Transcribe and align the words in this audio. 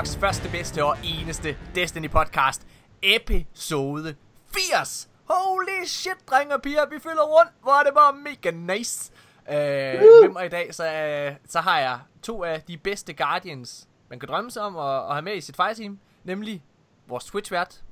Danmarks 0.00 0.16
første, 0.16 0.48
bedste 0.48 0.84
og 0.84 0.96
eneste 1.04 1.56
Destiny 1.74 2.10
podcast, 2.10 2.66
episode 3.02 4.16
80. 4.54 5.08
Holy 5.24 5.84
shit, 5.86 6.16
drenge 6.30 6.54
og 6.54 6.62
piger, 6.62 6.86
vi 6.86 6.98
fylder 7.02 7.22
rundt, 7.22 7.52
hvor 7.62 7.72
er 7.72 7.82
det 7.82 7.94
bare 7.94 8.12
mega 8.12 8.50
nice. 8.50 9.12
Øh, 9.48 9.56
med 9.56 10.32
mig 10.32 10.46
i 10.46 10.48
dag, 10.48 10.74
så, 10.74 10.94
øh, 10.94 11.36
så 11.48 11.60
har 11.60 11.78
jeg 11.78 11.98
to 12.22 12.44
af 12.44 12.62
de 12.62 12.76
bedste 12.76 13.12
Guardians, 13.12 13.88
man 14.10 14.20
kan 14.20 14.28
drømme 14.28 14.50
sig 14.50 14.62
om 14.62 14.76
at, 14.76 14.96
at 14.96 15.12
have 15.12 15.22
med 15.22 15.36
i 15.36 15.40
sit 15.40 15.56
fireteam, 15.56 15.98
nemlig 16.24 16.62
vores 17.08 17.24
Twitch-vært, 17.24 17.82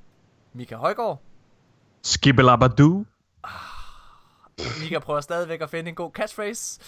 Mika 0.53 0.75
Højgaard. 0.75 1.21
Skibelabadoo. 2.03 3.05
Mika 4.81 4.99
prøver 4.99 5.21
stadigvæk 5.21 5.61
at 5.61 5.69
finde 5.69 5.89
en 5.89 5.95
god 5.95 6.11
catchphrase. 6.11 6.79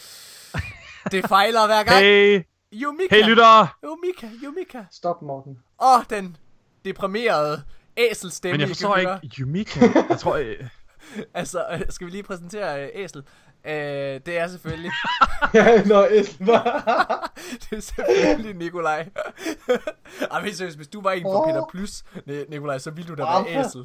Det 1.12 1.28
fejler 1.28 1.66
hver 1.66 1.84
gang. 1.84 2.00
Hey, 2.00 2.44
Yumika. 2.74 3.16
hey 3.16 3.24
lyttere. 3.24 3.68
Yumika, 3.84 4.28
Yumika. 4.44 4.86
Stop, 4.92 5.22
Morten. 5.22 5.60
Åh, 5.82 6.02
den 6.10 6.38
deprimerede 6.86 7.64
æselstemme, 7.98 8.54
Men 8.54 8.60
jeg 8.62 8.68
forstår 8.68 8.98
ikke 8.98 9.20
Yumika. 9.40 9.80
Jeg 10.10 10.20
tror, 10.20 10.36
øh, 10.36 10.56
Altså, 11.34 11.66
øh, 11.74 11.82
skal 11.90 12.08
vi 12.08 12.12
lige 12.12 12.24
præsentere 12.24 12.84
øh, 12.84 12.90
æsel? 12.94 13.24
Øh, 13.66 13.74
det 14.26 14.38
er 14.40 14.48
selvfølgelig, 14.48 14.92
Ja, 15.54 15.84
nå, 15.84 16.06
Esben. 16.12 16.48
det 17.62 17.78
er 17.78 17.80
selvfølgelig 17.80 18.56
Nikolaj. 18.56 19.00
Ej, 20.32 20.42
men 20.44 20.54
seriøst, 20.54 20.78
hvis 20.78 20.88
du 20.88 21.02
var 21.02 21.12
en 21.12 21.26
Åh. 21.26 21.48
Peter 21.48 21.66
Plus, 21.72 22.04
Ni- 22.26 22.46
Nikolaj, 22.50 22.78
så 22.78 22.92
ville 22.92 23.08
du 23.08 23.22
da 23.22 23.24
være 23.26 23.66
æsel. 23.66 23.82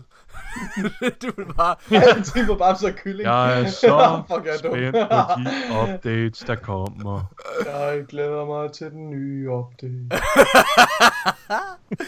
du 1.23 1.31
ville 1.37 1.55
bare... 1.55 1.77
Alting 1.91 2.49
var 2.49 2.55
bare 2.57 2.77
så 2.77 2.93
kylling. 2.97 3.27
jeg 3.27 3.61
er 3.63 3.67
så 3.69 4.23
Fuck, 4.35 4.47
jeg 4.47 4.55
er 4.55 4.59
dum. 4.59 4.73
spændt 4.73 5.11
på 5.11 5.41
de 5.41 5.93
updates, 5.95 6.39
der 6.39 6.55
kommer. 6.55 7.21
Jeg 7.67 8.05
glæder 8.09 8.45
mig 8.45 8.73
til 8.73 8.91
den 8.91 9.11
nye 9.11 9.51
update. 9.51 10.23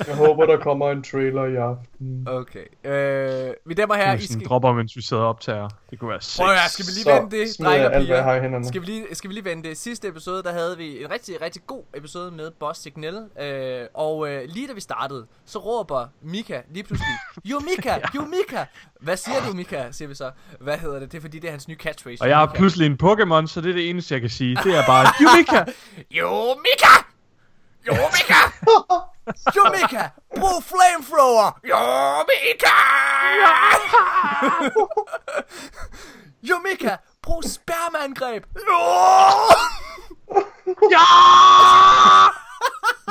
Jeg 0.06 0.16
håber, 0.16 0.46
der 0.46 0.56
kommer 0.56 0.90
en 0.90 1.02
trailer 1.02 1.44
i 1.44 1.56
aften. 1.56 2.26
Okay. 2.28 2.64
Øh, 2.84 3.54
vi 3.66 3.74
dæmmer 3.74 3.94
her, 3.94 4.14
I 4.14 4.20
sådan 4.20 4.40
skal... 4.40 4.46
dropper, 4.48 4.72
mens 4.72 4.96
vi 4.96 5.02
sidder 5.02 5.22
og 5.22 5.28
optager. 5.28 5.68
Det 5.90 5.98
kunne 5.98 6.10
være 6.10 6.20
sex. 6.20 6.38
Prøv 6.38 6.50
at 6.50 6.70
skal 6.70 6.86
vi 6.86 6.90
lige 6.90 7.02
Så 7.02 7.14
vende 7.14 7.36
det, 7.36 7.48
drenge 7.66 7.86
og 7.86 8.02
piger? 8.02 8.62
Skal 8.62 8.80
vi, 8.80 8.86
lige, 8.86 9.04
skal 9.12 9.28
vi 9.30 9.34
lige 9.34 9.44
vende 9.44 9.68
det? 9.68 9.78
Sidste 9.78 10.08
episode, 10.08 10.42
der 10.42 10.52
havde 10.52 10.76
vi 10.76 11.04
en 11.04 11.10
rigtig, 11.10 11.42
rigtig 11.42 11.62
god 11.66 11.82
episode 11.94 12.30
med 12.30 12.50
Boss 12.50 12.80
Signal. 12.80 13.24
Øh, 13.40 13.86
og 13.94 14.30
øh, 14.30 14.42
lige 14.48 14.68
da 14.68 14.72
vi 14.72 14.80
startede, 14.80 15.26
så 15.46 15.58
råber 15.58 16.06
Mika 16.22 16.60
lige 16.70 16.84
pludselig, 16.84 17.14
Jo 17.44 17.58
Mika, 17.58 17.94
Jo 18.16 18.20
Mika! 18.20 18.64
Hvad 19.00 19.16
siger 19.16 19.36
du, 19.48 19.52
Mika, 19.52 19.84
siger 19.90 20.08
vi 20.08 20.14
så. 20.14 20.30
Hvad 20.60 20.78
hedder 20.78 20.98
det? 20.98 21.12
Det 21.12 21.18
er 21.18 21.22
fordi, 21.22 21.38
det 21.38 21.48
er 21.48 21.52
hans 21.52 21.68
nye 21.68 21.76
catchphrase. 21.76 22.22
Og 22.22 22.28
jeg 22.28 22.36
har 22.36 22.52
pludselig 22.54 22.86
en 22.86 22.98
Pokémon, 23.02 23.46
så 23.46 23.60
det 23.60 23.70
er 23.70 23.74
det 23.74 23.90
eneste, 23.90 24.14
jeg 24.14 24.20
kan 24.20 24.30
sige. 24.30 24.56
Det 24.64 24.76
er 24.76 24.86
bare. 24.86 25.06
Jo 25.22 25.28
Mika! 25.36 25.64
Jo 26.20 26.54
Mika! 26.54 27.07
Jo 29.56 29.62
Mika! 29.70 30.10
Brug 30.36 30.62
flamethrower! 30.70 31.60
Jo 31.64 31.78
Mika! 32.28 32.76
Jo 36.48 36.58
Mika! 36.58 36.96
Brug 37.22 37.44
spermaangreb! 37.44 38.44
Jo! 38.56 38.80
ja! 40.94 41.04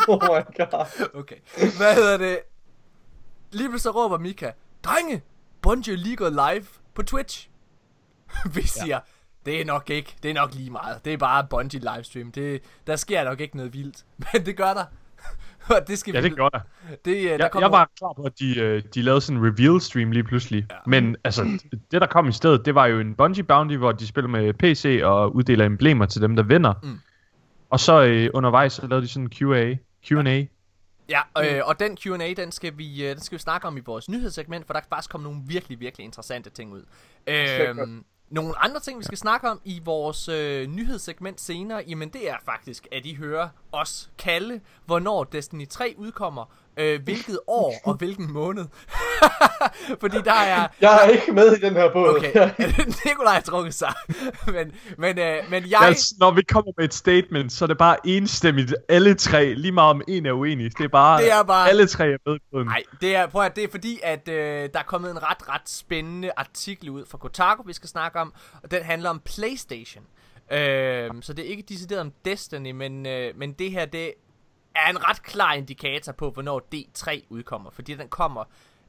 Oh 0.07 0.21
my 0.23 0.43
god. 0.57 1.09
Okay, 1.13 1.35
hvad 1.77 1.95
hedder 1.95 2.17
det? 2.17 2.39
Lige 3.51 3.69
pludselig 3.69 3.81
så 3.81 3.91
råber 3.91 4.17
Mika, 4.17 4.51
Drenge, 4.83 5.23
Bungie 5.61 5.95
lige 5.95 6.15
gået 6.15 6.33
live 6.33 6.67
på 6.95 7.03
Twitch. 7.03 7.49
Vi 8.53 8.67
siger, 8.67 8.85
ja. 8.95 8.99
Det 9.47 9.61
er 9.61 9.65
nok 9.65 9.89
ikke, 9.89 10.15
det 10.23 10.31
er 10.31 10.35
nok 10.35 10.53
lige 10.53 10.69
meget. 10.69 11.05
Det 11.05 11.13
er 11.13 11.17
bare 11.17 11.47
Bungie 11.49 11.79
livestream. 11.79 12.31
Det, 12.31 12.61
der 12.87 12.95
sker 12.95 13.23
nok 13.23 13.39
ikke 13.39 13.57
noget 13.57 13.73
vildt. 13.73 14.05
Men 14.33 14.45
det 14.45 14.57
gør 14.57 14.73
der. 14.73 14.85
Og 15.75 15.87
det 15.87 15.99
skal 15.99 16.13
Ja, 16.13 16.21
vi... 16.21 16.29
det 16.29 16.35
gjorde 16.35 16.57
jeg. 16.57 16.95
Det, 17.05 17.17
øh, 17.17 17.23
der 17.23 17.29
Jeg, 17.29 17.49
jeg 17.59 17.71
var 17.71 17.89
klar 17.97 18.13
på, 18.15 18.23
at 18.23 18.39
de, 18.39 18.59
øh, 18.59 18.83
de 18.93 19.01
lavede 19.01 19.21
sådan 19.21 19.41
en 19.41 19.45
reveal 19.45 19.81
stream 19.81 20.11
lige 20.11 20.23
pludselig. 20.23 20.65
Ja. 20.71 20.75
Men 20.85 21.15
altså, 21.23 21.59
det 21.91 22.01
der 22.01 22.07
kom 22.07 22.27
i 22.27 22.31
stedet, 22.31 22.65
det 22.65 22.75
var 22.75 22.85
jo 22.85 22.99
en 22.99 23.15
Bungie 23.15 23.43
Bounty, 23.43 23.75
hvor 23.75 23.91
de 23.91 24.07
spiller 24.07 24.29
med 24.29 24.53
PC 24.53 25.01
og 25.03 25.35
uddeler 25.35 25.65
emblemer 25.65 26.05
til 26.05 26.21
dem, 26.21 26.35
der 26.35 26.43
vinder. 26.43 26.73
Mm. 26.83 26.99
Og 27.69 27.79
så 27.79 28.03
øh, 28.03 28.29
undervejs, 28.33 28.73
så 28.73 28.87
lavede 28.87 29.03
de 29.03 29.07
sådan 29.07 29.23
en 29.23 29.29
Q&A. 29.29 29.75
Q&A. 30.07 30.43
Ja, 31.09 31.21
øh, 31.43 31.61
og 31.65 31.79
den 31.79 31.97
Q&A, 31.97 32.33
den 32.37 32.51
skal, 32.51 32.77
vi, 32.77 33.03
øh, 33.03 33.09
den 33.09 33.21
skal 33.21 33.37
vi 33.37 33.41
snakke 33.41 33.67
om 33.67 33.77
i 33.77 33.79
vores 33.79 34.09
nyhedssegment, 34.09 34.65
for 34.65 34.73
der 34.73 34.79
kan 34.79 34.89
faktisk 34.89 35.09
komme 35.09 35.23
nogle 35.23 35.41
virkelig, 35.47 35.79
virkelig 35.79 36.05
interessante 36.05 36.49
ting 36.49 36.73
ud. 36.73 36.83
Øhm, 37.27 38.05
nogle 38.29 38.57
andre 38.63 38.79
ting, 38.79 38.99
vi 38.99 39.03
skal 39.03 39.17
snakke 39.17 39.49
om 39.49 39.61
i 39.65 39.81
vores 39.85 40.29
øh, 40.29 40.67
nyhedssegment 40.67 41.41
senere, 41.41 41.83
jamen 41.87 42.09
det 42.09 42.29
er 42.29 42.35
faktisk, 42.45 42.87
at 42.91 43.05
I 43.05 43.13
hører 43.13 43.49
os 43.71 44.11
kalde, 44.17 44.61
hvornår 44.85 45.23
Destiny 45.23 45.67
3 45.67 45.95
udkommer, 45.97 46.45
øh, 46.77 47.03
hvilket 47.03 47.39
år 47.47 47.73
og 47.83 47.93
hvilken 47.93 48.31
måned. 48.33 48.65
Fordi 50.01 50.17
der 50.25 50.33
er... 50.33 50.67
Jeg 50.81 51.05
er 51.05 51.09
ikke 51.09 51.31
med 51.31 51.57
i 51.57 51.59
den 51.59 51.73
her 51.73 51.93
båd. 51.93 52.17
Okay, 52.17 52.49
Nikolaj 53.05 53.33
har 53.33 53.41
trukket 53.41 53.73
sig. 53.73 53.93
men, 54.55 54.71
men, 54.97 55.19
øh, 55.19 55.37
men 55.49 55.69
jeg... 55.69 55.79
Altså, 55.81 56.15
når 56.19 56.31
vi 56.31 56.41
kommer 56.41 56.71
med 56.77 56.85
et 56.85 56.93
statement, 56.93 57.51
så 57.51 57.65
er 57.65 57.67
det 57.67 57.77
bare 57.77 57.97
enstemmigt. 58.07 58.75
Alle 58.89 59.13
tre, 59.15 59.53
lige 59.53 59.71
meget 59.71 59.89
om 59.89 60.01
en 60.07 60.25
er 60.25 60.31
uenig. 60.33 60.77
Det 60.77 60.83
er 60.83 60.87
bare, 60.87 61.21
Det 61.21 61.31
er 61.31 61.43
bare- 61.43 61.69
alle 61.69 61.87
tre 61.87 62.05
er 62.07 62.17
med 62.25 62.39
på 62.51 62.59
den. 62.59 62.67
Nej, 62.67 62.83
det 63.01 63.15
er, 63.15 63.27
prøv 63.27 63.41
at, 63.43 63.55
det 63.55 63.63
er 63.63 63.67
fordi, 63.71 63.99
at 64.03 64.27
øh, 64.27 64.69
der 64.73 64.79
er 64.79 64.83
kommet 64.83 65.11
en 65.11 65.23
ret, 65.23 65.49
ret 65.49 65.69
spændende 65.69 66.31
artikel 66.37 66.89
ud 66.89 67.05
fra 67.05 67.17
Kotaku, 67.17 67.63
vi 67.65 67.73
skal 67.73 67.89
snakke 67.89 68.19
om, 68.19 68.33
og 68.63 68.71
den 68.71 68.83
handler 68.83 69.09
om 69.09 69.21
PlayStation. 69.25 70.03
Øh, 70.51 71.09
så 71.21 71.33
det 71.33 71.45
er 71.45 71.49
ikke 71.49 71.63
decideret 71.69 72.01
om 72.01 72.11
Destiny, 72.25 72.71
men, 72.71 73.05
øh, 73.05 73.33
men 73.37 73.51
det 73.51 73.71
her, 73.71 73.85
det 73.85 74.13
er 74.85 74.89
en 74.89 75.09
ret 75.09 75.23
klar 75.23 75.53
indikator 75.53 76.11
på, 76.11 76.31
hvornår 76.31 76.67
D3 76.75 77.25
udkommer, 77.29 77.69
fordi 77.69 77.93
den 77.93 78.07
kommer 78.09 78.43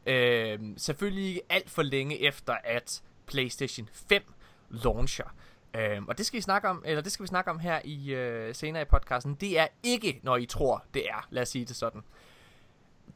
øh, 0.07 0.59
selvfølgelig 0.77 1.29
ikke 1.29 1.43
alt 1.49 1.71
for 1.71 1.83
længe 1.83 2.23
efter, 2.23 2.57
at 2.65 3.03
PlayStation 3.27 3.89
5 3.93 4.23
launcher. 4.71 5.35
Øh, 5.75 6.03
og 6.09 6.19
det 6.19 6.27
skal 6.27 6.37
vi 6.37 6.43
snakke 6.43 6.69
om, 6.69 6.83
eller 6.87 7.03
det 7.03 7.13
skal 7.13 7.23
vi 7.23 7.29
snakke 7.29 7.51
om 7.51 7.59
her 7.59 7.81
i 7.85 8.15
øh, 8.15 8.55
senere 8.55 8.83
i 8.83 8.85
podcasten. 8.85 9.35
Det 9.35 9.59
er 9.59 9.67
ikke, 9.83 10.21
når 10.23 10.37
I 10.37 10.47
tror, 10.47 10.85
det 10.95 11.09
er. 11.09 11.27
Lad 11.31 11.43
os 11.43 11.49
sige 11.49 11.65
det 11.65 11.77
sådan. 11.77 12.03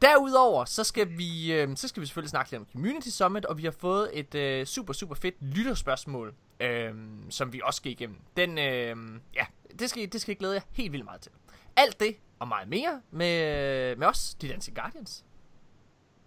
Derudover, 0.02 0.64
så 0.64 0.84
skal 0.84 1.18
vi 1.18 1.52
øh, 1.52 1.76
så 1.76 1.88
skal 1.88 2.00
vi 2.00 2.06
selvfølgelig 2.06 2.30
snakke 2.30 2.50
lidt 2.50 2.60
om 2.60 2.66
Community 2.72 3.08
Summit, 3.08 3.44
og 3.44 3.58
vi 3.58 3.64
har 3.64 3.74
fået 3.78 4.10
et 4.12 4.34
øh, 4.34 4.66
super, 4.66 4.92
super 4.92 5.14
fedt 5.14 5.34
lytterspørgsmål, 5.40 6.34
øh, 6.60 6.94
som 7.30 7.52
vi 7.52 7.60
også 7.64 7.76
skal 7.76 7.92
igennem. 7.92 8.16
Den, 8.36 8.58
øh, 8.58 8.96
ja, 9.34 9.46
det 9.78 9.90
skal, 9.90 10.12
det 10.12 10.20
skal 10.20 10.32
jeg 10.32 10.38
glæde 10.38 10.54
jer 10.54 10.60
helt 10.72 10.92
vildt 10.92 11.04
meget 11.04 11.20
til. 11.20 11.32
Alt 11.76 12.00
det 12.00 12.16
og 12.42 12.48
meget 12.48 12.68
mere 12.68 13.00
med, 13.10 13.96
med 13.96 14.06
os, 14.06 14.34
de 14.34 14.48
danske 14.48 14.74
Guardians. 14.74 15.24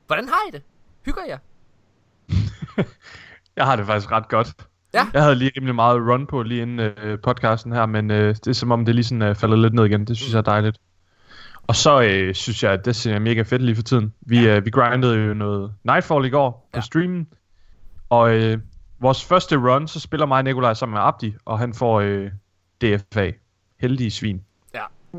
Hvordan 0.08 0.28
har 0.28 0.42
I 0.50 0.52
det? 0.52 0.62
Hygger 1.06 1.22
jer? 1.28 1.38
Jeg 3.58 3.66
har 3.66 3.76
det 3.76 3.86
faktisk 3.86 4.12
ret 4.12 4.28
godt. 4.28 4.54
Ja. 4.94 5.08
Jeg 5.14 5.22
havde 5.22 5.36
lige 5.36 5.52
rimelig 5.58 5.76
meget 5.76 6.02
run 6.02 6.28
på 6.28 6.44
lige 6.44 6.62
inden 6.62 6.80
øh, 6.80 7.20
podcasten 7.20 7.72
her, 7.72 7.86
men 7.86 8.12
øh, 8.12 8.36
det 8.36 8.48
er 8.48 8.54
som 8.54 8.72
om, 8.72 8.86
det 8.86 8.96
lige 8.96 9.06
sådan 9.06 9.22
øh, 9.22 9.36
faldet 9.36 9.60
lidt 9.60 9.74
ned 9.74 9.86
igen. 9.86 10.06
Det 10.06 10.18
synes 10.18 10.32
jeg 10.34 10.38
er 10.38 10.42
dejligt. 10.44 10.78
Og 11.68 11.76
så 11.76 12.02
øh, 12.02 12.36
synes 12.36 12.64
jeg, 12.64 12.72
at 12.72 12.86
det 12.86 12.96
ser 12.96 13.20
mega 13.20 13.42
fedt 13.42 13.62
lige 13.62 13.76
for 13.76 13.84
tiden. 13.84 14.14
Vi, 14.22 14.40
ja. 14.40 14.58
øh, 14.58 14.66
vi 14.66 14.70
grindede 14.70 15.16
jo 15.16 15.34
noget 15.34 15.74
Nightfall 15.84 16.26
i 16.26 16.30
går 16.30 16.70
på 16.74 16.78
Ja. 16.78 16.82
streamen. 16.82 17.28
Og 18.10 18.34
øh, 18.34 18.58
vores 19.00 19.26
første 19.26 19.56
run, 19.58 19.88
så 19.88 20.00
spiller 20.00 20.26
mig 20.26 20.38
og 20.38 20.44
Nikolaj 20.44 20.74
sammen 20.74 20.94
med 20.94 21.02
Abdi, 21.04 21.36
og 21.46 21.60
han 21.60 21.74
får 21.74 22.00
øh, 22.00 22.32
DFA. 22.82 23.32
Heldige 23.80 24.12
svin. 24.12 24.45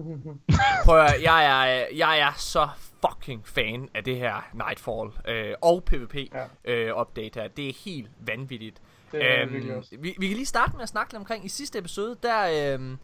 Prøv 0.84 0.98
at, 1.00 1.22
jeg 1.22 1.44
er, 1.44 1.86
jeg 1.96 2.18
er 2.18 2.32
så 2.36 2.68
fucking 3.06 3.48
fan 3.48 3.88
af 3.94 4.04
det 4.04 4.16
her 4.16 4.48
Nightfall 4.52 5.10
øh, 5.28 5.54
og 5.62 5.84
PvP 5.84 6.14
Ja. 6.14 6.46
øh, 6.64 7.00
update 7.00 7.40
her. 7.40 7.48
Det 7.48 7.68
er 7.68 7.72
helt 7.84 8.10
vanvittigt. 8.20 8.82
Det 9.12 9.20
er 9.24 9.76
også. 9.76 9.96
vi, 9.98 10.14
vi 10.18 10.26
kan 10.28 10.36
lige 10.36 10.46
starte 10.46 10.72
med 10.72 10.82
at 10.82 10.88
snakke 10.88 11.12
lidt 11.12 11.18
omkring 11.20 11.44
i 11.44 11.48
sidste 11.48 11.78
episode, 11.78 12.16
der, 12.22 12.74
øhm, 12.74 12.98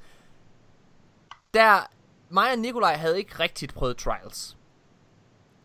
der 1.54 1.90
mig 2.28 2.52
og 2.52 2.58
Nikolaj 2.58 2.94
havde 2.94 3.18
ikke 3.18 3.38
rigtigt 3.40 3.74
prøvet 3.74 3.96
Trials. 3.96 4.56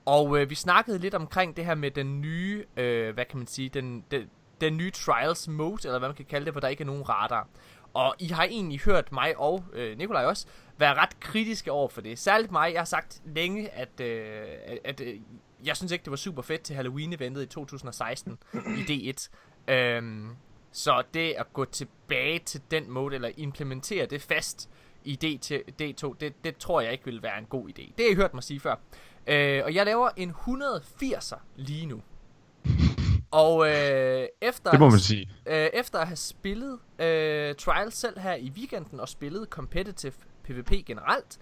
Og 0.05 0.39
øh, 0.39 0.49
vi 0.49 0.55
snakkede 0.55 0.99
lidt 0.99 1.13
omkring 1.13 1.57
det 1.57 1.65
her 1.65 1.75
med 1.75 1.91
den 1.91 2.21
nye, 2.21 2.65
øh, 2.77 3.13
hvad 3.13 3.25
kan 3.25 3.37
man 3.37 3.47
sige, 3.47 3.69
den, 3.69 4.03
den, 4.11 4.29
den 4.61 4.77
nye 4.77 4.91
Trials 4.91 5.47
mode, 5.47 5.87
eller 5.87 5.99
hvad 5.99 6.09
man 6.09 6.15
kan 6.15 6.25
kalde 6.25 6.45
det, 6.45 6.53
hvor 6.53 6.61
der 6.61 6.67
ikke 6.67 6.81
er 6.81 6.85
nogen 6.85 7.09
radar. 7.09 7.47
Og 7.93 8.15
I 8.19 8.27
har 8.27 8.43
egentlig 8.43 8.79
hørt 8.79 9.11
mig 9.11 9.37
og 9.37 9.63
øh, 9.73 9.97
Nikolaj 9.97 10.25
også 10.25 10.47
være 10.77 10.93
ret 10.93 11.19
kritiske 11.19 11.71
over 11.71 11.89
for 11.89 12.01
det. 12.01 12.19
Særligt 12.19 12.51
mig, 12.51 12.73
jeg 12.73 12.79
har 12.79 12.85
sagt 12.85 13.21
længe, 13.25 13.69
at, 13.69 13.99
øh, 14.01 14.45
at, 14.85 15.01
øh, 15.01 15.19
jeg 15.65 15.77
synes 15.77 15.91
ikke, 15.91 16.03
det 16.03 16.11
var 16.11 16.17
super 16.17 16.41
fedt 16.41 16.61
til 16.61 16.75
Halloween-eventet 16.75 17.43
i 17.43 17.45
2016 17.45 18.37
i 18.53 19.11
D1. 19.11 19.29
Øhm, 19.73 20.35
så 20.71 21.03
det 21.13 21.33
at 21.37 21.53
gå 21.53 21.65
tilbage 21.65 22.39
til 22.39 22.61
den 22.71 22.91
mode, 22.91 23.15
eller 23.15 23.29
implementere 23.37 24.05
det 24.05 24.21
fast 24.21 24.69
i 25.03 25.15
D 25.15 25.41
til 25.41 25.63
D2, 25.81 26.15
det, 26.19 26.43
det 26.43 26.57
tror 26.57 26.81
jeg 26.81 26.91
ikke 26.91 27.05
vil 27.05 27.23
være 27.23 27.37
en 27.39 27.45
god 27.45 27.69
idé. 27.69 27.93
Det 27.97 28.05
har 28.05 28.11
I 28.11 28.15
hørt 28.15 28.33
mig 28.33 28.43
sige 28.43 28.59
før. 28.59 28.75
Øh, 29.27 29.61
og 29.65 29.75
jeg 29.75 29.85
laver 29.85 30.09
en 30.17 30.31
180'er 30.31 31.39
lige 31.55 31.85
nu. 31.85 32.01
Og 33.31 33.67
øh, 33.67 34.27
efter, 34.41 34.71
Det 34.71 34.79
må 34.79 34.89
man 34.89 34.99
sige. 34.99 35.29
øh, 35.45 35.69
efter 35.73 35.99
at 35.99 36.07
have 36.07 36.15
spillet 36.15 36.79
øh, 36.99 37.55
Trials 37.55 37.97
selv 37.97 38.19
her 38.19 38.35
i 38.35 38.49
weekenden 38.55 38.99
og 38.99 39.09
spillet 39.09 39.47
competitive 39.49 40.13
PvP 40.47 40.85
generelt, 40.85 41.39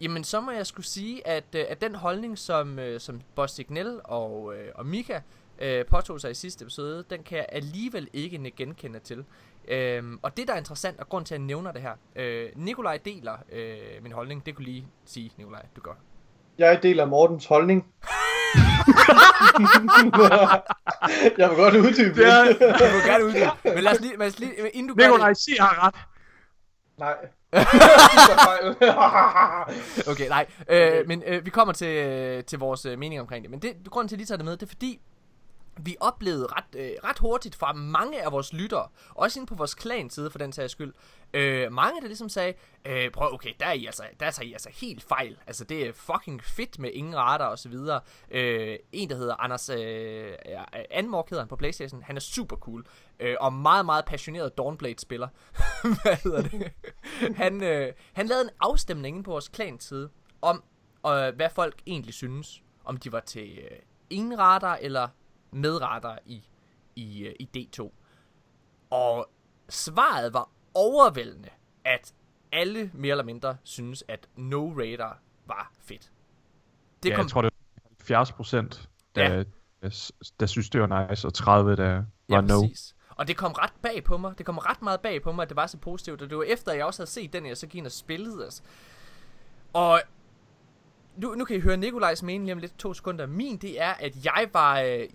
jamen 0.00 0.24
så 0.24 0.40
må 0.40 0.50
jeg 0.50 0.66
skulle 0.66 0.86
sige, 0.86 1.26
at, 1.26 1.44
øh, 1.56 1.64
at 1.68 1.80
den 1.80 1.94
holdning, 1.94 2.38
som, 2.38 2.78
øh, 2.78 3.00
som 3.00 3.20
Boss 3.34 3.54
Signal 3.54 4.00
og, 4.04 4.54
øh, 4.56 4.68
og 4.74 4.86
Mika 4.86 5.20
øh, 5.58 5.86
påtog 5.86 6.20
sig 6.20 6.30
i 6.30 6.34
sidste 6.34 6.62
episode, 6.62 7.04
den 7.10 7.22
kan 7.22 7.38
jeg 7.38 7.46
alligevel 7.48 8.08
ikke 8.12 8.52
genkende 8.56 8.98
til. 8.98 9.24
Øhm, 9.68 10.18
og 10.22 10.36
det, 10.36 10.48
der 10.48 10.54
er 10.54 10.58
interessant, 10.58 11.00
og 11.00 11.08
grund 11.08 11.26
til, 11.26 11.34
at 11.34 11.38
jeg 11.38 11.46
nævner 11.46 11.72
det 11.72 11.82
her, 11.82 11.92
øh, 12.16 12.48
Nikolaj 12.56 12.96
deler 13.04 13.36
øh, 13.52 14.02
min 14.02 14.12
holdning. 14.12 14.46
Det 14.46 14.54
kunne 14.54 14.64
lige 14.64 14.86
sige, 15.04 15.32
Nikolaj, 15.36 15.66
du 15.76 15.80
gør. 15.80 15.94
Jeg 16.58 16.82
deler 16.82 17.04
Mortens 17.04 17.46
holdning. 17.46 17.86
jeg 21.38 21.50
vil 21.50 21.56
godt 21.56 21.74
uddybe 21.74 22.20
Det 22.20 22.28
er-. 22.28 22.44
Du 22.78 22.84
må 22.92 22.98
gerne 23.06 23.24
uddybe. 23.24 23.50
Men 23.64 23.84
lad 23.84 23.92
os 23.92 24.00
lige, 24.00 24.16
lad 24.18 24.26
os 24.26 24.38
lige 24.38 24.70
inden 24.70 24.88
du 24.88 24.94
Nikolaj, 24.94 25.34
sig 25.34 25.54
har 25.60 25.86
ret. 25.86 25.94
Nej. 26.98 27.16
Okay, 30.10 30.28
nej. 30.28 30.46
Øh, 30.68 31.08
men 31.08 31.22
øh, 31.26 31.44
vi 31.44 31.50
kommer 31.50 31.74
til, 31.74 31.88
øh, 31.88 32.44
til 32.44 32.58
vores 32.58 32.86
øh, 32.86 32.98
mening 32.98 33.20
omkring 33.20 33.44
det. 33.44 33.50
Men 33.50 33.62
det, 33.62 33.76
grunden 33.90 34.08
til, 34.08 34.14
at 34.14 34.16
jeg 34.16 34.18
lige 34.18 34.26
tager 34.26 34.36
det 34.36 34.44
med, 34.44 34.56
det 34.56 34.62
er 34.62 34.66
fordi, 34.66 35.00
vi 35.76 35.96
oplevede 36.00 36.46
ret, 36.46 36.64
øh, 36.76 36.90
ret 37.04 37.18
hurtigt 37.18 37.56
fra 37.56 37.72
mange 37.72 38.24
af 38.24 38.32
vores 38.32 38.52
lyttere, 38.52 38.86
også 39.14 39.40
inde 39.40 39.48
på 39.48 39.54
vores 39.54 39.74
klan-side 39.74 40.30
for 40.30 40.38
den 40.38 40.52
sags 40.52 40.72
skyld, 40.72 40.92
øh, 41.34 41.72
mange 41.72 42.00
der 42.00 42.06
ligesom 42.06 42.28
sagde, 42.28 42.54
øh, 42.84 43.10
prøv 43.10 43.34
okay, 43.34 43.52
der 43.60 43.66
er, 43.66 43.72
I 43.72 43.86
altså, 43.86 44.02
der 44.20 44.30
tager 44.30 44.48
I 44.48 44.52
altså 44.52 44.70
helt 44.72 45.02
fejl. 45.02 45.38
Altså 45.46 45.64
det 45.64 45.86
er 45.86 45.92
fucking 45.92 46.44
fedt 46.44 46.78
med 46.78 46.90
ingen 46.92 47.16
radar 47.16 47.46
og 47.46 47.58
så 47.58 47.68
videre. 47.68 48.00
Øh, 48.30 48.76
en 48.92 49.10
der 49.10 49.16
hedder 49.16 49.34
Anders 49.36 49.68
øh, 49.68 50.32
Anmork 50.90 51.30
hedder 51.30 51.42
han 51.42 51.48
på 51.48 51.56
Playstation, 51.56 52.02
han 52.02 52.16
er 52.16 52.20
super 52.20 52.56
cool. 52.56 52.86
Øh, 53.20 53.36
og 53.40 53.52
meget, 53.52 53.86
meget 53.86 54.04
passioneret 54.04 54.58
Dawnblade-spiller. 54.58 55.28
Hvad 56.02 56.16
hedder 56.16 56.42
det? 56.42 56.72
han, 57.36 57.62
øh, 57.62 57.92
han 58.12 58.26
lavede 58.26 58.44
en 58.44 58.50
afstemning 58.60 59.16
inde 59.16 59.24
på 59.24 59.30
vores 59.30 59.48
klan-side 59.48 60.10
om, 60.42 60.64
øh, 61.06 61.34
hvad 61.36 61.50
folk 61.50 61.82
egentlig 61.86 62.14
synes. 62.14 62.62
Om 62.84 62.96
de 62.96 63.12
var 63.12 63.20
til 63.20 63.58
øh, 63.58 63.78
ingen 64.10 64.38
radar 64.38 64.78
eller 64.80 65.08
med 65.50 65.80
radar 65.82 66.18
i, 66.26 66.44
i, 66.96 67.24
øh, 67.26 67.34
i 67.40 67.48
D2. 67.56 67.90
Og 68.90 69.30
svaret 69.68 70.34
var 70.34 70.50
overvældende, 70.74 71.48
at 71.84 72.12
alle 72.52 72.90
mere 72.94 73.10
eller 73.10 73.24
mindre 73.24 73.56
synes, 73.62 74.04
at 74.08 74.28
No 74.36 74.68
Radar 74.78 75.18
var 75.46 75.72
fedt. 75.80 76.10
Det 77.02 77.08
ja, 77.10 77.16
kom, 77.16 77.24
jeg 77.24 77.30
tror, 77.30 77.42
det 77.42 77.52
var 77.76 77.82
70 77.98 78.32
procent, 78.32 78.88
der, 79.14 79.32
Ja. 79.32 79.44
der, 79.82 80.10
der 80.40 80.46
synes, 80.46 80.70
det 80.70 80.80
var 80.80 81.08
nice, 81.10 81.26
og 81.28 81.34
30, 81.34 81.76
der 81.76 81.92
var 81.94 82.04
ja, 82.28 82.40
no. 82.40 82.60
præcis. 82.60 82.94
Og 83.10 83.28
det 83.28 83.36
kom 83.36 83.52
ret 83.52 83.72
bag 83.82 84.04
på 84.04 84.16
mig. 84.16 84.38
Det 84.38 84.46
kom 84.46 84.58
ret 84.58 84.82
meget 84.82 85.00
bag 85.00 85.22
på 85.22 85.32
mig, 85.32 85.42
at 85.42 85.48
det 85.48 85.56
var 85.56 85.66
så 85.66 85.76
positivt. 85.78 86.22
Og 86.22 86.30
det 86.30 86.38
var 86.38 86.44
efter, 86.44 86.72
at 86.72 86.78
jeg 86.78 86.86
også 86.86 87.02
havde 87.02 87.10
set 87.10 87.32
den, 87.32 87.46
jeg 87.46 87.56
så 87.56 87.66
gik 87.66 87.74
ind 87.78 87.86
og 87.86 87.92
spillede. 87.92 88.44
Altså. 88.44 88.62
Og 89.72 90.02
nu, 91.16 91.34
nu 91.34 91.44
kan 91.44 91.56
I 91.56 91.60
høre 91.60 91.76
Nikolajs 91.76 92.22
mening 92.22 92.44
lige 92.44 92.52
om 92.52 92.58
lidt 92.58 92.78
to 92.78 92.94
sekunder. 92.94 93.26
Min, 93.26 93.56
det 93.56 93.80
er, 93.82 93.92
at 93.92 94.24
jeg 94.24 94.48
var, 94.52 94.80
øh, 94.80 95.08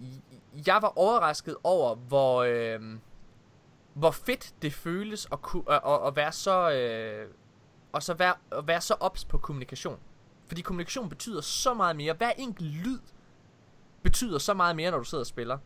jeg 0.68 0.82
var 0.82 0.98
overrasket 0.98 1.56
over, 1.64 1.96
hvor, 1.96 2.44
øh, 2.44 2.80
hvor 3.96 4.12
fedt 4.12 4.54
det 4.62 4.74
føles 4.74 5.28
at, 5.32 5.42
ku, 5.42 5.60
at, 5.70 5.82
at, 5.86 6.08
at 6.08 6.16
være 6.16 6.32
så, 6.32 6.72
øh, 6.72 7.28
og 7.92 8.04
så 8.04 8.14
være, 8.14 8.34
at 8.52 8.68
være 8.68 8.82
så 8.82 8.94
ops 9.00 9.26
på 9.26 9.38
kommunikation. 9.38 10.00
Fordi 10.48 10.62
kommunikation 10.62 11.10
betyder 11.10 11.42
så 11.42 11.74
meget 11.74 11.96
mere. 11.96 12.14
Hver 12.14 12.32
enkelt 12.32 12.72
lyd 12.72 13.00
betyder 14.04 14.40
så 14.40 14.54
meget 14.54 14.76
mere, 14.76 14.92
når 14.92 14.98
du 14.98 15.04
sidder 15.04 15.22
og 15.22 15.28
spiller. 15.28 15.58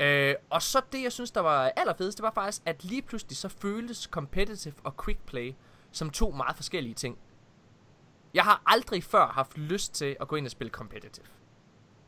Øh, 0.00 0.34
og 0.50 0.62
så 0.62 0.80
det, 0.92 1.02
jeg 1.02 1.12
synes, 1.12 1.30
der 1.30 1.40
var 1.40 1.72
allerfedest, 1.76 2.18
det 2.18 2.22
var 2.22 2.30
faktisk, 2.34 2.62
at 2.66 2.84
lige 2.84 3.02
pludselig 3.02 3.36
så 3.36 3.48
føltes 3.48 4.02
competitive 4.02 4.74
og 4.84 4.96
quick 5.04 5.18
play 5.26 5.54
som 5.92 6.10
to 6.10 6.30
meget 6.30 6.56
forskellige 6.56 6.94
ting. 6.94 7.18
Jeg 8.34 8.44
har 8.44 8.62
aldrig 8.66 9.04
før 9.04 9.26
haft 9.26 9.58
lyst 9.58 9.94
til 9.94 10.16
at 10.20 10.28
gå 10.28 10.36
ind 10.36 10.46
og 10.46 10.50
spille 10.50 10.70
competitive. 10.70 11.26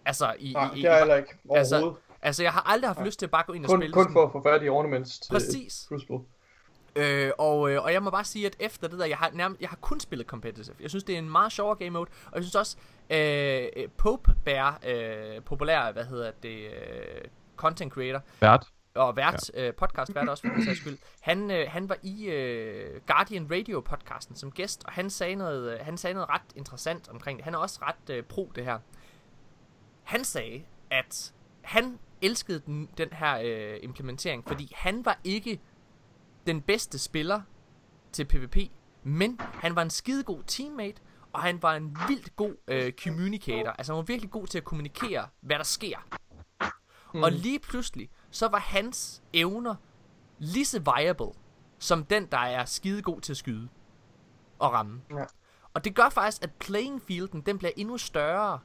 Altså, 0.04 0.34
i, 0.38 0.52
Nej, 0.52 0.74
i, 0.74 0.78
i, 0.78 0.82
det 0.82 0.88
er 0.88 0.90
jeg 0.90 0.98
heller 0.98 1.16
ikke 1.16 1.34
altså, 1.54 1.76
overhovedet. 1.76 1.98
altså, 1.98 2.03
jeg 2.42 2.52
har 2.52 2.60
aldrig 2.60 2.88
haft 2.88 3.00
lyst 3.06 3.18
til 3.18 3.26
at 3.26 3.30
bare 3.30 3.44
gå 3.46 3.52
ind 3.52 3.64
og 3.64 3.68
Kun, 3.70 3.80
spille 3.80 3.92
kun 3.92 4.02
sådan- 4.02 4.12
for 4.12 4.24
at 4.26 4.32
få 4.32 4.42
færdige 4.42 4.70
ornaments 4.70 5.18
til 5.18 5.30
Præcis. 5.32 5.86
Crucible. 5.88 6.18
Øh, 6.96 7.30
og, 7.38 7.70
øh, 7.70 7.82
og 7.82 7.92
jeg 7.92 8.02
må 8.02 8.10
bare 8.10 8.24
sige, 8.24 8.46
at 8.46 8.56
efter 8.60 8.88
det 8.88 8.98
der, 8.98 9.04
jeg 9.06 9.16
har, 9.18 9.30
nærmest, 9.32 9.60
jeg 9.60 9.68
har 9.68 9.76
kun 9.76 10.00
spillet 10.00 10.26
competitive. 10.26 10.76
Jeg 10.80 10.90
synes, 10.90 11.04
det 11.04 11.14
er 11.14 11.18
en 11.18 11.30
meget 11.30 11.52
sjovere 11.52 11.76
game 11.76 11.90
mode, 11.90 12.10
og 12.26 12.34
jeg 12.36 12.42
synes 12.44 12.54
også, 12.54 12.76
øh, 13.10 13.64
øh, 13.76 13.88
Pope 13.96 14.34
Bear, 14.44 14.80
øh, 14.86 15.42
populær, 15.42 15.92
hvad 15.92 16.04
hedder 16.04 16.30
det, 16.42 16.58
øh, 16.66 17.20
content 17.56 17.92
creator, 17.92 18.22
Vært. 18.40 18.66
og 18.94 19.16
vært, 19.16 19.50
ja. 19.54 19.66
øh, 19.68 19.74
podcast 19.74 20.14
vært 20.14 20.28
også 20.28 20.42
for 20.48 20.54
den 20.54 20.64
sags 20.64 20.80
skyld, 20.80 20.98
han, 21.20 21.50
øh, 21.50 21.66
han 21.70 21.88
var 21.88 21.96
i 22.02 22.26
øh, 22.26 23.00
Guardian 23.06 23.48
Radio 23.50 23.80
podcasten 23.80 24.36
som 24.36 24.50
gæst, 24.52 24.84
og 24.86 24.92
han 24.92 25.10
sagde 25.10 25.34
noget, 25.34 25.74
øh, 25.74 25.84
han 25.86 25.96
sagde 25.96 26.14
noget 26.14 26.28
ret 26.28 26.42
interessant 26.56 27.08
omkring 27.08 27.38
det. 27.38 27.44
Han 27.44 27.54
er 27.54 27.58
også 27.58 27.78
ret 27.82 28.10
øh, 28.16 28.22
pro 28.22 28.52
det 28.54 28.64
her. 28.64 28.78
Han 30.02 30.24
sagde, 30.24 30.62
at 30.90 31.32
han 31.62 31.98
elskede 32.24 32.62
den, 32.66 32.88
den 32.98 33.08
her 33.12 33.40
øh, 33.44 33.78
implementering, 33.82 34.44
fordi 34.46 34.72
han 34.76 35.04
var 35.04 35.18
ikke 35.24 35.60
den 36.46 36.60
bedste 36.60 36.98
spiller 36.98 37.42
til 38.12 38.24
PvP, 38.24 38.56
men 39.02 39.40
han 39.40 39.76
var 39.76 39.82
en 39.82 39.90
skidegod 39.90 40.42
teammate, 40.46 41.02
og 41.32 41.42
han 41.42 41.62
var 41.62 41.74
en 41.74 41.96
vildt 42.08 42.36
god 42.36 42.54
øh, 42.68 42.92
communicator. 42.92 43.70
Altså 43.70 43.92
han 43.92 43.96
var 43.96 44.02
virkelig 44.02 44.30
god 44.30 44.46
til 44.46 44.58
at 44.58 44.64
kommunikere, 44.64 45.28
hvad 45.40 45.56
der 45.56 45.64
sker. 45.64 45.98
Mm. 47.14 47.22
Og 47.22 47.32
lige 47.32 47.58
pludselig, 47.58 48.10
så 48.30 48.48
var 48.48 48.58
hans 48.58 49.22
evner 49.32 49.74
lige 50.38 50.64
så 50.64 50.78
viable, 50.78 51.32
som 51.78 52.04
den, 52.04 52.26
der 52.26 52.38
er 52.38 52.64
skidegod 52.64 53.20
til 53.20 53.32
at 53.32 53.36
skyde 53.36 53.68
og 54.58 54.72
ramme. 54.72 55.02
Ja. 55.10 55.24
Og 55.74 55.84
det 55.84 55.94
gør 55.94 56.08
faktisk, 56.08 56.42
at 56.42 56.52
playing 56.52 57.02
fielden, 57.02 57.40
den 57.40 57.58
bliver 57.58 57.72
endnu 57.76 57.98
større. 57.98 58.58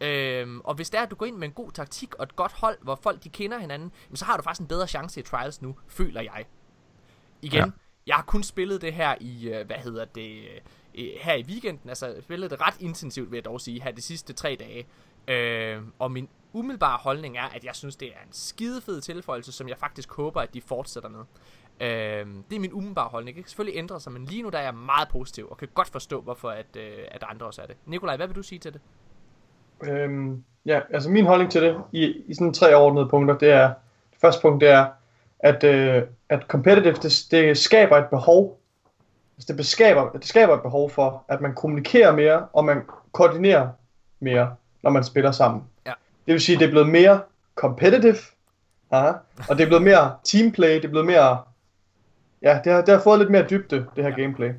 Øhm, 0.00 0.60
og 0.60 0.74
hvis 0.74 0.90
det 0.90 0.98
er, 0.98 1.02
at 1.02 1.10
du 1.10 1.16
går 1.16 1.26
ind 1.26 1.36
med 1.36 1.48
en 1.48 1.54
god 1.54 1.72
taktik 1.72 2.14
og 2.14 2.22
et 2.22 2.36
godt 2.36 2.52
hold, 2.52 2.78
hvor 2.82 2.98
folk 3.02 3.24
de 3.24 3.28
kender 3.28 3.58
hinanden, 3.58 3.92
jamen, 4.08 4.16
så 4.16 4.24
har 4.24 4.36
du 4.36 4.42
faktisk 4.42 4.60
en 4.60 4.66
bedre 4.66 4.86
chance 4.86 5.20
i 5.20 5.22
Trials 5.22 5.62
nu, 5.62 5.76
føler 5.88 6.20
jeg. 6.20 6.44
Igen, 7.42 7.58
ja. 7.58 7.70
Jeg 8.06 8.16
har 8.16 8.22
kun 8.22 8.42
spillet 8.42 8.82
det 8.82 8.94
her 8.94 9.14
i, 9.20 9.48
øh, 9.48 9.66
hvad 9.66 9.76
hedder 9.76 10.04
det, 10.04 10.44
øh, 10.94 11.10
her 11.20 11.34
i 11.34 11.42
weekenden, 11.42 11.88
altså 11.88 12.16
spillet 12.22 12.50
det 12.50 12.60
ret 12.60 12.80
intensivt, 12.80 13.30
vil 13.30 13.36
jeg 13.36 13.44
dog 13.44 13.60
sige, 13.60 13.82
her 13.82 13.90
de 13.90 14.02
sidste 14.02 14.32
tre 14.32 14.56
dage. 14.60 14.86
Øh, 15.28 15.82
og 15.98 16.10
min 16.10 16.28
umiddelbare 16.52 16.98
holdning 16.98 17.36
er, 17.36 17.42
at 17.42 17.64
jeg 17.64 17.76
synes, 17.76 17.96
det 17.96 18.08
er 18.08 18.20
en 18.26 18.32
skidefed 18.32 19.00
tilføjelse, 19.00 19.52
som 19.52 19.68
jeg 19.68 19.78
faktisk 19.78 20.12
håber, 20.12 20.40
at 20.40 20.54
de 20.54 20.60
fortsætter 20.60 21.08
med. 21.08 21.20
Øh, 21.80 22.26
det 22.50 22.56
er 22.56 22.60
min 22.60 22.72
umiddelbare 22.72 23.08
holdning. 23.08 23.36
Det 23.36 23.44
kan 23.44 23.48
selvfølgelig 23.48 23.78
ændre 23.78 24.00
sig, 24.00 24.12
men 24.12 24.24
lige 24.24 24.42
nu 24.42 24.48
der 24.48 24.58
er 24.58 24.62
jeg 24.62 24.74
meget 24.74 25.08
positiv, 25.08 25.48
og 25.50 25.56
kan 25.56 25.68
godt 25.74 25.88
forstå, 25.88 26.20
hvorfor 26.20 26.50
at, 26.50 26.76
øh, 26.76 26.98
at 27.08 27.24
andre 27.28 27.46
også 27.46 27.62
er 27.62 27.66
det. 27.66 27.76
Nikolaj, 27.86 28.16
hvad 28.16 28.26
vil 28.26 28.36
du 28.36 28.42
sige 28.42 28.58
til 28.58 28.72
det? 28.72 28.80
Øhm, 29.82 30.44
ja, 30.66 30.80
altså 30.90 31.10
min 31.10 31.26
holdning 31.26 31.52
til 31.52 31.62
det 31.62 31.76
i, 31.92 32.22
i 32.26 32.34
sådan 32.34 32.54
tre 32.54 32.74
overordnede 32.74 33.08
punkter, 33.08 33.38
det 33.38 33.50
er, 33.50 33.66
det 34.10 34.20
første 34.20 34.42
punkt, 34.42 34.60
det 34.60 34.68
er, 34.68 34.86
at, 35.38 35.64
øh, 35.64 36.02
at 36.28 36.42
competitive, 36.48 36.94
det, 36.94 37.26
det 37.30 37.58
skaber 37.58 37.96
et 37.96 38.06
behov, 38.06 38.60
altså 39.36 39.46
det, 39.48 39.56
beskaber, 39.56 40.10
det 40.10 40.26
skaber 40.26 40.54
et 40.54 40.62
behov 40.62 40.90
for, 40.90 41.24
at 41.28 41.40
man 41.40 41.54
kommunikerer 41.54 42.12
mere, 42.12 42.46
og 42.52 42.64
man 42.64 42.82
koordinerer 43.12 43.68
mere, 44.20 44.54
når 44.82 44.90
man 44.90 45.04
spiller 45.04 45.30
sammen. 45.30 45.62
Ja. 45.86 45.92
Det 46.26 46.32
vil 46.32 46.40
sige, 46.40 46.58
det 46.58 46.64
er 46.64 46.70
blevet 46.70 46.88
mere 46.88 47.20
competitive, 47.54 48.16
aha, 48.90 49.12
og 49.48 49.58
det 49.58 49.60
er 49.60 49.66
blevet 49.66 49.82
mere 49.82 50.16
teamplay, 50.24 50.74
det 50.74 50.84
er 50.84 50.88
blevet 50.88 51.06
mere, 51.06 51.38
ja, 52.42 52.60
det 52.64 52.72
har, 52.72 52.80
det 52.80 52.94
har 52.94 53.00
fået 53.00 53.18
lidt 53.18 53.30
mere 53.30 53.46
dybde, 53.50 53.86
det 53.96 54.04
her 54.04 54.10
ja. 54.10 54.22
gameplay. 54.22 54.52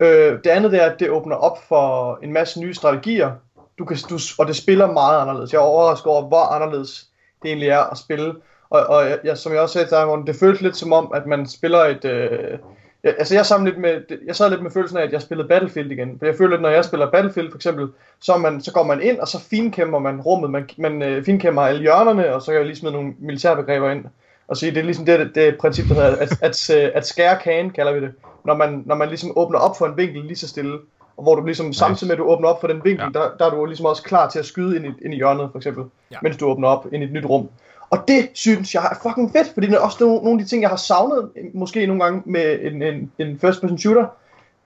Øh, 0.00 0.38
det 0.44 0.46
andet 0.46 0.72
det 0.72 0.82
er, 0.82 0.90
at 0.90 1.00
det 1.00 1.10
åbner 1.10 1.36
op 1.36 1.62
for 1.68 2.18
en 2.22 2.32
masse 2.32 2.60
nye 2.60 2.74
strategier, 2.74 3.32
du 3.78 3.84
kan, 3.84 3.96
du, 4.10 4.18
og 4.38 4.46
det 4.46 4.56
spiller 4.56 4.92
meget 4.92 5.20
anderledes. 5.20 5.52
Jeg 5.52 5.58
er 5.58 5.62
overrasket 5.62 6.06
over, 6.06 6.28
hvor 6.28 6.52
anderledes 6.54 7.06
det 7.42 7.48
egentlig 7.48 7.68
er 7.68 7.90
at 7.90 7.98
spille. 7.98 8.34
Og, 8.70 8.86
og 8.86 9.04
jeg, 9.04 9.18
jeg, 9.24 9.38
som 9.38 9.52
jeg 9.52 9.60
også 9.60 9.72
sagde 9.72 9.88
til 9.88 9.96
dig, 9.96 10.26
det 10.26 10.36
føles 10.36 10.60
lidt 10.60 10.76
som 10.76 10.92
om, 10.92 11.12
at 11.14 11.26
man 11.26 11.46
spiller 11.46 11.78
et... 11.78 12.04
Øh, 12.04 12.58
jeg, 13.04 13.14
altså 13.18 13.34
jeg, 13.34 13.46
sammen 13.46 13.68
lidt 13.68 13.78
med, 13.78 14.00
jeg 14.26 14.36
sad 14.36 14.50
lidt 14.50 14.62
med 14.62 14.70
følelsen 14.70 14.98
af, 14.98 15.02
at 15.02 15.12
jeg 15.12 15.22
spillede 15.22 15.48
Battlefield 15.48 15.92
igen. 15.92 16.18
For 16.18 16.26
jeg 16.26 16.34
føler, 16.38 16.56
at 16.56 16.62
når 16.62 16.68
jeg 16.68 16.84
spiller 16.84 17.10
Battlefield 17.10 17.50
for 17.50 17.56
eksempel, 17.56 17.88
så, 18.20 18.36
man, 18.36 18.60
så 18.60 18.72
går 18.72 18.82
man 18.82 19.02
ind, 19.02 19.18
og 19.18 19.28
så 19.28 19.40
finkæmper 19.40 19.98
man 19.98 20.20
rummet. 20.20 20.50
Man, 20.50 20.68
man 20.78 21.02
øh, 21.02 21.24
finkæmmer 21.24 21.62
alle 21.62 21.80
hjørnerne, 21.80 22.34
og 22.34 22.42
så 22.42 22.46
kan 22.46 22.58
jeg 22.58 22.66
lige 22.66 22.76
smide 22.76 22.92
nogle 22.92 23.14
militærbegreber 23.18 23.90
ind. 23.90 24.04
Og 24.48 24.56
sige, 24.56 24.70
det 24.70 24.78
er 24.78 24.84
ligesom 24.84 25.06
det, 25.06 25.20
det, 25.20 25.34
det 25.34 25.58
princip, 25.60 25.88
der 25.88 25.94
hedder, 25.94 26.16
at, 26.16 26.32
at, 26.42 26.70
at, 26.70 26.70
at 26.70 27.06
skære 27.06 27.38
kagen, 27.44 27.70
kalder 27.70 27.92
vi 27.92 28.00
det. 28.00 28.12
Når 28.44 28.54
man, 28.54 28.82
når 28.86 28.94
man 28.94 29.08
ligesom 29.08 29.32
åbner 29.36 29.58
op 29.58 29.78
for 29.78 29.86
en 29.86 29.96
vinkel 29.96 30.24
lige 30.24 30.36
så 30.36 30.48
stille, 30.48 30.78
og 31.16 31.22
hvor 31.22 31.34
du 31.34 31.44
ligesom 31.44 31.66
nice. 31.66 31.78
samtidig 31.78 32.08
med, 32.08 32.14
at 32.14 32.18
du 32.18 32.24
åbner 32.24 32.48
op 32.48 32.60
for 32.60 32.68
den 32.68 32.84
vinkel, 32.84 33.04
Ja. 33.14 33.18
der, 33.20 33.30
der 33.38 33.46
er 33.46 33.50
du 33.50 33.64
ligesom 33.64 33.86
også 33.86 34.02
klar 34.02 34.28
til 34.30 34.38
at 34.38 34.44
skyde 34.46 34.76
ind 34.76 34.86
i, 34.86 34.88
ind 35.04 35.14
i 35.14 35.16
hjørnet, 35.16 35.48
for 35.52 35.58
eksempel, 35.58 35.84
Ja. 36.10 36.16
mens 36.22 36.36
du 36.36 36.46
åbner 36.46 36.68
op 36.68 36.86
ind 36.92 37.02
i 37.02 37.06
et 37.06 37.12
nyt 37.12 37.24
rum. 37.24 37.48
Og 37.90 37.98
det 38.08 38.28
synes 38.34 38.74
jeg 38.74 38.84
er 38.92 39.08
fucking 39.08 39.32
fedt, 39.32 39.48
fordi 39.54 39.66
det 39.66 39.74
er 39.74 39.78
også 39.80 39.96
nogle, 40.04 40.16
nogle 40.24 40.40
af 40.40 40.44
de 40.44 40.50
ting, 40.50 40.62
jeg 40.62 40.70
har 40.70 40.76
savnet, 40.76 41.30
måske 41.54 41.86
nogle 41.86 42.02
gange 42.04 42.22
med 42.24 42.58
en, 42.62 42.82
en, 42.82 43.12
en 43.18 43.38
first 43.38 43.60
person 43.60 43.78
shooter, 43.78 44.06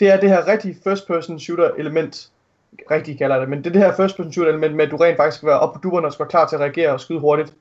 det 0.00 0.09
er 0.09 0.21
det 0.21 0.28
her 0.28 0.49
rigtige 0.49 0.76
first 0.85 1.07
person 1.07 1.40
shooter 1.40 1.71
element, 1.78 2.28
rigtig 2.90 3.19
kalder 3.19 3.38
det, 3.40 3.49
men 3.49 3.59
det 3.59 3.66
er 3.66 3.73
det 3.73 3.83
her 3.83 3.92
first 3.97 4.16
person 4.16 4.33
shooter 4.33 4.52
element 4.52 4.76
med, 4.76 4.85
at 4.85 4.90
du 4.90 4.97
rent 4.97 5.16
faktisk 5.16 5.37
skal 5.37 5.47
være 5.49 5.61
oppe 5.61 5.78
på 5.78 5.83
duberne 5.83 6.07
og 6.07 6.12
skal 6.12 6.25
være 6.25 6.30
klar 6.30 6.47
til 6.49 6.57
at 6.57 6.61
reagere 6.61 6.92
og 6.92 7.00
skyde 7.00 7.19
hurtigt. 7.21 7.52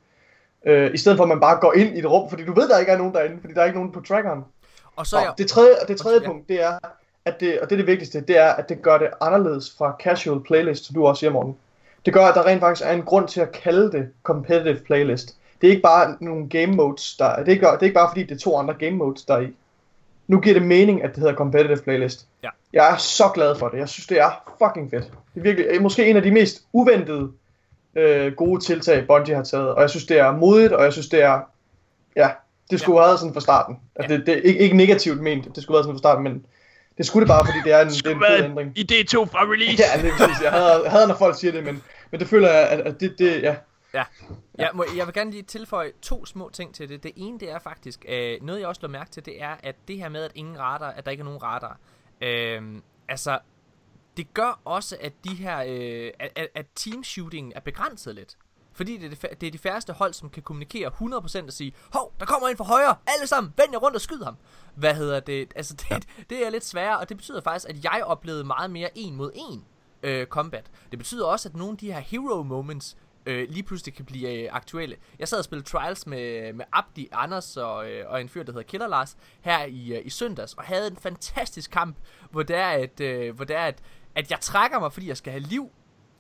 Øh, 0.65 0.91
I 0.93 0.97
stedet 0.97 1.17
for 1.17 1.23
at 1.23 1.29
man 1.29 1.39
bare 1.39 1.57
går 1.61 1.73
ind 1.73 1.95
i 1.95 1.99
et 1.99 2.05
rum, 2.11 2.29
fordi 2.29 2.45
du 2.45 2.53
ved, 2.53 2.69
der 2.69 2.77
ikke 2.79 2.91
er 2.91 2.97
nogen 2.97 3.13
derinde, 3.13 3.37
fordi 3.41 3.53
der 3.53 3.61
er 3.61 3.65
ikke 3.65 3.77
nogen 3.77 3.91
på 3.91 4.01
trackeren. 4.07 4.43
Og 4.95 5.07
så 5.07 5.17
er 5.17 5.21
jeg... 5.21 5.29
Og 5.29 5.37
det 5.37 5.47
tredje, 5.47 5.71
og 5.81 5.87
det 5.87 5.97
tredje 5.97 6.19
Ja. 6.21 6.27
punkt, 6.27 6.49
det 6.49 6.63
er, 6.63 6.71
at 7.25 7.39
det, 7.39 7.59
og 7.59 7.69
det 7.69 7.75
er 7.75 7.77
det 7.77 7.87
vigtigste, 7.87 8.21
det 8.21 8.37
er, 8.37 8.49
at 8.49 8.69
det 8.69 8.81
gør 8.81 8.97
det 8.97 9.09
anderledes 9.21 9.75
fra 9.77 9.95
casual 10.03 10.43
playlist, 10.43 10.85
som 10.85 10.95
du 10.95 11.05
også 11.05 11.19
siger, 11.19 11.31
Morten. 11.31 11.55
Det 12.05 12.13
gør, 12.13 12.25
at 12.25 12.35
der 12.35 12.45
rent 12.45 12.59
faktisk 12.59 12.87
er 12.87 12.93
en 12.93 13.01
grund 13.01 13.27
til 13.27 13.41
at 13.41 13.51
kalde 13.51 13.91
det 13.91 14.09
competitive 14.23 14.79
playlist. 14.85 15.35
Det 15.61 15.67
er 15.67 15.71
ikke 15.71 15.81
bare 15.81 16.17
nogle 16.19 16.49
game 16.49 16.75
modes, 16.75 17.15
der, 17.19 17.35
det 17.35 17.47
er 17.47 17.51
ikke, 17.51 17.65
det 17.65 17.73
er 17.73 17.83
ikke 17.83 17.93
bare 17.93 18.09
fordi, 18.09 18.23
det 18.23 18.31
er 18.31 18.39
to 18.39 18.57
andre 18.57 18.73
game 18.73 18.97
modes, 18.97 19.25
der 19.25 19.33
er 19.33 19.41
i. 19.41 19.55
Nu 20.27 20.39
giver 20.39 20.53
det 20.53 20.63
mening, 20.63 21.03
at 21.03 21.09
det 21.09 21.17
hedder 21.17 21.35
competitive 21.35 21.77
playlist. 21.83 22.27
Ja. 22.43 22.49
Jeg 22.73 22.93
er 22.93 22.97
så 22.97 23.23
glad 23.33 23.55
for 23.55 23.67
det. 23.67 23.77
Jeg 23.77 23.89
synes, 23.89 24.07
det 24.07 24.19
er 24.19 24.53
fucking 24.63 24.91
fedt. 24.91 25.03
Det 25.03 25.39
er 25.39 25.41
virkelig, 25.41 25.81
måske 25.81 26.09
en 26.09 26.15
af 26.15 26.23
de 26.23 26.31
mest 26.31 26.63
uventede 26.73 27.31
øh, 27.95 28.33
gode 28.33 28.65
tiltag, 28.65 29.07
Bungie 29.07 29.35
har 29.35 29.43
taget. 29.43 29.69
Og 29.73 29.81
jeg 29.81 29.89
synes, 29.89 30.05
det 30.05 30.19
er 30.19 30.31
modigt, 30.31 30.73
og 30.73 30.83
jeg 30.83 30.93
synes, 30.93 31.09
det 31.09 31.23
er... 31.23 31.39
Ja, 32.15 32.29
det 32.71 32.79
skulle 32.79 32.99
ja. 32.99 33.01
have 33.01 33.09
været 33.09 33.19
sådan 33.19 33.33
fra 33.33 33.41
starten. 33.41 33.79
Altså, 33.95 34.17
det, 34.17 34.25
det 34.25 34.37
er 34.37 34.41
ikke, 34.41 34.59
ikke 34.59 34.77
negativt 34.77 35.21
ment, 35.21 35.55
det 35.55 35.63
skulle 35.63 35.75
have 35.75 35.77
været 35.77 35.85
sådan 35.85 35.95
fra 35.95 35.99
starten, 35.99 36.23
men 36.23 36.45
det 36.99 37.07
skulle 37.07 37.21
det 37.21 37.27
bare, 37.27 37.45
fordi 37.45 37.57
det 37.63 37.71
er 37.73 37.81
en, 37.81 37.87
det 38.05 38.05
er 38.05 38.15
en 38.15 38.21
fed 38.27 38.43
ændring. 38.45 38.79
Idé 38.79 39.03
2 39.03 39.25
fra 39.25 39.43
release. 39.43 39.83
Ja, 39.83 40.01
det 40.01 40.11
er 40.11 40.17
præcis. 40.17 40.41
Jeg 40.43 40.51
havde, 40.51 40.81
jeg 40.83 40.91
havde, 40.91 41.07
når 41.07 41.15
folk 41.15 41.39
siger 41.39 41.51
det, 41.51 41.63
men, 41.63 41.83
men 42.11 42.19
det 42.19 42.27
føler 42.27 42.49
jeg, 42.49 42.69
at, 42.69 42.79
at 42.79 42.99
det, 42.99 43.15
det, 43.19 43.41
ja. 43.41 43.55
Ja, 43.93 44.03
ja 44.59 44.67
må, 44.73 44.85
jeg 44.97 45.05
vil 45.05 45.13
gerne 45.13 45.31
lige 45.31 45.43
tilføje 45.43 45.91
to 46.01 46.25
små 46.25 46.49
ting 46.53 46.75
til 46.75 46.89
det. 46.89 47.03
Det 47.03 47.11
ene, 47.15 47.39
det 47.39 47.51
er 47.51 47.59
faktisk, 47.59 48.05
øh, 48.09 48.37
noget 48.41 48.59
jeg 48.59 48.67
også 48.67 48.81
lå 48.81 48.87
mærke 48.87 49.11
til, 49.11 49.25
det 49.25 49.41
er, 49.41 49.55
at 49.63 49.75
det 49.87 49.97
her 49.97 50.09
med, 50.09 50.23
at 50.23 50.31
ingen 50.35 50.59
radar, 50.59 50.91
at 50.91 51.05
der 51.05 51.11
ikke 51.11 51.21
er 51.21 51.25
nogen 51.25 51.43
radar, 51.43 51.77
øh, 52.21 52.61
altså, 53.09 53.39
det 54.17 54.33
gør 54.33 54.59
også, 54.65 54.97
at 55.01 55.13
de 55.23 55.35
her, 55.35 55.63
øh, 55.67 56.11
at, 56.35 56.47
at 56.55 56.65
team 56.75 57.03
shooting 57.03 57.53
er 57.55 57.59
begrænset 57.59 58.15
lidt. 58.15 58.37
Fordi 58.79 58.97
det 58.97 59.05
er, 59.05 59.09
det, 59.09 59.41
det 59.41 59.47
er 59.47 59.51
de 59.51 59.57
færreste 59.57 59.93
hold, 59.93 60.13
som 60.13 60.29
kan 60.29 60.43
kommunikere 60.43 60.91
100% 61.01 61.45
og 61.45 61.53
sige, 61.53 61.73
hov, 61.93 62.13
der 62.19 62.25
kommer 62.25 62.47
en 62.47 62.57
fra 62.57 62.63
højre, 62.63 62.95
alle 63.07 63.27
sammen, 63.27 63.53
vend 63.57 63.69
jer 63.71 63.79
rundt 63.79 63.95
og 63.95 64.01
skyd 64.01 64.23
ham. 64.23 64.35
Hvad 64.75 64.95
hedder 64.95 65.19
det? 65.19 65.53
Altså, 65.55 65.73
det, 65.73 65.91
ja. 65.91 65.99
det 66.29 66.45
er 66.45 66.49
lidt 66.49 66.65
sværere, 66.65 66.99
og 66.99 67.09
det 67.09 67.17
betyder 67.17 67.41
faktisk, 67.41 67.69
at 67.69 67.83
jeg 67.83 68.03
oplevede 68.05 68.43
meget 68.43 68.71
mere 68.71 68.89
en 68.95 69.15
mod 69.15 69.31
en 69.35 69.65
øh, 70.03 70.27
combat. 70.27 70.65
Det 70.91 70.99
betyder 70.99 71.25
også, 71.25 71.49
at 71.49 71.55
nogle 71.55 71.71
af 71.71 71.77
de 71.77 71.91
her 71.91 71.99
hero 71.99 72.43
moments, 72.43 72.97
øh, 73.25 73.49
lige 73.49 73.63
pludselig 73.63 73.93
kan 73.95 74.05
blive 74.05 74.43
øh, 74.43 74.49
aktuelle. 74.51 74.95
Jeg 75.19 75.27
sad 75.27 75.37
og 75.37 75.45
spillede 75.45 75.69
Trials 75.69 76.07
med, 76.07 76.53
med 76.53 76.65
Abdi, 76.73 77.09
Anders 77.11 77.57
og, 77.57 77.91
øh, 77.91 78.09
og 78.09 78.21
en 78.21 78.29
fyr, 78.29 78.43
der 78.43 78.51
hedder 78.51 78.67
Killer 78.67 78.87
Lars, 78.87 79.17
her 79.41 79.65
i, 79.65 79.93
øh, 79.93 80.05
i 80.05 80.09
søndags, 80.09 80.53
og 80.53 80.63
havde 80.63 80.87
en 80.87 80.97
fantastisk 80.97 81.71
kamp, 81.71 81.95
hvor 82.31 82.43
det 82.43 82.55
er, 82.55 82.69
at, 82.69 82.99
øh, 82.99 83.35
hvor 83.35 83.45
det 83.45 83.55
er 83.55 83.65
at, 83.65 83.81
at 84.15 84.31
jeg 84.31 84.39
trækker 84.41 84.79
mig, 84.79 84.93
fordi 84.93 85.07
jeg 85.07 85.17
skal 85.17 85.31
have 85.31 85.43
liv, 85.43 85.71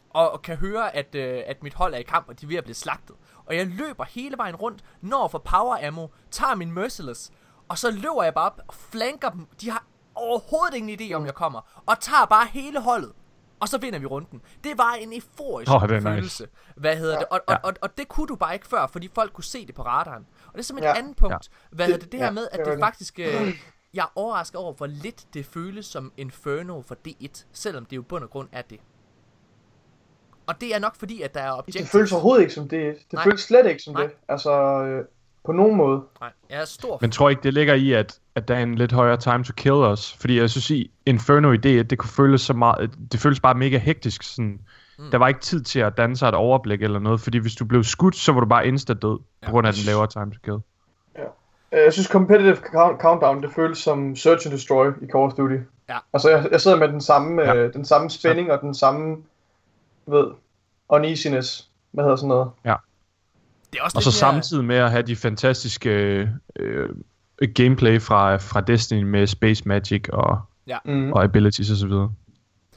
og, 0.09 0.41
kan 0.41 0.57
høre, 0.57 0.95
at, 0.95 1.15
øh, 1.15 1.43
at 1.45 1.63
mit 1.63 1.73
hold 1.73 1.93
er 1.93 1.97
i 1.97 2.03
kamp, 2.03 2.29
og 2.29 2.41
de 2.41 2.45
er 2.45 2.47
ved 2.47 2.55
at 2.55 2.63
blive 2.63 2.75
slagtet. 2.75 3.15
Og 3.45 3.55
jeg 3.55 3.67
løber 3.67 4.03
hele 4.03 4.37
vejen 4.37 4.55
rundt, 4.55 4.83
når 5.01 5.27
for 5.27 5.37
power 5.37 5.87
ammo, 5.87 6.07
tager 6.31 6.55
min 6.55 6.71
Merciless, 6.71 7.31
og 7.69 7.77
så 7.77 7.91
løber 7.91 8.23
jeg 8.23 8.33
bare 8.33 8.45
op 8.45 8.61
og 8.67 8.73
flanker 8.73 9.29
dem. 9.29 9.47
De 9.61 9.69
har 9.69 9.85
overhovedet 10.15 10.75
ingen 10.75 10.99
idé 10.99 11.13
om, 11.13 11.25
jeg 11.25 11.33
kommer. 11.33 11.81
Og 11.85 11.99
tager 11.99 12.25
bare 12.25 12.47
hele 12.47 12.81
holdet. 12.81 13.11
Og 13.59 13.69
så 13.69 13.77
vinder 13.77 13.99
vi 13.99 14.05
runden. 14.05 14.41
Det 14.63 14.77
var 14.77 14.93
en 14.93 15.13
euforisk 15.13 15.71
oh, 15.71 15.89
det 15.89 16.03
følelse. 16.03 16.43
Nice. 16.43 16.47
Hvad 16.75 16.97
hedder 16.97 17.13
ja, 17.13 17.19
det? 17.19 17.27
Og, 17.27 17.41
og, 17.47 17.57
og, 17.63 17.73
og, 17.81 17.97
det 17.97 18.07
kunne 18.07 18.27
du 18.27 18.35
bare 18.35 18.53
ikke 18.53 18.67
før, 18.67 18.87
fordi 18.87 19.09
folk 19.15 19.33
kunne 19.33 19.43
se 19.43 19.67
det 19.67 19.75
på 19.75 19.81
radaren. 19.81 20.27
Og 20.45 20.53
det 20.53 20.59
er 20.59 20.63
simpelthen 20.63 20.95
ja. 20.95 20.99
et 20.99 21.03
andet 21.03 21.17
punkt. 21.17 21.33
Ja. 21.33 21.75
Hvad 21.75 21.87
det, 21.87 21.93
hedder 21.93 22.03
det? 22.03 22.11
Det 22.11 22.19
her 22.19 22.25
ja, 22.25 22.31
med, 22.31 22.47
at 22.51 22.59
det, 22.59 22.67
det 22.67 22.79
faktisk... 22.79 23.19
Øh, 23.19 23.53
jeg 23.93 24.01
er 24.01 24.11
overrasket 24.15 24.55
over, 24.55 24.73
hvor 24.73 24.87
lidt 24.87 25.33
det 25.33 25.45
føles 25.45 25.85
som 25.85 26.13
Inferno 26.17 26.81
for 26.81 26.97
D1, 27.07 27.43
selvom 27.51 27.85
det 27.85 27.95
jo 27.95 28.01
bund 28.01 28.23
og 28.23 28.29
grund 28.29 28.49
er 28.51 28.61
det. 28.61 28.79
Og 30.49 30.61
det 30.61 30.75
er 30.75 30.79
nok 30.79 30.95
fordi, 30.95 31.21
at 31.21 31.33
der 31.33 31.39
er 31.39 31.51
objectives. 31.51 31.89
Det 31.89 31.91
føles 31.91 32.11
overhovedet 32.11 32.41
ikke 32.41 32.53
som 32.53 32.67
det. 32.67 32.95
Det 32.95 33.13
Nej. 33.13 33.23
føles 33.23 33.41
slet 33.41 33.65
ikke 33.65 33.83
som 33.83 33.93
Nej. 33.93 34.03
det. 34.03 34.11
Altså, 34.29 34.83
øh, 34.83 35.05
på 35.45 35.51
nogen 35.51 35.75
måde. 35.75 36.01
Nej, 36.21 36.29
jeg 36.49 36.61
er 36.61 36.65
stor. 36.65 36.97
Men 37.01 37.11
tror 37.11 37.29
ikke, 37.29 37.43
det 37.43 37.53
ligger 37.53 37.73
i, 37.73 37.93
at, 37.93 38.19
at 38.35 38.47
der 38.47 38.55
er 38.55 38.63
en 38.63 38.75
lidt 38.75 38.91
højere 38.91 39.17
time 39.17 39.43
to 39.43 39.53
kill 39.57 39.73
os? 39.73 40.17
Fordi 40.19 40.39
jeg 40.39 40.49
synes, 40.49 40.69
i 40.69 40.91
Inferno 41.05 41.53
idé, 41.53 41.69
at 41.69 41.89
det 41.89 41.97
kunne 41.97 42.09
føles 42.09 42.41
så 42.41 42.53
meget, 42.53 42.91
det 43.11 43.19
føles 43.19 43.39
bare 43.39 43.53
mega 43.53 43.77
hektisk. 43.77 44.23
Sådan. 44.23 44.59
Mm. 44.99 45.11
Der 45.11 45.17
var 45.17 45.27
ikke 45.27 45.39
tid 45.39 45.61
til 45.61 45.79
at 45.79 45.97
danne 45.97 46.17
sig 46.17 46.27
et 46.27 46.35
overblik 46.35 46.81
eller 46.81 46.99
noget, 46.99 47.21
fordi 47.21 47.37
hvis 47.37 47.55
du 47.55 47.65
blev 47.65 47.83
skudt, 47.83 48.15
så 48.15 48.31
var 48.31 48.39
du 48.39 48.45
bare 48.45 48.67
insta-død, 48.67 49.19
ja. 49.41 49.47
på 49.47 49.51
grund 49.51 49.67
af 49.67 49.73
den 49.73 49.83
lavere 49.85 50.07
time 50.07 50.31
to 50.31 50.39
kill. 50.43 50.57
Ja. 51.17 51.23
Øh, 51.77 51.83
jeg 51.83 51.93
synes, 51.93 52.07
competitive 52.07 52.57
countdown, 52.99 53.41
det 53.41 53.51
føles 53.51 53.77
som 53.77 54.15
Search 54.15 54.47
and 54.47 54.53
Destroy 54.53 54.87
i 54.87 55.07
Call 55.11 55.23
of 55.23 55.33
Duty. 55.33 55.57
Ja. 55.89 55.97
Altså, 56.13 56.29
jeg, 56.29 56.47
jeg 56.51 56.61
sidder 56.61 56.77
med 56.77 56.87
den 56.87 57.01
samme, 57.01 57.41
ja. 57.41 57.55
øh, 57.55 57.73
den 57.73 57.85
samme 57.85 58.09
spænding 58.09 58.47
så. 58.47 58.53
og 58.53 58.61
den 58.61 58.73
samme, 58.73 59.17
ved, 60.11 60.31
uneasiness, 60.89 61.69
hvad 61.91 62.03
hedder 62.03 62.15
sådan 62.15 62.27
noget. 62.27 62.51
Ja. 62.65 62.75
Det 63.73 63.79
er 63.79 63.83
også 63.83 63.97
og 63.97 64.03
så 64.03 64.09
mere... 64.09 64.13
samtidig 64.13 64.65
med 64.65 64.75
at 64.75 64.91
have 64.91 65.03
de 65.03 65.15
fantastiske 65.15 65.89
øh, 66.55 66.89
gameplay 67.55 68.01
fra, 68.01 68.35
fra 68.35 68.61
Destiny 68.61 69.03
med 69.03 69.27
Space 69.27 69.67
Magic 69.67 70.09
og, 70.09 70.41
ja. 70.67 70.77
mm. 70.85 71.13
og 71.13 71.23
abilities 71.23 71.71
osv. 71.71 71.91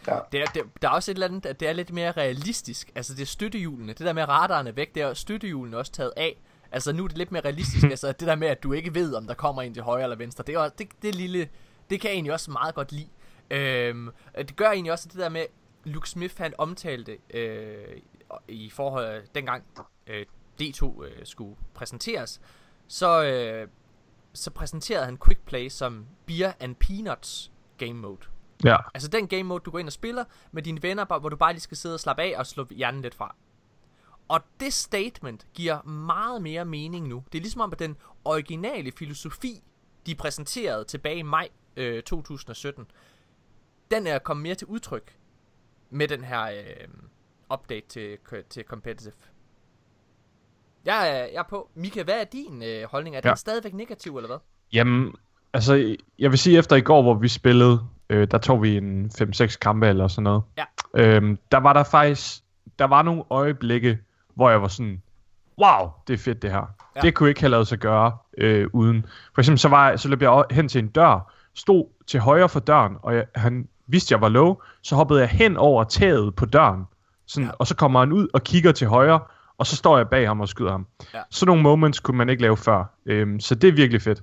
Ja. 0.06 0.18
Det 0.32 0.40
er, 0.40 0.46
det, 0.54 0.62
der 0.82 0.88
er 0.88 0.92
også 0.92 1.10
et 1.10 1.14
eller 1.14 1.28
andet, 1.28 1.60
det 1.60 1.68
er 1.68 1.72
lidt 1.72 1.92
mere 1.92 2.12
realistisk. 2.12 2.90
Altså 2.94 3.14
det 3.14 3.22
er 3.22 3.26
støttehjulene. 3.26 3.92
Det 3.92 3.98
der 3.98 4.12
med 4.12 4.28
radarerne 4.28 4.76
væk, 4.76 4.94
det 4.94 5.02
er 5.02 5.14
støttehjulene 5.14 5.76
også 5.76 5.92
taget 5.92 6.12
af. 6.16 6.42
Altså 6.72 6.92
nu 6.92 7.04
er 7.04 7.08
det 7.08 7.18
lidt 7.18 7.32
mere 7.32 7.44
realistisk. 7.44 7.84
altså 7.94 8.12
det 8.12 8.28
der 8.28 8.34
med, 8.34 8.48
at 8.48 8.62
du 8.62 8.72
ikke 8.72 8.94
ved, 8.94 9.14
om 9.14 9.26
der 9.26 9.34
kommer 9.34 9.62
en 9.62 9.74
til 9.74 9.82
højre 9.82 10.02
eller 10.02 10.16
venstre. 10.16 10.44
Det 10.46 10.54
er, 10.54 10.68
det, 10.68 10.88
det 11.02 11.14
lille, 11.14 11.48
det 11.90 12.00
kan 12.00 12.08
jeg 12.08 12.14
egentlig 12.14 12.32
også 12.32 12.50
meget 12.50 12.74
godt 12.74 12.92
lide. 12.92 13.08
Øhm, 13.50 14.10
det 14.38 14.56
gør 14.56 14.70
egentlig 14.70 14.92
også 14.92 15.08
det 15.12 15.20
der 15.20 15.28
med, 15.28 15.44
Luke 15.84 16.08
Smith 16.08 16.38
han 16.38 16.54
omtalte 16.58 17.18
øh, 17.34 18.00
i 18.48 18.70
forhold 18.70 19.22
dengang 19.34 19.64
øh, 20.06 20.26
D2 20.62 21.04
øh, 21.04 21.26
skulle 21.26 21.56
præsenteres, 21.74 22.40
så, 22.88 23.24
øh, 23.24 23.68
så 24.32 24.50
præsenterede 24.50 25.04
han 25.04 25.18
Quick 25.26 25.40
Play 25.40 25.68
som 25.68 26.06
Beer 26.26 26.52
and 26.60 26.74
Peanuts 26.74 27.52
game 27.78 27.94
mode. 27.94 28.20
Ja. 28.64 28.76
Altså 28.94 29.08
den 29.08 29.28
game 29.28 29.42
mode, 29.42 29.62
du 29.64 29.70
går 29.70 29.78
ind 29.78 29.88
og 29.88 29.92
spiller 29.92 30.24
med 30.52 30.62
dine 30.62 30.82
venner, 30.82 31.18
hvor 31.18 31.28
du 31.28 31.36
bare 31.36 31.52
lige 31.52 31.60
skal 31.60 31.76
sidde 31.76 31.94
og 31.94 32.00
slappe 32.00 32.22
af 32.22 32.34
og 32.38 32.46
slå 32.46 32.66
hjernen 32.70 33.02
lidt 33.02 33.14
fra. 33.14 33.36
Og 34.28 34.40
det 34.60 34.72
statement 34.72 35.46
giver 35.54 35.82
meget 35.82 36.42
mere 36.42 36.64
mening 36.64 37.08
nu. 37.08 37.24
Det 37.32 37.38
er 37.38 37.42
ligesom 37.42 37.60
om, 37.60 37.72
at 37.72 37.78
den 37.78 37.96
originale 38.24 38.92
filosofi, 38.92 39.62
de 40.06 40.14
præsenterede 40.14 40.84
tilbage 40.84 41.16
i 41.16 41.22
maj 41.22 41.48
øh, 41.76 42.02
2017, 42.02 42.86
den 43.90 44.06
er 44.06 44.18
kommet 44.18 44.42
mere 44.42 44.54
til 44.54 44.66
udtryk 44.66 45.16
med 45.92 46.08
den 46.08 46.24
her 46.24 46.42
øh, 46.42 46.88
update 47.52 47.86
til, 47.88 48.18
til 48.50 48.64
competitive. 48.64 49.12
Jeg 50.84 51.08
er, 51.08 51.24
jeg 51.24 51.34
er 51.34 51.48
på. 51.50 51.70
Mika, 51.74 52.02
hvad 52.02 52.20
er 52.20 52.24
din 52.24 52.62
øh, 52.62 52.84
holdning? 52.90 53.16
Er 53.16 53.20
ja. 53.24 53.28
den 53.28 53.36
stadigvæk 53.36 53.74
negativ, 53.74 54.16
eller 54.16 54.28
hvad? 54.28 54.38
Jamen, 54.72 55.14
altså, 55.52 55.96
jeg 56.18 56.30
vil 56.30 56.38
sige, 56.38 56.58
efter 56.58 56.76
i 56.76 56.80
går, 56.80 57.02
hvor 57.02 57.14
vi 57.14 57.28
spillede, 57.28 57.80
øh, 58.10 58.28
der 58.30 58.38
tog 58.38 58.62
vi 58.62 58.76
en 58.76 59.10
5-6 59.20 59.58
kampe 59.58 59.88
eller 59.88 60.08
sådan 60.08 60.22
noget. 60.22 60.42
Ja. 60.56 60.64
Øhm, 60.94 61.38
der 61.52 61.58
var 61.58 61.72
der 61.72 61.84
faktisk, 61.84 62.42
der 62.78 62.84
var 62.84 63.02
nogle 63.02 63.22
øjeblikke, 63.30 63.98
hvor 64.34 64.50
jeg 64.50 64.62
var 64.62 64.68
sådan, 64.68 65.02
wow, 65.58 65.90
det 66.06 66.14
er 66.14 66.18
fedt 66.18 66.42
det 66.42 66.50
her. 66.50 66.74
Ja. 66.96 67.00
Det 67.00 67.14
kunne 67.14 67.28
ikke 67.28 67.40
have 67.40 67.50
lavet 67.50 67.66
sig 67.66 67.78
gøre 67.78 68.16
øh, 68.38 68.68
uden. 68.72 69.06
For 69.34 69.40
eksempel 69.40 69.58
så, 69.58 69.68
var 69.68 69.88
jeg, 69.88 70.00
så 70.00 70.08
løb 70.08 70.22
jeg 70.22 70.44
hen 70.50 70.68
til 70.68 70.78
en 70.78 70.88
dør, 70.88 71.32
stod 71.54 71.86
til 72.06 72.20
højre 72.20 72.48
for 72.48 72.60
døren, 72.60 72.96
og 73.02 73.14
jeg, 73.14 73.26
han 73.34 73.68
vidste, 73.86 74.12
jeg 74.12 74.20
var 74.20 74.28
low, 74.28 74.56
så 74.82 74.96
hoppede 74.96 75.20
jeg 75.20 75.28
hen 75.28 75.56
over 75.56 75.84
taget 75.84 76.34
på 76.34 76.46
døren, 76.46 76.84
sådan, 77.26 77.46
ja. 77.46 77.52
og 77.58 77.66
så 77.66 77.76
kommer 77.76 78.00
han 78.00 78.12
ud 78.12 78.28
og 78.34 78.42
kigger 78.42 78.72
til 78.72 78.86
højre, 78.86 79.20
og 79.58 79.66
så 79.66 79.76
står 79.76 79.96
jeg 79.96 80.08
bag 80.08 80.26
ham 80.26 80.40
og 80.40 80.48
skyder 80.48 80.70
ham. 80.70 80.86
Ja. 81.14 81.20
Så 81.30 81.46
nogle 81.46 81.62
moments 81.62 82.00
kunne 82.00 82.16
man 82.16 82.28
ikke 82.28 82.42
lave 82.42 82.56
før. 82.56 82.84
Øhm, 83.06 83.40
så 83.40 83.54
det 83.54 83.68
er 83.68 83.72
virkelig 83.72 84.02
fedt. 84.02 84.22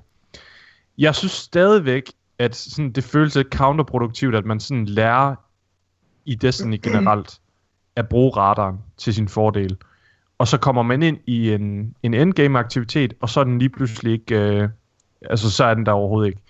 Jeg 0.97 1.15
synes 1.15 1.31
stadigvæk, 1.31 2.11
at 2.39 2.55
sådan, 2.55 2.91
det 2.91 3.03
føles 3.03 3.35
lidt 3.35 3.53
counterproduktivt, 3.53 4.35
at 4.35 4.45
man 4.45 4.59
sådan 4.59 4.85
lærer 4.85 5.35
i 6.25 6.35
Destiny 6.35 6.79
generelt 6.83 7.39
at 7.95 8.09
bruge 8.09 8.37
radaren 8.37 8.77
til 8.97 9.13
sin 9.13 9.27
fordel. 9.27 9.77
Og 10.37 10.47
så 10.47 10.57
kommer 10.57 10.81
man 10.81 11.03
ind 11.03 11.17
i 11.25 11.51
en, 11.53 11.95
en 12.03 12.13
endgame-aktivitet, 12.13 13.13
og 13.21 13.29
så 13.29 13.39
er 13.39 13.43
den 13.43 13.59
lige 13.59 13.69
pludselig 13.69 14.13
ikke... 14.13 14.35
Øh, 14.35 14.69
altså, 15.21 15.51
så 15.51 15.63
er 15.63 15.73
den 15.73 15.85
der 15.85 15.91
overhovedet 15.91 16.27
ikke. 16.27 16.41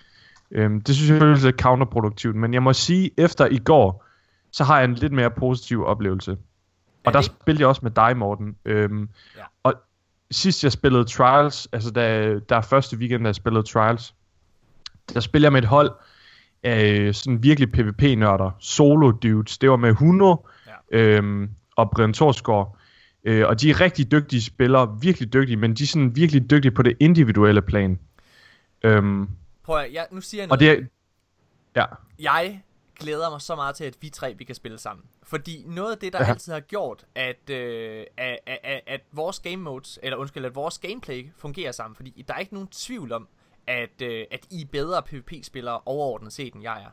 Øhm, 0.50 0.80
det 0.80 0.94
synes 0.94 1.10
jeg 1.10 1.18
føles 1.18 1.44
lidt 1.44 1.60
counterproduktivt, 1.60 2.36
men 2.36 2.54
jeg 2.54 2.62
må 2.62 2.72
sige, 2.72 3.10
efter 3.16 3.46
i 3.46 3.58
går, 3.58 4.06
så 4.52 4.64
har 4.64 4.78
jeg 4.78 4.84
en 4.84 4.94
lidt 4.94 5.12
mere 5.12 5.30
positiv 5.30 5.84
oplevelse. 5.84 6.36
Og 7.06 7.12
der 7.12 7.20
spillede 7.20 7.60
jeg 7.60 7.68
også 7.68 7.80
med 7.82 7.90
dig, 7.90 8.16
Morten. 8.16 8.56
Øhm, 8.64 9.08
ja. 9.36 9.42
Og 9.62 9.74
sidst 10.30 10.64
jeg 10.64 10.72
spillede 10.72 11.04
Trials, 11.04 11.68
altså 11.72 11.90
da, 11.90 12.34
der 12.48 12.56
er 12.56 12.60
første 12.60 12.96
weekend, 12.96 13.22
da 13.22 13.28
jeg 13.28 13.34
spillede 13.34 13.62
Trials, 13.62 14.14
der 15.14 15.20
spillede 15.20 15.44
jeg 15.44 15.52
med 15.52 15.62
et 15.62 15.68
hold 15.68 15.90
af 16.62 17.14
sådan 17.14 17.42
virkelig 17.42 17.72
PvP-nørder, 17.72 18.50
solo 18.58 19.10
dudes. 19.10 19.58
Det 19.58 19.70
var 19.70 19.76
med 19.76 19.92
Huno 19.92 20.36
ja. 20.92 20.98
øhm, 20.98 21.50
og 21.76 21.90
Brian 21.90 22.12
Torsgaard. 22.12 22.76
Øh, 23.24 23.48
og 23.48 23.60
de 23.60 23.70
er 23.70 23.80
rigtig 23.80 24.12
dygtige 24.12 24.42
spillere, 24.42 24.96
virkelig 25.00 25.32
dygtige, 25.32 25.56
men 25.56 25.74
de 25.74 25.82
er 25.82 25.86
sådan 25.86 26.16
virkelig 26.16 26.50
dygtige 26.50 26.72
på 26.72 26.82
det 26.82 26.96
individuelle 27.00 27.62
plan. 27.62 27.98
Øhm, 28.82 29.28
Prøv 29.70 29.80
at, 29.80 29.92
jeg, 29.92 30.06
nu 30.10 30.20
siger 30.20 30.42
jeg 30.42 30.48
noget. 30.48 30.70
Og 30.70 30.78
det 30.78 30.86
er, 31.76 31.80
ja. 31.80 31.86
Jeg 32.18 32.62
glæder 33.00 33.30
mig 33.30 33.40
så 33.40 33.56
meget 33.56 33.76
til, 33.76 33.84
at 33.84 33.96
vi 34.00 34.08
tre 34.08 34.34
vi 34.34 34.44
kan 34.44 34.54
spille 34.54 34.78
sammen. 34.78 35.06
Fordi 35.22 35.64
noget 35.66 35.92
af 35.92 35.98
det, 35.98 36.12
der 36.12 36.18
ja. 36.22 36.30
altid 36.30 36.52
har 36.52 36.60
gjort, 36.60 37.04
at, 37.14 37.50
øh, 37.50 38.04
at, 38.16 38.38
at, 38.46 38.80
at 38.86 39.00
vores 39.12 39.40
game 39.40 39.56
modes, 39.56 39.98
eller 40.02 40.16
undskyld, 40.16 40.44
at 40.44 40.54
vores 40.54 40.78
gameplay 40.78 41.30
fungerer 41.36 41.72
sammen, 41.72 41.96
fordi 41.96 42.24
der 42.28 42.34
er 42.34 42.38
ikke 42.38 42.54
nogen 42.54 42.68
tvivl 42.68 43.12
om, 43.12 43.28
at, 43.66 44.02
øh, 44.02 44.24
at 44.30 44.46
I 44.50 44.62
er 44.62 44.66
bedre 44.72 45.02
PvP-spillere 45.02 45.80
overordnet 45.86 46.32
set, 46.32 46.54
end 46.54 46.62
jeg 46.62 46.82
er. 46.82 46.90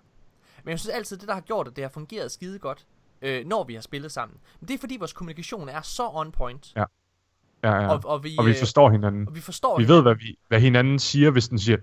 Men 0.64 0.72
jeg 0.72 0.80
synes 0.80 0.96
altid, 0.96 1.18
det 1.18 1.28
der 1.28 1.34
har 1.34 1.42
gjort, 1.42 1.68
at 1.68 1.76
det 1.76 1.84
har 1.84 1.90
fungeret 1.90 2.32
skide 2.32 2.60
godt, 2.60 2.86
øh, 3.22 3.46
når 3.46 3.64
vi 3.64 3.74
har 3.74 3.82
spillet 3.82 4.12
sammen. 4.12 4.38
Men 4.60 4.68
det 4.68 4.74
er 4.74 4.78
fordi 4.78 4.98
vores 4.98 5.14
kommunikation 5.14 5.70
er 5.70 5.82
så 5.82 6.10
on 6.14 6.32
point. 6.32 6.74
Ja. 6.76 6.84
Ja, 7.64 7.76
ja. 7.76 7.88
Og, 7.88 8.02
og, 8.06 8.24
vi, 8.24 8.36
og 8.40 8.46
vi 8.46 8.52
øh, 8.52 8.58
forstår 8.60 8.90
hinanden. 8.90 9.28
og 9.28 9.36
vi 9.36 9.42
forstår 9.42 9.78
Vi 9.78 9.88
ved, 9.88 10.02
hvad, 10.02 10.16
vi, 10.16 10.38
hvad 10.48 10.60
hinanden 10.60 11.00
siger, 11.00 11.32
hvis 11.32 11.48
den 11.48 11.60
siger... 11.60 11.78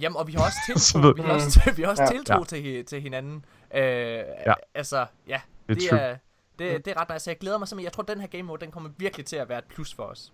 Jamen, 0.00 0.16
og 0.16 0.26
vi 0.28 0.32
har 0.32 0.40
også 0.44 0.56
Så 0.76 0.92
tiltro, 0.92 1.08
vi 1.16 1.22
har 1.22 1.32
også, 1.34 1.72
vi 1.76 1.82
har 1.82 1.90
også 1.90 2.02
Ja. 2.02 2.08
tiltro 2.08 2.38
Ja. 2.38 2.44
til, 2.44 2.84
til 2.84 3.00
hinanden. 3.00 3.44
Øh, 3.74 3.82
ja. 4.46 4.54
Altså, 4.74 5.06
ja, 5.28 5.40
Det 5.68 5.76
er 5.92 6.16
det, 6.58 6.70
er, 6.72 6.72
det, 6.76 6.84
det 6.84 6.90
er 6.96 7.00
ret 7.00 7.08
nice. 7.10 7.24
Så 7.24 7.30
jeg 7.30 7.38
glæder 7.38 7.58
mig 7.58 7.68
simpelthen. 7.68 7.84
Jeg 7.84 7.92
tror, 7.92 8.02
den 8.02 8.20
her 8.20 8.26
game 8.28 8.42
mode, 8.42 8.60
den 8.60 8.70
kommer 8.70 8.90
virkelig 8.98 9.26
til 9.26 9.36
at 9.36 9.48
være 9.48 9.58
et 9.58 9.64
plus 9.64 9.94
for 9.94 10.02
os. 10.02 10.32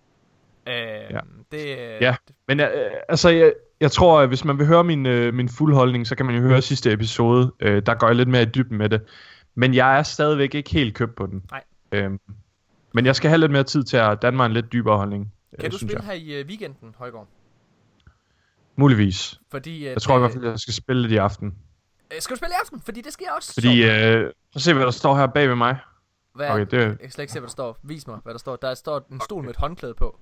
Øh, 0.67 0.73
ja. 0.75 1.19
Det, 1.51 1.65
Ja. 2.01 2.15
Men 2.47 2.59
øh, 2.59 2.69
altså, 3.09 3.29
jeg, 3.29 3.53
jeg 3.79 3.91
tror, 3.91 4.19
at 4.21 4.27
hvis 4.27 4.45
man 4.45 4.57
vil 4.59 4.67
høre 4.67 4.83
min, 4.83 5.05
øh, 5.05 5.33
min 5.33 5.49
fuld 5.49 5.73
holdning, 5.73 6.07
så 6.07 6.15
kan 6.15 6.25
man 6.25 6.35
jo 6.35 6.41
høre 6.41 6.61
sidste 6.61 6.91
episode. 6.91 7.51
Øh, 7.59 7.81
der 7.85 7.93
går 7.93 8.07
jeg 8.07 8.15
lidt 8.15 8.29
mere 8.29 8.41
i 8.41 8.45
dybden 8.45 8.77
med 8.77 8.89
det. 8.89 9.01
Men 9.55 9.73
jeg 9.73 9.99
er 9.99 10.03
stadigvæk 10.03 10.55
ikke 10.55 10.69
helt 10.69 10.95
købt 10.95 11.15
på 11.15 11.25
den. 11.25 11.43
Nej. 11.51 11.63
Øhm, 11.91 12.19
men 12.93 13.05
jeg 13.05 13.15
skal 13.15 13.29
have 13.29 13.37
lidt 13.39 13.51
mere 13.51 13.63
tid 13.63 13.83
til 13.83 13.97
at 13.97 14.21
danne 14.21 14.37
mig 14.37 14.45
en 14.45 14.53
lidt 14.53 14.71
dybere 14.73 14.97
holdning. 14.97 15.33
Kan 15.59 15.65
øh, 15.65 15.71
du 15.71 15.77
spille 15.77 15.95
jeg. 15.97 16.05
her 16.05 16.13
i 16.13 16.41
uh, 16.41 16.47
weekenden, 16.47 16.95
Højgaard? 16.97 17.27
Muligvis. 18.77 19.39
Fordi, 19.51 19.85
at, 19.85 19.93
Jeg 19.93 20.01
tror 20.01 20.15
i 20.15 20.19
hvert 20.19 20.31
øh, 20.31 20.33
fald, 20.41 20.45
jeg 20.49 20.59
skal 20.59 20.73
spille 20.73 21.01
lidt 21.01 21.11
i 21.11 21.17
aften. 21.17 21.55
øh, 22.15 22.21
Skal 22.21 22.33
du 22.33 22.37
spille 22.37 22.51
i 22.53 22.59
aften? 22.63 22.81
Fordi 22.85 23.01
det 23.01 23.13
sker 23.13 23.31
også. 23.31 23.53
Fordi, 23.53 23.81
Så, 23.81 23.87
øh, 23.87 24.21
prøv 24.21 24.31
at 24.55 24.61
se, 24.61 24.73
hvad 24.73 24.83
der 24.85 24.91
står 24.91 25.15
her 25.15 25.27
bag 25.27 25.49
ved 25.49 25.55
mig. 25.55 25.77
hvad, 26.35 26.49
okay, 26.49 26.65
det- 26.65 26.73
Jeg 26.73 26.99
kan 26.99 27.11
slet 27.11 27.23
ikke 27.23 27.33
se, 27.33 27.39
hvad 27.39 27.47
der 27.47 27.51
står. 27.51 27.77
Vis 27.83 28.07
mig, 28.07 28.17
hvad 28.23 28.33
der 28.33 28.39
står. 28.39 28.55
Der 28.55 28.73
står 28.73 29.07
en 29.11 29.21
stol 29.21 29.43
med 29.43 29.49
et 29.49 29.55
håndklæde 29.57 29.93
på. 29.93 30.19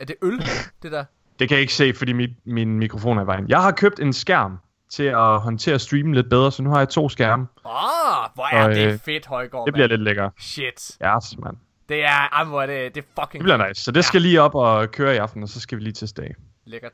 Er 0.00 0.04
det 0.04 0.16
øl, 0.22 0.38
det 0.82 0.92
der? 0.92 1.04
Det 1.38 1.48
kan 1.48 1.54
jeg 1.54 1.60
ikke 1.60 1.74
se, 1.74 1.92
fordi 1.94 2.12
mit, 2.12 2.30
min 2.46 2.78
mikrofon 2.78 3.18
er 3.18 3.22
i 3.22 3.26
vejen. 3.26 3.48
Jeg 3.48 3.62
har 3.62 3.70
købt 3.72 4.00
en 4.00 4.12
skærm 4.12 4.58
til 4.90 5.02
at 5.02 5.40
håndtere 5.40 5.78
streamen 5.78 6.14
lidt 6.14 6.30
bedre, 6.30 6.52
så 6.52 6.62
nu 6.62 6.70
har 6.70 6.78
jeg 6.78 6.88
to 6.88 7.08
skærme. 7.08 7.46
Åh, 7.64 7.72
oh, 7.72 8.28
hvor 8.34 8.54
er 8.54 8.64
Og, 8.68 8.74
det 8.74 8.92
øh, 8.92 8.98
fedt, 8.98 9.26
Højgaard, 9.26 9.66
Det 9.66 9.74
bliver 9.74 9.86
lidt 9.88 10.02
lækker. 10.02 10.30
Shit. 10.40 10.96
Ja, 11.00 11.18
mand. 11.38 11.56
Det 11.88 12.04
er, 12.04 12.40
ah, 12.40 12.48
hvor 12.48 12.62
er 12.62 12.66
det, 12.66 12.94
det 12.94 13.00
er 13.04 13.22
fucking 13.22 13.32
Det 13.32 13.42
bliver 13.42 13.68
nice. 13.68 13.82
Så 13.84 13.90
det 13.90 14.04
skal 14.04 14.22
lige 14.22 14.40
op 14.42 14.54
og 14.54 14.90
køre 14.90 15.14
i 15.14 15.18
aften, 15.18 15.42
og 15.42 15.48
så 15.48 15.60
skal 15.60 15.78
vi 15.78 15.82
lige 15.82 15.92
til 15.92 16.16
dag. 16.16 16.34
Lækkert. 16.64 16.92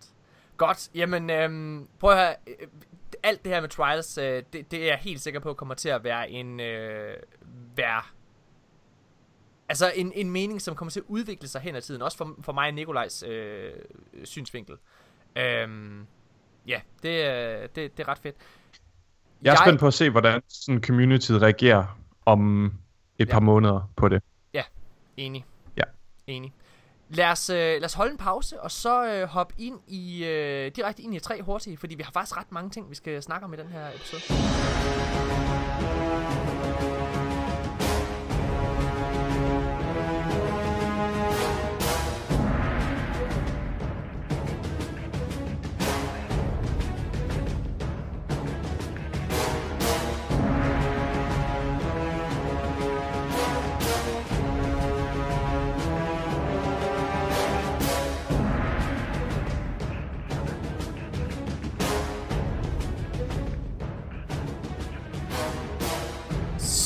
Godt, 0.60 0.88
jamen 0.94 1.30
øhm, 1.30 1.88
prøv 1.98 2.10
at 2.10 2.16
høre, 2.18 2.34
øh, 2.46 2.66
alt 3.22 3.44
det 3.44 3.52
her 3.52 3.60
med 3.60 3.68
Trials, 3.68 4.18
øh, 4.18 4.42
det, 4.52 4.70
det 4.70 4.82
er 4.82 4.86
jeg 4.86 4.98
helt 4.98 5.20
sikker 5.20 5.40
på 5.40 5.54
kommer 5.54 5.74
til 5.74 5.88
at 5.88 6.04
være 6.04 6.30
en, 6.30 6.60
øh, 6.60 7.16
være, 7.76 8.02
altså 9.68 9.92
en, 9.94 10.12
en 10.14 10.30
mening, 10.30 10.62
som 10.62 10.74
kommer 10.74 10.90
til 10.90 11.00
at 11.00 11.04
udvikle 11.08 11.48
sig 11.48 11.60
hen 11.60 11.76
ad 11.76 11.82
tiden, 11.82 12.02
også 12.02 12.16
for, 12.18 12.34
for 12.42 12.52
mig 12.52 12.68
og 12.68 12.74
Nikolajs 12.74 13.22
øh, 13.28 13.72
synsvinkel. 14.24 14.76
Øhm, 15.36 16.06
ja, 16.66 16.80
det, 17.02 17.24
er- 17.26 17.66
det, 17.66 17.96
det 17.96 18.00
er 18.04 18.08
ret 18.08 18.18
fedt. 18.18 18.36
Jeg 19.42 19.52
er 19.52 19.56
spændt 19.64 19.80
på 19.80 19.86
at 19.86 19.94
se, 19.94 20.10
hvordan 20.10 20.42
sådan 20.48 20.82
communityet 20.82 21.42
reagerer 21.42 21.98
om 22.26 22.66
et 23.18 23.28
Ja. 23.28 23.32
par 23.32 23.40
måneder 23.40 23.90
på 23.96 24.08
det. 24.08 24.22
Enig. 25.16 25.44
Ja. 25.76 25.82
Enig. 26.26 26.52
Lad 27.12 27.30
os, 27.30 27.50
øh, 27.50 27.56
lad 27.56 27.84
os 27.84 27.94
holde 27.94 28.10
en 28.10 28.16
pause, 28.18 28.60
og 28.60 28.70
så 28.70 29.06
øh, 29.06 29.28
hoppe 29.28 29.54
ind 29.58 29.78
i, 29.86 30.24
øh, 30.24 30.72
direkte 30.76 31.02
ind 31.02 31.14
i 31.14 31.18
tre 31.18 31.42
hurtigt, 31.42 31.80
fordi 31.80 31.94
vi 31.94 32.02
har 32.02 32.12
faktisk 32.12 32.36
ret 32.36 32.52
mange 32.52 32.70
ting, 32.70 32.90
vi 32.90 32.94
skal 32.94 33.22
snakke 33.22 33.44
om 33.44 33.54
i 33.54 33.56
den 33.56 33.68
her 33.68 33.88
episode. 33.94 34.22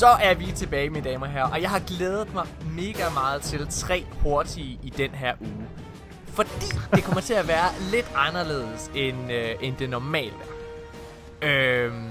Så 0.05 0.11
er 0.11 0.35
vi 0.35 0.53
tilbage, 0.57 0.91
mine 0.91 1.11
damer 1.11 1.27
og 1.27 1.33
herrer, 1.33 1.51
og 1.51 1.63
jeg 1.63 1.71
har 1.71 1.79
glædet 1.87 2.35
mig 2.35 2.47
mega 2.71 3.11
meget 3.15 3.43
til 3.43 3.67
tre 3.71 4.05
hurtige 4.23 4.79
i 4.83 4.91
den 4.91 5.11
her 5.11 5.35
uge. 5.41 5.69
Fordi 6.27 6.67
det 6.95 7.05
kommer 7.05 7.21
til 7.21 7.35
at 7.35 7.49
være 7.49 7.69
lidt 7.91 8.07
anderledes, 8.15 8.91
end, 8.95 9.33
øh, 9.33 9.55
end 9.61 9.77
det 9.77 9.91
normalt 9.91 10.35
er. 11.43 11.85
Øhm, 11.87 12.09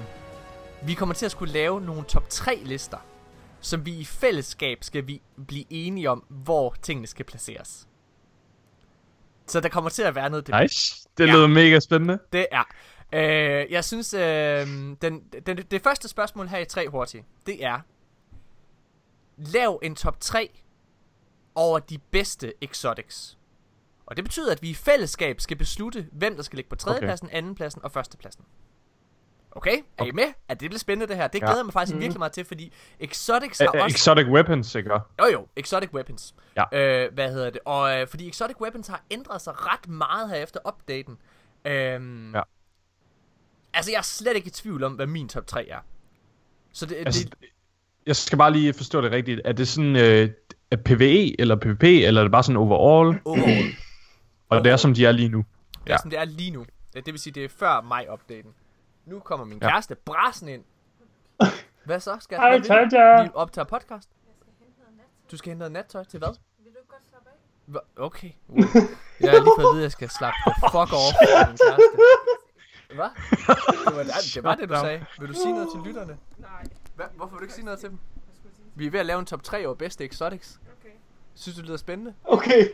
vi 0.84 0.93
kommer 0.93 1.15
til 1.15 1.25
at 1.25 1.32
skulle 1.32 1.53
lave 1.53 1.82
nogle 1.82 2.03
top 2.03 2.29
3 2.29 2.60
lister, 2.63 2.97
som 3.62 3.86
vi 3.86 3.91
i 3.91 4.06
fællesskab 4.06 4.77
skal 4.82 5.08
vi 5.08 5.21
blive 5.47 5.65
enige 5.69 6.10
om, 6.10 6.23
hvor 6.29 6.75
tingene 6.82 7.08
skal 7.08 7.25
placeres. 7.25 7.88
Så 9.47 9.60
der 9.60 9.69
kommer 9.69 9.89
til 9.89 10.03
at 10.03 10.15
være 10.15 10.29
noget 10.29 10.47
debat. 10.47 10.62
Nice. 10.63 11.08
Det 11.17 11.27
Ja. 11.27 11.32
lyder 11.34 11.47
mega 11.47 11.79
spændende. 11.79 12.19
Det 12.34 12.47
er. 12.51 12.63
Øh, 13.13 13.71
jeg 13.71 13.84
synes, 13.86 14.13
øh, 14.13 14.67
den, 15.02 15.23
den, 15.45 15.58
det 15.58 15.82
første 15.82 16.08
spørgsmål 16.08 16.47
her 16.47 16.58
i 16.58 16.65
tre 16.65 16.88
hurtigt, 16.89 17.26
det 17.45 17.65
er, 17.65 17.80
lav 19.38 19.80
en 19.84 19.95
top 19.95 20.19
3 20.19 20.60
over 21.56 21.80
de 21.80 21.97
bedste 21.97 22.54
exotics. 22.62 23.38
Og 24.06 24.15
det 24.17 24.23
betyder, 24.26 24.52
at 24.52 24.62
vi 24.62 24.69
i 24.69 24.73
fællesskab 24.73 25.41
skal 25.41 25.58
beslutte, 25.58 26.08
hvem 26.12 26.36
der 26.36 26.43
skal 26.43 26.56
ligge 26.58 26.69
på 26.69 26.76
tredjepladsen, 26.76 27.28
okay. 27.28 27.38
andenpladsen 27.38 27.84
og 27.84 27.91
førstepladsen. 27.91 28.45
Okay? 29.52 29.78
Er 29.97 30.04
I 30.06 30.12
med? 30.12 30.34
At 30.47 30.60
det 30.60 30.69
bliver 30.69 30.80
spændende 30.80 31.08
det 31.08 31.15
her. 31.15 31.28
Det 31.28 31.39
Ja. 31.41 31.45
glæder 31.45 31.58
jeg 31.60 31.65
mig 31.65 31.73
faktisk 31.73 31.93
Mhm. 31.95 32.02
virkelig 32.02 32.19
meget 32.19 32.32
til, 32.32 32.45
fordi 32.45 32.73
exotics 32.99 33.62
Æ, 33.62 33.65
har 33.65 33.84
også... 33.84 33.95
exotic 33.95 34.28
weapons, 34.28 34.76
ikke? 34.76 34.93
Jo 34.93 35.26
jo, 35.34 35.47
Exotic 35.56 35.93
Weapons. 35.93 36.36
Ja. 36.58 36.63
Øh, 37.06 37.13
hvad 37.13 37.32
hedder 37.34 37.49
det? 37.49 37.62
Og 37.65 37.99
øh, 38.02 38.08
fordi 38.08 38.30
Exotic 38.30 38.62
Weapons 38.62 38.88
har 38.88 39.02
ændret 39.12 39.41
sig 39.41 39.54
ret 39.73 39.88
meget 39.88 40.30
her 40.30 40.36
efter 40.36 40.60
updaten. 40.67 41.17
Øhm, 41.65 42.36
Ja. 42.36 42.41
Altså, 43.74 43.92
jeg 43.92 43.98
er 43.98 44.02
slet 44.04 44.36
ikke 44.36 44.48
i 44.48 44.52
tvivl 44.52 44.84
om, 44.84 44.94
hvad 44.94 45.08
min 45.08 45.30
top 45.30 45.48
3 45.48 45.68
er. 45.70 45.80
Så 46.72 46.86
det, 46.86 46.96
Altså, 46.96 47.24
det 47.42 47.50
jeg 48.06 48.16
skal 48.16 48.38
bare 48.38 48.52
lige 48.52 48.74
forstå 48.74 49.02
det 49.02 49.12
rigtigt. 49.12 49.42
Er 49.46 49.52
det 49.52 49.68
sådan 49.68 49.96
øh, 49.96 50.30
er 50.72 50.76
PvE 50.86 51.42
eller 51.42 51.56
PvP, 51.56 51.84
eller 51.84 52.22
er 52.22 52.26
det 52.26 52.32
bare 52.32 52.44
sådan 52.44 52.58
overall? 52.58 53.22
overall, 53.26 53.66
Og 54.50 54.64
det 54.64 54.72
er 54.72 54.78
som 54.78 54.94
de 54.94 55.06
er 55.06 55.12
lige 55.12 55.30
nu. 55.30 55.38
det 55.38 55.78
er 55.90 55.94
Ja. 55.94 55.98
som 55.98 56.10
det 56.10 56.20
er 56.20 56.26
lige 56.26 56.52
nu. 56.52 56.66
Det 56.94 57.06
vil 57.06 57.20
sige, 57.20 57.34
det 57.34 57.46
er 57.46 57.50
før 57.50 57.82
mig-updaten. 57.82 58.52
Nu 59.06 59.20
kommer 59.20 59.46
min 59.46 59.60
Ja. 59.62 59.70
kæreste 59.70 59.96
brassen 59.96 60.48
ind. 60.48 60.64
Hvad 61.86 62.00
så, 62.00 62.18
skat? 62.22 62.40
Hej? 62.40 62.60
Tanja. 62.62 63.24
Vi 63.24 63.30
optager 63.34 63.66
podcast. 63.66 64.10
Du 65.32 65.38
skal 65.38 65.50
hente 65.50 65.60
noget 65.60 65.72
nattøj 65.72 66.04
til 66.04 66.20
hvad? 66.20 66.30
Vil 66.64 66.72
du 66.74 66.80
godt 66.90 67.02
slappe 67.10 67.30
af? 68.00 68.04
Okay. 68.06 68.30
Wow. 68.50 68.60
Jeg 69.20 69.32
har 69.32 69.40
lige 69.40 69.52
fået 69.58 69.66
at 69.68 69.74
vide, 69.74 69.78
at 69.78 69.84
jeg 69.84 69.92
skal 69.92 70.10
slappe 70.10 70.38
the 70.46 70.54
fuck 70.72 70.94
off 71.00 71.16
min 71.22 71.28
kæreste. 71.28 71.64
Hvad? 72.95 73.10
Det 73.86 73.95
var 73.95 74.03
det, 74.03 74.34
det 74.36 74.43
var 74.43 74.56
det, 74.56 74.69
du 74.69 74.75
sagde. 74.75 75.06
Vil 75.19 75.29
du 75.29 75.34
sige 75.34 75.51
noget 75.51 75.67
til 75.75 75.82
lytterne? 75.86 76.17
Nej, 76.38 76.63
Hva? 76.95 77.03
Hvorfor 77.15 77.32
vil 77.32 77.39
du 77.39 77.43
ikke 77.43 77.53
sige 77.53 77.65
noget 77.65 77.79
til 77.79 77.89
dem? 77.89 77.99
Vi 78.75 78.88
er 78.88 78.91
ved 78.91 78.99
at 78.99 79.06
lave 79.06 79.19
en 79.19 79.25
top 79.25 79.43
3 79.43 79.65
over 79.65 79.75
bedste 79.75 80.06
exotics. 80.06 80.60
Okay. 80.79 80.89
Synes 81.36 81.56
du, 81.56 81.62
det 81.62 81.67
lyder 81.67 81.77
spændende? 81.77 82.13
Okay. 82.23 82.69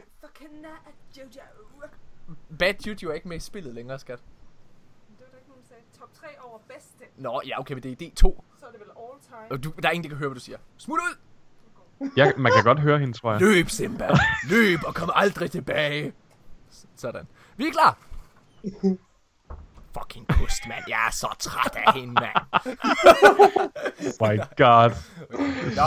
Bad 2.59 2.73
Juju 2.87 3.09
er 3.09 3.13
ikke 3.13 3.27
med 3.27 3.37
i 3.37 3.39
spillet 3.39 3.73
længere, 3.73 3.99
skat. 3.99 4.19
Det 4.19 4.25
var 5.19 5.25
da 5.31 5.37
ikke 5.37 5.49
nogen, 5.49 5.63
sagde 5.69 5.81
top 5.99 6.13
3 6.13 6.27
over 6.41 6.59
bedste. 6.67 7.05
Nå, 7.17 7.41
ja, 7.47 7.59
okay, 7.59 7.73
men 7.73 7.83
det 7.83 7.91
er 8.01 8.05
D2. 8.05 8.21
Så 8.59 8.65
er 8.65 8.71
det 8.71 8.79
vel 8.79 8.89
all 8.97 9.21
time. 9.21 9.51
Og 9.51 9.63
du, 9.63 9.73
der 9.83 9.87
er 9.89 9.91
ingen, 9.91 10.03
der 10.03 10.09
kan 10.09 10.17
høre, 10.17 10.29
hvad 10.29 10.35
du 10.35 10.41
siger. 10.41 10.57
Smut 10.77 10.99
ud! 10.99 11.17
Jeg, 12.15 12.33
man 12.37 12.51
kan 12.55 12.63
godt 12.63 12.79
høre 12.79 12.99
hende, 12.99 13.13
tror 13.17 13.31
jeg. 13.31 13.41
Løb, 13.41 13.69
Simba! 13.69 14.09
Løb 14.49 14.79
og 14.87 14.95
kom 14.95 15.09
aldrig 15.13 15.51
tilbage! 15.51 16.13
Sådan. 16.95 17.27
Vi 17.57 17.67
er 17.67 17.71
klar! 17.71 17.97
Fucking 19.97 20.27
kust, 20.27 20.67
mand. 20.67 20.83
Jeg 20.87 21.07
er 21.07 21.11
så 21.11 21.35
træt 21.39 21.75
af 21.85 21.93
hende, 21.93 22.13
mand. 22.13 22.35
My 24.21 24.37
god. 24.57 24.89
Nå. 25.75 25.83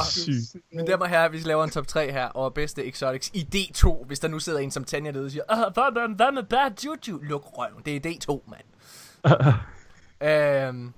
Men 0.77 0.87
der 0.87 0.97
må 0.99 1.05
her, 1.05 1.29
vi 1.29 1.39
laver 1.39 1.65
en 1.65 1.71
top 1.71 1.87
3 1.87 2.13
her 2.13 2.29
over 2.29 2.51
bedste 2.51 2.87
exotics 2.87 3.31
i 3.35 3.49
D2, 3.55 4.05
hvis 4.07 4.19
der 4.19 4.29
nu 4.29 4.39
sidder 4.39 4.59
en 4.59 4.71
som 4.71 4.85
Tanja 4.85 5.11
derude 5.11 5.27
og 5.27 5.31
siger, 5.31 5.45
ah, 5.49 5.73
hvad, 5.73 5.93
hvad, 5.93 6.17
hvad 6.17 6.33
med 6.33 6.43
Bad 6.43 6.71
Juju? 6.85 7.19
Luk 7.23 7.43
røven, 7.45 7.83
det 7.85 8.07
er 8.07 8.11
D2, 8.11 8.51
mand. 8.51 8.65
øhm, 10.69 10.93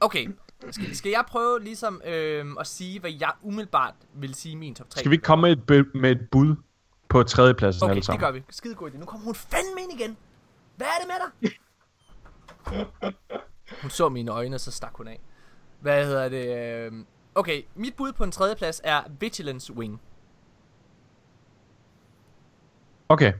okay, 0.00 0.28
skal, 0.70 0.96
skal 0.96 1.10
jeg 1.10 1.24
prøve 1.28 1.60
ligesom 1.64 2.00
øhm, 2.04 2.58
at 2.58 2.66
sige, 2.66 3.00
hvad 3.00 3.12
jeg 3.20 3.32
umiddelbart 3.42 3.94
vil 4.14 4.34
sige 4.34 4.52
i 4.52 4.56
min 4.56 4.74
top 4.74 4.90
3? 4.90 4.98
Skal 4.98 5.10
vi 5.10 5.14
ikke 5.14 5.24
komme 5.24 5.42
med 5.42 5.52
et, 5.52 5.66
bud- 5.66 5.98
med 6.00 6.10
et 6.10 6.28
bud 6.32 6.56
på 7.08 7.22
tredjepladsen 7.22 7.82
Okay, 7.82 7.90
alle 7.90 7.96
det 8.00 8.06
sammen? 8.06 8.20
gør 8.20 8.30
vi. 8.30 8.42
Skide 8.50 8.74
god 8.74 8.90
idé. 8.90 8.98
Nu 8.98 9.04
kommer 9.06 9.24
hun 9.24 9.34
fandme 9.34 9.80
ind 9.82 10.00
igen. 10.00 10.16
Hvad 10.76 10.86
er 10.86 10.98
det 11.00 11.08
med 11.08 11.16
dig? 11.50 11.52
hun 13.82 13.90
så 13.90 14.08
mine 14.08 14.30
øjne, 14.30 14.58
så 14.58 14.70
stak 14.70 14.94
hun 14.94 15.08
af. 15.08 15.20
Hvad 15.80 16.06
hedder 16.06 16.28
det? 16.28 16.56
øhm, 16.86 17.06
Okay, 17.34 17.62
mit 17.74 17.96
bud 17.96 18.12
på 18.12 18.24
en 18.24 18.32
tredjeplads 18.32 18.80
er 18.84 19.02
Vigilance 19.20 19.72
Wing. 19.72 20.00
Okay. 23.08 23.32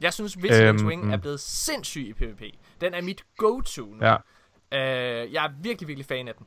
Jeg 0.00 0.12
synes, 0.12 0.36
Vigilance 0.42 0.84
Øhm, 0.84 0.86
Wing 0.86 1.12
er 1.12 1.16
blevet 1.16 1.40
sindssyg 1.40 2.06
i 2.08 2.12
PvP. 2.12 2.42
Den 2.80 2.94
er 2.94 3.02
mit 3.02 3.24
go-to 3.36 3.84
nu. 3.86 4.04
Ja. 4.04 4.16
Øh, 4.72 5.32
jeg 5.32 5.44
er 5.44 5.50
virkelig, 5.62 5.88
virkelig 5.88 6.06
fan 6.06 6.28
af 6.28 6.34
den. 6.34 6.46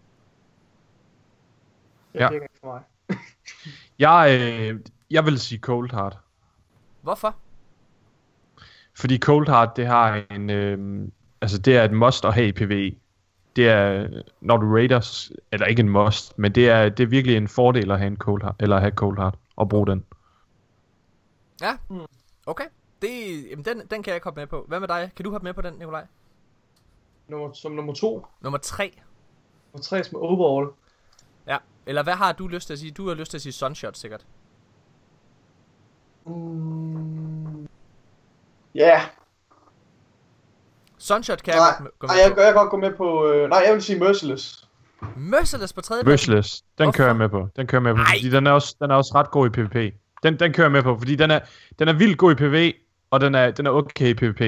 Det 2.14 2.20
Ja. 2.20 2.30
ikke 2.30 2.48
for 2.62 2.68
mig. 2.74 2.84
Jeg, 4.00 4.40
øh, 4.42 4.80
jeg 5.10 5.26
vil 5.26 5.40
sige 5.40 5.60
Cold 5.60 5.92
Heart. 5.92 6.18
Hvorfor? 7.02 7.36
Fordi 9.02 9.18
Cold 9.18 9.48
Heart, 9.48 9.78
det 9.78 9.88
har 9.88 10.24
en... 10.32 10.50
Øh, 10.50 11.08
altså, 11.42 11.58
det 11.58 11.78
er 11.78 11.84
et 11.84 11.92
must 11.92 12.26
at 12.26 12.34
have 12.34 12.48
i 12.48 12.52
PvE. 12.52 12.96
Det 13.56 13.70
er, 13.70 14.08
når 14.42 14.58
du 14.58 14.74
raiders, 14.74 15.32
eller 15.52 15.68
ikke 15.68 15.80
en 15.80 15.90
must, 15.90 16.40
men 16.40 16.56
det 16.56 16.70
er, 16.70 16.90
det 16.90 17.04
er 17.04 17.08
virkelig 17.08 17.38
en 17.38 17.48
fordel 17.48 17.92
at 17.92 17.98
have 17.98 18.08
en 18.08 18.18
Cold 18.18 18.42
Heart, 18.42 18.56
eller 18.60 18.76
at 18.76 18.82
have 18.82 18.92
Cold 18.92 19.18
Heart, 19.18 19.36
og 19.56 19.70
bruge 19.70 19.88
den. 19.88 20.06
Ja, 21.62 21.78
okay. 22.46 22.64
Det, 23.02 23.10
jamen, 23.52 23.66
den, 23.66 23.78
den 23.78 24.04
kan 24.04 24.08
jeg 24.08 24.16
ikke 24.16 24.24
hoppe 24.24 24.40
med 24.40 24.48
på. 24.48 24.66
Hvad 24.68 24.80
med 24.80 24.88
dig? 24.88 25.12
Kan 25.16 25.26
du 25.26 25.32
hoppe 25.32 25.46
med 25.46 25.54
på 25.54 25.62
den, 25.62 25.74
Nikolaj? 25.74 26.06
Nummer, 27.28 27.54
som 27.54 27.72
nummer 27.72 27.94
to. 27.94 28.26
Nummer 28.42 28.58
3. 28.58 29.02
Nummer 29.74 29.84
tre 29.84 30.04
som 30.04 30.18
overall. 30.18 30.70
Ja. 31.48 31.58
Eller 31.86 32.04
hvad 32.04 32.14
har 32.14 32.32
du 32.32 32.48
lyst 32.48 32.68
til 32.68 32.74
at 32.74 32.80
sige? 32.80 32.92
Du 32.92 33.08
har 33.08 33.16
lyst 33.16 33.32
til 33.32 33.38
at 33.38 33.42
sige 33.42 33.54
Sunshot, 33.54 33.98
sikkert. 33.98 34.26
Mm. 36.26 37.21
Ja, 38.76 39.02
Sunshot 40.98 41.44
kan 41.44 41.54
jeg 41.54 41.60
nej, 41.62 41.70
godt 41.70 41.84
med, 41.84 41.92
gå 42.00 42.08
nej 42.08 42.16
med 42.16 42.24
jeg, 42.24 42.34
på. 42.34 42.42
jeg 42.42 42.54
kan 42.54 42.56
godt 42.62 42.70
gå 42.70 42.78
med 42.78 42.94
på... 42.98 43.32
Øh, 43.32 43.50
nej, 43.50 43.64
jeg 43.66 43.74
vil 43.74 43.82
sige 43.84 44.00
Merciless. 44.00 44.68
Merciless 45.16 45.74
på 45.74 45.82
tredje 45.82 46.04
Merciless, 46.04 46.62
den 46.62 46.66
Hvorfor? 46.86 46.92
kører 46.98 47.08
jeg 47.08 47.16
med 47.16 47.30
på. 47.30 47.48
Den 47.56 47.68
kører 47.68 47.80
jeg 47.82 47.96
med 47.96 48.04
på, 48.04 48.10
Ej. 48.10 48.16
fordi 48.18 48.30
den 48.30 48.48
er, 48.48 48.52
også, 48.52 48.76
den 48.82 48.92
er 48.92 48.96
også 48.96 49.12
ret 49.16 49.32
god 49.32 49.48
i 49.48 49.50
PvP. 49.50 49.94
Den, 50.24 50.40
den 50.40 50.54
kører 50.54 50.66
jeg 50.66 50.72
med 50.72 50.84
på, 50.84 50.98
fordi 50.98 51.16
den 51.16 51.32
er, 51.32 51.40
den 51.80 51.88
er 51.88 51.94
vildt 51.94 52.18
god 52.18 52.32
i 52.32 52.36
PvE, 52.36 52.74
og 53.12 53.22
den 53.22 53.36
er, 53.36 53.52
den 53.52 53.66
er 53.66 53.72
okay 53.72 54.08
i 54.08 54.14
PvP. 54.14 54.42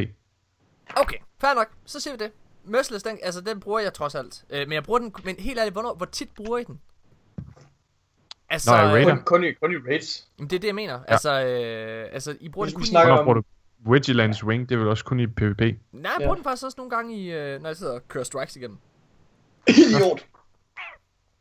Okay, 0.95 1.17
fair 1.41 1.53
nok. 1.55 1.67
Så 1.85 1.99
siger 1.99 2.13
vi 2.17 2.23
det. 2.23 2.31
Merciless, 2.65 3.03
den, 3.03 3.17
altså, 3.23 3.41
den 3.41 3.59
bruger 3.59 3.79
jeg 3.79 3.93
trods 3.93 4.15
alt. 4.15 4.43
Øh, 4.49 4.59
men 4.67 4.71
jeg 4.73 4.83
bruger 4.83 4.99
den, 4.99 5.13
men 5.23 5.35
helt 5.39 5.59
ærligt, 5.59 5.73
hvornår, 5.75 5.93
hvor 5.95 6.05
tit 6.05 6.29
bruger 6.35 6.57
I 6.57 6.63
den? 6.63 6.79
Altså, 8.49 8.71
Nå, 8.87 8.95
i 8.95 8.99
øh. 9.01 9.05
Kun, 9.07 9.19
kun, 9.25 9.43
i, 9.43 9.51
kun 9.53 9.71
i 9.73 9.75
raids. 9.89 10.27
Jamen, 10.39 10.49
det 10.49 10.55
er 10.55 10.59
det, 10.59 10.67
jeg 10.67 10.75
mener. 10.75 10.93
Ja. 10.93 10.99
Altså, 11.07 11.45
øh, 11.45 12.09
altså, 12.13 12.35
I 12.39 12.49
bruger 12.49 12.67
vi 12.67 12.73
kun 12.73 12.83
snakker 12.83 13.07
i... 13.07 13.09
Hvornår 13.09 13.19
om- 13.19 13.25
bruger 13.25 13.33
du 13.41 13.43
Vigilance 13.91 14.45
Wing? 14.45 14.69
Det 14.69 14.75
er 14.75 14.79
vel 14.79 14.87
også 14.87 15.05
kun 15.05 15.19
i 15.19 15.27
PvP. 15.27 15.59
Nej, 15.59 15.75
jeg 16.03 16.11
Ja. 16.19 16.25
bruger 16.25 16.35
den 16.35 16.43
faktisk 16.43 16.65
også 16.65 16.75
nogle 16.77 16.89
gange 16.89 17.15
i, 17.17 17.31
øh, 17.31 17.61
når 17.61 17.69
jeg 17.69 17.77
sidder 17.77 17.93
og 17.93 18.07
kører 18.07 18.23
strikes 18.23 18.55
igennem. 18.55 18.77
Idiot. 19.67 20.25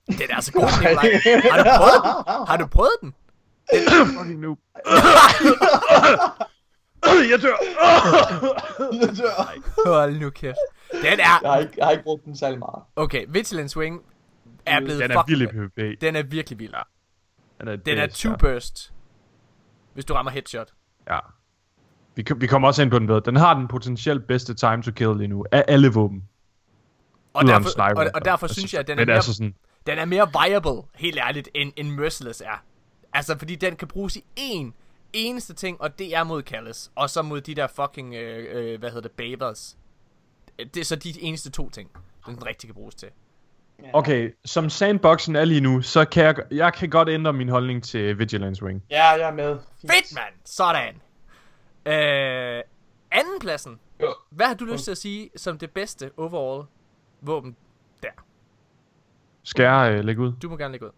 Den 0.06 0.30
er 0.30 0.34
altså 0.34 0.52
god, 0.52 0.62
Nikolaj. 0.62 1.10
Har 1.50 1.62
du 1.62 1.76
prøvet 1.76 2.02
den? 2.02 2.44
Har 2.46 2.56
du 2.56 2.66
prøvet 2.66 2.92
den? 3.00 3.14
Fucking 4.18 4.40
noob. 4.40 4.58
jeg 7.30 7.42
dør. 7.42 7.56
Hold 10.00 10.20
nu 10.20 10.30
kæft. 10.30 10.56
Den 10.92 11.04
er... 11.04 11.16
jeg, 11.16 11.38
har 11.50 11.58
ikke, 11.58 11.72
jeg 11.76 11.86
har 11.86 11.90
ikke 11.92 12.04
brugt 12.04 12.24
den 12.24 12.36
særlig 12.36 12.58
meget. 12.58 12.82
Okay, 12.96 13.26
Vigilance 13.28 13.78
Wing 13.78 14.02
er 14.66 14.80
blevet 14.80 15.00
Den 15.02 15.10
er 15.10 15.14
fucking... 15.20 15.38
vild 15.40 15.48
i 15.48 15.52
PvP. 15.68 16.00
Den 16.00 16.16
er 16.16 16.22
virkelig 16.22 16.58
vild. 16.58 16.74
Den 17.60 17.68
er, 17.68 17.76
Den 17.76 17.98
er 17.98 18.06
two 18.06 18.36
burst. 18.36 18.92
Hvis 19.94 20.04
du 20.04 20.14
rammer 20.14 20.32
headshot. 20.32 20.72
Ja. 21.10 21.18
Vi, 22.14 22.24
vi 22.36 22.46
kommer 22.46 22.68
også 22.68 22.82
ind 22.82 22.90
på 22.90 22.98
den 22.98 23.08
ved. 23.08 23.20
Den 23.20 23.36
har 23.36 23.54
den 23.54 23.68
potentielt 23.68 24.26
bedste 24.26 24.54
time 24.54 24.82
to 24.82 24.90
kill 24.90 25.16
lige 25.16 25.28
nu. 25.28 25.44
Af 25.52 25.64
alle 25.68 25.88
våben. 25.88 26.28
Og 27.34 27.44
Udover 27.44 27.58
derfor, 27.58 27.70
sniper. 27.70 28.00
og, 28.00 28.10
og 28.14 28.24
derfor 28.24 28.46
Altså, 28.46 28.60
synes 28.60 28.72
jeg, 28.72 28.80
at 28.80 28.86
den 28.86 28.98
er, 28.98 29.04
mere, 29.04 29.14
altså 29.16 29.34
sådan, 29.34 29.54
den 29.86 29.98
er 29.98 30.04
mere 30.04 30.28
viable, 30.42 30.82
helt 30.94 31.18
ærligt, 31.18 31.48
end, 31.54 31.72
end 31.76 31.90
Merciless 31.90 32.40
er. 32.40 32.64
Altså, 33.12 33.38
fordi 33.38 33.54
den 33.54 33.76
kan 33.76 33.88
bruges 33.88 34.16
i 34.16 34.24
én 34.38 34.72
eneste 35.12 35.54
ting, 35.54 35.80
og 35.80 35.98
det 35.98 36.16
er 36.16 36.24
mod 36.24 36.42
Callus. 36.42 36.90
Og 36.94 37.10
så 37.10 37.22
mod 37.22 37.40
de 37.40 37.54
der 37.54 37.66
fucking, 37.66 38.14
øh, 38.14 38.72
øh, 38.72 38.78
hvad 38.78 38.90
hedder 38.90 39.08
det, 39.08 39.10
Bathers. 39.10 39.76
Det 40.58 40.76
er 40.76 40.84
så 40.84 40.96
de 40.96 41.22
eneste 41.22 41.50
to 41.50 41.70
ting, 41.70 41.90
den 42.26 42.46
rigtig 42.46 42.68
kan 42.68 42.74
bruges 42.74 42.94
til. 42.94 43.08
okay, 43.92 44.30
som 44.44 44.70
sandboxen 44.70 45.36
er 45.36 45.44
lige 45.44 45.60
nu, 45.60 45.82
så 45.82 46.04
kan 46.04 46.24
jeg, 46.24 46.34
jeg 46.50 46.72
kan 46.74 46.90
godt 46.90 47.08
ændre 47.08 47.32
min 47.32 47.48
holdning 47.48 47.82
til 47.84 48.18
Vigilance 48.18 48.64
Wing. 48.64 48.82
Ja, 48.90 49.08
jeg 49.08 49.28
er 49.28 49.32
med. 49.34 49.58
Fedt, 49.80 50.14
mand! 50.14 50.34
Sådan. 50.44 50.94
Øh, 51.86 52.62
anden 53.10 53.40
pladsen. 53.40 53.80
Ja. 54.00 54.06
Hvad 54.30 54.46
har 54.46 54.54
du 54.54 54.64
lyst 54.64 54.84
til 54.84 54.90
at 54.90 54.98
sige 54.98 55.30
som 55.36 55.58
det 55.58 55.70
bedste 55.70 56.10
overall 56.16 56.66
våben 57.20 57.56
der? 58.02 58.08
Skal 59.42 59.62
jeg 59.62 59.92
øh, 59.98 60.04
lægge 60.04 60.22
ud? 60.22 60.32
Du 60.32 60.48
må 60.48 60.56
gerne 60.56 60.72
lægge 60.72 60.86
ud. 60.86 60.90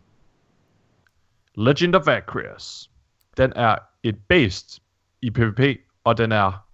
Legend 1.54 1.94
of 1.94 2.08
Acreus. 2.08 2.90
Den 3.36 3.52
er 3.56 3.76
et 4.02 4.16
based 4.28 4.80
i 5.22 5.30
PvP, 5.30 5.60
og 6.04 6.18
den 6.18 6.32
er 6.32 6.66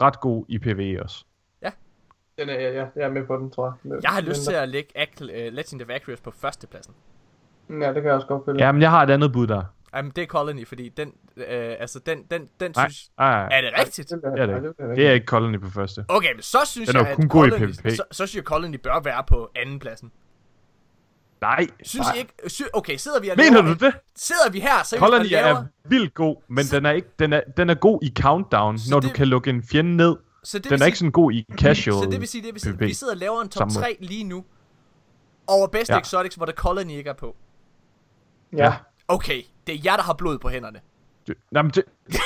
ret 0.00 0.20
god 0.20 0.44
i 0.48 0.58
PvE 0.58 1.02
også. 1.02 1.24
Den 2.38 2.48
er, 2.48 2.54
ja, 2.54 2.70
ja, 2.72 2.86
jeg 2.96 3.04
er 3.04 3.10
med 3.10 3.26
på 3.26 3.36
den, 3.36 3.50
tror 3.50 3.66
jeg. 3.66 3.72
Med, 3.82 4.00
Jeg 4.02 4.10
har 4.10 4.20
lyst 4.20 4.42
til 4.44 4.52
at 4.52 4.68
lægge 4.68 5.02
Ac- 5.02 5.22
uh, 5.22 5.28
Legend 5.52 5.82
of 5.82 5.88
Acreus 5.88 6.20
på 6.20 6.30
førstepladsen. 6.30 6.94
Ja, 7.70 7.74
det 7.74 7.94
kan 7.94 8.04
jeg 8.04 8.12
også 8.12 8.26
godt 8.26 8.44
følge. 8.44 8.64
Jamen, 8.64 8.82
jeg 8.82 8.90
har 8.90 9.02
et 9.02 9.10
andet 9.10 9.32
bud 9.32 9.46
der. 9.46 9.64
Jamen, 9.98 10.12
det 10.16 10.22
er 10.22 10.26
Colony, 10.26 10.66
fordi 10.66 10.88
den, 10.88 11.12
øh, 11.36 11.44
altså, 11.80 11.98
den, 11.98 12.22
den, 12.30 12.48
den 12.60 12.72
Nej, 12.76 12.88
synes... 12.88 13.10
nej, 13.18 13.48
Er 13.52 13.60
det 13.60 13.70
rigtigt? 13.78 14.08
Det 14.10 14.20
er 14.40 14.46
det. 14.46 14.74
Det 14.96 15.06
er 15.06 15.12
ikke 15.12 15.26
Colony 15.26 15.60
på 15.60 15.70
første. 15.70 16.04
Okay, 16.08 16.32
men 16.34 16.42
så 16.42 16.58
synes 16.66 16.88
Den 16.88 16.96
jeg, 16.96 17.04
jo 17.04 17.10
at 17.10 17.16
kun 17.16 17.28
god 17.28 17.46
i 17.46 17.50
Colony, 17.50 17.72
PvP. 17.72 17.90
så, 17.90 18.02
så 18.12 18.26
synes 18.26 18.34
jeg, 18.36 18.42
Colony 18.44 18.76
bør 18.82 19.00
være 19.00 19.24
på 19.28 19.50
anden 19.56 19.78
pladsen. 19.78 20.12
Nej, 21.40 21.66
Synes 21.82 22.06
Nej. 22.06 22.14
I 22.14 22.18
ikke... 22.18 22.32
Sy- 22.46 22.62
okay, 22.72 22.96
sidder 22.96 23.20
vi 23.20 23.28
og 23.28 23.36
mener 23.36 23.62
laver... 23.62 23.74
du 23.74 23.84
det? 23.86 23.94
Sidder 24.16 24.50
vi 24.50 24.60
her, 24.60 24.82
så 24.84 24.96
Colony 24.98 25.30
laver... 25.30 25.46
er 25.48 25.64
vildt 25.88 26.14
god, 26.14 26.36
men 26.48 26.64
den 26.70 26.86
er, 26.86 26.90
ikke, 26.90 27.08
den, 27.18 27.32
er, 27.32 27.40
den 27.56 27.70
er 27.70 27.74
god 27.74 27.98
i 28.02 28.12
countdown, 28.20 28.78
Så 28.78 28.90
når 28.90 29.00
det- 29.00 29.08
du 29.10 29.14
kan 29.14 29.28
lukke 29.28 29.50
en 29.50 29.62
fjende 29.62 29.96
ned. 29.96 30.16
Så 30.44 30.58
det 30.58 30.64
Den 30.64 30.72
er 30.72 30.76
sige, 30.78 30.86
ikke 30.86 30.98
sådan 30.98 31.12
god 31.12 31.32
i 31.32 31.46
casual. 31.60 32.04
Så 32.04 32.10
det 32.10 32.20
vil 32.20 32.28
sige, 32.28 32.42
det 32.46 32.54
vil 32.54 32.60
sige, 32.60 32.72
PvP. 32.72 32.80
vi 32.80 32.94
sidder 32.94 33.12
og 33.12 33.16
laver 33.16 33.42
en 33.42 33.48
top 33.48 33.60
Samme 33.60 33.74
måde. 33.74 33.84
3 33.84 33.96
lige 34.00 34.24
nu. 34.24 34.44
Over 35.46 35.66
bedste 35.66 35.94
Ja. 35.94 36.00
exotics, 36.00 36.34
hvor 36.34 36.46
der 36.46 36.52
Colony 36.52 36.90
ikke 36.90 37.10
er 37.10 37.14
på. 37.14 37.36
Ja. 38.56 38.74
Okay, 39.08 39.42
det 39.68 39.74
er 39.74 39.80
jer, 39.84 39.96
der 39.96 40.02
har 40.02 40.12
blod 40.12 40.38
på 40.38 40.48
hænderne. 40.48 40.80
Du, 41.28 41.32
nej, 41.50 41.62
men 41.62 41.70
det, 41.70 41.84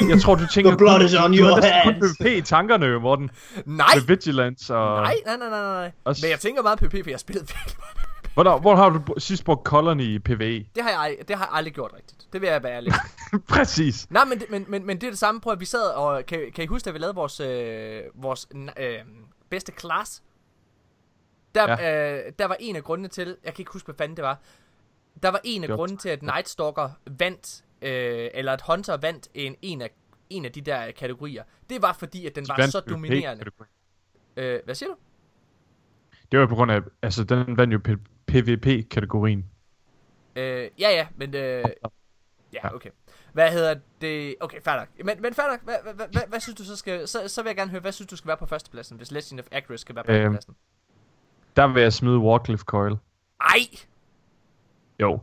jeg 0.09 0.21
tror, 0.21 0.35
du 0.35 0.47
tænker... 0.55 0.71
The 0.71 0.79
blood 0.79 0.97
kun- 0.99 1.05
is 1.07 1.15
on 1.15 1.31
du 1.33 1.37
your 1.39 1.61
hands. 1.63 2.17
PvP 2.19 2.27
i 2.27 2.41
tankerne, 2.41 2.87
jo, 2.87 3.01
Morten. 3.01 3.31
Nej! 3.67 3.87
Med 3.95 4.03
Vigilance 4.07 4.75
og... 4.77 5.03
Nej, 5.03 5.15
nej, 5.27 5.37
nej, 5.37 5.49
nej, 5.49 5.61
nej. 5.61 5.93
Også- 6.05 6.21
Men 6.27 6.31
jeg 6.31 6.41
tænker 6.41 6.63
meget 6.63 6.79
på 6.79 6.85
PvP, 6.85 6.93
for 6.93 7.11
jeg 7.11 7.15
har 7.15 7.19
spillet 7.19 7.43
virkelig 7.55 7.77
meget. 7.79 8.09
Hvornår, 8.35 8.59
hvor 8.59 8.77
har 8.77 8.89
du 8.89 9.15
sidst 9.19 9.45
brugt 9.45 9.65
Colony 9.67 10.03
i 10.03 10.19
PvE? 10.19 10.67
Det 10.75 10.83
har 10.83 10.91
jeg, 10.91 11.17
det 11.29 11.37
har 11.37 11.45
jeg 11.45 11.55
aldrig 11.55 11.75
gjort 11.75 11.91
rigtigt. 11.97 12.27
Det 12.33 12.41
vil 12.41 12.49
jeg 12.49 12.63
være 12.63 12.73
ærlig. 12.77 12.93
Præcis. 13.55 14.07
Nej, 14.11 14.25
men, 14.25 14.39
det- 14.41 14.51
men, 14.51 14.65
men, 14.69 14.87
men 14.87 14.97
det 15.01 15.07
er 15.07 15.11
det 15.11 15.19
samme. 15.19 15.41
Prøv 15.41 15.53
at 15.53 15.61
vi 15.61 15.65
sad 15.65 15.83
og... 15.95 16.27
Kan, 16.27 16.41
kan 16.55 16.65
I 16.65 16.67
huske, 16.67 16.85
da 16.87 16.91
vi 16.91 16.99
lavede 16.99 17.15
vores, 17.15 17.41
øh, 17.41 18.01
vores 18.15 18.49
øh, 18.81 18.95
bedste 19.51 19.73
class? 19.81 20.23
Der, 21.55 21.71
ja. 21.83 22.17
øh, 22.27 22.33
der 22.39 22.47
var 22.47 22.57
en 22.61 22.77
af 22.77 22.83
grundene 22.85 23.09
til... 23.09 23.37
Jeg 23.45 23.55
kan 23.55 23.63
ikke 23.63 23.73
huske, 23.73 23.87
hvad 23.87 23.95
fanden 23.99 24.17
det 24.17 24.25
var. 24.25 24.39
Der 25.23 25.29
var 25.29 25.41
en 25.45 25.63
af 25.63 25.69
Godt. 25.69 25.79
grundene 25.79 25.99
til, 25.99 26.09
at 26.09 26.23
Night 26.23 26.49
Stalker 26.49 26.91
vandt... 27.19 27.65
Øh, 27.83 28.31
eller 28.35 28.53
at 28.53 28.63
Hunter 28.69 28.97
vandt 28.97 29.29
en, 29.35 29.57
en, 29.63 29.83
af, 29.83 29.91
en 30.31 30.45
af 30.45 30.53
de 30.53 30.61
der 30.61 30.91
kategorier. 30.91 31.43
Det 31.71 31.83
var 31.83 31.93
fordi, 31.93 32.27
at 32.27 32.37
den 32.37 32.45
var 32.49 32.67
så 32.67 32.81
dominerende. 32.81 33.45
Øh, 34.37 34.61
hvad 34.65 34.75
siger 34.75 34.91
du? 34.91 34.97
Det 36.33 36.41
var 36.41 36.47
på 36.47 36.55
grund 36.55 36.71
af... 36.73 36.81
Altså, 37.03 37.25
den 37.25 37.57
vandt 37.57 37.75
jo 37.75 37.97
PvP-kategorien. 38.27 39.47
Øh, 40.37 40.71
ja, 40.79 40.91
ja, 40.91 41.07
men... 41.17 41.35
Øh, 41.35 41.65
ja, 42.53 42.75
okay. 42.75 42.91
Hvad 43.33 43.53
hedder 43.53 43.75
det? 44.01 44.35
Okay, 44.41 44.61
fair 44.63 44.77
nok. 44.77 44.89
Men, 45.05 45.23
men 45.23 45.35
fair 45.35 45.47
nok. 45.51 45.63
Hvad, 45.65 45.75
hvad, 45.83 45.95
hvad, 45.95 46.07
hvad, 46.13 46.23
hvad 46.29 46.41
synes 46.41 46.59
du 46.59 46.65
så 46.65 46.77
skal... 46.77 47.09
Så, 47.09 47.29
så 47.29 47.43
vil 47.43 47.49
jeg 47.49 47.57
gerne 47.57 47.71
høre, 47.71 47.81
hvad 47.81 47.93
synes 47.93 48.09
du 48.09 48.17
skal 48.17 48.29
være 48.29 48.37
på 48.37 48.47
førstepladsen, 48.47 48.97
hvis 48.97 49.11
Legend 49.11 49.41
of 49.41 49.47
Acreus 49.53 49.81
skal 49.81 49.95
være 49.95 50.05
på 50.05 50.13
Øhm. 50.13 50.33
førstepladsen? 50.35 50.57
Der 51.57 51.67
vil 51.67 51.83
jeg 51.83 51.93
smide 51.93 52.19
Warcliffe 52.19 52.65
Coil. 52.65 52.97
Ej! 53.41 53.59
Jo. 55.01 55.21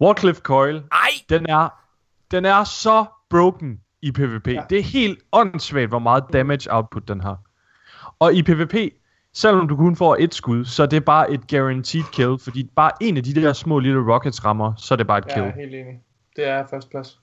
Warcliffe 0.00 0.40
Coil, 0.42 0.82
Ej! 0.92 0.98
den 1.28 1.46
er, 1.48 1.68
den 2.30 2.44
er 2.44 2.64
så 2.64 3.04
broken 3.30 3.80
i 4.02 4.12
PvP. 4.12 4.46
Ja. 4.48 4.52
Ja. 4.52 4.62
Det 4.70 4.78
er 4.78 4.82
helt 4.82 5.18
åndssvagt, 5.32 5.88
hvor 5.88 5.98
meget 5.98 6.24
damage 6.32 6.72
output 6.74 7.08
den 7.08 7.20
har. 7.20 7.38
Og 8.18 8.34
i 8.34 8.42
PvP, 8.42 8.74
selvom 9.34 9.68
du 9.68 9.76
kun 9.76 9.96
får 9.96 10.16
et 10.20 10.34
skud, 10.34 10.64
så 10.64 10.82
er 10.82 10.86
det 10.86 11.04
bare 11.04 11.30
et 11.30 11.48
guaranteed 11.50 12.04
kill, 12.12 12.38
fordi 12.38 12.70
bare 12.76 12.90
en 13.00 13.16
af 13.16 13.22
de 13.24 13.34
der 13.34 13.52
små 13.52 13.78
lille 13.78 14.12
rockets 14.12 14.44
rammer, 14.44 14.72
så 14.76 14.94
er 14.94 14.96
det 14.96 15.06
bare 15.06 15.18
et 15.18 15.24
Jeg 15.26 15.34
kill. 15.34 15.44
er 15.46 15.52
helt 15.54 15.74
enig. 15.74 16.00
Det 16.36 16.48
er 16.48 16.66
første 16.70 16.90
plads. 16.90 17.20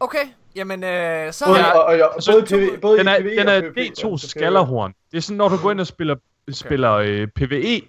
Okay, 0.00 0.24
jamen 0.56 0.84
øh, 0.84 1.32
så 1.32 1.44
Både, 1.46 1.72
og, 1.74 1.84
og, 1.84 2.12
og, 2.16 2.22
så- 2.22 2.32
både, 2.32 2.42
PV, 2.70 2.80
både 2.80 2.98
Den 2.98 3.08
er, 3.08 3.16
i 3.16 3.22
PvE 3.22 3.36
den 3.36 3.48
og 3.48 3.54
er 3.54 3.60
PvP, 3.60 3.76
D2 3.78 4.10
altså, 4.10 4.28
skallerhorn. 4.28 4.94
Det 5.10 5.16
er 5.16 5.20
sådan, 5.20 5.36
når 5.36 5.48
du 5.48 5.56
går 5.62 5.70
ind 5.70 5.80
og 5.80 5.86
spiller, 5.86 6.14
spiller 6.50 6.92
øh, 6.92 7.28
PvE, 7.36 7.80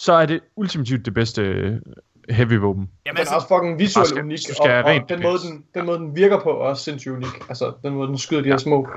så 0.00 0.12
er 0.12 0.26
det 0.26 0.40
ultimativt 0.56 1.04
det 1.04 1.14
bedste 1.14 1.42
øh, 1.42 1.80
heavy 2.30 2.52
våben. 2.52 2.90
Jamen, 3.06 3.16
Den 3.16 3.16
er 3.16 3.18
altså, 3.20 3.34
også 3.34 3.48
fucking 3.48 3.78
visuelt 3.78 4.08
skal- 4.08 4.22
unik, 4.24 4.38
skal 4.38 4.56
og, 4.60 4.84
og 4.94 5.08
den, 5.08 5.22
måde, 5.22 5.38
den, 5.38 5.64
den 5.74 5.86
måde, 5.86 5.98
den 5.98 6.16
virker 6.16 6.40
på, 6.40 6.50
er 6.50 6.54
også 6.54 6.84
sindssygt 6.84 7.12
unik. 7.14 7.48
Altså, 7.48 7.72
den 7.82 7.94
måde, 7.94 8.08
den 8.08 8.18
skyder 8.18 8.42
de 8.42 8.48
her 8.48 8.56
små... 8.56 8.88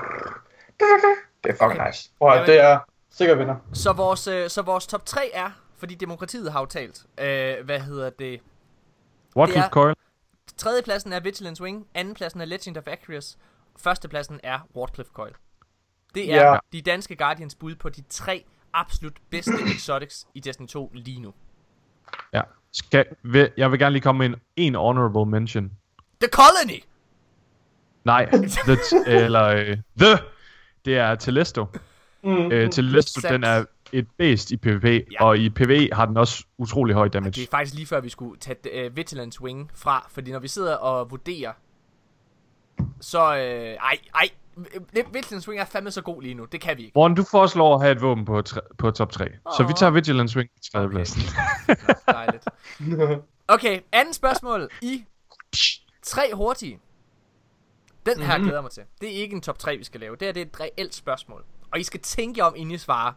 Det 1.44 1.50
er 1.50 1.54
fucking 1.68 1.86
nice. 1.86 2.10
Prøv 2.18 2.28
at, 2.28 2.34
Jamen- 2.34 2.48
det 2.48 2.60
er 2.60 2.78
sikkert 3.10 3.38
vinder. 3.38 3.56
så, 3.72 3.92
vores, 3.92 4.26
øh, 4.26 4.48
så 4.50 4.62
vores 4.62 4.86
top 4.86 5.06
3 5.06 5.30
er, 5.34 5.50
fordi 5.76 5.94
demokratiet 5.94 6.52
har 6.52 6.60
jo 6.60 6.66
talt, 6.66 7.02
øh, 7.20 7.64
hvad 7.64 7.80
hedder 7.80 8.10
det... 8.10 8.40
Er- 9.36 9.68
Coil, 9.68 9.94
Tredjepladsen 10.56 11.12
er 11.12 11.20
Vigilance 11.20 11.62
Wing, 11.62 11.86
andenpladsen 11.94 12.40
er 12.40 12.44
Legend 12.44 12.76
of 12.76 12.84
Acreus, 12.86 13.36
førstepladsen 13.78 14.40
er 14.42 14.58
Wardcliffe 14.76 15.12
Coil. 15.14 15.32
Det 16.14 16.32
er 16.34 16.50
Ja. 16.50 16.58
de 16.72 16.82
danske 16.82 17.16
Guardians 17.16 17.54
bud 17.54 17.74
på 17.74 17.88
de 17.88 18.02
tre 18.08 18.44
absolut 18.74 19.16
bedste 19.30 19.52
exotics 19.74 20.26
i 20.34 20.40
Destiny 20.40 20.66
2 20.66 20.90
lige 20.94 21.20
nu. 21.20 21.34
Ja. 22.32 22.40
Skal, 22.72 23.04
vil, 23.22 23.50
jeg 23.56 23.70
vil 23.70 23.78
gerne 23.78 23.92
lige 23.92 24.02
komme 24.02 24.18
med 24.18 24.26
en, 24.26 24.42
en 24.56 24.74
honorable 24.74 25.26
mention. 25.26 25.70
The 26.20 26.28
Colony! 26.28 26.82
Nej, 28.04 28.26
the, 28.66 28.76
eller 29.06 29.44
øh, 29.44 29.76
The, 30.00 30.18
det 30.84 30.96
er 30.98 31.14
Telesto. 31.14 31.66
Mm. 32.24 32.52
Øh, 32.52 32.70
Telesto, 32.70 33.28
den 33.28 33.44
er 33.44 33.64
et 33.92 34.06
bæst 34.18 34.50
i 34.50 34.56
PvP, 34.56 34.84
Ja. 34.84 35.24
og 35.24 35.38
i 35.38 35.50
PvE 35.50 35.88
har 35.92 36.06
den 36.06 36.16
også 36.16 36.44
utrolig 36.58 36.94
høj 36.94 37.08
damage. 37.08 37.30
Det 37.32 37.42
er 37.42 37.50
faktisk 37.50 37.74
lige 37.74 37.86
før, 37.86 38.00
vi 38.00 38.08
skulle 38.08 38.40
tage 38.40 38.86
uh, 38.90 38.96
Vigilance 38.96 39.42
Wing 39.42 39.70
fra, 39.74 40.06
fordi 40.10 40.32
når 40.32 40.38
vi 40.38 40.48
sidder 40.48 40.76
og 40.76 41.10
vurderer, 41.10 41.52
så... 43.00 43.30
Uh, 43.32 43.38
ej, 43.38 43.98
ej, 44.14 44.28
Vigilance 45.12 45.48
Wing 45.48 45.60
er 45.60 45.64
fandme 45.64 45.90
så 45.90 46.02
god 46.02 46.22
lige 46.22 46.34
nu. 46.34 46.44
Det 46.44 46.60
kan 46.60 46.76
vi 46.76 46.82
ikke. 46.82 46.92
Morten, 46.94 47.16
du 47.16 47.24
foreslår 47.30 47.74
at 47.74 47.80
have 47.80 47.92
et 47.92 48.02
våben 48.02 48.24
på, 48.24 48.42
tre, 48.42 48.60
på 48.78 48.90
top 48.90 49.10
3. 49.12 49.28
Så 49.56 49.64
vi 49.68 49.72
tager 49.72 49.90
Vigilance 49.90 50.36
Wing 50.38 50.50
til 50.62 50.72
tredjepladsen. 50.72 51.22
Dejligt. 52.06 52.44
Okay, 53.48 53.80
anden 53.92 54.14
spørgsmål 54.14 54.68
i 54.82 55.04
tre 56.02 56.22
hurtige. 56.34 56.78
Den 58.06 58.20
her 58.22 58.38
Mhm. 58.38 58.46
glæder 58.46 58.60
mig 58.62 58.70
til. 58.70 58.82
Det 59.00 59.08
er 59.08 59.22
ikke 59.22 59.34
en 59.36 59.40
top 59.42 59.58
3, 59.58 59.76
vi 59.76 59.84
skal 59.84 60.00
lave. 60.00 60.16
Det 60.16 60.22
her 60.28 60.32
det 60.32 60.40
er 60.42 60.46
et 60.46 60.60
reelt 60.60 60.94
spørgsmål. 60.94 61.44
Og 61.72 61.80
I 61.80 61.82
skal 61.82 62.00
tænke 62.00 62.44
om, 62.44 62.54
inden 62.56 62.74
I 62.74 62.78
svarer. 62.78 63.12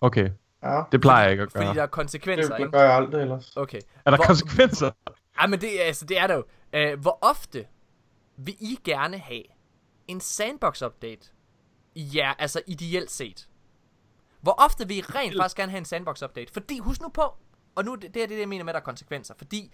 Okay, 0.00 0.30
Ja, 0.62 0.82
det 0.92 1.00
plejer 1.00 1.22
jeg 1.22 1.30
ikke 1.30 1.42
at 1.42 1.52
Fordi 1.52 1.64
gøre. 1.64 1.74
der 1.74 1.80
er 1.82 1.86
det, 1.86 1.90
konsekvenser, 1.92 2.54
det 2.56 2.60
ikke? 2.60 2.70
gør 2.72 2.82
jeg 2.82 2.94
aldrig 2.94 3.22
ellers. 3.22 3.56
Okay. 3.56 3.80
Er 4.06 4.10
der 4.10 4.16
Hvor- 4.18 4.24
konsekvenser? 4.26 4.90
Ja, 5.40 5.46
men 5.46 5.60
det, 5.60 5.80
er- 5.82 5.86
altså, 5.86 6.04
det 6.04 6.18
er 6.18 6.26
der 6.26 6.34
jo. 6.34 6.44
Uh, 6.94 7.00
hvor 7.00 7.18
ofte 7.22 7.66
vil 8.36 8.54
I 8.60 8.78
gerne 8.84 9.18
have 9.18 9.42
en 10.12 10.20
sandbox-update? 10.20 11.32
Ja, 11.96 12.32
altså 12.38 12.62
ideelt 12.66 13.10
set. 13.10 13.48
Hvor 14.40 14.52
ofte 14.52 14.88
vil 14.88 14.96
I 14.96 15.00
rent 15.00 15.36
faktisk 15.36 15.56
gerne 15.56 15.70
have 15.70 15.78
en 15.78 15.84
sandbox-update? 15.84 16.52
Fordi, 16.52 16.78
husk 16.78 17.00
nu 17.00 17.08
på, 17.08 17.34
og 17.74 17.84
nu 17.84 17.94
det 17.94 18.14
det 18.14 18.22
er 18.22 18.26
det, 18.26 18.38
jeg 18.38 18.48
mener 18.48 18.64
med, 18.64 18.70
at 18.70 18.74
der 18.74 18.80
er 18.80 18.84
konsekvenser. 18.84 19.34
Fordi, 19.38 19.72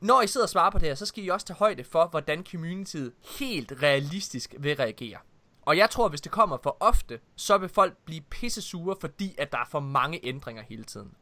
når 0.00 0.22
I 0.22 0.26
sidder 0.26 0.44
og 0.44 0.50
svarer 0.50 0.70
på 0.70 0.78
det 0.78 0.88
her, 0.88 0.94
så 0.94 1.06
skal 1.06 1.24
I 1.24 1.28
også 1.28 1.46
tage 1.46 1.56
højde 1.56 1.84
for, 1.84 2.06
hvordan 2.06 2.46
communityet 2.50 3.12
helt 3.38 3.72
realistisk 3.82 4.54
vil 4.58 4.76
reagere. 4.76 5.18
Og 5.62 5.76
jeg 5.76 5.90
tror, 5.90 6.08
hvis 6.08 6.20
det 6.20 6.32
kommer 6.32 6.58
for 6.62 6.76
ofte, 6.80 7.20
så 7.36 7.58
vil 7.58 7.68
folk 7.68 7.96
blive 8.04 8.20
pisse 8.20 8.62
sure, 8.62 8.96
fordi 9.00 9.34
at 9.38 9.52
der 9.52 9.58
er 9.58 9.66
for 9.70 9.80
mange 9.80 10.26
ændringer 10.26 10.62
hele 10.62 10.84
tiden. 10.84 11.14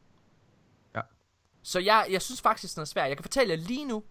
Ja. 0.94 1.00
Så 1.62 1.78
jeg, 1.78 2.06
jeg 2.10 2.22
synes 2.22 2.40
faktisk, 2.40 2.74
den 2.74 2.80
er 2.80 2.84
svær. 2.84 3.04
Jeg 3.04 3.16
kan 3.16 3.24
fortælle 3.24 3.54
jer 3.54 3.60
lige 3.60 3.84
nu, 3.84 4.04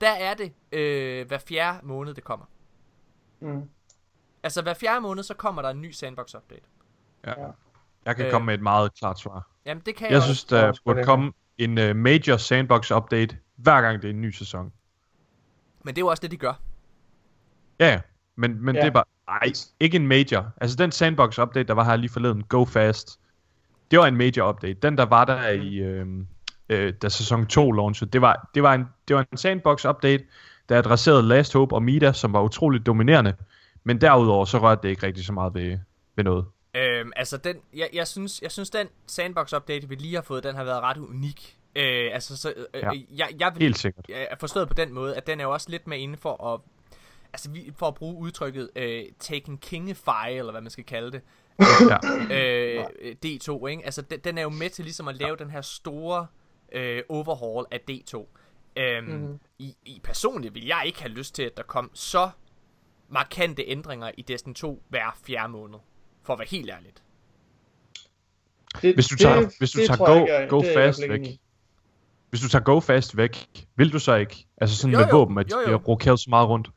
der 0.00 0.10
er 0.10 0.34
det 0.34 0.52
øh, 0.72 1.26
hver 1.26 1.38
fjerde 1.38 1.86
måned, 1.86 2.14
det 2.14 2.24
kommer. 2.24 2.46
Mm. 3.42 3.62
Altså 4.42 4.62
hver 4.62 4.74
fjerde 4.74 5.00
måned, 5.00 5.22
så 5.22 5.34
kommer 5.34 5.62
der 5.62 5.68
en 5.70 5.80
ny 5.82 5.92
sandbox-update. 5.92 6.68
Jeg 8.06 8.16
kan 8.16 8.26
Øh. 8.26 8.32
komme 8.32 8.46
med 8.46 8.54
et 8.54 8.60
meget 8.62 8.94
klart 8.94 9.20
svar. 9.20 9.48
Jamen 9.66 9.82
det 9.86 9.96
kan 9.96 10.04
jeg, 10.04 10.10
Jeg 10.10 10.16
også. 10.18 10.26
synes, 10.26 10.44
der 10.44 10.68
også 10.68 10.82
burde 10.84 10.98
det. 10.98 11.06
komme 11.06 11.32
en 11.58 11.78
uh, 11.78 11.96
major 11.96 12.36
sandbox 12.36 12.90
update, 12.90 13.36
hver 13.56 13.80
gang 13.80 14.02
det 14.02 14.08
er 14.10 14.14
en 14.14 14.20
ny 14.20 14.30
sæson. 14.30 14.72
Men 15.84 15.94
det 15.94 16.00
er 16.00 16.04
jo 16.04 16.08
også 16.08 16.20
det, 16.20 16.30
de 16.30 16.36
gør. 16.36 16.52
Ja, 17.80 17.86
ja. 17.88 18.00
Men, 18.36 18.64
men 18.64 18.74
Ja. 18.74 18.80
det 18.80 18.86
er 18.86 18.92
bare... 18.92 19.04
Ej, 19.28 19.52
ikke 19.80 19.96
en 19.96 20.06
major. 20.08 20.52
Altså 20.60 20.76
den 20.76 20.92
sandbox 20.92 21.38
update, 21.38 21.68
der 21.68 21.74
var 21.74 21.84
her 21.84 21.96
lige 21.96 22.10
forleden, 22.10 22.42
Go 22.44 22.64
Fast, 22.64 23.20
det 23.90 23.98
var 23.98 24.06
en 24.06 24.16
major 24.16 24.48
update. 24.48 24.74
Den, 24.74 24.98
der 24.98 25.04
var 25.06 25.24
der 25.24 25.48
i... 25.48 25.74
Øh, 25.76 26.06
øh, 26.68 26.92
da 27.02 27.08
sæson 27.08 27.46
2 27.46 27.72
launchede, 27.72 28.10
det 28.10 28.20
var, 28.20 28.50
det 28.54 28.62
var 28.62 28.74
en, 28.74 28.86
det 29.08 29.16
var 29.16 29.26
en 29.32 29.36
sandbox 29.38 29.84
update, 29.84 30.24
der 30.68 30.78
adresserede 30.78 31.22
Last 31.22 31.52
Hope 31.52 31.74
og 31.74 31.82
Mida, 31.82 32.12
som 32.12 32.32
var 32.32 32.42
utroligt 32.42 32.86
dominerende. 32.86 33.34
Men 33.84 34.00
derudover, 34.00 34.44
så 34.44 34.58
rørte 34.58 34.82
det 34.82 34.88
ikke 34.88 35.06
rigtig 35.06 35.24
så 35.24 35.32
meget 35.32 35.54
ved, 35.54 35.78
ved 36.16 36.24
noget. 36.24 36.44
Øhm, 36.76 37.12
altså 37.16 37.36
den, 37.36 37.56
jeg, 37.74 37.88
jeg, 37.92 38.06
synes, 38.08 38.42
jeg 38.42 38.50
synes 38.52 38.70
den 38.70 38.86
sandbox-update, 39.06 39.88
vi 39.88 39.94
lige 39.94 40.14
har 40.14 40.22
fået, 40.22 40.44
den 40.44 40.54
har 40.56 40.64
været 40.64 40.80
ret 40.82 40.96
unik. 40.96 41.56
Øh, 41.76 42.10
altså 42.12 42.36
så, 42.36 42.48
øh, 42.74 42.80
Ja. 42.82 42.90
jeg, 43.16 43.28
jeg 43.40 43.52
vil 43.54 43.62
Helt 43.62 43.78
sikkert. 43.78 44.04
jeg 44.08 44.28
er 44.30 44.36
forstået 44.40 44.68
på 44.68 44.74
den 44.74 44.92
måde, 44.94 45.16
at 45.16 45.26
den 45.26 45.40
er 45.40 45.44
jo 45.44 45.50
også 45.52 45.70
lidt 45.70 45.86
med 45.86 45.98
inde 45.98 46.16
for 46.16 46.54
at, 46.54 46.60
altså 47.32 47.50
vi, 47.50 47.72
for 47.78 47.86
at 47.88 47.94
bruge 47.94 48.16
udtrykket, 48.16 48.70
øh, 48.76 49.02
taken 49.20 49.58
kingify, 49.58 50.28
eller 50.30 50.50
hvad 50.52 50.60
man 50.60 50.70
skal 50.70 50.84
kalde 50.84 51.12
det, 51.12 51.20
Ja. 51.90 51.98
øh, 52.36 52.84
D2, 53.26 53.66
ikke? 53.66 53.82
Altså 53.84 54.02
den, 54.02 54.18
den 54.20 54.38
er 54.38 54.42
jo 54.42 54.48
med 54.48 54.70
til 54.70 54.84
ligesom 54.84 55.08
at 55.08 55.16
lave 55.16 55.36
den 55.36 55.50
her 55.50 55.60
store 55.60 56.26
øh, 56.72 57.02
overhaul 57.08 57.64
af 57.70 57.80
D2. 57.90 58.26
Øhm, 58.76 59.06
Mhm. 59.06 59.38
i, 59.58 59.76
I 59.86 60.00
personligt 60.04 60.54
vil 60.54 60.66
jeg 60.66 60.82
ikke 60.86 61.02
have 61.02 61.12
lyst 61.12 61.34
til, 61.34 61.42
at 61.42 61.56
der 61.56 61.62
kom 61.62 61.90
så 61.94 62.30
markante 63.08 63.64
ændringer 63.66 64.10
i 64.18 64.22
Destiny 64.22 64.54
2 64.54 64.82
hver 64.88 65.16
fjerde 65.26 65.48
måned. 65.48 65.78
For 66.22 66.32
at 66.32 66.38
være 66.38 66.48
helt 66.50 66.70
ærligt. 66.70 67.02
Det, 68.82 68.94
Hvis 68.94 69.06
du 69.08 69.16
tager, 69.16 69.50
hvis 69.58 69.70
du 69.70 69.78
tager 69.78 69.96
tror 69.96 70.06
go, 70.20 70.26
jeg 70.26 70.42
ikke 70.42 70.50
go 70.50 70.60
det 70.62 70.74
Fast 70.74 71.00
væk, 71.08 71.20
i. 71.20 71.40
hvis 72.30 72.40
du 72.40 72.48
tager 72.48 72.62
Go 72.62 72.80
Fast 72.80 73.16
væk, 73.16 73.48
vil 73.76 73.92
du 73.92 73.98
så 73.98 74.14
ikke? 74.14 74.46
Altså 74.60 74.76
sådan 74.76 74.92
Jo, 74.92 74.98
med 74.98 75.06
jo. 75.08 75.18
våben, 75.18 75.38
at 75.38 75.52
Jo, 75.52 75.56
de 75.58 75.62
jo. 75.70 75.70
har 75.70 75.84
rokeret 75.84 76.20
så 76.20 76.30
meget 76.30 76.48
rundt. 76.48 76.70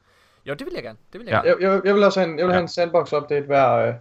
Jo, 0.45 0.53
det 0.53 0.65
vil 0.65 0.71
jeg 0.73 0.83
gerne. 0.83 0.97
Det 1.13 1.19
vil 1.19 1.27
jeg 1.27 1.41
Ja. 1.45 1.49
gerne. 1.49 1.63
Jeg, 1.67 1.73
jeg, 1.73 1.81
jeg 1.85 1.95
vil 1.95 2.03
også 2.03 2.19
have 2.19 2.31
en, 2.33 2.39
jeg 2.39 2.45
vil 2.45 2.53
have 2.53 2.61
en 2.61 2.67
sandbox 2.67 3.13
update 3.13 3.45
hver, 3.45 3.71
øh, 3.75 3.93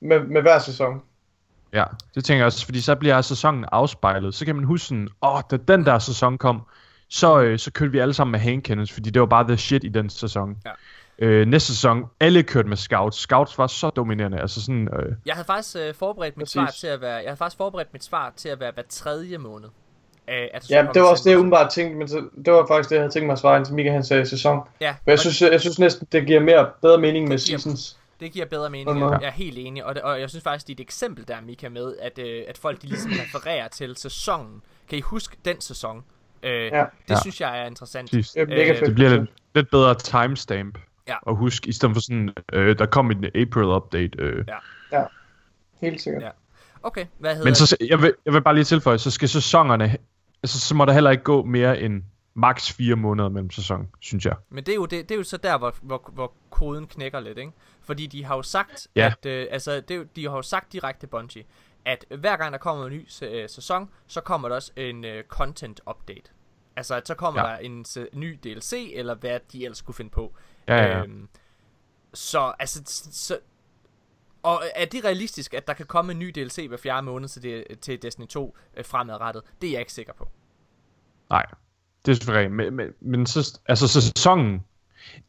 med, 0.00 0.20
med 0.20 0.42
hver 0.42 0.58
sæson. 0.58 1.02
Ja, 1.72 1.84
det 2.14 2.24
tænker 2.24 2.38
jeg 2.38 2.46
også, 2.46 2.64
fordi 2.64 2.80
så 2.80 2.94
bliver 2.96 3.20
sæsonen 3.20 3.64
afspejlet. 3.72 4.34
Så 4.34 4.44
kan 4.44 4.56
man 4.56 4.64
huske 4.64 4.86
sådan, 4.86 5.08
åh, 5.22 5.40
da 5.50 5.56
den 5.56 5.86
der 5.86 5.98
sæson 5.98 6.38
kom, 6.38 6.62
så, 7.10 7.40
øh, 7.40 7.58
så 7.58 7.72
kørte 7.72 7.92
vi 7.92 7.98
alle 7.98 8.14
sammen 8.14 8.32
med 8.32 8.40
hand 8.40 8.62
cannons, 8.62 8.92
fordi 8.92 9.10
det 9.10 9.20
var 9.20 9.26
bare 9.26 9.44
the 9.48 9.56
shit 9.56 9.84
i 9.84 9.88
den 9.88 10.10
sæson. 10.10 10.56
Ja. 10.64 10.70
Øh, 11.18 11.46
næste 11.46 11.74
sæson, 11.74 12.04
alle 12.20 12.42
kørte 12.42 12.68
med 12.68 12.76
scouts. 12.76 13.16
Scouts 13.18 13.58
var 13.58 13.66
så 13.66 13.90
dominerende, 13.90 14.40
altså 14.40 14.60
sådan, 14.62 14.88
øh, 15.00 15.12
Jeg 15.26 15.34
havde 15.34 15.46
faktisk 15.46 15.76
øh, 15.80 15.94
forberedt 15.94 16.36
mit 16.36 16.44
Præcis. 16.44 16.52
svar 16.52 16.66
til 16.80 16.86
at 16.86 17.00
være, 17.00 17.14
jeg 17.14 17.24
havde 17.26 17.36
faktisk 17.36 17.56
forberedt 17.56 17.92
mit 17.92 18.04
svar 18.04 18.32
til 18.36 18.48
at 18.48 18.60
være 18.60 18.70
hver 18.74 18.82
tredje 18.88 19.38
måned. 19.38 19.68
Øh, 20.30 20.34
at 20.54 20.70
Ja, 20.70 20.86
det 20.94 21.02
var 21.02 21.08
også 21.08 21.22
det, 21.24 21.30
jeg 21.30 21.38
umiddelbart 21.38 21.70
tænkte, 21.70 21.98
men 21.98 22.08
så, 22.08 22.24
det 22.44 22.52
var 22.52 22.66
faktisk 22.66 22.88
det, 22.90 22.96
jeg 22.96 23.02
havde 23.02 23.12
tænkt 23.12 23.26
mig 23.26 23.32
at 23.32 23.38
svare, 23.38 23.56
indtil 23.56 23.74
Mika 23.74 23.90
han 23.90 24.04
sagde 24.04 24.26
sæson. 24.26 24.60
Ja, 24.80 24.94
Men 25.06 25.10
jeg 25.10 25.18
synes, 25.18 25.42
jeg, 25.42 25.52
jeg 25.52 25.60
synes 25.60 25.78
næsten, 25.78 26.08
det 26.12 26.26
giver 26.26 26.40
mere 26.40 26.68
bedre 26.82 26.98
mening 27.00 27.28
med 27.28 27.38
giver- 27.38 27.58
seasons. 27.58 27.98
det 28.20 28.32
giver 28.32 28.46
bedre 28.46 28.70
mening. 28.70 28.98
måde. 28.98 29.12
jeg 29.20 29.26
er 29.26 29.30
helt 29.32 29.58
enig, 29.58 29.84
og, 29.84 29.94
det, 29.94 30.02
og 30.02 30.20
jeg 30.20 30.30
synes 30.30 30.42
faktisk, 30.42 30.66
det 30.66 30.72
er 30.72 30.76
et 30.76 30.80
eksempel 30.80 31.28
der, 31.28 31.40
Mika, 31.40 31.68
med, 31.68 31.94
at, 32.00 32.18
øh, 32.18 32.42
at 32.48 32.58
folk 32.58 32.82
de 32.82 32.86
ligesom 32.86 33.10
refererer 33.22 33.68
til 33.68 33.96
sæsonen. 33.96 34.62
Kan 34.88 34.98
I 34.98 35.00
huske 35.00 35.36
den 35.44 35.60
sæson? 35.60 36.04
Øh, 36.42 36.52
Ja. 36.52 36.78
Det 36.80 36.86
Ja. 37.10 37.20
synes 37.20 37.40
jeg 37.40 37.60
er 37.62 37.66
interessant. 37.66 38.12
Det 38.12 38.36
er 38.36 38.46
mega 38.46 38.70
Øh, 38.70 38.76
fedt. 38.76 38.86
Det 38.86 38.94
bliver 38.94 39.10
lidt, 39.10 39.30
lidt 39.54 39.70
bedre 39.70 39.94
timestamp. 39.94 40.78
Ja. 41.08 41.16
Og 41.22 41.36
husk, 41.36 41.66
i 41.66 41.72
stedet 41.72 41.94
for 41.96 42.00
sådan, 42.00 42.30
øh, 42.52 42.78
der 42.78 42.86
kom 42.86 43.10
en 43.10 43.24
April 43.24 43.64
update. 43.64 44.10
Øh. 44.18 44.44
Ja. 44.92 45.02
Helt 45.80 46.00
sikkert. 46.00 46.22
Ja. 46.22 46.30
Okay, 46.82 47.06
hvad 47.18 47.30
hedder 47.34 47.44
Men 47.44 47.54
så, 47.54 47.76
jeg 47.88 48.02
vil, 48.02 48.14
jeg 48.26 48.34
vil 48.34 48.42
bare 48.42 48.54
lige 48.54 48.64
tilføje, 48.64 48.98
så 48.98 49.10
skal 49.10 49.28
sæsonerne, 49.28 49.96
altså 50.42 50.60
så 50.60 50.74
må 50.74 50.84
der 50.84 50.92
heller 50.92 51.10
ikke 51.10 51.22
gå 51.22 51.44
mere 51.44 51.80
end 51.80 52.02
maks 52.34 52.72
fire 52.72 52.96
måneder 52.96 53.28
mellem 53.28 53.50
sæson, 53.50 53.88
synes 54.00 54.24
jeg. 54.26 54.34
Men 54.50 54.64
det 54.64 54.72
er 54.72 54.76
jo, 54.76 54.86
det, 54.86 55.08
det 55.08 55.14
er 55.14 55.18
jo 55.18 55.24
så 55.24 55.36
der, 55.36 55.58
hvor, 55.58 55.74
hvor, 55.82 56.10
hvor 56.12 56.32
koden 56.50 56.86
knækker 56.86 57.20
lidt, 57.20 57.38
ikke? 57.38 57.52
Fordi 57.82 58.06
de 58.06 58.24
har 58.24 58.36
jo 58.36 58.42
sagt, 58.42 58.88
Ja. 58.96 59.06
at, 59.20 59.26
øh, 59.26 59.46
altså, 59.50 59.80
det, 59.88 60.16
de 60.16 60.28
har 60.28 60.36
jo 60.36 60.42
sagt 60.42 60.72
direkte 60.72 61.06
Bungie, 61.06 61.44
at 61.84 62.04
hver 62.18 62.36
gang 62.36 62.52
der 62.52 62.58
kommer 62.58 62.86
en 62.86 62.92
ny 62.92 63.08
øh, 63.22 63.48
sæson, 63.48 63.90
så 64.06 64.20
kommer 64.20 64.48
der 64.48 64.56
også 64.56 64.72
en 64.76 65.04
øh, 65.04 65.24
content 65.24 65.80
update. 65.90 66.30
Altså, 66.76 66.94
at 66.94 67.06
så 67.08 67.14
kommer 67.14 67.40
Ja. 67.42 67.48
der 67.48 67.56
en 67.56 67.84
ny 68.12 68.38
DLC, 68.44 68.92
eller 68.94 69.14
hvad 69.14 69.40
de 69.52 69.64
ellers 69.64 69.78
skulle 69.78 69.96
finde 69.96 70.10
på. 70.10 70.34
Ja, 70.68 70.76
ja, 70.76 70.88
ja. 70.88 71.02
Øhm, 71.02 71.28
så, 72.14 72.52
altså, 72.58 72.82
så... 73.12 73.38
Og 74.42 74.62
er 74.74 74.84
det 74.84 75.04
realistisk, 75.04 75.54
at 75.54 75.66
der 75.66 75.74
kan 75.74 75.86
komme 75.86 76.12
en 76.12 76.18
ny 76.18 76.32
DLC 76.34 76.66
hver 76.68 76.76
fjerde 76.76 77.02
måned 77.02 77.28
til, 77.28 77.42
det, 77.42 77.64
til 77.80 78.02
Destiny 78.02 78.26
2 78.26 78.56
øh, 78.76 78.84
fremadrettet? 78.84 79.42
Det 79.60 79.66
er 79.66 79.72
jeg 79.72 79.80
ikke 79.80 79.92
sikker 79.92 80.12
på. 80.12 80.28
Nej, 81.30 81.46
det 82.06 82.12
er 82.12 82.16
selvfølgelig. 82.16 82.52
Men, 82.52 82.74
men, 82.76 82.88
men 83.00 83.26
så, 83.26 83.60
altså 83.66 83.88
sæsonen, 83.88 84.64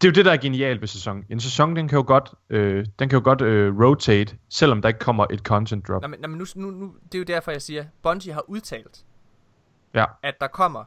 det 0.02 0.08
er 0.08 0.12
jo 0.12 0.14
det, 0.16 0.26
der 0.26 0.32
er 0.32 0.38
genialt 0.38 0.82
ved 0.82 0.88
sæsonen. 0.88 1.26
En 1.30 1.40
sæson, 1.40 1.76
den 1.76 1.88
kan 1.88 1.96
jo 1.98 2.04
godt, 2.08 2.32
øh, 2.50 2.86
den 3.00 3.10
kan 3.10 3.20
jo 3.20 3.24
godt 3.24 3.42
øh, 3.42 3.80
rotate, 3.80 4.38
selvom 4.50 4.82
der 4.82 4.90
ikke 4.90 5.00
kommer 5.00 5.26
et 5.32 5.40
content 5.40 5.88
drop. 5.88 6.02
Nå, 6.02 6.08
men, 6.08 6.20
nå, 6.20 6.28
men 6.28 6.38
nu, 6.38 6.46
nu, 6.56 6.72
nu, 6.72 6.94
det 7.06 7.16
er 7.16 7.20
jo 7.20 7.26
derfor, 7.26 7.52
jeg 7.52 7.62
siger, 7.62 7.86
Bungie 8.04 8.34
har 8.34 8.44
udtalt, 8.50 9.04
Ja. 9.96 10.06
at 10.24 10.34
der 10.42 10.48
kommer 10.48 10.84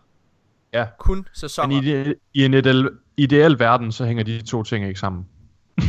Ja. 0.72 0.86
kun 0.98 1.28
sæsoner. 1.32 1.74
Men 1.82 1.84
i, 1.84 2.14
i 2.40 2.44
en 2.44 2.54
ideel, 2.54 2.90
ideel 3.16 3.58
verden, 3.58 3.92
så 3.92 4.04
hænger 4.04 4.24
de 4.24 4.42
to 4.42 4.62
ting 4.62 4.86
ikke 4.88 5.00
sammen. 5.00 5.26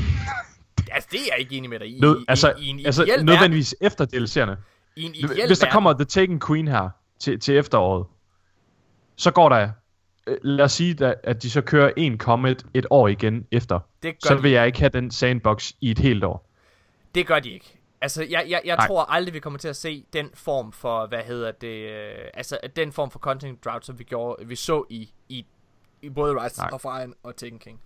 Altså, 0.92 1.10
det 1.12 1.20
er 1.20 1.26
jeg 1.32 1.40
ikke 1.40 1.56
enig 1.58 1.70
med 1.70 1.80
dig 1.80 1.98
i. 1.98 2.00
Nød, 2.00 2.20
I, 2.22 2.26
altså, 2.28 2.54
i, 2.60 2.64
i 2.66 2.68
en 2.68 2.80
altså 2.86 3.04
ideel 3.04 3.26
nødvendigvis 3.26 3.76
efter 3.82 4.06
DLC'erne. 4.06 4.40
verden, 4.50 4.64
I 4.96 5.04
en 5.04 5.12
Hvis 5.12 5.22
der 5.22 5.38
verden, 5.48 5.72
kommer 5.72 5.94
The 5.94 6.06
Taken 6.06 6.40
Queen 6.48 6.68
her 6.68 6.90
til, 7.20 7.40
til 7.40 7.58
efteråret, 7.58 8.06
så 9.16 9.32
går 9.32 9.50
der, 9.50 9.70
lad 10.42 10.66
os 10.66 10.72
sige, 10.72 11.16
at 11.24 11.44
de 11.44 11.50
så 11.50 11.62
kører 11.62 11.92
en 11.98 12.18
Comet 12.18 12.66
et 12.74 12.86
år 12.90 13.08
igen 13.08 13.48
efter, 13.52 13.80
det 14.04 14.16
så 14.24 14.36
de, 14.36 14.42
vil 14.42 14.52
jeg 14.52 14.68
ikke 14.68 14.80
have 14.80 14.90
den 14.90 15.12
sandbox 15.12 15.72
i 15.82 15.92
et 15.92 16.00
helt 16.00 16.24
år. 16.24 16.50
det 17.16 17.28
gør 17.28 17.40
de 17.40 17.52
ikke. 17.52 17.80
Altså, 18.02 18.24
jeg, 18.24 18.46
jeg, 18.48 18.62
jeg 18.66 18.76
Nej. 18.76 18.88
tror 18.88 19.04
aldrig, 19.04 19.34
vi 19.34 19.40
kommer 19.40 19.60
til 19.60 19.68
at 19.68 19.76
se 19.76 20.06
den 20.14 20.30
form 20.34 20.72
for, 20.72 21.08
hvad 21.08 21.24
hedder 21.24 21.52
det, 21.52 21.90
øh, 21.90 22.16
altså 22.34 22.58
den 22.76 22.92
form 22.92 23.12
for 23.12 23.20
content 23.20 23.66
drought, 23.66 23.86
som 23.86 24.00
vi, 24.00 24.04
gjorde, 24.04 24.48
vi 24.48 24.56
så 24.56 24.84
i, 24.90 25.10
i, 25.30 25.46
i 26.02 26.10
både 26.10 26.44
Rise 26.44 26.60
Nej. 26.60 26.70
of 26.74 26.84
Iron 26.84 27.14
og 27.24 27.36
Taken 27.36 27.60
King. 27.60 27.80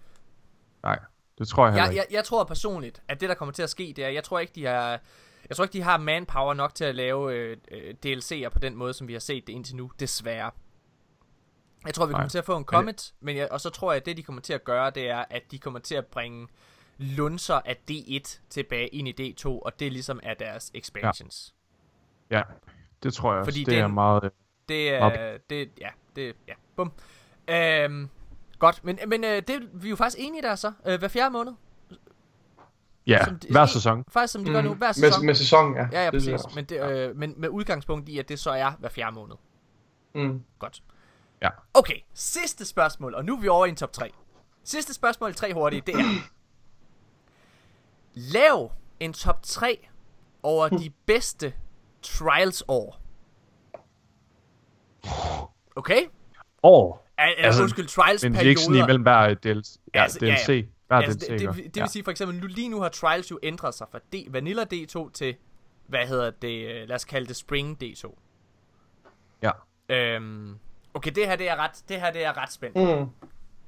Nej, 0.84 1.00
det 1.38 1.48
tror 1.48 1.66
jeg 1.66 1.74
heller 1.74 1.84
Jeg, 1.86 1.94
ikke. 1.94 2.06
jeg, 2.10 2.16
jeg 2.16 2.24
tror 2.24 2.44
personligt, 2.44 3.02
at 3.08 3.22
det 3.22 3.30
der 3.30 3.36
kommer 3.36 3.54
til 3.54 3.64
at 3.64 3.70
ske, 3.70 3.94
det 3.96 4.06
er, 4.06 4.10
jeg 4.10 4.24
tror 4.24 4.40
ikke, 4.40 4.54
de 4.56 4.66
har... 4.66 5.00
Jeg 5.50 5.56
tror 5.56 5.64
ikke, 5.66 5.74
de 5.74 5.82
har 5.82 5.98
manpower 5.98 6.54
nok 6.54 6.76
til 6.76 6.84
at 6.86 6.96
lave 6.96 7.34
øh, 7.34 7.58
øh, 7.72 7.94
DLC'er 8.06 8.50
på 8.50 8.60
den 8.60 8.76
måde, 8.76 8.94
som 8.94 9.08
vi 9.08 9.14
har 9.14 9.20
set 9.20 9.48
det 9.48 9.54
indtil 9.54 9.76
nu, 9.76 9.92
desværre. 10.00 10.52
Jeg 11.86 11.94
tror, 11.94 12.06
vi 12.06 12.12
Nej. 12.12 12.20
kommer 12.20 12.30
til 12.30 12.38
at 12.38 12.46
få 12.46 12.58
en 12.58 12.64
comet, 12.64 13.14
men 13.20 13.38
jeg, 13.38 13.48
og 13.52 13.62
så 13.62 13.70
tror 13.70 13.92
jeg, 13.92 13.98
at 14.00 14.06
det, 14.06 14.18
de 14.18 14.24
kommer 14.24 14.42
til 14.42 14.54
at 14.54 14.64
gøre, 14.64 14.90
det 14.90 15.10
er, 15.10 15.26
at 15.30 15.44
de 15.52 15.60
kommer 15.60 15.80
til 15.80 15.96
at 15.96 16.06
bringe 16.06 16.48
lunser 16.98 17.56
af 17.66 17.78
D1 17.92 18.40
tilbage 18.50 18.88
ind 18.88 19.08
i 19.08 19.34
D2, 19.34 19.46
og 19.48 19.80
det 19.80 19.92
ligesom 19.92 20.20
er 20.24 20.34
deres 20.34 20.72
expansions. 20.74 21.56
Ja, 22.30 22.42
det 23.04 23.14
tror 23.14 23.32
jeg 23.32 23.40
også. 23.40 23.52
Fordi 23.52 23.60
det 23.64 23.74
den- 23.74 23.84
er 23.84 23.88
meget... 23.88 24.24
øh, 24.24 24.30
Det 24.70 24.90
er, 24.90 25.06
Okay. 25.06 25.38
det, 25.50 25.70
ja, 25.82 25.90
det, 26.16 26.36
ja, 26.48 26.54
bum. 26.76 26.92
Øhm, 27.48 28.10
godt, 28.60 28.84
men, 28.84 29.00
men 29.08 29.24
øh, 29.24 29.42
det, 29.48 29.70
vi 29.74 29.88
er 29.88 29.90
jo 29.90 29.96
faktisk 29.96 30.18
enige 30.28 30.42
der 30.42 30.56
så. 30.56 30.72
Øh, 30.86 31.00
hver 31.00 31.08
fjerde 31.08 31.32
måned. 31.32 31.54
Ja, 33.08 33.26
som 33.26 33.40
hver 33.52 33.66
i- 33.66 33.68
sæson. 33.68 34.04
Faktisk 34.08 34.34
som 34.34 34.46
de 34.46 34.52
gør 34.52 34.62
nu, 34.62 34.74
hver 34.74 34.88
med, 34.88 34.94
sæson. 34.94 35.26
med 35.26 35.36
sæsonen, 35.36 35.76
ja. 35.76 35.82
Ja, 35.82 35.88
ja, 35.92 36.02
jeg 36.04 36.12
præcis. 36.14 36.34
også. 36.34 36.50
Men, 36.56 36.66
det, 36.66 36.92
øh, 36.92 37.16
men 37.16 37.34
med 37.38 37.50
udgangspunkt 37.50 38.10
i, 38.10 38.20
at 38.20 38.30
det 38.30 38.40
så 38.40 38.52
er 38.52 38.72
hver 38.80 38.90
fjerde 38.90 39.12
måned. 39.16 39.36
Mm. 40.16 40.44
Godt. 40.60 40.84
Ja. 41.42 41.50
Okay, 41.74 42.00
sidste 42.14 42.66
spørgsmål, 42.66 43.16
og 43.16 43.26
nu 43.26 43.36
er 43.38 43.42
vi 43.42 43.48
over 43.48 43.66
i 43.66 43.70
en 43.70 43.76
top 43.76 43.94
3. 43.94 44.12
Sidste 44.64 44.94
spørgsmål, 44.94 45.34
tre 45.36 45.54
hurtige, 45.54 45.82
det 45.86 45.96
er... 45.96 46.04
Lav 48.34 48.72
en 49.00 49.14
top 49.14 49.44
3 49.44 49.88
over 50.44 50.70
de 50.70 50.90
bedste 51.06 51.54
Trials-år. 52.02 53.02
Okay? 55.76 56.06
År. 56.64 57.08
Al- 57.18 57.34
Eller 57.38 57.46
Altså, 57.46 57.62
undskyld, 57.62 57.88
Trials 57.88 58.24
Men 58.24 58.34
det 58.34 58.42
er 58.42 58.50
ikke 58.50 58.62
sådan 58.62 58.72
perioder. 58.74 58.86
imellem 58.86 59.02
hver 59.04 59.34
DLC. 59.34 59.76
Ja, 59.96 60.02
Altså, 60.02 60.20
ja, 60.22 60.28
ja. 60.28 60.36
DLC. 60.38 60.68
Hver 60.88 60.98
Altså, 60.98 61.20
DLC, 61.20 61.28
det, 61.28 61.40
det, 61.40 61.56
det 61.56 61.78
Ja. 61.78 61.84
vil 61.84 61.90
sige 61.90 62.04
for 62.04 62.12
eksempel, 62.12 62.40
nu, 62.40 62.48
lige 62.48 62.70
nu 62.70 62.82
har 62.82 62.90
Trials 62.90 63.32
jo 63.32 63.40
ændret 63.44 63.74
sig 63.76 63.88
fra 63.92 64.00
D, 64.00 64.32
Vanilla 64.32 64.66
D2 64.74 65.12
til, 65.12 65.36
hvad 65.88 66.08
hedder 66.08 66.32
det, 66.32 66.88
lad 66.88 66.96
os 66.96 67.06
kalde 67.06 67.28
det 67.28 67.36
Spring 67.36 67.84
D2. 67.84 68.16
Ja. 69.42 69.52
Øhm, 69.90 70.60
okay, 70.94 71.12
det 71.12 71.28
her 71.28 71.36
det 71.36 71.50
er 71.50 71.56
ret, 71.56 71.72
det 71.90 72.02
her 72.02 72.12
det 72.12 72.26
er 72.26 72.38
ret 72.38 72.52
spændt. 72.52 72.76
Mm. 72.76 73.06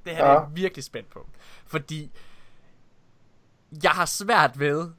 Det 0.04 0.12
her 0.16 0.24
ja. 0.24 0.30
Ja. 0.30 0.36
er 0.36 0.40
jeg 0.40 0.46
virkelig 0.52 0.84
spændt 0.84 1.10
på. 1.10 1.26
Fordi 1.66 2.10
jeg 3.82 3.90
har 3.90 4.06
svært 4.06 4.60
ved 4.60 4.90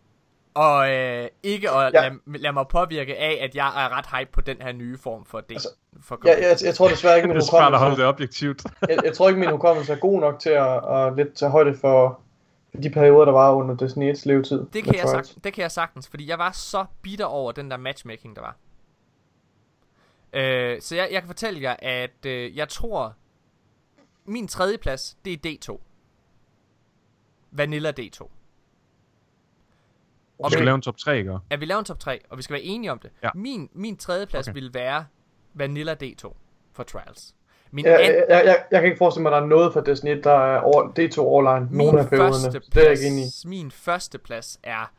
og 0.53 0.91
øh, 0.91 1.27
ikke 1.43 1.71
at 1.71 1.93
Ja. 1.93 2.01
lade, 2.09 2.19
lade 2.25 2.53
mig 2.53 2.67
påvirke 2.67 3.17
af, 3.17 3.39
at 3.41 3.55
jeg 3.55 3.67
er 3.85 3.97
ret 3.97 4.05
hype 4.19 4.31
på 4.31 4.41
den 4.41 4.57
her 4.61 4.71
nye 4.71 4.97
form 4.97 5.25
for 5.25 5.39
det. 5.41 5.55
Altså, 5.55 5.69
for 6.01 6.19
Jeg, 6.25 6.37
jeg, 6.41 6.57
jeg 6.63 6.75
tror 6.75 6.87
desværre 6.87 7.15
ikke, 7.15 7.27
min 7.33 7.37
Det 7.37 7.49
er 7.49 7.55
at 7.55 7.61
holde 7.61 7.77
hukommelse, 7.77 8.01
det 8.01 8.09
objektivt. 8.09 8.63
jeg, 8.89 8.97
jeg 9.03 9.13
tror 9.13 9.27
ikke, 9.27 9.39
min 9.39 9.49
hukommelse 9.49 9.93
er 9.93 9.97
god 9.97 10.19
nok 10.19 10.39
til 10.39 10.49
at, 10.49 10.89
at 10.95 11.15
lidt 11.15 11.35
tage 11.35 11.51
højde 11.51 11.77
for 11.77 12.19
for 12.71 12.81
de 12.81 12.89
perioder, 12.89 13.25
der 13.25 13.31
var 13.31 13.51
under 13.51 13.75
Destiny 13.75 14.13
1's 14.13 14.21
levetid. 14.25 14.65
Det 14.73 14.83
kan, 14.83 14.95
jeg 14.95 15.09
sagtens, 15.09 15.37
det 15.43 15.53
kan 15.53 15.61
jeg 15.61 15.71
sagtens, 15.71 16.07
fordi 16.07 16.29
jeg 16.29 16.39
var 16.39 16.51
så 16.51 16.85
bitter 17.01 17.25
over 17.25 17.51
den 17.51 17.71
der 17.71 17.77
matchmaking, 17.77 18.35
der 18.35 18.41
var. 18.41 18.55
Øh, 20.33 20.81
så 20.81 20.95
jeg, 20.95 21.09
jeg 21.11 21.21
kan 21.21 21.27
fortælle 21.27 21.61
jer, 21.61 21.75
at 21.79 22.25
øh, 22.25 22.57
jeg 22.57 22.69
tror, 22.69 23.13
min 24.25 24.47
tredje 24.47 24.77
plads, 24.77 25.17
det 25.25 25.45
er 25.45 25.49
D2. 25.73 25.79
Vanilla 27.51 27.93
D2. 27.99 28.29
Du 30.43 30.49
skal 30.49 30.65
lave 30.65 30.75
en 30.75 30.81
top 30.81 30.97
3, 30.97 31.17
ikke? 31.17 31.37
At 31.49 31.59
vi 31.61 31.65
laver 31.65 31.79
en 31.79 31.85
top 31.85 31.99
3, 31.99 32.19
og 32.29 32.37
vi 32.37 32.41
skal 32.43 32.53
være 32.53 32.61
enige 32.63 32.91
om 32.91 32.99
det. 32.99 33.11
Ja. 33.23 33.29
Min, 33.35 33.69
min 33.73 33.97
tredje 33.97 34.25
plads 34.25 34.47
Okay. 34.47 34.51
okay. 34.51 34.61
vil 34.61 34.73
være 34.73 35.05
Vanilla 35.53 35.95
D2 36.03 36.33
for 36.73 36.83
Trials. 36.83 37.35
Min 37.71 37.85
Jeg, 37.85 37.93
anden, 37.99 38.23
jeg, 38.29 38.45
jeg, 38.45 38.63
jeg, 38.71 38.81
kan 38.81 38.85
ikke 38.85 38.97
forestille 38.97 39.23
mig, 39.23 39.29
at 39.31 39.35
der 39.37 39.41
er 39.41 39.45
noget 39.49 39.73
fra 39.73 39.81
Destiny 39.81 40.09
1, 40.17 40.23
der 40.23 40.31
er 40.31 40.59
over, 40.59 40.83
D2 40.99 41.19
overline. 41.19 41.67
min 41.71 41.77
Nogle 41.77 41.99
af 41.99 42.09
perioderne. 42.09 42.33
første 42.33 42.59
Det 42.59 42.77
er 42.77 42.81
jeg 42.81 42.91
ikke 42.91 43.07
enig 43.07 43.23
i. 43.25 43.47
min 43.47 43.71
første 43.71 44.17
plads 44.17 44.59
er, 44.63 44.91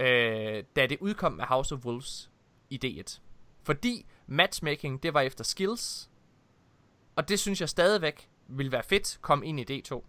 øh, 0.00 0.64
da 0.76 0.86
det 0.86 0.98
udkom 1.00 1.32
med 1.32 1.44
House 1.44 1.74
of 1.74 1.84
Wolves 1.84 2.30
i 2.70 2.80
D1. 3.06 3.18
Fordi 3.62 4.06
matchmaking, 4.26 5.02
det 5.02 5.14
var 5.14 5.20
efter 5.20 5.44
skills, 5.44 6.10
og 7.16 7.28
det 7.28 7.38
synes 7.40 7.60
jeg 7.60 7.68
stadigvæk 7.68 8.28
vil 8.48 8.72
være 8.72 8.82
fedt, 8.82 9.18
kom 9.20 9.42
ind 9.42 9.60
i 9.70 9.82
D2. 9.82 10.02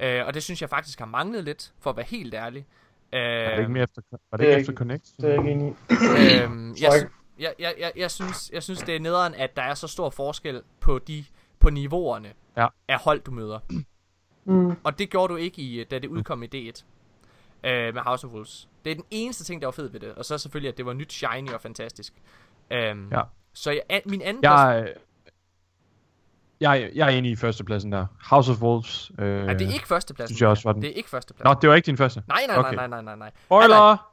Øh, 0.00 0.26
og 0.26 0.34
det 0.34 0.42
synes 0.42 0.60
jeg 0.60 0.68
faktisk 0.70 0.98
har 0.98 1.06
manglet 1.06 1.44
lidt, 1.44 1.72
for 1.80 1.90
at 1.90 1.96
være 1.96 2.06
helt 2.08 2.34
ærlig. 2.34 2.66
Øh, 3.12 3.20
Er 3.20 3.50
det 3.50 3.58
ikke 3.58 3.72
mere 3.72 3.82
efter, 3.82 4.02
var 4.10 4.18
det 4.36 4.38
det 4.38 4.44
er 4.46 4.48
ikke 4.48 4.50
ikke- 4.50 4.60
efter 4.60 4.72
Connect? 4.78 5.12
Det 5.16 5.24
er 5.24 5.28
jeg 5.28 5.38
ikke 5.38 5.50
enig 5.50 5.76
i. 5.90 6.42
øhm, 6.42 6.74
jeg, 6.80 7.08
jeg, 7.38 7.54
jeg, 7.58 7.74
jeg, 7.78 7.92
jeg, 7.96 8.10
synes, 8.10 8.50
jeg 8.52 8.62
synes, 8.62 8.82
det 8.82 8.96
er 8.96 9.00
nederen, 9.00 9.34
at 9.34 9.56
der 9.56 9.62
er 9.62 9.74
så 9.74 9.88
stor 9.88 10.10
forskel 10.10 10.62
på 10.80 10.98
de 10.98 11.24
på 11.58 11.70
niveauerne 11.70 12.32
Ja. 12.56 12.66
af 12.88 12.98
hold, 13.00 13.20
du 13.20 13.30
møder. 13.30 13.58
Mm. 14.44 14.76
Og 14.84 14.98
det 14.98 15.10
gjorde 15.10 15.32
du 15.32 15.36
ikke, 15.36 15.62
i, 15.62 15.84
da 15.84 15.98
det 15.98 16.08
udkom 16.08 16.42
i 16.42 16.46
D1 16.46 16.84
øh, 17.64 17.94
med 17.94 18.02
House 18.02 18.26
of 18.26 18.32
Wolves. 18.32 18.68
Det 18.84 18.90
er 18.90 18.94
den 18.94 19.04
eneste 19.10 19.44
ting, 19.44 19.60
der 19.60 19.66
var 19.66 19.72
fed 19.72 19.88
ved 19.88 20.00
det. 20.00 20.14
Og 20.14 20.24
så 20.24 20.38
selvfølgelig, 20.38 20.68
at 20.72 20.76
det 20.76 20.86
var 20.86 20.92
nyt, 20.92 21.12
shiny 21.12 21.48
og 21.50 21.60
fantastisk. 21.60 22.14
Øhm, 22.70 23.08
Ja. 23.12 23.22
Så 23.52 23.70
jeg, 23.70 23.82
an- 23.88 24.02
min 24.06 24.22
anden 24.22 24.40
plads... 24.42 24.52
Jeg, 24.60 24.78
er- 24.78 24.86
jeg, 26.60 26.82
er- 26.82 26.88
jeg 26.94 27.06
er 27.14 27.18
enig 27.18 27.30
i 27.30 27.36
førstepladsen 27.36 27.92
der. 27.92 28.06
House 28.30 28.52
of 28.52 28.62
Wolves. 28.62 29.10
Øh, 29.18 29.44
er 29.48 29.54
det 29.54 29.72
ikke 29.74 29.88
førstepladsen? 29.88 30.34
synes 30.34 30.40
jeg 30.40 30.48
også 30.48 30.62
var 30.68 30.72
den. 30.72 30.82
Det 30.82 30.90
er 30.90 30.94
ikke 30.94 31.08
førstepladsen. 31.10 31.48
Nå, 31.54 31.60
det 31.60 31.70
var 31.70 31.76
ikke 31.76 31.86
din 31.86 31.96
første. 31.96 32.22
Nej, 32.28 32.44
nej, 32.46 32.56
Okay. 32.56 32.74
nej, 32.74 32.86
nej, 32.86 33.02
nej, 33.02 33.16
nej. 33.16 33.30
Spoiler! 33.44 34.08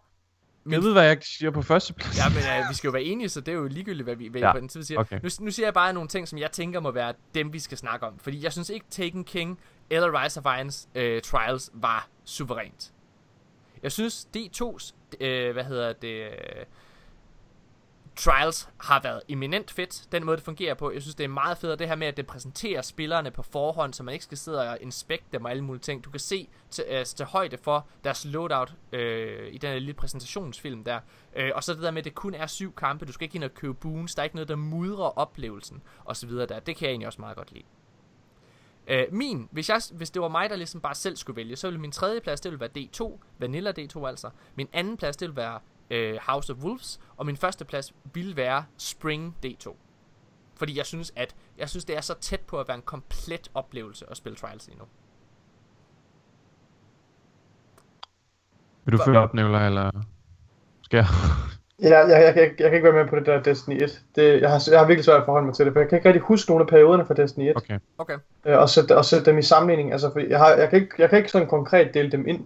Min- 0.64 0.74
Jeg 0.74 0.84
ved, 0.84 0.92
hvad 0.94 1.04
jeg 1.04 1.18
siger 1.22 1.52
på 1.52 1.62
førsteplads. 1.62 2.18
Ja, 2.18 2.30
men 2.30 2.38
uh, 2.64 2.70
vi 2.70 2.76
skal 2.76 2.88
jo 2.88 2.92
være 2.92 3.04
enige, 3.04 3.30
så 3.30 3.42
det 3.42 3.52
er 3.52 3.56
jo 3.56 3.68
ligegyldigt, 3.68 4.04
hvad 4.06 4.16
vi 4.16 4.28
hvad 4.28 4.42
Ja, 4.42 4.48
ja. 4.48 4.54
på 4.54 4.60
den 4.60 4.70
tid 4.70 4.84
siger. 4.84 5.00
okay. 5.00 5.20
Nu, 5.24 5.30
nu 5.40 5.52
siger 5.52 5.66
jeg 5.66 5.74
bare 5.74 5.94
nogle 5.94 6.10
ting, 6.10 6.28
som 6.28 6.40
jeg 6.40 6.52
tænker 6.52 6.80
må 6.80 6.92
være 6.92 7.14
dem, 7.36 7.54
vi 7.54 7.60
skal 7.60 7.78
snakke 7.78 8.08
om. 8.08 8.20
Fordi 8.20 8.44
jeg 8.44 8.52
synes 8.52 8.70
ikke, 8.70 8.86
Taken 8.90 9.24
King 9.24 9.60
eller 9.90 10.24
Rise 10.24 10.40
of 10.40 10.46
Irons 10.60 10.88
uh, 10.96 11.02
Trials 11.24 11.70
var 11.74 12.08
suverænt. 12.26 12.92
Jeg 13.84 13.92
synes, 13.92 14.28
D2's, 14.38 14.94
uh, 15.14 15.54
hvad 15.54 15.64
hedder 15.64 15.94
det, 15.94 16.28
uh, 16.28 16.64
Trials 18.20 18.70
har 18.78 19.02
været 19.02 19.22
eminent 19.28 19.72
fedt, 19.72 20.08
den 20.12 20.26
måde 20.26 20.38
det 20.38 20.46
fungerer 20.46 20.74
på. 20.74 20.92
Jeg 20.92 21.02
synes, 21.02 21.16
det 21.16 21.24
er 21.24 21.28
meget 21.28 21.58
fedt, 21.58 21.80
det 21.80 21.88
her 21.88 21.96
med, 21.96 22.08
at 22.08 22.18
det 22.18 22.28
præsenterer 22.28 22.82
spillerne 22.82 23.32
på 23.32 23.44
forhånd, 23.44 23.94
så 23.94 24.04
man 24.04 24.14
ikke 24.14 24.26
skal 24.26 24.38
sidde 24.38 24.70
og 24.70 24.78
inspekte 24.82 25.28
dem 25.32 25.46
og 25.46 25.52
alle 25.52 25.64
mulige 25.64 25.82
ting. 25.82 26.04
Du 26.04 26.10
kan 26.10 26.20
se 26.20 26.50
til, 26.70 26.86
øh, 26.90 27.06
til 27.06 27.26
højde 27.26 27.58
for 27.58 27.88
deres 28.04 28.26
loadout 28.26 28.74
øh, 28.92 29.54
i 29.54 29.58
den 29.58 29.70
her 29.70 29.80
lille 29.80 29.94
præsentationsfilm 29.94 30.84
der. 30.84 31.00
Øh, 31.36 31.52
og 31.56 31.64
så 31.64 31.74
det 31.74 31.82
der 31.82 31.92
med, 31.92 31.98
at 31.98 32.06
det 32.06 32.16
kun 32.16 32.34
er 32.34 32.48
syv 32.48 32.76
kampe, 32.76 33.06
du 33.06 33.12
skal 33.12 33.26
ikke 33.26 33.36
ind 33.36 33.44
og 33.44 33.54
købe 33.54 33.74
boons, 33.74 34.16
der 34.16 34.22
er 34.22 34.24
ikke 34.24 34.36
noget, 34.36 34.50
der 34.50 34.56
mudrer 34.56 35.20
oplevelsen 35.20 35.82
og 36.06 36.18
så 36.18 36.28
videre 36.28 36.46
der. 36.46 36.60
Det 36.60 36.76
kan 36.76 36.86
jeg 36.86 36.92
egentlig 36.92 37.08
også 37.08 37.22
meget 37.22 37.38
godt 37.38 37.52
lide. 37.52 37.66
Øh, 38.88 39.06
min, 39.12 39.48
hvis, 39.52 39.70
jeg, 39.70 39.82
hvis 39.92 40.12
det 40.12 40.22
var 40.22 40.28
mig, 40.28 40.50
der 40.50 40.56
ligesom 40.56 40.82
bare 40.82 40.96
selv 40.96 41.16
skulle 41.16 41.38
vælge, 41.38 41.56
så 41.56 41.68
ville 41.68 41.82
min 41.82 41.92
tredje 41.92 42.22
plads, 42.22 42.42
det 42.42 42.52
ville 42.52 42.60
være 42.60 42.70
D2, 42.78 43.20
Vanilla 43.38 43.74
D2 43.80 44.08
altså. 44.08 44.30
Min 44.56 44.68
anden 44.74 44.98
plads, 44.98 45.18
det 45.18 45.28
ville 45.28 45.38
være 45.38 45.60
øh, 45.90 46.18
House 46.22 46.54
of 46.54 46.60
Wolves, 46.60 47.00
og 47.18 47.26
min 47.26 47.38
første 47.38 47.66
plads 47.66 47.94
ville 48.14 48.36
være 48.36 48.66
Spring 48.78 49.36
D2. 49.46 49.76
Fordi 50.56 50.78
jeg 50.78 50.86
synes, 50.86 51.14
at 51.16 51.36
jeg 51.58 51.70
synes, 51.70 51.86
det 51.86 51.98
er 51.98 52.02
så 52.02 52.14
tæt 52.22 52.40
på 52.40 52.60
at 52.60 52.68
være 52.68 52.78
en 52.78 52.84
komplet 52.84 53.52
oplevelse 53.54 54.06
at 54.12 54.18
spille 54.18 54.36
Trials 54.36 54.68
lige 54.68 54.78
nu. 54.80 54.86
Vil 58.86 58.98
du 58.98 59.04
følge 59.06 59.20
op, 59.20 59.34
Nicolaj, 59.34 59.66
eller 59.66 59.92
skal 60.82 60.98
jeg? 60.98 61.06
Ja, 61.82 61.98
jeg, 62.00 62.10
jeg, 62.10 62.36
jeg, 62.36 62.36
jeg 62.36 62.70
kan 62.70 62.74
ikke 62.74 62.84
være 62.84 63.04
med 63.04 63.10
på 63.10 63.16
det 63.16 63.26
der 63.26 63.42
Destiny 63.42 63.84
1. 63.84 64.02
Det, 64.16 64.42
jeg, 64.42 64.50
har, 64.50 64.68
jeg 64.72 64.80
har 64.80 64.88
virkelig 64.88 65.06
svært 65.06 65.20
at 65.20 65.26
forholde 65.26 65.46
mig 65.46 65.56
til 65.56 65.66
det, 65.66 65.74
for 65.74 65.80
jeg 65.80 65.90
kan 65.90 65.98
ikke 65.98 66.10
rigtig 66.10 66.22
huske 66.22 66.52
nogle 66.52 66.64
af 66.64 66.68
perioderne 66.68 67.06
fra 67.06 67.14
Destiny 67.14 67.50
1. 67.50 67.58
Okay. 67.58 67.80
Okay. 67.98 68.18
Øh, 68.46 68.58
og, 68.58 68.70
sætte, 68.70 68.98
og 68.98 69.06
sætte 69.06 69.26
dem 69.26 69.38
i 69.38 69.42
sammenligning. 69.42 69.92
Altså, 69.92 70.12
for 70.12 70.20
jeg, 70.20 70.40
har, 70.40 70.50
jeg, 70.50 70.70
kan 70.70 70.82
ikke, 70.82 70.96
jeg 70.98 71.10
kan 71.10 71.18
ikke 71.18 71.32
sådan 71.32 71.48
konkret 71.48 71.94
dele 71.94 72.12
dem 72.12 72.28
ind. 72.28 72.46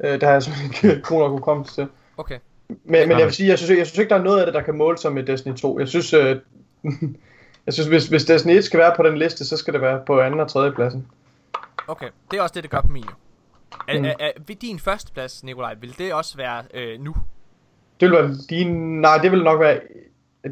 Øh, 0.00 0.20
der 0.20 0.26
har 0.26 0.32
jeg 0.32 0.42
simpelthen 0.42 0.90
ikke 0.90 1.02
god 1.08 1.18
nok 1.18 1.30
hukommelse 1.30 1.74
til. 1.74 1.88
Okay. 2.16 2.38
Men, 2.68 3.08
men 3.08 3.10
jeg 3.18 3.26
vil 3.26 3.34
sige, 3.34 3.48
jeg 3.48 3.58
synes, 3.58 3.78
jeg 3.78 3.86
synes 3.86 3.98
ikke, 3.98 4.10
der 4.10 4.16
er 4.16 4.22
noget 4.24 4.40
af 4.40 4.46
det, 4.46 4.54
der 4.54 4.62
kan 4.62 4.74
måle 4.76 4.98
sig 4.98 5.12
med 5.12 5.22
Destiny 5.22 5.54
2. 5.54 5.78
Jeg 5.78 5.88
synes, 5.88 6.12
øh, 6.12 6.36
jeg 7.66 7.74
synes 7.74 7.86
hvis, 7.88 8.06
hvis 8.06 8.24
Destiny 8.24 8.52
1 8.52 8.64
skal 8.64 8.80
være 8.80 8.92
på 8.96 9.02
den 9.02 9.18
liste, 9.18 9.44
så 9.44 9.56
skal 9.56 9.74
det 9.74 9.80
være 9.80 10.02
på 10.06 10.20
anden 10.20 10.40
og 10.40 10.48
tredje 10.50 10.72
pladsen. 10.72 11.06
Okay. 11.88 12.08
Det 12.30 12.38
er 12.38 12.42
også 12.42 12.52
det, 12.54 12.62
det 12.62 12.70
gør 12.70 12.80
på 12.80 12.90
min 12.92 13.02
jo. 13.04 13.10
Er, 13.88 13.98
Mm. 13.98 14.04
er, 14.04 14.14
er, 14.20 14.30
ved 14.46 14.56
din 14.56 14.78
første 14.78 15.12
plads, 15.12 15.44
Nikolaj, 15.44 15.74
vil 15.80 15.98
det 15.98 16.14
også 16.14 16.36
være 16.36 16.62
øh, 16.74 17.00
nu? 17.00 17.14
Det 18.00 18.10
vil 18.10 18.18
være 18.18 18.34
din... 18.50 19.00
Nej, 19.00 19.18
det 19.18 19.32
vil 19.32 19.42
nok 19.44 19.60
være... 19.60 19.80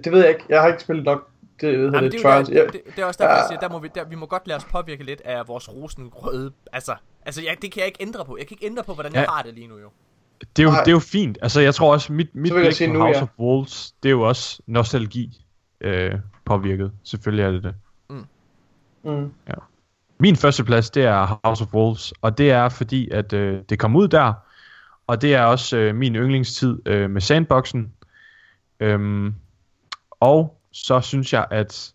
Det 0.04 0.12
ved 0.12 0.20
jeg 0.20 0.28
ikke. 0.28 0.44
Jeg 0.48 0.60
har 0.60 0.68
ikke 0.68 0.80
spillet 0.82 1.04
nok 1.04 1.28
det, 1.60 1.76
hedder 1.76 1.84
Jamen, 1.98 2.02
det, 2.04 2.12
det, 2.12 2.18
er 2.26 2.30
Trials. 2.30 2.48
der, 2.48 2.54
Jeg, 2.64 2.72
det, 2.72 2.80
det, 2.96 3.02
er 3.02 3.06
også 3.06 3.18
derfor, 3.22 3.34
jeg 3.34 3.42
Ja. 3.42 3.48
siger, 3.48 3.60
der 3.60 3.68
må 3.68 3.78
vi, 3.78 3.88
der, 3.94 4.04
vi 4.04 4.14
må 4.14 4.26
godt 4.26 4.46
lade 4.48 4.56
os 4.56 4.64
påvirke 4.64 5.04
lidt 5.04 5.20
af 5.24 5.48
vores 5.48 5.72
rosenrøde... 5.74 6.52
Altså, 6.72 6.94
altså 7.26 7.42
jeg, 7.42 7.56
det 7.62 7.72
kan 7.72 7.80
jeg 7.80 7.86
ikke 7.86 8.02
ændre 8.02 8.24
på. 8.24 8.36
Jeg 8.38 8.46
kan 8.46 8.54
ikke 8.54 8.66
ændre 8.66 8.82
på, 8.84 8.94
hvordan 8.94 9.12
ja. 9.12 9.18
jeg 9.18 9.26
Ja. 9.28 9.32
har 9.34 9.42
det 9.42 9.54
lige 9.54 9.66
nu 9.66 9.78
jo. 9.78 9.88
Det 10.40 10.62
er, 10.62 10.62
jo, 10.62 10.70
det 10.70 10.88
er 10.88 10.92
jo 10.92 10.98
fint. 10.98 11.38
Altså, 11.42 11.60
jeg 11.60 11.74
tror 11.74 11.92
også, 11.92 12.12
mit, 12.12 12.34
mit 12.34 12.52
blik 12.52 12.88
på 12.88 12.92
nu, 12.92 12.98
House 12.98 13.18
ja. 13.18 13.22
of 13.22 13.28
Wolves, 13.38 13.94
det 14.02 14.08
er 14.08 14.10
jo 14.10 14.20
også 14.22 14.62
nostalgi 14.66 15.46
øh, 15.80 16.14
påvirket. 16.44 16.92
Selvfølgelig 17.02 17.44
er 17.44 17.50
det 17.50 17.62
det. 17.62 17.74
mm, 19.02 19.32
Min 20.18 20.36
første 20.36 20.64
plads, 20.64 20.90
det 20.90 21.04
er 21.04 21.40
House 21.44 21.64
of 21.64 21.74
Wolves, 21.74 22.12
og 22.22 22.38
det 22.38 22.50
er 22.50 22.68
fordi, 22.68 23.08
at 23.10 23.32
øh, 23.32 23.62
det 23.68 23.78
kom 23.78 23.96
ud 23.96 24.08
der, 24.08 24.32
og 25.06 25.22
det 25.22 25.34
er 25.34 25.42
også 25.42 25.76
øh, 25.76 25.94
min 25.94 26.16
yndlingstid 26.16 26.78
øh, 26.86 27.10
med 27.10 27.20
sandboxen. 27.20 27.92
Øhm, 28.80 29.34
og 30.10 30.60
så 30.72 31.00
synes 31.00 31.32
jeg, 31.32 31.46
at 31.50 31.94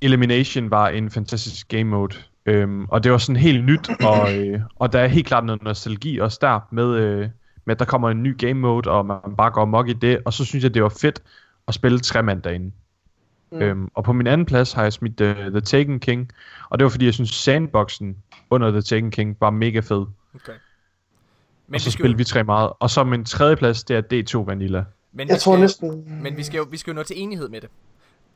Elimination 0.00 0.70
var 0.70 0.88
en 0.88 1.10
fantastisk 1.10 1.68
game 1.68 1.84
mode. 1.84 2.16
Øhm, 2.46 2.84
og 2.84 3.04
det 3.04 3.12
var 3.12 3.18
sådan 3.18 3.36
helt 3.36 3.64
nyt, 3.64 3.90
og, 4.04 4.36
øh, 4.36 4.60
og 4.76 4.92
der 4.92 4.98
er 4.98 5.06
helt 5.06 5.26
klart 5.26 5.44
noget 5.44 5.62
nostalgi 5.62 6.18
også 6.18 6.38
der 6.40 6.60
med, 6.70 6.94
øh, 6.94 7.28
med 7.64 7.74
at 7.74 7.78
der 7.78 7.84
kommer 7.84 8.10
en 8.10 8.22
ny 8.22 8.38
game 8.38 8.54
mode, 8.54 8.90
og 8.90 9.06
man 9.06 9.36
bare 9.38 9.50
går 9.50 9.64
mok 9.64 9.88
i 9.88 9.92
det, 9.92 10.18
og 10.24 10.32
så 10.32 10.44
synes 10.44 10.64
jeg, 10.64 10.74
det 10.74 10.82
var 10.82 10.88
fedt 11.00 11.22
at 11.68 11.74
spille 11.74 11.98
tre 11.98 12.22
mand 12.22 12.42
derinde. 12.42 12.72
Mm. 13.52 13.62
Øhm, 13.62 13.88
og 13.94 14.04
på 14.04 14.12
min 14.12 14.26
anden 14.26 14.46
plads 14.46 14.72
har 14.72 14.82
jeg 14.82 14.92
smidt 14.92 15.20
uh, 15.20 15.36
The 15.36 15.60
Taken 15.60 16.00
King, 16.00 16.32
og 16.70 16.78
det 16.78 16.84
var 16.84 16.90
fordi, 16.90 17.04
jeg 17.04 17.14
synes 17.14 17.30
sandboxen 17.30 18.16
under 18.50 18.70
The 18.70 18.82
Taken 18.82 19.10
King 19.10 19.36
var 19.40 19.50
mega 19.50 19.80
fed. 19.80 20.06
Okay. 20.34 20.52
Men 21.66 21.74
og 21.74 21.80
så 21.80 21.86
vi 21.86 21.90
skal 21.90 21.92
spillede 21.92 22.18
vi 22.18 22.24
tre 22.24 22.44
meget. 22.44 22.70
Og 22.80 22.90
så 22.90 23.04
min 23.04 23.24
tredje 23.24 23.56
plads, 23.56 23.84
det 23.84 23.96
er 23.96 24.02
D2 24.02 24.46
Vanilla. 24.46 24.84
men 25.12 25.28
Jeg 25.28 25.34
vi 25.34 25.38
tror 25.40 25.52
skal, 25.52 25.60
næsten... 25.60 26.22
Men 26.22 26.36
vi 26.36 26.42
skal, 26.42 26.58
jo, 26.58 26.66
vi 26.70 26.76
skal 26.76 26.90
jo 26.90 26.94
nå 26.94 27.02
til 27.02 27.22
enighed 27.22 27.48
med 27.48 27.60
det. 27.60 27.68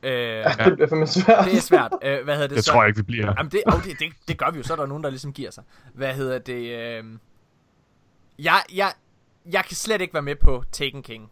Øh, 0.03 0.11
Ja, 0.11 0.49
det 0.65 0.73
bliver 0.73 0.87
fandme 0.89 1.07
svært. 1.07 1.45
det 1.45 1.57
er 1.57 1.61
svært. 1.61 1.91
Øh, 2.03 2.23
hvad 2.23 2.33
hedder 2.33 2.47
det 2.47 2.57
Det 2.57 2.65
så? 2.65 2.71
tror 2.71 2.81
jeg 2.83 2.87
ikke, 2.87 2.97
vi 2.97 3.03
bliver. 3.03 3.33
Jamen 3.37 3.51
det, 3.51 3.61
oh, 3.65 3.83
det, 3.83 3.99
det, 3.99 4.07
det 4.27 4.37
gør 4.37 4.51
vi 4.51 4.57
jo, 4.57 4.63
så 4.63 4.73
er 4.73 4.77
der 4.77 4.85
nogen, 4.85 5.03
der 5.03 5.09
ligesom 5.09 5.33
giver 5.33 5.51
sig. 5.51 5.63
Hvad 5.93 6.13
hedder 6.13 6.39
det? 6.39 6.53
Øh... 6.79 7.03
Jeg, 8.39 8.61
jeg, 8.75 8.87
jeg 9.51 9.63
kan 9.65 9.75
slet 9.75 10.01
ikke 10.01 10.13
være 10.13 10.23
med 10.23 10.35
på 10.35 10.63
Taken 10.71 11.03
King. 11.03 11.29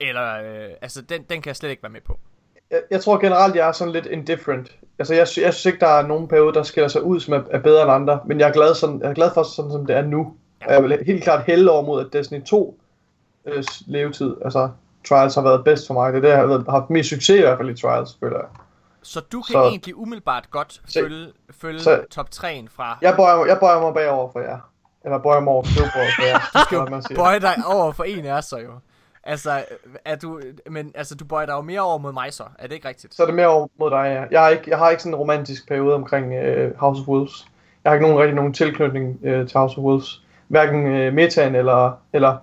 Eller, 0.00 0.34
øh, 0.34 0.70
altså, 0.82 1.02
den, 1.02 1.22
den 1.30 1.42
kan 1.42 1.48
jeg 1.48 1.56
slet 1.56 1.70
ikke 1.70 1.82
være 1.82 1.92
med 1.92 2.00
på. 2.00 2.18
jeg, 2.70 2.80
jeg 2.90 3.00
tror 3.02 3.18
generelt, 3.20 3.54
jeg 3.56 3.68
er 3.68 3.72
sådan 3.72 3.92
lidt 3.92 4.06
indifferent. 4.06 4.76
Altså, 4.98 5.14
jeg, 5.14 5.20
jeg 5.20 5.54
synes 5.54 5.66
ikke, 5.66 5.78
der 5.80 5.86
er 5.88 6.06
nogen 6.06 6.28
periode, 6.28 6.54
der 6.54 6.62
skiller 6.62 6.88
sig 6.88 7.02
ud, 7.02 7.20
som 7.20 7.34
er, 7.34 7.42
er 7.50 7.60
bedre 7.60 7.82
end 7.82 7.92
andre. 7.92 8.20
Men 8.26 8.40
jeg 8.40 8.48
er 8.48 8.52
glad, 8.52 8.74
sådan, 8.74 9.00
jeg 9.00 9.10
er 9.10 9.14
glad 9.14 9.30
for, 9.34 9.42
sådan 9.42 9.70
som 9.72 9.86
det 9.86 9.96
er 9.96 10.02
nu. 10.02 10.36
Ja. 10.60 10.72
Ja. 10.72 10.80
Jeg 10.80 10.82
vil 10.88 10.98
helt 11.06 11.22
klart 11.22 11.42
hælde 11.44 11.70
over 11.70 11.82
mod, 11.86 12.06
at 12.06 12.12
Destiny 12.12 12.42
2 12.44 12.80
øh, 13.46 13.64
levetid, 13.86 14.34
altså 14.44 14.70
Trials 15.08 15.34
har 15.34 15.42
været 15.42 15.64
bedst 15.64 15.86
for 15.86 15.94
mig. 15.94 16.12
Det 16.12 16.18
er 16.18 16.22
det, 16.22 16.28
jeg 16.28 16.38
har 16.38 16.70
haft 16.70 16.90
mest 16.90 17.08
succes 17.10 17.38
i 17.38 17.40
hvert 17.40 17.58
fald 17.58 17.70
i 17.70 17.80
Trials, 17.82 18.16
føler 18.20 18.36
jeg. 18.36 18.46
Så 19.02 19.20
du 19.20 19.42
kan 19.42 19.52
Så- 19.52 19.62
egentlig 19.62 19.96
umiddelbart 19.96 20.50
godt 20.50 20.72
Så- 20.72 21.00
følge, 21.02 21.26
følge 21.60 21.80
så- 21.80 22.04
top 22.10 22.26
3'en 22.34 22.68
fra... 22.76 22.98
Jeg 23.02 23.14
bøjer, 23.16 23.36
mig- 23.36 23.48
jeg 23.48 23.58
bøjer 23.60 23.80
mig 23.80 23.94
bagover 23.94 24.32
for 24.32 24.40
jer. 24.40 24.58
Eller 25.04 25.18
bøjer 25.18 25.40
mig 25.40 25.52
over 25.52 25.62
støvbordet 25.62 26.10
for 26.18 26.22
jer. 26.26 26.38
Du 26.54 26.58
skal 26.66 26.76
jo 26.76 27.14
bøje 27.16 27.40
dig 27.40 27.54
over 27.66 27.92
for 27.92 28.04
en 28.04 28.24
af 28.26 28.32
os 28.32 28.44
så 28.44 28.56
jo. 28.58 28.70
Altså, 29.24 29.64
er 30.04 30.16
du, 30.16 30.40
men 30.70 30.92
altså, 30.94 31.14
du 31.14 31.24
bøjer 31.24 31.46
dig 31.46 31.52
jo 31.52 31.60
mere 31.60 31.80
over 31.80 31.98
mod 31.98 32.12
mig 32.12 32.32
så. 32.32 32.42
Er 32.58 32.66
det 32.66 32.74
ikke 32.74 32.88
rigtigt? 32.88 33.14
Så 33.14 33.22
er 33.22 33.26
det 33.26 33.34
mere 33.34 33.46
over 33.46 33.66
mod 33.78 33.90
dig, 33.90 33.96
ja. 34.04 34.24
Jeg 34.30 34.42
har 34.42 34.48
ikke, 34.48 34.64
jeg 34.70 34.78
har 34.78 34.90
ikke 34.90 35.02
sådan 35.02 35.12
en 35.14 35.18
romantisk 35.18 35.68
periode 35.68 35.94
omkring 35.94 36.32
øh, 36.34 36.78
House 36.78 37.00
of 37.02 37.08
Wolves. 37.08 37.46
Jeg 37.84 37.90
har 37.90 37.94
ikke 37.94 38.06
nogen 38.06 38.18
rigtig 38.22 38.34
nogen 38.34 38.52
tilknytning 38.52 39.18
øh, 39.22 39.48
til 39.48 39.58
House 39.58 39.78
of 39.78 39.84
Wolves. 39.84 40.22
Hverken 40.48 40.86
øh, 40.86 41.12
metaen 41.14 41.54
eller, 41.54 41.92
eller, 42.12 42.36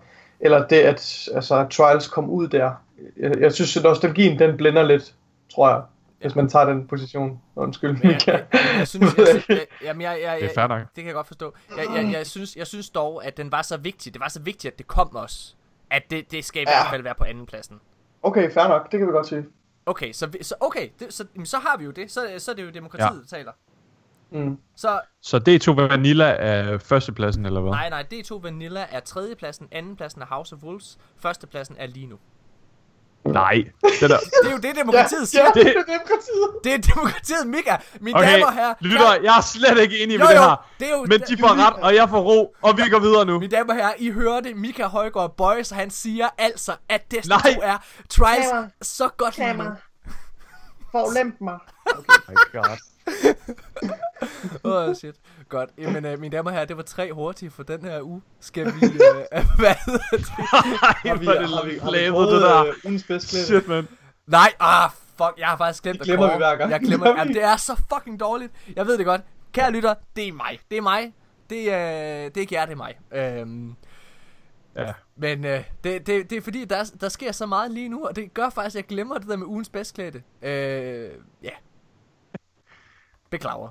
eller 0.44 0.68
det, 0.68 0.76
at 0.80 1.30
altså, 1.36 1.68
Trials 1.72 2.08
kom 2.08 2.30
ud 2.30 2.48
der. 2.48 2.72
Jeg, 3.18 3.40
jeg 3.40 3.54
synes, 3.54 3.78
at 3.78 3.84
nostalgien 3.84 4.40
den 4.40 4.58
blænder 4.58 4.84
lidt, 4.84 5.14
tror 5.56 5.70
jeg. 5.70 5.82
Hvis 6.22 6.36
man 6.36 6.50
tager 6.50 6.66
den 6.66 6.88
position. 6.88 7.42
Undskyld, 7.56 7.92
Men 7.92 8.12
jeg, 8.12 8.28
jeg, 8.28 8.46
jeg, 8.54 8.60
jeg 8.78 8.88
synes, 8.88 9.18
jeg, 9.18 9.26
jeg, 9.28 9.44
jeg, 9.50 9.66
jamen, 9.84 10.02
jeg, 10.02 10.20
jeg, 10.24 10.38
Det 10.42 10.50
er 10.50 10.54
fair 10.56 10.68
nok. 10.68 10.80
det 10.82 10.96
kan 10.96 11.06
jeg 11.06 11.14
godt 11.14 11.28
forstå. 11.28 11.54
Jeg, 11.78 11.86
jeg, 11.96 12.14
jeg, 12.14 12.28
synes, 12.28 12.56
jeg 12.56 12.68
synes 12.68 12.90
dog, 12.90 13.26
at 13.26 13.38
den 13.38 13.52
var 13.52 13.62
så 13.62 13.78
vigtig. 13.78 14.14
Det 14.14 14.20
var 14.20 14.28
så 14.30 14.40
vigtigt, 14.42 14.72
at 14.72 14.78
det 14.78 14.88
kom 14.88 15.16
os. 15.16 15.58
At 15.92 16.04
det, 16.10 16.32
det 16.32 16.46
skal 16.46 16.62
i 16.62 16.66
Ja. 16.68 16.76
hvert 16.78 16.90
fald 16.90 17.04
være 17.04 17.16
på 17.16 17.24
anden 17.24 17.46
pladsen. 17.46 17.80
Okay, 18.24 18.52
fair 18.52 18.68
nok. 18.68 18.92
Det 18.92 19.00
kan 19.00 19.08
vi 19.08 19.12
godt 19.12 19.28
sige. 19.28 19.46
Okay, 19.86 20.12
så, 20.14 20.28
vi- 20.28 20.44
så, 20.44 20.56
okay, 20.60 20.90
det, 21.00 21.14
så, 21.14 21.26
så 21.44 21.58
har 21.58 21.78
vi 21.78 21.86
jo 21.86 21.92
det. 21.92 22.12
Så, 22.12 22.28
så 22.38 22.52
er 22.52 22.56
det 22.56 22.64
jo 22.66 22.70
demokratiet, 22.70 23.08
Ja. 23.10 23.14
der 23.20 23.26
taler. 23.28 23.52
Mm. 24.34 24.58
Så 24.78 25.00
Så 25.22 25.38
D2 25.50 25.72
Vanilla 25.82 26.26
er 26.40 26.78
førstepladsen, 26.78 27.46
eller 27.46 27.62
hvad? 27.62 27.72
nej, 27.72 27.90
nej, 27.90 28.06
D2 28.14 28.42
Vanilla 28.42 28.86
er 28.92 29.00
tredjepladsen, 29.00 29.68
andenpladsen 29.72 30.22
er 30.22 30.26
House 30.26 30.56
of 30.56 30.64
Wolves, 30.64 30.98
førstepladsen 31.22 31.76
er 31.80 31.88
lige 31.88 32.08
nu. 32.08 32.16
Nej. 33.26 33.54
Det 33.54 34.10
der. 34.10 34.18
Det 34.18 34.48
er 34.48 34.52
jo 34.52 34.58
det, 34.58 34.76
demokratiet 34.76 35.28
siger. 35.28 35.44
Ja, 35.44 35.48
Det- 35.54 35.66
det 35.66 35.76
er 35.78 35.84
demokratiet. 35.98 36.50
Det 36.64 36.74
er 36.74 36.78
demokratiet, 36.94 37.48
Mika. 37.48 37.76
Mine 38.02 38.18
Okay, 38.20 38.34
damer 38.34 38.46
og 38.46 38.54
herrer. 38.54 38.74
lytter, 38.80 39.14
jeg 39.24 39.38
er 39.38 39.42
slet 39.42 39.78
ikke 39.80 40.04
enig 40.04 40.14
Jo, 40.14 40.20
med 40.20 40.28
det 40.28 40.36
jo, 40.36 40.42
her. 40.42 40.70
det 40.80 40.88
er 40.88 40.92
jo- 40.92 41.06
Men 41.10 41.20
de 41.20 41.38
får 41.40 41.68
ret, 41.68 41.84
og 41.84 41.96
jeg 41.96 42.10
får 42.10 42.22
ro, 42.22 42.56
og 42.62 42.78
vi 42.78 42.82
går 42.92 43.00
videre 43.00 43.26
nu. 43.26 43.40
Mine 43.40 43.52
damer 43.52 43.70
og 43.74 43.76
herrer, 43.80 43.94
I 43.98 44.12
hørte 44.12 44.54
Mika 44.54 44.84
Højgaard 44.86 45.38
Boys, 45.38 45.70
han 45.70 45.90
siger 45.90 46.30
altså, 46.38 46.76
at 46.90 47.12
Destiny 47.12 47.30
Nej. 47.44 47.54
2 47.56 47.62
er 47.64 47.78
Trials 48.10 48.88
så 48.88 49.10
godt 49.18 49.38
lige 49.38 49.54
nu. 49.54 49.64
Forlemp 50.92 51.36
mig. 51.42 51.58
Oh 51.96 52.04
my 52.30 52.36
god. 52.52 52.78
Åh, 54.64 54.90
oh, 54.90 54.96
shit. 54.96 55.16
Godt. 55.50 55.70
Jamen, 55.78 56.06
øh, 56.06 56.20
mine 56.20 56.38
damer 56.38 56.50
og 56.50 56.54
herrer, 56.56 56.66
det 56.66 56.78
var 56.78 56.84
tre 56.84 57.14
hurtige 57.14 57.52
for 57.52 57.64
den 57.64 57.82
her 57.86 58.02
uge. 58.02 58.22
Skal 58.40 58.66
vi... 58.66 58.72
Øh, 59.34 59.46
hvad 59.60 59.76
hedder 59.86 60.00
det? 60.12 60.26
Har 60.30 61.16
vi, 61.16 61.26
har 61.26 61.66
vi, 61.66 61.78
har 61.78 61.92
vi 61.92 61.98
lavet, 61.98 62.12
fået, 62.14 62.32
det 62.32 62.42
der. 62.42 62.66
øh, 62.66 62.74
ugens 62.86 63.04
bedste 63.04 63.30
klip? 63.30 63.46
Shit, 63.46 63.68
man. 63.68 63.88
Nej, 64.28 64.54
ah, 64.60 64.90
fuck, 65.18 65.34
jeg 65.38 65.48
har 65.48 65.58
faktisk 65.58 65.84
glemt 65.84 66.00
Det 66.00 66.06
glemmer 66.08 66.28
at 66.28 66.34
vi 66.34 66.38
hver 66.38 66.56
gang. 66.56 66.72
Jeg 66.72 66.80
glemmer 66.80 67.08
det. 67.08 67.18
Jamen, 67.18 67.34
det 67.34 67.44
er 67.44 67.58
så 67.58 67.82
fucking 67.94 68.20
dårligt. 68.20 68.54
Jeg 68.76 68.88
ved 68.88 68.98
det 68.98 69.06
godt. 69.06 69.22
Kære 69.52 69.72
lytter, 69.72 69.94
det 70.16 70.28
er 70.28 70.32
mig. 70.34 70.60
Det 70.72 70.78
er 70.78 70.82
mig. 70.82 71.14
Det, 71.50 71.58
øh, 71.58 71.66
det 71.66 72.38
er 72.38 72.42
ikke 72.42 72.56
jer, 72.56 72.66
det 72.66 72.72
er 72.72 72.76
mig. 72.78 72.96
Øhm, 73.14 73.76
Ja. 74.76 74.94
men 75.16 75.46
øh, 75.46 75.64
det, 75.84 76.08
det, 76.08 76.30
det 76.30 76.38
er 76.38 76.42
fordi, 76.42 76.66
der, 76.66 76.92
der 77.02 77.10
sker 77.10 77.32
så 77.32 77.46
meget 77.46 77.72
lige 77.72 77.90
nu, 77.90 78.06
og 78.08 78.16
det 78.16 78.34
gør 78.34 78.50
faktisk, 78.50 78.76
at 78.76 78.76
jeg 78.76 78.84
glemmer 78.88 79.18
det 79.18 79.28
der 79.28 79.36
med 79.36 79.48
ugens 79.48 79.70
bedstklædte. 79.70 80.24
Øh, 80.42 81.10
ja. 81.44 81.50
Beklager. 83.34 83.70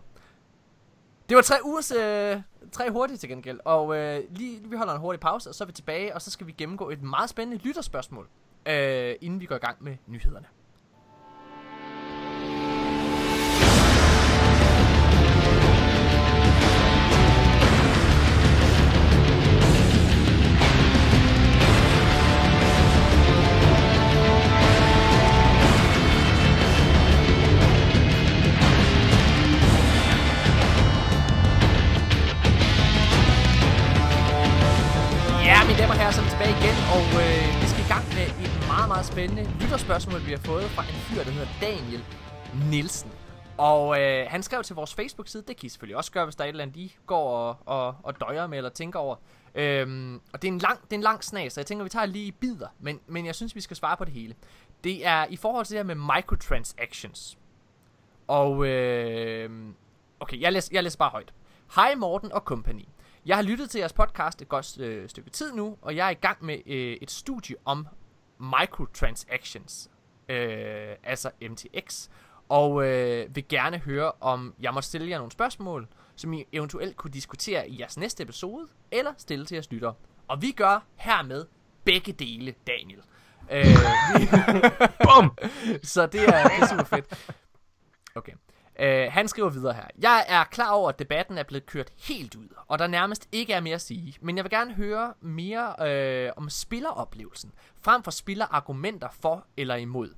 Det 1.28 1.36
var 1.36 1.42
tre 1.42 1.54
ugers, 1.64 1.90
øh, 1.90 2.42
tre 2.72 2.90
hurtige 2.90 3.16
til 3.16 3.28
gengæld, 3.28 3.60
og 3.64 3.96
øh, 3.96 4.24
lige, 4.30 4.60
vi 4.64 4.76
holder 4.76 4.92
en 4.92 5.00
hurtig 5.00 5.20
pause, 5.20 5.50
og 5.50 5.54
så 5.54 5.64
er 5.64 5.66
vi 5.66 5.72
tilbage, 5.72 6.14
og 6.14 6.22
så 6.22 6.30
skal 6.30 6.46
vi 6.46 6.52
gennemgå 6.52 6.90
et 6.90 7.02
meget 7.02 7.30
spændende 7.30 7.62
lytterspørgsmål, 7.62 8.28
øh, 8.66 9.14
inden 9.20 9.40
vi 9.40 9.46
går 9.46 9.54
i 9.54 9.58
gang 9.58 9.84
med 9.84 9.96
nyhederne. 10.06 10.46
Spændende 39.12 39.50
lytterspørgsmål, 39.60 40.26
vi 40.26 40.30
har 40.30 40.38
fået 40.38 40.64
fra 40.64 40.82
en 40.82 40.88
fyr, 40.88 41.22
der 41.24 41.30
hedder 41.30 41.48
Daniel 41.60 42.04
Nielsen. 42.70 43.10
Og 43.58 44.00
øh, 44.00 44.26
han 44.28 44.42
skrev 44.42 44.62
til 44.62 44.76
vores 44.76 44.94
Facebook-side, 44.94 45.44
det 45.48 45.56
kan 45.56 45.66
I 45.66 45.68
selvfølgelig 45.68 45.96
også 45.96 46.12
gøre, 46.12 46.24
hvis 46.24 46.36
der 46.36 46.44
er 46.44 46.48
et 46.48 46.52
eller 46.52 46.62
andet, 46.62 46.76
I 46.76 46.96
går 47.06 47.30
og, 47.30 47.56
og, 47.66 47.96
og 48.02 48.20
døjer 48.20 48.46
med 48.46 48.58
eller 48.58 48.70
tænker 48.70 48.98
over. 48.98 49.16
Øhm, 49.54 50.20
og 50.32 50.42
det 50.42 50.48
er, 50.48 50.52
en 50.52 50.58
lang, 50.58 50.82
det 50.82 50.92
er 50.92 50.96
en 50.96 51.02
lang 51.02 51.24
snas, 51.24 51.52
så 51.52 51.60
jeg 51.60 51.66
tænker, 51.66 51.84
vi 51.84 51.88
tager 51.88 52.06
lige 52.06 52.24
i 52.24 52.30
bidder, 52.30 52.66
men, 52.80 53.00
men 53.06 53.26
jeg 53.26 53.34
synes, 53.34 53.54
vi 53.54 53.60
skal 53.60 53.76
svare 53.76 53.96
på 53.96 54.04
det 54.04 54.12
hele. 54.12 54.34
Det 54.84 55.06
er 55.06 55.26
i 55.30 55.36
forhold 55.36 55.66
til 55.66 55.76
det 55.76 55.78
her 55.78 55.94
med 55.94 56.14
microtransactions. 56.16 57.38
Og 58.28 58.66
øh, 58.66 59.50
okay, 60.20 60.40
jeg 60.40 60.52
læser, 60.52 60.70
jeg 60.72 60.82
læser 60.82 60.98
bare 60.98 61.10
højt. 61.10 61.34
Hej 61.74 61.94
Morten 61.94 62.32
og 62.32 62.40
company. 62.40 62.84
Jeg 63.26 63.36
har 63.36 63.42
lyttet 63.42 63.70
til 63.70 63.78
jeres 63.78 63.92
podcast 63.92 64.42
et 64.42 64.48
godt 64.48 64.78
øh, 64.80 65.08
stykke 65.08 65.30
tid 65.30 65.52
nu, 65.52 65.76
og 65.82 65.96
jeg 65.96 66.06
er 66.06 66.10
i 66.10 66.14
gang 66.14 66.44
med 66.44 66.58
øh, 66.66 66.96
et 67.02 67.10
studie 67.10 67.56
om 67.64 67.86
microtransactions, 68.42 69.90
øh, 70.28 70.96
altså 71.04 71.30
MTX, 71.42 72.08
og 72.48 72.86
øh, 72.86 73.36
vil 73.36 73.48
gerne 73.48 73.78
høre, 73.78 74.12
om 74.20 74.54
jeg 74.60 74.74
må 74.74 74.80
stille 74.80 75.10
jer 75.10 75.18
nogle 75.18 75.32
spørgsmål, 75.32 75.88
som 76.16 76.32
I 76.32 76.44
eventuelt 76.52 76.96
kunne 76.96 77.10
diskutere 77.10 77.68
i 77.68 77.80
jeres 77.80 77.96
næste 77.96 78.22
episode, 78.22 78.68
eller 78.90 79.12
stille 79.18 79.46
til 79.46 79.54
jeres 79.54 79.70
lyttere. 79.70 79.94
Og 80.28 80.42
vi 80.42 80.50
gør 80.50 80.84
hermed 80.96 81.46
begge 81.84 82.12
dele, 82.12 82.54
Daniel. 82.66 83.00
Øh, 83.50 83.64
vi, 84.20 84.28
Bum! 85.04 85.38
så 85.94 86.06
det 86.06 86.20
er, 86.24 86.48
det 86.48 86.58
er 86.60 86.68
super 86.68 86.84
fedt. 86.84 87.34
Okay. 88.14 88.32
Uh, 88.82 89.12
han 89.12 89.28
skriver 89.28 89.48
videre 89.48 89.72
her. 89.72 89.86
Jeg 89.98 90.24
er 90.28 90.44
klar 90.44 90.70
over, 90.70 90.88
at 90.88 90.98
debatten 90.98 91.38
er 91.38 91.42
blevet 91.42 91.66
kørt 91.66 91.92
helt 91.98 92.34
ud, 92.34 92.48
og 92.66 92.78
der 92.78 92.86
nærmest 92.86 93.28
ikke 93.32 93.52
er 93.52 93.60
mere 93.60 93.74
at 93.74 93.80
sige. 93.80 94.16
Men 94.20 94.36
jeg 94.36 94.44
vil 94.44 94.50
gerne 94.50 94.74
høre 94.74 95.14
mere 95.20 95.74
øh, 95.88 96.32
om 96.36 96.50
spilleroplevelsen, 96.50 97.52
frem 97.82 98.02
for 98.02 98.10
spillerargumenter 98.10 99.08
for 99.10 99.46
eller 99.56 99.74
imod. 99.74 100.14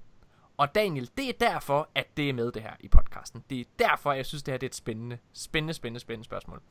Og 0.57 0.75
Daniel, 0.75 1.11
det 1.17 1.29
er 1.29 1.33
derfor, 1.51 1.89
at 1.95 2.17
det 2.17 2.29
er 2.29 2.33
med 2.33 2.53
det 2.53 2.63
her 2.63 2.75
i 2.81 2.89
podcasten. 2.89 3.45
Det 3.51 3.61
er 3.61 3.65
derfor, 3.79 4.13
jeg 4.13 4.27
synes, 4.27 4.43
det 4.43 4.53
her 4.53 4.59
det 4.59 4.67
er 4.67 4.71
et 4.71 4.75
spændende, 4.75 5.19
spændende, 5.33 5.75
spændende, 5.75 6.01
spændende 6.01 6.25
spørgsmål. 6.25 6.63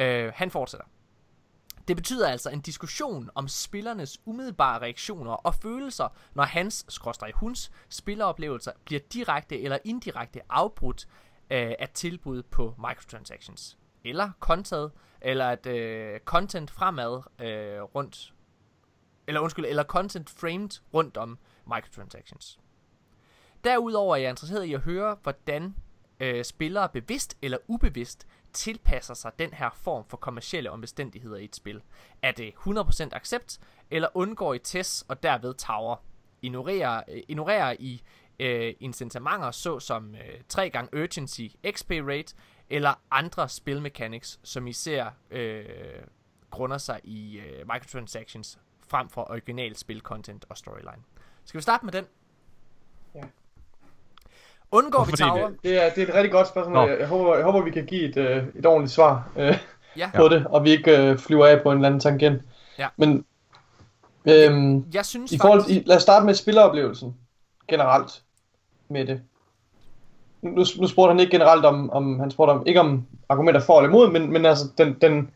Uh, 0.00 0.32
han 0.34 0.50
fortsætter. 0.50 0.86
Det 1.88 1.96
betyder 1.96 2.28
altså 2.28 2.50
en 2.50 2.60
diskussion 2.60 3.30
om 3.34 3.48
spillernes 3.48 4.18
umiddelbare 4.24 4.80
reaktioner 4.80 5.32
og 5.32 5.54
følelser, 5.54 6.08
når 6.34 6.42
hans, 6.42 6.84
skråstrej 6.88 7.32
huns, 7.34 7.70
spilleroplevelser 7.88 8.72
bliver 8.84 9.00
direkte 9.12 9.60
eller 9.60 9.78
indirekte 9.84 10.40
afbrudt 10.50 11.08
øh, 11.50 11.72
af 11.78 11.88
tilbud 11.94 12.42
på 12.42 12.74
microtransactions. 12.78 13.78
Eller 14.04 14.30
content, 14.40 14.92
eller 15.20 15.48
at 15.48 15.66
øh, 15.66 16.20
content 16.20 16.70
fremad 16.70 17.22
øh, 17.40 17.82
rundt, 17.82 18.34
eller 19.26 19.40
undskyld, 19.40 19.64
eller 19.64 19.82
content 19.82 20.30
framed 20.30 20.80
rundt 20.94 21.16
om 21.16 21.38
microtransactions. 21.66 22.60
Derudover 23.64 24.16
er 24.16 24.20
jeg 24.20 24.30
interesseret 24.30 24.64
i 24.64 24.74
at 24.74 24.80
høre, 24.80 25.16
hvordan 25.22 25.74
øh, 26.20 26.44
spillere 26.44 26.88
bevidst 26.88 27.36
eller 27.42 27.58
ubevidst 27.68 28.26
tilpasser 28.52 29.14
sig 29.14 29.32
den 29.38 29.52
her 29.52 29.70
form 29.74 30.04
for 30.08 30.16
kommercielle 30.16 30.70
omstændigheder 30.70 31.36
i 31.36 31.44
et 31.44 31.56
spil? 31.56 31.82
Er 32.22 32.32
det 32.32 32.52
100% 32.66 33.08
accept, 33.12 33.60
eller 33.90 34.08
undgår 34.14 34.54
I 34.54 34.58
tests 34.58 35.04
og 35.08 35.22
derved 35.22 35.54
tower? 35.54 35.96
Ignorerer, 36.42 37.02
øh, 37.08 37.22
ignorerer 37.28 37.76
I 37.78 38.02
øh, 38.40 38.74
incitamenter 38.80 39.50
såsom 39.50 40.14
øh, 40.14 40.20
3 40.48 40.70
gange 40.70 41.02
urgency, 41.02 41.40
XP 41.70 41.90
rate 41.90 42.34
eller 42.70 43.00
andre 43.10 43.48
spilmechanics, 43.48 44.40
som 44.42 44.66
I 44.66 44.72
ser 44.72 45.06
øh, 45.30 45.64
grunder 46.50 46.78
sig 46.78 47.00
i 47.04 47.38
øh, 47.38 47.58
microtransactions 47.74 48.58
frem 48.88 49.08
for 49.08 49.30
original 49.30 49.76
spilcontent 49.76 50.44
og 50.48 50.56
storyline. 50.56 51.02
Skal 51.44 51.58
vi 51.58 51.62
starte 51.62 51.84
med 51.84 51.92
den? 51.92 52.04
Ja. 53.14 53.20
Undgår 54.70 55.04
vi 55.04 55.10
Fordi 55.10 55.22
tower? 55.22 55.48
det- 55.48 55.62
Det 55.62 55.82
er, 55.84 55.90
det 55.94 56.02
er 56.02 56.08
et 56.08 56.14
rigtig 56.14 56.32
godt 56.32 56.48
spørgsmål. 56.48 56.88
Jeg, 56.88 56.98
jeg, 57.00 57.08
håber, 57.08 57.34
jeg 57.36 57.44
håber, 57.44 57.62
vi 57.62 57.70
kan 57.70 57.86
give 57.86 58.04
et, 58.08 58.16
øh, 58.16 58.46
et 58.54 58.66
ordentligt 58.66 58.92
svar 58.92 59.30
øh, 59.36 59.58
Ja. 59.96 60.10
på 60.16 60.28
det, 60.28 60.46
og 60.46 60.64
vi 60.64 60.70
ikke 60.70 60.98
øh, 61.10 61.18
flyver 61.18 61.46
af 61.46 61.62
på 61.62 61.70
en 61.70 61.78
eller 61.78 61.86
anden 61.88 62.00
tangent. 62.00 62.42
Ja. 62.78 62.88
Men 62.96 63.24
øhm, 64.28 64.90
Jeg 64.92 65.06
synes 65.06 65.32
i 65.32 65.38
forhold, 65.38 65.60
faktisk... 65.60 65.80
i, 65.80 65.88
lad 65.88 65.96
os 65.96 66.02
starte 66.02 66.26
med 66.26 66.34
spilleroplevelsen 66.34 67.16
generelt 67.68 68.22
med 68.90 69.06
det. 69.06 69.20
Nu, 70.42 70.64
nu 70.78 70.86
spurgte 70.86 71.12
han 71.12 71.20
ikke 71.20 71.30
generelt 71.30 71.64
om, 71.64 71.90
om 71.90 72.20
han 72.20 72.30
spurgte 72.30 72.50
om, 72.50 72.66
ikke 72.66 72.80
om 72.80 73.06
argumenter 73.28 73.60
for 73.60 73.78
eller 73.78 73.88
imod, 73.88 74.10
men, 74.10 74.32
men 74.32 74.46
altså 74.46 74.64
den, 74.78 74.96
den 75.00 75.30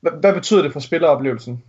hvad, 0.00 0.12
hvad 0.12 0.34
betyder 0.34 0.62
det 0.62 0.72
for 0.72 0.80
spilleroplevelsen? 0.80 1.62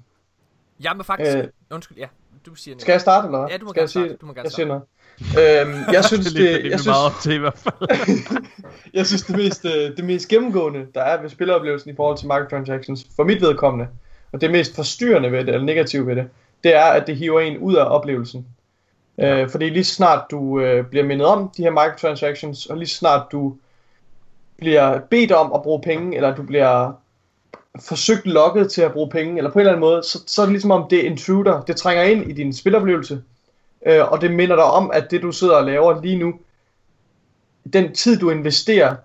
Jeg 0.84 0.94
må 0.98 1.04
faktisk... 1.04 1.38
Øh, 1.38 1.48
Undskyld, 1.72 1.98
ja. 1.98 2.08
Du 2.46 2.56
siger 2.56 2.76
Skal 2.80 2.92
jeg 2.92 3.02
starte 3.02 3.26
eller? 3.26 3.48
Ja, 3.50 3.58
du 3.58 3.66
må 3.66 3.70
Skal 3.70 3.80
gerne 3.80 3.82
jeg 3.82 3.90
sige, 3.90 4.06
starte. 4.06 4.18
Du 4.22 4.26
må 4.26 4.34
gerne 4.34 4.44
jeg 4.44 4.52
siger 4.52 4.68
noget. 4.68 4.84
Øhm, 5.22 5.94
jeg 5.94 6.06
synes, 6.06 6.34
det, 6.34 6.66
er 6.66 6.70
jeg 6.70 6.80
synes, 6.80 6.86
meget 6.86 7.14
til 7.22 7.34
i 7.34 7.38
hvert 7.38 7.58
fald. 7.58 7.90
jeg 8.94 9.08
synes 9.08 9.24
det 9.24 9.36
mest, 9.36 9.66
øh, 9.66 9.98
det 9.98 10.06
mest 10.06 10.28
gennemgående, 10.28 10.88
der 10.96 11.02
er 11.02 11.22
ved 11.22 11.30
spilleoplevelsen 11.30 11.92
i 11.92 11.96
forhold 11.96 12.18
til 12.18 12.28
microtransactions, 12.28 13.08
for 13.16 13.24
mit 13.24 13.42
vedkommende, 13.42 13.88
og 14.32 14.42
det 14.42 14.52
mest 14.52 14.76
forstyrrende 14.76 15.32
ved 15.32 15.40
det, 15.40 15.50
eller 15.50 15.66
negative 15.66 16.08
ved 16.08 16.16
det, 16.16 16.30
det 16.64 16.76
er, 16.76 16.86
at 16.86 17.08
det 17.08 17.16
hiver 17.16 17.40
en 17.40 17.58
ud 17.58 17.76
af 17.76 17.86
oplevelsen. 17.86 18.48
Øh, 19.18 19.50
fordi 19.50 19.70
lige 19.70 19.84
snart 19.84 20.32
du 20.32 20.60
øh, 20.60 20.86
bliver 20.86 21.06
mindet 21.06 21.28
om 21.28 21.52
de 21.58 21.64
her 21.64 21.72
microtransactions, 21.72 22.66
og 22.66 22.78
lige 22.78 22.88
snart 22.88 23.32
du 23.32 23.56
bliver 24.58 25.00
bedt 25.00 25.32
om 25.32 25.54
at 25.54 25.62
bruge 25.62 25.82
penge, 25.82 26.16
eller 26.16 26.36
du 26.36 26.44
bliver 26.44 26.92
forsøgt 27.80 28.26
lokket 28.26 28.72
til 28.72 28.82
at 28.82 28.94
bruge 28.94 29.10
penge, 29.10 29.38
eller 29.38 29.52
på 29.52 29.60
en 29.60 29.62
eller 29.62 29.72
anden 29.72 29.80
måde, 29.80 30.04
så, 30.04 30.24
så 30.28 30.42
er 30.42 30.46
det 30.46 30.54
ligesom 30.54 30.72
om 30.72 30.88
det 30.90 31.00
er 31.00 31.10
intruder, 31.10 31.62
det 31.62 31.76
trænger 31.76 32.04
ind 32.04 32.30
i 32.30 32.34
din 32.34 32.54
spiloplevelse, 32.54 33.22
øh, 33.86 34.12
og 34.12 34.22
det 34.22 34.32
minder 34.32 34.56
dig 34.56 34.66
om, 34.66 34.92
at 34.94 35.12
det 35.12 35.22
du 35.22 35.32
sidder 35.32 35.56
og 35.56 35.66
laver 35.66 36.02
lige 36.02 36.18
nu, 36.18 36.34
den 37.74 37.96
tid 37.96 38.20
du 38.20 38.30
investerer, 38.30 38.96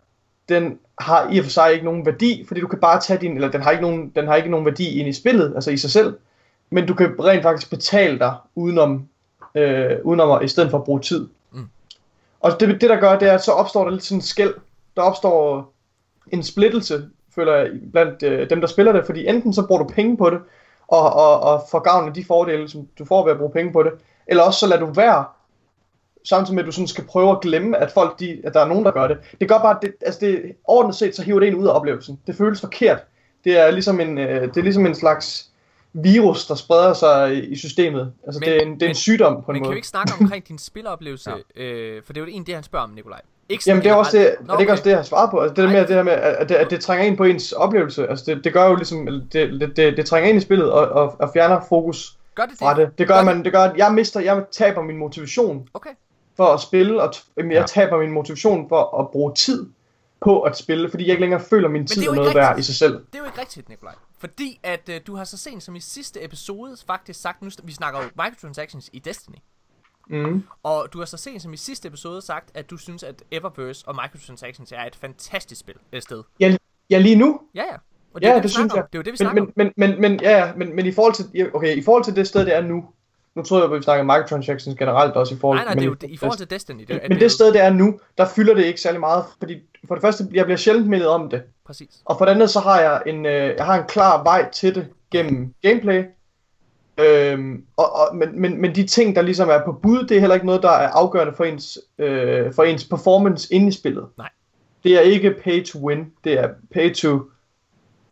den 0.49 0.79
har 0.99 1.31
i 1.33 1.39
og 1.39 1.45
for 1.45 1.51
sig 1.51 1.73
ikke 1.73 1.85
nogen 1.85 2.07
værdi, 2.07 2.45
fordi 2.49 2.61
du 2.61 2.67
kan 2.67 2.81
bare 2.81 3.01
tage 3.01 3.21
din, 3.21 3.35
eller 3.35 3.51
den 3.51 3.63
har 3.63 3.71
ikke 3.71 3.83
nogen, 3.83 4.13
den 4.17 4.27
har 4.27 4.37
ikke 4.37 4.51
nogen 4.51 4.67
værdi 4.67 4.99
ind 4.99 5.09
i 5.09 5.13
spillet, 5.13 5.53
altså 5.55 5.71
i 5.71 5.77
sig 5.77 5.91
selv, 5.91 6.19
men 6.71 6.87
du 6.87 6.95
kan 6.95 7.15
rent 7.21 7.43
faktisk 7.43 7.71
betale 7.71 8.19
dig 8.19 8.35
udenom, 8.55 9.09
øh, 9.57 9.99
udenom 10.05 10.31
at, 10.31 10.45
i 10.45 10.49
stedet 10.49 10.71
for 10.71 10.79
at 10.79 10.85
bruge 10.85 11.01
tid. 11.01 11.29
Mm. 11.53 11.69
Og 12.41 12.61
det, 12.61 12.81
det 12.81 12.91
der 12.91 13.01
gør, 13.01 13.19
det 13.19 13.29
er, 13.29 13.33
at 13.33 13.45
så 13.45 13.53
opstår 13.53 13.85
der 13.85 13.91
lidt 13.91 14.05
sådan 14.05 14.19
en 14.19 14.23
skæld, 14.23 14.55
der 14.97 15.03
opstår 15.03 15.73
en 16.33 16.43
splittelse, 16.43 17.05
føler 17.35 17.55
jeg, 17.55 17.71
blandt 17.93 18.23
øh, 18.23 18.51
dem, 18.51 18.61
der 18.61 18.69
spiller 18.69 18.93
det, 18.93 19.07
fordi 19.07 19.27
enten 19.27 19.53
så 19.53 19.67
bruger 19.67 19.83
du 19.83 19.89
penge 19.89 20.17
på 20.17 20.31
det, 20.31 20.39
og, 20.89 21.13
og, 21.13 21.41
og 21.41 21.63
får 21.71 21.79
gavn 21.79 22.09
af 22.09 22.15
de 22.15 22.25
fordele, 22.25 22.69
som 22.69 22.89
du 22.99 23.05
får 23.05 23.25
ved 23.25 23.33
at 23.33 23.39
bruge 23.39 23.53
penge 23.53 23.73
på 23.73 23.83
det, 23.83 23.93
eller 24.27 24.43
også 24.43 24.61
så 24.61 24.67
lader 24.67 24.87
du 24.87 24.93
være, 24.93 25.25
samtidig 26.25 26.55
med 26.55 26.63
at 26.63 26.67
du 26.67 26.73
sådan 26.73 26.89
skal 26.89 27.05
prøve 27.05 27.31
at 27.31 27.41
glemme, 27.41 27.77
at 27.77 27.91
folk, 27.91 28.21
de, 28.21 28.41
at 28.45 28.55
der 28.55 28.61
er 28.61 28.69
nogen, 28.69 28.85
der 28.85 28.91
gør 28.91 29.09
det. 29.09 29.19
Det 29.41 29.49
gør 29.49 29.59
bare, 29.59 29.79
det, 29.83 29.95
altså 30.01 30.21
det, 30.21 30.53
overordnet 30.65 30.97
set, 30.97 31.17
så 31.17 31.23
hiver 31.23 31.41
det 31.41 31.49
en 31.49 31.55
ud 31.55 31.67
af 31.67 31.73
oplevelsen. 31.73 32.21
Det 32.27 32.37
føles 32.37 32.61
forkert. 32.61 33.05
Det 33.45 33.59
er 33.59 33.71
ligesom 33.71 34.01
en, 34.01 34.19
øh, 34.19 34.43
det 34.43 34.57
er 34.57 34.63
ligesom 34.63 34.87
en 34.87 34.95
slags 34.95 35.51
virus, 36.03 36.47
der 36.47 36.55
spreder 36.55 36.93
sig 36.95 37.51
i, 37.53 37.57
systemet. 37.57 38.13
Altså 38.27 38.41
Men- 38.41 38.49
det, 38.49 38.57
er 38.57 38.61
en, 38.67 38.75
det 38.75 38.83
er 38.83 38.87
en 38.87 38.89
men- 38.89 38.95
sygdom 38.95 39.33
på 39.33 39.39
en 39.39 39.53
Men 39.53 39.55
kan 39.55 39.63
måde. 39.63 39.75
vi 39.75 39.79
ikke 39.79 39.89
snakke 39.89 40.13
omkring 40.21 40.49
din 40.49 40.59
spiloplevelse? 40.59 41.31
ja. 41.57 41.63
øh, 41.63 42.03
for 42.07 42.13
det 42.13 42.21
er 42.21 42.25
jo 42.25 42.31
egentlig 42.31 42.47
det, 42.47 42.55
han 42.55 42.65
spørger 42.65 42.85
om, 42.85 42.91
Nikolaj. 42.91 43.21
Ikke 43.49 43.65
Jamen 43.67 43.83
det 43.83 43.91
er 43.91 43.95
også 43.95 44.17
det, 44.19 44.27
generelt. 44.27 44.49
er 44.51 44.53
det 44.53 44.61
ikke 44.61 44.73
også 44.73 44.85
det, 44.85 44.91
jeg 44.91 44.99
har 44.99 45.03
svaret 45.05 45.31
på? 45.31 45.39
Altså 45.41 45.55
det 45.55 45.65
der 45.65 45.71
med, 45.73 45.81
det 45.87 45.97
her 45.97 46.03
med, 46.03 46.13
at 46.13 46.49
det, 46.49 46.55
at 46.55 46.71
det 46.71 46.81
trænger 46.81 47.05
ind 47.07 47.17
på 47.17 47.25
ens 47.25 47.53
oplevelse. 47.53 48.07
Altså 48.09 48.25
det, 48.35 48.45
det 48.45 48.53
gør 48.53 48.69
jo 48.69 48.75
ligesom, 48.75 49.07
det, 49.07 49.33
det, 49.61 49.77
det, 49.77 49.97
det 49.97 50.07
trænger 50.07 50.29
ind 50.29 50.39
i 50.39 50.41
spillet 50.41 50.73
og, 50.73 50.89
og, 50.89 51.17
og 51.21 51.31
fjerner 51.33 51.61
fokus 51.69 52.17
Gør 52.35 52.43
det 52.43 52.51
det? 52.51 52.59
fra 52.59 52.75
det. 52.75 52.99
Det 52.99 53.09
gør, 53.09 53.23
man, 53.23 53.45
det 53.45 53.53
gør, 53.53 53.61
at 53.61 53.77
jeg 53.77 53.93
mister, 53.95 54.21
jeg 54.21 54.45
taber 54.53 54.83
min 54.83 54.97
motivation 54.97 55.69
Okay. 55.75 55.91
for 56.37 56.45
at 56.45 56.61
spille, 56.61 57.03
og 57.03 57.13
t- 57.17 57.31
jeg 57.37 57.47
Ja. 57.51 57.63
taber 57.67 57.99
min 57.99 58.11
motivation 58.11 58.69
for 58.69 59.01
at 59.01 59.11
bruge 59.11 59.35
tid 59.35 59.67
på 60.21 60.43
at 60.43 60.59
spille, 60.59 60.91
fordi 60.91 61.05
jeg 61.05 61.11
ikke 61.11 61.21
længere 61.21 61.41
føler, 61.41 61.69
min 61.69 61.83
det 61.83 61.91
tid 61.91 62.03
er 62.03 62.11
er 62.11 62.15
noget 62.15 62.35
værd 62.35 62.59
i 62.59 62.63
sig 62.63 62.75
selv. 62.75 62.93
Det 62.95 63.15
er 63.15 63.19
jo 63.19 63.25
ikke 63.25 63.41
rigtigt, 63.41 63.69
Nikolaj. 63.69 63.95
Fordi 64.19 64.61
at 64.63 64.89
øh, 64.89 65.01
du 65.07 65.17
har 65.17 65.25
så 65.25 65.37
sent 65.37 65.63
som 65.63 65.77
i 65.77 65.81
sidste 65.81 66.25
episode 66.25 66.77
faktisk 66.87 67.21
sagt, 67.21 67.43
nu 67.43 67.51
vi 67.65 67.73
snakker 67.73 68.01
jo 68.03 68.09
microtransactions 68.25 68.91
i 68.93 68.99
Destiny, 68.99 69.37
Mm. 70.11 70.43
og 70.63 70.89
du 70.93 70.99
har 70.99 71.05
så 71.07 71.17
sent 71.17 71.43
som 71.43 71.53
i 71.53 71.57
sidste 71.57 71.89
episode 71.89 72.23
sagt, 72.23 72.51
at 72.55 72.71
du 72.71 72.77
synes, 72.77 73.03
at 73.03 73.23
Eververse 73.31 73.89
og 73.89 73.95
microtransactions 73.95 74.73
er 74.73 74.85
et 74.85 74.97
fantastisk 74.97 75.61
spil, 75.61 75.75
et 75.93 76.03
sted. 76.03 76.23
Ja, 76.41 76.57
ja, 76.91 76.99
lige 76.99 77.17
nu, 77.17 77.41
Ja, 77.55 77.63
ja. 77.63 77.77
Og 78.15 78.21
Ja, 78.23 78.29
er 78.31 78.35
det 78.35 78.45
vi 78.45 78.49
synes 78.49 78.55
snakker 78.73 78.77
jeg. 78.77 78.83
om. 78.83 78.89
Det 78.93 78.95
er 78.95 78.99
jo 78.99 79.03
det, 79.03 79.07
vi 79.07 79.11
men, 79.11 79.17
snakker 79.17 79.43
men, 79.43 79.67
om. 79.67 79.73
men, 79.77 79.91
men, 80.01 80.01
men, 80.01 80.21
ja, 80.21 80.47
ja, 80.47 80.53
men, 80.57 80.77
men 80.77 80.87
i 80.87 80.93
forhold 80.93 81.15
til, 81.15 81.25
ja, 81.35 81.47
okay, 81.55 81.77
i 81.77 81.83
forhold 81.83 82.05
til 82.05 82.17
det 82.17 82.27
sted, 82.29 82.45
det 82.45 82.55
er 82.57 82.61
nu, 82.61 82.85
nu 83.37 83.43
tror 83.43 83.57
jeg, 83.57 83.73
at 83.73 83.79
vi 83.79 83.83
snakker 83.83 84.05
microtransactions 84.05 84.79
generelt 84.79 85.15
også 85.15 85.35
i 85.35 85.39
forhold 85.39 85.59
Nej, 85.59 85.65
nej, 85.65 85.75
men, 85.75 85.79
det 85.79 85.85
er 85.85 85.91
jo 85.91 85.95
det, 85.95 86.11
i 86.11 86.17
forhold 86.17 86.39
til 86.39 86.51
Destiny. 86.51 86.81
Det, 86.81 86.89
men, 86.89 87.01
men 87.09 87.21
det 87.21 87.33
sted, 87.33 87.53
det 87.53 87.61
er 87.61 87.71
nu, 87.71 88.01
der 88.19 88.27
fylder 88.27 88.55
det 88.55 88.65
ikke 88.65 88.81
særlig 88.81 89.01
meget, 89.01 89.25
fordi 89.39 89.61
for 89.89 89.95
det 89.95 90.03
første, 90.03 90.29
jeg 90.33 90.45
bliver 90.45 90.57
sjældent 90.57 90.89
mindet 90.89 91.09
om 91.09 91.31
det, 91.31 91.43
Præcis. 91.67 91.89
og 92.05 92.19
for 92.19 92.25
det 92.25 92.33
andet, 92.33 92.51
så 92.51 92.61
har 92.61 92.81
jeg 92.81 93.03
en, 93.07 93.27
øh, 93.27 93.55
jeg 93.57 93.65
har 93.65 93.79
en 93.79 93.87
klar 93.89 94.23
vej 94.23 94.51
til 94.51 94.75
det 94.75 94.87
gennem 95.11 95.55
gameplay, 95.63 96.05
øhm, 96.99 97.65
og, 97.77 97.93
og, 97.93 98.17
men, 98.17 98.41
men, 98.41 98.61
men 98.61 98.75
de 98.75 98.87
ting, 98.87 99.17
der 99.17 99.23
ligesom 99.23 99.49
er 99.49 99.65
på 99.65 99.73
bud, 99.73 100.07
det 100.07 100.17
er 100.17 100.21
heller 100.21 100.35
ikke 100.35 100.47
noget, 100.47 100.63
der 100.63 100.71
er 100.71 100.89
afgørende 100.89 101.33
for 101.37 101.45
ens, 101.45 101.79
øh, 101.99 102.55
for 102.55 102.63
ens 102.63 102.85
performance 102.85 103.55
inde 103.55 103.69
i 103.69 103.73
spillet. 103.73 104.07
Nej. 104.19 104.29
Det 104.85 104.97
er 104.97 105.01
ikke 105.01 105.35
pay 105.45 105.65
to 105.65 105.79
win, 105.79 106.13
det 106.25 106.33
er 106.33 106.49
pay 106.75 106.95
to 106.95 107.21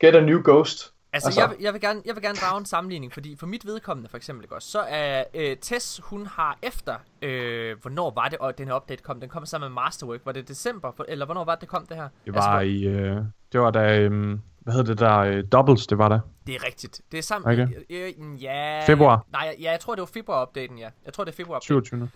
get 0.00 0.14
a 0.16 0.20
new 0.20 0.40
ghost. 0.44 0.93
Altså, 1.14 1.28
Altså- 1.28 1.40
Jeg, 1.40 1.50
vil- 1.50 1.56
jeg, 1.60 1.72
vil 1.72 1.80
gerne, 1.80 2.02
jeg 2.04 2.14
vil 2.14 2.22
gerne 2.22 2.36
drage 2.36 2.58
en 2.58 2.66
sammenligning, 2.66 3.12
fordi 3.12 3.36
for 3.36 3.46
mit 3.46 3.66
vedkommende 3.66 4.08
for 4.10 4.16
eksempel, 4.16 4.46
også, 4.50 4.68
så 4.70 4.80
er 4.88 5.24
øh, 5.34 5.56
Tess, 5.60 6.00
hun 6.04 6.26
har 6.26 6.58
efter, 6.62 6.96
øh, 7.22 7.80
hvornår 7.80 8.10
var 8.10 8.28
det, 8.28 8.38
og 8.38 8.58
den 8.58 8.68
her 8.68 8.74
update 8.76 9.02
kom, 9.02 9.20
den 9.20 9.28
kom 9.28 9.46
sammen 9.46 9.70
med 9.70 9.74
Masterwork, 9.82 10.20
var 10.24 10.32
det 10.32 10.48
december, 10.48 10.92
for, 10.96 11.04
eller 11.08 11.24
hvornår 11.24 11.44
var 11.44 11.54
det, 11.54 11.60
det 11.60 11.68
kom 11.68 11.86
det 11.86 11.96
her? 11.96 12.02
Det 12.26 12.34
Altså, 12.34 12.40
var 12.50 12.52
hvor- 12.52 12.60
i... 12.60 12.84
Øh, 12.84 13.16
det 13.52 13.60
var 13.60 13.70
da... 13.70 13.98
Øh, 14.00 14.38
hvad 14.60 14.74
hedder 14.74 14.94
det 14.94 14.98
der? 15.00 15.18
Øh, 15.18 15.44
doubles, 15.52 15.86
det 15.86 15.98
var 15.98 16.08
der. 16.08 16.20
det 16.46 16.54
er 16.54 16.64
rigtigt. 16.66 17.00
Det 17.12 17.18
er 17.18 17.22
sammen, 17.22 17.52
Okay. 17.62 17.74
øh, 17.90 18.12
øh, 18.18 18.42
ja... 18.42 18.84
Februar. 18.86 19.24
Nej, 19.32 19.56
ja, 19.60 19.70
jeg 19.70 19.80
tror, 19.80 19.94
det 19.94 20.00
var 20.00 20.06
februar-updaten, 20.14 20.78
ja. 20.78 20.88
Jeg 21.04 21.12
tror, 21.12 21.24
det 21.24 21.32
er 21.32 21.36
februar 21.36 21.60
27. 21.60 22.10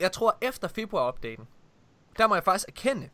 jeg 0.00 0.12
tror 0.12 0.36
efter 0.42 0.68
februar-updaten, 0.68 1.44
der 2.18 2.26
må 2.26 2.34
jeg 2.34 2.44
faktisk 2.44 2.68
erkende, 2.68 3.08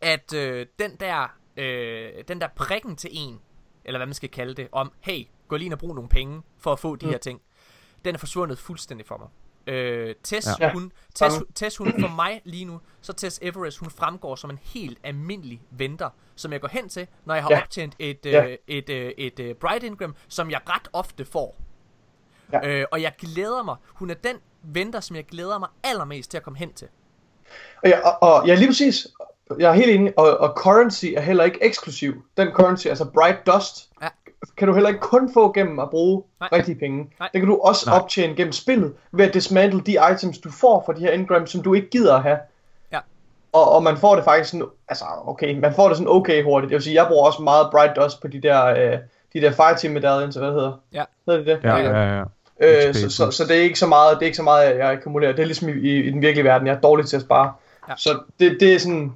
at 0.00 0.34
øh, 0.34 0.66
den 0.78 0.96
der 1.00 1.34
øh, 1.56 2.10
den 2.28 2.40
der 2.40 2.48
prikken 2.56 2.96
til 2.96 3.10
en, 3.12 3.40
eller 3.84 3.98
hvad 3.98 4.06
man 4.06 4.14
skal 4.14 4.28
kalde 4.28 4.54
det, 4.54 4.68
om, 4.72 4.92
hey, 5.00 5.26
gå 5.48 5.56
lige 5.56 5.64
ind 5.66 5.72
og 5.72 5.78
brug 5.78 5.94
nogle 5.94 6.08
penge 6.08 6.42
for 6.58 6.72
at 6.72 6.78
få 6.78 6.96
de 6.96 7.06
Mm. 7.06 7.12
her 7.12 7.18
ting, 7.18 7.40
den 8.04 8.14
er 8.14 8.18
forsvundet 8.18 8.58
fuldstændig 8.58 9.06
for 9.06 9.16
mig. 9.18 9.28
Øh, 9.74 10.14
Tess, 10.22 10.48
Ja. 10.60 10.72
hun, 10.72 10.92
Tess. 11.14 11.36
Tess, 11.54 11.76
hun 11.76 11.92
for 12.00 12.08
mig 12.08 12.40
lige 12.44 12.64
nu, 12.64 12.80
så 13.00 13.12
Tess 13.12 13.38
Everest, 13.42 13.78
hun 13.78 13.90
fremgår 13.90 14.34
som 14.36 14.50
en 14.50 14.58
helt 14.62 14.98
almindelig 15.02 15.62
venter, 15.70 16.10
som 16.34 16.52
jeg 16.52 16.60
går 16.60 16.68
hen 16.68 16.88
til, 16.88 17.06
når 17.24 17.34
jeg 17.34 17.42
har 17.44 17.50
Ja. 17.50 17.62
optjent 17.62 17.96
et, 17.98 18.26
øh, 18.26 18.32
Ja. 18.32 18.44
et, 18.44 18.58
et, 18.68 18.90
øh, 18.90 19.12
et, 19.18 19.40
et 19.40 19.56
Bright 19.56 19.84
Ingram, 19.84 20.16
som 20.28 20.50
jeg 20.50 20.60
ret 20.68 20.88
ofte 20.92 21.24
får. 21.24 21.56
Ja. 22.52 22.68
Øh, 22.68 22.86
og 22.92 23.02
jeg 23.02 23.12
glæder 23.18 23.62
mig. 23.62 23.76
Hun 23.88 24.10
er 24.10 24.14
den 24.14 24.36
venter, 24.62 25.00
som 25.00 25.16
jeg 25.16 25.24
glæder 25.26 25.58
mig 25.58 25.68
allermest 25.84 26.30
til 26.30 26.36
at 26.38 26.42
komme 26.44 26.58
hen 26.58 26.72
til. 26.72 26.88
Og 27.82 27.88
ja, 27.88 28.08
og, 28.10 28.22
og 28.40 28.46
ja, 28.46 28.54
lige 28.54 28.68
præcis. 28.68 29.06
Jeg 29.58 29.70
er 29.70 29.72
helt 29.74 29.90
enig, 29.90 30.12
og, 30.18 30.38
og 30.38 30.52
currency 30.56 31.06
er 31.16 31.20
heller 31.20 31.44
ikke 31.44 31.58
eksklusiv. 31.62 32.14
Den 32.36 32.48
currency, 32.48 32.86
altså 32.86 33.04
Bright 33.04 33.46
Dust, 33.46 33.88
Ja. 34.02 34.08
kan 34.56 34.68
du 34.68 34.74
heller 34.74 34.88
ikke 34.88 35.00
kun 35.00 35.32
få 35.34 35.52
gennem 35.52 35.78
at 35.78 35.90
bruge 35.90 36.22
Nej. 36.40 36.48
rigtige 36.52 36.74
penge. 36.78 36.98
Nej. 37.18 37.28
Det 37.32 37.40
kan 37.40 37.48
du 37.48 37.60
også 37.62 37.90
Nej. 37.90 37.98
optjene 37.98 38.34
gennem 38.34 38.52
spillet, 38.52 38.92
ved 39.12 39.24
at 39.28 39.34
dismantle 39.34 39.80
de 39.80 39.96
items, 40.12 40.38
du 40.38 40.50
får 40.50 40.82
fra 40.86 40.92
de 40.92 41.00
her 41.00 41.10
engrams, 41.10 41.50
som 41.50 41.62
du 41.62 41.74
ikke 41.74 41.90
gider 41.90 42.14
at 42.16 42.22
have. 42.22 42.38
Ja. 42.92 42.98
Og, 43.52 43.72
og 43.72 43.82
man 43.82 43.96
får 43.96 44.14
det 44.14 44.24
faktisk 44.24 44.50
sådan, 44.50 44.66
altså 44.88 45.04
okay, 45.26 45.58
man 45.58 45.74
får 45.74 45.88
det 45.88 45.96
sådan 45.96 46.10
okay 46.10 46.44
hurtigt. 46.44 46.68
Det 46.70 46.74
vil 46.74 46.82
sige, 46.82 46.94
jeg 47.02 47.06
bruger 47.08 47.26
også 47.26 47.42
meget 47.42 47.66
Bright 47.70 47.96
Dust 47.96 48.20
på 48.20 48.28
de 48.28 48.40
der, 48.42 48.64
øh, 48.64 48.98
de 49.32 49.40
der 49.40 49.50
Fireteam 49.52 49.92
medallions, 49.94 50.36
hvad 50.36 50.46
det 50.46 50.54
hedder. 50.54 50.72
Ja. 50.92 51.04
Hedder 51.26 51.38
det 51.38 51.46
det? 51.46 51.68
Ja, 51.68 51.76
ja, 51.76 52.16
ja. 52.16 52.22
Øh, 52.60 52.94
XP, 52.94 53.00
så, 53.00 53.10
så, 53.10 53.30
så 53.30 53.44
det 53.44 53.56
er 53.56 53.62
ikke 53.62 53.78
så 53.78 53.86
meget, 53.86 54.16
det 54.16 54.22
er 54.22 54.26
ikke 54.26 54.36
så 54.36 54.42
meget, 54.42 54.76
jeg 54.78 54.90
akkumulerer. 54.90 55.32
Det 55.32 55.40
er 55.42 55.46
ligesom 55.46 55.68
i, 55.68 55.72
i, 55.72 56.02
i 56.04 56.10
den 56.10 56.20
virkelige 56.20 56.44
verden, 56.44 56.66
jeg 56.66 56.74
er 56.74 56.80
dårlig 56.80 57.06
til 57.06 57.16
at 57.16 57.22
spare. 57.22 57.52
Ja. 57.88 57.94
Så 57.96 58.18
det, 58.40 58.56
det 58.60 58.74
er 58.74 58.78
sådan, 58.78 59.12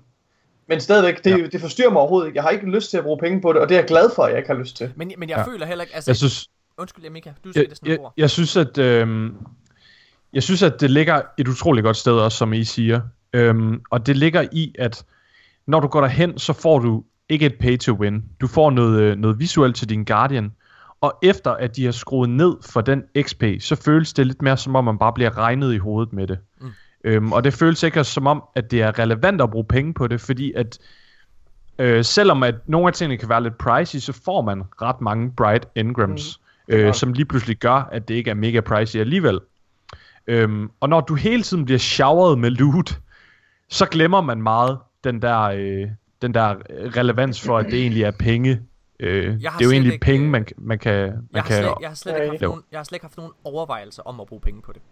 men 0.68 0.80
stadigvæk, 0.80 1.24
det, 1.24 1.30
ja. 1.30 1.46
det 1.46 1.60
forstyrrer 1.60 1.90
mig 1.90 2.00
overhovedet 2.00 2.26
ikke. 2.26 2.36
Jeg 2.36 2.42
har 2.42 2.50
ikke 2.50 2.66
lyst 2.70 2.90
til 2.90 2.96
at 2.98 3.04
bruge 3.04 3.18
penge 3.18 3.40
på 3.40 3.52
det, 3.52 3.60
og 3.60 3.68
det 3.68 3.74
er 3.74 3.78
jeg 3.80 3.88
glad 3.88 4.10
for, 4.14 4.22
at 4.22 4.30
jeg 4.30 4.38
ikke 4.38 4.50
har 4.52 4.58
lyst 4.58 4.76
til. 4.76 4.92
Men, 4.96 5.12
men 5.18 5.28
jeg 5.28 5.36
Ja. 5.38 5.52
føler 5.52 5.66
heller 5.66 5.84
ikke... 5.84 5.94
Altså, 5.94 6.10
Jeg 6.10 6.16
synes, 6.16 6.48
Undskyld, 6.78 7.06
Amika, 7.06 7.30
du 7.44 7.50
skal 7.52 7.60
jeg, 7.60 7.70
det 7.70 7.76
sådan 7.78 7.90
jeg, 7.90 8.00
ord. 8.00 8.12
jeg 8.16 8.30
synes, 8.30 8.56
at 8.56 8.78
øh, 8.78 9.30
jeg 10.32 10.42
synes, 10.42 10.62
at 10.62 10.80
det 10.80 10.90
ligger 10.90 11.20
et 11.38 11.48
utroligt 11.48 11.84
godt 11.84 11.96
sted 11.96 12.12
også, 12.12 12.38
som 12.38 12.52
I 12.52 12.64
siger. 12.64 13.00
Øhm, 13.32 13.80
og 13.90 14.06
det 14.06 14.16
ligger 14.16 14.44
i, 14.52 14.74
at 14.78 15.04
når 15.66 15.80
du 15.80 15.88
går 15.88 16.00
derhen, 16.00 16.38
så 16.38 16.52
får 16.52 16.78
du 16.78 17.04
ikke 17.28 17.46
et 17.46 17.54
pay 17.60 17.78
to 17.78 17.92
win. 17.92 18.24
Du 18.40 18.46
får 18.46 18.70
noget, 18.70 19.00
øh, 19.00 19.16
noget 19.16 19.38
visuelt 19.38 19.76
til 19.76 19.88
din 19.88 20.04
Guardian. 20.04 20.52
Og 21.00 21.18
efter 21.22 21.50
at 21.50 21.76
de 21.76 21.84
har 21.84 21.92
skruet 21.92 22.30
ned 22.30 22.56
for 22.62 22.80
den 22.80 23.02
XP, 23.22 23.42
så 23.60 23.76
føles 23.76 24.12
det 24.12 24.26
lidt 24.26 24.42
mere 24.42 24.56
som 24.56 24.76
om, 24.76 24.84
man 24.84 24.98
bare 24.98 25.12
bliver 25.12 25.38
regnet 25.38 25.74
i 25.74 25.78
hovedet 25.78 26.12
med 26.12 26.26
det. 26.26 26.38
Mm. 26.60 26.70
Øhm, 27.08 27.32
og 27.32 27.44
det 27.44 27.54
føles 27.54 27.82
ikke 27.82 28.04
som 28.04 28.26
om, 28.26 28.42
at 28.54 28.70
det 28.70 28.82
er 28.82 28.98
relevant 28.98 29.40
at 29.40 29.50
bruge 29.50 29.64
penge 29.64 29.94
på 29.94 30.06
det, 30.06 30.20
fordi 30.20 30.52
at 30.52 30.78
øh, 31.78 32.04
selvom 32.04 32.42
at 32.42 32.54
nogle 32.66 32.86
af 32.86 32.92
tingene 32.92 33.16
kan 33.16 33.28
være 33.28 33.42
lidt 33.42 33.58
pricey, 33.58 33.98
så 33.98 34.12
får 34.24 34.42
man 34.42 34.62
ret 34.82 35.00
mange 35.00 35.32
Bright 35.36 35.68
Engrams, 35.74 36.40
mm. 36.68 36.74
øh, 36.74 36.94
som 36.94 37.12
lige 37.12 37.24
pludselig 37.24 37.56
gør, 37.56 37.88
at 37.92 38.08
det 38.08 38.14
ikke 38.14 38.30
er 38.30 38.34
mega 38.34 38.60
pricey 38.60 39.00
alligevel. 39.00 39.40
Øhm, 40.26 40.70
og 40.80 40.88
når 40.88 41.00
du 41.00 41.14
hele 41.14 41.42
tiden 41.42 41.64
bliver 41.64 41.78
showered 41.78 42.36
med 42.36 42.50
loot, 42.50 43.00
så 43.68 43.86
glemmer 43.86 44.20
man 44.20 44.42
meget 44.42 44.78
den 45.04 45.22
der, 45.22 45.40
øh, 45.40 45.88
den 46.22 46.34
der 46.34 46.54
relevans 46.96 47.40
for, 47.40 47.58
at 47.58 47.66
det 47.66 47.80
egentlig 47.80 48.02
er 48.02 48.10
penge. 48.10 48.60
Øh, 49.00 49.32
det 49.32 49.42
har 49.44 49.60
er 49.60 49.64
jo 49.64 49.70
egentlig 49.70 49.92
ikke, 49.92 50.04
penge, 50.04 50.26
øh, 50.26 50.32
man, 50.32 50.46
man 50.56 50.78
kan... 50.78 50.94
Man 50.94 51.22
Jeg 51.34 51.42
har, 51.42 51.48
kan 51.48 51.56
slet, 51.56 51.74
jeg, 51.80 51.88
har 51.88 51.94
slet 51.94 52.14
ikke 52.14 52.30
haft 52.30 52.40
nogen, 52.40 52.62
jeg 52.72 52.78
har 52.78 52.84
slet 52.84 52.96
ikke 52.96 53.04
haft 53.04 53.16
nogen 53.16 53.32
overvejelser 53.44 54.02
om 54.02 54.20
at 54.20 54.26
bruge 54.26 54.40
penge 54.40 54.62
på 54.62 54.72
det. 54.72 54.82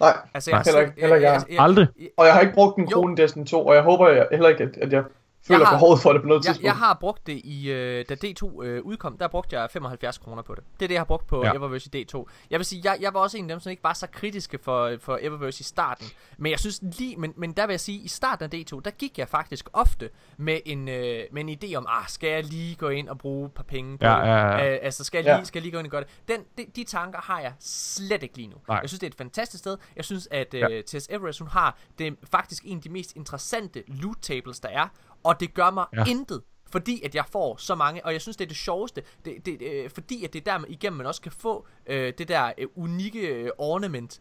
Nej, 0.00 0.16
Altså, 0.34 0.50
jeg 0.50 0.62
Heller 0.64 0.80
ikke- 0.80 1.00
heller 1.00 1.16
ikke 1.16 1.28
jeg. 1.30 1.42
Aldrig. 1.58 1.86
og 2.16 2.26
jeg 2.26 2.34
har 2.34 2.40
ikke 2.40 2.54
brugt 2.54 2.78
en 2.78 2.86
krone 2.86 3.12
i 3.12 3.16
Destiny 3.22 3.44
2, 3.46 3.66
og 3.66 3.74
jeg 3.74 3.82
håber 3.82 4.08
jeg, 4.08 4.26
heller 4.30 4.48
ikke, 4.48 4.62
at, 4.62 4.76
at 4.82 4.92
jeg 4.92 5.02
føler 5.46 5.60
Jeg 5.60 5.68
har- 5.68 5.74
behovet 5.76 6.00
for 6.00 6.12
det 6.12 6.22
på 6.22 6.28
noget 6.28 6.40
Jeg, 6.40 6.44
tidspunkt. 6.44 6.64
jeg 6.64 6.76
har 6.76 6.94
brugt 7.00 7.26
det 7.26 7.40
i, 7.44 7.70
øh, 7.70 8.04
da 8.08 8.14
D2 8.14 8.62
øh, 8.62 8.82
udkom, 8.82 9.18
der 9.18 9.28
brugte 9.28 9.60
jeg 9.60 9.70
75 9.70 10.18
kroner 10.18 10.42
på 10.42 10.54
det. 10.54 10.64
Det 10.80 10.82
er 10.82 10.88
det, 10.88 10.94
jeg 10.94 11.00
har 11.00 11.04
brugt 11.04 11.26
på 11.26 11.42
Ja. 11.44 11.48
ja. 11.48 11.54
Eververse 11.56 11.90
i 11.94 12.04
D2. 12.14 12.24
Jeg 12.50 12.58
vil 12.58 12.64
sige, 12.66 12.80
jeg, 12.84 12.98
jeg 13.00 13.14
var 13.14 13.20
også 13.20 13.38
en 13.38 13.44
af 13.44 13.48
dem, 13.48 13.60
som 13.60 13.70
ikke 13.70 13.82
var 13.82 13.92
så 13.92 14.06
kritiske 14.06 14.58
for, 14.62 14.96
for 15.00 15.18
Eververse 15.22 15.60
i 15.60 15.64
starten. 15.64 16.06
Men 16.38 16.50
jeg 16.52 16.58
synes 16.60 16.80
lige, 16.98 17.16
men, 17.16 17.32
men 17.36 17.52
der 17.52 17.66
vil 17.66 17.72
jeg 17.72 17.80
sige, 17.80 17.98
i 17.98 18.08
starten 18.08 18.44
af 18.52 18.56
D2, 18.58 18.80
der 18.84 18.90
gik 18.90 19.18
jeg 19.18 19.28
faktisk 19.28 19.68
ofte 19.72 20.10
med 20.36 20.60
en, 20.66 20.88
øh, 20.88 21.20
med 21.32 21.48
en 21.48 21.58
idé 21.64 21.74
om, 21.74 21.86
ah, 21.88 22.04
skal 22.08 22.30
jeg 22.30 22.44
lige 22.44 22.74
gå 22.76 22.88
ind 22.88 23.08
og 23.08 23.18
bruge 23.18 23.46
et 23.46 23.52
par 23.52 23.62
penge 23.62 23.98
på 23.98 24.06
Ja, 24.06 24.12
det? 24.12 24.18
ja, 24.26 24.56
ja. 24.56 24.72
Øh, 24.72 24.78
altså, 24.82 25.04
skal 25.04 25.18
jeg, 25.18 25.24
Ja. 25.26 25.36
lige, 25.36 25.46
skal 25.46 25.58
jeg 25.58 25.62
lige 25.62 25.72
gå 25.72 25.78
ind 25.78 25.86
og 25.86 25.90
gøre 25.90 26.00
det? 26.00 26.08
Den, 26.28 26.40
de, 26.58 26.70
de 26.76 26.84
tanker 26.84 27.20
har 27.22 27.40
jeg 27.40 27.52
slet 27.60 28.22
ikke 28.22 28.36
lige 28.36 28.48
nu. 28.48 28.56
Nej. 28.68 28.78
Jeg 28.78 28.88
synes, 28.88 29.00
det 29.00 29.06
er 29.06 29.10
et 29.10 29.14
fantastisk 29.16 29.58
sted. 29.60 29.76
Jeg 29.96 30.04
synes, 30.04 30.28
at 30.30 30.54
øh, 30.54 30.60
Ja. 30.60 30.82
Tess 30.86 31.08
Everest, 31.10 31.38
hun 31.38 31.48
har 31.48 31.76
det 31.98 32.16
faktisk 32.30 32.62
en 32.66 32.76
af 32.76 32.82
de 32.82 32.88
mest 32.88 33.16
interessante 33.16 33.82
loot 33.86 34.16
tables, 34.22 34.60
der 34.60 34.68
er. 34.68 34.88
Og 35.24 35.40
det 35.40 35.54
gør 35.54 35.70
mig 35.70 35.84
Ja. 35.96 36.04
intet 36.08 36.42
fordi 36.72 37.02
at 37.04 37.14
jeg 37.14 37.24
får 37.32 37.56
så 37.56 37.74
mange, 37.74 38.04
og 38.06 38.12
jeg 38.12 38.20
synes 38.20 38.36
det 38.36 38.44
er 38.44 38.48
det 38.48 38.56
sjoveste, 38.56 39.02
det, 39.24 39.46
det, 39.46 39.62
øh, 39.62 39.90
fordi 39.90 40.24
at 40.24 40.32
det 40.32 40.40
er 40.48 40.52
der 40.52 40.58
man 40.58 40.70
igennem 40.70 40.96
man 40.96 41.06
også 41.06 41.20
kan 41.20 41.32
få 41.32 41.66
øh, 41.86 42.12
det 42.18 42.28
der 42.28 42.52
øh, 42.58 42.66
unikke 42.76 43.20
øh, 43.28 43.50
ornament. 43.58 44.20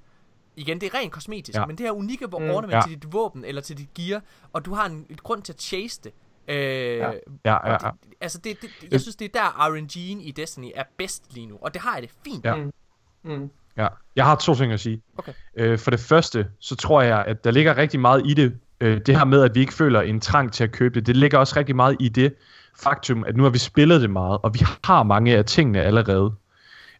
Igen, 0.55 0.81
det 0.81 0.87
er 0.93 0.97
rent 0.99 1.11
kosmetisk, 1.11 1.57
Ja. 1.57 1.65
men 1.65 1.77
det 1.77 1.85
her 1.85 1.91
unikke 1.93 2.25
mm, 2.25 2.31
Mm. 2.31 2.49
ornament 2.49 2.71
Ja. 2.73 2.81
til 2.87 2.91
dit 3.01 3.13
våben 3.13 3.45
eller 3.45 3.61
til 3.61 3.77
dit 3.77 3.93
gear, 3.93 4.21
og 4.53 4.65
du 4.65 4.73
har 4.73 4.85
en 4.85 5.05
et 5.09 5.23
grund 5.23 5.41
til 5.41 5.53
at 5.53 5.61
chase 5.61 6.01
det. 6.03 6.11
Øh, 6.47 6.55
ja. 6.57 7.11
Ja, 7.11 7.11
ja, 7.45 7.71
ja. 7.71 7.77
Det, 7.77 8.13
altså 8.21 8.37
det, 8.37 8.61
det, 8.61 8.69
jeg 8.91 9.01
synes 9.01 9.15
det 9.15 9.35
er 9.35 9.39
der 9.41 9.69
RNG'en 9.69 10.21
i 10.27 10.33
Destiny 10.35 10.71
er 10.75 10.83
bedst 10.97 11.33
lige 11.33 11.45
nu, 11.47 11.57
og 11.61 11.73
det 11.73 11.81
har 11.81 11.93
jeg 11.93 12.01
det 12.01 12.11
fint. 12.25 12.45
Ja. 12.45 12.55
med. 12.55 12.71
Mm. 13.23 13.49
Ja, 13.77 13.87
jeg 14.15 14.25
har 14.25 14.35
to 14.35 14.55
ting 14.55 14.71
at 14.73 14.79
sige. 14.79 15.01
Okay. 15.17 15.33
Øh, 15.55 15.79
for 15.79 15.91
det 15.91 15.99
første, 15.99 16.47
så 16.59 16.75
tror 16.75 17.01
jeg, 17.01 17.25
at 17.27 17.43
der 17.43 17.51
ligger 17.51 17.77
rigtig 17.77 17.99
meget 17.99 18.21
i 18.25 18.33
det. 18.33 18.59
Øh, 18.83 19.01
det 19.05 19.17
her 19.17 19.25
med, 19.25 19.41
at 19.43 19.55
vi 19.55 19.59
ikke 19.59 19.73
føler 19.73 20.01
en 20.01 20.19
trang 20.21 20.53
til 20.53 20.63
at 20.63 20.71
købe 20.71 20.95
det, 20.95 21.07
det 21.07 21.17
ligger 21.17 21.37
også 21.37 21.53
rigtig 21.57 21.75
meget 21.75 21.95
i 21.99 22.09
det 22.09 22.33
faktum, 22.83 23.23
at 23.27 23.35
nu 23.37 23.43
har 23.43 23.49
vi 23.49 23.57
spillet 23.57 24.01
det 24.01 24.09
meget, 24.09 24.39
og 24.43 24.53
vi 24.53 24.59
har 24.83 25.03
mange 25.03 25.37
af 25.37 25.45
tingene 25.45 25.81
allerede. 25.81 26.33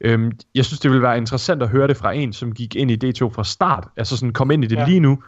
Øhm, 0.02 0.32
jeg 0.56 0.66
synes, 0.66 0.80
det 0.80 0.92
ville 0.92 1.04
være 1.04 1.18
interessant 1.18 1.64
at 1.64 1.70
høre 1.70 1.88
det 1.88 1.98
fra 1.98 2.12
en, 2.12 2.34
som 2.34 2.54
gik 2.54 2.76
ind 2.76 2.92
i 2.92 2.96
D2 3.06 3.30
fra 3.30 3.44
start. 3.44 3.88
Altså 3.98 4.18
sådan 4.18 4.34
kom 4.34 4.52
ind 4.52 4.64
i 4.64 4.68
det 4.68 4.76
Ja. 4.76 4.86
lige 4.86 5.00
nu, 5.00 5.24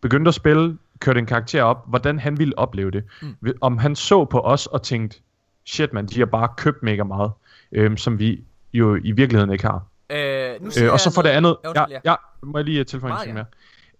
begyndte 0.00 0.28
at 0.28 0.34
spille, 0.34 0.78
kørte 0.98 1.18
en 1.20 1.26
karakter 1.26 1.62
op, 1.62 1.88
hvordan 1.88 2.18
han 2.18 2.38
ville 2.38 2.58
opleve 2.58 2.90
det. 2.90 3.04
Mm. 3.22 3.36
Om 3.60 3.78
han 3.78 3.96
så 3.96 4.24
på 4.24 4.40
os 4.40 4.66
og 4.66 4.82
tænkte, 4.82 5.18
shit 5.66 5.92
man, 5.92 6.06
de 6.06 6.18
har 6.18 6.26
bare 6.26 6.48
købt 6.56 6.82
mega 6.82 7.02
meget, 7.02 7.30
øhm, 7.72 7.96
som 7.96 8.18
vi 8.18 8.40
jo 8.72 8.98
i 9.04 9.12
virkeligheden 9.12 9.52
ikke 9.52 9.64
har. 9.66 9.82
Øh, 10.10 10.50
nu 10.60 10.70
Øh, 10.82 10.92
og 10.92 11.00
så 11.00 11.14
for 11.14 11.22
det 11.22 11.28
andet, 11.28 11.56
Ja, 11.76 11.84
ja, 12.04 12.14
må 12.42 12.58
jeg 12.58 12.64
lige 12.64 12.80
øh, 12.80 12.86
tilføje 12.86 13.12
en 13.12 13.18
ting 13.24 13.34
mere. 13.34 13.44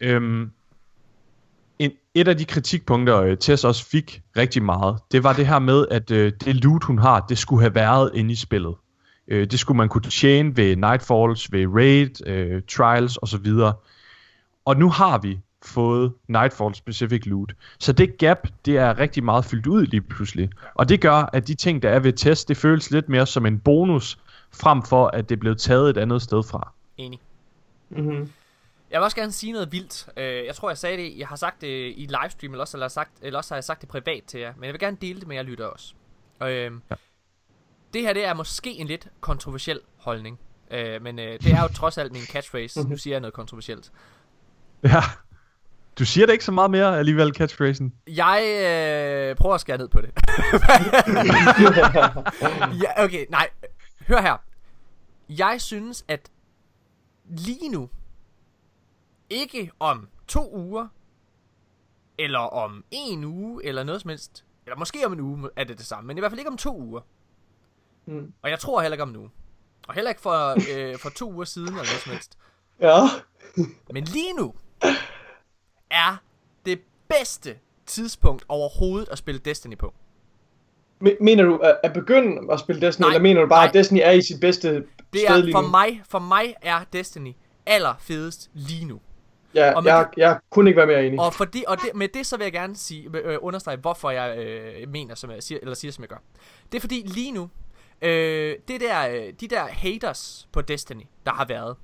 Øhm, 0.01 0.51
et 2.21 2.29
af 2.29 2.37
de 2.37 2.45
kritikpunkter, 2.45 3.21
øh, 3.21 3.37
Tess 3.37 3.65
også 3.65 3.85
fik 3.85 4.23
rigtig 4.37 4.63
meget, 4.63 4.99
det 5.13 5.25
var 5.25 5.33
det 5.33 5.47
her 5.47 5.59
med, 5.59 5.87
at 5.91 6.11
øh, 6.11 6.33
det 6.45 6.65
loot, 6.65 6.85
hun 6.85 6.99
har, 6.99 7.27
det 7.29 7.39
skulle 7.39 7.63
have 7.63 7.75
været 7.75 8.11
inde 8.15 8.33
i 8.33 8.35
spillet. 8.35 8.75
Øh, 9.29 9.51
det 9.51 9.59
skulle 9.59 9.77
man 9.77 9.89
kunne 9.89 10.03
tjene 10.03 10.57
ved 10.57 10.77
Nightfalls, 10.77 11.53
ved 11.53 11.67
Raid, 11.67 12.27
øh, 12.27 12.63
Trials 12.69 13.19
osv. 13.23 13.53
Og 14.65 14.77
nu 14.77 14.91
har 14.91 15.19
vi 15.19 15.39
fået 15.63 16.13
Nightfall 16.29 16.75
specific 16.75 17.27
loot. 17.27 17.55
Så 17.79 17.93
det 17.93 18.19
gap, 18.19 18.49
det 18.65 18.77
er 18.77 18.99
rigtig 18.99 19.25
meget 19.25 19.45
fyldt 19.45 19.67
ud 19.67 19.87
lige 19.87 20.01
pludselig. 20.01 20.51
Og 20.75 20.89
det 20.89 21.01
gør, 21.01 21.31
at 21.33 21.49
de 21.49 21.55
ting, 21.55 21.83
der 21.83 21.91
er 21.91 21.99
ved 21.99 22.13
test, 22.13 22.49
det 22.49 22.57
føles 22.57 22.91
lidt 22.91 23.09
mere 23.09 23.27
som 23.27 23.47
en 23.47 23.59
bonus, 23.59 24.19
frem 24.53 24.83
for 24.83 25.07
at 25.07 25.29
det 25.29 25.37
er 25.37 25.41
blevet 25.41 25.59
taget 25.59 25.91
et 25.91 25.97
andet 25.97 26.23
sted 26.23 26.43
fra. 26.43 26.73
Enig. 26.97 27.21
Mm-hmm. 27.91 28.29
Jeg 28.91 29.01
vil 29.01 29.05
også 29.05 29.17
gerne 29.17 29.33
sige 29.33 29.53
noget 29.53 29.73
vildt. 29.73 30.09
Øh, 30.17 30.47
jeg 30.47 30.55
tror, 30.55 30.71
jeg 30.71 30.79
sagde 30.79 30.97
det, 30.97 31.19
jeg 31.19 31.29
har 31.29 31.37
sagt 31.37 31.61
det 31.61 31.93
i 31.97 32.09
livestream, 32.23 32.53
eller 32.53 32.61
også, 32.61 32.77
eller, 32.77 32.89
sagt, 32.89 33.11
eller 33.23 33.39
også 33.39 33.55
har 33.55 33.57
jeg 33.57 33.65
sagt 33.65 33.81
det 33.81 33.89
privat 33.89 34.25
til 34.27 34.41
jer. 34.41 34.53
Men 34.57 34.65
jeg 34.65 34.73
vil 34.73 34.81
gerne 34.81 34.97
dele 35.01 35.21
det 35.21 35.29
med 35.29 35.37
jer 35.37 35.43
lytter 35.43 35.67
også. 35.67 35.95
Og, 36.39 36.53
øh, 36.53 36.73
ja. 36.91 36.95
Det 37.95 38.03
her, 38.03 38.13
det 38.13 38.25
er 38.25 38.35
måske 38.35 38.71
en 38.71 38.87
lidt 38.87 39.09
kontroversiel 39.21 39.81
holdning. 39.97 40.39
Øh, 40.71 41.03
men 41.03 41.19
øh, 41.19 41.41
det 41.41 41.53
er 41.53 41.63
jo 41.63 41.69
trods 41.69 41.99
alt 41.99 42.13
min 42.13 42.23
catchphrase. 42.23 42.89
Nu 42.89 42.97
siger 42.97 43.15
jeg 43.15 43.21
noget 43.21 43.35
kontroversielt. 43.35 43.93
Ja. 44.83 45.03
Du 45.99 46.05
siger 46.05 46.27
det 46.27 46.33
ikke 46.33 46.45
så 46.45 46.53
meget 46.53 46.71
mere 46.71 46.99
alligevel, 46.99 47.35
catchphrasen. 47.35 47.95
Jeg 48.07 48.43
øh, 48.43 49.37
prøver 49.37 49.55
at 49.55 49.61
skære 49.61 49.79
ned 49.79 49.89
på 49.89 50.01
det. 50.01 50.11
ja, 52.83 53.05
okay, 53.05 53.27
nej. 53.31 53.49
Hør 54.09 54.21
her. 54.21 54.37
Jeg 55.29 55.57
synes, 55.59 56.05
at 56.09 56.31
lige 57.25 57.69
nu, 57.69 57.89
ikke 59.31 59.71
om 59.81 60.09
to 60.29 60.55
uger, 60.57 60.89
eller 62.19 62.39
om 62.39 62.85
en 62.91 63.25
uge, 63.25 63.65
eller 63.65 63.85
noget 63.85 64.01
som 64.01 64.09
helst, 64.09 64.45
eller 64.67 64.79
måske 64.79 65.07
om 65.07 65.13
en 65.13 65.21
uge 65.21 65.49
er 65.57 65.65
det 65.65 65.79
det 65.79 65.87
samme, 65.87 66.07
men 66.07 66.17
i 66.17 66.21
hvert 66.21 66.31
fald 66.33 66.39
ikke 66.41 66.51
om 66.51 66.57
to 66.57 66.77
uger. 66.79 67.01
Mm. 68.07 68.33
Og 68.43 68.51
jeg 68.51 68.59
tror 68.59 68.81
heller 68.81 68.95
ikke 68.95 69.03
om 69.03 69.17
uge. 69.17 69.31
Og 69.89 69.95
heller 69.95 70.09
ikke 70.11 70.21
for, 70.21 70.57
øh, 70.77 70.99
for 70.99 71.09
to 71.11 71.33
uger 71.33 71.45
siden, 71.45 71.69
eller 71.69 71.77
noget 71.79 71.89
som 72.05 72.13
helst. 72.13 72.39
Ja. 72.81 72.97
Men 73.93 74.05
lige 74.05 74.33
nu 74.33 74.55
er 75.91 76.17
det 76.67 76.81
bedste 77.09 77.59
tidspunkt 77.87 78.45
overhovedet 78.49 79.09
at 79.09 79.19
spille 79.19 79.39
Destiny 79.39 79.79
på. 79.79 79.95
Me- 81.05 81.17
Mener 81.21 81.45
du 81.45 81.57
at, 81.85 81.93
begynde 81.93 82.53
at 82.53 82.61
spille 82.61 82.87
Destiny, 82.87 83.05
Nej, 83.05 83.09
eller 83.11 83.23
mener 83.23 83.41
du 83.41 83.47
bare, 83.49 83.59
nej. 83.59 83.69
at 83.69 83.75
Destiny 83.75 83.99
er 84.03 84.11
i 84.11 84.23
sit 84.23 84.41
bedste 84.41 84.75
Det 84.75 84.85
sted 85.15 85.25
er 85.29 85.37
lige 85.37 85.53
for 85.55 85.63
nu? 85.63 85.69
mig, 85.69 86.03
for 86.09 86.19
mig 86.19 86.55
er 86.63 86.85
Destiny 86.93 87.33
allerfedest 87.67 88.51
lige 88.55 88.85
nu. 88.85 89.01
Ja, 89.55 89.75
og 89.75 89.85
jeg, 89.85 90.07
jeg 90.17 90.39
kunne 90.51 90.71
ikke 90.71 90.77
være 90.79 90.87
mere 90.87 91.07
enig. 91.07 91.21
Og, 91.21 91.35
fordi, 91.35 91.65
og 91.69 91.77
det, 91.77 91.91
med 91.95 92.09
det 92.09 92.27
så 92.27 92.37
vil 92.37 92.45
jeg 92.45 92.53
gerne 92.53 92.77
sige, 92.77 93.11
øh, 93.15 93.39
understrege, 93.41 93.77
hvorfor 93.77 94.11
jeg 94.11 94.39
øh, 94.39 94.89
mener, 94.89 95.15
som 95.15 95.31
jeg 95.31 95.43
siger, 95.43 95.59
eller 95.63 95.75
siger, 95.75 95.93
som 95.93 96.03
jeg 96.03 96.09
gør. 96.09 96.23
Det 96.73 96.79
er 96.79 96.81
fordi 96.81 97.03
lige 97.07 97.33
nu, 97.33 97.51
øh, 98.03 98.57
det 98.69 98.81
der, 98.81 99.09
øh, 99.09 99.33
de 99.41 99.49
der 99.49 99.67
haters 99.67 100.49
på 100.53 100.63
Destiny, 100.63 101.03
der 101.27 101.33
har 101.33 101.45
været, 101.45 101.77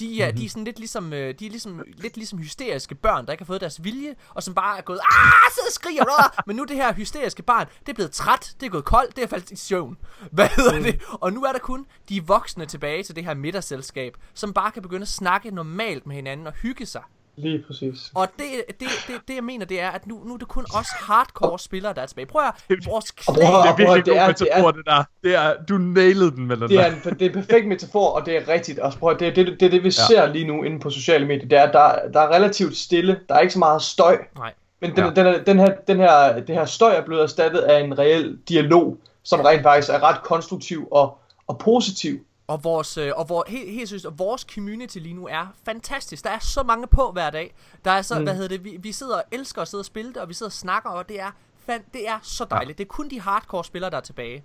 de 0.00 0.22
er, 0.22 0.26
mm-hmm. 0.26 0.38
de 0.38 0.44
er 0.44 0.48
sådan 0.48 0.64
lidt 0.64 0.78
ligesom, 0.78 1.12
øh, 1.12 1.34
de 1.38 1.46
er 1.46 1.50
ligesom, 1.50 1.82
lidt 1.96 2.16
ligesom 2.16 2.38
hysteriske 2.38 2.94
børn, 2.94 3.26
der 3.26 3.32
ikke 3.32 3.42
har 3.42 3.46
fået 3.46 3.60
deres 3.60 3.84
vilje, 3.84 4.14
og 4.28 4.42
som 4.42 4.54
bare 4.54 4.78
er 4.78 4.82
gået, 4.82 4.98
ah, 4.98 5.66
og 5.66 5.72
skriger, 5.72 6.04
blah! 6.04 6.44
men 6.46 6.56
nu 6.56 6.64
det 6.64 6.76
her 6.76 6.92
hysteriske 6.92 7.42
barn, 7.42 7.66
det 7.80 7.88
er 7.88 7.94
blevet 7.94 8.12
træt, 8.12 8.54
det 8.60 8.66
er 8.66 8.70
gået 8.70 8.84
koldt, 8.84 9.16
det 9.16 9.24
er 9.24 9.28
faldet 9.28 9.50
i 9.50 9.56
søvn. 9.56 9.96
Hvad 10.32 10.48
hedder 10.48 10.80
det? 10.80 11.02
Og 11.12 11.32
nu 11.32 11.42
er 11.44 11.52
der 11.52 11.58
kun 11.58 11.86
de 12.08 12.26
voksne 12.26 12.66
tilbage 12.66 13.02
til 13.02 13.16
det 13.16 13.24
her 13.24 13.34
middagsselskab, 13.34 14.16
som 14.34 14.52
bare 14.52 14.70
kan 14.70 14.82
begynde 14.82 15.02
at 15.02 15.08
snakke 15.08 15.50
normalt 15.50 16.06
med 16.06 16.16
hinanden 16.16 16.46
og 16.46 16.52
hygge 16.52 16.86
sig. 16.86 17.02
Lige 17.38 17.64
præcis. 17.66 18.10
Og 18.14 18.28
det, 18.36 18.44
det, 18.80 18.88
det, 19.06 19.14
det 19.28 19.34
jeg 19.34 19.44
mener, 19.44 19.66
det 19.66 19.80
er, 19.80 19.90
at 19.90 20.06
nu, 20.06 20.20
nu 20.24 20.34
er 20.34 20.38
det 20.38 20.48
kun 20.48 20.64
os 20.74 20.86
hardcore 20.90 21.58
spillere, 21.58 21.94
der 21.94 22.02
er 22.02 22.06
tilbage. 22.06 22.26
Prøv 22.26 22.42
at 22.42 22.52
høre, 22.68 22.78
vores 22.86 23.10
at- 23.28 23.34
Det 23.34 23.42
er 23.44 23.76
virkelig 23.76 24.04
det 24.06 24.12
god 24.14 24.16
er- 24.16 24.26
det 24.32 24.40
metafor, 24.40 24.70
det 24.70 24.86
der. 24.86 25.04
Det 25.24 25.34
er, 25.34 25.54
du 25.68 25.78
nailede 25.78 26.30
den 26.30 26.46
med 26.46 26.56
den 26.56 26.62
Det 26.68 26.70
der. 26.70 26.80
er, 26.84 26.90
en, 26.92 27.00
det 27.18 27.22
er 27.22 27.26
en 27.26 27.32
perfekt 27.32 27.68
metafor, 27.68 28.06
og 28.08 28.26
det 28.26 28.36
er 28.36 28.48
rigtigt. 28.48 28.78
Og 28.78 28.92
prøv, 28.92 29.10
at- 29.10 29.20
det, 29.20 29.28
er 29.28 29.34
det, 29.34 29.46
det 29.60 29.72
det, 29.72 29.82
vi 29.82 29.88
ja. 29.88 29.90
ser 29.90 30.26
lige 30.26 30.46
nu 30.46 30.62
inde 30.62 30.80
på 30.80 30.90
sociale 30.90 31.26
medier. 31.26 31.48
Det 31.48 31.58
er, 31.58 31.72
der, 31.72 31.92
der 32.12 32.20
er 32.20 32.28
relativt 32.34 32.76
stille. 32.76 33.20
Der 33.28 33.34
er 33.34 33.40
ikke 33.40 33.52
så 33.52 33.58
meget 33.58 33.82
støj. 33.82 34.18
Nej. 34.36 34.52
Men 34.80 34.90
den, 34.96 35.04
Ja. 35.04 35.10
den, 35.10 35.26
er- 35.26 35.38
den, 35.42 35.58
her, 35.58 35.74
den 35.88 35.96
her, 35.96 36.40
det 36.40 36.54
her 36.54 36.64
støj 36.64 36.94
er 36.94 37.04
blevet 37.04 37.22
erstattet 37.22 37.58
af 37.60 37.80
en 37.80 37.98
reel 37.98 38.38
dialog, 38.48 38.96
som 39.22 39.40
rent 39.40 39.62
faktisk 39.62 39.88
er 39.92 40.02
ret 40.02 40.22
konstruktiv 40.22 40.88
og, 40.90 41.18
og 41.46 41.58
positiv. 41.58 42.18
Og 42.48 42.64
vores, 42.64 42.96
øh, 42.96 43.12
og 43.16 43.28
vor, 43.28 43.44
helt, 43.48 43.72
helt 43.72 43.88
seriøst, 43.88 44.06
og 44.06 44.18
vores 44.18 44.46
community 44.54 44.98
lige 44.98 45.14
nu 45.14 45.26
er 45.26 45.46
fantastisk. 45.64 46.24
Der 46.24 46.30
er 46.30 46.38
så 46.38 46.62
mange 46.62 46.86
på 46.86 47.12
hver 47.12 47.30
dag. 47.30 47.54
Der 47.84 47.90
er 47.90 48.02
så, 48.02 48.18
mm. 48.18 48.24
Hvad 48.24 48.34
hedder 48.34 48.48
det, 48.48 48.64
vi, 48.64 48.76
vi 48.80 48.92
sidder 48.92 49.16
og 49.16 49.24
elsker 49.30 49.62
at 49.62 49.68
sidde 49.68 49.80
og 49.80 49.84
spille 49.84 50.08
det, 50.08 50.16
og 50.16 50.28
vi 50.28 50.34
sidder 50.34 50.48
og 50.48 50.52
snakker, 50.52 50.90
og 50.90 51.08
det 51.08 51.20
er, 51.20 51.30
fan, 51.58 51.84
det 51.92 52.08
er 52.08 52.18
så 52.22 52.44
dejligt. 52.44 52.78
Ja. 52.78 52.82
Det 52.82 52.88
er 52.90 52.94
kun 52.94 53.10
de 53.10 53.20
hardcore 53.20 53.64
spillere, 53.64 53.90
der 53.90 53.96
er 53.96 54.00
tilbage. 54.00 54.44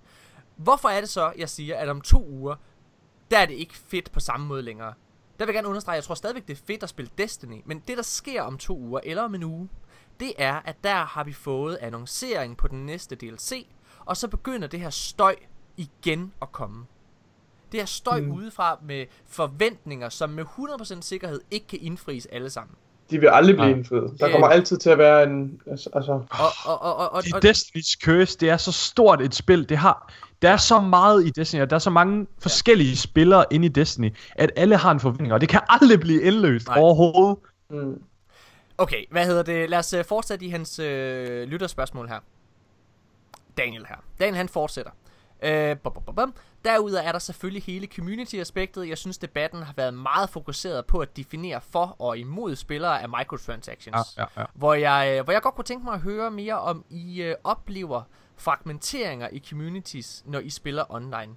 Hvorfor 0.56 0.88
er 0.88 1.00
det 1.00 1.08
så, 1.08 1.32
jeg 1.38 1.48
siger, 1.48 1.76
at 1.76 1.88
om 1.88 2.00
to 2.00 2.26
uger, 2.28 2.56
der 3.30 3.38
er 3.38 3.46
det 3.46 3.54
ikke 3.54 3.76
fedt 3.76 4.12
på 4.12 4.20
samme 4.20 4.46
måde 4.46 4.62
længere? 4.62 4.94
Der 5.38 5.44
vil 5.44 5.52
jeg 5.52 5.54
gerne 5.54 5.68
understrege, 5.68 5.94
at 5.94 5.96
jeg 5.96 6.04
tror 6.04 6.14
stadigvæk, 6.14 6.48
det 6.48 6.58
er 6.58 6.62
fedt 6.66 6.82
at 6.82 6.88
spille 6.88 7.10
Destiny, 7.18 7.62
men 7.64 7.82
det, 7.88 7.96
der 7.96 8.02
sker 8.02 8.42
om 8.42 8.58
to 8.58 8.78
uger, 8.78 9.00
eller 9.02 9.22
om 9.22 9.34
en 9.34 9.42
uge, 9.42 9.68
det 10.20 10.32
er, 10.38 10.60
at 10.64 10.84
der 10.84 11.04
har 11.04 11.24
vi 11.24 11.32
fået 11.32 11.76
annoncering 11.76 12.56
på 12.56 12.68
den 12.68 12.86
næste 12.86 13.16
DLC, 13.16 13.66
og 13.98 14.16
så 14.16 14.28
begynder 14.28 14.68
det 14.68 14.80
her 14.80 14.90
støj 14.90 15.36
igen 15.76 16.32
at 16.42 16.52
komme. 16.52 16.86
Det 17.74 17.82
her 17.82 17.86
støj 17.86 18.20
mm. 18.20 18.32
udefra 18.32 18.78
med 18.82 19.06
forventninger, 19.26 20.08
som 20.08 20.30
med 20.30 20.44
100% 20.44 21.00
sikkerhed 21.00 21.40
ikke 21.50 21.66
kan 21.66 21.78
indfries 21.82 22.26
alle 22.26 22.50
sammen. 22.50 22.74
De 23.10 23.18
vil 23.18 23.30
aldrig 23.32 23.56
blive 23.56 23.70
indfriet. 23.70 24.20
Der 24.20 24.30
kommer 24.30 24.48
altid 24.48 24.78
til 24.78 24.90
at 24.90 24.98
være 24.98 25.22
en... 25.22 25.60
Altså, 25.70 25.90
altså 25.94 26.12
Og, 26.12 26.22
og, 26.64 26.82
og, 26.82 26.96
og, 26.96 27.12
og, 27.12 27.22
er 27.34 27.52
Destiny's 27.52 27.96
Curse, 28.04 28.38
det 28.38 28.50
er 28.50 28.56
så 28.56 28.72
stort 28.72 29.22
et 29.22 29.34
spil, 29.34 29.68
det 29.68 29.76
har... 29.76 30.12
Der 30.42 30.50
er 30.50 30.56
så 30.56 30.80
meget 30.80 31.26
i 31.26 31.30
Destiny, 31.30 31.62
og 31.62 31.70
der 31.70 31.76
er 31.76 31.80
så 31.80 31.90
mange 31.90 32.26
forskellige 32.38 32.96
spillere 32.96 33.44
inde 33.50 33.66
i 33.66 33.68
Destiny, 33.68 34.14
at 34.34 34.50
alle 34.56 34.76
har 34.76 34.90
en 34.90 35.00
forventning, 35.00 35.32
og 35.32 35.40
det 35.40 35.48
kan 35.48 35.60
aldrig 35.68 36.00
blive 36.00 36.22
indløst 36.22 36.66
Nej. 36.66 36.78
Overhovedet. 36.78 37.38
mm. 37.70 38.02
Okay, 38.78 39.04
hvad 39.10 39.26
hedder 39.26 39.42
det? 39.42 39.70
Lad 39.70 39.78
os 39.78 39.94
uh, 39.94 40.04
fortsætte 40.04 40.46
i 40.46 40.48
hans 40.48 40.78
uh, 40.78 40.84
lytterspørgsmål 40.84 42.08
her. 42.08 42.18
Daniel 43.58 43.86
her. 43.88 43.96
Daniel 44.20 44.36
han 44.36 44.48
fortsætter. 44.48 44.90
Uh, 45.42 45.78
bum, 45.82 45.92
bum, 45.92 46.14
bum. 46.14 46.34
Derudover 46.64 47.02
er 47.02 47.12
der 47.12 47.18
selvfølgelig 47.18 47.62
hele 47.62 47.86
community-aspektet. 47.86 48.88
Jeg 48.88 48.98
synes, 48.98 49.18
debatten 49.18 49.62
har 49.62 49.72
været 49.76 49.94
meget 49.94 50.30
fokuseret 50.30 50.86
på 50.86 50.98
at 50.98 51.16
definere 51.16 51.60
for 51.60 51.96
og 51.98 52.18
imod 52.18 52.56
spillere 52.56 53.02
af 53.02 53.08
microtransactions. 53.08 53.96
Ja, 54.16 54.22
ja, 54.22 54.40
ja. 54.40 54.46
Hvor, 54.54 54.74
jeg, 54.74 55.16
øh, 55.18 55.24
hvor 55.24 55.32
jeg 55.32 55.42
godt 55.42 55.54
kunne 55.54 55.64
tænke 55.64 55.84
mig 55.84 55.94
at 55.94 56.00
høre 56.00 56.30
mere 56.30 56.60
om, 56.60 56.84
I 56.90 57.22
øh, 57.22 57.34
oplever 57.44 58.02
fragmenteringer 58.36 59.28
i 59.32 59.42
communities, 59.48 60.22
når 60.26 60.38
I 60.38 60.50
spiller 60.50 60.84
online. 60.88 61.36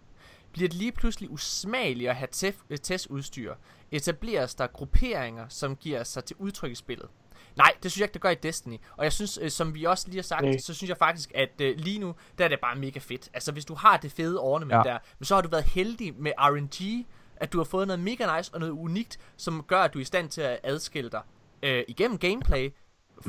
Bliver 0.52 0.70
det 0.70 0.78
lige 0.78 0.92
pludselig 0.92 1.32
usmageligt 1.32 2.10
at 2.10 2.16
have 2.16 2.54
øh, 2.70 2.78
testudstyr? 2.78 3.54
Etableres 3.92 4.56
der 4.56 4.68
grupperinger, 4.68 5.46
som 5.50 5.76
giver 5.76 6.04
sig 6.04 6.24
til 6.24 6.36
udtryk 6.40 6.72
i 6.72 6.76
spillet? 6.76 7.10
Nej, 7.58 7.72
det 7.84 7.92
synes 7.92 8.00
jeg 8.00 8.06
ikke, 8.06 8.14
det 8.14 8.22
gør 8.22 8.30
i 8.30 8.36
Destiny. 8.36 8.78
Og 8.98 9.04
jeg 9.04 9.14
synes, 9.14 9.40
øh, 9.42 9.50
som 9.52 9.76
vi 9.76 9.84
også 9.84 10.08
lige 10.08 10.18
har 10.18 10.24
sagt, 10.24 10.42
Nej. 10.44 10.58
så 10.58 10.74
synes 10.74 10.90
jeg 10.90 10.98
faktisk, 10.98 11.32
at 11.36 11.50
øh, 11.62 11.76
lige 11.78 12.00
nu, 12.00 12.16
der 12.38 12.44
er 12.46 12.48
det 12.50 12.60
bare 12.62 12.76
mega 12.76 13.00
fedt. 13.00 13.30
Altså, 13.34 13.52
hvis 13.52 13.66
du 13.66 13.76
har 13.76 13.98
det 13.98 14.12
fede 14.12 14.40
ornament 14.40 14.86
Ja. 14.86 14.92
der, 14.92 14.98
men 15.20 15.26
så 15.26 15.36
har 15.36 15.42
du 15.42 15.50
været 15.50 15.64
heldig 15.64 16.14
med 16.18 16.32
RNG, 16.40 17.08
at 17.36 17.54
du 17.54 17.58
har 17.58 17.66
fået 17.66 17.88
noget 17.88 18.00
mega 18.00 18.38
nice 18.38 18.54
og 18.54 18.60
noget 18.60 18.72
unikt, 18.72 19.18
som 19.38 19.64
gør, 19.68 19.82
at 19.82 19.94
du 19.94 20.00
er 20.00 20.02
i 20.02 20.06
stand 20.06 20.30
til 20.30 20.42
at 20.42 20.60
adskille 20.64 21.10
dig 21.10 21.22
øh, 21.64 21.84
igennem 21.88 22.18
gameplay 22.18 22.70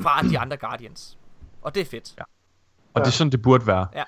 fra 0.01 0.21
de 0.21 0.39
andre 0.39 0.57
Guardians. 0.57 1.17
Og 1.61 1.75
det 1.75 1.81
er 1.81 1.85
fedt. 1.85 2.13
Ja. 2.17 2.23
Og 2.93 3.01
det 3.01 3.07
er 3.07 3.11
sådan, 3.11 3.31
det 3.31 3.41
burde 3.41 3.67
være. 3.67 3.87
Ja. 3.95 4.03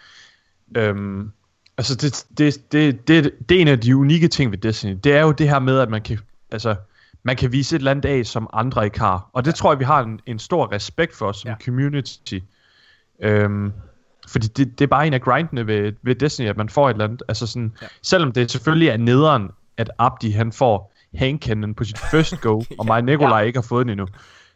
Øhm, 0.77 1.31
altså, 1.77 1.95
det, 1.95 2.25
det, 2.37 2.71
det, 2.71 3.07
det, 3.07 3.49
det 3.49 3.57
er 3.57 3.61
en 3.61 3.67
af 3.67 3.79
de 3.79 3.95
unikke 3.97 4.27
ting 4.27 4.51
ved 4.51 4.57
Destiny. 4.57 4.97
Det 5.03 5.13
er 5.13 5.21
jo 5.21 5.31
det 5.31 5.49
her 5.49 5.59
med, 5.59 5.79
at 5.79 5.89
man 5.89 6.01
kan, 6.01 6.19
altså, 6.51 6.75
man 7.23 7.35
kan 7.35 7.51
vise 7.51 7.75
et 7.75 7.79
eller 7.79 7.91
andet 7.91 8.09
af, 8.09 8.25
som 8.25 8.49
andre 8.53 8.85
ikke 8.85 8.99
har. 8.99 9.29
Og 9.33 9.45
det 9.45 9.51
ja. 9.51 9.55
tror 9.55 9.71
jeg, 9.71 9.79
vi 9.79 9.83
har 9.83 10.01
en, 10.03 10.19
en 10.25 10.39
stor 10.39 10.71
respekt 10.71 11.15
for 11.15 11.31
som 11.31 11.47
Ja. 11.47 11.51
ja. 11.51 11.65
community. 11.65 12.39
Øhm, 13.23 13.73
fordi 14.27 14.47
det, 14.47 14.79
det 14.79 14.85
er 14.85 14.87
bare 14.87 15.07
en 15.07 15.13
af 15.13 15.21
grindene 15.21 15.67
ved, 15.67 15.93
ved 16.01 16.15
Destiny, 16.15 16.47
at 16.47 16.57
man 16.57 16.69
får 16.69 16.89
et 16.89 16.93
eller 16.93 17.05
andet. 17.05 17.23
Altså 17.27 17.47
sådan, 17.47 17.73
Ja. 17.81 17.85
ja. 17.85 17.87
Selvom 18.01 18.31
det 18.31 18.51
selvfølgelig 18.51 18.87
er 18.87 18.97
nederen, 18.97 19.49
at 19.77 19.91
Abdi 19.99 20.31
han 20.31 20.51
får 20.51 20.93
handkennen 21.15 21.75
på 21.75 21.83
sit 21.83 21.99
first 22.11 22.41
go, 22.41 22.61
og 22.79 22.85
mig 22.85 23.01
Nikolaj 23.01 23.39
ja. 23.39 23.45
ikke 23.45 23.57
har 23.57 23.65
fået 23.69 23.85
den 23.85 23.89
endnu. 23.89 24.07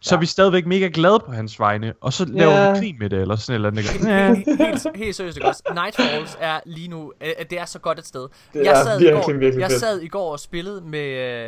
Så 0.05 0.15
Ja. 0.15 0.17
er 0.17 0.19
vi 0.19 0.25
stadigvæk 0.25 0.65
mega 0.65 0.89
glade 0.93 1.19
på 1.25 1.31
hans 1.31 1.59
vegne, 1.59 1.93
og 2.01 2.13
så 2.13 2.25
laver 2.25 2.51
Ja. 2.51 2.71
vi 2.73 2.79
grin 2.79 2.95
med 2.99 3.09
det, 3.09 3.21
eller 3.21 3.35
sådan 3.35 3.53
et 3.61 3.67
eller 3.67 3.69
andet. 3.69 4.45
helt, 4.45 4.61
helt, 4.67 4.97
helt 4.97 5.15
seriøst, 5.15 5.37
ikke 5.37 5.47
også? 5.47 5.63
Nightfalls 5.73 6.37
er 6.39 6.59
lige 6.65 6.87
nu, 6.87 7.13
øh, 7.21 7.29
det 7.49 7.59
er 7.59 7.65
så 7.65 7.79
godt 7.79 7.99
et 7.99 8.07
sted. 8.07 8.21
Det 8.21 8.65
jeg 8.65 8.79
er 8.79 8.83
sad, 8.83 8.99
i 8.99 9.03
virkelig, 9.03 9.23
går, 9.25 9.33
virkelig 9.33 9.61
jeg 9.61 9.71
sad 9.71 9.99
i 10.01 10.07
går 10.07 10.31
og 10.31 10.39
spillede 10.39 10.81
med, 10.81 10.99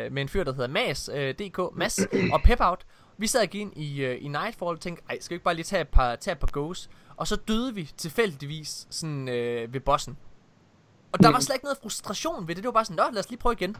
øh, 0.05 0.11
med 0.13 0.21
en 0.21 0.29
fyr, 0.29 0.43
der 0.43 0.53
hedder 0.53 0.67
Mas, 0.67 1.09
øh, 1.13 1.33
DK, 1.33 1.59
Mas 1.75 1.99
og 2.33 2.41
Pepout. 2.43 2.85
Vi 3.17 3.27
sad 3.27 3.41
igen 3.43 3.73
i, 3.75 4.01
øh, 4.01 4.17
i 4.21 4.27
Nightfall 4.27 4.63
og 4.71 4.79
tænkte, 4.79 5.03
ej, 5.09 5.17
skal 5.21 5.33
vi 5.33 5.35
ikke 5.35 5.43
bare 5.43 5.55
lige 5.55 5.63
tage 5.65 5.81
et 5.81 5.87
par, 5.87 6.15
tage 6.15 6.31
et 6.31 6.39
par 6.39 6.47
goes? 6.51 6.89
Og 7.17 7.27
så 7.27 7.35
døde 7.35 7.75
vi 7.75 7.89
tilfældigvis 7.97 8.87
sådan, 8.89 9.29
øh, 9.29 9.73
ved 9.73 9.79
bossen. 9.79 10.17
Og 11.11 11.23
der 11.23 11.31
var 11.31 11.39
slet 11.39 11.55
ikke 11.55 11.65
noget 11.65 11.77
frustration 11.81 12.47
ved 12.47 12.55
det. 12.55 12.63
Det 12.63 12.65
var 12.67 12.71
bare 12.71 12.85
sådan, 12.85 12.95
nå, 12.95 13.03
lad 13.13 13.19
os 13.19 13.29
lige 13.29 13.39
prøve 13.39 13.53
igen. 13.53 13.75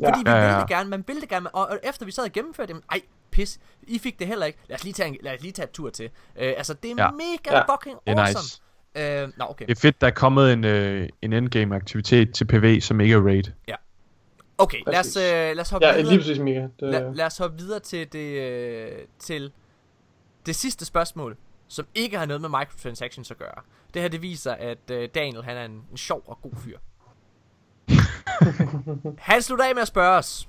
Ja. 0.00 0.08
Fordi 0.08 0.20
vi 0.24 0.30
Ja, 0.30 0.36
ja, 0.36 0.46
ville 0.46 0.60
det 0.60 0.68
gerne, 0.68 0.90
man 0.90 1.04
ville 1.06 1.20
det 1.20 1.28
gerne, 1.28 1.54
og, 1.54 1.66
og 1.66 1.78
efter 1.82 2.06
vi 2.06 2.12
sad 2.12 2.24
og 2.24 2.32
gennemførte 2.32 2.72
det, 2.74 2.82
ej, 2.90 3.00
pis, 3.30 3.58
I 3.82 3.98
fik 3.98 4.18
det 4.18 4.26
heller 4.26 4.46
ikke. 4.46 4.58
Lad 4.68 4.76
os 4.76 4.84
lige 4.84 4.94
tage 4.94 5.08
en, 5.08 5.16
lad 5.22 5.34
os 5.34 5.40
lige 5.42 5.52
tage 5.52 5.64
et 5.64 5.70
tur 5.72 5.90
til. 5.90 6.04
Øh, 6.36 6.54
altså, 6.56 6.74
det 6.74 6.90
er 6.90 6.94
Ja. 7.04 7.10
mega 7.10 7.56
Ja. 7.58 7.74
fucking 7.74 7.96
Det 8.06 8.12
er 8.18 8.18
awesome. 8.22 8.40
nice. 8.42 9.22
Øh, 9.22 9.28
nå, 9.38 9.44
okay. 9.48 9.66
Det 9.66 9.76
er 9.76 9.80
fedt, 9.80 10.00
der 10.00 10.06
er 10.06 10.10
kommet 10.10 10.52
en, 10.52 10.64
øh, 10.64 11.08
en 11.22 11.32
endgame 11.32 11.76
aktivitet 11.76 12.34
til 12.34 12.44
PV, 12.44 12.80
som 12.80 13.00
ikke 13.00 13.14
er 13.14 13.20
raid. 13.26 13.42
Okay, 14.58 14.78
lad 14.86 14.98
os, 15.00 15.16
øh, 15.16 15.22
lad 15.22 15.60
os 15.60 15.70
hoppe 15.70 15.86
Ja, 15.86 15.92
videre. 15.92 16.08
lige 16.08 16.18
præcis, 16.18 16.38
Mika. 16.38 16.60
Det, 16.60 16.70
Lad, 16.80 17.14
lad 17.14 17.26
os 17.26 17.38
hoppe 17.38 17.58
videre 17.58 17.80
til 17.80 18.12
det, 18.12 18.18
øh, 18.40 18.92
til 19.18 19.52
det 20.46 20.56
sidste 20.56 20.84
spørgsmål, 20.84 21.36
som 21.68 21.86
ikke 21.94 22.18
har 22.18 22.26
noget 22.26 22.40
med 22.40 22.48
microtransactions 22.48 23.30
at 23.30 23.38
gøre. 23.38 23.62
Det 23.94 24.02
her, 24.02 24.08
det 24.08 24.22
viser, 24.22 24.52
at 24.52 24.90
øh, 24.90 25.08
Daniel, 25.14 25.44
han 25.44 25.56
er 25.56 25.64
en, 25.64 25.82
en 25.90 25.96
sjov 25.96 26.22
og 26.26 26.38
god 26.42 26.52
fyr. 26.64 26.78
han 29.18 29.42
slutter 29.42 29.64
af 29.64 29.74
med 29.74 29.82
at 29.82 29.88
spørge 29.88 30.18
os. 30.18 30.48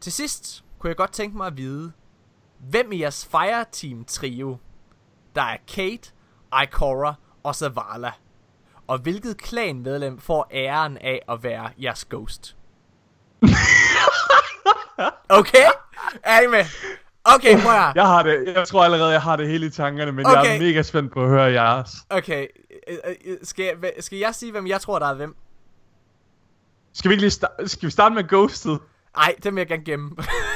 Til 0.00 0.12
sidst 0.12 0.64
kunne 0.78 0.88
jeg 0.88 0.96
godt 0.96 1.12
tænke 1.12 1.36
mig 1.36 1.46
at 1.46 1.56
vide, 1.56 1.92
hvem 2.58 2.92
i 2.92 3.00
jeres 3.00 3.26
Fireteam 3.30 4.04
trio, 4.04 4.56
der 5.34 5.42
er 5.42 5.56
Kate, 5.74 6.10
Ikora 6.62 7.14
og 7.42 7.54
Zavala, 7.54 8.12
og 8.86 8.98
hvilket 8.98 9.36
klanmedlem 9.38 10.18
får 10.18 10.48
æren 10.52 10.98
af 10.98 11.22
at 11.28 11.42
være 11.42 11.70
jeres 11.82 12.04
ghost? 12.04 12.56
Okay? 15.28 15.66
Er 16.22 16.40
I 16.40 16.46
med? 16.46 16.64
Okay, 17.24 17.62
prøv 17.62 17.72
at 17.72 17.94
Jeg 17.94 18.06
har 18.06 18.22
det, 18.22 18.52
jeg 18.56 18.68
tror 18.68 18.84
allerede, 18.84 19.12
jeg 19.12 19.22
har 19.22 19.36
det 19.36 19.48
hele 19.48 19.66
i 19.66 19.70
tankerne, 19.70 20.12
men 20.12 20.26
okay. 20.26 20.36
jeg 20.44 20.54
er 20.56 20.58
mega 20.60 20.82
spændt 20.82 21.12
på 21.12 21.22
at 21.22 21.28
høre 21.28 21.42
jeres. 21.42 21.90
Okay, 22.10 22.46
øh, 22.88 22.96
øh, 23.26 23.36
skal 23.42 23.64
jeg, 23.64 23.92
skal 24.00 24.18
jeg 24.18 24.34
sige, 24.34 24.52
hvem 24.52 24.66
jeg 24.66 24.80
tror, 24.80 24.98
der 24.98 25.06
er 25.06 25.14
hvem? 25.14 25.36
Skal 26.92 27.08
vi 27.08 27.12
ikke 27.12 27.22
lige 27.22 27.30
sta- 27.44 27.66
skal 27.66 27.86
vi 27.86 27.90
starte 27.90 28.14
med 28.14 28.28
Ghosted? 28.28 28.78
Nej, 29.16 29.34
det 29.42 29.54
vil 29.54 29.60
jeg 29.60 29.68
gerne 29.68 29.84
gemme. 29.84 30.10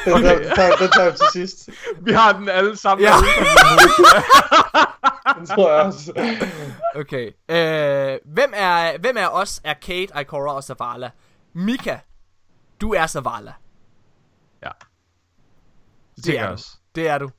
det, 0.05 0.15
okay. 0.15 0.39
det, 0.39 0.53
tager, 0.55 0.77
det 0.77 0.93
tager 0.93 1.11
vi 1.11 1.17
til 1.17 1.27
sidst. 1.33 1.69
Vi 2.01 2.13
har 2.13 2.33
den 2.33 2.49
alle 2.49 2.77
sammen. 2.77 3.05
Ja. 3.07 3.13
Den 5.39 5.47
tror 5.47 5.73
jeg 5.73 5.83
også. 5.83 6.13
okay. 6.95 7.27
Øh, 7.27 8.19
hvem, 8.25 8.53
er, 8.55 8.99
hvem 8.99 9.17
er 9.17 9.29
os 9.29 9.61
er 9.65 9.75
Kate, 9.75 10.21
Ikora 10.21 10.55
og 10.55 10.65
Zavala? 10.65 11.11
Mika, 11.53 11.99
du 12.81 12.93
er 12.93 13.07
Zavala. 13.07 13.53
ja. 14.63 14.71
Det 16.17 16.25
Det 16.25 16.39
er 16.39 16.43
jeg 16.43 16.51
også. 16.51 16.69
Det 16.95 17.09
er 17.09 17.19
du. 17.19 17.31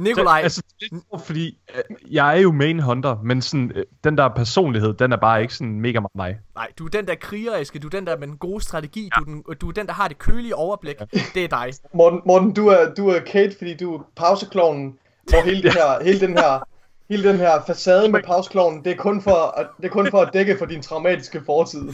Nikolaj, 0.00 0.40
altså, 0.42 0.62
det 0.80 0.86
er 0.86 0.94
lidt 0.94 1.04
sjovt, 1.10 1.26
fordi 1.26 1.58
øh, 1.74 2.14
jeg 2.14 2.36
er 2.36 2.40
jo 2.40 2.52
main 2.52 2.80
hunter, 2.80 3.16
men 3.24 3.42
sådan, 3.42 3.72
øh, 3.74 3.84
den 4.04 4.18
der 4.18 4.28
personlighed, 4.28 4.94
den 4.94 5.12
er 5.12 5.16
bare 5.16 5.42
ikke 5.42 5.54
sådan 5.54 5.80
mega 5.80 6.00
meget 6.00 6.14
mig. 6.14 6.38
nej, 6.54 6.68
du 6.78 6.84
er 6.84 6.88
den 6.88 7.06
der 7.06 7.14
krigeriske, 7.14 7.78
du 7.78 7.86
er 7.86 7.90
den 7.90 8.06
der 8.06 8.16
med 8.16 8.28
den 8.28 8.36
gode 8.36 8.64
strategi, 8.64 9.10
du, 9.16 9.20
er 9.20 9.24
den, 9.24 9.42
du 9.60 9.68
er 9.68 9.72
den, 9.72 9.86
der 9.86 9.92
har 9.92 10.08
det 10.08 10.18
kølige 10.18 10.54
overblik. 10.56 10.96
Det 11.34 11.44
er 11.44 11.48
dig. 11.48 11.72
Morten, 11.94 12.20
Morten 12.26 12.52
du, 12.54 12.68
er, 12.68 12.94
du 12.94 13.08
er 13.08 13.20
Kate, 13.20 13.58
fordi 13.58 13.76
du 13.76 13.94
er 13.94 14.00
pauseklonen, 14.16 14.98
hvor 15.28 15.44
hele, 15.44 15.62
det 15.62 15.72
her, 15.72 16.04
hele 16.04 16.20
den 16.20 16.38
her 16.38 16.62
hele 17.08 17.28
den 17.28 17.36
her 17.36 17.62
facade 17.66 18.08
med 18.08 18.22
pauseklonen, 18.22 18.84
det 18.84 18.92
er 18.92 18.96
kun 18.96 19.22
for 19.22 19.58
at, 19.58 19.66
det 19.76 19.84
er 19.84 19.88
kun 19.88 20.10
for 20.10 20.20
at 20.20 20.30
dække 20.32 20.58
for 20.58 20.66
din 20.66 20.82
traumatiske 20.82 21.42
fortid. 21.46 21.88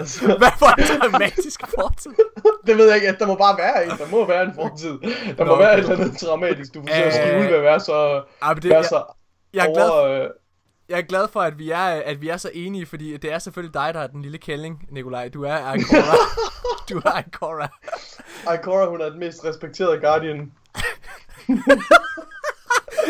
Altså, 0.00 0.20
Hvad? 0.26 0.38
Hvad 0.38 0.50
for 0.58 0.66
en 0.66 1.12
dramatisk 1.12 1.60
fortid? 1.74 2.10
det 2.66 2.76
ved 2.76 2.86
jeg 2.86 2.96
ikke, 2.96 3.08
at 3.08 3.18
der 3.18 3.26
må 3.26 3.34
bare 3.34 3.58
være 3.58 3.84
en, 3.84 3.90
der 3.90 4.10
må 4.10 4.26
være 4.26 4.44
en 4.44 4.54
fortid. 4.54 4.98
Der 5.38 5.44
må 5.44 5.52
Nå, 5.52 5.56
være 5.58 5.74
et 5.74 5.78
eller 5.78 5.96
andet 5.96 6.18
traumatisk, 6.18 6.74
du 6.74 6.82
forsøger 6.82 7.06
at 7.06 7.06
Øh, 7.06 7.12
skjule 7.12 7.48
ved 7.48 7.56
at 7.56 7.62
være 7.62 7.80
så, 7.80 8.22
men 8.48 8.56
det, 8.56 8.64
være 8.64 8.76
jeg, 8.76 8.84
så 8.84 9.04
jeg, 9.54 9.66
er 9.66 9.74
glad, 9.74 9.88
over... 9.88 10.22
Øh, 10.22 10.30
jeg 10.88 10.98
er 10.98 11.02
glad 11.02 11.28
for, 11.28 11.40
at 11.40 11.58
vi 11.58 11.70
er, 11.70 11.84
at 11.84 12.20
vi 12.20 12.28
er 12.28 12.36
så 12.36 12.50
enige, 12.54 12.86
fordi 12.86 13.16
det 13.16 13.32
er 13.32 13.38
selvfølgelig 13.38 13.74
dig, 13.74 13.94
der 13.94 14.00
er 14.00 14.06
den 14.06 14.22
lille 14.22 14.38
kælling, 14.38 14.86
Nikolaj. 14.90 15.28
Du 15.28 15.44
er 15.44 15.74
Ikora. 15.74 16.16
du 16.90 16.98
er 16.98 17.18
Ikora. 17.26 17.68
Ikora, 18.54 18.86
hun 18.86 19.00
er 19.00 19.10
den 19.10 19.18
mest 19.18 19.44
respekterede 19.44 20.00
Guardian. 20.00 20.52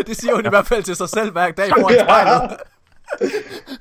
Det 0.07 0.17
siger 0.17 0.35
hun 0.35 0.47
i 0.47 0.49
hvert 0.49 0.67
fald 0.67 0.83
til 0.83 0.97
sig 0.97 1.09
selv 1.09 1.33
hver 1.33 1.51
dag 1.51 1.69
foran 1.69 1.99
spejlet. 2.01 2.57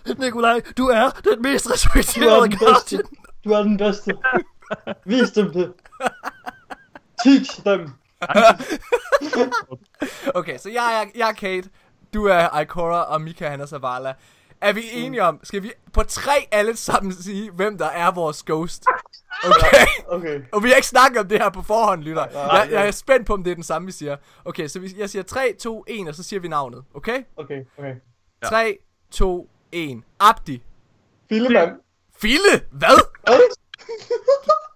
Nikolaj, 0.19 0.61
du 0.77 0.87
er 0.87 1.09
den 1.09 1.41
mest 1.41 1.65
er 1.65 1.73
respekterede. 1.73 2.57
Guardian. 2.57 3.01
Du 3.43 3.51
er 3.51 3.63
den 3.63 3.77
bedste. 3.77 4.17
Vis 5.05 5.31
dem 5.31 5.51
det. 5.53 5.73
Teach 7.23 7.63
dem. 7.65 7.89
Okay, 10.35 10.57
så 10.57 10.69
jeg 10.69 11.01
er, 11.01 11.09
jeg 11.15 11.29
er 11.29 11.33
Kate, 11.33 11.69
du 12.13 12.25
er 12.25 12.59
Ikora, 12.59 13.03
og 13.03 13.21
Mika 13.21 13.49
han 13.49 13.61
er 13.61 13.65
Zavala. 13.65 14.13
Er 14.61 14.73
vi 14.73 14.81
enige 14.93 15.23
om, 15.23 15.39
skal 15.43 15.63
vi 15.63 15.71
på 15.93 16.03
tre 16.03 16.47
alle 16.51 16.75
sammen 16.75 17.13
sige, 17.13 17.51
hvem 17.51 17.77
der 17.77 17.85
er 17.85 18.11
vores 18.11 18.43
ghost? 18.43 18.83
Okay. 19.45 19.85
Okay. 20.07 20.41
Og 20.51 20.63
vi 20.63 20.69
har 20.69 20.75
ikke 20.75 20.87
snakket 20.87 21.19
om 21.19 21.27
det 21.27 21.41
her 21.41 21.49
på 21.49 21.61
forhånd, 21.61 22.01
lytter. 22.03 22.25
Nej, 22.25 22.41
Jeg, 22.41 22.65
nej. 22.67 22.79
jeg 22.79 22.87
er 22.87 22.91
spændt 22.91 23.27
på, 23.27 23.33
om 23.33 23.43
det 23.43 23.51
er 23.51 23.55
den 23.55 23.63
samme, 23.63 23.85
vi 23.85 23.91
siger. 23.91 24.17
Okay, 24.45 24.67
så 24.67 24.79
vi, 24.79 24.95
jeg 24.97 25.09
siger 25.09 25.23
3, 25.23 25.53
2, 25.59 25.83
1, 25.87 26.07
og 26.07 26.15
så 26.15 26.23
siger 26.23 26.39
vi 26.39 26.47
navnet. 26.47 26.83
Okay? 26.93 27.23
Okay, 27.37 27.63
okay. 27.77 27.95
3, 28.45 28.77
2, 29.11 29.49
1. 29.71 30.01
Abdi. 30.19 30.63
Fillemand. 31.29 31.71
Fille? 32.21 32.61
Hvad? 32.71 32.87
Hvad? 33.23 33.39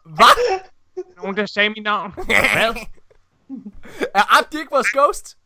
Hvad? 0.05 0.59
Nogen, 1.17 1.37
der 1.37 1.45
sagde 1.45 1.69
mit 1.69 1.83
navn. 1.83 2.13
er 4.15 4.39
Abdi 4.39 4.57
ikke 4.57 4.71
vores 4.71 4.91
ghost? 4.91 5.37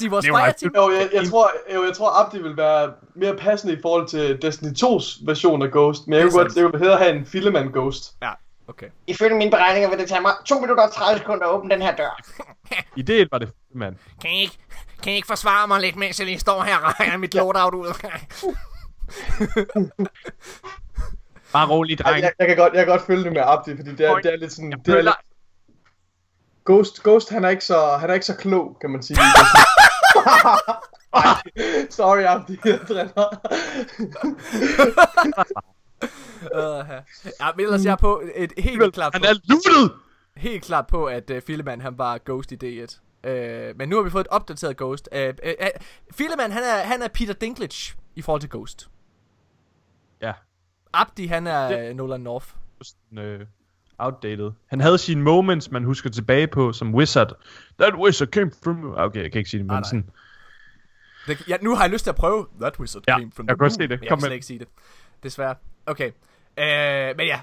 I 0.00 0.06
vores 0.08 0.24
Det 0.24 0.32
var 0.32 0.44
Fire-team... 0.44 0.72
Jo, 0.76 0.90
jeg, 0.90 1.08
jeg, 1.12 1.28
tror, 1.28 1.50
jo, 1.74 1.84
jeg 1.84 1.92
tror, 1.94 2.24
Abdi 2.24 2.42
vil 2.42 2.56
være 2.56 2.92
mere 3.14 3.36
passende 3.36 3.74
i 3.74 3.78
forhold 3.82 4.08
til 4.08 4.42
Destiny 4.42 4.68
2's 4.68 5.26
version 5.26 5.62
af 5.62 5.70
Ghost. 5.70 6.06
Men 6.06 6.14
jeg 6.14 6.22
Det 6.22 6.28
er 6.28 6.30
kunne 6.32 6.42
godt 6.44 6.56
jeg 6.56 6.64
kunne 6.64 6.78
hellere 6.78 6.98
have 6.98 7.16
en 7.16 7.26
Filleman 7.26 7.68
Ghost. 7.72 8.16
Ja, 8.22 8.30
okay. 8.68 8.86
Ifølge 9.06 9.36
mine 9.36 9.50
beregninger 9.50 9.90
vil 9.90 9.98
det 9.98 10.08
tage 10.08 10.20
mig 10.20 10.32
2 10.46 10.60
minutter 10.60 10.84
og 10.84 10.92
30 10.92 11.18
sekunder 11.18 11.46
at 11.46 11.50
åbne 11.52 11.70
den 11.70 11.82
her 11.82 11.96
dør. 11.96 12.20
Ideen 12.96 13.28
var 13.32 13.38
det, 13.38 13.50
mand. 13.74 13.96
Kan 14.22 14.30
I 14.30 14.40
ikke, 14.40 14.58
kan 15.02 15.12
I 15.12 15.16
ikke 15.16 15.28
forsvare 15.28 15.68
mig 15.68 15.80
lidt, 15.80 15.96
mens 15.96 16.18
jeg 16.18 16.26
lige 16.26 16.38
står 16.38 16.62
her 16.62 16.76
og 16.76 17.00
regner 17.00 17.16
mit 17.16 17.34
loadout 17.34 17.74
ud? 17.74 17.94
Bare 21.52 21.68
rolig, 21.68 21.98
Jeg, 21.98 22.04
dreng. 22.06 22.22
jeg, 22.22 22.32
jeg, 22.38 22.46
kan 22.48 22.56
godt, 22.56 22.72
jeg 22.72 22.84
kan 22.84 22.92
godt 22.92 23.02
følge 23.06 23.24
det 23.24 23.32
med 23.32 23.42
Abdi, 23.44 23.76
fordi 23.76 23.90
det 23.90 24.06
er, 24.06 24.14
det 24.14 24.32
er 24.32 24.36
lidt 24.36 24.52
sådan... 24.52 24.70
Jeg 24.70 24.78
Det 24.86 24.94
er 24.94 25.02
lidt, 25.02 25.14
Ghost, 26.68 27.02
Ghost 27.02 27.30
han, 27.30 27.44
er 27.44 27.48
ikke 27.48 27.64
så, 27.64 27.96
han 28.00 28.10
er 28.10 28.14
ikke 28.14 28.26
så 28.26 28.36
klog, 28.36 28.76
kan 28.80 28.90
man 28.90 29.02
sige. 29.02 29.18
Ej, 31.14 31.40
Sorry, 31.98 32.22
Abdi, 32.22 32.56
jeg 32.64 32.80
driller. 32.88 33.28
Uh, 36.42 36.88
ja, 37.40 37.52
men 37.56 37.64
ellers 37.66 37.84
jeg 37.84 37.92
er 37.92 37.96
på 37.96 38.22
et 38.34 38.52
helt 38.58 38.94
klart 38.94 39.12
på, 39.12 39.18
han 39.24 39.24
er 39.36 39.40
lootet! 39.44 39.92
helt 40.36 40.64
klart 40.64 40.86
på, 40.86 41.06
at 41.06 41.30
uh, 41.30 41.36
Filleman 41.46 41.80
han 41.80 41.98
var 41.98 42.18
Ghost 42.24 42.52
i 42.52 42.56
D1. 42.84 42.98
Uh, 43.28 43.76
men 43.76 43.88
nu 43.88 43.96
har 43.96 44.02
vi 44.02 44.10
fået 44.10 44.20
et 44.24 44.28
opdateret 44.30 44.76
Ghost. 44.76 45.08
Uh, 45.12 45.18
uh, 45.20 45.28
uh, 45.60 45.66
Filleman 46.12 46.52
han 46.52 46.62
er, 46.62 46.76
han 46.84 47.02
er 47.02 47.08
Peter 47.08 47.32
Dinklage 47.34 47.96
i 48.16 48.22
forhold 48.22 48.40
til 48.40 48.50
Ghost. 48.50 48.88
Ja, 50.22 50.32
Abdi 50.92 51.26
han 51.26 51.46
er 51.46 51.68
Det- 51.68 51.96
Nolan 51.96 52.20
North. 52.20 52.46
sådan, 52.82 53.18
øh, 53.18 53.46
outdated. 53.98 54.50
Han 54.66 54.80
havde 54.80 54.98
sine 54.98 55.22
moments, 55.22 55.70
man 55.70 55.84
husker 55.84 56.10
tilbage 56.10 56.46
på, 56.46 56.72
som 56.72 56.94
wizard. 56.94 57.32
That 57.80 57.94
wizard 57.94 58.28
came 58.28 58.50
from... 58.64 58.94
Okay, 58.96 59.22
jeg 59.22 59.32
kan 59.32 59.38
ikke 59.38 59.50
sige 59.50 59.58
det, 59.58 59.66
men 59.66 59.74
nej. 59.74 59.82
sådan... 59.82 60.10
Det, 61.26 61.48
ja, 61.48 61.56
nu 61.62 61.74
har 61.74 61.82
jeg 61.82 61.90
lyst 61.90 62.04
til 62.04 62.10
at 62.10 62.16
prøve 62.16 62.46
That 62.60 62.80
Wizard 62.80 63.02
Ja, 63.08 63.18
Came 63.18 63.32
from 63.32 63.46
jeg 63.46 63.56
kan 63.56 63.58
godt 63.58 63.72
se 63.72 63.78
det. 63.78 63.90
Jeg 63.90 63.98
Kom 63.98 64.06
kan 64.08 64.16
med. 64.16 64.20
slet 64.20 64.34
ikke 64.34 64.46
sige 64.46 64.58
det. 64.58 64.68
Desværre. 65.22 65.54
Okay. 65.86 66.08
Uh, 66.08 67.16
men 67.16 67.26
ja, 67.26 67.40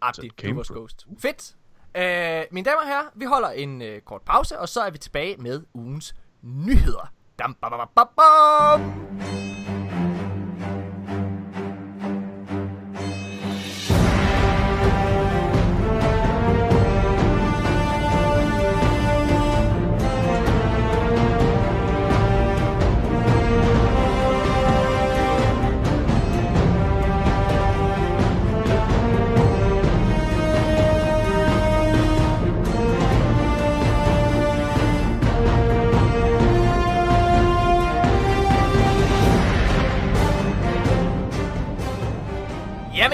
Abdi, 0.00 0.26
It 0.26 0.42
du 0.42 0.54
vores 0.54 0.68
Ghost. 0.68 1.06
Fedt. 1.18 1.54
Uh, 1.94 2.54
mine 2.54 2.64
damer 2.64 2.80
og 2.80 2.86
herrer, 2.88 3.04
vi 3.14 3.24
holder 3.24 3.50
en 3.50 3.82
uh, 3.82 3.88
kort 4.04 4.22
pause, 4.22 4.58
og 4.58 4.68
så 4.68 4.80
er 4.80 4.90
vi 4.90 4.98
tilbage 4.98 5.36
med 5.36 5.62
ugens 5.74 6.14
nyheder. 6.42 7.12
Dam, 7.38 7.56
ba, 7.60 7.68
ba, 7.68 7.76
ba, 7.76 7.84
ba, 7.96 8.04
bam. 8.16 9.67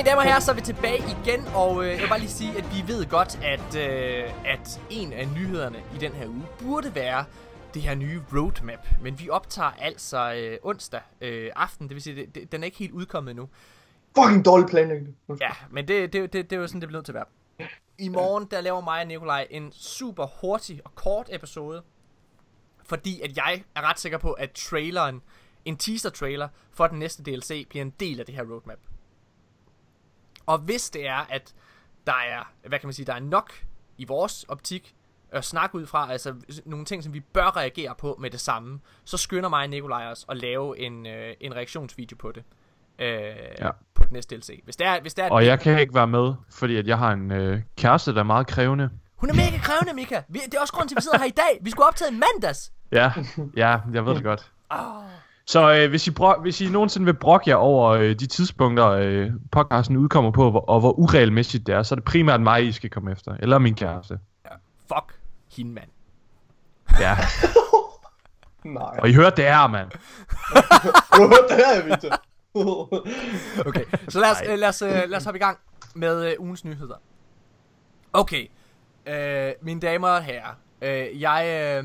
Mine 0.04 0.10
damer 0.10 0.22
og 0.22 0.28
herrer, 0.28 0.40
så 0.40 0.50
er 0.50 0.54
vi 0.54 0.60
tilbage 0.60 0.98
igen, 0.98 1.46
og 1.54 1.84
øh, 1.84 1.90
jeg 1.90 2.00
vil 2.00 2.08
bare 2.08 2.18
lige 2.18 2.30
sige, 2.30 2.58
at 2.58 2.64
vi 2.74 2.92
ved 2.92 3.06
godt, 3.06 3.38
at, 3.42 3.76
øh, 3.76 4.32
at 4.44 4.80
en 4.90 5.12
af 5.12 5.28
nyhederne 5.28 5.78
i 5.94 5.98
den 5.98 6.12
her 6.12 6.28
uge 6.28 6.42
burde 6.58 6.94
være 6.94 7.24
det 7.74 7.82
her 7.82 7.94
nye 7.94 8.22
roadmap. 8.32 8.86
Men 9.02 9.18
vi 9.20 9.30
optager 9.30 9.70
altså 9.70 10.34
øh, 10.34 10.58
onsdag 10.62 11.00
øh, 11.20 11.50
aften, 11.56 11.88
det 11.88 11.94
vil 11.94 12.02
sige, 12.02 12.16
det, 12.16 12.34
det, 12.34 12.52
den 12.52 12.62
er 12.62 12.64
ikke 12.64 12.78
helt 12.78 12.92
udkommet 12.92 13.30
endnu. 13.30 13.48
Fucking 14.18 14.44
dårlig 14.44 14.66
planlægning. 14.66 15.16
Ja, 15.40 15.50
men 15.70 15.88
det, 15.88 16.12
det, 16.12 16.32
det, 16.32 16.50
det 16.50 16.56
er 16.56 16.60
jo 16.60 16.66
sådan, 16.66 16.80
det 16.80 16.88
bliver 16.88 16.98
nødt 16.98 17.06
til 17.06 17.12
at 17.12 17.26
være. 17.58 17.68
I 17.98 18.08
morgen, 18.08 18.48
der 18.50 18.60
laver 18.60 18.80
mig 18.80 19.00
og 19.00 19.06
Nikolaj 19.06 19.46
en 19.50 19.72
super 19.72 20.26
hurtig 20.40 20.80
og 20.84 20.94
kort 20.94 21.28
episode. 21.32 21.82
Fordi 22.82 23.20
at 23.20 23.36
jeg 23.36 23.64
er 23.74 23.90
ret 23.90 23.98
sikker 23.98 24.18
på, 24.18 24.32
at 24.32 24.50
traileren, 24.52 25.22
en 25.64 25.76
teaser 25.76 26.10
trailer 26.10 26.48
for 26.70 26.86
den 26.86 26.98
næste 26.98 27.22
DLC, 27.22 27.68
bliver 27.68 27.84
en 27.84 27.94
del 28.00 28.20
af 28.20 28.26
det 28.26 28.34
her 28.34 28.42
roadmap. 28.42 28.78
Og 30.46 30.58
hvis 30.58 30.90
det 30.90 31.06
er, 31.08 31.26
at 31.30 31.54
der 32.06 32.12
er, 32.12 32.52
hvad 32.68 32.78
kan 32.78 32.86
man 32.86 32.92
sige, 32.94 33.06
der 33.06 33.14
er 33.14 33.20
nok 33.20 33.52
i 33.98 34.04
vores 34.04 34.44
optik 34.48 34.94
at 35.32 35.44
snakke 35.44 35.74
ud 35.76 35.86
fra, 35.86 36.12
altså 36.12 36.34
nogle 36.64 36.84
ting, 36.84 37.04
som 37.04 37.14
vi 37.14 37.20
bør 37.20 37.56
reagere 37.56 37.94
på 37.98 38.16
med 38.20 38.30
det 38.30 38.40
samme, 38.40 38.80
så 39.04 39.16
skynder 39.16 39.48
mig 39.48 39.62
og 39.62 39.68
Nikolaj 39.70 40.06
os 40.06 40.26
at 40.28 40.36
lave 40.36 40.78
en, 40.78 41.06
øh, 41.06 41.34
en 41.40 41.54
reaktionsvideo 41.56 42.16
på 42.16 42.32
det. 42.32 42.42
Øh, 42.98 43.08
Ja. 43.58 43.70
På 43.94 44.02
det 44.02 44.12
næste 44.12 44.36
DLC. 44.36 44.60
Hvis 44.64 44.76
det 44.76 44.86
er, 44.86 45.00
hvis 45.00 45.14
det 45.14 45.24
er 45.24 45.30
Og 45.30 45.46
jeg 45.46 45.60
kan 45.60 45.78
ikke 45.80 45.94
være 45.94 46.06
med, 46.06 46.34
fordi 46.50 46.76
at 46.76 46.86
jeg 46.86 46.98
har 46.98 47.12
en 47.12 47.30
øh, 47.32 47.60
kæreste, 47.76 48.14
der 48.14 48.20
er 48.20 48.24
meget 48.24 48.46
krævende. 48.46 48.90
Hun 49.16 49.30
er 49.30 49.34
mega 49.34 49.58
krævende, 49.58 49.92
Mika. 49.94 50.22
Vi, 50.28 50.38
det 50.44 50.54
er 50.54 50.60
også 50.60 50.72
grunden 50.72 50.88
til, 50.88 50.94
at 50.94 50.96
vi 50.96 51.02
sidder 51.02 51.18
her 51.18 51.24
i 51.26 51.30
dag. 51.30 51.58
Vi 51.60 51.70
skulle 51.70 51.86
optage 51.86 52.10
i 52.10 52.14
mandags. 52.14 52.72
Ja, 52.92 53.12
ja, 53.56 53.78
jeg 53.92 54.06
ved 54.06 54.14
det 54.14 54.22
godt. 54.22 54.52
Oh. 54.70 54.78
Så 55.46 55.74
øh, 55.74 55.88
hvis, 55.90 56.06
I 56.06 56.10
bro- 56.10 56.40
hvis 56.42 56.60
I 56.60 56.68
nogensinde 56.70 57.04
vil 57.04 57.14
brokke 57.14 57.50
jer 57.50 57.56
over 57.56 57.90
øh, 57.90 58.10
de 58.10 58.26
tidspunkter, 58.26 58.86
øh, 58.88 59.30
podcasten 59.52 59.96
udkommer 59.96 60.30
på, 60.30 60.50
hvor, 60.50 60.60
og 60.60 60.80
hvor 60.80 60.92
uregelmæssigt 60.92 61.66
det 61.66 61.74
er, 61.74 61.82
så 61.82 61.94
er 61.94 61.96
det 61.96 62.04
primært 62.04 62.40
mig, 62.40 62.64
I 62.66 62.72
skal 62.72 62.90
komme 62.90 63.12
efter. 63.12 63.36
Eller 63.40 63.58
min 63.58 63.74
kæreste. 63.74 64.18
Fuck 64.88 65.18
hende, 65.56 65.72
mand. 65.72 65.88
Ja, 67.00 67.16
Nej. 68.64 68.98
og 68.98 69.08
I 69.08 69.12
hører 69.12 69.30
det 69.30 69.44
her, 69.44 69.66
mand. 69.68 69.90
Du 69.90 71.22
har 71.22 71.26
hørt 71.26 71.48
det 71.50 71.56
her, 71.56 71.84
Victor. 71.84 72.20
Okay, 73.68 73.84
så 74.08 74.20
lad 74.20 74.30
os, 74.30 74.36
øh, 74.48 74.58
lad 74.58 74.68
os, 74.68 74.82
øh, 74.82 74.90
lad 74.90 75.16
os 75.16 75.24
hoppe 75.24 75.38
i 75.38 75.42
gang 75.42 75.58
med 75.94 76.26
øh, 76.30 76.32
ugens 76.38 76.64
nyheder. 76.64 76.94
Okay, 78.12 78.46
øh, 79.06 79.52
mine 79.62 79.80
damer 79.80 80.08
og 80.08 80.22
herrer. 80.22 80.54
Øh, 80.82 81.20
jeg... 81.20 81.46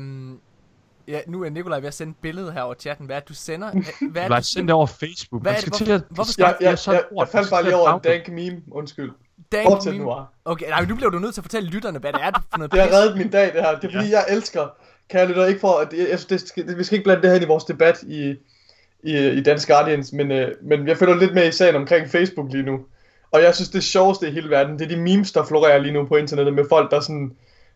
ja, 1.10 1.20
nu 1.26 1.44
er 1.44 1.50
Nikolaj 1.50 1.80
ved 1.80 1.88
at 1.88 1.94
sende 1.94 2.10
et 2.10 2.16
billede 2.22 2.52
her 2.52 2.62
over 2.62 2.74
chatten. 2.74 3.06
Hvad 3.06 3.16
er 3.16 3.20
det, 3.20 3.28
du 3.28 3.34
sender? 3.34 3.70
Hvad 4.12 4.22
er 4.22 4.28
det, 4.28 4.36
os 4.38 4.46
sende 4.46 4.66
det 4.68 4.74
over 4.74 4.86
Facebook. 4.86 5.42
Hvad 5.42 5.52
er 5.52 5.56
det? 5.56 5.62
skal 5.62 5.70
Hvorfor- 5.70 5.84
til 5.84 5.92
at... 5.92 6.02
hvorfor 6.10 6.32
skal 6.32 6.42
jeg, 6.42 6.56
jeg, 6.60 6.78
så 6.78 6.92
jeg, 6.92 7.02
jeg 7.18 7.28
faldt 7.28 7.50
bare 7.50 7.62
lige 7.62 7.76
over 7.76 7.94
en 7.94 8.00
dank 8.04 8.28
meme. 8.28 8.60
Undskyld. 8.72 9.10
Dan 9.52 9.64
Fortsæt 9.64 9.92
meme? 9.92 10.04
nu. 10.04 10.12
Okay, 10.44 10.68
nej, 10.68 10.80
men 10.80 10.88
nu 10.88 10.94
bliver 10.94 11.10
du 11.10 11.18
nødt 11.18 11.34
til 11.34 11.40
at 11.40 11.44
fortælle 11.44 11.68
lytterne, 11.70 11.98
hvad 11.98 12.12
det 12.12 12.20
er 12.22 12.30
for 12.50 12.58
noget 12.58 12.72
Det 12.72 12.80
har 12.80 12.88
reddet 12.92 13.16
min 13.18 13.30
dag, 13.30 13.44
det 13.54 13.62
her. 13.62 13.78
Det 13.78 13.84
er 13.84 13.92
fordi, 13.98 14.10
jeg 14.10 14.24
elsker, 14.28 14.68
kan 15.10 15.20
jeg 15.20 15.28
lytte 15.28 15.48
ikke 15.48 15.60
for, 15.60 15.72
at 15.78 15.92
jeg, 15.92 16.18
det, 16.30 16.40
skal- 16.40 16.66
det, 16.68 16.78
vi 16.78 16.84
skal 16.84 16.96
ikke 16.98 17.04
blande 17.04 17.22
det 17.22 17.30
her 17.30 17.34
ind 17.36 17.44
i 17.44 17.48
vores 17.48 17.64
debat 17.64 18.02
i, 18.02 18.34
i, 19.02 19.28
i 19.28 19.42
Dansk 19.42 19.68
Guardians, 19.68 20.12
men, 20.12 20.30
øh, 20.32 20.48
men 20.62 20.88
jeg 20.88 20.96
følger 20.96 21.16
lidt 21.16 21.34
med 21.34 21.48
i 21.48 21.52
sagen 21.52 21.76
omkring 21.76 22.08
Facebook 22.10 22.52
lige 22.52 22.62
nu. 22.62 22.80
Og 23.32 23.42
jeg 23.42 23.54
synes, 23.54 23.68
det 23.68 23.84
sjoveste 23.84 24.28
i 24.28 24.32
hele 24.32 24.50
verden, 24.50 24.78
det 24.78 24.84
er 24.84 24.88
de 24.88 24.96
memes, 25.02 25.32
der 25.32 25.44
florerer 25.44 25.78
lige 25.78 25.92
nu 25.92 26.04
på 26.04 26.16
internettet 26.16 26.54
med 26.54 26.64
folk, 26.68 26.90
der 26.90 27.00
sådan 27.00 27.32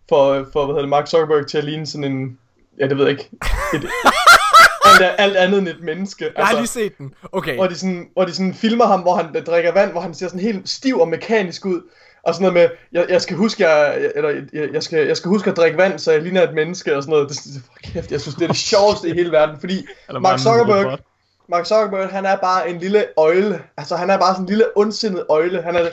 får, 0.09 0.47
får 0.53 0.65
hvad 0.65 0.73
hedder 0.73 0.81
det, 0.81 0.89
Mark 0.89 1.07
Zuckerberg 1.09 1.47
til 1.47 1.59
at 1.59 1.65
ligne 1.65 1.87
sådan 1.87 2.05
en, 2.13 2.39
ja, 2.81 2.89
det 2.89 2.99
ved 2.99 3.05
jeg 3.05 3.13
ikke, 3.13 3.31
et, 3.75 3.85
alt, 5.03 5.15
alt 5.19 5.37
andet 5.37 5.59
end 5.59 5.69
et 5.69 5.83
menneske. 5.83 6.31
Jeg 6.37 6.47
har 6.47 6.57
lige 6.57 6.67
set 6.67 6.99
den. 6.99 7.15
Okay. 7.33 7.55
hvor 7.55 7.67
de, 7.67 7.75
sådan, 7.75 8.09
hvor 8.13 8.25
de 8.25 8.33
sådan 8.33 8.55
filmer 8.55 8.87
ham, 8.87 9.01
hvor 9.01 9.17
han 9.17 9.45
drikker 9.47 9.73
vand, 9.73 9.93
hvor 9.93 10.01
han 10.01 10.15
ser 10.15 10.27
sådan 10.27 10.41
helt 10.41 10.69
stiv 10.69 11.01
og 11.01 11.09
mekanisk 11.09 11.67
ud. 11.67 11.81
Og 12.23 12.35
sådan 12.35 12.53
noget 12.53 12.71
med, 12.71 12.77
jeg, 12.93 13.07
jeg 13.09 13.23
skal 13.23 13.37
huske, 13.37 13.69
jeg, 13.69 14.11
eller, 14.15 14.31
jeg, 14.53 14.69
jeg, 14.73 14.83
skal, 14.83 15.07
jeg 15.07 15.17
skal 15.17 15.29
huske 15.29 15.51
at 15.51 15.57
drikke 15.57 15.79
vand, 15.79 15.99
så 15.99 16.13
jeg 16.13 16.23
ligner 16.23 16.43
et 16.43 16.55
menneske 16.55 16.97
og 16.97 17.03
sådan 17.03 17.13
noget. 17.13 17.29
Det, 17.29 17.39
det, 17.45 17.63
for 17.65 17.73
kæft, 17.93 18.13
jeg 18.13 18.21
synes, 18.21 18.35
det 18.35 18.43
er 18.45 18.49
det 18.49 18.57
sjoveste 18.57 19.09
i 19.09 19.13
hele 19.13 19.33
verden, 19.33 19.61
fordi 19.61 19.87
Mark 20.21 20.39
Zuckerberg, 20.39 20.85
robot. 20.85 21.01
Mark 21.49 21.67
Zuckerberg, 21.67 22.09
han 22.09 22.27
er 22.27 22.37
bare 22.37 22.71
en 22.71 22.79
lille 22.79 23.05
øjle. 23.17 23.63
Altså, 23.77 23.97
han 23.97 24.11
er 24.11 24.19
bare 24.19 24.33
sådan 24.35 24.43
en 24.45 24.49
lille 24.49 24.65
ondsindet 24.77 25.25
øjle. 25.29 25.63
Han 25.63 25.77
er, 25.77 25.89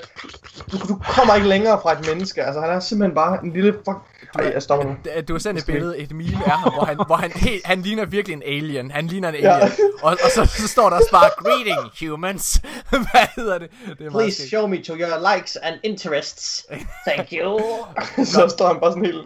du, 0.71 0.77
du 0.87 0.99
kommer 1.09 1.35
ikke 1.35 1.47
længere 1.47 1.79
fra 1.81 1.91
et 1.99 2.07
menneske. 2.07 2.43
Altså, 2.43 2.61
han 2.61 2.69
er 2.69 2.79
simpelthen 2.79 3.15
bare 3.15 3.39
en 3.43 3.53
lille 3.53 3.73
fuck... 3.73 3.97
Ej, 4.39 4.51
jeg 4.53 4.61
stopper 4.63 4.85
nu. 4.85 4.95
Du 5.27 5.33
har 5.33 5.39
sendt 5.39 5.59
et 5.59 5.65
billede, 5.65 5.97
et 5.97 6.11
meme 6.11 6.45
af 6.45 6.51
ham, 6.51 6.73
hvor 6.73 6.83
han, 6.85 6.95
hvor 7.07 7.15
han, 7.15 7.31
helt, 7.31 7.65
han 7.65 7.81
ligner 7.81 8.05
virkelig 8.05 8.35
en 8.35 8.43
alien. 8.45 8.91
Han 8.91 9.07
ligner 9.07 9.29
en 9.29 9.35
Ja. 9.35 9.53
alien. 9.55 9.71
Og, 10.01 10.11
og 10.11 10.31
så, 10.35 10.45
så 10.45 10.67
står 10.67 10.89
der 10.89 10.97
også 10.97 11.11
bare, 11.11 11.29
greeting 11.37 12.09
humans. 12.09 12.61
Hvad 12.89 13.27
hedder 13.35 13.57
det? 13.57 13.69
Det 13.99 14.05
er 14.05 14.11
Please 14.11 14.47
show 14.49 14.67
me 14.67 14.83
to 14.83 14.93
your 14.95 15.35
likes 15.35 15.55
and 15.55 15.75
interests. 15.83 16.65
Thank 17.07 17.27
you. 17.33 17.59
så 18.33 18.47
står 18.49 18.67
han 18.67 18.79
bare 18.79 18.91
sådan 18.91 19.05
helt... 19.05 19.25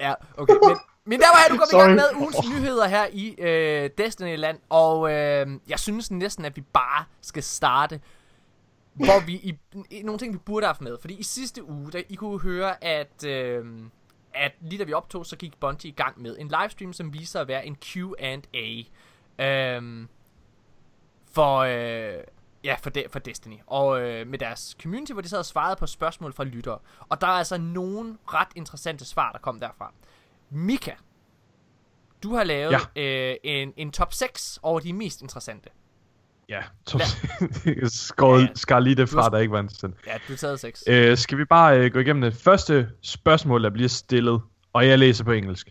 Ja, 0.00 0.12
okay. 0.36 0.54
Men, 0.68 0.76
men 1.06 1.20
der 1.20 1.26
var 1.26 1.38
her, 1.42 1.48
du 1.48 1.56
kom 1.56 1.68
i 1.72 1.82
gang 1.82 1.94
med 1.94 2.04
ugens 2.16 2.36
nyheder 2.48 2.88
her 2.88 3.06
i 3.12 3.34
øh, 3.38 3.90
Destiny-land. 3.98 4.58
Og 4.68 5.12
øh, 5.12 5.46
jeg 5.68 5.78
synes 5.78 6.10
næsten, 6.10 6.44
at 6.44 6.56
vi 6.56 6.60
bare 6.60 7.04
skal 7.20 7.42
starte, 7.42 8.00
hvor 8.94 9.26
vi 9.26 9.32
i, 9.32 9.58
i 9.90 10.02
nogle 10.02 10.18
ting, 10.18 10.32
vi 10.32 10.38
burde 10.38 10.66
have 10.66 10.68
haft 10.68 10.80
med. 10.80 10.98
Fordi 11.00 11.14
i 11.14 11.22
sidste 11.22 11.64
uge, 11.64 11.92
der 11.92 12.02
I 12.08 12.14
kunne 12.14 12.40
høre, 12.40 12.84
at, 12.84 13.24
øh, 13.26 13.64
at 14.34 14.52
lige 14.60 14.78
da 14.78 14.84
vi 14.84 14.92
optog, 14.92 15.26
så 15.26 15.36
gik 15.36 15.60
Bungie 15.60 15.90
i 15.90 15.94
gang 15.94 16.22
med 16.22 16.36
en 16.38 16.48
livestream, 16.60 16.92
som 16.92 17.12
viser 17.12 17.40
at 17.40 17.48
være 17.48 17.66
en 17.66 17.76
Q&A. 17.76 18.82
Øh, 19.38 20.06
for, 21.32 21.58
øh, 21.58 22.24
ja, 22.64 22.76
for, 22.82 22.90
de, 22.90 23.04
for 23.10 23.18
Destiny. 23.18 23.56
Og 23.66 24.00
øh, 24.00 24.26
med 24.26 24.38
deres 24.38 24.76
community, 24.82 25.12
hvor 25.12 25.22
de 25.22 25.28
sad 25.28 25.38
og 25.38 25.46
svarede 25.46 25.76
på 25.76 25.86
spørgsmål 25.86 26.32
fra 26.32 26.44
lyttere. 26.44 26.78
Og 27.08 27.20
der 27.20 27.26
er 27.26 27.30
altså 27.30 27.58
nogle 27.58 28.16
ret 28.26 28.48
interessante 28.54 29.04
svar, 29.04 29.32
der 29.32 29.38
kom 29.38 29.60
derfra. 29.60 29.92
Mika, 30.50 30.90
Du 32.22 32.34
har 32.34 32.44
lavet 32.44 32.74
ja. 32.96 33.30
øh, 33.30 33.36
en, 33.44 33.72
en 33.76 33.90
top 33.92 34.12
6 34.12 34.58
over 34.62 34.80
de 34.80 34.92
mest 34.92 35.22
interessante. 35.22 35.68
Ja, 36.48 36.62
top 36.86 37.00
skåret, 37.86 38.42
Ja. 38.42 38.48
skar 38.54 38.80
lige 38.80 38.94
det 38.94 39.10
Du 39.10 39.16
har- 39.16 39.22
fra, 39.22 39.30
der 39.30 39.38
ikke 39.38 39.52
var 39.52 39.60
interessant. 39.60 39.94
Ja, 40.06 40.12
du 40.12 40.18
har 40.32 40.36
taget 40.36 40.60
6. 40.60 40.84
Øh, 40.88 41.16
skal 41.16 41.38
vi 41.38 41.44
bare 41.44 41.78
øh, 41.80 41.92
gå 41.92 41.98
igennem 41.98 42.22
det 42.22 42.34
første 42.34 42.88
spørgsmål, 43.02 43.62
der 43.64 43.70
bliver 43.70 43.88
stillet, 43.88 44.40
og 44.72 44.86
jeg 44.88 44.98
læser 44.98 45.24
på 45.24 45.32
engelsk. 45.32 45.70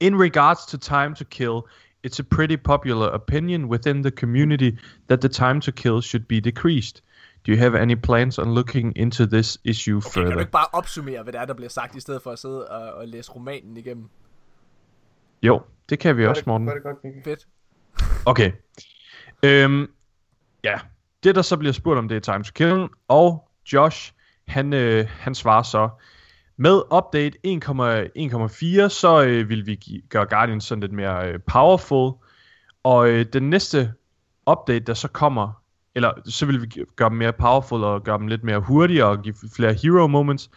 In 0.00 0.20
regards 0.22 0.66
to 0.66 0.78
time 0.78 1.14
to 1.14 1.24
kill, 1.30 1.58
it's 2.06 2.20
a 2.20 2.22
pretty 2.30 2.56
popular 2.64 3.06
opinion 3.14 3.64
within 3.64 4.02
the 4.02 4.10
community 4.10 4.70
that 5.08 5.20
the 5.20 5.28
time 5.28 5.60
to 5.60 5.70
kill 5.70 6.02
should 6.02 6.24
be 6.24 6.40
decreased. 6.40 7.02
Do 7.46 7.52
you 7.52 7.58
have 7.58 7.78
any 7.82 7.94
plans 8.02 8.38
on 8.38 8.54
looking 8.54 8.92
into 8.98 9.26
this 9.26 9.58
issue 9.64 9.96
Okay, 9.96 10.10
kan 10.12 10.22
du 10.22 10.26
further? 10.28 10.40
ikke 10.40 10.52
bare 10.52 10.66
opsummere, 10.72 11.22
hvad 11.22 11.32
det 11.32 11.40
er, 11.40 11.44
der 11.44 11.54
bliver 11.54 11.68
sagt, 11.68 11.96
i 11.96 12.00
stedet 12.00 12.22
for 12.22 12.30
at 12.30 12.38
sidde 12.38 12.68
og, 12.68 12.92
og 12.94 13.08
læse 13.08 13.32
romanen 13.32 13.76
igennem? 13.76 14.08
Jo, 15.42 15.62
det 15.88 15.98
kan 15.98 16.16
vi 16.16 16.22
Gør 16.22 16.28
også, 16.28 16.40
det, 16.40 16.46
Morten. 16.46 16.66
gør 16.66 16.74
det 16.74 16.82
godt. 16.82 16.96
Fedt. 17.24 17.46
Okay. 18.26 18.52
Øhm, 19.42 19.86
ja, 20.64 20.78
det 21.22 21.34
der 21.34 21.42
så 21.42 21.56
bliver 21.56 21.72
spurgt 21.72 21.98
om, 21.98 22.08
det 22.08 22.16
er 22.16 22.32
Time 22.32 22.44
to 22.44 22.50
Kill, 22.54 22.88
og 23.08 23.48
Josh, 23.72 24.12
han, 24.48 24.72
øh, 24.72 25.06
han 25.10 25.34
svarer 25.34 25.62
så, 25.62 25.88
med 26.56 26.82
update 26.96 27.38
1,1,4, 27.46 28.88
så 28.88 29.24
øh, 29.26 29.48
vil 29.48 29.66
vi 29.66 29.74
gi- 29.74 30.04
gøre 30.08 30.26
Guardians 30.26 30.64
sådan 30.64 30.80
lidt 30.80 30.92
mere 30.92 31.28
øh, 31.32 31.40
powerful, 31.46 32.12
og 32.82 33.08
øh, 33.08 33.26
den 33.32 33.50
næste 33.50 33.92
update, 34.50 34.80
der 34.84 34.94
så 34.94 35.08
kommer, 35.08 35.59
eller 35.94 36.12
så 36.24 36.46
vil 36.46 36.62
vi 36.62 36.84
gøre 36.96 37.08
dem 37.08 37.18
mere 37.18 37.32
powerful 37.32 37.84
og 37.84 38.02
gøre 38.04 38.18
dem 38.18 38.26
lidt 38.26 38.44
mere 38.44 38.60
hurtige 38.60 39.06
og 39.06 39.22
give 39.22 39.34
flere 39.54 39.72
hero 39.72 40.06
moments, 40.06 40.50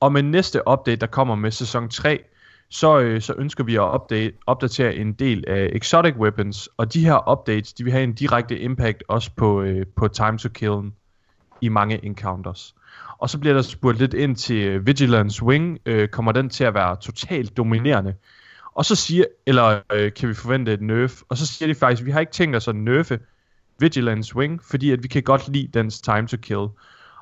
og 0.00 0.12
med 0.12 0.22
næste 0.22 0.68
update, 0.68 1.00
der 1.00 1.06
kommer 1.06 1.34
med 1.34 1.50
sæson 1.50 1.88
3, 1.88 2.24
så, 2.70 2.98
øh, 2.98 3.20
så 3.20 3.34
ønsker 3.38 3.64
vi 3.64 3.76
at 3.76 3.94
update, 3.94 4.32
opdatere 4.46 4.94
en 4.94 5.12
del 5.12 5.44
af 5.48 5.70
exotic 5.72 6.14
weapons, 6.16 6.68
og 6.76 6.92
de 6.92 7.04
her 7.04 7.30
updates, 7.32 7.72
de 7.72 7.84
vil 7.84 7.92
have 7.92 8.04
en 8.04 8.14
direkte 8.14 8.58
impact 8.58 9.04
også 9.08 9.30
på, 9.36 9.62
øh, 9.62 9.86
på 9.96 10.08
time 10.08 10.38
to 10.38 10.48
kill 10.48 10.92
i 11.60 11.68
mange 11.68 12.04
encounters. 12.04 12.74
Og 13.18 13.30
så 13.30 13.38
bliver 13.38 13.54
der 13.54 13.62
spurgt 13.62 13.98
lidt 13.98 14.14
ind 14.14 14.36
til 14.36 14.66
øh, 14.66 14.86
Vigilance 14.86 15.42
Wing, 15.42 15.78
øh, 15.86 16.08
kommer 16.08 16.32
den 16.32 16.48
til 16.50 16.64
at 16.64 16.74
være 16.74 16.96
totalt 16.96 17.56
dominerende? 17.56 18.14
Og 18.74 18.84
så 18.84 18.94
siger, 18.94 19.24
eller 19.46 19.80
øh, 19.92 20.12
kan 20.12 20.28
vi 20.28 20.34
forvente 20.34 20.72
et 20.72 20.82
nerf? 20.82 21.20
Og 21.28 21.36
så 21.36 21.46
siger 21.46 21.66
de 21.66 21.74
faktisk, 21.74 22.04
vi 22.04 22.10
har 22.10 22.20
ikke 22.20 22.32
tænkt 22.32 22.56
os 22.56 22.68
at 22.68 22.76
nerfe 22.76 23.18
Vigilance 23.78 24.36
Wing, 24.36 24.62
fordi 24.62 24.90
at 24.90 25.02
vi 25.02 25.08
kan 25.08 25.22
godt 25.22 25.48
lide 25.48 25.68
dens 25.74 26.00
time 26.00 26.26
to 26.26 26.36
kill. 26.36 26.66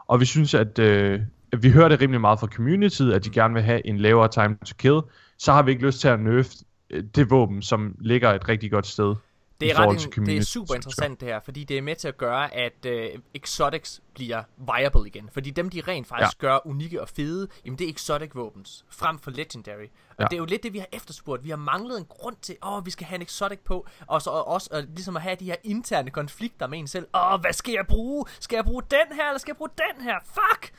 Og 0.07 0.21
vi 0.21 0.25
synes, 0.25 0.55
at, 0.55 0.79
øh, 0.79 1.21
at 1.53 1.63
vi 1.63 1.71
hører 1.71 1.89
det 1.89 2.01
rimelig 2.01 2.21
meget 2.21 2.41
fra 2.41 2.47
communityet, 2.47 3.13
at 3.13 3.25
de 3.25 3.31
gerne 3.31 3.55
vil 3.55 3.63
have 3.63 3.87
en 3.87 3.99
lavere 3.99 4.29
time 4.29 4.59
to 4.67 4.75
kill. 4.79 5.01
Så 5.39 5.53
har 5.53 5.63
vi 5.63 5.71
ikke 5.71 5.87
lyst 5.87 6.01
til 6.01 6.09
at 6.09 6.21
nerfe 6.21 6.51
øh, 6.91 7.05
det 7.15 7.31
våben, 7.31 7.63
som 7.63 7.97
ligger 8.01 8.33
et 8.33 8.49
rigtig 8.49 8.71
godt 8.71 8.87
sted. 8.87 9.15
Det 9.61 9.71
er, 9.71 9.79
ret, 9.79 10.17
in- 10.17 10.27
det 10.27 10.37
er 10.37 10.43
super 10.43 10.75
interessant 10.75 11.21
det 11.21 11.29
her, 11.29 11.41
fordi 11.41 11.65
det 11.65 11.79
er 11.79 11.83
med 11.83 11.97
til 11.97 12.09
at 12.09 12.17
gøre, 12.17 12.55
at 12.55 12.87
øh, 12.87 13.09
exotics 13.35 14.01
bliver 14.15 14.43
viable 14.57 15.07
igen. 15.07 15.31
Fordi 15.33 15.51
dem, 15.51 15.69
de 15.71 15.81
rent 15.89 16.07
faktisk 16.07 16.43
ja. 16.43 16.47
gør 16.49 16.67
unikke 16.67 17.01
og 17.03 17.09
fede, 17.09 17.49
jamen 17.65 17.79
det 17.79 17.89
er 17.89 17.93
exotic 17.93 18.31
våbens, 18.35 18.85
frem 18.91 19.19
for 19.19 19.31
legendary. 19.31 19.85
Og 20.11 20.15
Ja. 20.21 20.25
det 20.25 20.33
er 20.33 20.37
jo 20.37 20.45
lidt 20.45 20.63
det, 20.63 20.73
vi 20.73 20.79
har 20.79 20.87
efterspurgt. 20.93 21.45
Vi 21.45 21.51
har 21.51 21.57
manglet 21.57 21.99
en 21.99 22.05
grund 22.05 22.37
til, 22.43 22.57
åh, 22.63 22.87
vi 22.87 22.91
skal 22.91 23.07
have 23.07 23.17
en 23.17 23.23
exotic 23.23 23.59
på, 23.65 23.87
og 24.07 24.23
så 24.23 24.31
også 24.31 24.69
og 24.73 24.83
ligesom 24.83 25.17
at 25.17 25.23
have 25.23 25.37
de 25.37 25.45
her 25.45 25.57
interne 25.65 26.11
konflikter 26.11 26.67
med 26.67 26.79
en 26.79 26.87
selv. 26.87 27.07
Åh, 27.15 27.41
hvad 27.41 27.53
skal 27.53 27.73
jeg 27.73 27.85
bruge? 27.89 28.25
Skal 28.41 28.57
jeg 28.57 28.65
bruge 28.65 28.83
den 28.91 29.17
her, 29.17 29.27
eller 29.29 29.39
skal 29.39 29.51
jeg 29.51 29.57
bruge 29.57 29.71
den 29.79 30.05
her? 30.05 30.15
Fuck! 30.25 30.73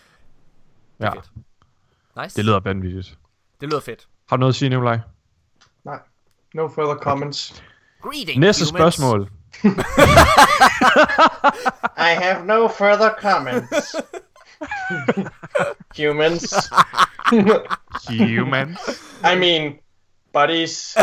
Ja, 1.00 1.10
fedt. 1.14 1.30
Nice. 2.24 2.36
det 2.36 2.46
lyder 2.46 2.60
vanvittigt. 2.60 3.18
det 3.62 3.70
lyder 3.70 3.80
fedt. 3.80 4.08
Har 4.30 4.38
du 4.38 4.40
noget 4.40 4.52
at 4.52 4.56
sige, 4.56 4.70
Nikolaj? 4.70 5.00
Nej. 5.84 6.00
No 6.54 6.68
further 6.68 6.96
comments. 6.96 7.64
Greetings, 8.10 8.40
Næste 8.40 8.66
humans. 8.66 8.74
spørgsmål. 8.96 9.22
I 11.98 12.10
have 12.24 12.46
no 12.46 12.68
further 12.68 13.10
comments. 13.22 13.96
Humans. 15.98 16.54
Human. 18.10 18.78
I 19.24 19.36
mean, 19.36 19.74
buddies. 20.34 20.98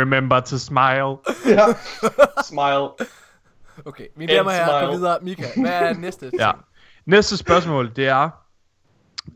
Remember 0.00 0.40
to 0.40 0.58
smile. 0.58 1.16
ja. 1.46 1.66
Smile. 2.44 2.88
Okay, 3.86 4.06
mine 4.16 4.32
damer 4.32 4.50
og 4.50 4.56
herrer, 4.56 4.86
gå 4.86 4.92
videre. 4.92 5.18
Mika, 5.22 5.44
hvad 5.60 5.72
er 5.72 5.92
næste? 5.94 6.30
Ja. 6.38 6.50
Næste 7.06 7.36
spørgsmål, 7.36 7.92
det 7.96 8.08
er... 8.08 8.30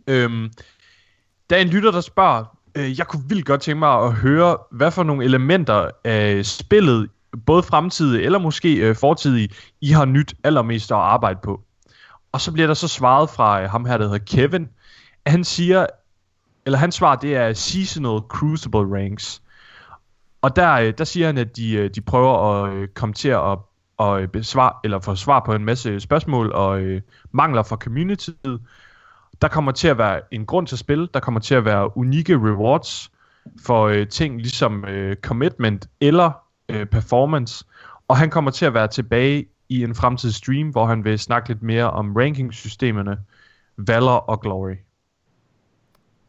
Øhm, 0.07 0.51
der 1.51 1.57
er 1.57 1.61
en 1.61 1.68
lytter, 1.68 1.91
der 1.91 2.01
spørger, 2.01 2.56
Øh, 2.77 2.99
jeg 2.99 3.07
kunne 3.07 3.22
vildt 3.29 3.47
godt 3.47 3.61
tænke 3.61 3.79
mig 3.79 4.03
at 4.05 4.12
høre, 4.12 4.57
hvad 4.70 4.91
for 4.91 5.03
nogle 5.03 5.24
elementer 5.24 5.91
af 6.05 6.47
spillet, 6.47 7.11
både 7.47 7.62
fremtidige 7.62 8.22
eller 8.22 8.39
måske 8.39 8.74
øh, 8.74 8.97
fortidige, 8.97 9.49
I 9.81 9.91
har 9.91 10.05
nyt 10.05 10.35
allermest 10.45 10.93
at 10.93 10.99
arbejde 10.99 11.39
på. 11.43 11.61
Og 12.33 12.41
så 12.41 12.53
bliver 12.53 12.66
der 12.66 12.74
så 12.74 12.89
svaret 12.89 13.31
fra 13.31 13.62
øh, 13.62 13.70
ham 13.70 13.85
her, 13.85 13.99
der 13.99 14.05
hedder 14.05 14.18
Kevin. 14.27 14.68
Han 15.27 15.45
siger, 15.45 15.87
eller 16.66 16.79
hans 16.79 16.95
svar, 16.95 17.16
det 17.16 17.37
er 17.37 17.53
seasonal 17.53 18.20
crucible 18.29 18.99
ranks. 18.99 19.43
Og 20.43 20.57
der, 20.57 20.72
øh, 20.72 20.95
der 20.99 21.05
siger 21.05 21.27
han, 21.27 21.39
at 21.39 21.57
de, 21.57 21.74
øh, 21.74 21.91
de 21.95 22.01
prøver 22.01 22.64
at 22.64 22.72
øh, 22.72 22.89
komme 22.89 23.12
til 23.12 23.29
at 23.29 23.59
og 23.97 24.22
øh, 24.22 24.29
besvar, 24.29 24.81
eller 24.85 25.01
få 25.01 25.14
svar 25.14 25.43
på 25.47 25.55
en 25.55 25.64
masse 25.64 26.01
spørgsmål 26.01 26.53
og 26.53 26.81
øh, 26.81 27.01
mangler 27.33 27.62
fra 27.62 27.77
communityet. 27.77 28.61
Der 29.43 29.49
kommer 29.49 29.72
til 29.72 29.89
at 29.89 29.99
være 29.99 30.20
en 30.30 30.47
grund 30.47 30.66
til 30.66 30.78
spil, 30.78 31.09
der 31.14 31.20
kommer 31.20 31.41
til 31.41 31.55
at 31.55 31.64
være 31.64 31.97
unikke 31.97 32.34
rewards 32.34 33.11
for 33.66 33.84
øh, 33.87 34.09
ting 34.09 34.37
ligesom 34.41 34.84
øh, 34.84 35.16
commitment 35.16 35.89
eller 36.01 36.30
øh, 36.68 36.87
performance. 36.87 37.64
Og 38.09 38.16
han 38.16 38.30
kommer 38.30 38.51
til 38.51 38.66
at 38.66 38.74
være 38.74 38.89
tilbage 38.89 39.47
i 39.68 39.82
en 39.82 39.95
fremtidig 39.95 40.34
stream, 40.34 40.68
hvor 40.70 40.87
han 40.87 41.05
vil 41.05 41.18
snakke 41.18 41.49
lidt 41.49 41.62
mere 41.62 41.91
om 41.91 42.16
ranking-systemerne, 42.16 43.18
Valor 43.76 44.16
og 44.16 44.41
Glory. 44.41 44.74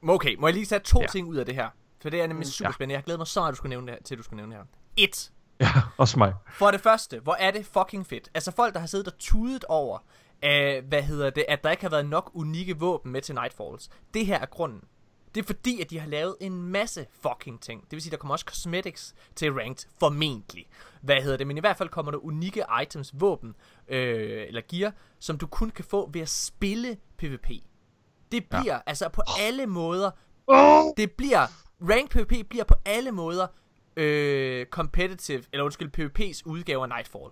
Okay, 0.10 0.36
må 0.39 0.47
jeg 0.47 0.53
lige 0.53 0.66
tage 0.66 0.80
to 0.80 1.01
Ja. 1.01 1.08
ting 1.08 1.28
ud 1.28 1.36
af 1.36 1.45
det 1.45 1.55
her? 1.55 1.68
For 2.01 2.10
det 2.10 2.22
er 2.22 2.28
nemlig 2.28 2.47
super 2.47 2.70
Ja. 2.70 2.74
spændende. 2.74 2.95
Jeg 2.95 3.03
glæder 3.03 3.18
mig 3.18 3.28
så 3.28 3.39
meget, 3.39 3.47
at 3.47 3.51
du 3.51 3.55
skulle 3.55 3.70
nævne 3.70 3.88
det 3.88 3.93
her, 3.95 4.03
til 4.03 4.16
at 4.16 4.18
du 4.18 4.24
skulle 4.24 4.38
nævne 4.38 4.51
det 4.51 4.60
her. 4.62 5.03
Et. 5.05 5.32
Ja, 5.60 5.68
også 5.97 6.20
mig. 6.20 6.34
For 6.58 6.72
det 6.72 6.82
første, 6.82 7.20
hvor 7.20 7.36
er 7.39 7.51
det 7.51 7.66
fucking 7.66 8.08
fedt. 8.08 8.30
Altså 8.34 8.51
folk, 8.51 8.74
der 8.74 8.80
har 8.80 8.88
siddet 8.88 9.08
og 9.08 9.14
tudet 9.20 9.64
over, 9.70 9.97
øh, 10.44 10.86
hvad 10.88 11.02
hedder 11.02 11.30
det, 11.30 11.46
at 11.48 11.64
der 11.64 11.72
ikke 11.72 11.84
har 11.84 11.90
været 11.90 12.10
nok 12.10 12.32
unikke 12.34 12.80
våben 12.80 13.12
med 13.12 13.22
til 13.22 13.36
Nightfalls. 13.36 13.90
Det 14.14 14.26
her 14.26 14.40
er 14.40 14.46
grunden. 14.46 14.84
Det 15.36 15.44
er 15.44 15.46
fordi, 15.46 15.82
at 15.82 15.90
de 15.90 16.00
har 16.00 16.08
lavet 16.08 16.36
en 16.42 16.62
masse 16.64 17.06
fucking 17.22 17.62
ting. 17.62 17.82
Det 17.82 17.92
vil 17.92 18.02
sige, 18.02 18.12
der 18.12 18.18
kommer 18.18 18.34
også 18.34 18.46
cosmetics 18.46 19.16
til 19.36 19.54
ranked, 19.54 19.90
formentlig. 20.00 20.68
Hvad 21.02 21.22
hedder 21.22 21.38
det? 21.38 21.48
Men 21.48 21.58
i 21.58 21.60
hvert 21.60 21.78
fald 21.78 21.90
kommer 21.90 22.12
der 22.12 22.26
unikke 22.26 22.64
items, 22.82 23.14
våben 23.14 23.56
øh, 23.88 24.48
eller 24.48 24.62
gear, 24.70 24.94
som 25.20 25.38
du 25.38 25.48
kun 25.48 25.70
kan 25.70 25.86
få 25.86 26.10
ved 26.14 26.22
at 26.22 26.30
spille 26.30 26.98
PvP. 27.18 27.50
Det 28.32 28.50
bliver, 28.50 28.74
ja. 28.74 28.80
altså 28.86 29.10
på 29.10 29.22
alle 29.40 29.66
måder, 29.66 30.12
det 30.98 31.12
bliver, 31.12 31.48
rank 31.82 32.12
PvP 32.12 32.50
bliver 32.50 32.64
på 32.64 32.76
alle 32.86 33.12
måder 33.12 33.48
øh, 33.98 34.66
competitive, 34.66 35.44
eller 35.54 35.64
undskyld, 35.64 35.92
PvP's 35.98 36.42
udgave 36.46 36.84
af 36.84 36.90
Nightfall. 36.90 37.32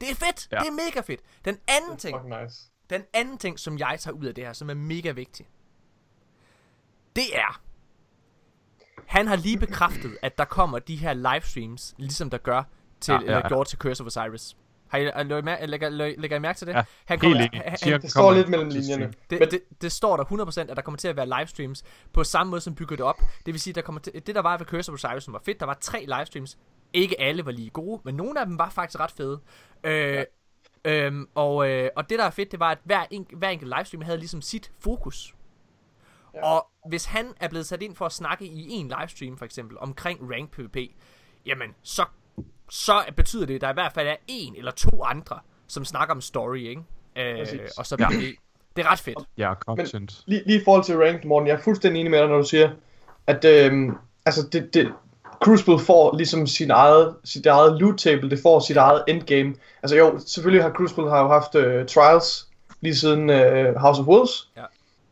Det 0.00 0.10
er 0.10 0.14
fedt, 0.14 0.48
Ja. 0.52 0.58
det 0.58 0.66
er 0.66 0.72
mega 0.72 1.00
fedt. 1.00 1.20
Den 1.44 1.58
anden 1.68 1.96
ting, 1.96 2.28
nice. 2.42 2.56
den 2.90 3.02
anden 3.14 3.38
ting, 3.38 3.58
som 3.58 3.78
jeg 3.78 3.96
tager 4.00 4.14
ud 4.14 4.24
af 4.24 4.34
det 4.34 4.44
her, 4.44 4.52
som 4.52 4.70
er 4.70 4.74
mega 4.74 5.10
vigtig, 5.10 5.46
det 7.16 7.36
er, 7.36 7.60
han 9.06 9.26
har 9.26 9.36
lige 9.36 9.58
bekræftet, 9.58 10.18
at 10.22 10.38
der 10.38 10.44
kommer 10.44 10.78
de 10.78 10.96
her 10.96 11.12
livestreams, 11.14 11.94
ligesom 11.98 12.30
der 12.30 12.38
gør 12.38 12.62
til, 13.00 13.12
Ja, 13.12 13.20
ja, 13.20 13.30
ja, 13.32 13.36
ja. 13.38 13.48
gjorde 13.48 13.68
til 13.68 13.78
Curse 13.78 14.02
of 14.02 14.06
Osiris. 14.06 14.56
Har 14.88 14.98
I, 14.98 15.04
er- 15.04 15.22
lægger, 15.22 15.66
lægger, 15.66 15.88
lægger, 15.88 16.20
lægger 16.20 16.36
I 16.36 16.40
mærke 16.40 16.58
til 16.58 16.66
det? 16.66 16.72
Ja, 16.74 16.84
han 17.04 17.20
Helt 17.20 17.38
han- 17.54 17.76
han- 17.82 18.00
Det 18.02 18.10
står 18.10 18.20
kommer 18.22 18.34
lidt 18.36 18.48
mellem 18.48 18.68
linjerne. 18.68 19.12
det, 19.30 19.40
Men- 19.40 19.50
det, 19.50 19.60
det 19.82 19.92
står 19.92 20.16
der 20.16 20.24
100%, 20.24 20.70
at 20.70 20.76
der 20.76 20.82
kommer 20.82 20.98
til 20.98 21.08
at 21.08 21.16
være 21.16 21.26
livestreams 21.38 21.84
på 22.12 22.24
samme 22.24 22.50
måde 22.50 22.60
som 22.60 22.74
bygger 22.74 22.96
det 22.96 23.04
op. 23.04 23.20
Det 23.46 23.54
vil 23.54 23.60
sige, 23.60 23.74
der 23.74 23.82
kommer 23.82 24.00
til, 24.00 24.12
det 24.26 24.34
der 24.34 24.42
var 24.42 24.58
ved 24.58 24.66
Curse 24.66 24.92
of 24.92 25.04
Osiris, 25.04 25.24
som 25.24 25.32
var 25.34 25.40
fedt, 25.44 25.60
der 25.60 25.66
var 25.66 25.78
tre 25.80 26.04
livestreams. 26.08 26.58
Ikke 26.92 27.20
alle 27.20 27.46
var 27.46 27.52
lige 27.52 27.70
gode, 27.70 28.00
men 28.04 28.14
nogle 28.14 28.40
af 28.40 28.46
dem 28.46 28.58
var 28.58 28.70
faktisk 28.70 29.00
ret 29.00 29.10
fede. 29.10 29.40
Øh, 29.84 30.24
ja. 30.84 31.04
øhm, 31.06 31.28
og, 31.34 31.70
øh, 31.70 31.90
og 31.96 32.10
det 32.10 32.18
der 32.18 32.24
er 32.24 32.30
fedt, 32.30 32.52
det 32.52 32.60
var, 32.60 32.70
at 32.70 32.78
hver, 32.84 33.04
en, 33.10 33.26
hver 33.32 33.48
enkelt 33.48 33.74
livestream 33.76 34.02
havde 34.02 34.18
ligesom 34.18 34.42
sit 34.42 34.72
fokus. 34.78 35.34
Ja. 36.34 36.46
Og 36.46 36.66
hvis 36.88 37.04
han 37.04 37.34
er 37.40 37.48
blevet 37.48 37.66
sat 37.66 37.82
ind 37.82 37.96
for 37.96 38.06
at 38.06 38.12
snakke 38.12 38.44
i 38.44 38.70
en 38.70 38.92
livestream, 39.00 39.36
for 39.38 39.44
eksempel, 39.44 39.78
omkring 39.78 40.30
rank 40.32 40.50
PvP, 40.50 40.76
jamen, 41.46 41.68
så, 41.82 42.04
så 42.70 42.92
betyder 43.16 43.46
det, 43.46 43.54
at 43.54 43.60
der 43.60 43.70
i 43.70 43.74
hvert 43.74 43.92
fald 43.92 44.08
er 44.08 44.16
en 44.26 44.56
eller 44.56 44.70
to 44.70 45.04
andre, 45.04 45.38
som 45.66 45.84
snakker 45.84 46.14
om 46.14 46.20
story, 46.20 46.58
ikke? 46.58 46.82
Øh, 47.16 47.38
Præcis. 47.38 47.78
og 47.78 47.86
så 47.86 47.96
Ja. 47.98 48.06
ja. 48.10 48.16
det, 48.20 48.34
det 48.76 48.84
er 48.86 48.92
ret 48.92 48.98
fedt. 48.98 49.18
Ja, 49.36 49.54
content. 49.54 50.22
lige, 50.26 50.42
lige 50.46 50.60
i 50.60 50.64
forhold 50.64 50.84
til 50.84 50.96
ranked, 50.96 51.24
Morten, 51.28 51.46
jeg 51.46 51.54
er 51.54 51.60
fuldstændig 51.62 52.00
enig 52.00 52.10
med 52.10 52.18
dig, 52.18 52.28
når 52.28 52.36
du 52.36 52.48
siger, 52.48 52.70
at 53.26 53.44
øhm, 53.44 53.96
altså 54.26 54.48
det, 54.52 54.74
det, 54.74 54.92
Crucible 55.40 55.78
får 55.78 56.16
ligesom 56.16 56.46
sin 56.46 56.70
eget, 56.70 57.14
sit 57.24 57.46
eget 57.46 57.80
loot 57.80 57.98
table, 57.98 58.30
det 58.30 58.38
får 58.42 58.60
sit 58.60 58.76
eget 58.76 59.02
endgame. 59.08 59.54
Altså 59.82 59.96
jo, 59.96 60.18
selvfølgelig 60.26 60.62
har 60.64 60.70
Crucible 60.70 61.10
har 61.10 61.22
jo 61.22 61.28
haft 61.28 61.54
øh, 61.54 61.86
trials 61.86 62.46
lige 62.80 62.96
siden 62.96 63.30
øh, 63.30 63.76
House 63.76 64.00
of 64.00 64.06
Wolves. 64.06 64.48
Ja. 64.56 64.62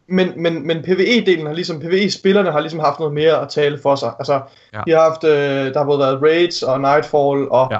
men, 0.08 0.32
men, 0.36 0.66
men 0.66 0.76
PvE-delen 0.78 1.46
har 1.46 1.52
ligesom, 1.52 1.80
PvE-spillerne 1.80 2.52
har 2.52 2.60
ligesom 2.60 2.80
haft 2.80 2.98
noget 2.98 3.14
mere 3.14 3.40
at 3.42 3.48
tale 3.48 3.78
for 3.82 3.96
sig. 3.96 4.12
Altså, 4.18 4.40
Ja. 4.72 4.80
de 4.86 4.90
har 4.90 5.00
haft, 5.00 5.24
øh, 5.24 5.74
der 5.74 5.78
har 5.78 5.84
både 5.84 5.98
været 5.98 6.22
Raids 6.22 6.62
og 6.62 6.80
Nightfall, 6.80 7.48
og, 7.50 7.68
Ja. 7.70 7.78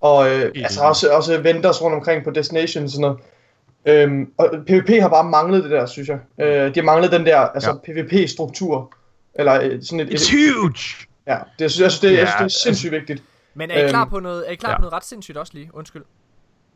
og 0.00 0.30
øh, 0.30 0.40
Helt 0.40 0.56
altså 0.56 0.80
også, 0.82 1.10
også 1.10 1.40
vendors 1.40 1.82
rundt 1.82 1.94
omkring 1.96 2.24
på 2.24 2.30
Destination 2.30 2.84
og 2.84 2.90
sådan 2.90 3.00
noget. 3.00 3.18
Øhm, 3.86 4.30
og 4.38 4.48
PvP 4.66 4.88
har 5.00 5.08
bare 5.08 5.24
manglet 5.24 5.62
det 5.64 5.70
der, 5.70 5.86
synes 5.86 6.08
jeg. 6.08 6.18
Øh, 6.40 6.74
de 6.74 6.80
har 6.80 6.82
manglet 6.84 7.12
den 7.12 7.26
der, 7.26 7.38
altså 7.38 7.78
ja. 7.88 7.92
PvP-struktur. 8.02 8.92
Eller 9.34 9.78
sådan 9.82 10.00
et, 10.00 10.14
et, 10.14 10.20
It's 10.20 10.32
huge! 10.36 11.07
Ja, 11.28 11.34
det, 11.34 11.60
jeg 11.60 11.70
synes, 11.70 11.80
jeg 11.80 11.90
synes, 11.90 12.00
det, 12.00 12.18
jeg 12.18 12.28
synes, 12.28 12.32
det 12.32 12.40
Ja, 12.40 12.44
er 12.44 12.48
sindssygt 12.48 12.92
vigtigt. 12.92 13.22
Men 13.54 13.70
er 13.70 13.78
I 13.78 13.82
Øhm, 13.82 13.88
klar 13.88 14.04
på 14.04 14.20
noget, 14.20 14.48
er 14.48 14.52
I 14.52 14.54
klar 14.54 14.70
ja. 14.70 14.76
på 14.76 14.80
noget 14.80 14.92
ret 14.92 15.04
sindssygt 15.04 15.36
også 15.36 15.54
lige? 15.54 15.70
Undskyld. 15.74 16.04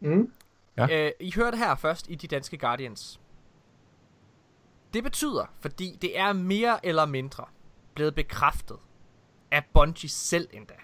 Mm. 0.01 0.33
Ja. 0.77 1.07
Øh, 1.07 1.13
I 1.21 1.33
hørte 1.37 1.57
her 1.57 1.75
først 1.75 2.07
i 2.11 2.15
de 2.15 2.27
danske 2.27 2.59
Guardians. 2.59 3.21
Det 4.95 5.05
betyder, 5.05 5.55
fordi 5.61 5.99
det 6.03 6.19
er 6.19 6.33
mere 6.33 6.87
eller 6.87 7.07
mindre 7.07 7.45
blevet 7.95 8.15
bekræftet 8.15 8.77
af 9.51 9.65
Bungie 9.75 10.09
selv 10.09 10.49
endda. 10.53 10.75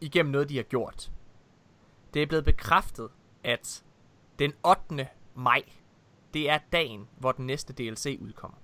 Igennem 0.00 0.32
noget, 0.32 0.48
de 0.48 0.56
har 0.56 0.62
gjort. 0.62 1.10
Det 2.14 2.22
er 2.22 2.26
blevet 2.26 2.44
bekræftet, 2.44 3.08
at 3.44 3.84
den 4.38 4.52
8. 4.64 5.08
maj, 5.34 5.62
det 6.34 6.50
er 6.50 6.58
dagen, 6.72 7.08
hvor 7.18 7.32
den 7.32 7.46
næste 7.46 7.72
DLC 7.72 8.18
udkommer. 8.20 8.58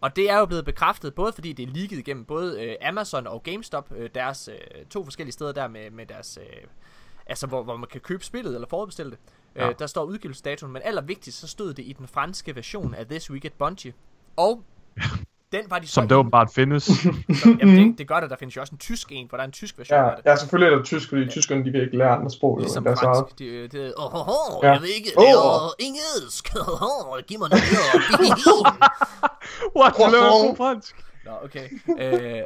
Og 0.00 0.16
det 0.16 0.30
er 0.30 0.38
jo 0.38 0.46
blevet 0.46 0.64
bekræftet, 0.64 1.14
både 1.14 1.32
fordi 1.32 1.52
det 1.52 1.62
er 1.62 1.72
leaget 1.72 1.92
igennem 1.92 2.24
både 2.24 2.62
øh, 2.62 2.76
Amazon 2.88 3.26
og 3.26 3.42
GameStop, 3.42 3.92
øh, 3.96 4.10
deres 4.14 4.48
øh, 4.48 4.86
to 4.90 5.04
forskellige 5.04 5.32
steder 5.32 5.52
der 5.52 5.68
med, 5.68 5.90
med 5.90 6.06
deres, 6.06 6.38
øh, 6.40 6.66
altså 7.26 7.46
hvor, 7.46 7.62
hvor 7.62 7.76
man 7.76 7.88
kan 7.88 8.00
købe 8.00 8.24
spillet 8.24 8.54
eller 8.54 8.68
forudbestille 8.68 9.10
det. 9.10 9.18
Ja. 9.54 9.64
Ja. 9.64 9.70
Øh, 9.70 9.74
der 9.78 9.86
står 9.86 10.04
udgivelsesdatoen, 10.04 10.72
men 10.72 10.82
allervigtigst 10.84 11.40
så 11.40 11.48
stod 11.48 11.74
det 11.74 11.82
i 11.82 11.92
den 11.92 12.08
franske 12.08 12.56
version 12.56 12.94
af 12.94 13.06
This 13.06 13.30
Week 13.30 13.44
at 13.44 13.52
Bungie. 13.52 13.94
Og 14.36 14.62
den 15.52 15.60
var 15.68 15.78
de 15.78 15.86
så 15.86 15.92
Som 15.94 16.08
det 16.08 16.16
åbenbart 16.16 16.48
findes. 16.54 16.82
så, 16.82 17.14
jamen, 17.60 17.88
det, 17.90 17.98
det 17.98 18.08
gør 18.08 18.20
det, 18.20 18.30
der 18.30 18.36
findes 18.36 18.56
jo 18.56 18.60
også 18.60 18.74
en 18.74 18.78
tysk 18.78 19.08
en, 19.12 19.28
for 19.28 19.36
der 19.36 19.42
er 19.42 19.46
en 19.46 19.52
tysk 19.52 19.78
version 19.78 19.98
Ja, 19.98 20.10
af 20.10 20.16
det. 20.16 20.26
ja, 20.30 20.36
selvfølgelig 20.36 20.72
er 20.72 20.76
det 20.76 20.86
tysk, 20.86 21.08
fordi 21.08 21.28
tyskerne 21.28 21.64
de 21.64 21.72
kan 21.72 21.80
ikke 21.80 21.96
lære 21.96 22.08
andre 22.10 22.30
sprog. 22.30 22.56
jo, 22.58 22.62
Ligesom 22.62 22.86
eget. 22.86 22.98
fransk. 22.98 23.38
De, 23.38 23.46
øh, 23.46 23.72
det, 23.72 23.94
oh, 23.96 24.14
oh, 24.14 24.28
oh, 24.28 24.60
Ja. 24.62 24.72
jeg 24.72 24.80
ved 24.80 24.88
ikke, 24.88 25.12
Åh. 25.16 25.22
det 25.24 25.30
er 25.30 25.70
engelsk. 25.78 26.54
Oh, 26.82 27.12
oh, 27.12 27.22
giv 27.22 27.38
mig 27.38 27.48
noget. 27.50 27.64
What? 29.78 29.94
Du 29.96 30.02
laver 30.12 30.46
god 30.48 30.56
fransk. 30.56 30.96
Nå, 31.24 31.30
okay. 31.44 31.68
Øh, 31.98 32.42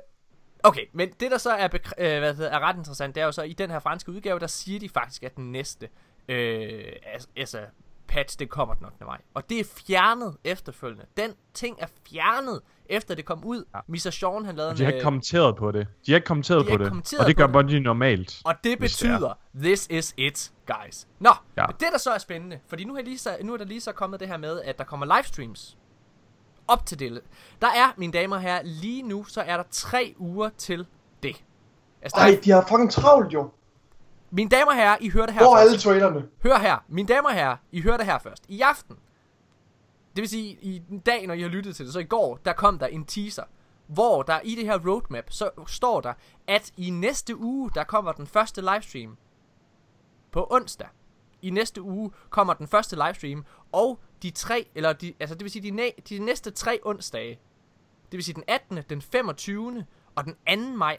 okay, 0.62 0.84
men 0.92 1.08
det 1.20 1.30
der 1.30 1.38
så 1.38 1.50
er, 1.50 1.68
bekr- 1.68 1.92
øh, 1.98 2.18
hvad 2.18 2.28
det 2.28 2.36
hedder, 2.36 2.50
er 2.50 2.60
ret 2.60 2.76
interessant, 2.76 3.14
det 3.14 3.20
er 3.20 3.24
jo 3.24 3.32
så, 3.32 3.42
i 3.42 3.52
den 3.52 3.70
her 3.70 3.78
franske 3.78 4.12
udgave, 4.12 4.38
der 4.38 4.46
siger 4.46 4.80
de 4.80 4.88
faktisk, 4.88 5.22
at 5.22 5.36
den 5.36 5.52
næste 5.52 5.88
øh, 6.28 6.84
altså 7.36 7.58
patch, 8.10 8.38
det 8.38 8.50
kommer 8.50 8.74
den 8.74 8.86
8. 8.86 9.04
maj. 9.04 9.20
Og 9.34 9.50
det 9.50 9.60
er 9.60 9.64
fjernet 9.86 10.36
efterfølgende. 10.44 11.06
Den 11.16 11.30
ting 11.54 11.76
er 11.80 11.86
fjernet, 12.10 12.60
efter 12.86 13.14
det 13.14 13.24
kom 13.24 13.44
ud. 13.44 13.64
Ja. 13.74 13.80
Mr. 13.86 14.10
Sean, 14.10 14.44
han 14.44 14.56
lavede 14.56 14.76
De 14.76 14.82
har 14.82 14.84
en... 14.84 14.88
ikke 14.88 14.98
øh, 14.98 15.04
kommenteret 15.04 15.56
på 15.56 15.72
det. 15.72 15.86
De 16.06 16.12
har 16.12 16.16
ikke 16.16 16.26
kommenteret 16.26 16.60
De 16.60 16.64
på 16.64 16.72
ikke 16.72 16.84
det. 16.84 16.90
kommenteret 16.90 17.20
Og 17.20 17.26
det 17.26 17.36
på 17.36 17.38
gør 17.38 17.46
det. 17.46 17.52
Bungie 17.52 17.80
normalt. 17.80 18.42
Og 18.44 18.54
det 18.64 18.78
hvis 18.78 18.96
det 18.96 19.08
betyder, 19.10 19.34
this 19.54 19.86
is 19.90 20.14
it, 20.16 20.52
guys. 20.66 21.06
Nå, 21.18 21.30
ja. 21.56 21.66
Det 21.66 21.88
der 21.92 21.98
så 21.98 22.10
er 22.10 22.18
spændende, 22.18 22.58
fordi 22.68 22.84
nu 22.84 22.96
er, 22.96 23.02
lige 23.02 23.18
så, 23.18 23.36
nu 23.42 23.52
er 23.52 23.56
der 23.56 23.64
lige 23.64 23.80
så 23.80 23.92
kommet 23.92 24.20
det 24.20 24.28
her 24.28 24.36
med, 24.36 24.60
at 24.62 24.78
der 24.78 24.84
kommer 24.84 25.16
livestreams 25.16 25.78
op 26.68 26.86
til 26.86 26.98
det. 26.98 27.20
Der 27.62 27.68
er, 27.68 27.92
mine 27.96 28.12
damer 28.12 28.36
og 28.36 28.42
herrer, 28.42 28.62
lige 28.64 29.02
nu, 29.02 29.24
så 29.24 29.40
er 29.40 29.56
der 29.56 29.64
tre 29.70 30.14
uger 30.18 30.50
til 30.58 30.86
det. 31.22 31.44
Altså, 32.02 32.16
der 32.16 32.22
Ej, 32.22 32.30
er, 32.32 32.40
de 32.40 32.50
har 32.50 32.66
fucking 32.68 32.90
travlt 32.92 33.32
jo. 33.32 33.50
Mine 34.30 34.50
damer 34.50 34.70
og 34.70 34.76
herrer, 34.76 34.96
I 35.00 35.10
hører 35.10 35.26
det 35.26 35.34
her 35.34 35.42
Hvor 35.42 35.56
er 35.56 35.60
alle 35.60 35.78
trailerne? 35.78 36.28
Hør 36.42 36.58
her, 36.58 36.84
mine 36.88 37.08
damer 37.08 37.28
og 37.28 37.34
herrer, 37.34 37.56
I 37.72 37.80
hører 37.80 37.96
det 37.96 38.06
her 38.06 38.18
først. 38.18 38.44
I 38.48 38.60
aften, 38.60 38.96
det 40.16 40.22
vil 40.22 40.28
sige 40.28 40.58
i 40.62 40.82
en 40.90 40.98
dag, 40.98 41.26
når 41.26 41.34
I 41.34 41.40
har 41.40 41.48
lyttet 41.48 41.76
til 41.76 41.84
det, 41.84 41.92
så 41.92 41.98
i 41.98 42.04
går, 42.04 42.38
der 42.44 42.52
kom 42.52 42.78
der 42.78 42.86
en 42.86 43.04
teaser, 43.04 43.44
hvor 43.86 44.22
der 44.22 44.40
i 44.44 44.54
det 44.54 44.64
her 44.64 44.78
roadmap, 44.88 45.24
så 45.30 45.50
står 45.66 46.00
der, 46.00 46.12
at 46.46 46.72
i 46.76 46.90
næste 46.90 47.36
uge, 47.36 47.70
der 47.74 47.84
kommer 47.84 48.12
den 48.12 48.26
første 48.26 48.60
livestream. 48.60 49.16
På 50.32 50.46
onsdag. 50.50 50.88
I 51.42 51.50
næste 51.50 51.82
uge 51.82 52.10
kommer 52.30 52.54
den 52.54 52.68
første 52.68 52.96
livestream, 52.96 53.44
og 53.72 54.00
de 54.22 54.30
tre, 54.30 54.68
eller 54.74 54.92
de, 54.92 55.14
altså 55.20 55.34
det 55.34 55.42
vil 55.44 55.50
sige 55.50 55.62
de, 55.62 55.70
næ, 55.70 55.90
de 56.08 56.18
næste 56.18 56.50
tre 56.50 56.78
onsdage, 56.84 57.38
det 58.12 58.16
vil 58.16 58.24
sige 58.24 58.34
den 58.34 58.44
18., 58.48 58.78
den 58.90 59.02
25. 59.02 59.86
og 60.14 60.24
den 60.24 60.34
2. 60.72 60.76
maj, 60.76 60.98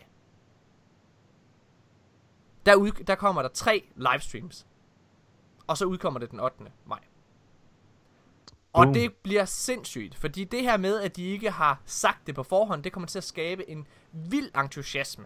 der, 2.66 2.76
ud, 2.76 2.92
der 2.92 3.16
kommer 3.16 3.42
der 3.42 3.50
tre 3.50 3.84
livestreams. 3.96 4.66
Og 5.68 5.78
så 5.78 5.86
udkommer 5.86 6.20
det 6.20 6.32
den 6.32 6.40
8. 6.40 6.58
maj. 6.86 7.00
Og 8.74 8.84
Boom. 8.84 8.94
det 8.94 9.14
bliver 9.14 9.46
sindssygt, 9.46 10.16
fordi 10.16 10.44
det 10.44 10.62
her 10.62 10.78
med, 10.78 11.00
at 11.02 11.16
de 11.16 11.24
ikke 11.24 11.52
har 11.52 11.82
sagt 11.86 12.28
det 12.28 12.36
på 12.36 12.44
forhånd, 12.44 12.84
det 12.84 12.92
kommer 12.92 13.08
til 13.08 13.18
at 13.18 13.24
skabe 13.24 13.70
en 13.70 13.88
vild 14.12 14.50
entusiasme 14.58 15.26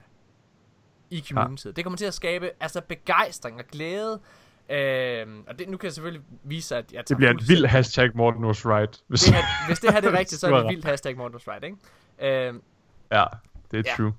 i 1.09 1.25
communityet. 1.31 1.65
Ja. 1.71 1.75
Det 1.75 1.83
kommer 1.85 1.97
til 1.97 2.05
at 2.05 2.13
skabe 2.13 2.51
altså 2.59 2.81
begejstring 2.81 3.59
og 3.59 3.65
glæde. 3.65 4.21
Øhm, 4.69 5.43
og 5.47 5.59
det, 5.59 5.69
nu 5.69 5.77
kan 5.77 5.85
jeg 5.85 5.93
selvfølgelig 5.93 6.25
vise, 6.43 6.75
at 6.75 6.93
jeg 6.93 7.09
Det 7.09 7.17
bliver 7.17 7.31
en 7.31 7.39
vild 7.47 7.65
hashtag 7.65 8.09
Morten 8.15 8.45
was 8.45 8.65
right. 8.65 9.03
Hvis, 9.07 9.23
det 9.23 9.33
her, 9.33 9.43
hvis 9.67 9.79
det 9.79 9.93
her 9.93 9.99
det 10.01 10.13
er 10.13 10.17
rigtigt, 10.19 10.41
så 10.41 10.47
er 10.47 10.51
det 10.57 10.65
et 10.65 10.69
vildt 10.69 10.85
hashtag 10.85 11.17
Mortals 11.17 11.47
Right, 11.47 11.63
ikke? 11.63 12.47
Øhm, 12.47 12.61
Ja, 13.11 13.25
det 13.71 13.79
er 13.79 13.83
Ja. 13.91 13.95
true. 13.95 14.13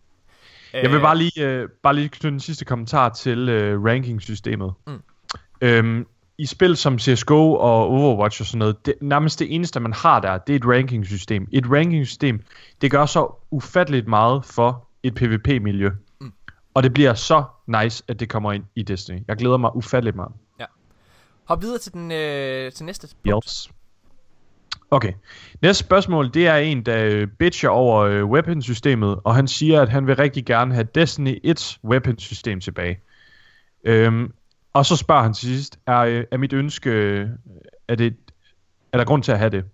Jeg 0.73 0.93
vil 0.93 1.01
bare 1.01 1.19
lige, 1.19 1.47
øh, 1.47 1.69
bare 1.83 1.95
lige 1.95 2.09
knytte 2.09 2.35
en 2.35 2.41
sidste 2.41 2.65
kommentar 2.65 3.09
til 3.09 3.49
øh, 3.49 3.85
rankingsystemet. 3.85 4.73
Mm. 4.87 5.03
Øhm, 5.61 6.07
I 6.39 6.47
spil 6.47 6.77
som 6.77 6.99
CSGO 6.99 7.55
og 7.55 7.89
Overwatch 7.89 8.43
og 8.43 8.47
sådan 8.47 8.59
noget, 8.59 8.87
det, 8.87 8.95
nærmest 9.01 9.39
det 9.39 9.55
eneste, 9.55 9.81
man 9.81 9.93
har 9.93 10.21
der, 10.21 10.39
det 10.39 10.53
er 10.53 10.57
et 10.57 10.67
rankingsystem. 10.67 11.49
Et 11.53 11.71
rankingsystem, 11.71 12.43
det 12.81 12.91
gør 12.91 13.07
så 13.07 13.35
ufatteligt 13.51 14.09
meget 14.09 14.45
for 14.45 14.89
et 15.03 15.15
PvP-miljø. 15.15 15.91
Mm. 16.21 16.33
Og 16.75 16.83
det 16.83 16.95
bliver 16.95 17.15
så 17.15 17.45
nice, 17.67 18.05
at 18.09 18.21
det 18.21 18.29
kommer 18.29 18.53
ind 18.53 18.65
i 18.75 18.83
Destiny. 18.83 19.21
Jeg 19.29 19.37
glæder 19.37 19.57
mig 19.57 19.77
ufatteligt 19.77 20.17
meget. 20.17 20.33
Hop 21.47 21.63
videre 21.63 21.79
til, 21.79 21.93
den, 21.93 22.13
øh, 22.13 22.73
til 22.73 22.87
næste 22.87 23.09
punkt. 23.25 23.45
Yes. 23.47 23.71
Okay. 24.91 25.13
Næste 25.63 25.85
spørgsmål, 25.85 26.35
det 26.35 26.47
er 26.47 26.57
en, 26.57 26.83
der 26.83 27.05
øh, 27.05 27.27
bitcher 27.39 27.69
over 27.69 28.01
øh, 28.01 28.25
weapon-systemet, 28.25 29.19
og 29.25 29.35
han 29.35 29.49
siger, 29.49 29.83
at 29.83 29.89
han 29.89 30.07
vil 30.07 30.17
rigtig 30.17 30.45
gerne 30.47 30.75
have 30.75 30.87
Destiny 30.95 31.41
1 31.45 31.79
weapon-system 31.85 32.61
tilbage. 32.61 33.01
Øhm, 33.85 34.33
og 34.73 34.87
så 34.87 34.97
spørger 34.97 35.23
han 35.23 35.35
til 35.35 35.49
sidst, 35.49 35.79
er, 35.87 35.99
øh, 35.99 36.25
er 36.31 36.37
mit 36.37 36.53
ønske, 36.53 36.91
øh, 36.91 37.29
er, 37.89 37.95
det, 37.95 38.17
er 38.93 38.99
der 38.99 39.05
grund 39.05 39.23
til 39.23 39.33
at 39.33 39.39
have 39.39 39.51
det? 39.51 39.65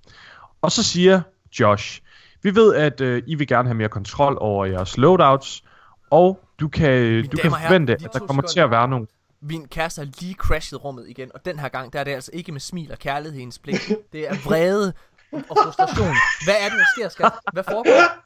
Og 0.62 0.72
så 0.72 0.82
siger 0.82 1.20
Josh, 1.60 2.00
vi 2.42 2.54
ved, 2.54 2.74
at 2.74 3.00
øh, 3.00 3.22
I 3.26 3.34
vil 3.34 3.46
gerne 3.46 3.68
have 3.68 3.76
mere 3.76 3.88
kontrol 3.88 4.36
over 4.40 4.64
jeres 4.64 4.96
loadouts, 4.96 5.64
og 6.10 6.40
du 6.60 6.68
kan, 6.68 7.24
du 7.28 7.36
kan 7.36 7.50
forvente, 7.50 7.92
at 7.92 8.08
der 8.12 8.18
kommer 8.18 8.42
til 8.42 8.60
at 8.60 8.70
være 8.70 8.88
nogle... 8.88 9.06
Min 9.42 9.68
kæreste 9.68 9.98
har 9.98 10.08
lige 10.20 10.34
crashet 10.34 10.84
rummet 10.84 11.08
igen, 11.08 11.30
og 11.34 11.44
den 11.44 11.58
her 11.58 11.68
gang, 11.68 11.92
der 11.92 12.00
er 12.00 12.04
det 12.04 12.12
altså 12.12 12.30
ikke 12.34 12.52
med 12.52 12.60
smil 12.60 12.92
og 12.92 12.98
kærlighed 12.98 13.36
i 13.36 13.40
hendes 13.40 13.58
blik. 13.58 13.80
Det 14.12 14.28
er 14.28 14.34
vrede 14.44 14.92
og 15.32 15.56
frustration. 15.62 16.14
Hvad 16.44 16.54
er 16.60 16.68
det, 16.68 16.78
der 16.78 16.84
sker, 16.96 17.08
skat? 17.08 17.32
Hvad 17.52 17.64
foregår? 17.64 18.24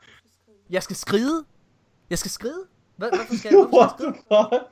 Jeg 0.71 0.83
skal 0.83 0.97
skride? 0.97 1.45
Jeg 2.11 2.19
skal 2.19 2.31
skride? 2.31 2.65
Hvad, 2.97 3.09
hvorfor 3.09 3.37
skal 3.37 3.51
jeg, 3.55 3.67
hvorfor 3.69 3.95
skal 3.99 4.07
jeg 4.07 4.15
skride? 4.49 4.65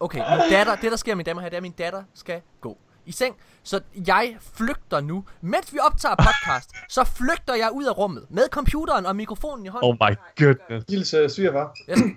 Okay, 0.00 0.18
min 0.18 0.50
datter, 0.50 0.76
det 0.76 0.90
der 0.90 0.96
sker, 0.96 1.14
mine 1.14 1.24
damer 1.24 1.38
og 1.38 1.42
herrer, 1.42 1.50
det 1.50 1.56
er, 1.56 1.58
at 1.58 1.62
min 1.62 1.72
datter 1.72 2.02
skal 2.14 2.40
gå 2.60 2.78
i 3.06 3.12
seng. 3.12 3.36
Så 3.62 3.80
jeg 4.06 4.36
flygter 4.40 5.00
nu. 5.00 5.24
Mens 5.40 5.72
vi 5.72 5.78
optager 5.78 6.14
podcast, 6.14 6.70
så 6.88 7.04
flygter 7.04 7.54
jeg 7.54 7.70
ud 7.72 7.84
af 7.84 7.98
rummet 7.98 8.26
med 8.30 8.42
computeren 8.50 9.06
og 9.06 9.16
mikrofonen 9.16 9.66
i 9.66 9.68
hånden. 9.68 9.90
Oh 9.90 10.08
my 10.10 10.16
goodness. 10.44 10.86
Gilles 10.86 11.14
uh, 11.14 11.30
svigerfar. 11.30 11.76
Jeg, 11.88 11.98
skal, 11.98 12.16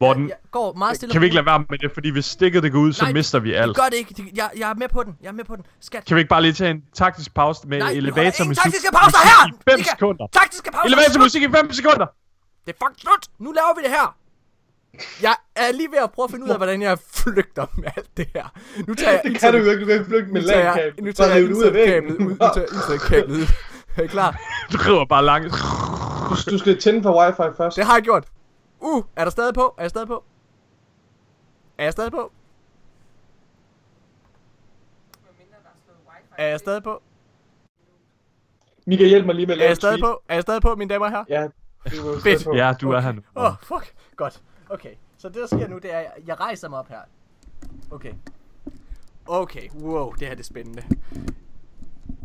Morten, 0.00 0.28
jeg 0.28 0.36
går 0.50 0.72
meget 0.72 0.96
stille. 0.96 1.12
kan 1.12 1.20
vi 1.20 1.26
ikke 1.26 1.34
lade 1.34 1.46
være 1.46 1.64
med 1.70 1.78
det, 1.78 1.90
fordi 1.94 2.10
hvis 2.10 2.24
stikket 2.24 2.62
det 2.62 2.72
går 2.72 2.78
ud, 2.78 2.92
så 2.92 3.04
Nej, 3.04 3.12
mister 3.12 3.38
vi 3.38 3.52
alt. 3.54 3.68
Det 3.68 3.76
gør 3.76 3.84
det 3.90 3.94
ikke. 3.94 4.14
Det, 4.14 4.24
jeg, 4.34 4.50
jeg 4.58 4.70
er 4.70 4.74
med 4.74 4.88
på 4.88 5.02
den. 5.02 5.16
Jeg 5.22 5.28
er 5.28 5.32
med 5.32 5.44
på 5.44 5.56
den. 5.56 5.64
Skat. 5.80 6.04
Kan 6.04 6.14
vi 6.14 6.20
ikke 6.20 6.28
bare 6.28 6.42
lige 6.42 6.52
tage 6.52 6.70
en 6.70 6.82
taktisk 6.94 7.34
pause 7.34 7.68
med 7.68 7.78
Nej, 7.78 7.92
vi 7.92 7.94
holder 8.00 8.08
elevatormusik 8.12 8.64
ingen 8.64 8.72
taktiske 8.72 8.88
pauser 8.92 9.18
her! 9.24 9.48
i 9.48 9.52
5 9.70 9.78
Vi 9.78 9.82
kan- 9.82 9.90
sekunder? 9.96 10.26
Taktiske 10.32 10.70
pauser. 10.72 10.86
Elevatormusik 10.86 11.42
i 11.42 11.48
5 11.56 11.72
sekunder! 11.72 12.06
Det 12.66 12.72
er 12.74 12.78
fucking 12.86 13.00
slut. 13.00 13.24
Nu 13.38 13.52
laver 13.52 13.72
vi 13.76 13.82
det 13.82 13.90
her. 13.90 14.16
Jeg 15.22 15.34
er 15.56 15.72
lige 15.72 15.88
ved 15.92 15.98
at 15.98 16.10
prøve 16.12 16.24
at 16.24 16.30
finde 16.30 16.44
ud 16.44 16.50
af, 16.50 16.56
hvordan 16.56 16.82
jeg 16.82 16.98
flygter 17.14 17.66
med 17.76 17.88
alt 17.96 18.16
det 18.16 18.26
her. 18.34 18.44
Nu 18.88 18.94
tager 18.94 19.12
jeg 19.12 19.20
Det 19.32 19.40
kan 19.40 19.52
du 19.52 19.58
jo 19.58 19.70
ikke, 19.70 19.80
du 19.80 19.86
kan 19.86 19.94
ikke 19.94 20.04
flygte 20.10 20.32
med 20.32 20.40
nu 20.42 20.46
tager 20.48 20.60
jeg, 20.64 20.74
LAN-kabel. 20.76 21.04
nu 21.04 21.12
tager 21.12 21.30
jeg 21.30 21.40
internetkablet 21.44 22.14
ud. 22.16 22.28
Nu 22.28 22.36
tager 22.38 22.52
jeg 22.54 22.66
internetkablet 22.74 23.36
ud. 23.36 23.46
Er 23.96 24.02
I 24.02 24.06
klar? 24.06 24.30
Du 24.72 24.78
river 24.86 25.04
bare 25.04 25.24
langt. 25.24 25.54
Du, 26.28 26.50
du 26.50 26.58
skal 26.58 26.80
tænde 26.80 27.02
for 27.02 27.12
wifi 27.26 27.56
først. 27.56 27.76
Det 27.76 27.84
har 27.86 27.94
jeg 27.94 28.02
gjort. 28.02 28.24
Uh, 28.84 29.04
er 29.16 29.24
der 29.24 29.30
stadig 29.30 29.54
på? 29.54 29.74
Er 29.78 29.82
jeg 29.82 29.90
stadig 29.90 30.08
på? 30.08 30.24
Er 31.78 31.84
jeg 31.84 31.92
stadig 31.92 32.12
på? 32.12 32.32
Er. 36.36 36.44
Er 36.44 36.48
jeg 36.48 36.58
stadig 36.58 36.82
på? 36.82 37.02
Mika, 38.86 39.04
hjælp 39.06 39.26
mig 39.26 39.34
lige 39.34 39.46
med 39.46 39.54
at 39.54 39.56
Er 39.56 39.58
lave 39.58 39.66
jeg 39.66 39.72
et 39.72 39.76
stadig 39.76 39.98
tweet. 39.98 40.12
på? 40.14 40.22
Er 40.28 40.34
jeg 40.34 40.42
stadig 40.42 40.62
på, 40.62 40.74
mine 40.74 40.88
damer 40.94 41.06
og 41.06 41.10
herrer? 41.10 41.24
Ja, 41.28 41.42
du 41.42 42.08
er 42.08 42.20
Fedt. 42.20 42.40
stadig 42.40 42.44
på. 42.44 42.54
Ja, 42.56 42.72
du 42.80 42.90
er 42.90 43.00
her 43.00 43.12
nu. 43.12 43.22
Åh, 43.36 43.44
oh, 43.44 43.52
fuck. 43.62 43.94
Godt. 44.16 44.42
Okay. 44.68 44.94
Så 45.18 45.28
det, 45.28 45.36
der 45.36 45.46
sker 45.46 45.68
nu, 45.68 45.78
det 45.78 45.92
er, 45.94 45.98
at 45.98 46.12
jeg 46.26 46.40
rejser 46.40 46.68
mig 46.68 46.78
op 46.78 46.88
her. 46.88 46.98
Okay. 47.90 48.12
Okay, 49.26 49.70
wow, 49.80 50.12
det 50.12 50.28
her 50.28 50.34
det 50.34 50.40
er 50.40 50.44
spændende. 50.44 50.82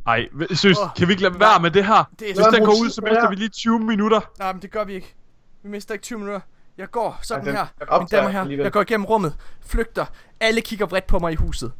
Ej, 0.08 0.28
seriøst, 0.52 0.82
Åh, 0.82 0.94
kan 0.98 1.08
vi 1.08 1.14
ikke 1.14 1.24
lade 1.24 1.40
være 1.40 1.60
med 1.62 1.72
det 1.72 1.86
her? 1.86 2.04
Det 2.20 2.30
er 2.30 2.34
Hvis 2.34 2.44
så... 2.46 2.52
den 2.52 2.66
går 2.66 2.72
ud, 2.72 2.90
så 2.90 3.02
mister 3.02 3.22
det 3.22 3.30
vi 3.30 3.36
lige 3.36 3.50
20 3.50 3.80
minutter. 3.80 4.20
Nej, 4.40 4.54
men 4.54 4.62
det 4.62 4.72
gør 4.72 4.84
vi 4.84 4.94
ikke. 4.94 5.16
Vi 5.64 5.70
mister 5.70 5.94
ikke 5.94 6.04
20 6.04 6.20
minutter. 6.20 6.42
Jeg 6.78 6.92
går 6.92 7.20
sådan 7.22 7.46
den- 7.46 7.56
her. 7.56 7.66
den 7.80 7.88
Mine 7.92 8.08
damer 8.08 8.30
her. 8.30 8.42
alligevel. 8.42 8.64
Jeg 8.64 8.72
går 8.72 8.82
igennem 8.82 9.06
rummet. 9.06 9.36
Flygter. 9.62 10.06
Alle 10.40 10.62
kigger 10.62 10.86
vredt 10.86 11.08
på 11.08 11.20
mig 11.20 11.32
i 11.32 11.36
huset. 11.36 11.72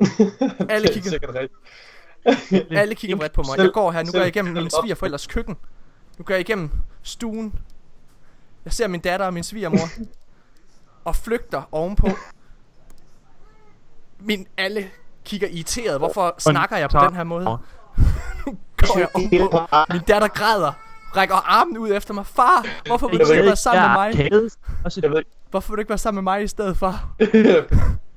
Alle 0.68 0.88
er 0.88 0.92
kigger, 0.92 1.46
alle 2.80 2.94
kigger 2.94 3.16
vredt 3.16 3.32
på 3.32 3.42
mig. 3.42 3.58
Jeg 3.58 3.70
går 3.74 3.90
her. 3.92 4.02
Nu 4.02 4.12
går 4.12 4.18
jeg 4.18 4.28
igennem 4.28 4.54
min 4.54 4.70
svigerforældres 4.70 5.26
køkken. 5.26 5.56
Nu 6.18 6.24
går 6.24 6.34
jeg 6.34 6.40
igennem 6.40 6.70
stuen. 7.02 7.54
Jeg 8.64 8.72
ser 8.72 8.88
min 8.88 9.00
datter 9.00 9.26
og 9.26 9.34
min 9.34 9.42
svigermor. 9.42 9.88
og 11.04 11.16
flygter 11.16 11.62
ovenpå. 11.72 12.08
Min 14.18 14.46
alle 14.56 14.90
kigger 15.24 15.48
irriteret. 15.48 15.98
Hvorfor 15.98 16.34
snakker 16.38 16.76
jeg 16.76 16.90
på 16.90 16.98
den 16.98 17.14
her 17.14 17.24
måde? 17.24 17.44
Nu 17.44 17.58
går 18.76 18.98
jeg 18.98 19.08
ovenpå. 19.14 19.58
Min 19.92 20.02
datter 20.08 20.28
græder. 20.28 20.72
Rækker 21.16 21.34
armen 21.34 21.78
ud 21.78 21.90
efter 21.92 22.14
mig. 22.14 22.26
Far, 22.26 22.66
hvorfor 22.86 23.08
vil 23.08 23.18
du 23.20 23.24
Jeg 23.28 23.34
ikke 23.36 23.46
være 23.46 23.56
sammen 23.56 23.82
med 23.82 23.90
mig? 23.90 24.32
Jeg 25.02 25.10
ved 25.10 25.22
Hvorfor 25.50 25.72
vil 25.72 25.76
du 25.76 25.80
ikke 25.80 25.88
være 25.88 25.98
sammen 25.98 26.24
med 26.24 26.32
mig 26.32 26.42
i 26.42 26.46
stedet 26.46 26.76
for? 26.82 26.94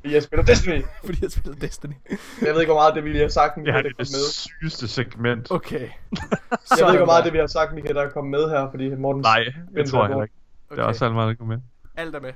jeg 0.05 0.23
spiller 0.23 0.45
Destiny. 0.45 0.83
Fordi 1.05 1.17
jeg 1.21 1.31
spiller 1.31 1.59
Destiny. 1.59 1.93
Jeg 2.41 2.53
ved 2.53 2.61
ikke, 2.61 2.71
hvor 2.73 2.81
meget 2.81 2.95
det 2.95 3.03
vi 3.03 3.17
har 3.17 3.27
sagt, 3.27 3.57
Mika, 3.57 3.71
Ja, 3.71 3.77
det 3.77 3.85
er 3.85 3.89
det 3.89 3.97
med. 3.99 4.31
sygeste 4.31 4.87
segment. 4.87 5.51
Okay. 5.51 5.79
Jeg 5.79 6.85
ved 6.85 6.87
ikke, 6.87 6.97
hvor 6.97 7.05
meget 7.05 7.25
det 7.25 7.33
vi 7.33 7.37
har 7.37 7.47
sagt, 7.47 7.73
Mika, 7.73 7.87
der 7.93 8.01
er 8.01 8.09
kommet 8.09 8.31
med 8.31 8.49
her, 8.49 8.67
fordi 8.71 8.95
Morten... 8.95 9.21
Nej, 9.21 9.43
det 9.75 9.89
tror 9.89 9.99
jeg 9.99 10.07
heller 10.07 10.23
ikke. 10.23 10.35
Det 10.69 10.77
er 10.77 10.81
Okay. 10.81 10.87
også 10.89 11.05
alt 11.05 11.13
meget, 11.13 11.29
der 11.29 11.35
kommer 11.35 11.55
med. 11.55 11.63
Alt 11.95 12.15
er 12.15 12.19
med. 12.19 12.31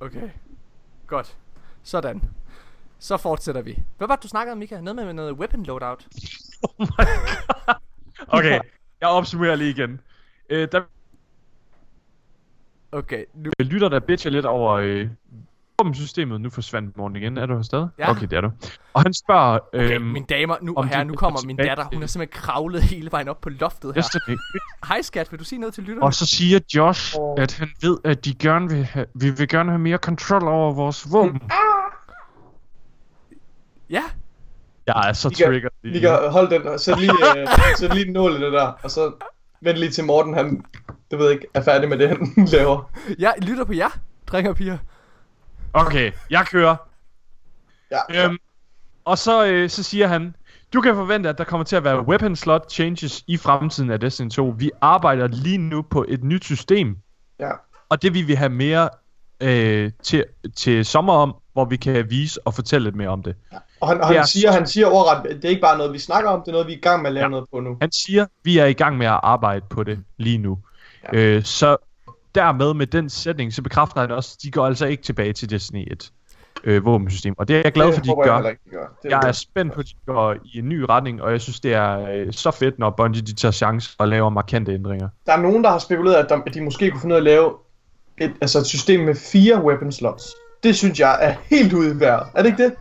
Okay. 0.00 0.28
Godt. 1.06 1.36
Sådan. 1.82 2.22
Så 2.98 3.16
fortsætter 3.16 3.62
vi. 3.62 3.78
Hvad 3.98 4.08
var 4.08 4.16
det, 4.16 4.22
du 4.22 4.28
snakkede 4.28 4.52
om, 4.52 4.58
Mika? 4.58 4.80
Noget 4.80 4.96
med 5.06 5.12
noget 5.14 5.32
weapon 5.32 5.62
loadout. 5.62 6.06
Oh 6.62 6.70
my 6.80 6.86
god. 6.86 7.74
Okay, 8.28 8.60
jeg 9.00 9.08
opsummerer 9.08 9.56
lige 9.56 9.70
igen. 9.70 10.00
Øh, 10.50 10.68
der 10.72 10.80
Okay, 12.92 13.24
nu... 13.34 13.50
lytter 13.60 13.88
der 13.88 14.00
bitcher 14.00 14.30
lidt 14.30 14.46
over 14.46 14.72
øh, 14.72 15.08
systemet. 15.92 16.40
Nu 16.40 16.50
forsvandt 16.50 16.96
morgen 16.96 17.16
igen. 17.16 17.38
Er 17.38 17.46
du 17.46 17.54
her 17.54 17.62
stadig? 17.62 17.88
Ja. 17.98 18.10
Okay, 18.10 18.26
det 18.26 18.32
er 18.32 18.40
du. 18.40 18.50
Og 18.92 19.02
han 19.02 19.14
spørger... 19.14 19.58
Okay, 19.74 19.94
øhm, 19.94 20.04
mine 20.04 20.26
damer, 20.26 20.56
nu 20.62 20.74
og 20.76 20.88
her, 20.88 20.98
de 20.98 21.04
nu 21.04 21.14
kommer 21.14 21.40
min 21.46 21.56
datter. 21.56 21.84
Hun 21.92 22.02
er 22.02 22.06
simpelthen 22.06 22.42
kravlet 22.42 22.82
hele 22.92 23.10
vejen 23.12 23.28
op 23.28 23.40
på 23.40 23.48
loftet 23.48 23.94
her. 23.94 24.02
Destiny. 24.02 24.36
Hej 24.88 25.02
skat, 25.02 25.32
vil 25.32 25.40
du 25.40 25.44
sige 25.44 25.58
noget 25.58 25.74
til 25.74 25.84
lytterne? 25.84 26.02
Og 26.02 26.14
så 26.14 26.26
siger 26.26 26.60
Josh, 26.74 27.16
Åh. 27.20 27.34
at 27.42 27.58
han 27.58 27.68
ved, 27.82 27.98
at 28.04 28.24
de 28.24 28.34
gerne 28.34 28.68
vil 28.68 28.84
have, 28.84 29.06
vi 29.14 29.30
vil 29.30 29.48
gerne 29.48 29.70
have 29.70 29.78
mere 29.78 29.98
kontrol 29.98 30.42
over 30.42 30.72
vores 30.72 31.12
våben. 31.12 31.40
Ja, 33.90 34.02
Jeg 34.94 35.08
er 35.08 35.12
så 35.12 35.30
triggered. 35.30 35.70
lige 35.82 36.00
kan 36.00 36.30
holde 36.30 36.50
den, 36.50 36.66
og 36.66 36.80
sæt 36.80 37.00
lige, 37.00 37.12
øh, 37.36 37.48
sæt 37.78 37.94
lige 37.94 38.06
en 38.06 38.12
nål 38.12 38.32
i 38.32 38.44
det 38.44 38.52
der, 38.52 38.72
og 38.82 38.90
så 38.90 39.12
vent 39.60 39.78
lige 39.78 39.90
til 39.90 40.04
Morten, 40.04 40.34
han, 40.34 40.64
du 41.10 41.16
ved 41.16 41.30
ikke, 41.30 41.46
er 41.54 41.62
færdig 41.62 41.88
med 41.88 41.98
det, 41.98 42.08
han 42.08 42.18
laver. 42.52 42.90
jeg 43.18 43.34
lytter 43.42 43.64
på 43.64 43.72
jer, 43.72 43.98
drenge 44.26 44.50
og 44.50 44.56
piger. 44.56 44.78
Okay, 45.72 46.12
jeg 46.30 46.46
kører. 46.46 46.76
Ja, 47.90 48.24
Øhm, 48.24 48.36
og 49.04 49.18
så, 49.18 49.46
øh, 49.46 49.70
så 49.70 49.82
siger 49.82 50.06
han, 50.06 50.34
du 50.72 50.80
kan 50.80 50.94
forvente, 50.94 51.28
at 51.28 51.38
der 51.38 51.44
kommer 51.44 51.64
til 51.64 51.76
at 51.76 51.84
være 51.84 52.00
weapon 52.08 52.36
slot 52.36 52.70
changes 52.72 53.24
i 53.26 53.36
fremtiden 53.36 53.90
af 53.90 54.00
Destiny 54.00 54.30
2. 54.30 54.54
Vi 54.58 54.70
arbejder 54.80 55.26
lige 55.26 55.58
nu 55.58 55.82
på 55.82 56.04
et 56.08 56.24
nyt 56.24 56.44
system, 56.44 56.96
ja. 57.40 57.50
og 57.88 58.02
det 58.02 58.14
vil 58.14 58.26
vi 58.26 58.34
have 58.34 58.48
mere 58.48 58.88
øh, 59.40 59.90
til, 60.02 60.24
til 60.56 60.84
sommer 60.84 61.12
om, 61.12 61.34
hvor 61.52 61.64
vi 61.64 61.76
kan 61.76 62.10
vise 62.10 62.46
og 62.46 62.54
fortælle 62.54 62.84
lidt 62.84 62.96
mere 62.96 63.08
om 63.08 63.22
det. 63.22 63.36
Og 63.80 63.88
han, 63.88 64.00
og 64.00 64.06
han 64.06 64.16
er- 64.16 64.24
siger, 64.24 64.52
han 64.52 64.66
siger 64.66 64.86
overret, 64.86 65.24
det 65.36 65.44
er 65.44 65.48
ikke 65.48 65.60
bare 65.62 65.78
noget, 65.78 65.92
vi 65.92 65.98
snakker 65.98 66.30
om, 66.30 66.40
det 66.40 66.48
er 66.48 66.52
noget, 66.52 66.66
vi 66.66 66.72
er 66.72 66.76
i 66.76 66.80
gang 66.80 67.02
med 67.02 67.10
at 67.10 67.14
lave 67.14 67.24
Ja. 67.24 67.28
noget 67.28 67.44
på 67.52 67.60
nu. 67.60 67.76
Han 67.80 67.92
siger, 67.92 68.26
vi 68.44 68.58
er 68.58 68.66
i 68.66 68.72
gang 68.72 68.96
med 68.98 69.06
at 69.06 69.20
arbejde 69.22 69.64
på 69.70 69.84
det 69.84 69.98
lige 70.16 70.38
nu. 70.38 70.58
Ja. 71.12 71.18
Øh, 71.18 71.44
så 71.44 71.76
dermed 72.34 72.74
med 72.74 72.86
den 72.86 73.08
sætning, 73.10 73.52
så 73.54 73.62
bekræfter 73.62 74.00
han 74.00 74.10
også, 74.10 74.36
at 74.38 74.42
de 74.42 74.50
går 74.50 74.66
altså 74.66 74.86
ikke 74.86 75.02
tilbage 75.02 75.32
til 75.32 75.50
Destiny 75.50 75.92
1 75.92 76.10
øh, 76.64 76.84
våbensystem. 76.84 77.34
Og 77.38 77.48
det 77.48 77.56
er 77.56 77.60
jeg 77.64 77.72
glad 77.72 77.92
for, 77.92 78.00
de 78.00 78.08
håber 78.08 78.32
jeg 78.32 78.42
gør. 78.42 78.50
de 78.50 78.56
gør. 78.70 78.86
Det 79.02 79.10
Jeg 79.10 79.20
er 79.28 79.32
spændt 79.32 79.72
på, 79.74 79.80
at 79.80 79.86
de 79.86 79.92
går 80.06 80.34
i 80.44 80.58
en 80.58 80.68
ny 80.68 80.84
retning, 80.88 81.22
og 81.22 81.32
jeg 81.32 81.40
synes, 81.40 81.60
det 81.60 81.74
er 81.74 82.08
øh, 82.14 82.32
så 82.32 82.50
fedt, 82.50 82.78
når 82.78 82.90
Bungie 82.90 83.22
de 83.22 83.34
tager 83.34 83.52
chance 83.52 83.94
og 83.98 84.08
laver 84.08 84.28
markante 84.30 84.72
ændringer. 84.74 85.08
Der 85.26 85.32
er 85.32 85.40
nogen, 85.42 85.64
der 85.64 85.70
har 85.70 85.78
spekuleret, 85.78 86.14
at, 86.16 86.28
der, 86.28 86.40
at 86.46 86.54
de 86.54 86.60
måske 86.60 86.90
kunne 86.90 87.00
finde 87.00 87.12
ud 87.12 87.16
af 87.16 87.20
at 87.20 87.24
lave 87.24 87.52
et, 88.18 88.32
altså 88.40 88.58
et 88.58 88.66
system 88.66 89.00
med 89.00 89.14
fire 89.14 89.64
weapon 89.64 89.92
slots. 89.92 90.24
Det 90.62 90.76
synes 90.76 91.00
jeg 91.00 91.18
er 91.20 91.34
helt 91.50 91.72
ude 91.72 91.90
i 91.96 92.00
vejret. 92.00 92.26
Er 92.34 92.42
det 92.42 92.50
ikke 92.50 92.64
det? 92.64 92.74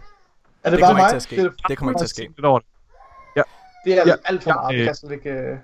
Er 0.68 0.72
det, 0.72 0.80
Det 0.80 0.84
bare 0.84 0.89
kommer 0.89 1.03
ikke 1.03 1.03
mig? 1.03 1.10
til 1.10 1.15
at 1.15 1.22
ske. 1.22 1.44
Det, 1.44 1.53
Det 1.69 1.77
kommer 1.77 1.91
ikke 1.91 1.99
til 1.99 2.06
at 2.06 2.10
ske. 2.10 2.22
Lidt 2.22 2.45
over 2.45 2.60
det. 2.60 2.68
det 3.85 3.98
er 3.98 4.03
Ja, 4.07 4.15
alt 4.26 4.44
for 4.44 4.49
ja, 4.49 4.56
meget. 4.56 5.03
øh, 5.03 5.10
Det 5.10 5.11
ikke... 5.11 5.60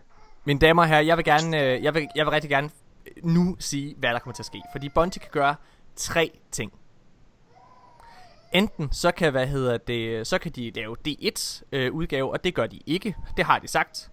Mine 0.45 0.59
damer 0.59 0.81
og 0.83 0.87
herrer, 0.89 1.01
jeg 1.01 1.17
vil 1.17 1.25
gerne, 1.25 1.61
øh, 1.63 1.83
jeg 1.83 1.93
vil, 1.93 2.07
jeg 2.15 2.25
vil 2.25 2.31
rigtig 2.31 2.49
gerne 2.49 2.69
nu 3.23 3.55
sige, 3.59 3.95
hvad 3.97 4.09
der 4.09 4.19
kommer 4.19 4.33
til 4.33 4.41
at 4.41 4.45
ske. 4.45 4.61
Fordi 4.71 4.89
Bungie 4.89 5.19
kan 5.19 5.29
gøre 5.31 5.55
tre 5.95 6.31
ting. 6.51 6.73
Enten 8.53 8.89
så 8.91 9.11
kan, 9.11 9.31
hvad 9.31 9.47
hedder 9.47 9.77
det, 9.77 10.27
så 10.27 10.37
kan 10.37 10.51
de 10.51 10.71
lave 10.75 10.95
D1 11.07 11.61
øh, 11.71 11.93
udgave, 11.93 12.31
og 12.31 12.43
det 12.43 12.55
gør 12.55 12.67
de 12.67 12.79
ikke. 12.85 13.15
Det 13.37 13.45
har 13.45 13.59
de 13.59 13.67
sagt. 13.67 14.09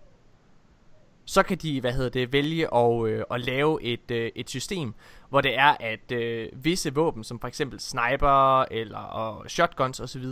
Så 1.25 1.43
kan 1.43 1.59
de, 1.59 1.81
hvad 1.81 1.93
hedder 1.93 2.11
det, 2.11 2.33
vælge 2.33 2.75
at, 2.75 3.07
øh, 3.07 3.25
at 3.31 3.41
lave 3.41 3.83
et, 3.83 4.11
øh, 4.11 4.31
et 4.35 4.51
system, 4.51 4.95
hvor 5.29 5.41
det 5.41 5.59
er, 5.59 5.77
at 5.81 6.13
øh, 6.13 6.49
visse 6.53 6.95
våben, 6.95 7.25
som 7.25 7.41
for 7.41 7.49
eksempel 7.49 7.81
sniper 7.81 8.63
eller 8.71 8.99
og 8.99 9.51
shotguns 9.51 10.01
osv., 10.01 10.25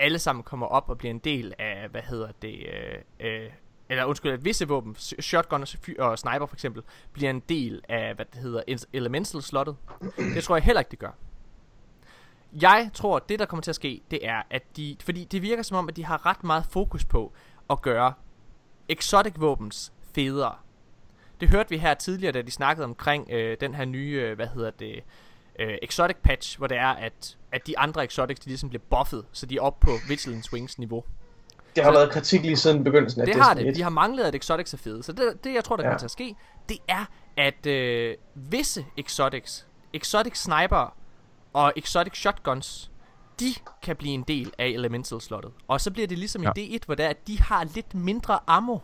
alle 0.00 0.18
sammen 0.18 0.42
kommer 0.42 0.66
op 0.66 0.88
og 0.88 0.98
bliver 0.98 1.10
en 1.10 1.18
del 1.18 1.54
af, 1.58 1.88
hvad 1.90 2.02
hedder 2.02 2.32
det, 2.42 2.66
øh, 2.66 2.98
øh, 3.20 3.50
eller 3.88 4.04
undskyld, 4.04 4.32
at 4.32 4.44
visse 4.44 4.68
våben, 4.68 4.94
shotgun 5.20 5.64
og, 5.98 6.18
sniper 6.18 6.46
for 6.46 6.56
eksempel, 6.56 6.82
bliver 7.12 7.30
en 7.30 7.40
del 7.40 7.82
af, 7.88 8.14
hvad 8.14 8.24
det 8.24 8.40
hedder, 8.40 8.84
elemental 8.92 9.42
slottet. 9.42 9.76
Det 10.34 10.44
tror 10.44 10.56
jeg 10.56 10.64
heller 10.64 10.80
ikke, 10.80 10.90
det 10.90 10.98
gør. 10.98 11.10
Jeg 12.62 12.90
tror, 12.94 13.16
at 13.16 13.28
det 13.28 13.38
der 13.38 13.44
kommer 13.44 13.62
til 13.62 13.70
at 13.70 13.74
ske, 13.74 14.02
det 14.10 14.26
er, 14.26 14.42
at 14.50 14.76
de, 14.76 14.96
fordi 15.00 15.24
det 15.24 15.42
virker 15.42 15.62
som 15.62 15.76
om, 15.76 15.88
at 15.88 15.96
de 15.96 16.04
har 16.04 16.26
ret 16.26 16.44
meget 16.44 16.64
fokus 16.70 17.04
på 17.04 17.32
at 17.70 17.82
gøre 17.82 18.12
exotic 18.88 19.34
våbens 19.36 19.92
federe. 20.14 20.54
Det 21.40 21.48
hørte 21.48 21.70
vi 21.70 21.78
her 21.78 21.94
tidligere, 21.94 22.32
da 22.32 22.42
de 22.42 22.50
snakkede 22.50 22.84
omkring 22.84 23.30
øh, 23.30 23.56
den 23.60 23.74
her 23.74 23.84
nye, 23.84 24.20
øh, 24.22 24.36
hvad 24.36 24.46
hedder 24.46 24.70
det, 24.70 25.04
øh, 25.60 25.74
exotic 25.82 26.16
patch, 26.24 26.58
hvor 26.58 26.66
det 26.66 26.76
er, 26.76 26.88
at, 26.88 27.36
at 27.52 27.66
de 27.66 27.78
andre 27.78 28.04
exotics, 28.04 28.40
de 28.40 28.46
ligesom 28.48 28.68
bliver 28.68 28.82
buffet, 28.90 29.24
så 29.32 29.46
de 29.46 29.56
er 29.56 29.60
oppe 29.60 29.86
på 29.86 29.92
Vigilance 30.08 30.52
Wings 30.52 30.78
niveau. 30.78 31.04
Det 31.76 31.84
har 31.84 31.92
så- 31.92 31.98
været 31.98 32.10
kritik 32.12 32.42
lige 32.42 32.56
siden 32.56 32.84
begyndelsen 32.84 33.20
af 33.20 33.26
Det 33.26 33.36
har 33.36 33.54
Destiny 33.54 33.66
det. 33.66 33.70
1. 33.72 33.76
De 33.76 33.82
har 33.82 33.90
manglet, 33.90 34.24
at 34.24 34.34
exotics 34.34 34.74
er 34.74 34.78
fede. 34.78 35.02
Så 35.02 35.12
det, 35.12 35.44
det 35.44 35.54
jeg 35.54 35.64
tror, 35.64 35.76
der 35.76 35.82
Ja. 35.82 35.88
kommer 35.88 35.98
til 35.98 36.06
at 36.06 36.10
ske, 36.10 36.34
det 36.68 36.78
er, 36.88 37.04
at 37.36 37.66
øh, 37.66 38.14
visse 38.34 38.84
exotics, 38.96 39.66
exotic 39.92 40.36
sniper 40.38 40.94
og 41.52 41.72
exotic 41.76 42.16
shotguns, 42.16 42.90
de 43.40 43.46
kan 43.82 43.96
blive 43.96 44.14
en 44.14 44.22
del 44.28 44.52
af 44.58 44.66
elemental 44.66 45.20
slottet. 45.20 45.52
Og 45.68 45.80
så 45.80 45.90
bliver 45.90 46.06
det 46.06 46.18
ligesom 46.18 46.42
Ja. 46.42 46.50
i 46.56 46.76
D1, 46.76 46.86
hvor 46.86 46.94
det 46.94 47.04
er, 47.04 47.08
at 47.10 47.26
de 47.26 47.40
har 47.40 47.64
lidt 47.74 47.94
mindre 47.94 48.38
ammo, 48.46 48.78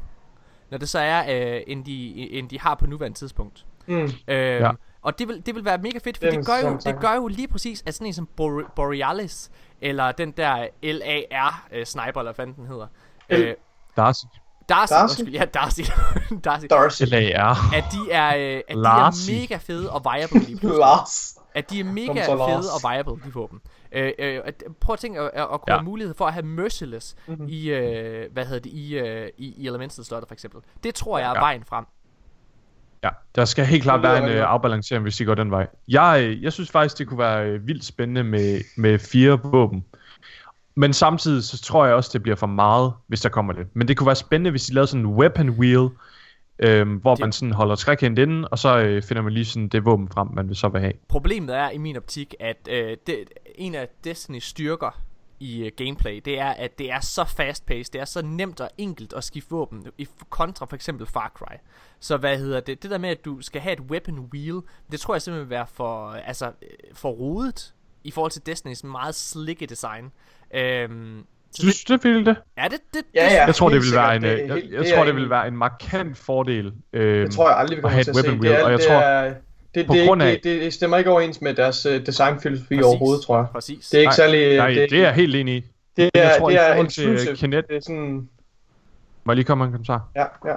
når 0.70 0.78
det 0.78 0.88
så 0.88 0.98
er, 0.98 1.54
øh, 1.56 1.62
end, 1.66 1.84
de, 1.84 2.30
end 2.30 2.48
de 2.48 2.60
har 2.60 2.74
på 2.74 2.86
nuværende 2.86 3.18
tidspunkt. 3.18 3.66
Mm. 3.86 3.94
Øhm, 3.94 4.12
Ja. 4.28 4.70
Og 5.06 5.18
det 5.18 5.28
vil, 5.28 5.46
det 5.46 5.54
vil 5.54 5.64
være 5.64 5.78
mega 5.78 5.98
fedt, 6.04 6.18
for 6.18 6.24
Det 6.26 6.34
det, 6.34 6.46
gør, 6.46 6.56
jo, 6.58 6.78
det 6.84 7.00
gør 7.00 7.14
jo 7.14 7.26
lige 7.28 7.48
præcis, 7.48 7.82
at 7.86 7.94
sådan 7.94 8.06
en 8.06 8.12
som 8.12 8.28
Bore- 8.40 8.70
Borealis, 8.76 9.50
eller 9.80 10.12
den 10.12 10.30
der 10.30 10.66
LAR 10.82 11.66
øh, 11.72 11.86
sniper, 11.86 12.20
eller 12.20 12.32
hvad 12.32 12.46
den 12.46 12.66
hedder. 12.66 12.86
Øh, 13.30 13.54
Darcy. 13.96 14.24
Darcy, 14.68 14.92
Darcy? 14.92 15.02
undskyld, 15.02 15.34
ja, 15.34 15.44
Darcy. 15.44 15.80
Darcy. 16.44 16.66
Darcy. 16.70 17.02
LAR. 17.06 17.74
At 17.74 17.84
de 17.92 18.10
er, 18.12 18.36
øh, 18.36 18.60
at 18.68 18.74
de 18.76 18.80
er 18.82 19.40
mega 19.40 19.56
fede 19.56 19.90
og 19.92 20.02
viable 20.04 20.40
lige 20.40 20.58
pludselig. 20.58 20.78
Lars. 20.86 21.38
At 21.54 21.70
de 21.70 21.80
er 21.80 21.84
mega 21.84 22.26
fede 22.26 22.70
og 22.74 22.90
viable, 22.90 23.12
de 23.24 23.32
våben. 23.34 23.60
Øh, 23.92 24.12
øh, 24.18 24.40
at, 24.44 24.64
prøv 24.80 24.92
at 24.92 24.98
tænke 24.98 25.20
at, 25.20 25.30
at, 25.34 25.48
kunne 25.48 25.60
Ja. 25.68 25.72
have 25.76 25.84
mulighed 25.84 26.14
for 26.14 26.26
at 26.26 26.32
have 26.32 26.46
Merciless 26.46 27.16
Mhm. 27.26 27.46
i, 27.48 27.68
øh, 27.70 28.32
hvad 28.32 28.44
hedder 28.46 28.60
det, 28.60 28.70
i, 28.72 28.94
øh, 28.98 29.28
i, 29.38 29.54
i 29.62 29.66
Elemental 29.66 30.04
slottet 30.04 30.28
for 30.28 30.34
eksempel. 30.34 30.60
Det 30.84 30.94
tror 30.94 31.18
jeg 31.18 31.26
er 31.30 31.34
Ja. 31.34 31.40
vejen 31.40 31.64
frem. 31.64 31.84
Ja, 33.04 33.08
der 33.34 33.44
skal 33.44 33.64
helt 33.66 33.82
klart 33.82 34.02
være 34.02 34.18
en 34.24 34.28
øh, 34.28 34.44
afbalancering, 34.50 35.02
hvis 35.02 35.16
de 35.16 35.24
går 35.24 35.34
den 35.34 35.50
vej. 35.50 35.66
Jeg, 35.88 36.20
øh, 36.24 36.42
jeg 36.42 36.52
synes 36.52 36.70
faktisk, 36.70 36.98
det 36.98 37.06
kunne 37.08 37.18
være 37.18 37.46
øh, 37.46 37.66
vildt 37.66 37.84
spændende 37.84 38.24
med, 38.24 38.60
med 38.76 38.98
fire 38.98 39.40
våben. 39.44 39.84
Men 40.74 40.92
samtidig 40.92 41.44
så 41.44 41.62
tror 41.62 41.86
jeg 41.86 41.94
også, 41.94 42.10
det 42.12 42.22
bliver 42.22 42.36
for 42.36 42.46
meget, 42.46 42.92
hvis 43.06 43.20
der 43.20 43.28
kommer 43.28 43.52
det. 43.52 43.66
Men 43.74 43.88
det 43.88 43.96
kunne 43.96 44.06
være 44.06 44.16
spændende, 44.16 44.50
hvis 44.50 44.64
de 44.64 44.74
lavede 44.74 44.86
sådan 44.86 45.00
en 45.06 45.12
weapon 45.14 45.50
wheel, 45.50 45.88
øhm, 46.58 46.94
hvor 46.94 47.14
Det- 47.14 47.20
man 47.20 47.32
sådan 47.32 47.52
holder 47.52 47.74
trekendt 47.74 48.18
inden, 48.18 48.46
og 48.50 48.58
så 48.58 48.78
øh, 48.78 49.02
finder 49.02 49.22
man 49.22 49.32
lige 49.32 49.44
sådan 49.44 49.68
det 49.68 49.84
våben 49.84 50.08
frem, 50.08 50.28
man 50.34 50.48
vil 50.48 50.56
så 50.56 50.68
vil 50.68 50.80
have. 50.80 50.92
Problemet 51.08 51.56
er 51.56 51.70
i 51.70 51.78
min 51.78 51.96
optik, 51.96 52.34
at 52.40 52.68
øh, 52.70 52.96
det, 53.06 53.16
en 53.54 53.74
af 53.74 53.88
Destiny's 54.06 54.40
styrker 54.48 55.00
i 55.40 55.64
øh, 55.64 55.72
gameplay, 55.76 56.20
det 56.24 56.38
er, 56.40 56.46
at 56.50 56.78
det 56.78 56.90
er 56.90 57.00
så 57.00 57.24
fast-paced, 57.24 57.92
det 57.92 58.00
er 58.00 58.04
så 58.04 58.22
nemt 58.22 58.60
og 58.60 58.70
enkelt 58.78 59.12
at 59.12 59.24
skifte 59.24 59.50
våben, 59.50 59.86
i 59.98 60.08
kontra 60.30 60.66
for 60.66 60.74
eksempel 60.74 61.06
Far 61.06 61.32
Cry. 61.34 61.54
Så 62.00 62.16
hvad 62.16 62.38
hedder 62.38 62.60
det, 62.60 62.82
det 62.82 62.90
der 62.90 62.98
med, 62.98 63.08
at 63.10 63.24
du 63.24 63.40
skal 63.42 63.60
have 63.60 63.72
et 63.72 63.80
weapon 63.80 64.18
wheel, 64.34 64.60
det 64.90 65.00
tror 65.00 65.14
jeg 65.14 65.22
simpelthen 65.22 65.48
vil 65.50 65.54
være 65.56 65.66
for, 65.66 66.08
øh, 66.08 66.28
altså, 66.28 66.46
øh, 66.46 66.68
for 66.94 67.10
rodet, 67.10 67.74
i 68.04 68.10
forhold 68.10 68.32
til 68.32 68.42
Destiny's 68.52 68.86
meget 68.86 69.14
slikke 69.14 69.66
design. 69.66 70.12
Øhm, 70.54 71.24
Synes 71.54 71.84
du 71.84 71.92
det, 71.92 72.04
ville 72.04 72.24
det? 72.24 72.36
Er 72.56 72.68
det 72.68 72.78
det? 72.94 73.02
Ja, 73.14 73.24
det, 73.24 73.30
ja. 73.34 73.46
Jeg 73.46 73.54
tror, 73.54 73.68
det 73.68 73.74
helt 73.82 73.92
vil 73.92 73.96
være 73.98 74.16
en, 74.16 74.22
jeg, 74.24 74.48
jeg 74.48 74.84
det 74.84 74.92
tror, 74.94 75.04
det 75.04 75.10
en- 75.10 75.16
vil 75.16 75.30
være 75.30 75.48
en 75.48 75.56
markant 75.56 76.16
fordel. 76.18 76.72
Øh, 76.92 77.22
Det 77.22 77.32
tror 77.32 77.48
jeg 77.48 77.58
aldrig, 77.58 77.76
vi 77.76 77.80
kommer 77.80 77.94
have 77.94 78.04
til 78.04 78.10
et 78.10 78.16
at 78.18 78.24
se. 78.24 78.30
weapon 78.30 78.42
Det, 78.44 78.50
wheel, 78.50 78.60
er, 78.60 78.64
og 78.64 78.70
jeg 78.70 78.78
det, 78.78 78.86
tror- 78.86 78.94
er, 78.94 79.34
det, 79.80 79.86
på 79.86 79.92
det, 79.94 80.08
grund 80.08 80.20
det, 80.20 80.26
af- 80.26 80.40
det, 80.44 80.60
det, 80.62 80.72
stemmer 80.74 80.96
ikke 80.96 81.10
overens 81.10 81.40
med 81.40 81.54
deres 81.54 81.86
uh, 81.86 81.92
designfilosofi 82.06 82.74
Præcis. 82.74 82.84
overhovedet, 82.84 83.24
tror 83.24 83.36
jeg. 83.36 83.46
Præcis. 83.52 83.88
Det 83.88 83.94
er 83.96 84.00
ikke 84.00 84.08
Nej, 84.08 84.14
særlig... 84.16 84.56
Nej, 84.56 84.68
det, 84.68 84.90
det 84.90 84.98
er 84.98 85.02
jeg 85.02 85.14
helt 85.14 85.36
enig 85.36 85.56
i. 85.56 85.64
det 85.96 86.10
jeg 86.14 86.34
er, 86.34 86.38
tror, 86.38 86.48
det 86.50 86.58
er 86.60 86.72
forhold 86.72 86.88
til. 86.88 87.36
Kinet- 87.36 87.68
Det 87.68 87.76
er 87.76 87.80
sådan... 87.80 88.28
Må 89.24 89.32
jeg 89.32 89.36
lige 89.36 89.44
komme 89.44 89.62
med 89.62 89.66
en 89.66 89.72
kommentar? 89.72 90.08
Ja, 90.16 90.24
ja. 90.46 90.56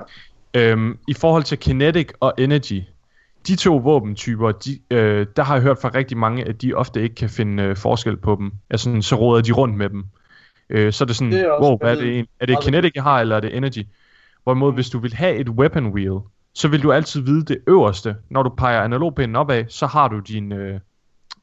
Øhm, 0.54 0.98
I 1.08 1.14
forhold 1.14 1.44
til 1.44 1.58
Kinetic 1.58 2.08
og 2.20 2.34
Energy, 2.38 2.82
de 3.48 3.56
to 3.56 3.78
våbentyper, 3.78 4.52
de, 4.52 4.80
øh, 4.92 5.28
der 5.36 5.44
har 5.44 5.54
jeg 5.56 5.62
hørt 5.64 5.78
fra 5.82 5.92
rigtig 5.96 6.18
mange, 6.18 6.46
at 6.48 6.62
de 6.62 6.74
ofte 6.74 7.02
ikke 7.04 7.16
kan 7.16 7.30
finde 7.30 7.64
øh, 7.64 7.76
forskel 7.78 8.18
på 8.18 8.36
dem. 8.40 8.52
Altså, 8.70 8.84
sådan, 8.84 9.02
så 9.02 9.16
råder 9.16 9.42
de 9.42 9.52
rundt 9.52 9.76
med 9.78 9.90
dem. 9.90 10.06
Øh, 10.70 10.94
så 10.94 11.04
er 11.04 11.06
det 11.06 11.16
sådan, 11.16 11.32
Det 11.32 11.42
er 11.42 11.50
også- 11.52 11.70
wow, 11.70 11.78
hvad 11.78 11.90
er 11.92 11.96
jeg 11.96 12.04
det, 12.06 12.20
en? 12.20 12.28
er 12.40 12.46
det. 12.46 12.58
Kinetic, 12.64 12.92
jeg 12.96 13.04
har, 13.04 13.22
eller 13.22 13.36
er 13.36 13.40
det 13.40 13.58
Energy? 13.58 13.84
Hvorimod, 14.44 14.74
hvis 14.74 14.90
du 14.90 15.00
vil 15.00 15.14
have 15.14 15.36
et 15.36 15.50
weapon 15.50 15.88
wheel, 15.88 16.20
så 16.60 16.68
vil 16.68 16.84
du 16.84 16.92
altid 16.92 17.22
vide 17.22 17.46
det 17.46 17.58
øverste. 17.68 18.16
Når 18.30 18.44
du 18.44 18.50
peger 18.50 18.82
analogpinden 18.82 19.36
opad, 19.36 19.66
så 19.68 19.86
har 19.88 20.08
du 20.08 20.20
din, 20.20 20.52
øh, 20.52 20.80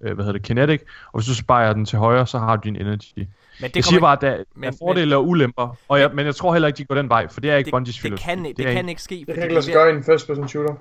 øh, 0.01 0.15
hvad 0.15 0.25
hedder 0.25 0.33
det, 0.33 0.43
Kinetic, 0.43 0.81
og 1.13 1.19
hvis 1.21 1.27
du 1.29 1.35
så 1.35 1.45
peger 1.49 1.73
den 1.73 1.85
til 1.85 1.99
højre, 1.99 2.27
så 2.27 2.39
har 2.39 2.57
du 2.57 2.61
din 2.65 2.77
Energy. 2.77 3.13
Men 3.17 3.27
Det 3.61 3.75
det 3.75 3.77
jeg 3.77 3.85
siger 3.85 4.01
kommer, 4.01 4.17
bare, 4.17 4.31
at 4.33 4.39
der 4.39 4.45
men- 4.55 4.65
er 4.69 4.73
fordele 4.79 5.17
og 5.17 5.29
ulemper, 5.29 5.77
og 5.89 6.01
jeg, 6.01 6.11
men 6.15 6.27
jeg 6.27 6.35
tror 6.35 6.53
heller 6.53 6.67
ikke, 6.69 6.77
de 6.79 6.85
går 6.85 6.95
den 6.95 7.09
vej, 7.09 7.29
for 7.29 7.41
det 7.41 7.51
er 7.51 7.57
ikke 7.57 7.67
det, 7.67 7.73
Bungies 7.73 7.95
det, 7.95 8.03
filosofi. 8.03 8.25
kan, 8.31 8.45
det, 8.45 8.61
er 8.61 8.73
kan 8.73 8.85
en- 8.85 8.89
ikke 8.89 9.03
ske. 9.03 9.25
Det 9.27 9.35
kan 9.35 9.43
ikke 9.43 9.55
lade 9.55 9.65
sig 9.65 9.75
gøre 9.75 9.91
i 9.93 9.97
en 9.97 10.05
first 10.05 10.27
person 10.27 10.49
shooter. 10.49 10.75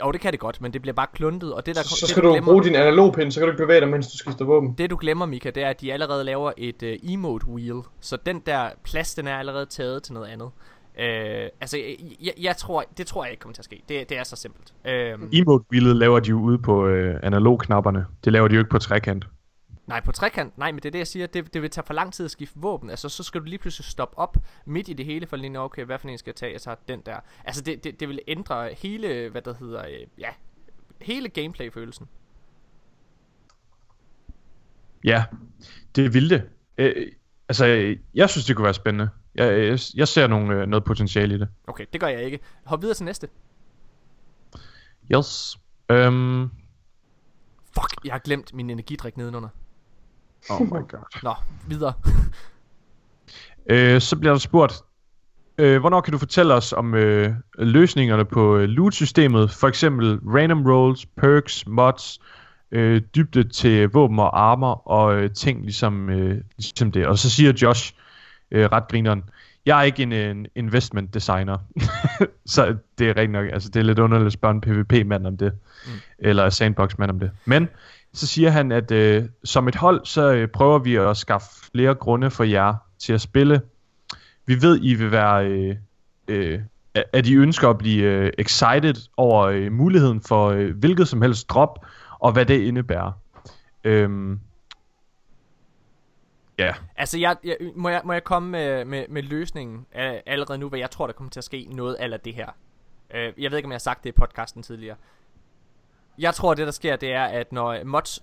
Og 0.00 0.12
det 0.12 0.20
kan 0.20 0.32
det 0.32 0.40
godt, 0.40 0.60
men 0.60 0.72
det 0.72 0.82
bliver 0.82 0.94
bare 0.94 1.06
kluntet, 1.14 1.54
og 1.54 1.66
det 1.66 1.76
der, 1.76 1.82
Så, 1.82 1.88
så 1.88 1.96
det, 2.00 2.08
skal 2.10 2.22
du 2.22 2.30
glemmer, 2.32 2.52
bruge 2.52 2.64
din 2.64 2.74
analogpin, 2.74 3.32
så 3.32 3.40
kan 3.40 3.46
du 3.46 3.52
ikke 3.52 3.62
bevæge 3.62 3.80
dig, 3.80 3.88
mens 3.88 4.06
du 4.12 4.18
skifter 4.18 4.44
våben. 4.44 4.74
Det 4.78 4.90
du 4.90 4.96
glemmer, 5.00 5.26
Mika, 5.26 5.50
det 5.50 5.62
er, 5.62 5.68
at 5.68 5.80
de 5.80 5.92
allerede 5.92 6.24
laver 6.24 6.52
et 6.56 6.82
uh, 6.82 7.12
emote 7.12 7.46
wheel, 7.48 7.80
så 8.00 8.16
den 8.26 8.40
der 8.46 8.68
plads, 8.84 9.14
den 9.14 9.26
er 9.26 9.36
allerede 9.36 9.66
taget 9.66 10.02
til 10.02 10.14
noget 10.14 10.28
andet. 10.28 10.48
Uh, 11.00 11.06
altså, 11.60 11.78
jeg, 12.20 12.32
jeg, 12.40 12.56
tror, 12.56 12.84
det 12.98 13.06
tror 13.06 13.24
jeg 13.24 13.30
ikke 13.30 13.40
kommer 13.40 13.54
til 13.54 13.60
at 13.60 13.64
ske. 13.64 13.82
Det, 13.88 14.08
det 14.08 14.18
er 14.18 14.24
så 14.24 14.36
simpelt. 14.36 14.74
Uh, 14.84 15.28
Emote 15.32 15.64
wheelet 15.72 15.96
laver 15.96 16.20
de 16.20 16.30
jo 16.30 16.40
ude 16.40 16.58
på 16.58 16.86
øh, 16.86 17.20
analogknapperne. 17.22 18.06
Det 18.24 18.32
laver 18.32 18.48
de 18.48 18.54
jo 18.54 18.60
ikke 18.60 18.70
på 18.70 18.78
trekant. 18.78 19.26
nej, 19.86 20.00
på 20.00 20.12
trekant, 20.12 20.58
nej, 20.58 20.72
men 20.72 20.76
det 20.78 20.86
er 20.86 20.90
det, 20.90 20.98
jeg 20.98 21.06
siger. 21.06 21.26
Det, 21.26 21.54
det 21.54 21.62
vil 21.62 21.70
tage 21.70 21.84
for 21.86 21.94
lang 21.94 22.12
tid 22.12 22.24
at 22.24 22.30
skifte 22.30 22.58
våben. 22.58 22.90
Altså, 22.90 23.08
så 23.08 23.22
skal 23.22 23.40
du 23.40 23.44
lige 23.46 23.58
pludselig 23.58 23.84
stoppe 23.84 24.18
op 24.18 24.36
midt 24.66 24.88
i 24.88 24.92
det 24.92 25.06
hele, 25.06 25.26
for 25.26 25.36
lige 25.36 25.50
nu, 25.50 25.60
okay, 25.60 25.84
hvad 25.84 25.98
for 25.98 26.08
en 26.08 26.18
skal 26.18 26.30
jeg 26.30 26.36
tage? 26.36 26.52
Jeg 26.52 26.60
tager 26.60 26.76
den 26.88 27.00
der. 27.06 27.16
Altså, 27.44 27.62
det, 27.62 27.84
det, 27.84 28.00
det 28.00 28.08
vil 28.08 28.20
ændre 28.28 28.68
hele, 28.78 29.28
hvad 29.28 29.42
der 29.42 29.54
hedder, 29.54 29.84
øh, 29.86 30.06
ja, 30.18 30.28
hele 31.00 31.28
gameplay-følelsen. 31.28 32.08
Ja, 35.04 35.24
det 35.96 36.14
vil 36.14 36.30
det. 36.30 36.42
Øh, 36.78 37.06
altså, 37.48 37.96
jeg 38.14 38.30
synes, 38.30 38.44
det 38.46 38.56
kunne 38.56 38.64
være 38.64 38.74
spændende. 38.74 39.08
Jeg, 39.34 39.68
jeg, 39.68 39.78
jeg 39.94 40.08
ser 40.08 40.26
nogle, 40.26 40.54
øh, 40.54 40.66
noget 40.66 40.84
potentiale 40.84 41.34
i 41.34 41.38
det. 41.38 41.48
Okay, 41.66 41.84
det 41.92 42.00
gør 42.00 42.06
jeg 42.06 42.22
ikke. 42.22 42.38
Hop 42.64 42.80
videre 42.82 42.94
til 42.94 43.04
næste. 43.04 43.28
Yes. 45.14 45.58
Øhm, 45.90 46.50
Fuck, 47.74 48.04
jeg 48.04 48.12
har 48.12 48.18
glemt 48.18 48.54
min 48.54 48.70
energidrik 48.70 49.16
nedenunder. 49.16 49.48
oh 50.50 50.62
my 50.62 50.88
god. 50.88 51.22
Nå, 51.22 51.34
videre. 51.68 51.92
Øh, 53.66 54.00
så 54.00 54.16
bliver 54.16 54.32
der 54.32 54.38
spurgt, 54.38 54.82
øh, 55.58 55.80
hvornår 55.80 56.00
kan 56.00 56.12
du 56.12 56.18
fortælle 56.18 56.54
os 56.54 56.72
om 56.72 56.94
øh, 56.94 57.34
løsningerne 57.58 58.24
på 58.24 58.56
øh, 58.56 58.64
loot-systemet? 58.68 59.50
For 59.50 59.68
eksempel 59.68 60.18
random 60.18 60.66
rolls, 60.66 61.06
perks, 61.06 61.66
mods, 61.66 62.20
øh, 62.72 63.02
dybde 63.14 63.48
til 63.48 63.88
våben 63.88 64.18
og 64.18 64.40
armor 64.40 64.82
og 64.88 65.14
øh, 65.14 65.30
ting 65.30 65.62
ligesom, 65.62 66.10
øh, 66.10 66.40
ligesom 66.56 66.92
det. 66.92 67.06
Og 67.06 67.18
så 67.18 67.30
siger 67.30 67.52
Josh, 67.62 67.94
øh, 67.94 68.09
ret 68.52 68.88
grineren, 68.88 69.24
jeg 69.66 69.78
er 69.78 69.82
ikke 69.82 70.02
en, 70.02 70.12
en 70.12 70.46
investment 70.54 71.14
designer. 71.14 71.58
så 72.46 72.76
det 72.98 73.08
er 73.08 73.16
rigtig 73.16 73.28
nok, 73.28 73.46
altså 73.52 73.68
det 73.68 73.80
er 73.80 73.84
lidt 73.84 73.98
underligt 73.98 74.26
at 74.26 74.32
spørge 74.32 74.54
en 74.54 74.60
PvP-mand 74.60 75.26
om 75.26 75.36
det. 75.36 75.52
Mm. 75.86 75.92
Eller 76.18 76.50
sandbox-mand 76.50 77.10
om 77.10 77.20
det. 77.20 77.30
Men 77.44 77.68
så 78.12 78.26
siger 78.26 78.50
han, 78.50 78.72
at 78.72 78.90
øh, 78.90 79.24
som 79.44 79.68
et 79.68 79.74
hold, 79.74 80.00
så 80.04 80.32
øh, 80.32 80.48
prøver 80.48 80.78
vi 80.78 80.96
at 80.96 81.16
skaffe 81.16 81.48
flere 81.72 81.94
grunde 81.94 82.30
for 82.30 82.44
jer 82.44 82.74
til 82.98 83.12
at 83.12 83.20
spille. 83.20 83.60
Vi 84.46 84.62
ved, 84.62 84.78
I 84.82 84.94
vil 84.94 85.10
være, 85.10 85.46
øh, 85.46 85.76
øh, 86.28 86.60
at 86.94 87.26
I 87.26 87.34
ønsker 87.34 87.68
at 87.68 87.78
blive 87.78 88.04
øh, 88.04 88.32
excited 88.38 89.08
over 89.16 89.42
øh, 89.42 89.72
muligheden 89.72 90.20
for 90.20 90.48
øh, 90.48 90.76
hvilket 90.76 91.08
som 91.08 91.22
helst 91.22 91.50
drop, 91.50 91.86
og 92.18 92.32
hvad 92.32 92.46
det 92.46 92.60
indebærer. 92.60 93.12
Øhm, 93.84 94.40
ja, 96.64 96.74
Altså, 96.96 97.18
jeg, 97.18 97.36
jeg, 97.44 97.56
må, 97.76 97.88
jeg, 97.88 98.00
må 98.04 98.12
jeg 98.12 98.24
komme 98.24 98.50
med, 98.50 98.84
med, 98.84 99.08
med 99.08 99.22
løsningen 99.22 99.86
af, 99.92 100.22
allerede 100.26 100.58
nu, 100.58 100.68
hvad 100.68 100.78
jeg 100.78 100.90
tror, 100.90 101.06
der 101.06 101.12
kommer 101.14 101.30
til 101.30 101.40
at 101.40 101.44
ske 101.44 101.66
noget 101.70 101.94
af 101.94 102.20
det 102.20 102.34
her. 102.34 102.48
Øh, 103.14 103.32
jeg 103.38 103.50
ved 103.50 103.58
ikke, 103.58 103.66
om 103.66 103.72
jeg 103.72 103.74
har 103.74 103.78
sagt 103.78 104.04
det 104.04 104.08
i 104.08 104.12
podcasten 104.12 104.62
tidligere. 104.62 104.96
Jeg 106.18 106.34
tror, 106.34 106.54
det 106.54 106.66
der 106.66 106.72
sker, 106.72 106.96
det 106.96 107.12
er, 107.12 107.24
at 107.24 107.52
når 107.52 107.84
mods 107.84 108.18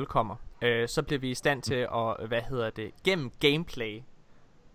2.0 0.00 0.04
kommer, 0.04 0.36
øh, 0.62 0.88
så 0.88 1.02
bliver 1.02 1.20
vi 1.20 1.30
i 1.30 1.34
stand 1.34 1.62
til 1.62 1.74
at, 1.74 2.28
hvad 2.28 2.42
hedder 2.42 2.70
det, 2.70 2.90
gennem 3.04 3.30
gameplay 3.40 4.02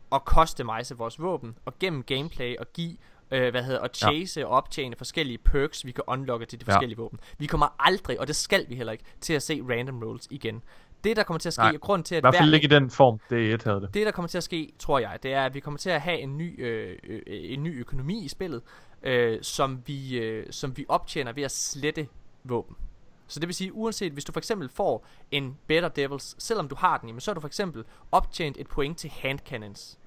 og 0.09 0.19
customize 0.25 0.97
vores 0.97 1.21
våben, 1.21 1.57
og 1.65 1.73
gennem 1.79 2.03
gameplay 2.03 2.55
og 2.57 2.65
give, 2.73 2.97
øh, 3.31 3.51
hvad 3.51 3.63
hedder, 3.63 3.79
og 3.79 3.89
chase 3.93 4.39
ja. 4.39 4.45
og 4.45 4.51
optjene 4.51 4.95
forskellige 4.95 5.37
perks, 5.37 5.85
vi 5.85 5.91
kan 5.91 6.03
unlocke 6.07 6.45
til 6.45 6.59
de 6.59 6.65
Ja. 6.67 6.73
forskellige 6.73 6.97
våben. 6.97 7.19
Vi 7.37 7.45
kommer 7.45 7.75
aldrig, 7.79 8.19
og 8.19 8.27
det 8.27 8.35
skal 8.35 8.65
vi 8.69 8.75
heller 8.75 8.91
ikke, 8.91 9.03
til 9.21 9.33
at 9.33 9.43
se 9.43 9.61
random 9.69 10.03
rolls 10.03 10.27
igen. 10.31 10.63
Det, 11.03 11.17
der 11.17 11.23
kommer 11.23 11.39
til 11.39 11.49
at 11.49 11.53
ske, 11.53 11.61
Nej. 11.61 11.77
grund 11.77 12.03
til, 12.03 12.15
i 12.15 12.17
at 12.17 12.23
hvert 12.23 12.35
fald 12.35 12.53
ikke 12.53 12.65
i 12.65 12.67
den 12.67 12.89
form, 12.89 13.19
det 13.29 13.53
et 13.53 13.63
havde 13.63 13.81
det. 13.81 13.93
det, 13.93 14.05
der 14.05 14.11
kommer 14.11 14.29
til 14.29 14.37
at 14.37 14.43
ske, 14.43 14.73
tror 14.79 14.99
jeg, 14.99 15.19
det 15.23 15.33
er, 15.33 15.45
at 15.45 15.53
vi 15.53 15.59
kommer 15.59 15.77
til 15.77 15.89
at 15.89 16.01
have 16.01 16.19
en 16.19 16.37
ny, 16.37 16.65
øh, 16.65 16.97
øh, 17.03 17.21
en 17.27 17.63
ny 17.63 17.79
økonomi 17.79 18.25
i 18.25 18.27
spillet, 18.27 18.61
øh, 19.03 19.39
som, 19.41 19.81
vi, 19.85 20.17
øh, 20.19 20.45
som 20.51 20.77
vi 20.77 20.85
optjener 20.89 21.33
ved 21.33 21.43
at 21.43 21.51
slette 21.51 22.07
våben. 22.43 22.75
Så 23.27 23.39
det 23.39 23.47
vil 23.47 23.55
sige, 23.55 23.73
uanset 23.73 24.13
hvis 24.13 24.25
du 24.25 24.31
for 24.31 24.39
eksempel 24.39 24.69
får 24.69 25.05
en 25.31 25.57
Better 25.67 25.89
Devils, 25.89 26.35
selvom 26.43 26.67
du 26.67 26.75
har 26.75 26.97
den, 26.97 27.09
jamen, 27.09 27.19
så 27.19 27.31
har 27.31 27.33
du 27.33 27.41
for 27.41 27.47
eksempel 27.47 27.83
optjent 28.11 28.57
et 28.57 28.67
point 28.67 28.97
til 28.97 29.09
handcannons. 29.09 29.99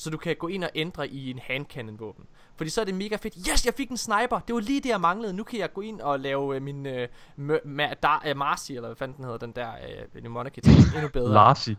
Så 0.00 0.10
du 0.10 0.16
kan 0.16 0.36
gå 0.36 0.48
ind 0.48 0.64
og 0.64 0.70
ændre 0.74 1.08
i 1.08 1.30
en 1.30 1.38
handcannon 1.42 2.00
våben. 2.00 2.24
Fordi 2.56 2.70
så 2.70 2.80
er 2.80 2.84
det 2.84 2.94
mega 2.94 3.16
fedt. 3.16 3.34
Yes, 3.50 3.66
jeg 3.66 3.74
fik 3.74 3.90
en 3.90 3.96
sniper. 3.96 4.38
Det 4.38 4.54
var 4.54 4.60
lige 4.60 4.80
det, 4.80 4.88
jeg 4.88 5.00
manglede. 5.00 5.32
Nu 5.32 5.44
kan 5.44 5.58
jeg 5.58 5.72
gå 5.72 5.80
ind 5.80 6.00
og 6.00 6.20
lave 6.20 6.56
øh, 6.56 6.62
min 6.62 6.86
øh, 6.86 7.08
ma- 7.38 7.94
dar- 8.06 8.28
øh, 8.28 8.36
Marcy, 8.36 8.72
eller 8.72 8.88
hvad 8.88 8.96
fanden 8.96 9.16
den 9.16 9.24
hedder, 9.24 9.38
den 9.38 9.52
der 9.52 9.68
øh, 9.70 10.20
Mnemonic 10.20 10.52
ting, 10.52 10.76
endnu 10.94 11.08
bedre. 11.08 11.32
Larsi. 11.32 11.76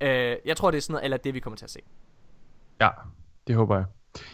Ja. 0.00 0.30
Øh, 0.32 0.36
jeg 0.44 0.56
tror, 0.56 0.70
det 0.70 0.78
er 0.78 0.82
sådan 0.82 0.92
noget, 0.92 1.04
eller 1.04 1.16
det 1.16 1.34
vi 1.34 1.40
kommer 1.40 1.56
til 1.56 1.64
at 1.64 1.70
se. 1.70 1.80
Ja, 2.80 2.88
det 3.46 3.56
håber 3.56 3.76
jeg. 3.76 3.84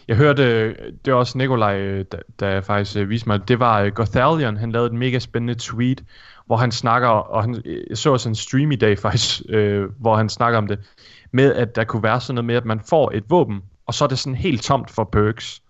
Jeg 0.07 0.15
hørte, 0.15 0.43
øh, 0.43 0.93
det 1.05 1.13
var 1.13 1.19
også 1.19 1.37
Nikolaj, 1.37 1.79
øh, 1.79 2.05
der, 2.11 2.19
der 2.39 2.61
faktisk 2.61 2.97
øh, 2.97 3.09
viste 3.09 3.29
mig, 3.29 3.47
det 3.47 3.59
var 3.59 3.89
Gothalion, 3.89 4.57
han 4.57 4.71
lavede 4.71 4.87
et 4.87 4.93
mega 4.93 5.19
spændende 5.19 5.55
tweet, 5.59 6.03
hvor 6.47 6.57
han 6.57 6.71
snakker, 6.71 7.07
og 7.07 7.43
han, 7.43 7.61
jeg 7.89 7.97
så 7.97 8.11
også 8.11 8.29
en 8.29 8.35
stream 8.35 8.71
i 8.71 8.75
dag 8.75 8.99
faktisk, 8.99 9.41
øh, 9.49 9.89
hvor 9.99 10.15
han 10.15 10.29
snakker 10.29 10.57
om 10.57 10.67
det, 10.67 10.79
med 11.31 11.53
at 11.53 11.75
der 11.75 11.83
kunne 11.83 12.03
være 12.03 12.21
sådan 12.21 12.35
noget 12.35 12.45
med, 12.45 12.55
at 12.55 12.65
man 12.65 12.79
får 12.89 13.11
et 13.15 13.23
våben, 13.29 13.61
og 13.85 13.93
så 13.93 14.03
er 14.03 14.07
det 14.07 14.19
sådan 14.19 14.35
helt 14.35 14.63
tomt 14.63 14.91
for 14.91 15.03
perks. 15.03 15.61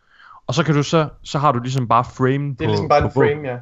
Og 0.48 0.54
så 0.54 0.64
kan 0.64 0.76
du 0.76 0.84
så, 0.84 1.10
så 1.24 1.40
har 1.40 1.52
du 1.52 1.60
ligesom 1.60 1.88
bare 1.88 2.04
frame 2.04 2.50
Det 2.50 2.62
er 2.62 2.66
på, 2.66 2.72
ligesom 2.72 2.90
bare 2.90 3.02
på 3.02 3.08
en 3.08 3.14
frame, 3.14 3.30
våben. 3.30 3.46
ja. 3.46 3.58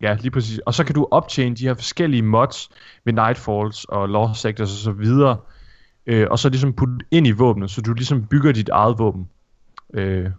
Ja, 0.00 0.16
lige 0.20 0.30
præcis. 0.30 0.58
Og 0.58 0.74
så 0.74 0.84
kan 0.84 0.94
du 0.94 1.08
optjene 1.10 1.56
de 1.56 1.66
her 1.66 1.74
forskellige 1.74 2.22
mods 2.22 2.70
ved 3.04 3.12
Nightfalls 3.12 3.84
og 3.84 4.08
Law 4.08 4.32
Sectors 4.34 4.70
og 4.72 4.78
så 4.78 4.92
videre. 4.92 5.36
Øh, 6.06 6.26
og 6.30 6.38
så 6.38 6.48
ligesom 6.48 6.72
putte 6.72 6.96
ind 7.10 7.26
i 7.26 7.30
våbnet, 7.30 7.70
så 7.70 7.80
du 7.80 7.92
ligesom 7.92 8.26
bygger 8.26 8.52
dit 8.52 8.68
eget 8.68 8.98
våben. 8.98 9.28
Øh, 9.94 10.30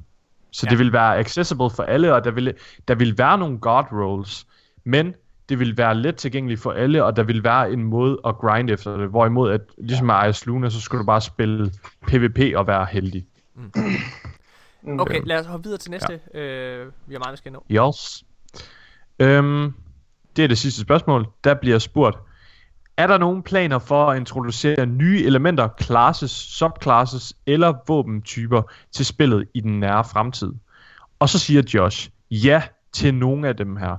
så 0.52 0.66
ja. 0.66 0.70
det 0.70 0.80
vil 0.80 0.94
være 0.94 1.18
accessible 1.18 1.70
for 1.70 1.84
alle, 1.84 2.14
og 2.14 2.24
der 2.24 2.32
vil, 2.32 2.54
der 2.88 2.96
vil 2.96 3.18
være 3.18 3.38
nogle 3.38 3.60
guard 3.60 3.88
rolls, 3.92 4.48
men 4.84 5.16
det 5.50 5.60
vil 5.60 5.78
være 5.78 5.96
let 5.96 6.16
tilgængeligt 6.16 6.62
for 6.62 6.72
alle, 6.72 7.04
og 7.04 7.16
der 7.16 7.24
vil 7.24 7.44
være 7.44 7.72
en 7.72 7.84
måde 7.84 8.20
at 8.26 8.38
grind 8.38 8.70
efter 8.70 8.98
det. 8.98 9.10
Hvorimod, 9.10 9.52
at 9.52 9.62
ligesom 9.78 10.06
med 10.06 10.30
Ice 10.30 10.46
Luna, 10.46 10.70
så 10.70 10.82
skulle 10.82 11.00
du 11.00 11.06
bare 11.06 11.22
spille 11.22 11.72
PvP 12.08 12.40
og 12.56 12.68
være 12.68 12.88
heldig. 12.92 13.26
Mm. 13.56 15.00
Okay, 15.00 15.22
lad 15.26 15.40
os 15.40 15.46
hoppe 15.46 15.64
videre 15.64 15.80
til 15.80 15.92
næste. 15.92 16.20
Ja. 16.34 16.40
Øh, 16.40 16.92
vi 17.08 17.14
har 17.14 17.20
meget, 17.20 17.32
vi 17.32 17.38
skal 17.38 17.52
nå. 17.52 17.64
Yes. 17.72 18.24
Øhm, 19.20 19.74
det 20.36 20.44
er 20.44 20.48
det 20.48 20.58
sidste 20.58 20.82
spørgsmål. 20.82 21.28
Der 21.44 21.54
bliver 21.54 21.80
spurgt, 21.80 22.18
er 22.98 23.08
der 23.08 23.18
nogen 23.18 23.44
planer 23.44 23.80
for 23.80 24.12
at 24.12 24.18
introducere 24.18 24.86
nye 24.86 25.24
elementer, 25.26 25.70
classes, 25.82 26.32
subclasses 26.32 27.34
eller 27.46 27.74
våbentyper 27.88 28.62
til 28.92 29.06
spillet 29.06 29.48
i 29.54 29.60
den 29.60 29.80
nære 29.80 30.04
fremtid? 30.04 30.54
Og 31.20 31.30
så 31.30 31.40
siger 31.40 31.62
Josh, 31.74 32.10
ja 32.32 32.64
til 32.94 33.14
nogle 33.14 33.48
af 33.48 33.58
dem 33.58 33.76
her. 33.76 33.98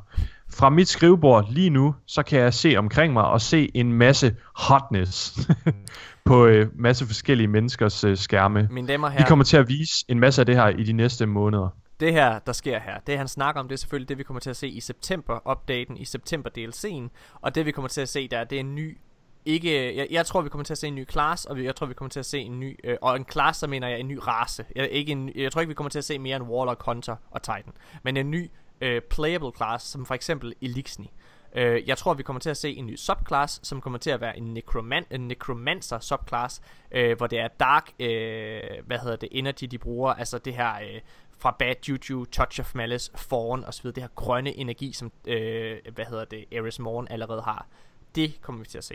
Fra 0.55 0.71
mit 0.71 0.89
skrivebord 0.89 1.47
lige 1.51 1.71
nu, 1.71 1.95
så 2.07 2.23
kan 2.23 2.41
jeg 2.41 2.55
se 2.55 2.77
omkring 2.77 3.13
mig 3.13 3.25
og 3.25 3.41
se 3.41 3.71
en 3.75 3.93
masse 3.93 4.37
hotness 4.55 5.39
på 6.25 6.47
øh, 6.47 6.67
masse 6.75 7.07
forskellige 7.07 7.49
menneskers 7.49 8.05
øh, 8.05 8.17
skærme. 8.17 8.69
Mine 8.71 8.89
damer 8.89 9.09
og 9.09 9.15
Vi 9.19 9.23
kommer 9.29 9.45
til 9.45 9.57
at 9.57 9.69
vise 9.69 10.05
en 10.09 10.21
masse 10.21 10.43
af 10.43 10.47
det 10.47 10.57
her 10.57 10.69
i 10.69 10.85
de 10.85 10.93
næste 10.93 11.27
måneder. 11.27 11.69
det 12.01 12.13
her, 12.13 12.39
der 12.39 12.53
sker 12.53 12.81
her, 12.81 12.99
det 13.07 13.19
han 13.19 13.29
snakker 13.29 13.61
om, 13.61 13.69
det 13.69 13.75
er 13.75 13.79
selvfølgelig 13.79 14.09
det, 14.09 14.19
vi 14.19 14.23
kommer 14.23 14.41
til 14.41 14.51
at 14.51 14.57
se 14.57 14.69
i 14.69 14.81
september-updaten, 14.81 15.97
i 15.97 16.05
september-DLC'en, 16.05 17.09
og 17.41 17.55
det 17.55 17.67
vi 17.67 17.71
kommer 17.71 17.89
til 17.89 18.01
at 18.01 18.09
se 18.09 18.29
der, 18.29 18.45
det 18.45 18.57
er 18.57 18.61
en 18.61 18.75
ny 18.75 18.99
ikke, 19.47 19.97
jeg, 19.97 20.07
jeg 20.11 20.27
tror 20.27 20.41
vi 20.41 20.49
kommer 20.49 20.65
til 20.65 20.75
at 20.75 20.79
se 20.79 20.87
en 20.87 20.95
ny 20.95 21.11
class, 21.11 21.45
og 21.45 21.57
vi, 21.57 21.65
jeg 21.65 21.77
tror 21.77 21.87
vi 21.87 21.95
kommer 21.95 22.09
til 22.09 22.21
at 22.21 22.27
se 22.27 22.39
en 22.39 22.61
ny, 22.61 22.79
øh, 22.85 22.97
og 23.01 23.17
en 23.17 23.27
class, 23.33 23.59
så 23.59 23.67
mener 23.67 23.89
jeg 23.89 24.01
en 24.01 24.09
ny 24.09 24.19
race. 24.23 24.65
Jeg, 24.77 24.89
ikke 24.89 25.13
en, 25.13 25.31
jeg 25.37 25.53
tror 25.53 25.61
ikke 25.61 25.69
vi 25.69 25.75
kommer 25.75 25.91
til 25.91 25.99
at 25.99 26.05
se 26.05 26.19
mere 26.19 26.37
end 26.37 26.45
Warlock, 26.45 26.83
Hunter 26.83 27.17
og 27.31 27.43
Titan, 27.43 27.73
men 28.03 28.17
en 28.17 28.31
ny 28.31 28.51
øh, 28.85 29.03
playable 29.03 29.53
class, 29.57 29.85
som 29.85 30.07
for 30.07 30.15
eksempel 30.15 30.55
Elixni. 30.61 31.11
Øh, 31.55 31.89
jeg 31.89 31.99
tror 31.99 32.15
vi 32.15 32.23
kommer 32.23 32.41
til 32.41 32.51
at 32.51 32.57
se 32.57 32.75
en 32.75 32.87
ny 32.87 32.97
subclass, 32.97 33.69
som 33.69 33.81
kommer 33.81 33.99
til 33.99 34.11
at 34.11 34.21
være 34.21 34.39
en, 34.39 34.55
necroman, 34.55 35.05
en 35.11 35.29
necromancer 35.29 35.99
subclass, 35.99 36.63
øh, 36.91 37.17
hvor 37.17 37.27
det 37.27 37.39
er 37.39 37.49
dark, 37.49 37.91
øh, 38.01 38.61
hvad 38.87 38.99
hedder 38.99 39.17
det, 39.17 39.29
energy 39.33 39.65
de 39.65 39.79
bruger, 39.79 40.13
altså 40.13 40.39
det 40.39 40.55
her 40.55 40.75
øh, 40.75 41.01
fra 41.39 41.57
Bad 41.59 41.75
Juju, 41.89 42.25
Touch 42.25 42.61
of 42.61 42.75
Malice, 42.75 43.13
Fawn 43.17 43.65
osv., 43.65 43.87
det 43.87 43.99
her 43.99 44.09
grønne 44.15 44.57
energi, 44.57 44.93
som, 44.93 45.13
øh, 45.27 45.77
hvad 45.95 46.05
hedder 46.05 46.25
det, 46.25 46.45
Eris 46.53 46.79
Morn 46.79 47.07
allerede 47.11 47.43
har. 47.43 47.67
Det 48.15 48.41
kommer 48.41 48.63
vi 48.63 48.67
til 48.69 48.79
at 48.79 48.85
se. 48.85 48.95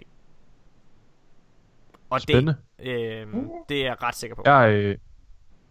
Og 2.10 2.22
Spændende. 2.22 2.56
det, 2.80 2.88
øh, 2.88 3.28
det 3.70 3.82
er 3.82 3.86
jeg 3.86 4.03
ret 4.03 4.16
sikker 4.16 4.36
på. 4.36 4.41
Jeg, 4.45 4.74
øh, 4.74 4.98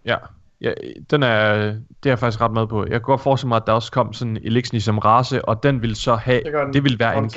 ja, 0.04 0.16
ja, 0.60 0.72
den 1.10 1.22
er, 1.22 1.56
det 1.62 2.06
er 2.06 2.10
jeg 2.10 2.18
faktisk 2.18 2.40
ret 2.40 2.52
med 2.52 2.66
på. 2.66 2.82
Jeg 2.82 2.90
kan 2.90 3.00
godt 3.00 3.20
forestille 3.20 3.48
mig, 3.48 3.56
at 3.56 3.66
der 3.66 3.72
også 3.72 3.92
kom 3.92 4.12
sådan 4.12 4.36
en 4.36 4.42
Elixni 4.42 4.80
som 4.80 4.98
race, 4.98 5.44
og 5.44 5.62
den 5.62 5.82
vil 5.82 5.96
så 5.96 6.14
have, 6.14 6.42
Det 6.44 6.52
den. 6.52 6.72
det 6.72 6.84
vil 6.84 6.98
være 6.98 7.18
en 7.18 7.24
en 7.24 7.30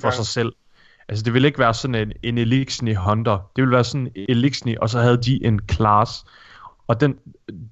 for 0.00 0.10
sig 0.10 0.26
selv. 0.26 0.52
Altså 1.08 1.24
det 1.24 1.34
vil 1.34 1.44
ikke 1.44 1.58
være 1.58 1.74
sådan 1.74 1.94
en, 1.94 2.12
en 2.22 2.38
Elixni 2.38 2.94
Hunter. 2.94 3.50
Det 3.56 3.64
vil 3.64 3.70
være 3.70 3.84
sådan 3.84 4.06
en 4.16 4.26
Elixni, 4.28 4.76
og 4.80 4.90
så 4.90 5.00
havde 5.00 5.22
de 5.22 5.44
en 5.44 5.60
class. 5.70 6.24
Og 6.86 7.00
den, 7.00 7.18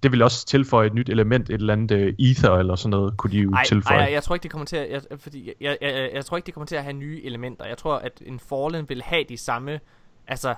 det 0.03 0.12
vil 0.12 0.23
også 0.23 0.47
tilføje 0.47 0.87
et 0.87 0.95
nyt 0.95 1.09
element, 1.09 1.51
et 1.51 1.55
eller 1.55 1.73
andet 1.73 2.03
uh, 2.03 2.27
ether 2.27 2.51
eller 2.51 2.75
sådan 2.75 2.91
noget, 2.91 3.16
kunne 3.16 3.31
de 3.31 3.39
jo 3.39 3.51
Ej, 3.53 3.65
tilføje. 3.65 3.99
ej, 3.99 4.05
jeg, 4.05 4.12
jeg 4.12 4.23
tror 4.23 4.35
ikke 4.35 4.43
det 4.43 4.51
kommer 4.51 4.66
til 4.66 4.77
at, 4.77 4.91
jeg, 4.91 5.03
fordi 5.19 5.47
jeg, 5.47 5.55
jeg, 5.61 5.93
jeg, 5.93 6.11
jeg 6.15 6.25
tror 6.25 6.37
ikke 6.37 6.47
det 6.47 6.55
kommer 6.55 6.66
til 6.66 6.77
at 6.77 6.83
have 6.83 6.93
nye 6.93 7.20
elementer. 7.25 7.65
Jeg 7.66 7.79
tror 7.79 7.97
at 7.97 8.23
en 8.27 8.41
Fallen 8.41 8.89
vil 8.89 9.03
have 9.03 9.25
de 9.29 9.37
samme 9.37 9.81
altså 10.29 10.55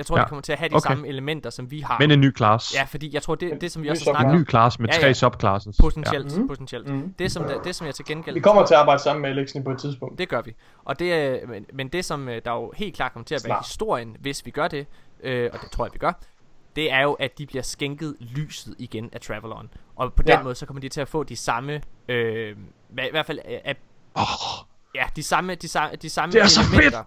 jeg 0.00 0.06
tror 0.06 0.16
Ja, 0.18 0.22
de 0.24 0.28
kommer 0.28 0.42
til 0.42 0.52
at 0.52 0.58
have 0.58 0.68
de 0.68 0.74
okay. 0.74 0.88
samme 0.90 1.08
elementer 1.08 1.50
som 1.50 1.70
vi 1.70 1.80
har. 1.80 1.96
Men 1.98 2.10
en 2.10 2.20
ny 2.20 2.36
class. 2.36 2.74
Ja, 2.74 2.82
fordi 2.84 3.14
jeg 3.14 3.22
tror 3.22 3.34
det 3.34 3.60
det 3.60 3.72
som 3.72 3.82
vi 3.82 3.88
også 3.88 4.02
snakker 4.04 4.20
En 4.20 4.34
om 4.34 4.40
ny 4.40 4.48
class 4.50 4.78
med 4.78 4.88
Ja, 4.88 4.98
tre 5.00 5.06
ja. 5.06 5.12
subclasses. 5.12 5.76
potentielt, 5.80 6.36
Mhm. 6.38 6.48
potentielt. 6.48 6.88
Mhm. 6.88 7.14
Det 7.18 7.32
som 7.32 7.44
der, 7.44 7.62
det 7.62 7.74
som 7.74 7.86
jeg 7.86 7.94
til 7.94 8.04
gengæld 8.04 8.34
Vi 8.34 8.40
kommer 8.40 8.66
til 8.66 8.74
at 8.74 8.80
arbejde 8.80 9.02
sammen 9.02 9.22
med 9.22 9.30
Alexen 9.30 9.64
på 9.64 9.70
et 9.70 9.78
tidspunkt. 9.78 10.18
Det 10.18 10.28
gør 10.28 10.42
vi. 10.42 10.54
Og 10.84 10.98
det 10.98 11.12
er, 11.14 11.46
men, 11.46 11.66
men 11.72 11.88
det 11.88 12.04
som 12.04 12.28
øh, 12.28 12.42
der 12.44 12.52
jo 12.52 12.72
helt 12.76 12.96
klart 12.96 13.12
kommer 13.12 13.24
til 13.24 13.34
at 13.34 13.40
være 13.44 13.48
Snart. 13.54 13.66
historien, 13.66 14.16
hvis 14.20 14.46
vi 14.46 14.50
gør 14.50 14.68
det, 14.68 14.86
øh, 15.22 15.50
og 15.52 15.58
det 15.62 15.70
tror 15.70 15.84
jeg 15.84 15.92
vi 15.92 15.98
gør, 15.98 16.12
det 16.76 16.92
er 16.92 17.00
jo 17.02 17.12
at 17.12 17.38
de 17.38 17.46
bliver 17.46 17.62
skænket 17.62 18.16
lyset 18.20 18.74
igen 18.78 19.10
af 19.12 19.20
Travelon. 19.20 19.70
Og 19.96 20.12
på 20.12 20.22
den 20.22 20.30
Ja. 20.30 20.42
måde 20.42 20.54
så 20.54 20.66
kommer 20.66 20.80
de 20.80 20.88
til 20.88 21.00
at 21.00 21.08
få 21.08 21.22
de 21.22 21.36
samme 21.36 21.80
øh, 22.08 22.56
hvad- 22.88 23.04
i 23.06 23.10
hvert 23.10 23.26
fald 23.26 23.38
øh, 23.48 23.58
af, 23.64 23.76
Åh, 24.16 24.22
ja, 24.94 25.04
de 25.16 25.22
samme 25.22 25.54
de 25.54 25.68
samme 25.68 25.96
de 25.96 26.10
samme 26.10 26.32
Det 26.32 26.40
er 26.40 26.46
så 26.46 26.60
elementer. 26.72 27.02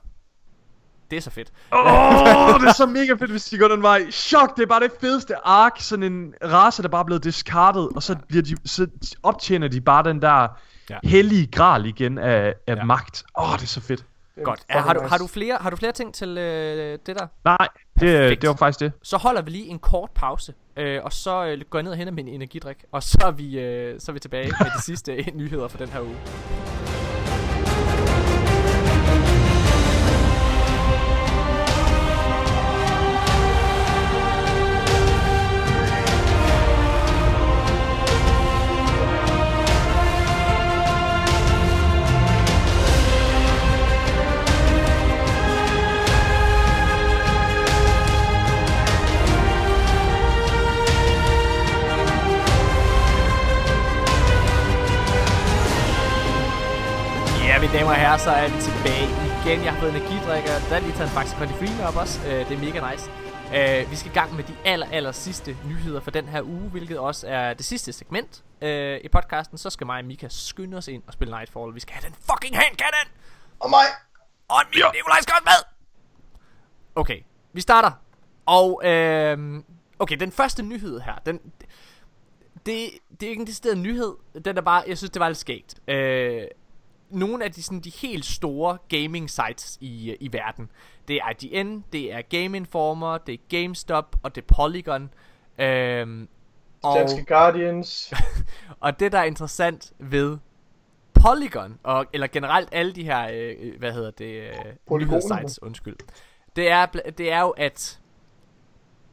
Det 1.14 1.18
er 1.18 1.22
så 1.22 1.30
fedt. 1.30 1.52
oh, 1.72 2.60
det 2.62 2.68
er 2.68 2.74
så 2.78 2.86
mega 2.86 3.14
fedt, 3.14 3.32
hvis 3.32 3.46
de 3.46 3.58
går 3.58 3.68
den 3.68 3.82
vej. 3.82 4.12
Chok, 4.12 4.56
det 4.58 4.64
er 4.64 4.68
bare 4.68 4.80
det 4.80 4.92
fedeste 5.02 5.36
ark. 5.48 5.72
Sådan 5.80 6.04
en 6.14 6.34
race, 6.44 6.84
der 6.84 6.90
bare 6.90 7.00
er 7.02 7.06
blevet 7.06 7.24
discarded. 7.24 7.88
Og 7.96 8.04
så, 8.04 8.16
bliver 8.28 8.44
de, 8.44 8.56
så 8.66 8.88
optjener 9.24 9.68
de 9.68 9.82
bare 9.82 10.04
den 10.04 10.22
der 10.22 10.48
Ja. 10.90 10.96
ja. 11.04 11.10
hellige 11.10 11.48
gral 11.48 11.86
igen 11.86 12.18
af, 12.18 12.36
af 12.46 12.54
Ja. 12.68 12.76
ja. 12.76 12.84
magt. 12.84 13.24
Åh, 13.38 13.50
oh, 13.52 13.56
det 13.58 13.64
er 13.64 13.68
så 13.68 13.82
fedt. 13.82 14.06
Det 14.36 14.44
Godt. 14.44 14.60
Er, 14.70 14.74
fucking 14.82 14.84
har, 14.88 14.94
du, 14.94 15.08
har, 15.10 15.18
du 15.18 15.28
flere, 15.28 15.58
har 15.62 15.70
du 15.70 15.76
flere 15.76 15.92
ting 15.92 16.14
til 16.14 16.38
øh, 16.38 16.98
det 17.06 17.16
der? 17.16 17.28
Nej, 17.46 17.58
det, 18.00 18.00
Perfekt. 18.00 18.42
det 18.42 18.50
var 18.50 18.56
faktisk 18.56 18.80
det. 18.80 18.92
Så 19.04 19.18
holder 19.18 19.42
vi 19.42 19.52
lige 19.52 19.66
en 19.68 19.80
kort 19.80 20.10
pause, 20.16 20.54
øh, 20.78 21.00
og 21.04 21.14
så 21.14 21.46
øh, 21.46 21.62
går 21.70 21.80
jeg 21.80 21.84
ned 21.84 21.92
og 21.92 21.98
henter 21.98 22.14
min 22.14 22.28
energidrik, 22.28 22.78
og 22.92 23.04
så 23.04 23.18
er 23.26 23.32
vi, 23.32 23.60
øh, 23.60 24.00
så 24.00 24.12
er 24.12 24.14
vi 24.14 24.20
tilbage 24.20 24.48
med 24.60 24.72
de 24.78 24.82
sidste 24.84 25.12
øh, 25.14 25.28
nyheder 25.42 25.68
for 25.68 25.78
den 25.78 25.90
her 25.90 26.02
uge. 26.02 26.16
Mine 57.64 57.78
damer 57.78 57.92
og 57.92 57.96
herrer, 57.96 58.18
så 58.18 58.32
er 58.32 58.48
vi 58.50 58.62
tilbage 58.62 59.08
igen. 59.40 59.64
Jeg 59.64 59.74
har 59.74 59.80
fået 59.80 59.92
energidrik, 59.96 60.44
og 60.44 60.70
der 60.70 60.76
er 60.76 60.80
lige 60.80 60.92
taget 60.92 61.10
en 61.10 61.16
faktisk 61.18 61.40
med 61.40 61.86
op 61.88 61.96
også. 61.96 62.28
Øh, 62.28 62.50
det 62.50 62.52
er 62.52 62.62
mega 62.68 62.92
nice. 62.92 63.12
Øh, 63.56 63.92
vi 63.92 63.96
skal 63.96 64.12
i 64.12 64.14
gang 64.14 64.36
med 64.36 64.44
de 64.44 64.56
aller, 64.66 64.88
aller 64.92 65.12
sidste 65.12 65.58
nyheder 65.66 66.00
for 66.00 66.12
den 66.12 66.28
her 66.28 66.42
uge, 66.42 66.70
hvilket 66.70 67.00
også 67.00 67.28
er 67.28 67.54
det 67.54 67.66
sidste 67.66 67.94
segment 67.94 68.44
øh, 68.62 69.00
i 69.04 69.08
podcasten. 69.08 69.58
Så 69.58 69.70
skal 69.70 69.86
mig 69.88 70.00
og 70.00 70.06
Mika 70.06 70.28
skynde 70.30 70.78
os 70.78 70.88
ind 70.88 71.04
og 71.08 71.14
spille 71.14 71.38
Nightfall. 71.38 71.76
Vi 71.76 71.80
skal 71.80 71.94
have 71.94 72.06
den 72.10 72.16
fucking 72.30 72.58
handcannon! 72.58 73.08
Og 73.60 73.70
mig! 73.70 73.86
Og 74.50 74.56
en 74.62 74.68
Mika 74.70 74.92
Nikolaj 74.94 75.22
skal 75.22 75.34
med! 75.44 75.62
Okay, 76.96 77.20
vi 77.54 77.62
starter. 77.62 77.92
Og, 78.46 78.82
øh, 78.86 79.64
okay, 80.00 80.16
den 80.20 80.32
første 80.32 80.64
nyhed 80.64 81.00
her, 81.00 81.16
den, 81.26 81.40
det, 82.66 82.90
det 83.20 83.26
er 83.26 83.30
ikke 83.30 83.42
en 83.42 83.48
decideret 83.48 83.78
nyhed. 83.78 84.16
Den 84.46 84.58
er 84.58 84.62
bare, 84.62 84.84
jeg 84.88 84.98
synes, 84.98 85.12
det 85.12 85.20
var 85.20 85.28
lidt 85.28 85.38
skægt. 85.38 85.76
Øh, 85.88 86.44
nogle 87.14 87.44
af 87.44 87.52
de, 87.52 87.64
sådan, 87.64 87.80
de 87.80 87.90
helt 88.02 88.26
store 88.26 88.78
gaming 88.90 89.30
sites 89.30 89.78
i, 89.82 90.12
øh, 90.12 90.18
i 90.20 90.34
verden. 90.34 90.72
Det 91.08 91.16
er 91.16 91.44
IGN, 91.44 91.84
det 91.94 92.14
er 92.14 92.22
Game 92.22 92.58
Informer, 92.58 93.18
det 93.18 93.34
er 93.34 93.38
GameStop 93.50 94.16
og 94.24 94.36
det 94.36 94.42
er 94.42 94.56
Polygon. 94.56 95.10
Øhm, 95.58 96.28
og, 96.84 97.00
Danske 97.00 97.26
Guardians. 97.26 98.14
og 98.80 99.00
det 99.00 99.12
der 99.12 99.20
er 99.20 99.24
interessant 99.24 99.94
ved 100.00 100.38
Polygon, 101.14 101.80
og, 101.84 102.06
eller 102.14 102.28
generelt 102.28 102.70
alle 102.72 102.92
de 102.92 103.04
her, 103.04 103.30
øh, 103.34 103.56
øh, 103.60 103.80
hvad 103.80 103.94
hedder 103.94 104.12
det, 104.12 104.50
øh, 104.92 105.00
nyhedssites, 105.00 105.64
undskyld. 105.64 105.98
Det 106.56 106.70
er, 106.70 106.86
det 107.18 107.32
er 107.32 107.42
jo, 107.42 107.50
at 107.50 108.00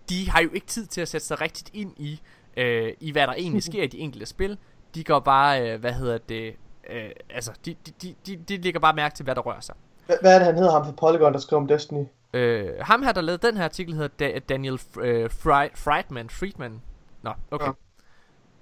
de 0.09 0.31
har 0.31 0.41
jo 0.41 0.51
ikke 0.53 0.67
tid 0.67 0.87
til 0.87 1.01
at 1.01 1.09
sætte 1.09 1.27
sig 1.27 1.41
rigtigt 1.41 1.71
ind 1.75 1.93
i, 1.97 2.21
øh, 2.57 2.93
i 3.01 3.13
hvad 3.13 3.27
der 3.27 3.33
egentlig 3.33 3.63
sker 3.73 3.83
i 3.83 3.87
de 3.87 3.99
enkelte 3.99 4.27
spil. 4.27 4.59
De 4.95 5.05
går 5.05 5.19
bare, 5.19 5.71
øh, 5.71 5.81
hvad 5.81 5.93
hedder 5.93 6.19
det, 6.19 6.57
øh, 6.91 7.11
altså, 7.31 7.53
de, 7.65 7.77
de, 8.03 8.15
de, 8.27 8.37
de, 8.37 8.57
lægger 8.57 8.81
bare 8.81 8.95
mærke 8.95 9.15
til, 9.15 9.25
hvad 9.25 9.35
der 9.35 9.41
rører 9.41 9.61
sig. 9.61 9.75
Hvad, 10.07 10.17
hvad 10.21 10.35
er 10.35 10.39
det, 10.39 10.47
han 10.47 10.55
hedder 10.57 10.73
ham 10.73 10.85
fra 10.85 10.93
Polygon, 10.93 11.33
der 11.33 11.39
skriver 11.39 11.61
om 11.63 11.69
Destiny? 11.69 12.05
Øh, 12.35 12.69
ham 12.81 13.03
her, 13.03 13.13
der 13.13 13.21
lavede 13.21 13.47
den 13.47 13.57
her 13.57 13.65
artikel, 13.65 13.95
hedder 13.95 14.09
da- 14.09 14.39
Daniel 14.39 14.75
F- 14.81 15.01
øh, 15.01 15.31
Fri- 15.31 15.75
Friedman. 15.77 16.31
Friedman. 16.31 16.81
Nå, 17.23 17.33
okay. 17.51 17.73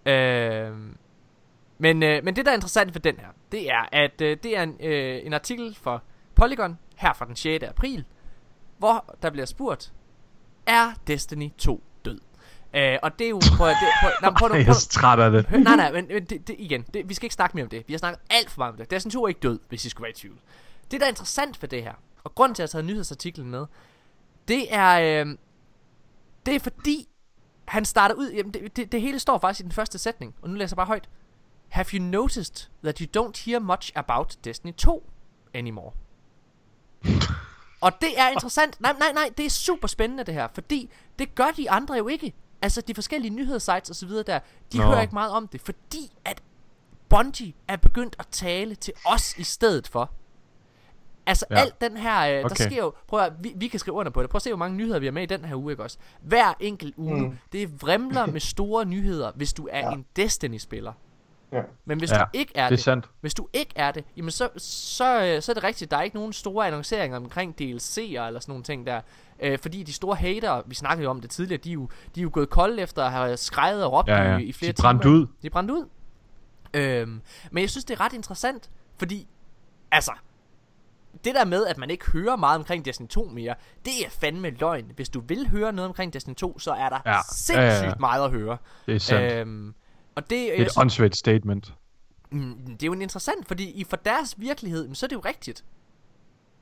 Ja. 0.07 0.69
Øh, 0.69 0.77
men, 1.79 2.03
øh, 2.03 2.25
men 2.25 2.37
det, 2.37 2.45
der 2.45 2.51
er 2.51 2.55
interessant 2.55 2.95
ved 2.95 3.01
den 3.01 3.17
her, 3.19 3.27
det 3.53 3.71
er, 3.71 3.89
at 3.93 4.21
øh, 4.21 4.37
det 4.43 4.57
er 4.59 4.63
en, 4.63 4.77
øh, 4.81 5.21
en 5.27 5.33
artikel 5.33 5.75
for 5.75 6.03
Polygon, 6.35 6.79
her 6.97 7.13
fra 7.13 7.25
den 7.25 7.37
6. 7.37 7.65
april, 7.65 8.05
hvor 8.79 9.15
der 9.23 9.31
bliver 9.31 9.47
spurgt, 9.47 9.93
er 10.67 10.93
Destiny 11.07 11.51
2 11.59 11.73
død? 11.73 11.83
Øh, 12.74 12.99
og 13.03 13.19
det 13.19 13.24
er 13.24 13.28
jo... 13.28 13.40
Prøv, 13.57 13.69
det, 13.69 13.77
prøv, 14.01 14.11
nej, 14.23 14.31
prøv, 14.31 14.49
prøv, 14.49 14.59
Jeg 14.61 14.69
er 14.69 14.86
træt 14.90 15.19
af 15.19 15.31
det. 15.31 15.47
Hør, 15.47 15.59
nej, 15.59 15.77
nej, 15.77 15.93
men, 15.93 16.09
men 16.09 16.24
det, 16.24 16.49
det, 16.49 16.57
igen, 16.59 16.82
det, 16.95 17.09
vi 17.09 17.15
skal 17.15 17.27
ikke 17.27 17.35
snakke 17.35 17.57
mere 17.57 17.65
om 17.65 17.70
det. 17.70 17.85
Vi 17.86 17.93
har 17.93 17.99
snakket 17.99 18.20
alt 18.31 18.51
for 18.51 18.61
meget 18.61 18.73
om 18.73 18.78
det. 18.78 18.90
Destiny 18.90 19.12
2 19.12 19.24
er 19.24 19.28
ikke 19.28 19.40
død, 19.40 19.59
hvis 19.69 19.85
I 19.85 19.89
skulle 19.89 20.05
være 20.05 20.11
i 20.11 20.15
tvivl. 20.15 20.39
Det, 20.90 21.01
der 21.01 21.07
er 21.07 21.11
interessant 21.11 21.62
ved 21.62 21.69
det 21.69 21.82
her, 21.82 21.95
og 22.24 22.35
grunden 22.35 22.55
til, 22.55 22.62
at 22.62 22.65
jeg 22.65 22.78
har 22.78 22.81
taget 22.81 22.85
nyhedsartiklen 22.85 23.51
med, 23.51 23.66
det 24.49 24.74
er, 24.74 25.23
øh, 25.24 25.36
det 26.47 26.55
er 26.55 26.61
fordi, 26.61 27.09
han 27.65 27.85
starter 27.85 28.15
ud, 28.15 28.31
jamen 28.31 28.53
det, 28.53 28.77
det, 28.77 28.93
det 28.93 29.01
hele 29.01 29.19
står 29.19 29.39
faktisk 29.39 29.61
i 29.61 29.62
den 29.62 29.73
første 29.73 29.99
sætning, 29.99 30.35
og 30.43 30.51
nu 30.51 30.55
læser 30.55 30.74
jeg 30.74 30.77
bare 30.77 30.86
højt. 30.86 31.09
Have 31.69 31.86
you 31.93 32.03
noticed 32.03 32.69
that 32.82 32.99
you 32.99 33.23
don't 33.23 33.45
hear 33.45 33.59
much 33.59 33.93
about 33.95 34.36
Destiny 34.45 34.73
2 34.73 35.11
anymore? 35.55 35.93
og 37.81 37.93
det 38.01 38.20
er 38.20 38.28
interessant. 38.28 38.81
Nej, 38.81 38.95
nej, 38.99 39.12
nej, 39.12 39.31
det 39.36 39.47
er 39.47 39.51
super 39.51 39.89
spændende 39.89 40.24
det 40.24 40.35
her, 40.35 40.49
fordi 40.55 40.90
det 41.19 41.35
gør 41.35 41.51
de 41.57 41.70
andre 41.70 41.95
jo 41.95 42.09
ikke. 42.09 42.35
Altså 42.63 42.81
de 42.81 42.95
forskellige 42.95 43.35
nyhedssites 43.35 43.91
og 43.91 43.97
så 43.97 44.07
videre 44.07 44.23
der, 44.23 44.39
de 44.73 44.79
Nå. 44.79 44.85
hører 44.85 45.01
ikke 45.01 45.15
meget 45.15 45.33
om 45.33 45.49
det, 45.49 45.61
fordi 45.61 46.13
at 46.25 46.43
Bungie 47.09 47.53
er 47.69 47.77
begyndt 47.77 48.17
at 48.19 48.27
tale 48.31 48.75
til 48.75 48.95
os 49.07 49.35
i 49.39 49.43
stedet 49.43 49.89
for. 49.89 50.11
Altså 51.27 51.47
ja. 51.51 51.57
Alt 51.57 51.81
den 51.81 51.97
her, 51.97 52.21
øh, 52.29 52.35
der 52.39 52.45
Okay. 52.45 52.67
sker 52.67 52.77
jo, 52.77 52.93
prøv 53.09 53.21
at, 53.21 53.33
vi, 53.41 53.53
vi 53.57 53.69
kan 53.69 53.81
skrive 53.81 53.95
under 53.95 54.13
på 54.13 54.23
det, 54.23 54.31
prøv 54.31 54.37
at 54.39 54.43
se 54.43 54.51
hvor 54.51 54.57
mange 54.59 54.77
nyheder 54.77 54.99
vi 54.99 55.07
har 55.07 55.13
med 55.13 55.23
i 55.23 55.27
den 55.27 55.45
her 55.45 55.57
uge, 55.57 55.73
ikke 55.73 55.83
også? 55.83 55.99
Hver 56.23 56.55
enkelt 56.61 56.95
uge, 56.97 57.21
mm. 57.21 57.39
Det 57.53 57.83
vrimler 57.83 58.27
med 58.37 58.41
store 58.41 58.85
nyheder, 58.85 59.33
hvis 59.35 59.53
du 59.53 59.69
er. 59.73 59.79
Ja. 59.79 59.93
en 59.93 60.05
Destiny-spiller. 60.17 60.93
Ja. 61.53 61.61
Men 61.85 61.99
hvis 61.99 62.11
Ja, 62.12 62.19
du 62.19 62.25
ikke 62.33 62.53
er 62.55 62.62
Det 62.62 62.73
er 62.73 62.77
det, 62.77 62.81
sandt. 62.85 63.09
hvis 63.20 63.35
du 63.35 63.49
ikke 63.53 63.73
er 63.77 63.91
det, 63.93 64.05
jamen 64.16 64.31
så, 64.31 64.49
så, 64.57 65.39
så 65.41 65.53
er 65.53 65.55
det 65.55 65.65
rigtigt, 65.65 65.91
der 65.91 65.97
er 65.97 66.03
ikke 66.03 66.16
nogen 66.16 66.33
store 66.33 66.66
annonceringer 66.66 67.16
omkring 67.16 67.55
DLC'er 67.61 67.99
eller 68.01 68.41
sådan 68.41 68.43
nogle 68.49 68.65
ting 68.65 68.87
der. 68.87 69.01
Øh, 69.41 69.59
fordi 69.59 69.83
de 69.83 69.93
store 69.93 70.16
hater, 70.16 70.62
vi 70.66 70.75
snakkede 70.75 71.05
jo 71.05 71.11
om 71.11 71.20
det 71.20 71.31
tidligere, 71.31 71.61
de 71.65 71.69
er 71.70 71.75
jo, 71.75 71.89
de 72.15 72.20
er 72.20 72.23
jo 72.23 72.31
gået 72.33 72.51
kolde 72.51 72.83
efter 72.83 73.05
at 73.05 73.12
have 73.12 73.37
skrejet 73.37 73.85
og 73.85 73.93
råbt 73.93 74.09
Ja, 74.09 74.23
ja. 74.23 74.37
i, 74.39 74.43
i 74.43 74.53
flere 74.53 74.73
De 74.73 74.83
brændte 74.83 75.05
timer. 75.05 75.15
ud. 75.15 75.27
De 75.43 75.47
er 75.47 75.51
brændt 75.51 75.70
ud. 75.70 75.89
Øhm, 76.75 77.20
men 77.51 77.61
jeg 77.61 77.70
synes, 77.70 77.85
det 77.85 77.95
er 77.95 78.01
ret 78.01 78.12
interessant, 78.12 78.70
fordi, 78.99 79.27
altså, 79.93 80.12
det 81.25 81.35
der 81.35 81.45
med, 81.45 81.66
at 81.66 81.79
man 81.79 81.91
ikke 81.91 82.11
hører 82.11 82.37
meget 82.37 82.59
omkring 82.59 82.85
Destiny 82.85 83.09
2 83.09 83.25
mere, 83.25 83.55
det 83.85 83.93
er 84.07 84.11
fandme 84.11 84.51
løgn. 84.51 84.93
Hvis 84.97 85.09
du 85.09 85.20
vil 85.20 85.49
høre 85.51 85.73
noget 85.73 85.89
omkring 85.89 86.12
Destiny 86.12 86.35
2, 86.35 86.59
så 86.59 86.73
er 86.73 86.89
der 86.89 86.99
Ja. 87.05 87.11
ja. 87.11 87.16
Ja, 87.16 87.23
sindssygt 87.33 87.59
ja, 87.83 87.89
ja. 87.89 87.95
meget 88.01 88.25
at 88.25 88.31
høre. 88.31 88.57
Det 88.87 88.95
er 88.95 88.99
sandt. 88.99 89.33
Øh, 89.33 89.41
Øhm, 89.41 89.75
og 90.19 90.31
det, 90.31 90.31
det 90.31 90.61
er 90.61 90.66
et 90.66 90.78
åndssvagt 90.78 91.16
statement. 91.16 91.73
Mm, 92.31 92.55
det 92.66 92.82
er 92.82 92.86
jo 92.86 92.93
interessant, 92.93 93.49
fordi 93.49 93.70
i 93.70 93.85
for 93.85 93.97
deres 93.97 94.35
virkelighed, 94.39 94.95
så 94.95 95.07
er 95.07 95.09
det 95.09 95.16
jo 95.16 95.23
rigtigt. 95.24 95.65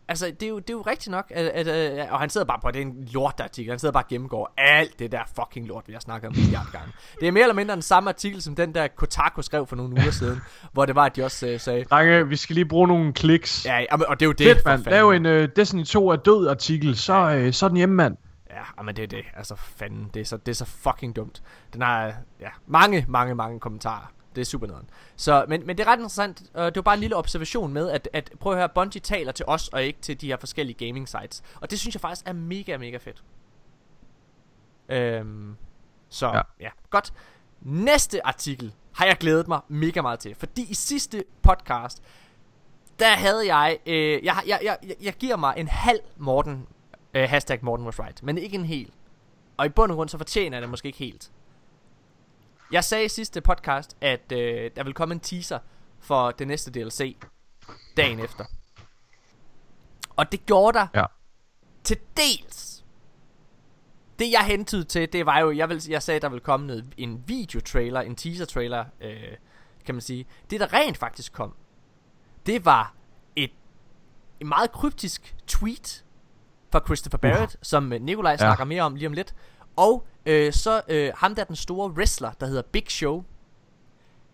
Altså, 0.08 0.26
det 0.26 0.42
er 0.42 0.48
jo, 0.48 0.58
det 0.58 0.70
er 0.70 0.74
jo 0.74 0.80
rigtigt 0.80 1.10
nok, 1.10 1.32
at, 1.34 1.46
at, 1.46 1.68
at, 1.68 2.10
og 2.10 2.20
han 2.20 2.30
sidder 2.30 2.46
bare 2.46 2.58
på, 2.62 2.70
det 2.70 2.76
er 2.82 2.82
en 2.86 3.08
lortartikel, 3.12 3.70
han 3.72 3.78
sidder 3.78 3.92
bare 3.92 4.02
og 4.04 4.08
gennemgår 4.08 4.54
alt 4.58 4.98
det 4.98 5.12
der 5.12 5.20
fucking 5.36 5.66
lort, 5.66 5.84
vi 5.86 5.92
har 5.92 6.00
snakket 6.00 6.28
om 6.28 6.34
en 6.34 6.40
milliard 6.40 6.66
gange. 6.72 6.92
Det 7.20 7.28
er 7.28 7.32
mere 7.32 7.42
eller 7.42 7.54
mindre 7.54 7.74
den 7.74 7.82
samme 7.82 8.08
artikel, 8.10 8.42
som 8.42 8.54
den 8.54 8.74
der 8.74 8.88
Kotaku 8.88 9.42
skrev 9.42 9.66
for 9.66 9.76
nogle 9.76 9.92
uger 9.92 10.10
siden, 10.10 10.40
hvor 10.72 10.86
det 10.86 10.94
var, 10.94 11.04
at 11.04 11.16
de 11.16 11.24
også 11.24 11.52
uh, 11.54 11.60
sagde, 11.60 11.84
Drenge, 11.84 12.28
vi 12.28 12.36
skal 12.36 12.54
lige 12.54 12.64
bruge 12.64 12.88
nogle 12.88 13.12
kliks. 13.12 13.64
ja, 13.64 13.84
men- 13.96 14.06
og 14.06 14.20
det 14.20 14.26
er 14.26 14.28
jo 14.28 14.32
det, 14.32 14.46
Fedt, 14.54 14.64
mand. 14.64 14.84
Lav 14.84 15.10
en 15.10 15.26
uh, 15.26 15.48
Destiny 15.56 15.84
2 15.84 16.08
er 16.08 16.16
død 16.16 16.48
artikel, 16.48 16.96
så, 16.96 17.42
uh, 17.46 17.52
så 17.52 17.66
er 17.66 17.68
den 17.68 17.76
hjemme, 17.76 17.94
mand. 17.94 18.16
Ja, 18.56 18.82
men 18.82 18.96
det 18.96 19.02
er 19.02 19.06
det, 19.06 19.24
altså 19.34 19.56
fanden, 19.56 20.10
det 20.14 20.20
er 20.20 20.24
så, 20.24 20.36
det 20.36 20.48
er 20.48 20.54
så 20.54 20.64
fucking 20.64 21.16
dumt. 21.16 21.42
Den 21.72 21.82
har, 21.82 22.14
ja, 22.40 22.50
mange, 22.66 23.04
mange, 23.08 23.34
mange 23.34 23.60
kommentarer. 23.60 24.12
Det 24.34 24.40
er 24.40 24.44
super 24.44 24.66
nederen. 24.66 24.90
Så, 25.16 25.44
men, 25.48 25.66
men 25.66 25.78
det 25.78 25.86
er 25.86 25.90
ret 25.90 25.96
interessant. 25.96 26.42
Uh, 26.54 26.62
det 26.62 26.76
var 26.76 26.82
bare 26.82 26.94
en 26.94 27.00
lille 27.00 27.16
observation 27.16 27.72
med, 27.72 27.90
at, 27.90 28.08
at 28.12 28.32
prøv 28.40 28.52
at 28.52 28.58
høre, 28.58 28.68
Bungie 28.68 29.00
taler 29.00 29.32
til 29.32 29.44
os, 29.48 29.68
og 29.68 29.82
ikke 29.82 30.00
til 30.00 30.20
de 30.20 30.26
her 30.26 30.36
forskellige 30.36 30.86
gaming 30.86 31.08
sites. 31.08 31.42
Og 31.60 31.70
det 31.70 31.80
synes 31.80 31.94
jeg 31.94 32.00
faktisk 32.00 32.26
er 32.26 32.32
mega, 32.32 32.76
mega 32.76 32.96
fedt. 32.96 33.24
Øhm, 34.88 35.56
så, 36.08 36.26
ja. 36.26 36.40
Ja. 36.60 36.70
godt. 36.90 37.12
Næste 37.60 38.26
artikel 38.26 38.74
har 38.92 39.06
jeg 39.06 39.16
glædet 39.16 39.48
mig 39.48 39.60
mega 39.68 40.02
meget 40.02 40.18
til. 40.18 40.34
Fordi 40.34 40.66
i 40.70 40.74
sidste 40.74 41.24
podcast, 41.42 42.02
der 42.98 43.14
havde 43.14 43.54
jeg, 43.54 43.78
øh, 43.86 44.24
jeg, 44.24 44.42
jeg, 44.46 44.58
jeg, 44.62 44.78
jeg, 44.82 44.96
jeg 45.02 45.14
giver 45.14 45.36
mig 45.36 45.54
en 45.56 45.68
halv 45.68 46.00
Morten, 46.16 46.66
øh, 47.16 47.28
hashtag 47.28 47.58
Morten 47.62 47.86
was 47.86 47.98
right, 48.00 48.22
men 48.22 48.38
ikke 48.38 48.54
en 48.54 48.64
hel. 48.64 48.92
Og 49.56 49.66
i 49.66 49.68
bund 49.68 49.92
og 49.92 49.96
grund, 49.96 50.08
så 50.08 50.18
fortjener 50.18 50.56
jeg 50.56 50.62
det 50.62 50.70
måske 50.70 50.86
ikke 50.86 50.98
helt. 50.98 51.32
Jeg 52.72 52.84
sagde 52.84 53.04
i 53.04 53.08
sidste 53.08 53.40
podcast, 53.40 53.96
at 54.00 54.32
øh, 54.32 54.70
der 54.76 54.84
vil 54.84 54.94
komme 54.94 55.14
en 55.14 55.20
teaser 55.20 55.58
for 56.00 56.30
det 56.30 56.48
næste 56.48 56.70
DLC 56.70 57.16
dagen 57.96 58.20
efter. 58.20 58.44
Og 60.16 60.32
det 60.32 60.46
gjorde 60.46 60.78
der 60.78 60.86
Ja. 60.94 61.04
til 61.84 61.96
dels. 62.16 62.84
Det 64.18 64.30
jeg 64.32 64.44
hentede 64.46 64.84
til, 64.84 65.12
det 65.12 65.26
var 65.26 65.38
jo, 65.38 65.50
jeg, 65.52 65.68
vil, 65.68 65.82
jeg 65.88 66.02
sagde, 66.02 66.20
der 66.20 66.28
ville 66.28 66.40
komme 66.40 66.66
noget, 66.66 66.84
en 66.96 67.24
videotrailer, 67.28 68.00
en 68.00 68.16
teaser-trailer, 68.16 68.84
øh, 69.00 69.36
kan 69.84 69.94
man 69.94 70.02
sige. 70.02 70.26
Det 70.50 70.60
der 70.60 70.72
rent 70.72 70.98
faktisk 70.98 71.32
kom, 71.32 71.54
det 72.46 72.64
var 72.64 72.94
et, 73.36 73.50
et 74.40 74.46
meget 74.46 74.72
kryptisk 74.72 75.36
tweet 75.46 76.04
fra 76.76 76.86
Christopher 76.86 77.18
Barrett, 77.18 77.54
uh. 77.54 77.58
som 77.62 77.92
øh, 77.92 78.00
Nikolaj 78.00 78.30
ja. 78.30 78.36
snakker 78.36 78.64
mere 78.64 78.82
om 78.82 78.94
lige 78.94 79.06
om 79.06 79.12
lidt. 79.12 79.34
Og 79.76 80.06
øh, 80.26 80.52
så 80.52 80.82
øh, 80.88 81.12
ham 81.16 81.34
der 81.34 81.44
den 81.44 81.56
store 81.56 81.90
wrestler, 81.90 82.32
der 82.32 82.46
hedder 82.46 82.62
Big 82.62 82.84
Show, 82.88 83.24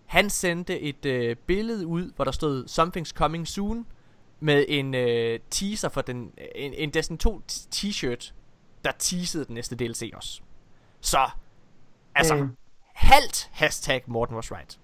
han 0.06 0.30
sendte 0.30 0.80
et 0.80 1.06
øh, 1.06 1.36
billede 1.36 1.86
ud, 1.86 2.12
hvor 2.16 2.24
der 2.24 2.32
stod 2.32 2.64
Something's 2.64 3.12
Coming 3.12 3.48
Soon, 3.48 3.86
med 4.40 4.64
en 4.68 4.94
øh, 4.94 5.40
teaser 5.50 5.88
for 5.88 6.00
den, 6.00 6.32
en, 6.54 6.74
en 6.74 6.90
Destiny 6.90 7.18
2 7.18 7.42
t- 7.52 7.68
t-shirt, 7.74 8.32
der 8.84 8.92
teasede 8.98 9.44
den 9.44 9.54
næste 9.54 9.76
DLC 9.76 10.10
også. 10.14 10.40
Så, 11.00 11.30
altså, 12.14 12.34
mm. 12.34 12.56
Halvt 12.94 13.50
hashtag 13.52 14.02
Morten 14.06 14.36
was 14.36 14.52
right. 14.52 14.78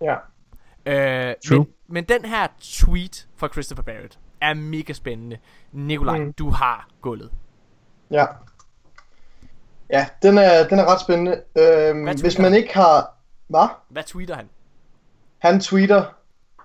Ja. 0.00 0.16
Øh, 0.86 1.34
True. 1.48 1.58
men, 1.58 1.66
men 1.88 2.04
den 2.04 2.24
her 2.24 2.46
tweet 2.60 3.28
fra 3.36 3.48
Christopher 3.48 3.82
Barrett 3.82 4.18
er 4.40 4.54
mega 4.54 4.92
spændende. 4.92 5.38
Nikolaj, 5.72 6.18
mm. 6.18 6.32
Du 6.32 6.50
har 6.50 6.88
gulvet. 7.00 7.30
Ja. 8.10 8.26
Ja, 9.90 10.06
den 10.22 10.38
er, 10.38 10.68
den 10.68 10.78
er 10.78 10.92
ret 10.92 11.00
spændende. 11.00 11.42
Øhm, 11.58 12.20
hvis 12.20 12.38
man 12.38 12.54
ikke 12.54 12.74
har... 12.74 13.14
Hvad? 13.48 13.68
Hvad 13.88 14.02
tweeter 14.02 14.36
han? 14.36 14.48
Han 15.38 15.60
tweeter... 15.60 16.02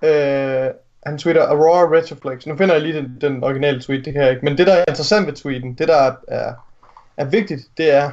Øh, 0.02 0.70
han 1.06 1.18
tweeter 1.18 1.42
Aurora 1.48 1.96
Retroflex. 1.96 2.46
Nu 2.46 2.56
finder 2.56 2.74
jeg 2.74 2.82
lige 2.82 2.96
den, 2.96 3.18
den 3.20 3.44
originale 3.44 3.82
tweet, 3.82 4.04
det 4.04 4.12
kan 4.12 4.22
jeg 4.22 4.30
ikke. 4.30 4.44
Men 4.44 4.58
det, 4.58 4.66
der 4.66 4.74
er 4.74 4.84
interessant 4.88 5.26
ved 5.26 5.34
tweeten, 5.34 5.74
det 5.74 5.88
der 5.88 5.96
er, 5.96 6.14
er, 6.28 6.52
er 7.16 7.24
vigtigt, 7.24 7.62
det 7.76 7.94
er 7.94 8.10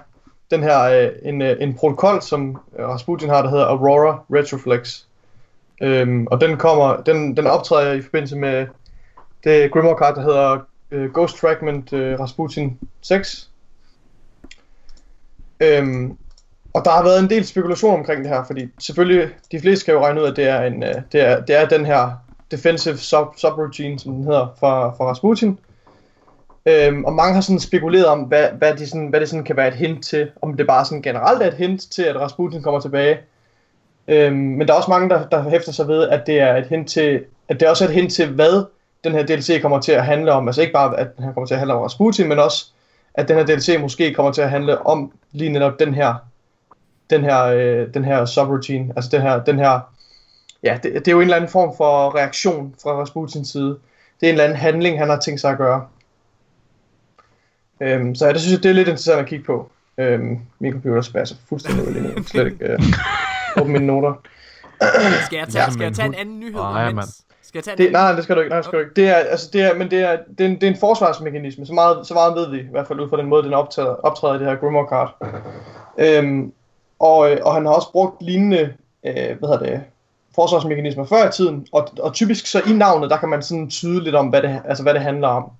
den 0.52 0.64
her 0.64 0.82
øh, 0.82 1.12
en, 1.22 1.42
øh, 1.42 1.58
en 1.60 1.74
protokol, 1.74 2.22
som 2.22 2.62
øh, 2.80 2.88
Rasputin 2.88 3.30
har, 3.30 3.42
der 3.42 3.50
hedder 3.50 3.66
Aurora 3.66 4.24
Retroflex. 4.34 5.04
Øhm, 5.82 6.28
og 6.28 6.42
den 6.42 6.58
kommer, 6.58 6.96
den, 7.02 7.38
den 7.38 7.48
optræder 7.48 7.94
i 7.94 8.02
forbindelse 8.02 8.36
med 8.36 8.68
det 9.44 9.72
Grimoire 9.72 9.98
card, 9.98 10.16
der 10.16 10.22
hedder 10.22 10.60
øh, 10.92 11.14
Ghost 11.14 11.40
Fragment 11.40 11.94
øh, 11.94 12.20
Rasputin 12.20 12.80
6. 13.02 13.50
Øhm, 15.60 16.18
og 16.74 16.86
der 16.86 16.92
har 16.92 17.04
været 17.04 17.20
en 17.20 17.30
del 17.30 17.46
spekulation 17.46 18.00
omkring 18.00 18.24
det 18.24 18.30
her, 18.30 18.44
fordi 18.44 18.68
selvfølgelig, 18.80 19.30
de 19.52 19.60
fleste 19.60 19.86
kan 19.86 19.94
jo 19.94 20.04
regne 20.04 20.22
ud, 20.22 20.28
at 20.28 20.36
det 20.36 20.48
er, 20.48 20.62
en, 20.62 20.84
øh, 20.84 20.96
det 21.12 21.22
er, 21.22 21.46
det 21.46 21.56
er 21.56 21.68
den 21.68 21.86
her 21.86 22.12
defensive 22.52 22.98
sub, 22.98 23.28
subroutine, 23.38 24.00
som 24.00 24.14
den 24.14 24.24
hedder, 24.24 24.56
fra, 24.60 24.90
fra 24.90 25.06
Rasputin. 25.06 25.60
Øhm, 26.66 27.06
og 27.06 27.14
mange 27.14 27.34
har 27.34 27.42
sådan 27.42 27.60
spekuleret 27.60 28.06
om, 28.06 28.20
hvad, 28.20 28.48
hvad, 28.58 28.76
de 28.76 28.88
sådan, 28.88 29.08
hvad 29.08 29.20
det 29.20 29.30
sådan 29.30 29.46
kan 29.46 29.58
være 29.58 29.68
et 29.68 29.74
hint 29.74 30.06
til. 30.06 30.32
Om 30.42 30.58
det 30.58 30.68
bare 30.68 30.86
sådan 30.86 31.02
generelt 31.02 31.42
er 31.42 31.48
et 31.48 31.54
hint 31.54 31.82
til, 31.92 32.04
at 32.04 32.16
Rasputin 32.16 32.62
kommer 32.62 32.80
tilbage. 32.80 33.20
Øhm, 34.08 34.36
men 34.36 34.68
der 34.68 34.74
er 34.74 34.78
også 34.78 34.92
mange, 34.92 35.10
der, 35.10 35.28
der 35.28 35.50
hæfter 35.50 35.72
sig 35.72 35.88
ved, 35.88 36.08
at 36.10 36.28
det 36.28 36.40
er 36.40 36.56
et 36.56 36.68
hint 36.68 36.90
til, 36.90 37.26
at 37.50 37.60
det 37.60 37.68
også 37.68 37.84
er 37.86 37.88
et 37.90 37.96
hint 37.96 38.14
til, 38.14 38.30
hvad 38.30 38.66
den 39.04 39.12
her 39.12 39.26
DLC 39.26 39.62
kommer 39.62 39.80
til 39.82 39.92
at 39.92 40.06
handle 40.06 40.32
om. 40.32 40.48
Altså 40.48 40.62
ikke 40.62 40.74
bare, 40.74 41.00
at 41.00 41.18
den 41.18 41.24
her 41.26 41.34
kommer 41.34 41.48
til 41.48 41.54
at 41.54 41.60
handle 41.60 41.74
om 41.74 41.82
Rasputin, 41.82 42.28
men 42.28 42.40
også, 42.40 42.66
at 43.14 43.28
den 43.28 43.38
her 43.38 43.46
DLC 43.46 43.78
måske 43.82 44.14
kommer 44.14 44.32
til 44.32 44.42
at 44.42 44.50
handle 44.50 44.88
om 44.88 45.12
lige 45.32 45.52
netop 45.52 45.80
den 45.80 45.94
her, 45.94 46.16
den 47.10 47.24
her, 47.24 47.44
øh, 47.44 47.94
den 47.94 48.04
her 48.06 48.26
subroutine. 48.26 48.94
Altså 48.96 49.10
den 49.14 49.22
her, 49.22 49.44
den 49.44 49.60
her, 49.60 49.80
ja, 50.64 50.80
det, 50.84 50.94
det 50.94 51.08
er 51.08 51.12
jo 51.12 51.18
en 51.18 51.24
eller 51.24 51.36
anden 51.36 51.50
form 51.50 51.78
for 51.78 52.16
reaktion 52.16 52.76
fra 52.84 52.92
Rasputins 52.92 53.50
side. 53.50 53.78
Det 54.20 54.28
er 54.28 54.30
en 54.30 54.34
eller 54.34 54.44
anden 54.44 54.58
handling, 54.58 55.00
han 55.00 55.10
har 55.10 55.20
tænkt 55.20 55.42
sig 55.42 55.52
at 55.52 55.58
gøre. 55.58 55.86
Øhm, 57.82 58.16
så 58.16 58.26
ja, 58.26 58.34
det 58.34 58.42
synes 58.42 58.52
jeg, 58.54 58.64
det 58.64 58.70
er 58.70 58.74
lidt 58.74 58.88
interessant 58.88 59.20
at 59.20 59.26
kigge 59.26 59.46
på. 59.46 59.72
Øhm, 59.98 60.40
min 60.60 60.72
computer 60.72 61.02
spasser 61.02 61.36
fuldstændig 61.50 61.88
ud 61.88 61.94
lige 61.94 62.04
nu. 62.04 62.10
Jeg 62.16 62.24
Slet 62.26 62.46
ikke 62.46 62.66
øh, 62.66 62.80
åbne 63.62 63.74
mine 63.74 63.86
noter. 63.88 64.14
Skal 65.26 65.38
jeg 65.38 65.48
tage, 65.48 65.64
Ja, 65.64 65.70
skal 65.72 65.84
jeg 65.84 65.94
tage 65.94 66.06
en 66.06 66.16
anden 66.16 66.40
nyhed 66.40 66.54
Nej, 66.54 66.90
imens? 66.90 66.96
mand. 66.96 67.10
Skal 67.54 67.60
jeg 67.60 67.78
tage 67.78 67.86
Det, 67.88 67.92
nej, 67.92 68.12
det 68.12 68.24
skal 68.24 68.36
du 68.36 68.42
ikke. 68.42 68.50
Nej, 68.50 68.58
det 68.58 68.66
skal 68.66 68.80
du 68.80 68.84
ikke. 68.84 68.96
Det 68.96 69.10
er, 69.10 69.16
altså, 69.16 69.50
det 69.54 69.62
er, 69.62 69.74
men 69.74 69.92
det 69.92 70.00
er, 70.00 70.18
det 70.38 70.44
er, 70.44 70.50
en, 70.50 70.56
det 70.56 70.64
er 70.64 70.72
en 70.72 70.78
forsvarsmekanisme. 70.78 71.66
Så 71.66 71.74
meget, 71.74 72.08
så 72.08 72.14
meget 72.14 72.36
ved 72.36 72.50
vi, 72.50 72.60
i 72.60 72.68
hvert 72.72 72.88
fald 72.88 73.00
ud 73.00 73.10
fra 73.10 73.18
den 73.18 73.26
måde, 73.26 73.44
den 73.44 73.54
optræder, 73.54 73.96
optræder 73.96 74.36
i 74.36 74.40
det 74.40 74.48
her 74.48 74.56
Grimoire 74.56 74.90
card. 74.90 75.18
Øhm, 75.98 76.54
og, 77.00 77.32
øh, 77.32 77.38
og 77.44 77.54
han 77.54 77.66
har 77.66 77.74
også 77.74 77.92
brugt 77.92 78.22
lignende, 78.22 78.74
øh, 79.06 79.14
hvad 79.14 79.50
hedder 79.50 79.60
det, 79.60 79.84
forsvarsmekanismer 80.36 81.06
før 81.06 81.28
i 81.28 81.32
tiden. 81.32 81.68
Og, 81.72 81.88
og 82.00 82.14
typisk 82.14 82.46
så 82.46 82.62
i 82.68 82.74
navnet, 82.74 83.10
der 83.10 83.18
kan 83.18 83.30
man 83.30 83.42
sådan 83.42 83.70
tyde 83.70 84.04
lidt 84.04 84.16
om, 84.16 84.28
hvad 84.28 84.42
det, 84.42 84.62
altså, 84.66 84.84
hvad 84.84 84.94
det 84.94 85.02
handler 85.02 85.28
om. 85.28 85.52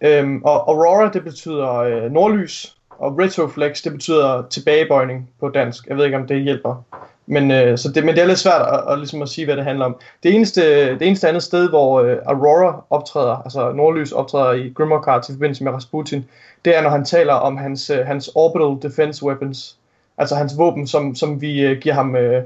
Øhm, 0.00 0.42
og 0.44 0.70
Aurora, 0.70 1.10
det 1.12 1.24
betyder 1.24 1.74
øh, 1.74 2.12
nordlys, 2.12 2.76
og 2.90 3.18
Retroflex, 3.18 3.82
det 3.82 3.92
betyder 3.92 4.42
tilbagebøjning 4.50 5.30
på 5.40 5.48
dansk. 5.48 5.86
Jeg 5.86 5.96
ved 5.96 6.04
ikke, 6.04 6.16
om 6.16 6.26
det 6.26 6.42
hjælper. 6.42 6.84
Men, 7.26 7.50
øh, 7.50 7.78
så 7.78 7.92
det, 7.92 8.04
men 8.04 8.14
det 8.14 8.22
er 8.22 8.26
lidt 8.26 8.38
svært 8.38 8.60
at, 8.60 8.92
at, 8.92 8.98
ligesom 8.98 9.22
at 9.22 9.28
sige, 9.28 9.44
hvad 9.44 9.56
det 9.56 9.64
handler 9.64 9.84
om. 9.84 9.96
Det 10.22 10.34
eneste, 10.34 10.90
det 10.98 11.02
eneste 11.02 11.28
andet 11.28 11.42
sted, 11.42 11.68
hvor 11.68 12.00
øh, 12.00 12.16
Aurora 12.26 12.84
optræder, 12.90 13.36
altså 13.36 13.72
Nordlys 13.72 14.12
optræder 14.12 14.52
i 14.52 14.72
Grimoire 14.74 15.04
Card 15.04 15.30
i 15.30 15.32
forbindelse 15.32 15.64
med 15.64 15.72
Rasputin, 15.72 16.24
det 16.64 16.76
er, 16.76 16.82
når 16.82 16.90
han 16.90 17.04
taler 17.04 17.32
om 17.32 17.56
hans, 17.56 17.90
øh, 17.90 18.06
hans 18.06 18.30
orbital 18.34 18.90
defense 18.90 19.26
weapons. 19.26 19.76
Altså 20.18 20.34
hans 20.34 20.58
våben, 20.58 20.86
som, 20.86 21.14
som 21.14 21.40
vi 21.40 21.60
øh, 21.60 21.78
giver, 21.78 21.94
ham, 21.94 22.16
øh, 22.16 22.42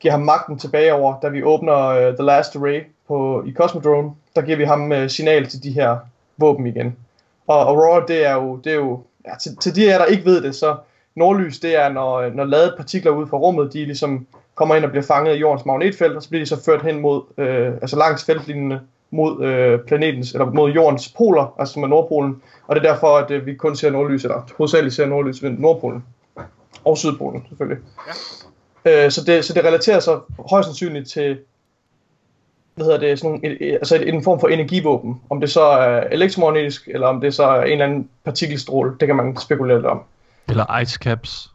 giver 0.00 0.12
ham 0.12 0.22
magten 0.22 0.58
tilbage 0.58 0.94
over, 0.94 1.20
da 1.22 1.28
vi 1.28 1.42
åbner 1.42 1.86
øh, 1.86 2.14
The 2.14 2.24
Last 2.24 2.56
Array 2.56 2.80
på, 3.08 3.44
i 3.46 3.52
Cosmodrome. 3.52 4.10
Der 4.36 4.42
giver 4.42 4.56
vi 4.56 4.64
ham 4.64 4.92
øh, 4.92 5.10
signal 5.10 5.46
til 5.46 5.62
de 5.62 5.72
her 5.72 5.96
våben 6.36 6.66
igen. 6.66 6.96
Og 7.46 7.68
Aurora, 7.68 8.06
det 8.06 8.26
er 8.26 8.34
jo, 8.34 8.56
det 8.56 8.72
er 8.72 8.76
jo 8.76 9.02
ja, 9.26 9.34
til, 9.42 9.56
til 9.56 9.76
de 9.76 9.84
af 9.84 9.92
jer, 9.92 9.98
der 9.98 10.04
ikke 10.04 10.24
ved 10.24 10.42
det, 10.42 10.54
så 10.54 10.76
nordlys, 11.16 11.58
det 11.58 11.76
er, 11.82 11.88
når, 11.88 12.30
når 12.30 12.44
ladede 12.44 12.74
partikler 12.76 13.10
ud 13.12 13.26
fra 13.26 13.36
rummet, 13.36 13.72
de 13.72 13.84
ligesom 13.84 14.26
kommer 14.54 14.74
ind 14.74 14.84
og 14.84 14.90
bliver 14.90 15.02
fanget 15.04 15.36
i 15.36 15.38
jordens 15.38 15.66
magnetfelt, 15.66 16.16
og 16.16 16.22
så 16.22 16.28
bliver 16.28 16.42
de 16.44 16.48
så 16.48 16.64
ført 16.64 16.82
hen 16.82 17.00
mod, 17.00 17.22
øh, 17.38 17.72
altså 17.72 17.96
langs 17.98 18.24
feltlinjene 18.24 18.80
mod 19.10 19.44
øh, 19.44 19.78
planetens, 19.86 20.32
eller 20.32 20.50
mod 20.50 20.70
jordens 20.70 21.08
poler, 21.16 21.54
altså 21.58 21.80
med 21.80 21.88
Nordpolen. 21.88 22.42
Og 22.66 22.76
det 22.76 22.84
er 22.86 22.92
derfor, 22.92 23.16
at 23.16 23.30
øh, 23.30 23.46
vi 23.46 23.54
kun 23.54 23.76
ser 23.76 23.90
nordlys, 23.90 24.24
eller 24.24 24.46
hovedsageligt 24.58 24.94
ser 24.94 25.06
nordlys 25.06 25.42
ved 25.42 25.50
Nordpolen. 25.50 26.04
Og 26.84 26.98
Sydpolen, 26.98 27.44
selvfølgelig. 27.48 27.78
Ja. 28.84 29.04
Øh, 29.04 29.10
så, 29.10 29.24
det, 29.24 29.44
så 29.44 29.54
det 29.54 29.64
relaterer 29.64 30.00
sig 30.00 30.18
højst 30.50 30.66
sandsynligt 30.68 31.08
til, 31.10 31.38
hvad 32.74 32.84
hedder 32.86 32.98
det, 32.98 33.18
sådan 33.18 33.30
nogle, 33.30 33.46
et- 33.56 33.68
et- 33.68 33.74
altså 33.74 33.96
en 33.96 34.22
form 34.22 34.40
for 34.40 34.48
energivåben. 34.48 35.20
Om 35.30 35.40
det 35.40 35.50
så 35.50 35.62
er 35.62 36.00
elektromagnetisk, 36.00 36.88
eller 36.88 37.06
om 37.06 37.20
det 37.20 37.34
så 37.34 37.44
er 37.44 37.62
en 37.62 37.72
eller 37.72 37.84
anden 37.84 38.08
partikelstråle, 38.24 38.92
det 39.00 39.06
kan 39.08 39.16
man 39.16 39.36
spekulere 39.36 39.76
lidt 39.78 39.86
om. 39.86 40.02
Eller 40.48 40.78
ice 40.78 40.98
caps. 41.02 41.50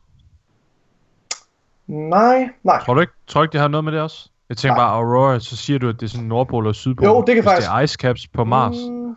Nej, 1.87 2.49
nej. 2.63 2.81
Tror 2.85 2.93
du 2.93 2.99
ikke, 3.01 3.13
tror 3.27 3.41
du 3.41 3.43
ikke 3.43 3.53
det 3.53 3.61
har 3.61 3.67
noget 3.67 3.83
med 3.83 3.91
det 3.93 4.01
også? 4.01 4.29
Jeg 4.49 4.57
tænker 4.57 4.75
Nej. 4.75 4.83
bare, 4.85 4.95
Aurora, 4.95 5.39
så 5.39 5.57
siger 5.57 5.79
du, 5.79 5.89
at 5.89 5.95
det 5.99 6.03
er 6.05 6.09
sådan 6.09 6.27
Nordpol 6.27 6.67
og 6.67 6.75
Sydpol. 6.75 7.05
Jo, 7.07 7.21
det 7.27 7.35
kan 7.35 7.43
faktisk- 7.43 7.69
det 7.69 7.75
er 7.75 7.79
ice 7.79 7.95
caps 8.01 8.27
på 8.27 8.43
Mars. 8.43 8.75
Mm, 8.89 9.15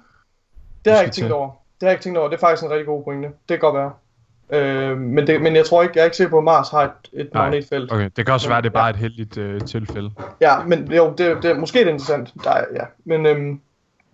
det 0.85 0.93
har 0.93 0.93
jeg 0.93 1.03
ikke 1.05 1.15
tænkt 1.15 1.27
til. 1.29 1.33
over. 1.35 1.47
Det 1.49 1.57
har 1.83 1.87
jeg 1.89 1.93
ikke 1.93 2.03
tænkt 2.03 2.19
over. 2.19 2.29
Det 2.29 2.37
er 2.37 2.41
faktisk 2.41 2.65
en 2.65 2.71
rigtig 2.71 2.87
god 2.87 3.05
pointe. 3.05 3.29
Det 3.29 3.35
kan 3.49 3.59
godt 3.59 3.75
være. 3.77 3.93
Øh, 4.61 4.99
men, 4.99 5.27
det, 5.27 5.43
men 5.43 5.57
jeg 5.57 5.67
tror 5.67 5.83
ikke, 5.83 5.93
jeg 5.97 6.01
er 6.01 6.05
ikke 6.05 6.17
sikker 6.17 6.31
på, 6.31 6.39
at 6.39 6.45
Mars 6.45 6.69
har 6.71 6.83
et, 6.83 6.91
et 7.13 7.31
Nej. 7.35 7.43
magnetfelt. 7.43 7.93
Okay, 7.93 8.11
det 8.17 8.27
kan 8.27 8.35
også 8.35 8.47
Men- 8.47 8.51
være, 8.51 8.59
at 8.59 8.65
det 8.65 8.71
er 8.75 8.79
ja. 8.79 8.83
bare 8.83 8.91
et 8.91 8.97
heldigt 8.97 9.39
øh, 9.39 9.61
tilfælde. 9.61 10.11
Ja, 10.41 10.63
men 10.65 10.93
jo, 10.93 11.15
det, 11.19 11.43
det, 11.43 11.59
måske 11.59 11.81
er 11.81 11.85
det 11.85 11.91
interessant. 11.91 12.33
Der, 12.45 12.51
er- 12.51 12.65
ja. 12.75 12.85
Men 13.05 13.27
øhm, 13.27 13.61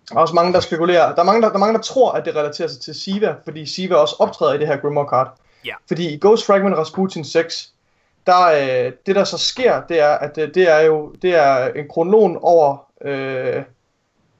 der 0.08 0.16
er 0.16 0.20
også 0.20 0.34
mange, 0.34 0.52
der 0.52 0.60
spekulerer. 0.60 1.14
Der 1.14 1.20
er 1.20 1.24
mange, 1.24 1.42
der, 1.42 1.48
der, 1.48 1.54
er 1.54 1.58
mange, 1.58 1.74
der 1.74 1.80
tror, 1.82 2.12
at 2.12 2.24
det 2.24 2.36
relaterer 2.36 2.68
sig 2.68 2.80
til 2.80 2.94
Siva, 2.94 3.34
fordi 3.44 3.66
Siva 3.66 3.94
også 3.94 4.16
optræder 4.18 4.54
i 4.54 4.58
det 4.58 4.66
her 4.66 4.76
Grimoire 4.76 5.08
card. 5.10 5.36
Ja. 5.68 5.74
Fordi 5.88 6.14
i 6.14 6.18
Ghost 6.20 6.46
Fragment 6.46 6.76
Rasputin 6.76 7.24
6, 7.24 7.72
der, 8.26 8.46
øh, 8.46 8.92
det 9.06 9.16
der 9.16 9.24
så 9.24 9.38
sker, 9.38 9.82
det 9.88 10.00
er, 10.00 10.08
at 10.08 10.36
det, 10.36 10.54
det 10.54 10.70
er 10.70 10.80
jo 10.80 11.12
det 11.22 11.34
er 11.34 11.68
en 11.68 11.88
kronolog 11.88 12.44
over, 12.44 12.86
øh, 13.04 13.62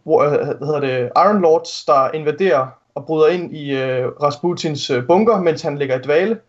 hvor, 0.03 0.23
øh, 0.23 0.31
hvad 0.31 0.67
hedder 0.67 0.81
det, 0.81 1.11
Iron 1.17 1.41
Lords, 1.43 1.85
der 1.85 2.11
invaderer 2.11 2.67
og 2.95 3.07
bryder 3.07 3.29
ind 3.29 3.57
i 3.57 3.77
øh, 3.77 4.07
Rasputins 4.07 4.91
øh, 4.91 5.07
bunker, 5.07 5.41
mens 5.41 5.63
han 5.63 5.79
ligger 5.79 5.99
i 5.99 6.03
dvale. 6.03 6.41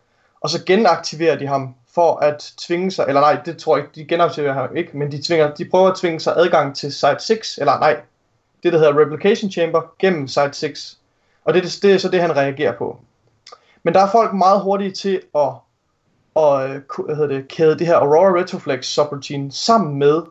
Og 0.42 0.50
så 0.50 0.66
genaktiverer 0.66 1.38
de 1.38 1.48
ham 1.48 1.76
for 1.96 2.16
at 2.16 2.54
tvinge 2.58 2.92
sig, 2.92 3.06
eller 3.08 3.22
nej, 3.22 3.38
det 3.46 3.58
tror 3.58 3.78
jeg 3.78 3.86
ikke, 3.86 3.96
de 3.96 4.16
genaktiverer 4.16 4.54
ham 4.54 4.76
ikke, 4.76 4.98
men 4.98 5.12
de, 5.12 5.22
tvinger, 5.22 5.54
de 5.56 5.70
prøver 5.70 5.88
at 5.88 5.98
tvinge 5.98 6.20
sig 6.20 6.34
adgang 6.38 6.76
til 6.76 6.94
Site 6.94 7.20
6, 7.20 7.58
eller 7.58 7.80
nej, 7.80 8.02
det 8.64 8.74
der 8.74 8.80
hedder 8.80 9.00
Replication 9.00 9.52
Chamber 9.52 9.82
gennem 10.00 10.28
Site 10.28 10.54
6. 10.54 10.98
Og 11.46 11.54
det, 11.54 11.64
det, 11.64 11.80
det 11.82 11.94
er 11.94 11.98
så 11.98 12.10
det, 12.10 12.22
han 12.22 12.36
reagerer 12.36 12.78
på. 12.78 13.00
Men 13.84 13.94
der 13.94 14.00
er 14.00 14.12
folk 14.12 14.34
meget 14.34 14.62
hurtige 14.62 14.92
til 14.92 15.22
at, 15.36 15.50
at 16.38 16.70
øh, 16.70 17.06
hvad 17.06 17.16
hedder 17.16 17.36
det, 17.36 17.48
kæde 17.48 17.80
det 17.80 17.88
her 17.88 17.96
Aurora 17.96 18.40
Retroflex 18.40 18.86
subroutine 18.86 19.52
sammen 19.52 20.00
med 20.00 20.22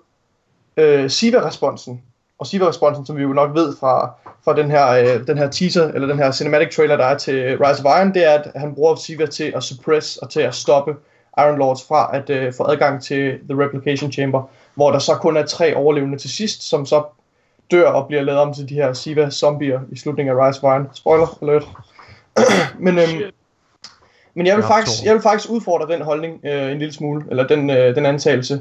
øh, 0.77 1.11
Siva-responsen. 1.11 2.03
Og 2.39 2.47
Siva-responsen, 2.47 3.07
som 3.07 3.16
vi 3.16 3.23
jo 3.23 3.33
nok 3.33 3.55
ved 3.55 3.77
fra, 3.77 4.11
fra 4.45 4.57
den, 4.57 4.70
her, 4.70 4.89
øh, 4.89 5.27
den 5.27 5.39
her 5.39 5.51
teaser, 5.51 5.89
eller 5.89 6.09
den 6.09 6.19
her 6.19 6.33
cinematic 6.33 6.75
trailer, 6.77 6.97
der 6.97 7.05
er 7.05 7.19
til 7.19 7.59
Rise 7.59 7.87
of 7.87 7.99
Iron, 7.99 8.15
det 8.15 8.25
er, 8.25 8.31
at 8.31 8.53
han 8.57 8.75
bruger 8.75 8.95
Siva 8.95 9.27
til 9.27 9.53
at 9.57 9.62
suppress 9.62 10.16
og 10.16 10.31
til 10.31 10.41
at 10.41 10.55
stoppe 10.55 10.97
Iron 11.39 11.59
Lords 11.59 11.85
fra 11.89 12.11
at 12.16 12.31
øh, 12.31 12.53
få 12.53 12.65
adgang 12.65 13.03
til 13.03 13.39
The 13.51 13.65
Replication 13.65 14.12
Chamber, 14.12 14.43
hvor 14.75 14.91
der 14.91 14.99
så 14.99 15.15
kun 15.15 15.37
er 15.37 15.47
tre 15.47 15.75
overlevende 15.75 16.19
til 16.19 16.31
sidst, 16.31 16.69
som 16.69 16.87
så 16.87 17.05
dør 17.70 17.91
og 17.91 18.07
bliver 18.07 18.23
lavet 18.23 18.41
om 18.41 18.55
til 18.55 18.69
de 18.69 18.75
her 18.75 18.93
Siva-zombier 18.93 19.81
i 19.93 19.97
slutningen 19.97 20.39
af 20.39 20.49
Rise 20.49 20.65
of 20.65 20.75
Iron. 20.75 20.89
Spoiler 20.93 21.39
alert. 21.43 21.69
men, 22.85 22.99
øhm, 22.99 23.33
men 24.39 24.47
jeg 24.47 24.56
vil, 24.56 24.65
faktisk, 24.65 25.05
jeg 25.05 25.15
vil 25.15 25.23
faktisk 25.23 25.51
udfordre 25.51 25.93
den 25.94 26.02
holdning 26.02 26.40
øh, 26.44 26.73
en 26.73 26.78
lille 26.78 26.94
smule, 26.94 27.24
eller 27.31 27.47
den, 27.47 27.70
øh, 27.70 27.94
den 27.94 28.06
antagelse. 28.06 28.60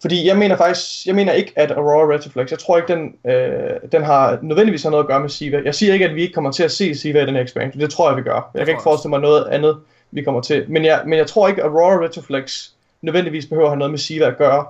Fordi 0.00 0.26
jeg 0.26 0.38
mener 0.38 0.56
faktisk, 0.56 1.06
jeg 1.06 1.14
mener 1.14 1.32
ikke, 1.32 1.52
at 1.56 1.70
Aurora 1.70 2.14
Retroflex, 2.14 2.50
jeg 2.50 2.58
tror 2.58 2.76
ikke, 2.76 2.92
den, 2.92 3.32
øh, 3.32 3.70
den 3.92 4.02
har 4.04 4.38
nødvendigvis 4.42 4.82
har 4.82 4.90
noget 4.90 5.04
at 5.04 5.08
gøre 5.08 5.20
med 5.20 5.28
Siva. 5.28 5.60
Jeg 5.64 5.74
siger 5.74 5.92
ikke, 5.92 6.04
at 6.04 6.14
vi 6.14 6.22
ikke 6.22 6.34
kommer 6.34 6.52
til 6.52 6.62
at 6.62 6.70
se 6.70 6.94
Siva 6.94 7.22
i 7.22 7.26
den 7.26 7.34
her 7.34 7.42
expansion. 7.42 7.80
Det 7.80 7.90
tror 7.90 8.08
jeg, 8.08 8.16
vi 8.16 8.22
gør. 8.22 8.34
Jeg 8.34 8.42
tror 8.42 8.52
kan 8.52 8.60
ikke 8.60 8.72
jeg 8.72 8.82
forestille 8.82 9.10
mig 9.10 9.20
noget 9.20 9.46
andet, 9.46 9.76
vi 10.10 10.22
kommer 10.22 10.40
til. 10.40 10.64
Men 10.68 10.84
jeg, 10.84 11.02
men 11.06 11.18
jeg 11.18 11.26
tror 11.26 11.48
ikke, 11.48 11.62
at 11.62 11.68
Aurora 11.68 12.04
Retroflex 12.04 12.68
nødvendigvis 13.02 13.46
behøver 13.46 13.66
at 13.66 13.70
have 13.70 13.78
noget 13.78 13.90
med 13.90 13.98
Siva 13.98 14.24
at 14.24 14.38
gøre. 14.38 14.66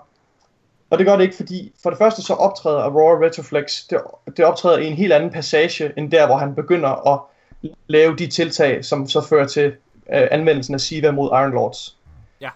Og 0.91 0.99
det 0.99 1.07
gør 1.07 1.17
det 1.17 1.25
ikke, 1.25 1.37
fordi 1.37 1.73
for 1.83 1.91
det 1.91 1.99
første 1.99 2.23
så 2.23 2.35
optræder 2.35 2.83
Aurora 2.83 3.27
Retroflex, 3.27 3.87
det, 3.91 4.01
det 4.37 4.45
optræder 4.45 4.79
i 4.79 4.87
en 4.87 4.95
helt 4.95 5.13
anden 5.13 5.31
passage, 5.31 5.93
end 5.97 6.11
der, 6.11 6.27
hvor 6.27 6.37
han 6.37 6.55
begynder 6.55 7.15
at 7.15 7.21
lave 7.87 8.17
de 8.17 8.27
tiltag, 8.27 8.85
som 8.85 9.09
så 9.09 9.21
fører 9.29 9.47
til 9.47 9.73
øh, 10.15 10.29
anvendelsen 10.31 10.75
af 10.75 10.81
Siva 10.81 11.11
mod 11.11 11.29
Iron 11.29 11.51
Lords. 11.51 11.97
Ja. 12.41 12.51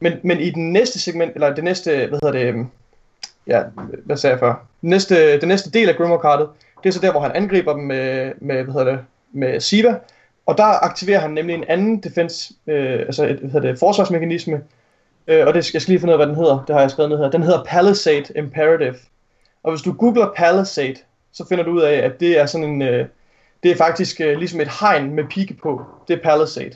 Men, 0.00 0.12
men 0.22 0.40
i 0.40 0.50
den 0.50 0.72
næste 0.72 1.00
segment, 1.00 1.34
eller 1.34 1.54
det 1.54 1.64
næste, 1.64 1.90
hvad 1.90 2.18
hedder 2.22 2.32
det, 2.32 2.46
øhm, 2.46 2.66
ja, 3.46 3.62
hvad 4.04 4.16
sagde 4.16 4.32
jeg 4.32 4.40
før? 4.40 4.66
Den 4.80 4.90
næste, 4.90 5.40
den 5.40 5.48
næste 5.48 5.70
del 5.70 5.88
af 5.88 5.96
Grimoire-kartet, 5.96 6.48
det 6.82 6.88
er 6.88 6.92
så 6.92 7.00
der, 7.00 7.10
hvor 7.10 7.20
han 7.20 7.32
angriber 7.32 7.72
dem 7.72 7.82
med, 7.82 8.32
med 8.40 8.62
hvad 8.62 8.74
hedder 8.74 8.92
det, 8.92 9.00
med 9.32 9.60
Siva, 9.60 9.98
og 10.46 10.58
der 10.58 10.84
aktiverer 10.84 11.20
han 11.20 11.30
nemlig 11.30 11.54
en 11.54 11.64
anden 11.68 12.00
defense, 12.00 12.54
øh, 12.66 12.98
altså 12.98 13.24
et, 13.24 13.36
hvad 13.36 13.50
hedder 13.50 13.68
det, 13.70 13.78
forsvarsmekanisme, 13.78 14.62
øh, 15.26 15.46
og 15.46 15.54
det, 15.54 15.54
jeg 15.54 15.64
skal 15.64 15.82
lige 15.86 16.00
finde 16.00 16.10
ud 16.10 16.12
af, 16.12 16.18
hvad 16.18 16.26
den 16.26 16.34
hedder, 16.34 16.64
det 16.66 16.74
har 16.74 16.80
jeg 16.80 16.90
skrevet 16.90 17.10
ned 17.10 17.18
her. 17.18 17.30
Den 17.30 17.42
hedder 17.42 17.64
Palisade 17.64 18.24
Imperative. 18.36 18.94
Og 19.62 19.72
hvis 19.72 19.82
du 19.82 19.92
googler 19.92 20.32
Palisade, 20.36 20.96
så 21.32 21.48
finder 21.48 21.64
du 21.64 21.70
ud 21.70 21.80
af, 21.80 21.94
at 21.94 22.20
det 22.20 22.38
er 22.38 22.46
sådan 22.46 22.68
en, 22.68 22.82
øh, 22.82 23.06
det 23.62 23.70
er 23.70 23.76
faktisk 23.76 24.20
øh, 24.20 24.38
ligesom 24.38 24.60
et 24.60 24.68
hegn 24.80 25.14
med 25.14 25.24
pigge 25.24 25.54
på. 25.62 25.82
Det 26.08 26.18
er 26.18 26.22
Palisade. 26.22 26.72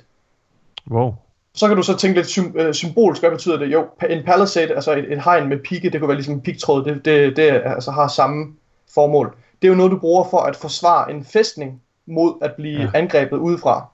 Wow. 0.91 1.15
Så 1.55 1.69
kan 1.69 1.77
du 1.77 1.83
så 1.83 1.97
tænke 1.97 2.17
lidt 2.17 2.27
sym- 2.27 2.59
øh, 2.61 2.75
symbolsk, 2.75 3.23
hvad 3.23 3.31
betyder 3.31 3.57
det? 3.59 3.67
Jo, 3.73 3.87
en 4.11 4.25
palisade, 4.25 4.75
altså 4.75 4.93
et, 4.93 5.13
et 5.13 5.25
hegn 5.25 5.49
med 5.49 5.59
pigge, 5.59 5.91
det 5.91 6.01
kunne 6.01 6.09
være 6.09 6.17
ligesom 6.17 6.35
en 6.35 6.41
pigtråd, 6.41 6.85
det, 6.85 7.05
det, 7.05 7.37
det 7.37 7.63
altså 7.65 7.91
har 7.91 8.09
samme 8.09 8.55
formål. 8.95 9.37
Det 9.63 9.69
er 9.69 9.73
jo 9.73 9.77
noget, 9.77 9.93
du 9.93 9.99
bruger 9.99 10.25
for 10.31 10.39
at 10.39 10.57
forsvare 10.57 11.11
en 11.11 11.25
fæstning 11.25 11.83
mod 12.07 12.35
at 12.43 12.53
blive 12.57 12.81
Ja. 12.81 12.89
angrebet 12.95 13.37
udefra. 13.37 13.87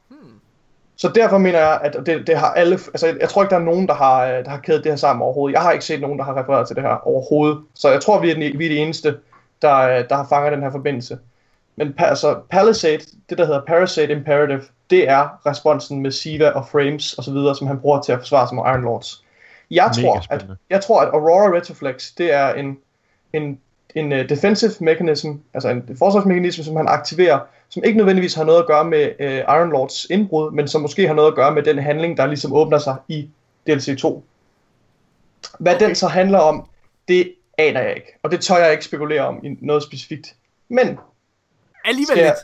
Så 0.97 1.09
derfor 1.15 1.39
mener 1.39 1.59
jeg, 1.59 1.81
at 1.83 1.97
det, 2.07 2.27
det 2.27 2.37
har 2.39 2.47
alle, 2.53 2.75
altså 2.75 3.17
jeg 3.21 3.29
tror 3.29 3.43
ikke, 3.43 3.51
der 3.51 3.61
er 3.61 3.65
nogen, 3.65 3.87
der 3.87 3.95
har, 3.95 4.27
øh, 4.27 4.45
der 4.45 4.51
har 4.51 4.59
kædet 4.59 4.85
det 4.85 4.93
her 4.93 4.97
sammen 4.97 5.23
overhovedet. 5.23 5.55
Jeg 5.55 5.63
har 5.63 5.73
ikke 5.73 5.85
set 5.85 6.01
nogen, 6.01 6.19
der 6.19 6.25
har 6.25 6.37
refereret 6.41 6.67
til 6.67 6.77
det 6.77 6.85
her 6.85 7.09
overhovedet. 7.09 7.59
Så 7.75 7.91
jeg 7.91 8.01
tror, 8.01 8.21
vi 8.21 8.31
er, 8.31 8.35
den, 8.35 8.59
vi 8.59 8.65
er 8.65 8.71
de 8.71 8.77
eneste, 8.79 9.17
der, 9.63 9.77
øh, 9.79 10.05
der 10.09 10.17
har 10.17 10.27
fanget 10.29 10.53
den 10.53 10.63
her 10.63 10.71
forbindelse. 10.71 11.19
Men 11.79 11.95
altså, 11.99 12.41
Palisade, 12.51 12.99
det 13.31 13.39
der 13.39 13.47
hedder 13.47 13.61
Parasite 13.67 14.13
Imperative, 14.13 14.63
det 14.91 15.09
er 15.09 15.47
responsen 15.47 16.01
med 16.01 16.11
Siva 16.11 16.49
og 16.49 16.69
Frames 16.69 17.13
og 17.13 17.25
så 17.25 17.33
videre, 17.33 17.57
som 17.57 17.67
han 17.67 17.81
bruger 17.81 18.03
til 18.03 18.13
at 18.13 18.19
forsvare 18.19 18.49
sig 18.49 18.57
mod 18.57 18.65
Iron 18.67 18.83
Lords. 18.83 19.25
Jeg 19.71 19.91
Mega 19.97 20.09
tror, 20.09 20.25
at, 20.31 20.47
jeg 20.71 20.81
tror, 20.81 21.01
at 21.01 21.09
Aurora 21.09 21.57
Retroflex, 21.57 22.11
det 22.19 22.33
er 22.33 22.55
en, 22.55 22.79
en, 23.33 23.59
en 23.95 24.13
uh, 24.13 24.19
defensive 24.19 24.73
mechanism, 24.81 25.31
altså 25.55 25.69
en 25.69 25.97
forsvarsmekanisme, 25.99 26.65
som 26.65 26.77
han 26.77 26.89
aktiverer, 26.89 27.41
som 27.69 27.85
ikke 27.85 27.97
nødvendigvis 27.97 28.35
har 28.35 28.45
noget 28.45 28.61
at 28.61 28.67
gøre 28.67 28.85
med 28.85 29.11
uh, 29.21 29.57
Iron 29.57 29.71
Lords 29.71 30.05
indbrud, 30.05 30.51
men 30.51 30.69
som 30.69 30.81
måske 30.81 31.07
har 31.07 31.15
noget 31.15 31.29
at 31.29 31.35
gøre 31.35 31.55
med 31.55 31.63
den 31.63 31.79
handling, 31.79 32.17
der 32.17 32.27
ligesom 32.27 32.53
åbner 32.53 32.79
sig 32.79 32.97
i 33.09 33.29
DLC 33.67 33.99
2. 33.99 34.25
Hvad 35.59 35.75
okay. 35.75 35.87
den 35.87 35.95
så 35.95 36.07
handler 36.09 36.39
om, 36.39 36.69
det 37.09 37.35
aner 37.59 37.81
jeg 37.81 37.97
ikke, 37.97 38.19
og 38.23 38.31
det 38.31 38.41
tør 38.41 38.57
jeg 38.57 38.73
ikke 38.73 38.85
spekulere 38.85 39.27
om 39.27 39.45
i 39.45 39.57
noget 39.61 39.83
specifikt. 39.83 40.35
Men 40.69 40.99
Alligevel 41.89 42.07
skal 42.07 42.19
jeg, 42.19 42.35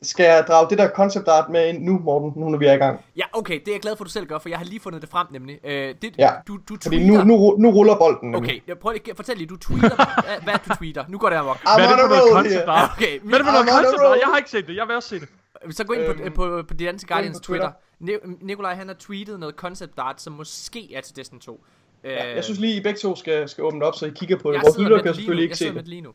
lidt. 0.00 0.08
skal 0.08 0.24
jeg 0.24 0.44
drage 0.48 0.70
det 0.70 0.78
der 0.78 0.88
concept 0.88 1.28
art 1.28 1.48
med 1.50 1.68
ind 1.68 1.84
nu, 1.84 1.98
Morten, 1.98 2.32
nu 2.42 2.48
når 2.48 2.58
vi 2.58 2.66
er 2.66 2.72
i 2.72 2.76
gang? 2.76 3.04
Ja, 3.16 3.22
okay, 3.32 3.60
det 3.60 3.68
er 3.68 3.72
jeg 3.72 3.80
glad 3.80 3.96
for, 3.96 4.04
at 4.04 4.06
du 4.06 4.10
selv 4.12 4.26
gør, 4.26 4.38
for 4.38 4.48
jeg 4.48 4.58
har 4.58 4.64
lige 4.64 4.80
fundet 4.80 5.02
det 5.02 5.10
frem 5.10 5.26
nemlig. 5.30 5.58
Øh, 5.64 5.94
det, 6.02 6.14
Ja, 6.18 6.30
du, 6.48 6.56
du 6.68 6.76
Fordi 6.82 6.96
tweeter... 6.96 7.24
nu, 7.24 7.36
nu, 7.36 7.56
nu 7.58 7.70
ruller 7.70 7.96
bolden. 7.96 8.30
nemlig. 8.30 8.50
Okay, 8.50 8.60
jeg 8.68 8.78
prøver 8.78 8.92
lige, 9.04 9.14
fortæl 9.16 9.36
lige, 9.36 9.46
du 9.46 9.56
tweeter, 9.56 9.96
hvad, 10.26 10.36
hvad 10.42 10.54
du 10.68 10.74
tweeter. 10.78 11.04
Nu 11.08 11.18
går 11.18 11.28
det 11.30 11.36
amok. 11.36 11.58
Hvad 11.62 11.84
er 11.84 11.88
det 11.90 11.98
for 12.00 12.08
noget 12.08 12.22
roll 12.22 12.32
concept 12.44 12.68
art? 12.68 12.90
Okay, 12.96 13.20
Hvad 13.20 13.32
er 13.34 13.38
det 13.38 13.46
for 13.46 13.52
noget 13.52 13.68
concept 13.68 14.02
art? 14.02 14.18
Jeg 14.20 14.28
har 14.28 14.36
ikke 14.38 14.50
set 14.50 14.66
det. 14.66 14.76
Jeg 14.76 14.86
vil 14.88 14.96
også 14.96 15.08
se 15.08 15.20
det. 15.20 15.28
så 15.76 15.84
gå 15.84 15.92
ind 15.92 16.06
på, 16.06 16.22
Øhm, 16.22 16.32
på, 16.32 16.42
på, 16.48 16.62
på 16.68 16.74
Danske 16.74 17.08
Guardians 17.08 17.36
på 17.38 17.42
Twitter. 17.44 17.70
Ni- 18.00 18.36
Nikolaj, 18.40 18.74
han 18.74 18.86
har 18.88 18.94
tweetet 18.98 19.40
noget 19.40 19.54
concept 19.54 19.92
art, 19.98 20.20
som 20.22 20.32
måske 20.32 20.94
er 20.94 21.00
til 21.00 21.16
Destiny 21.16 21.40
2. 21.40 21.64
Øh, 22.04 22.12
Ja, 22.12 22.34
jeg 22.34 22.44
synes 22.44 22.60
lige, 22.60 22.76
I 22.76 22.82
begge 22.82 22.98
to 22.98 23.16
skal, 23.16 23.48
skal 23.48 23.64
åbne 23.64 23.84
op, 23.84 23.94
så 23.94 24.06
I 24.06 24.10
kigger 24.16 24.36
på 24.36 24.48
det. 24.50 24.54
jeg 24.54 24.62
Vores 24.64 24.74
sidder 24.74 24.88
lytter 24.88 24.96
med 24.96 25.02
kan 25.04 25.12
det 25.12 25.16
lige 25.16 25.26
nu. 25.26 25.30
selvfølgelig 25.30 25.42
ikke 25.42 25.52
Jeg 25.52 25.56
se 25.56 25.58
sidder 25.58 25.72
med 25.72 25.80
det. 25.82 25.86
det 25.86 25.90
lige 25.90 26.00
nu. 26.00 26.10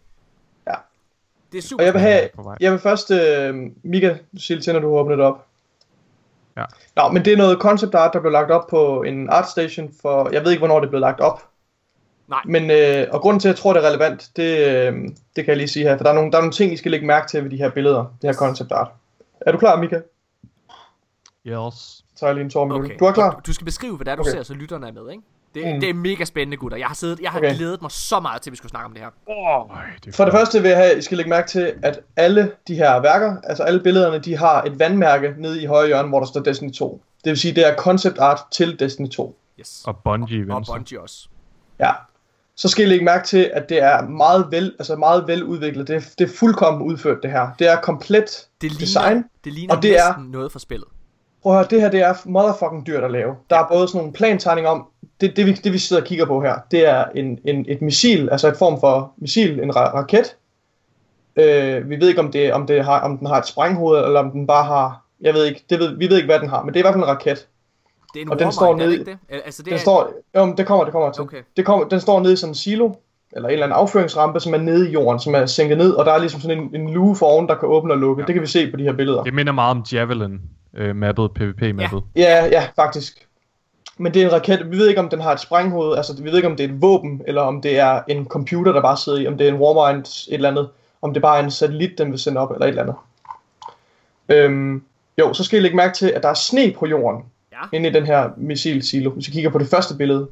Det 1.58 1.64
er 1.64 1.68
super. 1.68 1.82
Og 1.82 1.86
jeg 1.86 1.94
vil 1.94 2.02
have, 2.02 2.30
På 2.36 2.42
vej. 2.44 2.56
jeg 2.60 2.72
vil 2.72 2.80
først, 2.80 3.12
øh, 3.12 3.56
Mika, 3.84 4.10
du 4.10 4.40
siger 4.42 4.62
til, 4.62 4.74
når 4.74 4.80
du 4.80 4.94
har 4.94 5.02
åbnet 5.02 5.18
det 5.18 5.26
op. 5.26 5.46
Ja. 6.58 6.64
Nå, 6.96 7.10
men 7.10 7.26
det 7.26 7.34
er 7.34 7.38
noget 7.38 7.58
concept 7.60 7.96
art, 7.96 8.14
der 8.14 8.20
blev 8.20 8.32
lagt 8.32 8.52
op 8.52 8.68
på 8.70 9.04
en 9.04 9.30
art 9.30 9.50
station 9.50 9.94
for, 10.02 10.30
jeg 10.34 10.44
ved 10.44 10.52
ikke, 10.52 10.60
hvornår 10.60 10.80
det 10.80 10.90
blev 10.90 11.00
lagt 11.02 11.20
op. 11.20 11.44
Nej. 12.28 12.42
Men, 12.46 12.72
øh, 12.72 13.08
og 13.12 13.22
grunden 13.22 13.40
til, 13.40 13.48
at 13.48 13.54
jeg 13.54 13.60
tror, 13.60 13.74
det 13.74 13.84
er 13.84 13.88
relevant, 13.90 14.30
det, 14.36 14.68
øh, 14.68 14.94
det 15.36 15.46
kan 15.46 15.48
jeg 15.48 15.58
lige 15.58 15.68
sige 15.68 15.84
her, 15.84 15.98
for 15.98 16.04
der 16.04 16.12
er, 16.12 16.16
nogle, 16.16 16.32
der 16.32 16.38
er 16.38 16.42
nogle 16.42 16.52
ting, 16.54 16.74
I 16.74 16.78
skal 16.78 16.92
lægge 16.92 17.08
mærke 17.08 17.28
til 17.28 17.44
ved 17.44 17.52
de 17.52 17.58
her 17.58 17.70
billeder, 17.70 18.06
det 18.22 18.30
her 18.30 18.34
concept 18.34 18.72
art. 18.72 18.88
Er 19.42 19.52
du 19.52 19.58
klar, 19.58 19.80
Mika? 19.80 20.00
Yes. 21.46 21.74
Så 21.74 22.04
tager 22.20 22.30
jeg 22.30 22.36
lige 22.36 22.44
en 22.44 22.50
tår 22.50 22.66
med 22.66 22.76
Okay. 22.76 22.96
Du 23.00 23.06
er 23.06 23.12
klar? 23.12 23.42
Du 23.48 23.54
skal 23.54 23.66
beskrive, 23.66 23.96
hvad 23.96 24.06
det 24.06 24.12
er, 24.12 24.16
du 24.16 24.22
Okay. 24.22 24.32
ser, 24.32 24.44
så 24.44 24.54
lytterne 24.54 24.88
er 24.88 24.92
med, 24.92 25.12
ikke? 25.12 25.24
Det, 25.58 25.74
Mm. 25.74 25.80
det 25.80 25.90
er 25.90 25.94
mega 25.94 26.26
spændende, 26.26 26.58
gutter. 26.58 26.78
Jeg 26.78 26.88
har, 26.88 26.96
siddet, 26.96 27.20
jeg 27.20 27.32
har 27.32 27.40
Okay. 27.40 27.56
glædet 27.56 27.82
mig 27.82 27.92
så 27.92 28.20
meget 28.20 28.42
til, 28.42 28.50
at 28.50 28.52
vi 28.52 28.58
skulle 28.58 28.70
snakke 28.70 28.86
om 28.86 28.92
det 28.94 29.02
her. 29.02 29.10
Oh, 29.28 29.70
det 30.06 30.16
For 30.16 30.24
det 30.26 30.34
første 30.34 30.62
vil 30.62 30.70
jeg 30.70 30.78
have, 30.78 30.92
at 30.92 30.98
I 30.98 31.02
skal 31.02 31.18
lægge 31.18 31.30
mærke 31.30 31.48
til, 31.48 31.74
at 31.84 32.00
alle 32.16 32.52
de 32.68 32.76
her 32.76 33.00
værker, 33.02 33.36
altså 33.44 33.64
alle 33.64 33.80
billederne, 33.80 34.20
de 34.20 34.38
har 34.38 34.62
et 34.64 34.80
vandmærke 34.80 35.34
nede 35.38 35.62
i 35.62 35.66
højre 35.66 35.88
hjørne, 35.88 36.08
hvor 36.10 36.20
der 36.20 36.28
står 36.28 36.42
Destiny 36.42 36.72
2. 36.74 37.02
Det 37.24 37.30
vil 37.30 37.38
sige, 37.40 37.56
det 37.56 37.68
er 37.68 37.76
concept 37.76 38.18
art 38.20 38.40
til 38.52 38.80
Destiny 38.80 39.10
2. 39.10 39.38
Yes. 39.60 39.84
Og 39.88 39.98
Bungie 39.98 40.46
Og 40.52 40.56
venstre. 40.58 40.74
Bungie 40.76 41.02
også. 41.02 41.28
Ja. 41.80 41.92
Så 42.56 42.68
skal 42.70 42.86
I 42.86 42.88
lægge 42.88 43.06
mærke 43.06 43.28
til, 43.28 43.52
at 43.54 43.70
det 43.70 43.84
er 43.84 44.02
meget 44.02 44.48
vel, 44.52 44.76
altså 44.80 44.96
meget 44.96 45.28
veludviklet. 45.28 45.88
Det 45.88 45.96
er, 45.96 46.02
det 46.20 46.30
er 46.30 46.34
fuldkommen 46.38 46.82
udført, 46.82 47.18
det 47.24 47.32
her. 47.32 47.48
Det 47.60 47.68
er 47.72 47.76
komplet 47.76 48.48
Det 48.62 48.72
ligner, 48.72 48.80
design. 48.80 49.24
det 49.44 49.54
ligner 49.54 49.76
og 49.76 49.82
det 49.84 49.98
er- 50.00 50.28
noget 50.32 50.52
for 50.52 50.60
spillet. 50.60 50.88
Prøv 51.44 51.52
at 51.54 51.58
høre, 51.58 51.68
det 51.70 51.82
her 51.82 51.90
det 51.92 52.02
er 52.02 52.14
motherfucking 52.26 52.88
dyrt 52.88 53.04
at 53.04 53.12
lave. 53.12 53.36
Der 53.50 53.60
er 53.60 53.68
både 53.68 53.88
sådan 53.88 53.98
nogle 54.00 54.14
plantegninger 54.14 54.70
om, 54.72 54.88
det, 55.22 55.36
det, 55.38 55.46
vi, 55.46 55.52
det 55.52 55.74
vi 55.74 55.78
sidder 55.78 56.02
og 56.02 56.08
kigger 56.08 56.26
på 56.26 56.42
her, 56.42 56.56
det 56.72 56.86
er 56.90 57.06
en, 57.16 57.40
en, 57.46 57.66
et 57.68 57.82
missil, 57.82 58.30
altså 58.32 58.48
et 58.48 58.58
form 58.58 58.80
for 58.80 59.12
missil, 59.18 59.60
en 59.60 59.72
ra- 59.72 59.96
raket. 59.96 60.36
Øh, 61.36 61.90
vi 61.90 62.00
ved 62.00 62.08
ikke, 62.10 62.22
om, 62.22 62.32
det, 62.32 62.54
om, 62.54 62.68
det 62.68 62.86
har, 62.86 63.00
om 63.00 63.18
den 63.18 63.28
har 63.28 63.38
et 63.38 63.48
sprænghoved, 63.48 64.06
eller 64.06 64.20
om 64.20 64.32
den 64.32 64.48
bare 64.48 64.64
har, 64.64 65.02
jeg 65.22 65.34
ved 65.34 65.46
ikke, 65.46 65.64
det 65.70 65.80
ved, 65.80 65.98
vi 65.98 66.10
ved 66.10 66.16
ikke, 66.18 66.26
hvad 66.28 66.40
den 66.40 66.50
har, 66.50 66.64
men 66.64 66.74
det 66.74 66.80
er 66.80 66.82
i 66.82 66.84
hvert 66.84 66.94
fald 66.94 67.04
en 67.04 67.10
raket. 67.10 67.48
Det 68.14 68.20
er 68.20 68.26
en 68.26 68.32
Og 68.32 68.40
den 68.40 68.52
står 68.52 68.76
nede- 68.76 69.06
det? 69.06 69.18
Al- 69.30 69.42
Altså, 69.46 69.62
det 69.64 69.66
Den 69.66 69.74
er, 69.74 69.78
står, 69.80 70.14
jo, 70.38 70.54
det 70.58 70.66
kommer, 70.66 70.84
det 70.84 70.92
kommer 70.92 71.12
til. 71.12 71.22
Okay. 71.24 71.42
Det 71.58 71.66
kommer, 71.66 71.88
den 71.88 72.00
står 72.00 72.20
nede 72.20 72.34
i 72.34 72.36
sådan 72.36 72.52
en 72.52 72.56
silo, 72.56 72.92
eller 73.32 73.50
en 73.50 73.54
eller 73.54 73.66
anden 73.66 73.78
afføringsrampe, 73.80 74.40
som 74.40 74.54
er 74.54 74.58
nede 74.58 74.90
i 74.90 74.92
jorden, 74.92 75.20
som 75.20 75.36
er 75.36 75.46
sænket 75.46 75.78
ned, 75.78 75.92
og 75.92 76.06
der 76.06 76.12
er 76.14 76.18
ligesom 76.20 76.42
sådan 76.42 76.58
en, 76.58 76.76
en 76.82 76.94
luge 76.94 77.16
foroven, 77.16 77.48
der 77.48 77.56
kan 77.56 77.70
åbne 77.70 77.94
og 77.94 77.98
lukke. 77.98 78.22
Ja. 78.22 78.26
Det 78.28 78.34
kan 78.34 78.42
vi 78.42 78.48
se 78.48 78.72
på 78.72 78.78
de 78.78 78.84
her 78.84 78.94
billeder. 78.94 79.24
Det 79.24 79.34
minder 79.34 79.54
meget 79.54 79.72
om 79.72 79.84
Javelin 79.94 80.40
øh, 80.78 80.96
mappet, 80.96 81.32
PvP-mappet. 81.36 82.04
Ja, 82.16 82.46
ja, 82.46 82.64
faktisk. 82.76 83.27
Men 83.98 84.14
det 84.14 84.22
er 84.22 84.26
en 84.26 84.34
raket. 84.34 84.72
Vi 84.72 84.78
ved 84.78 84.88
ikke, 84.88 85.02
om 85.02 85.10
den 85.10 85.22
har 85.22 85.34
et 85.34 85.40
sprænghoved. 85.40 85.98
Altså, 85.98 86.22
vi 86.22 86.30
ved 86.30 86.36
ikke, 86.36 86.48
om 86.48 86.56
det 86.56 86.64
er 86.64 86.70
et 86.70 86.82
våben, 86.82 87.22
eller 87.28 87.42
om 87.42 87.62
det 87.62 87.80
er 87.80 88.02
en 88.08 88.26
computer, 88.26 88.72
der 88.72 88.82
bare 88.82 88.98
sidder 88.98 89.20
i. 89.20 89.28
Om 89.28 89.38
det 89.38 89.48
er 89.48 89.52
en 89.52 89.60
Warmind, 89.60 90.06
et 90.06 90.34
eller 90.34 90.50
andet. 90.50 90.70
Om 91.02 91.14
det 91.14 91.22
bare 91.22 91.40
er 91.40 91.44
en 91.44 91.52
satellit, 91.52 91.98
den 91.98 92.12
vil 92.12 92.20
sende 92.20 92.42
op, 92.42 92.52
eller 92.52 92.66
et 92.66 92.70
eller 92.70 92.82
andet. 92.82 92.96
Øhm, 94.30 94.84
jo, 95.18 95.34
så 95.34 95.44
skal 95.44 95.60
I 95.60 95.62
lægge 95.62 95.78
mærke 95.78 95.94
til, 95.94 96.10
at 96.10 96.24
der 96.24 96.30
er 96.30 96.34
sne 96.34 96.76
på 96.80 96.86
jorden. 96.86 97.24
Ja. 97.52 97.78
Inde 97.78 97.90
i 97.90 97.92
den 97.92 98.06
her 98.06 98.30
missilsilo. 98.38 99.10
Hvis 99.10 99.28
I 99.28 99.32
kigger 99.32 99.50
på 99.50 99.58
det 99.58 99.68
første 99.68 99.96
billede, 99.96 100.28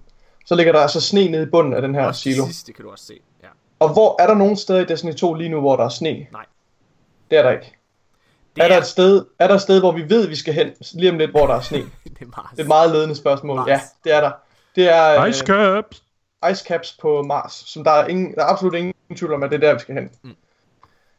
så 0.45 0.55
ligger 0.55 0.73
der 0.73 0.79
altså 0.79 1.01
sne 1.01 1.27
nede 1.27 1.43
i 1.43 1.45
bunden 1.45 1.73
af 1.73 1.81
den 1.81 1.95
her 1.95 2.05
også 2.05 2.21
silo. 2.21 2.43
det 2.43 2.53
sidste 2.53 2.73
kan 2.73 2.85
du 2.85 2.91
også 2.91 3.05
se. 3.05 3.13
Ja. 3.43 3.47
Og 3.79 3.93
hvor 3.93 4.21
er 4.21 4.27
der 4.27 4.35
nogen 4.35 4.55
steder 4.55 4.79
i 4.79 4.85
Destiny 4.85 5.13
2 5.13 5.33
lige 5.33 5.49
nu, 5.49 5.59
hvor 5.59 5.75
der 5.75 5.83
er 5.83 5.89
sne? 5.89 6.27
Nej. 6.31 6.45
Det 7.31 7.37
er 7.37 7.43
der 7.43 7.51
ikke. 7.51 7.74
Det 8.55 8.63
Er 8.63 8.67
der, 8.67 8.77
et 8.77 8.85
sted, 8.85 9.25
er 9.39 9.47
der 9.47 9.55
et 9.55 9.61
sted, 9.61 9.79
hvor 9.79 9.91
vi 9.91 10.09
ved, 10.09 10.27
vi 10.27 10.35
skal 10.35 10.53
hen 10.53 10.69
lige 10.93 11.11
om 11.11 11.17
lidt, 11.17 11.31
hvor 11.31 11.47
der 11.47 11.53
er 11.55 11.61
sne? 11.61 11.77
det 12.03 12.21
er 12.21 12.25
Mars. 12.25 12.49
Det 12.51 12.59
er 12.59 12.63
et 12.63 12.67
meget 12.67 12.91
ledende 12.91 13.15
spørgsmål. 13.15 13.55
Mars. 13.55 13.67
Ja, 13.67 13.79
det 14.03 14.13
er 14.13 14.21
der. 14.21 14.31
Det 14.75 14.89
er 14.95 15.21
øh, 15.21 15.29
Ice 15.29 15.45
Cups! 15.45 16.01
ice 16.51 16.65
caps 16.67 16.97
på 17.01 17.23
Mars, 17.23 17.63
som 17.67 17.83
der 17.83 17.91
er, 17.91 18.07
ingen, 18.07 18.35
der 18.35 18.41
er 18.41 18.45
absolut 18.45 18.75
ingen 18.75 18.93
tvivl 19.15 19.33
om, 19.33 19.43
at 19.43 19.49
det 19.51 19.63
er 19.63 19.67
der, 19.67 19.73
vi 19.73 19.79
skal 19.79 19.95
hen. 19.95 20.09
Mm. 20.23 20.35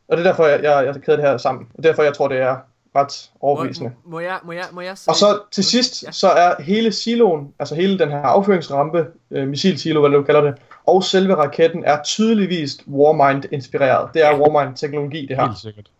Og 0.08 0.16
det 0.16 0.26
er 0.26 0.30
derfor, 0.30 0.46
jeg, 0.46 0.62
jeg, 0.62 0.84
jeg 0.84 0.92
har 0.92 1.00
kædet 1.00 1.18
det 1.18 1.28
her 1.28 1.36
sammen. 1.36 1.68
Og 1.74 1.82
derfor, 1.82 2.02
jeg 2.02 2.14
tror, 2.14 2.28
det 2.28 2.38
er 2.38 2.56
ret 2.96 3.30
må, 3.34 3.48
overbevisende. 3.48 3.92
må, 4.04 4.20
jeg, 4.20 4.38
må, 4.44 4.52
jeg, 4.52 4.64
må 4.72 4.80
jeg 4.80 4.98
sige... 4.98 5.10
Og 5.10 5.16
så 5.16 5.40
til 5.52 5.64
sidst, 5.64 6.02
Ja. 6.02 6.10
så 6.12 6.28
er 6.28 6.62
hele 6.62 6.92
siloen, 6.92 7.54
altså 7.58 7.74
hele 7.74 7.98
den 7.98 8.10
her 8.10 8.18
afføringsrampe, 8.22 9.06
øh, 9.30 9.48
missilsilo, 9.48 10.00
hvad 10.00 10.10
du 10.10 10.22
kalder 10.22 10.40
det, 10.40 10.54
og 10.86 11.04
selve 11.04 11.34
raketten 11.34 11.84
er 11.84 12.02
tydeligvis 12.02 12.76
Warmind-inspireret. 12.88 14.10
Det 14.14 14.24
er 14.24 14.30
Ja. 14.30 14.38
Warmind-teknologi, 14.38 15.26
det 15.26 15.36
her. 15.36 15.46
Helt 15.46 15.58
sikkert. 15.58 15.90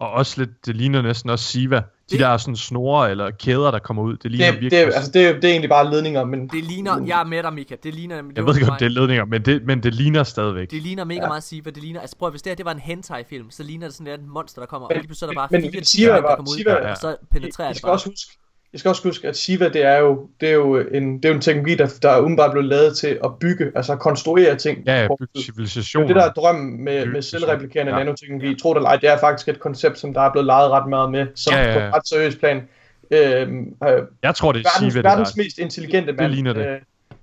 Og 0.00 0.10
også 0.10 0.40
lidt, 0.40 0.66
det 0.66 0.76
ligner 0.76 1.02
næsten 1.02 1.30
også 1.30 1.44
Siva. 1.44 1.76
De 1.76 1.82
Det- 2.10 2.20
der 2.20 2.36
sådan 2.36 2.56
snore 2.56 3.10
eller 3.10 3.30
kæder, 3.30 3.70
der 3.70 3.78
kommer 3.78 4.02
ud, 4.02 4.16
det 4.16 4.30
ligner 4.30 4.46
Det, 4.52 4.60
virkelig... 4.60 4.86
det, 4.86 4.94
altså, 4.94 5.10
det, 5.10 5.26
er- 5.26 5.32
det 5.32 5.44
er 5.44 5.48
egentlig 5.48 5.70
bare 5.70 5.90
ledninger, 5.90 6.24
men 6.24 6.48
Det 6.48 6.64
ligner... 6.64 7.04
Jeg 7.06 7.20
er 7.20 7.24
med 7.24 7.42
dig, 7.42 7.52
Mika. 7.52 7.76
Det 7.82 7.94
ligner... 7.94 8.22
Det 8.22 8.36
jeg 8.36 8.46
ved 8.46 8.54
ikke, 8.56 8.70
om 8.70 8.76
det 8.78 8.84
er 8.86 8.90
ledninger, 8.90 9.24
men 9.24 9.42
det, 9.44 9.62
men 9.66 9.82
det 9.82 9.94
ligner 9.94 10.22
stadigvæk. 10.22 10.70
Det 10.70 10.82
ligner 10.82 11.04
mega 11.04 11.20
Ja. 11.22 11.28
meget 11.28 11.42
Siva, 11.42 11.70
det 11.70 11.82
ligner, 11.82 12.00
altså 12.00 12.16
prøv 12.16 12.26
at, 12.26 12.32
hvis 12.32 12.42
det 12.42 12.50
her 12.50 12.56
det 12.56 12.64
var 12.64 12.72
en 12.72 12.78
hentai-film, 12.78 13.50
så 13.50 13.62
ligner 13.62 13.86
det 13.86 13.94
sådan 13.94 14.12
lidt 14.12 14.20
et 14.20 14.26
monster, 14.28 14.60
der 14.62 14.66
kommer, 14.66 14.88
Men- 14.88 14.96
og 14.96 15.00
lige 15.00 15.08
pludselig 15.08 15.26
er 15.28 15.32
der 15.32 15.40
bare 15.40 15.48
men- 15.60 15.72
fire 15.72 15.84
Siva 15.84 16.12
der 16.12 16.36
kommer 16.36 16.52
ud, 16.52 16.56
Siva- 16.64 16.90
og 16.90 16.96
så 16.96 17.16
penetrerer 17.30 17.68
I, 17.68 17.70
I 17.70 17.72
det 17.72 17.76
skal 17.76 17.86
bare. 17.86 17.92
også 17.94 18.08
huske, 18.08 18.32
jeg 18.72 18.78
skal 18.80 18.88
også 18.88 19.02
huske, 19.08 19.28
at 19.28 19.36
Siva, 19.36 19.68
det 19.68 19.82
er 19.82 19.96
jo, 19.98 20.28
det 20.40 20.48
er 20.48 20.52
jo 20.54 20.76
en, 20.76 21.16
det 21.16 21.24
er 21.24 21.28
jo 21.28 21.34
en 21.34 21.40
teknologi, 21.40 21.74
der, 21.74 21.98
der 22.02 22.10
er 22.10 22.18
umiddelbart 22.20 22.50
blevet 22.50 22.68
lavet 22.68 22.96
til 22.96 23.18
at 23.24 23.30
bygge, 23.40 23.72
altså 23.74 23.92
at 23.92 23.98
konstruere 23.98 24.56
ting. 24.56 24.78
Ja, 24.86 25.02
ja, 25.02 25.06
på- 25.06 25.16
bygge 25.20 25.30
det 25.34 25.44
civilisationer. 25.44 26.04
er 26.04 26.08
det, 26.08 26.16
der 26.16 26.28
er 26.28 26.32
drømmen 26.32 26.84
med, 26.84 27.06
med 27.06 27.22
selvreplikerende 27.22 27.92
ja. 27.92 27.98
nanoteknologi. 27.98 28.54
Tro 28.60 28.70
det 28.70 28.76
eller 28.76 28.88
ej, 28.90 28.96
det 28.96 29.08
er 29.08 29.18
faktisk 29.18 29.48
et 29.48 29.60
koncept, 29.60 29.98
som 29.98 30.14
der 30.14 30.20
er 30.20 30.32
blevet 30.32 30.46
leget 30.46 30.70
ret 30.70 30.88
meget 30.88 31.10
med, 31.10 31.26
som 31.34 31.52
Ja, 31.54 31.62
ja, 31.68 31.72
på 31.74 31.78
ja. 31.80 31.88
et 31.88 31.94
ret 31.94 32.08
seriøst 32.08 32.38
plan. 32.38 32.68
Øhm, 33.10 33.74
øh, 33.88 34.02
Jeg 34.22 34.34
tror, 34.34 34.52
det 34.52 34.58
er 34.66 34.68
verdens, 34.80 34.92
Siva, 34.92 34.98
det 35.02 35.04
verdens 35.10 35.32
der. 35.32 35.42
mest 35.42 35.58
intelligente 35.58 36.12
mand. 36.12 36.32
ligner 36.32 36.52
det. 36.52 36.66
Øh, 36.66 36.78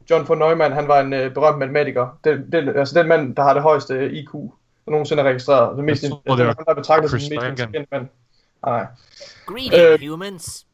John 0.10 0.28
von 0.28 0.38
Neumann, 0.38 0.74
han 0.74 0.88
var 0.88 1.00
en 1.00 1.14
øh, 1.14 1.34
berømt 1.34 1.60
matematiker. 1.60 2.18
Den, 2.24 2.52
den, 2.52 2.70
altså 2.70 3.00
den 3.00 3.08
mand, 3.08 3.36
der 3.36 3.44
har 3.44 3.54
det 3.54 3.64
højeste 3.64 4.12
IQ, 4.12 4.32
der 4.86 4.92
nogensinde 4.92 5.24
er 5.24 5.28
registreret. 5.28 5.78
Den 5.78 5.86
mest, 5.86 6.04
Jeg 6.04 6.12
tror, 6.12 6.36
det 6.36 6.46
var 6.46 6.54
han 6.58 6.66
der 6.66 6.72
er 6.72 6.76
betragtet 6.76 7.10
som 7.12 7.20
den 7.20 7.30
mest 7.30 7.46
intelligente 7.48 7.88
mand. 7.92 8.08
Nej. 8.66 8.86
Greeting, 9.46 10.04
Øh, 10.04 10.10
humans. 10.10 10.65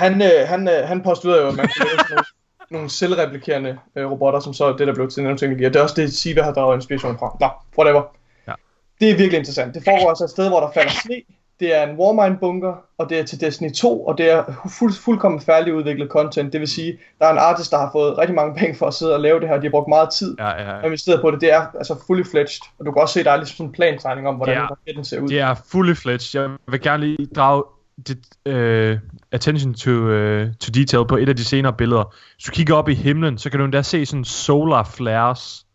Han, 0.00 0.22
øh, 0.22 0.48
han, 0.52 0.68
øh, 0.68 0.88
han 0.88 1.02
postulerede 1.02 1.42
jo, 1.42 1.48
at 1.48 1.56
man 1.56 1.68
kunne 1.76 1.86
lave 1.88 1.98
nogle, 2.10 2.24
nogle 2.74 2.90
selvreplikerende 2.90 3.78
øh, 3.96 4.10
robotter, 4.10 4.40
som 4.40 4.52
så 4.54 4.64
er 4.64 4.76
det, 4.76 4.86
der 4.86 4.94
blev 4.94 5.10
til 5.10 5.22
nanoteknologi. 5.22 5.64
Og 5.64 5.72
det 5.72 5.78
er 5.78 5.82
også 5.82 5.94
det, 6.02 6.12
Siva 6.12 6.42
har 6.42 6.52
draget 6.52 6.76
inspiration 6.76 7.18
fra. 7.18 7.36
Nå, 7.40 7.48
whatever. 7.78 8.02
Ja. 8.48 8.52
Det 9.00 9.10
er 9.10 9.16
virkelig 9.16 9.38
interessant. 9.38 9.74
Det 9.74 9.84
foregår 9.84 10.08
altså 10.08 10.24
et 10.24 10.30
sted, 10.30 10.48
hvor 10.48 10.60
der 10.60 10.70
falder 10.74 10.90
sne. 11.04 11.14
Det 11.60 11.76
er 11.76 11.82
en 11.86 11.96
Warmind-bunker, 11.98 12.74
og 12.98 13.10
det 13.10 13.18
er 13.18 13.24
til 13.24 13.40
Destiny 13.40 13.72
2, 13.72 14.04
og 14.06 14.18
det 14.18 14.30
er 14.30 14.44
fuld, 14.78 14.92
fuldkommen 14.92 15.40
færdigudviklet 15.40 16.08
content. 16.08 16.52
Det 16.52 16.60
vil 16.60 16.68
sige, 16.68 16.98
der 17.18 17.26
er 17.26 17.32
en 17.32 17.38
artist, 17.38 17.70
der 17.70 17.78
har 17.78 17.88
fået 17.92 18.18
rigtig 18.18 18.34
mange 18.34 18.54
penge 18.54 18.74
for 18.78 18.86
at 18.86 18.94
sidde 18.94 19.14
og 19.14 19.20
lave 19.20 19.40
det 19.40 19.48
her, 19.48 19.54
og 19.54 19.62
de 19.62 19.66
har 19.66 19.70
brugt 19.70 19.88
meget 19.88 20.10
tid 20.10 20.36
Ja, 20.38 20.48
ja, 20.48 20.72
og 20.72 20.80
ja. 20.80 20.86
investeret 20.86 21.20
på 21.20 21.30
det. 21.30 21.40
Det 21.40 21.52
er 21.52 21.66
altså 21.78 21.96
fully 22.06 22.22
fledged, 22.30 22.60
og 22.78 22.86
du 22.86 22.92
kan 22.92 23.02
også 23.02 23.12
se, 23.14 23.24
der 23.24 23.30
er 23.30 23.36
ligesom 23.36 23.56
sådan 23.56 23.66
en 23.66 23.72
plantegning 23.72 24.28
om, 24.28 24.34
hvordan 24.34 24.56
Ja. 24.56 24.66
raketten 24.66 25.04
ser 25.04 25.20
ud. 25.20 25.28
Det 25.28 25.40
er 25.40 25.54
fully 25.70 25.94
fledged. 25.94 26.40
Jeg 26.40 26.50
vil 26.68 26.80
gerne 26.80 27.06
lige 27.06 27.26
drage 27.36 27.62
dit, 28.08 28.18
uh, 28.46 28.98
attention 29.32 29.74
to, 29.74 29.90
uh, 29.90 30.46
to 30.60 30.70
detail 30.74 31.06
på 31.08 31.16
et 31.16 31.28
af 31.28 31.36
de 31.36 31.44
senere 31.44 31.72
billeder. 31.72 32.14
Hvis 32.36 32.44
du 32.44 32.50
kigger 32.50 32.74
op 32.74 32.88
i 32.88 32.94
himlen, 32.94 33.38
så 33.38 33.50
kan 33.50 33.58
du 33.58 33.64
endda 33.64 33.82
se 33.82 34.06
sådan 34.06 34.24
solar 34.24 34.82
flares. 34.84 35.66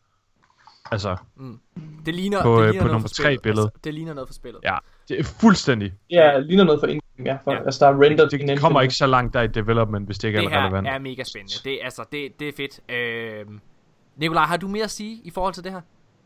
Altså, 0.91 1.15
Det 2.05 2.15
ligner, 2.15 2.41
på, 2.43 2.55
det 2.55 2.59
øh, 2.61 2.65
ligner 2.69 2.81
på 2.81 2.87
noget 2.87 2.91
nummer 2.91 3.07
for 3.07 3.13
tre 3.13 3.23
spillet. 3.23 3.41
billede. 3.41 3.61
Altså, 3.65 3.79
det 3.83 3.93
ligner 3.93 4.13
noget 4.13 4.29
for 4.29 4.33
spillet. 4.33 4.59
ja, 4.63 4.75
det 5.09 5.19
er 5.19 5.23
fuldstændig. 5.23 5.93
Ja, 6.09 6.39
ligner 6.39 6.63
noget 6.63 6.79
for 6.79 6.87
Indien, 6.87 7.25
ja. 7.25 7.37
For, 7.43 7.51
Ja. 7.51 7.57
Altså, 7.65 7.85
der 7.85 7.91
er 7.91 8.01
rendered 8.01 8.29
Det, 8.29 8.47
det 8.47 8.59
kommer 8.59 8.81
ikke 8.81 8.93
så 8.93 9.07
langt 9.07 9.33
der 9.33 9.41
i 9.41 9.47
development, 9.47 10.05
hvis 10.05 10.17
det 10.17 10.27
ikke 10.27 10.39
det 10.39 10.45
er 10.45 10.49
her 10.49 10.61
relevant. 10.65 10.87
er 10.87 10.99
mega 10.99 11.23
spændende. 11.23 11.53
Det, 11.63 11.73
er- 11.73 11.83
altså, 11.85 12.03
det, 12.11 12.39
det 12.39 12.47
er 12.47 12.51
fedt. 12.57 12.79
Øh, 12.95 13.45
Nikolaj, 14.17 14.43
har 14.45 14.57
du 14.57 14.67
mere 14.67 14.83
at 14.83 14.91
sige 14.91 15.21
i 15.23 15.29
forhold 15.29 15.53
til 15.53 15.63
det 15.63 15.71
her? 15.71 15.81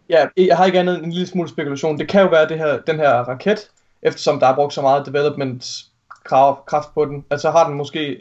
Ja, 0.10 0.26
jeg 0.38 0.58
har 0.58 0.66
ikke 0.66 0.80
andet 0.80 0.96
end 0.98 1.06
en 1.06 1.12
lille 1.12 1.28
smule 1.28 1.50
spekulation. 1.50 1.98
Det 2.00 2.08
kan 2.08 2.22
jo 2.22 2.28
være 2.28 2.48
det 2.50 2.58
her, 2.58 2.80
den 2.88 2.96
her 2.96 3.10
raket, 3.12 3.60
eftersom 4.02 4.40
der 4.40 4.48
er 4.48 4.56
brugt 4.56 4.74
så 4.74 4.82
meget 4.82 5.06
development 5.06 5.86
krav, 6.24 6.66
kraft 6.66 6.94
på 6.94 7.06
den, 7.06 7.26
altså 7.30 7.52
har 7.52 7.68
den 7.68 7.78
måske 7.78 8.18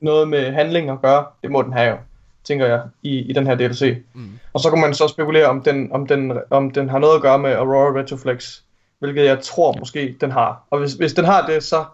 noget 0.00 0.28
med 0.28 0.52
handling 0.52 0.90
at 0.90 1.02
gøre. 1.02 1.24
Det 1.42 1.50
må 1.50 1.62
den 1.62 1.72
have 1.72 1.90
jo, 1.90 1.96
tænker 2.44 2.66
jeg, 2.66 2.82
i, 3.02 3.18
i 3.18 3.32
den 3.32 3.46
her 3.46 3.54
DLC. 3.54 4.02
Mm. 4.14 4.38
Og 4.52 4.60
så 4.60 4.70
kan 4.70 4.80
man 4.80 4.94
så 4.94 5.08
spekulere, 5.08 5.46
om 5.46 5.62
den, 5.62 5.92
om, 5.92 6.06
den, 6.06 6.32
om 6.50 6.70
den 6.70 6.88
har 6.88 6.98
noget 6.98 7.16
at 7.16 7.22
gøre 7.22 7.38
med 7.38 7.52
Aurora 7.52 8.00
Retroflex, 8.00 8.58
hvilket 8.98 9.24
jeg 9.24 9.40
tror 9.40 9.78
måske 9.78 10.16
den 10.20 10.30
har. 10.30 10.62
Og 10.70 10.78
hvis, 10.78 10.92
hvis 10.92 11.12
den 11.12 11.24
har 11.24 11.46
det, 11.46 11.62
så 11.62 11.84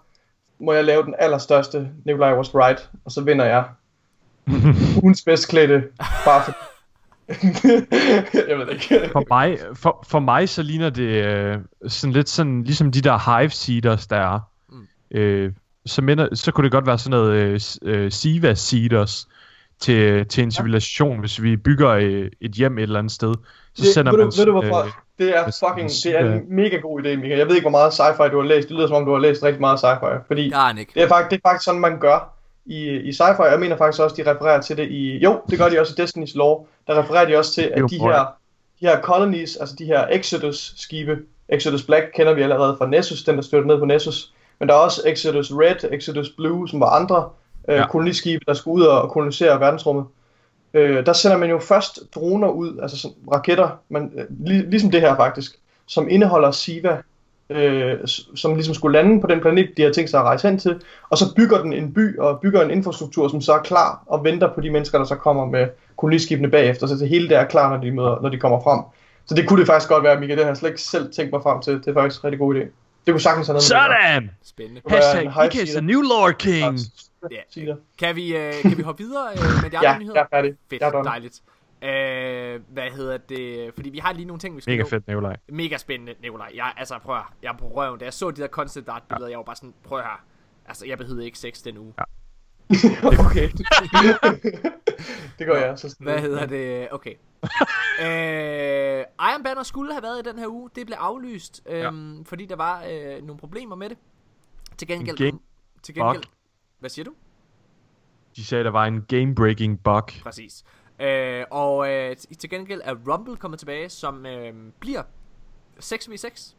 må 0.58 0.72
jeg 0.72 0.84
lave 0.84 1.02
den 1.02 1.14
allerstørste 1.18 1.88
Nikolaj 2.04 2.34
Was 2.34 2.54
Right, 2.54 2.90
og 3.04 3.12
så 3.12 3.20
vinder 3.20 3.44
jeg 3.44 3.64
ugens 5.02 5.22
bedst 5.22 5.48
klædte, 5.48 5.82
bare 6.24 6.44
for... 6.44 6.54
jeg 8.48 8.58
ved 8.58 8.68
ikke. 8.72 9.10
For 9.12 9.24
mig, 9.28 9.58
for, 9.74 10.04
for 10.08 10.18
mig 10.18 10.48
så 10.48 10.62
ligner 10.62 10.90
det 10.90 11.24
øh, 11.24 11.58
sådan 11.86 12.12
lidt 12.12 12.28
sådan, 12.28 12.64
ligesom 12.64 12.92
de 12.92 13.00
der 13.00 13.38
hive 13.38 13.50
seeders, 13.50 14.06
der 14.06 14.16
er. 14.16 14.40
Øh, 15.10 15.52
så, 15.86 16.02
minder, 16.02 16.34
så 16.34 16.52
kunne 16.52 16.64
det 16.64 16.72
godt 16.72 16.86
være 16.86 16.98
sådan 16.98 17.18
noget 17.18 17.32
øh, 17.32 17.60
øh, 17.82 18.12
Siva 18.12 18.54
seeders 18.54 19.28
til, 19.80 20.26
til 20.26 20.42
en 20.42 20.50
civilisation, 20.50 21.20
hvis 21.20 21.42
vi 21.42 21.56
bygger 21.56 21.90
øh, 21.90 22.30
et 22.40 22.52
hjem 22.52 22.78
et 22.78 22.82
eller 22.82 22.98
andet 22.98 23.12
sted. 23.12 23.34
Så 23.74 23.82
Det, 23.82 23.94
sender 23.94 24.12
ved, 24.12 24.18
man... 24.18 24.30
du, 24.30 24.36
ved 24.36 24.46
du 24.46 24.52
hvorfor? 24.52 24.82
øh, 24.84 24.90
Det 25.18 25.36
er 25.36 25.44
fucking, 25.68 25.90
det 26.04 26.20
er 26.20 26.32
en 26.34 26.42
mega 26.48 26.76
god 26.76 27.00
idé, 27.00 27.08
Michael. 27.08 27.38
Jeg 27.38 27.48
ved 27.48 27.54
ikke, 27.54 27.64
hvor 27.64 27.78
meget 27.78 27.90
sci-fi 27.92 28.28
du 28.32 28.40
har 28.40 28.46
læst. 28.48 28.68
Det 28.68 28.76
lyder 28.76 28.86
som 28.86 28.96
om, 28.96 29.04
du 29.04 29.12
har 29.12 29.18
læst 29.18 29.42
rigtig 29.42 29.60
meget 29.60 29.78
sci-fi. 29.78 30.26
Fordi 30.26 30.42
ikke. 30.78 30.92
det 30.94 31.02
er, 31.02 31.08
faktisk, 31.08 31.30
det 31.30 31.40
er 31.44 31.48
faktisk 31.48 31.64
sådan, 31.64 31.80
man 31.80 31.98
gør 32.00 32.34
i, 32.66 32.88
i 32.88 33.10
sci-fi. 33.10 33.42
Jeg 33.42 33.60
mener 33.60 33.76
faktisk 33.76 34.02
også, 34.02 34.16
de 34.16 34.30
refererer 34.30 34.60
til 34.60 34.76
det 34.76 34.90
i... 34.90 35.18
Jo, 35.18 35.40
det 35.50 35.58
gør 35.58 35.68
de 35.68 35.80
også 35.80 35.94
i 35.98 36.02
Destiny's 36.02 36.38
Law. 36.38 36.66
Der 36.86 37.02
refererer 37.02 37.26
de 37.28 37.36
også 37.36 37.54
til, 37.54 37.62
at 37.62 37.80
Jo, 37.80 37.86
de 37.86 37.98
her, 37.98 38.26
de 38.80 38.86
her 38.86 39.00
colonies, 39.00 39.56
altså 39.56 39.74
de 39.78 39.84
her 39.84 40.06
Exodus-skibe, 40.10 41.18
Exodus 41.48 41.82
Black 41.82 42.06
kender 42.14 42.34
vi 42.34 42.42
allerede 42.42 42.76
fra 42.78 42.86
Nessus, 42.86 43.24
den 43.24 43.36
der 43.36 43.42
styrte 43.42 43.66
ned 43.66 43.78
på 43.78 43.84
Nessus. 43.84 44.32
Men 44.60 44.68
der 44.68 44.74
er 44.74 44.78
også 44.78 45.02
Exodus 45.06 45.52
Red, 45.52 45.92
Exodus 45.92 46.30
Blue, 46.30 46.68
som 46.68 46.80
var 46.80 46.86
andre 46.86 47.28
øh, 47.68 47.76
Ja. 47.76 47.86
koloniskibe, 47.86 48.44
der 48.46 48.54
skulle 48.54 48.82
ud 48.82 48.88
og 48.88 49.10
kolonisere 49.10 49.60
verdensrummet. 49.60 50.04
Øh, 50.74 51.06
der 51.06 51.12
sender 51.12 51.36
man 51.36 51.50
jo 51.50 51.58
først 51.58 52.00
droner 52.14 52.48
ud, 52.48 52.78
altså 52.82 52.98
sådan, 52.98 53.16
raketter, 53.32 53.68
man, 53.88 54.12
øh, 54.16 54.24
lig, 54.46 54.64
ligesom 54.68 54.90
det 54.90 55.00
her 55.00 55.16
faktisk, 55.16 55.58
som 55.86 56.08
indeholder 56.10 56.50
SIVA, 56.50 56.96
øh, 57.50 57.98
som 58.34 58.54
ligesom 58.54 58.74
skulle 58.74 58.98
lande 58.98 59.20
på 59.20 59.26
den 59.26 59.40
planet, 59.40 59.70
de 59.76 59.82
har 59.82 59.90
tænkt 59.92 60.10
sig 60.10 60.20
at 60.20 60.26
rejse 60.26 60.48
hen 60.48 60.58
til, 60.58 60.80
og 61.10 61.18
så 61.18 61.34
bygger 61.36 61.62
den 61.62 61.72
en 61.72 61.92
by 61.94 62.18
og 62.18 62.40
bygger 62.40 62.62
en 62.62 62.70
infrastruktur, 62.70 63.28
som 63.28 63.40
så 63.40 63.52
er 63.52 63.58
klar 63.62 64.02
og 64.06 64.24
venter 64.24 64.54
på 64.54 64.60
de 64.60 64.70
mennesker, 64.70 64.98
der 64.98 65.04
så 65.04 65.14
kommer 65.14 65.46
med 65.46 65.66
koloniskibene 65.96 66.50
bagefter, 66.50 66.86
så 66.86 66.94
det 66.94 67.08
hele 67.08 67.28
det 67.28 67.36
er 67.36 67.44
klar, 67.44 67.70
når 67.70 67.82
de, 67.82 67.90
møder, 67.90 68.20
når 68.22 68.28
de 68.28 68.38
kommer 68.38 68.60
frem. 68.60 68.80
Så 69.26 69.34
det 69.34 69.48
kunne 69.48 69.60
det 69.60 69.66
faktisk 69.66 69.88
godt 69.88 70.04
være, 70.04 70.20
Michael, 70.20 70.38
det 70.38 70.44
har 70.44 70.50
jeg 70.50 70.56
slet 70.56 70.70
ikke 70.70 70.82
selv 70.82 71.12
tænkt 71.12 71.32
mig 71.32 71.42
frem 71.42 71.60
til. 71.60 71.72
Det 71.72 71.86
er 71.88 71.94
faktisk 71.94 72.20
en 72.20 72.24
rigtig 72.24 72.38
god 72.38 72.54
idé. 72.54 72.66
Det 73.08 73.14
kunne 73.14 73.20
sagtens 73.20 73.46
have 73.46 73.54
noget 73.54 73.72
med 73.72 73.78
at. 73.80 74.12
Sådan! 74.12 74.30
Spændende. 74.42 74.80
kunne 74.80 74.92
være 74.92 75.30
Hashtag 75.30 75.46
Ika 75.46 75.62
is 75.62 75.70
the 75.70 75.80
new 75.80 76.00
Lord 76.00 76.34
King! 76.34 76.78
Ja. 77.56 77.74
Kan 77.98 78.16
vi, 78.16 78.36
øh, 78.36 78.52
kan 78.62 78.76
vi 78.76 78.82
hoppe 78.82 79.02
videre 79.04 79.28
øh, 79.32 79.62
med 79.62 79.70
de 79.70 79.78
andre 79.78 79.90
Ja, 79.90 79.98
nyheder? 79.98 80.14
jeg 80.14 80.22
er 80.22 80.36
færdig. 80.36 80.54
Fedt, 80.70 80.82
Jeg 80.82 80.88
er 80.88 81.02
dejligt. 81.02 81.40
Øh, 81.82 82.60
hvad 82.68 82.90
hedder 82.90 83.16
det? 83.16 83.74
Fordi 83.74 83.90
vi 83.90 83.98
har 83.98 84.12
lige 84.12 84.24
nogle 84.26 84.40
ting, 84.40 84.56
vi 84.56 84.60
skal 84.60 84.72
Mega 84.72 84.82
nå. 84.82 84.88
fedt, 84.88 85.06
Nikolaj. 85.08 85.36
Mega 85.48 85.76
spændende, 85.76 86.14
Nikolaj. 86.22 86.50
Jeg, 86.54 86.72
altså, 86.76 86.98
prøv 86.98 87.14
at, 87.14 87.20
høre. 87.20 87.30
jeg 87.42 87.48
er 87.48 87.56
på 87.56 87.66
røven. 87.74 87.98
Da 87.98 88.04
jeg 88.04 88.12
så 88.12 88.30
de 88.30 88.40
der 88.42 88.48
concept 88.48 88.88
art 88.88 89.02
billeder, 89.08 89.28
jeg 89.28 89.38
var 89.38 89.44
bare 89.44 89.56
sådan, 89.56 89.74
prøv 89.84 89.98
her. 89.98 90.24
Altså, 90.68 90.86
jeg 90.86 90.98
behøvede 90.98 91.24
ikke 91.24 91.38
sex 91.38 91.62
den 91.62 91.78
uge. 91.78 91.92
Ja. 91.98 92.04
okay. 93.26 93.48
det 95.38 95.46
går 95.46 95.56
jeg. 95.56 95.78
Så 95.78 95.96
Hvad 96.00 96.20
hedder 96.20 96.46
det? 96.46 96.88
Okay. 96.92 97.14
øh, 98.02 99.04
Iron 99.30 99.42
Banner 99.44 99.62
skulle 99.62 99.92
have 99.92 100.02
været 100.02 100.26
i 100.26 100.28
den 100.30 100.38
her 100.38 100.46
uge. 100.48 100.70
Det 100.74 100.86
blev 100.86 100.96
aflyst, 101.00 101.62
øhm, 101.66 102.24
fordi 102.24 102.46
der 102.46 102.56
var 102.56 102.84
øh, 102.90 103.22
nogle 103.22 103.38
problemer 103.38 103.76
med 103.76 103.88
det. 103.88 103.98
Til 104.76 104.88
gengæld... 104.88 105.20
game- 105.20 105.38
Til 105.82 105.94
gengæld... 105.94 106.22
Fuck. 106.22 106.32
Hvad 106.80 106.90
siger 106.90 107.04
du? 107.04 107.12
De 108.36 108.44
sagde, 108.44 108.64
der 108.64 108.70
var 108.70 108.84
en 108.86 108.98
game-breaking 109.12 109.82
bug. 109.84 110.22
Præcis. 110.22 110.64
Øh, 111.00 111.44
og 111.50 111.90
øh, 111.92 112.16
til 112.16 112.50
gengæld 112.50 112.80
er 112.84 112.94
Rumble 113.12 113.36
kommet 113.36 113.58
tilbage, 113.58 113.88
som 113.88 114.26
øh, 114.26 114.54
bliver 114.80 115.02
6v6. 115.82 116.54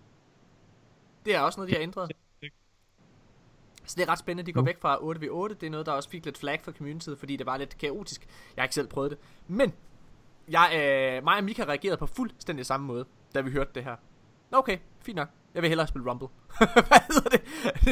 Det 1.25 1.35
er 1.35 1.39
også 1.39 1.59
noget, 1.59 1.69
de 1.69 1.75
har 1.75 1.81
ændret. 1.83 2.11
Så 3.89 3.95
det 3.97 4.03
er 4.03 4.09
ret 4.11 4.19
spændende, 4.19 4.47
de 4.47 4.53
går 4.53 4.61
Nu. 4.61 4.65
væk 4.65 4.81
fra 4.81 4.95
8v8. 4.95 5.53
Det 5.53 5.63
er 5.63 5.69
noget, 5.69 5.85
der 5.85 5.91
også 5.91 6.09
fik 6.09 6.25
lidt 6.25 6.37
flag 6.37 6.59
for 6.63 6.71
communityet, 6.71 7.19
fordi 7.19 7.35
det 7.35 7.45
var 7.45 7.57
lidt 7.57 7.77
kaotisk. 7.77 8.21
Jeg 8.55 8.61
har 8.61 8.65
ikke 8.65 8.75
selv 8.75 8.87
prøvet 8.87 9.11
det. 9.11 9.19
Men, 9.47 9.73
jeg, 10.49 10.71
øh, 11.17 11.23
mig 11.23 11.37
og 11.37 11.43
Mika 11.43 11.63
reagerede 11.63 11.97
på 11.97 12.05
fuldstændig 12.05 12.65
samme 12.65 12.87
måde, 12.87 13.05
da 13.35 13.41
vi 13.41 13.51
hørte 13.51 13.71
det 13.75 13.83
her. 13.83 13.95
Okay, 14.51 14.77
fint 15.01 15.15
nok. 15.15 15.27
Jeg 15.53 15.61
vil 15.61 15.67
hellere 15.69 15.87
spille 15.87 16.09
Rumble. 16.11 16.27
Hvad 16.73 17.13
hedder 17.13 17.29
det? 17.29 17.41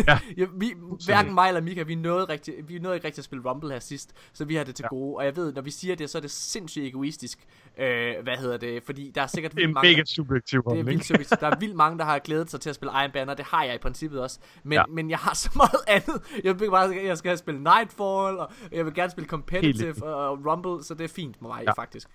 Ja. 0.07 0.19
ja, 0.38 0.45
vi, 0.53 0.73
hverken 1.05 1.34
mig 1.34 1.47
eller 1.47 1.61
Mika, 1.61 1.84
vi 1.84 1.95
nåede, 1.95 2.25
rigtig, 2.25 2.53
vi 2.67 2.79
nåede 2.79 2.95
ikke 2.97 3.07
rigtig 3.07 3.21
at 3.21 3.25
spille 3.25 3.49
Rumble 3.49 3.71
her 3.71 3.79
sidst, 3.79 4.13
så 4.34 4.45
vi 4.45 4.55
har 4.55 4.63
det 4.63 4.75
til 4.75 4.84
ja. 4.84 4.88
Gode. 4.95 5.15
Og 5.17 5.25
jeg 5.25 5.35
ved, 5.35 5.53
når 5.53 5.61
vi 5.61 5.71
siger 5.71 5.95
det, 5.95 6.09
så 6.09 6.17
er 6.17 6.21
det 6.21 6.31
sindssygt 6.31 6.85
egoistisk. 6.85 7.39
Øh, 7.79 8.13
hvad 8.23 8.38
hedder 8.38 8.57
det? 8.57 8.84
Fordi 8.84 9.11
der 9.15 9.21
er 9.21 9.27
sikkert 9.27 9.51
Det 9.51 9.57
er 9.57 9.61
vildt 9.61 9.73
mange, 9.73 9.89
mega 9.89 9.99
der- 9.99 10.05
subjektiv 10.05 10.63
det 10.69 10.79
er 10.79 10.84
vildt 10.84 11.05
subjektivt. 11.05 11.41
Der 11.41 11.47
er 11.47 11.59
vildt 11.59 11.75
mange, 11.75 11.97
der 11.97 12.05
har 12.05 12.19
glædet 12.19 12.51
sig 12.51 12.61
til 12.61 12.69
at 12.69 12.75
spille 12.75 12.91
Iron 13.01 13.11
Banner. 13.11 13.34
Det 13.34 13.45
har 13.45 13.63
jeg 13.63 13.75
i 13.75 13.77
princippet 13.77 14.21
også. 14.21 14.39
Men, 14.63 14.73
ja. 14.73 14.84
Men 14.89 15.09
jeg 15.09 15.17
har 15.17 15.34
så 15.34 15.49
meget 15.55 15.81
andet. 15.88 16.21
Jeg 16.43 16.59
vil 16.59 16.69
bare, 16.69 16.95
jeg 17.05 17.17
skal 17.17 17.38
spille 17.38 17.59
Nightfall, 17.63 18.38
og 18.38 18.51
jeg 18.71 18.85
vil 18.85 18.93
gerne 18.93 19.11
spille 19.11 19.27
Competitive 19.27 20.03
og, 20.05 20.39
Rumble, 20.45 20.84
så 20.84 20.93
det 20.93 21.03
er 21.03 21.07
fint 21.07 21.41
med 21.41 21.49
mig. 21.49 21.63
Ja. 21.67 21.71
faktisk. 21.71 22.07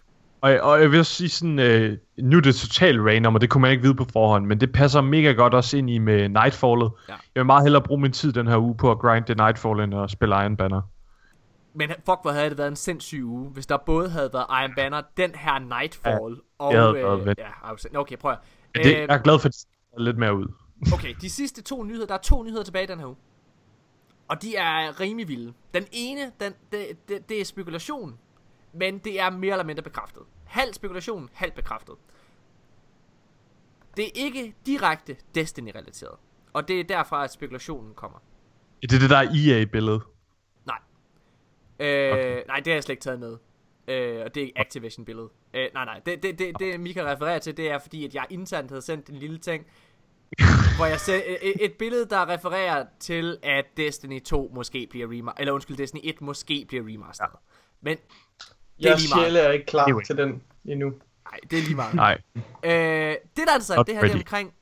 Og, 0.42 0.60
og 0.60 0.80
jeg 0.80 0.90
vil 0.90 1.04
sige 1.04 1.28
sådan, 1.28 1.58
øh, 1.58 1.98
nu 2.18 2.36
er 2.36 2.40
det 2.40 2.54
totalt 2.54 3.00
random, 3.00 3.34
og 3.34 3.40
det 3.40 3.50
kunne 3.50 3.62
man 3.62 3.70
ikke 3.70 3.82
vide 3.82 3.94
på 3.94 4.04
forhånd, 4.12 4.46
men 4.46 4.60
det 4.60 4.72
passer 4.72 5.00
mega 5.00 5.32
godt 5.32 5.54
også 5.54 5.76
ind 5.76 5.90
i 5.90 5.98
med 5.98 6.28
Nightfallet. 6.28 6.90
Ja. 7.08 7.12
Jeg 7.12 7.40
vil 7.40 7.46
meget 7.46 7.62
hellere 7.62 7.82
bruge 7.82 8.00
min 8.00 8.12
tid 8.12 8.32
den 8.32 8.46
her 8.46 8.56
uge 8.56 8.76
på 8.76 8.90
at 8.90 8.98
grinde 8.98 9.34
Nightfall, 9.34 9.80
end 9.80 9.94
at 9.94 10.10
spille 10.10 10.34
Iron 10.34 10.56
Banner. 10.56 10.82
Men 11.74 11.88
fuck, 11.88 12.18
hvor 12.22 12.30
havde 12.30 12.50
det 12.50 12.58
været 12.58 12.68
en 12.68 12.76
sindssyg 12.76 13.24
uge, 13.24 13.50
hvis 13.50 13.66
der 13.66 13.76
både 13.76 14.10
havde 14.10 14.30
været 14.32 14.46
Iron 14.50 14.74
Banner, 14.76 15.02
den 15.16 15.30
her 15.34 15.58
Nightfall, 15.58 16.36
og... 16.58 16.72
det 16.72 16.80
havde 16.80 17.20
fedt. 17.24 17.38
ja, 17.94 17.98
okay, 18.00 18.16
prøv 18.16 18.30
at... 18.30 18.38
Men 18.74 18.84
det, 18.84 18.94
Øh, 18.94 19.00
jeg 19.00 19.06
er 19.08 19.18
glad 19.18 19.38
for, 19.38 19.48
at 19.48 19.54
det 19.94 20.04
lidt 20.04 20.18
mere 20.18 20.36
ud. 20.36 20.46
Okay, 20.94 21.14
de 21.20 21.30
sidste 21.30 21.62
to 21.62 21.84
nyheder, 21.84 22.06
der 22.06 22.14
er 22.14 22.18
to 22.18 22.42
nyheder 22.42 22.62
tilbage 22.62 22.86
den 22.86 22.98
her 22.98 23.06
uge. 23.06 23.16
Og 24.28 24.42
de 24.42 24.56
er 24.56 25.00
rimelig 25.00 25.28
vilde. 25.28 25.52
Den 25.74 25.84
ene, 25.92 26.20
den, 26.40 26.52
det, 26.72 26.86
det, 27.08 27.28
det 27.28 27.40
er 27.40 27.44
spekulation, 27.44 28.18
men 28.72 28.98
det 28.98 29.20
er 29.20 29.30
mere 29.30 29.52
eller 29.52 29.64
mindre 29.64 29.82
bekræftet. 29.82 30.22
Halv 30.44 30.74
spekulation, 30.74 31.30
halv 31.32 31.52
bekræftet. 31.52 31.94
Det 33.96 34.04
er 34.04 34.10
ikke 34.14 34.54
direkte 34.66 35.16
Destiny-relateret. 35.34 36.18
Og 36.52 36.68
det 36.68 36.80
er 36.80 36.84
derfra, 36.84 37.24
at 37.24 37.32
spekulationen 37.32 37.94
kommer. 37.94 38.18
Det 38.82 38.92
er 38.92 38.98
det 38.98 39.10
der 39.10 39.20
EA-billede. 39.20 40.00
Nej. 40.66 40.78
Øh, 41.80 42.12
okay. 42.12 42.42
Nej, 42.46 42.56
det 42.56 42.66
har 42.66 42.72
jeg 42.72 42.82
slet 42.82 42.92
ikke 42.92 43.02
taget 43.02 43.20
med. 43.20 43.36
Øh, 43.88 44.24
og 44.24 44.34
det 44.34 44.40
er 44.40 44.46
ikke 44.46 44.58
Activision-billedet. 44.58 45.30
Øh, 45.54 45.68
nej, 45.74 45.84
nej. 45.84 46.00
Det, 46.06 46.22
det, 46.22 46.38
det, 46.38 46.58
det 46.58 46.80
Mika 46.80 47.12
refererer 47.12 47.38
til, 47.38 47.56
det 47.56 47.70
er 47.70 47.78
fordi, 47.78 48.04
at 48.04 48.14
jeg 48.14 48.26
internt 48.30 48.70
havde 48.70 48.82
sendt 48.82 49.08
en 49.08 49.16
lille 49.16 49.38
ting, 49.38 49.66
hvor 50.76 50.86
jeg 50.86 51.00
ser 51.00 51.22
et, 51.42 51.64
et 51.64 51.72
billede, 51.72 52.06
der 52.06 52.28
refererer 52.28 52.86
til, 53.00 53.38
at 53.42 53.64
Destiny 53.76 54.22
2 54.22 54.50
måske 54.54 54.86
bliver 54.90 55.06
remastered. 55.06 55.40
Eller 55.40 55.52
undskyld, 55.52 55.76
Destiny 55.76 56.00
1 56.04 56.20
måske 56.20 56.64
bliver 56.68 56.84
remastered. 56.86 57.30
Ja. 57.32 57.38
Men 57.80 57.98
det 58.82 58.88
er 58.88 58.92
Jeg 58.92 59.00
lige 59.00 59.14
meget. 59.14 59.46
er 59.46 59.50
ikke 59.50 59.66
klar 59.66 59.84
Anyway. 59.84 60.04
til 60.04 60.16
den 60.16 60.42
endnu. 60.64 60.90
Nej, 61.30 61.38
det 61.50 61.58
er 61.58 61.62
lige 61.62 61.74
meget. 61.74 61.94
Nej. 61.94 62.20
Øh, 62.34 62.40
det 62.42 62.66
der 62.66 62.72
er 62.72 63.16
interessant, 63.40 63.76
Not 63.76 63.86
det 63.86 63.94
her 63.94 64.02
det 64.02 64.10
er 64.10 64.14
omkring... 64.14 64.54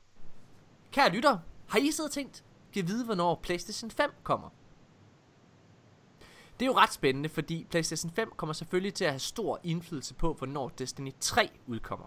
Kære 0.91 1.09
lytter, 1.09 1.37
har 1.67 1.79
I 1.79 1.91
siddet 1.91 2.09
og 2.09 2.11
tænkt, 2.13 2.43
kan 2.73 2.87
vide, 2.87 3.05
hvornår 3.05 3.39
PlayStation 3.43 3.91
5 3.91 4.09
kommer? 4.23 4.49
Det 6.59 6.65
er 6.65 6.69
jo 6.69 6.77
ret 6.77 6.93
spændende, 6.93 7.29
fordi 7.29 7.67
PlayStation 7.69 8.11
5 8.15 8.31
kommer 8.37 8.53
selvfølgelig 8.53 8.93
til 8.93 9.05
at 9.05 9.11
have 9.11 9.19
stor 9.19 9.59
indflydelse 9.63 10.13
på, 10.13 10.33
hvornår 10.33 10.69
Destiny 10.69 11.11
3 11.19 11.49
udkommer. 11.67 12.05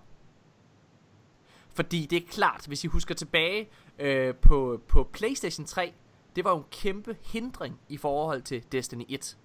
Fordi 1.74 2.06
det 2.06 2.16
er 2.22 2.26
klart, 2.30 2.64
hvis 2.66 2.84
I 2.84 2.86
husker 2.86 3.14
tilbage 3.14 3.68
øh, 3.98 4.34
på, 4.34 4.80
på 4.88 5.08
PlayStation 5.12 5.66
3, 5.66 5.92
det 6.36 6.44
var 6.44 6.50
jo 6.50 6.56
en 6.56 6.64
kæmpe 6.70 7.16
hindring 7.22 7.80
i 7.88 7.96
forhold 7.96 8.42
til 8.42 8.64
Destiny 8.72 9.04
1. 9.08 9.36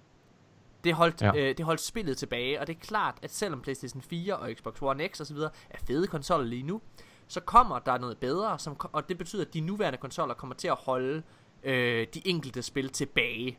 Det 0.84 0.94
holdt, 0.94 1.22
ja. 1.22 1.34
Ja. 1.34 1.48
øh, 1.50 1.56
det 1.56 1.64
holdt 1.64 1.80
spillet 1.80 2.18
tilbage, 2.18 2.60
og 2.60 2.66
det 2.66 2.76
er 2.76 2.80
klart, 2.80 3.18
at 3.22 3.32
selvom 3.32 3.60
PlayStation 3.60 4.02
4 4.02 4.36
og 4.36 4.50
Xbox 4.58 4.82
One 4.82 5.08
X 5.08 5.20
osv. 5.20 5.36
er 5.36 5.78
fede 5.86 6.06
konsoller 6.06 6.46
lige 6.46 6.62
nu, 6.62 6.80
så 7.28 7.40
kommer 7.40 7.78
der 7.78 7.98
noget 7.98 8.18
bedre, 8.18 8.58
som, 8.58 8.76
og 8.92 9.08
det 9.08 9.18
betyder, 9.18 9.44
at 9.44 9.54
de 9.54 9.60
nuværende 9.60 9.98
konsoller 9.98 10.34
kommer 10.34 10.54
til 10.56 10.68
at 10.68 10.76
holde 10.76 11.22
øh, 11.62 12.06
de 12.14 12.28
enkelte 12.28 12.62
spil 12.62 12.88
tilbage. 12.88 13.58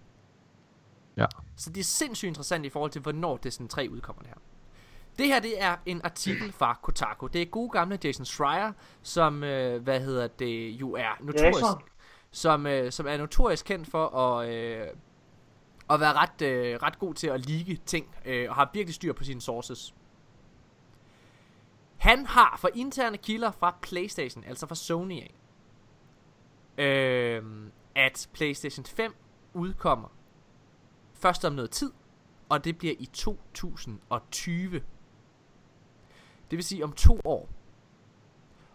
Ja. 1.17 1.25
Så 1.55 1.69
det 1.69 1.79
er 1.79 1.83
sindssygt 1.83 2.27
interessant 2.27 2.65
i 2.65 2.69
forhold 2.69 2.91
til, 2.91 3.01
hvornår 3.01 3.37
Destiny 3.37 3.67
3 3.67 3.87
udkommer 3.91 4.21
det 4.21 4.29
her. 4.29 4.37
Det 5.17 5.27
her, 5.27 5.39
det 5.39 5.63
er 5.63 5.75
en 5.85 6.01
artikel 6.03 6.51
fra 6.51 6.79
Kotaku. 6.81 7.27
Det 7.27 7.41
er 7.41 7.45
gode 7.45 7.69
gamle 7.69 7.99
Jason 8.03 8.25
Schreier, 8.25 8.71
som, 9.01 9.43
øh, 9.43 9.83
hvad 9.83 9.99
hedder 9.99 10.27
det, 10.27 10.71
jo 10.71 10.93
er 10.93 11.17
notorisk, 11.19 11.61
Jason. 11.61 11.81
som, 12.31 12.67
øh, 12.67 12.91
som 12.91 13.07
er 13.07 13.17
notorisk 13.17 13.65
kendt 13.65 13.87
for 13.87 14.07
at, 14.07 14.49
øh, 14.49 14.87
og 15.91 15.99
være 15.99 16.13
ret, 16.13 16.41
øh, 16.41 16.79
ret 16.83 16.99
god 16.99 17.13
til 17.13 17.27
at 17.27 17.45
ligge 17.45 17.79
ting, 17.85 18.15
øh, 18.25 18.49
og 18.49 18.55
har 18.55 18.69
virkelig 18.73 18.95
styr 18.95 19.13
på 19.13 19.23
sine 19.23 19.41
sources. 19.41 19.95
Han 21.97 22.25
har 22.25 22.57
for 22.59 22.69
interne 22.75 23.17
kilder 23.17 23.51
fra 23.51 23.75
PlayStation, 23.81 24.43
altså 24.43 24.67
fra 24.67 24.75
Sony 24.75 25.21
af, 25.21 25.33
øh, 26.83 27.43
at 27.95 28.29
PlayStation 28.33 28.85
5 28.85 29.15
udkommer 29.53 30.07
først 31.13 31.45
om 31.45 31.53
noget 31.53 31.71
tid, 31.71 31.91
og 32.49 32.63
det 32.63 32.77
bliver 32.77 32.95
i 32.99 33.05
2020. 33.05 34.71
Det 36.51 36.57
vil 36.57 36.63
sige 36.63 36.83
om 36.83 36.93
to 36.93 37.19
år. 37.25 37.49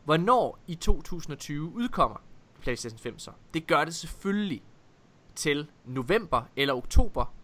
Hvornår 0.04 0.58
i 0.66 0.74
2020 0.74 1.72
udkommer 1.74 2.18
PlayStation 2.60 2.98
5 2.98 3.18
så? 3.18 3.30
Det 3.54 3.66
gør 3.66 3.84
det 3.84 3.94
selvfølgelig 3.94 4.62
til 5.36 5.66
november 5.84 6.42
eller 6.56 6.74
oktober, 6.74 7.34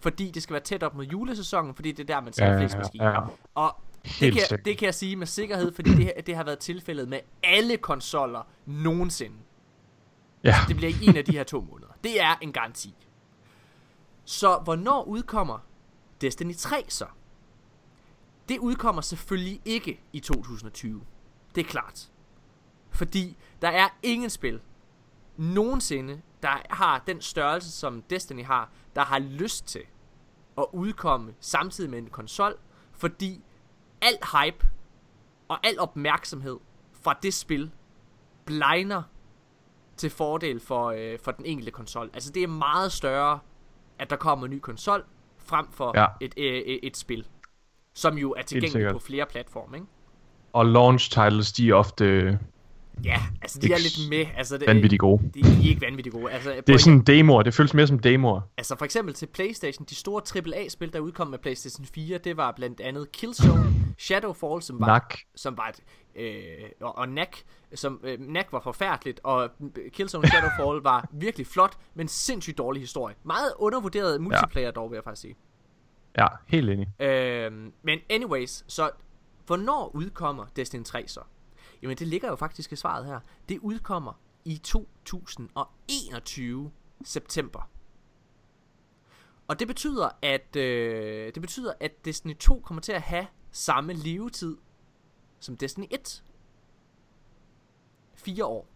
fordi 0.00 0.30
det 0.30 0.42
skal 0.42 0.54
være 0.54 0.62
tæt 0.62 0.82
op 0.82 0.94
mod 0.94 1.04
julesæsonen, 1.04 1.74
fordi 1.74 1.92
det 1.92 2.10
er 2.10 2.14
der, 2.14 2.20
man 2.20 2.32
sælger 2.32 2.52
Ja, 2.52 2.58
flest 2.60 2.74
ja, 2.74 2.78
maskiner. 2.78 3.10
ja. 3.10 3.20
Og 3.54 3.76
det 4.20 4.32
kan, 4.32 4.58
det 4.64 4.78
kan 4.78 4.86
jeg 4.86 4.94
sige 4.94 5.16
med 5.16 5.26
sikkerhed, 5.26 5.72
fordi 5.74 5.94
det, 5.94 6.12
det 6.26 6.36
har 6.36 6.44
været 6.44 6.58
tilfældet 6.58 7.08
med 7.08 7.20
alle 7.42 7.76
konsoller 7.76 8.42
nogensinde. 8.66 9.36
Ja. 10.44 10.54
Det 10.68 10.76
bliver 10.76 10.92
en 11.02 11.16
af 11.16 11.24
de 11.24 11.32
her 11.32 11.44
to 11.44 11.60
måneder. 11.60 11.88
Det 12.04 12.20
er 12.20 12.34
en 12.40 12.52
garanti. 12.52 12.94
Så 14.24 14.58
hvornår 14.64 15.02
udkommer 15.04 15.58
Destiny 16.20 16.54
3 16.54 16.84
så? 16.88 17.06
Det 18.48 18.58
udkommer 18.58 19.02
selvfølgelig 19.02 19.60
ikke 19.64 20.00
i 20.12 20.20
2020. 20.20 21.02
Det 21.54 21.60
er 21.60 21.68
klart. 21.68 22.08
Fordi 22.90 23.36
der 23.62 23.68
er 23.68 23.88
ingen 24.02 24.30
spil 24.30 24.60
nogensinde, 25.36 26.20
der 26.42 26.62
har 26.70 27.02
den 27.06 27.20
størrelse, 27.20 27.72
som 27.72 28.02
Destiny 28.02 28.44
har, 28.44 28.70
der 28.94 29.02
har 29.02 29.18
lyst 29.18 29.66
til 29.66 29.82
at 30.58 30.66
udkomme 30.72 31.34
samtidig 31.40 31.90
med 31.90 31.98
en 31.98 32.10
konsol, 32.10 32.54
fordi 32.92 33.44
al 34.02 34.18
hype 34.32 34.66
og 35.48 35.66
al 35.66 35.80
opmærksomhed 35.80 36.58
fra 36.92 37.18
det 37.22 37.34
spil 37.34 37.70
blegner 38.44 39.02
til 39.96 40.10
fordel 40.10 40.60
for, 40.60 40.90
øh, 40.90 41.18
for 41.18 41.30
den 41.30 41.46
enkelte 41.46 41.70
konsol. 41.70 42.10
Altså 42.14 42.32
det 42.32 42.42
er 42.42 42.46
meget 42.46 42.92
større, 42.92 43.38
at 43.98 44.10
der 44.10 44.16
kommer 44.16 44.46
en 44.46 44.50
ny 44.50 44.58
konsol, 44.58 45.04
frem 45.38 45.66
for 45.70 45.92
ja. 45.94 46.06
Et, 46.20 46.34
øh, 46.36 46.44
et, 46.44 46.80
et 46.82 46.96
spil, 46.96 47.26
som 47.94 48.18
jo 48.18 48.32
er 48.32 48.42
tilgængeligt 48.42 48.92
på 48.92 48.98
flere 48.98 49.26
platforme, 49.26 49.76
ikke? 49.76 49.86
Og 50.52 50.66
launch 50.66 51.10
titles, 51.10 51.52
de 51.52 51.70
er 51.70 51.74
ofte 51.74 52.38
Ja, 53.04 53.22
altså 53.42 53.58
de 53.60 53.72
er 53.72 53.78
lidt 53.78 54.10
med. 54.10 54.26
Altså, 54.36 54.58
det, 54.58 54.66
vanvittigt 54.66 55.00
gode. 55.00 55.22
De, 55.34 55.42
de 55.42 55.48
er 55.48 55.68
ikke 55.68 55.80
vanvittigt 55.80 56.14
gode. 56.14 56.32
Altså, 56.32 56.62
Det 56.66 56.74
er 56.74 56.78
sådan 56.78 57.00
demoer, 57.00 57.42
det 57.42 57.54
føles 57.54 57.74
mere 57.74 57.86
som 57.86 57.98
demoer. 57.98 58.40
Altså 58.56 58.76
for 58.76 58.84
eksempel 58.84 59.14
til 59.14 59.26
Playstation, 59.26 59.86
de 59.90 59.94
store 59.94 60.22
AAA-spil, 60.36 60.92
der 60.92 61.00
udkom 61.00 61.26
med 61.26 61.38
Playstation 61.38 61.86
4, 61.86 62.18
det 62.18 62.36
var 62.36 62.52
blandt 62.52 62.80
andet 62.80 63.12
Killzone, 63.12 63.64
Shadowfall, 63.98 64.62
som 64.62 64.80
var, 64.80 64.86
Nak. 64.86 65.14
som 65.34 65.56
var 65.56 65.68
et, 65.68 65.80
øh, 66.22 66.68
og, 66.80 66.98
og 66.98 67.06
Knack, 67.06 67.42
som, 67.74 68.00
øh, 68.04 68.18
Knack 68.18 68.52
var 68.52 68.60
forfærdeligt, 68.60 69.20
og 69.24 69.50
Killzone 69.92 70.28
Shadowfall 70.28 70.84
var 70.92 71.08
virkelig 71.12 71.46
flot, 71.46 71.76
men 71.94 72.08
sindssygt 72.08 72.58
dårlig 72.58 72.82
historie. 72.82 73.14
Meget 73.24 73.52
undervurderet 73.58 74.20
multiplayer 74.20 74.70
dog, 74.70 74.90
vil 74.90 74.96
jeg 74.96 75.04
faktisk 75.04 75.22
sige. 75.22 75.34
Ja, 76.18 76.26
helt 76.46 76.70
enig. 76.70 77.02
Øh, 77.02 77.52
men 77.82 77.98
anyways, 78.10 78.64
så 78.68 78.90
hvornår 79.46 79.90
udkommer 79.94 80.44
Destiny 80.56 80.84
3 80.84 81.04
så? 81.06 81.20
Jamen 81.82 81.96
det 81.96 82.06
ligger 82.08 82.28
jo 82.28 82.36
faktisk 82.36 82.72
i 82.72 82.76
svaret 82.76 83.06
her. 83.06 83.20
Det 83.48 83.58
udkommer 83.58 84.12
i 84.44 84.56
2021 84.56 86.70
september. 87.04 87.68
Og 89.48 89.58
det 89.60 89.68
betyder, 89.68 90.08
at 90.22 90.56
øh, 90.56 91.34
det 91.34 91.40
betyder, 91.42 91.72
at 91.80 92.04
Destiny 92.04 92.36
2 92.36 92.60
kommer 92.64 92.80
til 92.80 92.92
at 92.92 93.02
have 93.02 93.26
samme 93.50 93.92
levetid 93.92 94.56
som 95.40 95.56
Destiny 95.56 95.84
1. 95.90 96.22
Fire 98.14 98.44
år. 98.44 98.66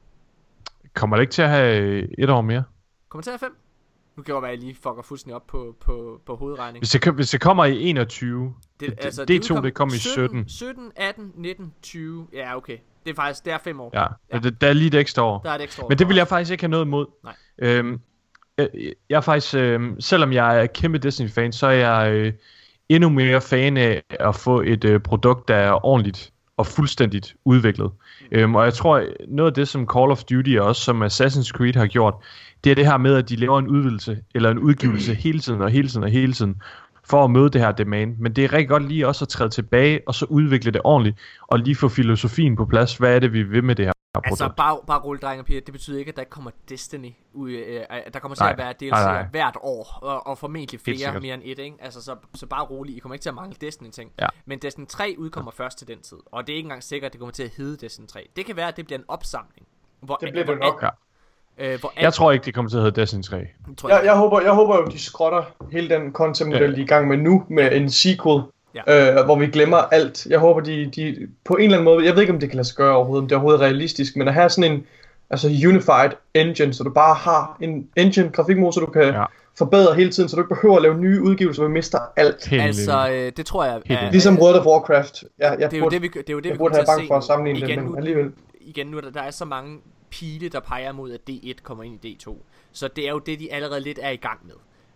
Kommer 0.94 1.16
det 1.16 1.22
ikke 1.22 1.32
til 1.32 1.42
at 1.42 1.50
have 1.50 1.78
øh, 1.80 2.08
et 2.18 2.30
år 2.30 2.40
mere? 2.40 2.64
Kommer 3.08 3.22
til 3.22 3.30
at 3.30 3.40
have 3.40 3.50
fem? 3.50 3.56
Nu 4.16 4.22
kan 4.22 4.26
det 4.26 4.32
godt 4.32 4.42
være, 4.42 4.52
at 4.52 4.58
jeg 4.58 4.64
lige 4.64 4.74
fucker 4.74 5.02
fuldstændig 5.02 5.34
op 5.36 5.46
på, 5.46 5.76
på, 5.80 6.20
på 6.26 6.36
hovedregning. 6.36 6.80
Hvis 6.80 6.90
det, 6.90 7.14
hvis 7.14 7.30
det 7.30 7.40
kommer 7.40 7.64
i 7.64 7.82
21, 7.82 8.54
Det, 8.80 9.02
det- 9.02 9.28
det 9.28 9.42
to, 9.42 9.54
udkom 9.54 9.62
det 9.62 9.74
kom 9.74 9.88
i 9.88 9.98
17. 9.98 10.48
17, 10.48 10.92
18, 10.96 11.32
19, 11.34 11.74
20. 11.82 12.28
Ja, 12.32 12.56
okay. 12.56 12.78
Det 13.06 13.12
er 13.12 13.16
faktisk, 13.16 13.44
det 13.44 13.52
er 13.52 13.58
fem 13.64 13.80
år. 13.80 13.90
ja, 13.94 14.06
Ja. 14.32 14.38
Det, 14.38 14.60
der 14.60 14.68
er 14.68 14.72
lige 14.72 14.86
et 14.88 14.94
ekstra 14.94 15.22
år. 15.22 15.40
Der 15.44 15.50
er 15.50 15.54
et 15.54 15.62
ekstra 15.62 15.84
år. 15.84 15.88
Men 15.88 15.98
det 15.98 16.08
vil 16.08 16.16
jeg 16.16 16.28
faktisk 16.28 16.50
ikke 16.52 16.62
have 16.62 16.70
noget 16.70 16.84
imod. 16.84 17.06
Nej. 17.24 17.34
Øhm, 17.58 18.00
jeg, 18.58 18.68
jeg 19.10 19.16
er 19.16 19.20
faktisk, 19.20 19.54
øhm, 19.54 20.00
selvom 20.00 20.32
jeg 20.32 20.62
er 20.62 20.66
kæmpe 20.66 20.98
Destiny-fan, 20.98 21.52
så 21.52 21.66
er 21.66 21.70
jeg 21.72 22.12
øh, 22.12 22.32
endnu 22.88 23.08
mere 23.08 23.40
fan 23.40 23.76
af 23.76 24.02
at 24.10 24.36
få 24.36 24.60
et 24.60 24.84
øh, 24.84 25.00
produkt, 25.00 25.48
der 25.48 25.54
er 25.54 25.86
ordentligt 25.86 26.32
og 26.56 26.66
fuldstændigt 26.66 27.34
udviklet. 27.44 27.90
Øhm, 28.32 28.54
og 28.54 28.64
jeg 28.64 28.74
tror, 28.74 29.04
noget 29.28 29.50
af 29.50 29.54
det, 29.54 29.68
som 29.68 29.88
Call 29.96 30.10
of 30.10 30.24
Duty 30.24 30.56
og 30.60 30.66
også 30.66 30.82
som 30.82 31.02
Assassin's 31.02 31.48
Creed 31.48 31.74
har 31.74 31.86
gjort, 31.86 32.14
det 32.64 32.70
er 32.70 32.74
det 32.74 32.86
her 32.86 32.96
med, 32.96 33.14
at 33.16 33.28
de 33.28 33.36
laver 33.36 33.58
en 33.58 33.68
udvidelse 33.68 34.18
eller 34.34 34.50
en 34.50 34.58
udgivelse 34.58 35.14
hele 35.24 35.40
tiden 35.40 35.62
og 35.62 35.70
hele 35.70 35.88
tiden 35.88 36.04
og 36.04 36.10
hele 36.10 36.32
tiden 36.32 36.62
for 37.08 37.24
at 37.24 37.30
møde 37.30 37.50
det 37.50 37.60
her 37.60 37.72
demand. 37.72 38.16
Men 38.18 38.32
det 38.32 38.44
er 38.44 38.52
rigtig 38.52 38.68
godt 38.68 38.88
lige 38.88 39.06
også 39.08 39.24
at 39.24 39.28
træde 39.28 39.50
tilbage 39.50 40.00
og 40.06 40.14
så 40.14 40.24
udvikle 40.24 40.70
det 40.70 40.80
ordentligt 40.84 41.16
og 41.42 41.58
lige 41.58 41.76
få 41.76 41.88
filosofien 41.88 42.56
på 42.56 42.64
plads. 42.66 42.96
Hvad 42.96 43.14
er 43.14 43.18
det, 43.18 43.32
vi 43.32 43.42
vil 43.42 43.64
med 43.64 43.74
det 43.74 43.84
her 43.84 43.92
produkt? 44.14 44.26
Altså, 44.30 44.48
bare, 44.56 44.78
bare 44.86 45.00
rulle 45.00 45.20
drenge 45.20 45.42
og 45.42 45.46
piger, 45.46 45.60
det 45.60 45.72
betyder 45.72 45.98
ikke, 45.98 46.08
at 46.08 46.16
der 46.16 46.22
ikke 46.22 46.30
kommer 46.30 46.50
Destiny 46.68 47.10
ud. 47.32 47.50
Øh, 47.50 47.80
at 47.90 48.14
der 48.14 48.20
kommer 48.20 48.34
til 48.36 48.42
Nej. 48.42 48.52
at 48.52 48.58
være 48.58 48.70
DLC'er 48.82 48.90
Nej, 48.90 49.04
nej. 49.22 49.26
hvert 49.30 49.56
år, 49.62 49.98
og, 50.02 50.26
og 50.26 50.38
formentlig 50.38 50.80
flere 50.80 51.20
mere 51.20 51.34
end 51.34 51.42
et, 51.44 51.58
ikke? 51.58 51.76
Altså, 51.80 52.02
så, 52.02 52.16
så 52.34 52.46
bare 52.46 52.64
rolig, 52.64 52.96
I 52.96 52.98
kommer 52.98 53.14
ikke 53.14 53.22
til 53.22 53.28
at 53.28 53.34
mangle 53.34 53.56
Destiny-ting. 53.60 54.10
Ja. 54.20 54.26
Men 54.46 54.58
Destiny 54.58 54.86
3 54.86 55.14
udkommer 55.18 55.50
først 55.50 55.78
til 55.78 55.88
den 55.88 56.00
tid, 56.02 56.16
og 56.26 56.46
det 56.46 56.52
er 56.52 56.56
ikke 56.56 56.66
engang 56.66 56.82
sikkert, 56.82 57.06
at 57.08 57.12
det 57.12 57.18
kommer 57.18 57.32
til 57.32 57.42
at 57.42 57.50
hedde 57.56 57.76
Destiny 57.76 58.06
3. 58.06 58.28
Det 58.36 58.46
kan 58.46 58.56
være, 58.56 58.68
at 58.68 58.76
det 58.76 58.86
bliver 58.86 58.98
en 58.98 59.04
opsamling. 59.08 59.66
Hvor, 60.00 60.16
Det 60.16 60.32
bliver 60.32 60.46
det 60.46 60.58
nok. 60.58 60.82
alt- 60.82 60.94
Øh, 61.60 61.80
hvor 61.80 61.92
Jeg 61.96 62.04
alt, 62.04 62.14
tror 62.14 62.32
ikke, 62.32 62.44
det 62.44 62.54
kommer 62.54 62.68
til 62.70 62.76
at 62.76 62.82
hedde 62.82 63.00
Destiny 63.00 63.22
3. 63.22 63.36
tror 63.76 63.88
Jeg, 63.88 64.00
jeg, 64.04 64.16
håber, 64.16 64.40
jeg 64.40 64.52
håber 64.52 64.76
jo, 64.76 64.84
de 64.86 64.98
skrotter 64.98 65.42
hele 65.72 65.88
den 65.88 66.12
content-model, 66.12 66.74
de 66.74 66.80
er 66.80 66.84
i 66.84 66.86
gang 66.86 67.08
med 67.08 67.16
nu, 67.16 67.44
med 67.48 67.72
en 67.72 67.90
sequel, 67.90 68.42
Ja. 68.86 69.18
øh, 69.18 69.24
hvor 69.24 69.36
vi 69.38 69.46
glemmer 69.46 69.76
alt. 69.76 70.26
Jeg 70.26 70.38
håber, 70.38 70.60
de, 70.60 70.90
de 70.96 71.16
på 71.44 71.54
en 71.54 71.62
eller 71.64 71.76
anden 71.78 71.84
måde, 71.84 72.04
jeg 72.06 72.14
ved 72.14 72.20
ikke, 72.20 72.32
om 72.32 72.40
det 72.40 72.48
kan 72.50 72.56
lade 72.56 72.68
sig 72.68 72.76
gøre 72.76 72.96
overhovedet, 72.96 73.22
om 73.22 73.28
det 73.28 73.34
er 73.34 73.38
overhovedet 73.38 73.60
realistisk, 73.60 74.16
men 74.16 74.28
at 74.28 74.34
have 74.34 74.48
sådan 74.48 74.72
en 74.72 74.86
altså 75.30 75.48
unified 75.48 76.10
engine, 76.34 76.74
så 76.74 76.82
du 76.84 76.90
bare 76.90 77.14
har 77.14 77.56
en 77.60 77.88
engine, 77.96 78.28
grafikmotor, 78.30 78.80
du 78.80 78.86
kan 78.86 79.02
Ja. 79.02 79.18
ja. 79.20 79.24
forbedre 79.58 79.94
hele 79.94 80.10
tiden, 80.10 80.28
så 80.28 80.36
du 80.36 80.42
ikke 80.42 80.54
behøver 80.54 80.76
at 80.76 80.82
lave 80.82 80.98
nye 80.98 81.22
udgivelser, 81.22 81.62
hvor 81.62 81.68
vi 81.68 81.72
mister 81.72 81.98
alt. 82.16 82.46
Helt 82.48 82.62
Altså, 82.62 83.08
øh, 83.12 83.32
det 83.36 83.46
tror 83.46 83.64
jeg... 83.64 83.80
Er-. 83.90 84.10
Ligesom 84.10 84.38
World 84.38 84.56
of 84.58 84.66
Warcraft. 84.66 85.24
Jeg, 85.38 85.56
jeg 85.60 85.70
det 85.70 85.76
er 85.76 85.78
jo 85.78 85.84
burde, 85.84 85.94
det, 85.94 86.02
vi, 86.02 86.08
det 86.08 86.30
er 86.30 86.32
jo 86.32 86.38
det, 86.38 86.44
vi 86.44 86.48
jeg 86.48 86.58
kommer 86.58 86.68
burde 86.70 86.74
have 86.74 86.82
at 86.82 86.86
bange 86.86 87.06
for 87.08 87.16
at 87.16 87.24
sammenligne 87.24 87.58
igen 87.68 87.78
det, 87.78 87.88
men 87.90 87.98
alligevel. 87.98 88.32
igen 88.60 88.86
nu, 88.86 88.96
er 88.96 89.00
der, 89.00 89.10
der 89.10 89.22
er 89.22 89.30
så 89.30 89.44
mange 89.44 89.78
pile, 90.10 90.48
der 90.48 90.60
peger 90.60 90.92
mod, 90.92 91.12
at 91.12 91.20
D1 91.30 91.62
kommer 91.62 91.84
ind 91.84 92.04
i 92.04 92.18
D2. 92.26 92.34
Så 92.72 92.88
det 92.88 93.06
er 93.08 93.10
jo 93.12 93.18
det, 93.18 93.38
de 93.40 93.52
allerede 93.52 93.80
lidt 93.80 93.98
er 94.02 94.10
i 94.10 94.16
gang 94.16 94.40
med. 94.46 94.54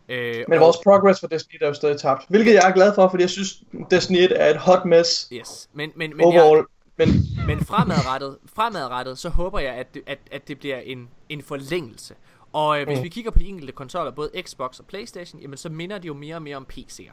Øh, 0.09 0.45
Men 0.49 0.59
og- 0.59 0.65
vores 0.65 0.77
progress 0.85 1.21
for 1.21 1.27
Destiny 1.27 1.59
er 1.63 1.67
jo 1.69 1.75
stadig 1.75 2.01
tabt. 2.01 2.25
Hvilket 2.29 2.55
jeg 2.55 2.69
er 2.69 2.75
glad 2.75 2.95
for, 2.95 3.09
fordi 3.09 3.23
jeg 3.23 3.31
synes, 3.31 3.63
Destiny 3.91 4.17
1 4.19 4.33
er 4.37 4.47
et 4.51 4.57
hot 4.57 4.85
mess 4.85 5.29
Yes, 5.33 5.69
men, 5.73 5.93
men, 5.97 6.17
men, 6.17 6.33
jeg, 6.33 6.43
overall. 6.43 6.67
Men 6.97 7.09
men 7.47 7.61
fremadrettet, 7.65 8.37
fremadrettet, 8.47 9.19
så 9.19 9.29
håber 9.29 9.59
jeg, 9.59 9.75
at 9.75 9.95
det, 9.95 10.03
at, 10.07 10.19
at 10.31 10.49
det 10.49 10.59
bliver 10.59 10.79
en, 10.79 11.09
en 11.29 11.43
forlængelse. 11.43 12.15
Og 12.53 12.81
øh, 12.81 12.87
hvis 12.87 12.99
Mm. 12.99 13.05
vi 13.05 13.09
kigger 13.09 13.31
på 13.31 13.39
de 13.39 13.47
enkelte 13.47 13.73
konsoller, 13.73 14.11
både 14.13 14.31
Xbox 14.43 14.79
og 14.79 14.85
Playstation, 14.87 15.41
jamen 15.41 15.57
så 15.57 15.69
minder 15.69 15.99
de 15.99 16.07
jo 16.07 16.15
mere 16.15 16.35
og 16.35 16.43
mere 16.43 16.57
om 16.57 16.67
PC'er. 16.73 17.13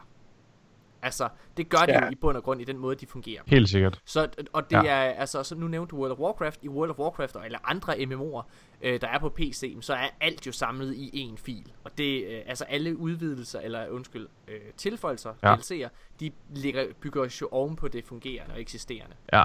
Altså, 1.02 1.30
det 1.58 1.70
gør 1.70 1.78
de 1.78 1.92
Ja. 1.92 2.06
jo 2.06 2.12
i 2.12 2.16
bund 2.16 2.38
og 2.38 2.44
grund 2.44 2.62
i 2.62 2.64
den 2.64 2.78
måde, 2.78 2.96
de 2.96 3.06
fungerer. 3.08 3.42
Helt 3.46 3.70
sikkert. 3.70 4.02
Så, 4.06 4.30
og 4.54 4.70
det 4.70 4.76
Ja. 4.76 4.86
er, 4.86 5.02
altså, 5.14 5.44
så 5.44 5.56
nu 5.56 5.68
nævnte 5.68 5.92
du 5.92 5.98
World 5.98 6.12
of 6.12 6.18
Warcraft, 6.20 6.60
i 6.64 6.70
World 6.70 6.90
of 6.92 6.98
Warcraft, 7.00 7.36
og 7.36 7.46
eller 7.46 7.60
andre 7.64 7.94
MMO'er, 7.94 8.44
øh, 8.82 9.02
der 9.02 9.08
er 9.08 9.20
på 9.20 9.30
PC, 9.30 9.78
så 9.82 9.94
er 9.94 10.10
alt 10.22 10.48
jo 10.48 10.52
samlet 10.52 10.94
i 10.96 11.30
én 11.32 11.38
fil. 11.44 11.72
Og 11.84 11.98
det, 11.98 12.26
øh, 12.28 12.42
altså 12.46 12.64
alle 12.64 12.98
udvidelser, 12.98 13.60
eller 13.60 13.90
undskyld, 13.90 14.28
øh, 14.48 14.60
tilføjelser, 14.78 15.34
Ja. 15.44 15.56
DLC'er, 15.56 15.90
de 16.20 16.32
ligger, 16.56 16.86
bygger 17.02 17.38
jo 17.42 17.48
oven 17.52 17.76
på 17.76 17.88
det 17.88 18.06
fungerende 18.06 18.54
og 18.54 18.62
eksisterende. 18.62 19.16
Ja. 19.34 19.44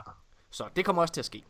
Så 0.50 0.64
det 0.76 0.84
kommer 0.84 1.02
også 1.02 1.14
til 1.14 1.20
at 1.20 1.24
ske. 1.24 1.42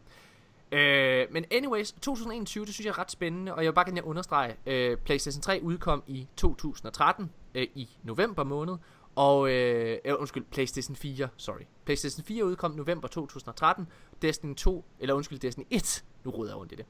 Øh, 0.73 1.27
men 1.31 1.45
anyways, 1.51 1.93
2021, 1.93 2.65
det 2.65 2.74
synes 2.74 2.85
jeg 2.87 2.93
er 2.93 2.99
ret 2.99 3.11
spændende, 3.11 3.55
og 3.55 3.65
jeg 3.65 3.70
vil 3.70 3.74
bare 3.74 3.85
gerne 3.85 4.05
understrege, 4.05 4.57
øh, 4.66 4.97
PlayStation 4.97 5.43
3 5.43 5.61
udkom 5.62 6.03
i 6.07 6.27
2013, 6.37 7.31
øh, 7.55 7.66
i 7.74 7.89
november 8.03 8.45
måned, 8.45 8.77
og, 9.16 9.51
øh, 9.51 9.98
øh, 10.05 10.14
undskyld, 10.18 10.44
PlayStation 10.52 10.97
4, 10.97 11.28
sorry. 11.36 11.62
PlayStation 11.84 12.24
4 12.24 12.44
udkom 12.44 12.70
november 12.70 13.09
2013, 13.09 13.89
Destiny 14.22 14.55
2, 14.55 14.84
eller 15.01 15.14
undskyld, 15.14 15.39
Destiny 15.39 15.64
1, 15.70 16.05
nu 16.24 16.30
roder 16.30 16.51
jeg 16.51 16.56
rundt 16.59 16.72
i 16.72 16.74
det. 16.74 16.86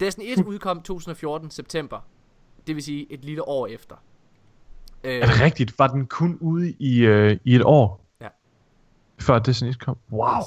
Destiny 0.00 0.24
1 0.38 0.44
udkom 0.46 0.82
2014, 0.82 1.50
september, 1.50 2.00
det 2.66 2.74
vil 2.74 2.82
sige 2.84 3.12
et 3.12 3.24
lille 3.24 3.48
år 3.48 3.66
efter. 3.66 3.96
Øh, 5.04 5.14
Er 5.14 5.26
det 5.26 5.40
rigtigt? 5.40 5.78
Var 5.78 5.86
den 5.86 6.06
kun 6.06 6.38
ude 6.40 6.74
i, 6.78 6.98
øh, 6.98 7.38
i 7.44 7.54
et 7.54 7.62
år? 7.64 8.06
Ja. 8.20 8.28
Før 9.20 9.38
Destiny 9.38 9.72
kom? 9.72 9.96
Wow. 10.12 10.38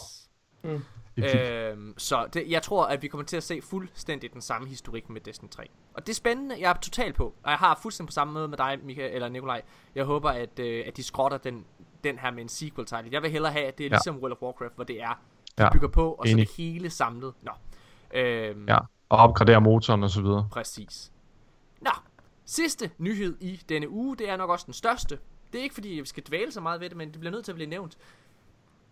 yes. 0.65 0.81
Øhm, 1.17 1.93
så 1.97 2.27
det, 2.33 2.43
jeg 2.49 2.61
tror, 2.63 2.85
at 2.85 3.01
vi 3.01 3.07
kommer 3.07 3.25
til 3.25 3.37
at 3.37 3.43
se 3.43 3.61
fuldstændig 3.61 4.33
den 4.33 4.41
samme 4.41 4.67
historik 4.67 5.09
med 5.09 5.21
Destiny 5.21 5.49
3. 5.49 5.63
Og 5.93 6.05
det 6.07 6.09
er 6.09 6.15
spændende, 6.15 6.55
jeg 6.59 6.69
er 6.69 6.73
totalt 6.73 7.15
på. 7.15 7.25
Og 7.43 7.49
jeg 7.51 7.57
har 7.57 7.79
fuldstændig 7.81 8.07
på 8.09 8.13
samme 8.13 8.33
måde 8.33 8.47
med 8.47 8.57
dig, 8.57 8.79
Michael, 8.83 9.13
eller 9.13 9.29
Nikolaj. 9.29 9.61
Jeg 9.95 10.05
håber, 10.05 10.29
at, 10.29 10.59
øh, 10.59 10.83
at 10.87 10.97
de 10.97 11.03
skrotter 11.03 11.37
den, 11.37 11.65
den 12.03 12.19
her 12.19 12.31
med 12.31 12.41
en 12.41 12.49
sequel 12.49 12.87
title. 12.87 13.09
Jeg 13.11 13.21
vil 13.21 13.31
hellere 13.31 13.51
have, 13.51 13.65
at 13.65 13.77
det 13.77 13.83
er 13.83 13.87
Ja. 13.89 13.95
ligesom 13.95 14.17
World 14.17 14.31
of 14.33 14.41
Warcraft, 14.41 14.75
hvor 14.75 14.83
det 14.83 15.01
er, 15.01 15.19
de 15.57 15.63
Ja, 15.63 15.71
bygger 15.73 15.87
på, 15.87 16.11
og 16.11 16.27
så 16.27 16.31
enig. 16.31 16.47
det 16.47 16.55
hele 16.57 16.89
samlet. 16.89 17.33
Nå. 17.41 17.51
Øhm, 18.13 18.65
Ja. 18.67 18.77
Og 19.09 19.17
opgradere 19.17 19.61
motoren 19.61 20.03
og 20.03 20.09
så 20.09 20.21
videre. 20.21 20.47
Præcis. 20.51 21.11
Nå, 21.81 21.91
sidste 22.45 22.91
nyhed 22.97 23.37
i 23.41 23.61
denne 23.69 23.89
uge, 23.89 24.17
det 24.17 24.29
er 24.29 24.37
nok 24.37 24.49
også 24.49 24.65
den 24.65 24.73
største. 24.73 25.19
Det 25.53 25.59
er 25.59 25.63
ikke 25.63 25.75
fordi, 25.75 25.89
vi 25.89 26.05
skal 26.05 26.23
dvæle 26.23 26.51
så 26.51 26.61
meget 26.61 26.81
ved 26.81 26.89
det, 26.89 26.97
men 26.97 27.11
det 27.11 27.19
bliver 27.19 27.31
nødt 27.31 27.45
til 27.45 27.51
at 27.51 27.55
blive 27.55 27.69
nævnt. 27.69 27.97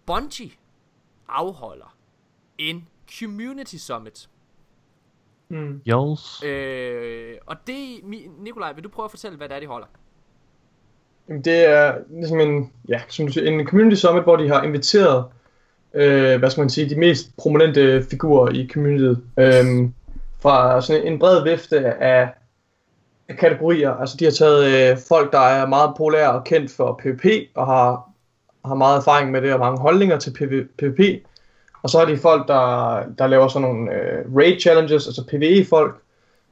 Bungie 0.06 0.52
afholder 1.28 1.96
en 2.58 2.88
Community 3.20 3.76
Summit. 3.76 4.30
mm, 5.50 5.82
Yes. 5.88 6.44
Øh, 6.44 7.36
og 7.46 7.56
det, 7.68 8.00
Nikolaj, 8.40 8.74
vil 8.74 8.84
du 8.84 8.90
prøve 8.90 9.06
at 9.06 9.12
fortælle, 9.12 9.38
hvad 9.38 9.50
det 9.50 9.56
er, 9.56 9.60
de 9.60 9.68
holder? 9.68 9.88
Jamen, 11.30 11.42
det 11.42 11.66
er 11.70 11.96
ligesom 12.10 12.40
en, 12.40 12.72
ja, 12.90 13.02
som 13.10 13.26
du 13.26 13.32
siger, 13.34 13.52
en 13.52 13.68
community 13.68 13.96
summit, 14.02 14.24
hvor 14.24 14.36
de 14.36 14.48
har 14.48 14.64
inviteret, 14.64 15.26
øh, 15.94 16.40
hvad 16.40 16.50
skal 16.50 16.62
man 16.62 16.70
sige, 16.70 16.90
de 16.90 17.00
mest 17.00 17.38
prominente 17.38 18.06
figurer 18.10 18.52
i 18.52 18.70
communityet. 18.74 19.24
Øh, 19.38 19.90
fra 20.42 20.82
sådan 20.82 21.04
en 21.08 21.20
bred 21.20 21.44
vifte 21.44 21.86
af, 21.86 22.34
af 23.30 23.38
kategorier. 23.38 23.92
Altså, 23.92 24.18
de 24.20 24.26
har 24.26 24.32
taget 24.32 24.92
øh, 24.92 24.98
folk, 25.08 25.32
der 25.32 25.40
er 25.40 25.68
meget 25.68 25.94
populære 25.98 26.32
og 26.32 26.44
kendt 26.44 26.72
for 26.72 27.02
PvP, 27.04 27.26
og 27.56 27.66
har, 27.66 28.10
har 28.66 28.76
meget 28.76 28.98
erfaring 28.98 29.32
med 29.32 29.42
det, 29.42 29.54
og 29.54 29.60
mange 29.60 29.80
holdninger 29.80 30.20
til 30.20 30.34
PV, 30.34 30.64
PvP. 30.78 31.26
Og 31.86 31.90
så 31.90 32.00
har 32.00 32.06
de 32.06 32.18
folk, 32.18 32.48
der, 32.48 33.00
der 33.18 33.28
laver 33.28 33.48
sådan 33.48 33.68
nogle 33.68 33.92
øh, 33.94 34.36
raid 34.38 34.60
challenges, 34.60 35.08
altså 35.08 35.24
PvE-folk. 35.28 35.96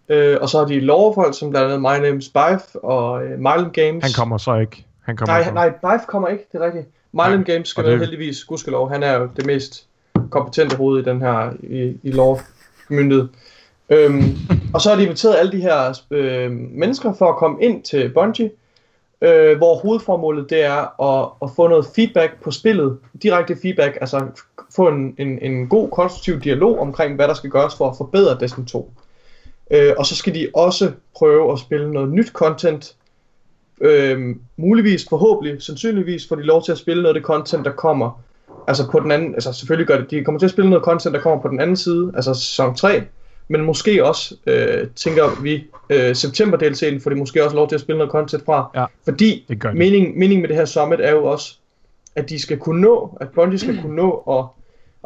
Øh, 0.10 0.38
og 0.42 0.50
så 0.50 0.58
har 0.58 0.66
de 0.66 0.80
lore-folk, 0.80 1.38
som 1.40 1.50
blandt 1.50 1.68
andet 1.68 1.82
My 1.82 2.06
Name 2.08 2.18
is 2.18 2.30
Bife 2.30 2.80
og 2.86 3.24
øh, 3.26 3.40
Mild 3.40 3.72
Games. 3.74 4.04
Han 4.04 4.12
kommer 4.18 4.38
så 4.38 4.56
ikke. 4.56 4.86
Han 5.02 5.16
kommer 5.18 5.34
Nej, 5.34 5.52
nej, 5.54 5.70
Bife 5.70 6.06
kommer 6.08 6.28
ikke, 6.28 6.44
det 6.52 6.62
er 6.62 6.66
rigtigt. 6.66 6.88
Mylan 7.14 7.44
Games 7.44 7.68
skal 7.68 7.86
det- 7.86 8.00
heldigvis, 8.00 8.44
gudskelov. 8.44 8.90
Han 8.92 9.04
er 9.04 9.18
jo 9.20 9.30
det 9.36 9.46
mest 9.46 9.86
kompetente 10.30 10.76
hoved 10.76 11.02
i 11.02 11.10
den 11.10 11.22
her, 11.22 11.52
i, 11.64 11.98
i 12.04 12.12
lov 12.12 12.42
myndighed. 12.90 13.28
Øhm, 13.90 14.24
og 14.74 14.82
så 14.82 14.90
har 14.90 14.96
de 14.96 15.04
inviteret 15.04 15.36
alle 15.36 15.52
de 15.52 15.62
her 15.62 16.00
øh, 16.12 16.52
mennesker 16.52 17.14
for 17.14 17.30
at 17.30 17.36
komme 17.36 17.64
ind 17.64 17.84
til 17.84 18.10
Bungie, 18.14 18.52
øh, 19.24 19.58
hvor 19.58 19.76
hovedformålet 19.76 20.50
det 20.50 20.64
er 20.64 21.02
at, 21.02 21.30
at 21.42 21.50
få 21.56 21.68
noget 21.68 21.86
feedback 21.96 22.44
på 22.44 22.52
spillet, 22.52 22.98
direkte 23.24 23.58
feedback, 23.62 23.98
altså 24.02 24.28
få 24.76 24.88
en, 24.88 25.16
en, 25.18 25.40
en 25.42 25.68
god, 25.68 25.90
konstruktiv 25.90 26.40
dialog 26.40 26.80
omkring, 26.80 27.16
hvad 27.16 27.28
der 27.28 27.34
skal 27.34 27.50
gøres 27.50 27.76
for 27.76 27.90
at 27.90 27.98
forbedre 27.98 28.38
Destiny 28.40 28.66
2. 28.66 28.92
Øh, 29.72 29.94
og 29.98 30.06
så 30.06 30.16
skal 30.16 30.36
de 30.36 30.48
også 30.54 30.92
prøve 31.16 31.52
at 31.52 31.60
spille 31.60 31.92
noget 31.92 32.10
nyt 32.10 32.28
content, 32.28 32.96
øh, 33.82 34.36
muligvis, 34.58 35.06
forhåbentlig, 35.10 35.62
sandsynligvis 35.62 36.28
får 36.28 36.36
de 36.36 36.44
lov 36.44 36.64
til 36.64 36.72
at 36.72 36.78
spille 36.78 37.04
noget 37.04 37.16
af 37.16 37.22
det 37.22 37.28
content, 37.28 37.66
der 37.66 37.72
kommer. 37.72 38.24
Altså 38.68 38.92
på 38.92 39.00
den 39.00 39.12
anden, 39.12 39.34
altså 39.34 39.54
selvfølgelig 39.54 39.88
gør 39.88 39.98
det, 39.98 40.12
de 40.12 40.24
kommer 40.24 40.40
til 40.40 40.46
at 40.46 40.52
spille 40.52 40.70
noget 40.70 40.86
content, 40.86 41.16
der 41.16 41.22
kommer 41.22 41.42
på 41.42 41.48
den 41.48 41.60
anden 41.60 41.76
side, 41.76 42.12
altså 42.16 42.34
sæson 42.34 42.76
3, 42.76 43.04
men 43.48 43.62
måske 43.62 44.06
også, 44.06 44.36
øh, 44.48 44.88
tænker 44.96 45.42
vi, 45.42 45.64
øh, 45.90 46.16
september 46.16 46.58
DLC'en, 46.58 47.00
får 47.04 47.10
de 47.10 47.16
måske 47.16 47.44
også 47.44 47.56
lov 47.56 47.68
til 47.70 47.76
at 47.76 47.82
spille 47.82 47.98
noget 47.98 48.12
content 48.12 48.46
fra. 48.46 48.70
Ja, 48.76 48.86
fordi 49.04 49.46
det 49.50 49.60
gør 49.62 49.72
de. 49.72 49.78
mening, 49.78 50.18
mening 50.18 50.42
med 50.42 50.50
det 50.50 50.58
her 50.58 50.66
summit 50.66 51.00
er 51.02 51.12
jo 51.12 51.26
også, 51.26 51.56
at 52.16 52.30
de 52.30 52.40
skal 52.42 52.58
kunne 52.58 52.82
nå, 52.82 53.18
at 53.22 53.28
Bungie 53.36 53.60
skal 53.60 53.82
kunne 53.82 53.96
nå 53.96 54.12
at, 54.30 54.46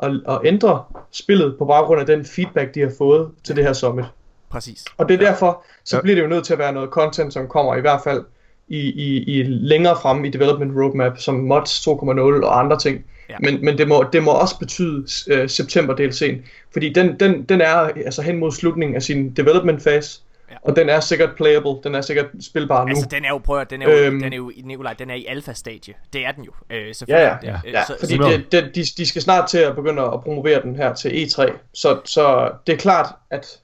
at, 0.09 0.21
at 0.29 0.39
ændre 0.45 0.83
spillet 1.11 1.55
på 1.57 1.65
baggrund 1.65 1.99
af 1.99 2.05
den 2.05 2.25
feedback, 2.25 2.75
de 2.75 2.79
har 2.79 2.91
fået 2.97 3.29
til 3.43 3.55
det 3.55 3.63
her 3.63 3.73
summit. 3.73 4.05
Præcis. 4.49 4.85
Og 4.97 5.09
det 5.09 5.13
er 5.21 5.29
derfor, 5.29 5.63
så 5.83 5.95
Ja. 5.97 6.01
bliver 6.01 6.15
det 6.15 6.21
jo 6.23 6.27
nødt 6.27 6.45
til 6.45 6.53
at 6.53 6.59
være 6.59 6.73
noget 6.73 6.89
content, 6.89 7.33
som 7.33 7.47
kommer 7.47 7.75
i 7.75 7.81
hvert 7.81 8.01
fald 8.03 8.23
i, 8.67 8.79
i, 8.79 9.23
i 9.39 9.43
længere 9.43 9.95
frem 10.01 10.25
i 10.25 10.29
development 10.29 10.71
roadmap, 10.77 11.17
som 11.17 11.35
mods 11.35 11.87
2.0 11.87 11.91
og 12.45 12.59
andre 12.59 12.79
ting. 12.79 13.05
Ja. 13.29 13.35
Men, 13.39 13.65
men 13.65 13.77
det, 13.77 13.87
må, 13.87 14.05
det 14.13 14.23
må 14.23 14.31
også 14.31 14.59
betyde 14.59 14.97
uh, 15.41 15.47
september 15.49 15.95
DLC'en, 15.95 16.49
fordi 16.73 16.93
den, 16.93 17.19
den, 17.19 17.43
den 17.43 17.61
er 17.61 17.67
altså 18.05 18.21
hen 18.21 18.37
mod 18.37 18.51
slutningen 18.51 18.95
af 18.95 19.03
sin 19.03 19.29
development 19.33 19.83
fase, 19.83 20.19
Ja. 20.51 20.55
Og 20.61 20.75
den 20.75 20.89
er 20.89 20.99
sikkert 20.99 21.29
playable, 21.35 21.71
den 21.83 21.95
er 21.95 22.01
sikkert 22.01 22.25
spilbar 22.41 22.83
nu. 22.85 22.89
Altså, 22.89 23.07
den 23.11 23.25
er 23.25 23.29
jo, 23.29 23.37
prøv 23.37 23.59
at, 23.61 23.69
den 23.69 23.81
er 23.81 23.91
jo, 23.91 23.97
Øhm. 24.05 24.21
den 24.21 24.33
er 24.33 24.37
jo, 24.37 24.51
Nikolaj, 24.63 24.93
den 24.93 25.09
er 25.09 25.13
i 25.15 25.25
alfa-stadie. 25.25 25.93
Det 26.13 26.25
er 26.25 26.31
den 26.31 26.43
jo, 26.43 26.51
øh, 26.69 26.77
Ja, 26.77 26.85
ja. 26.85 26.93
selvfølgelig. 26.93 27.39
Ja. 27.43 27.53
Øh, 27.67 27.73
Ja, 27.73 27.83
så, 27.85 27.95
fordi 27.99 28.15
så, 28.17 28.23
det, 28.29 28.51
det, 28.51 28.75
de, 28.75 28.83
de 28.97 29.05
skal 29.05 29.21
snart 29.21 29.49
til 29.49 29.57
at 29.57 29.75
begynde 29.75 30.01
at 30.01 30.21
promovere 30.23 30.61
den 30.61 30.75
her 30.75 30.93
til 30.93 31.09
E3, 31.09 31.51
så, 31.73 31.99
så 32.05 32.51
det 32.67 32.73
er 32.73 32.77
klart, 32.77 33.07
at 33.31 33.59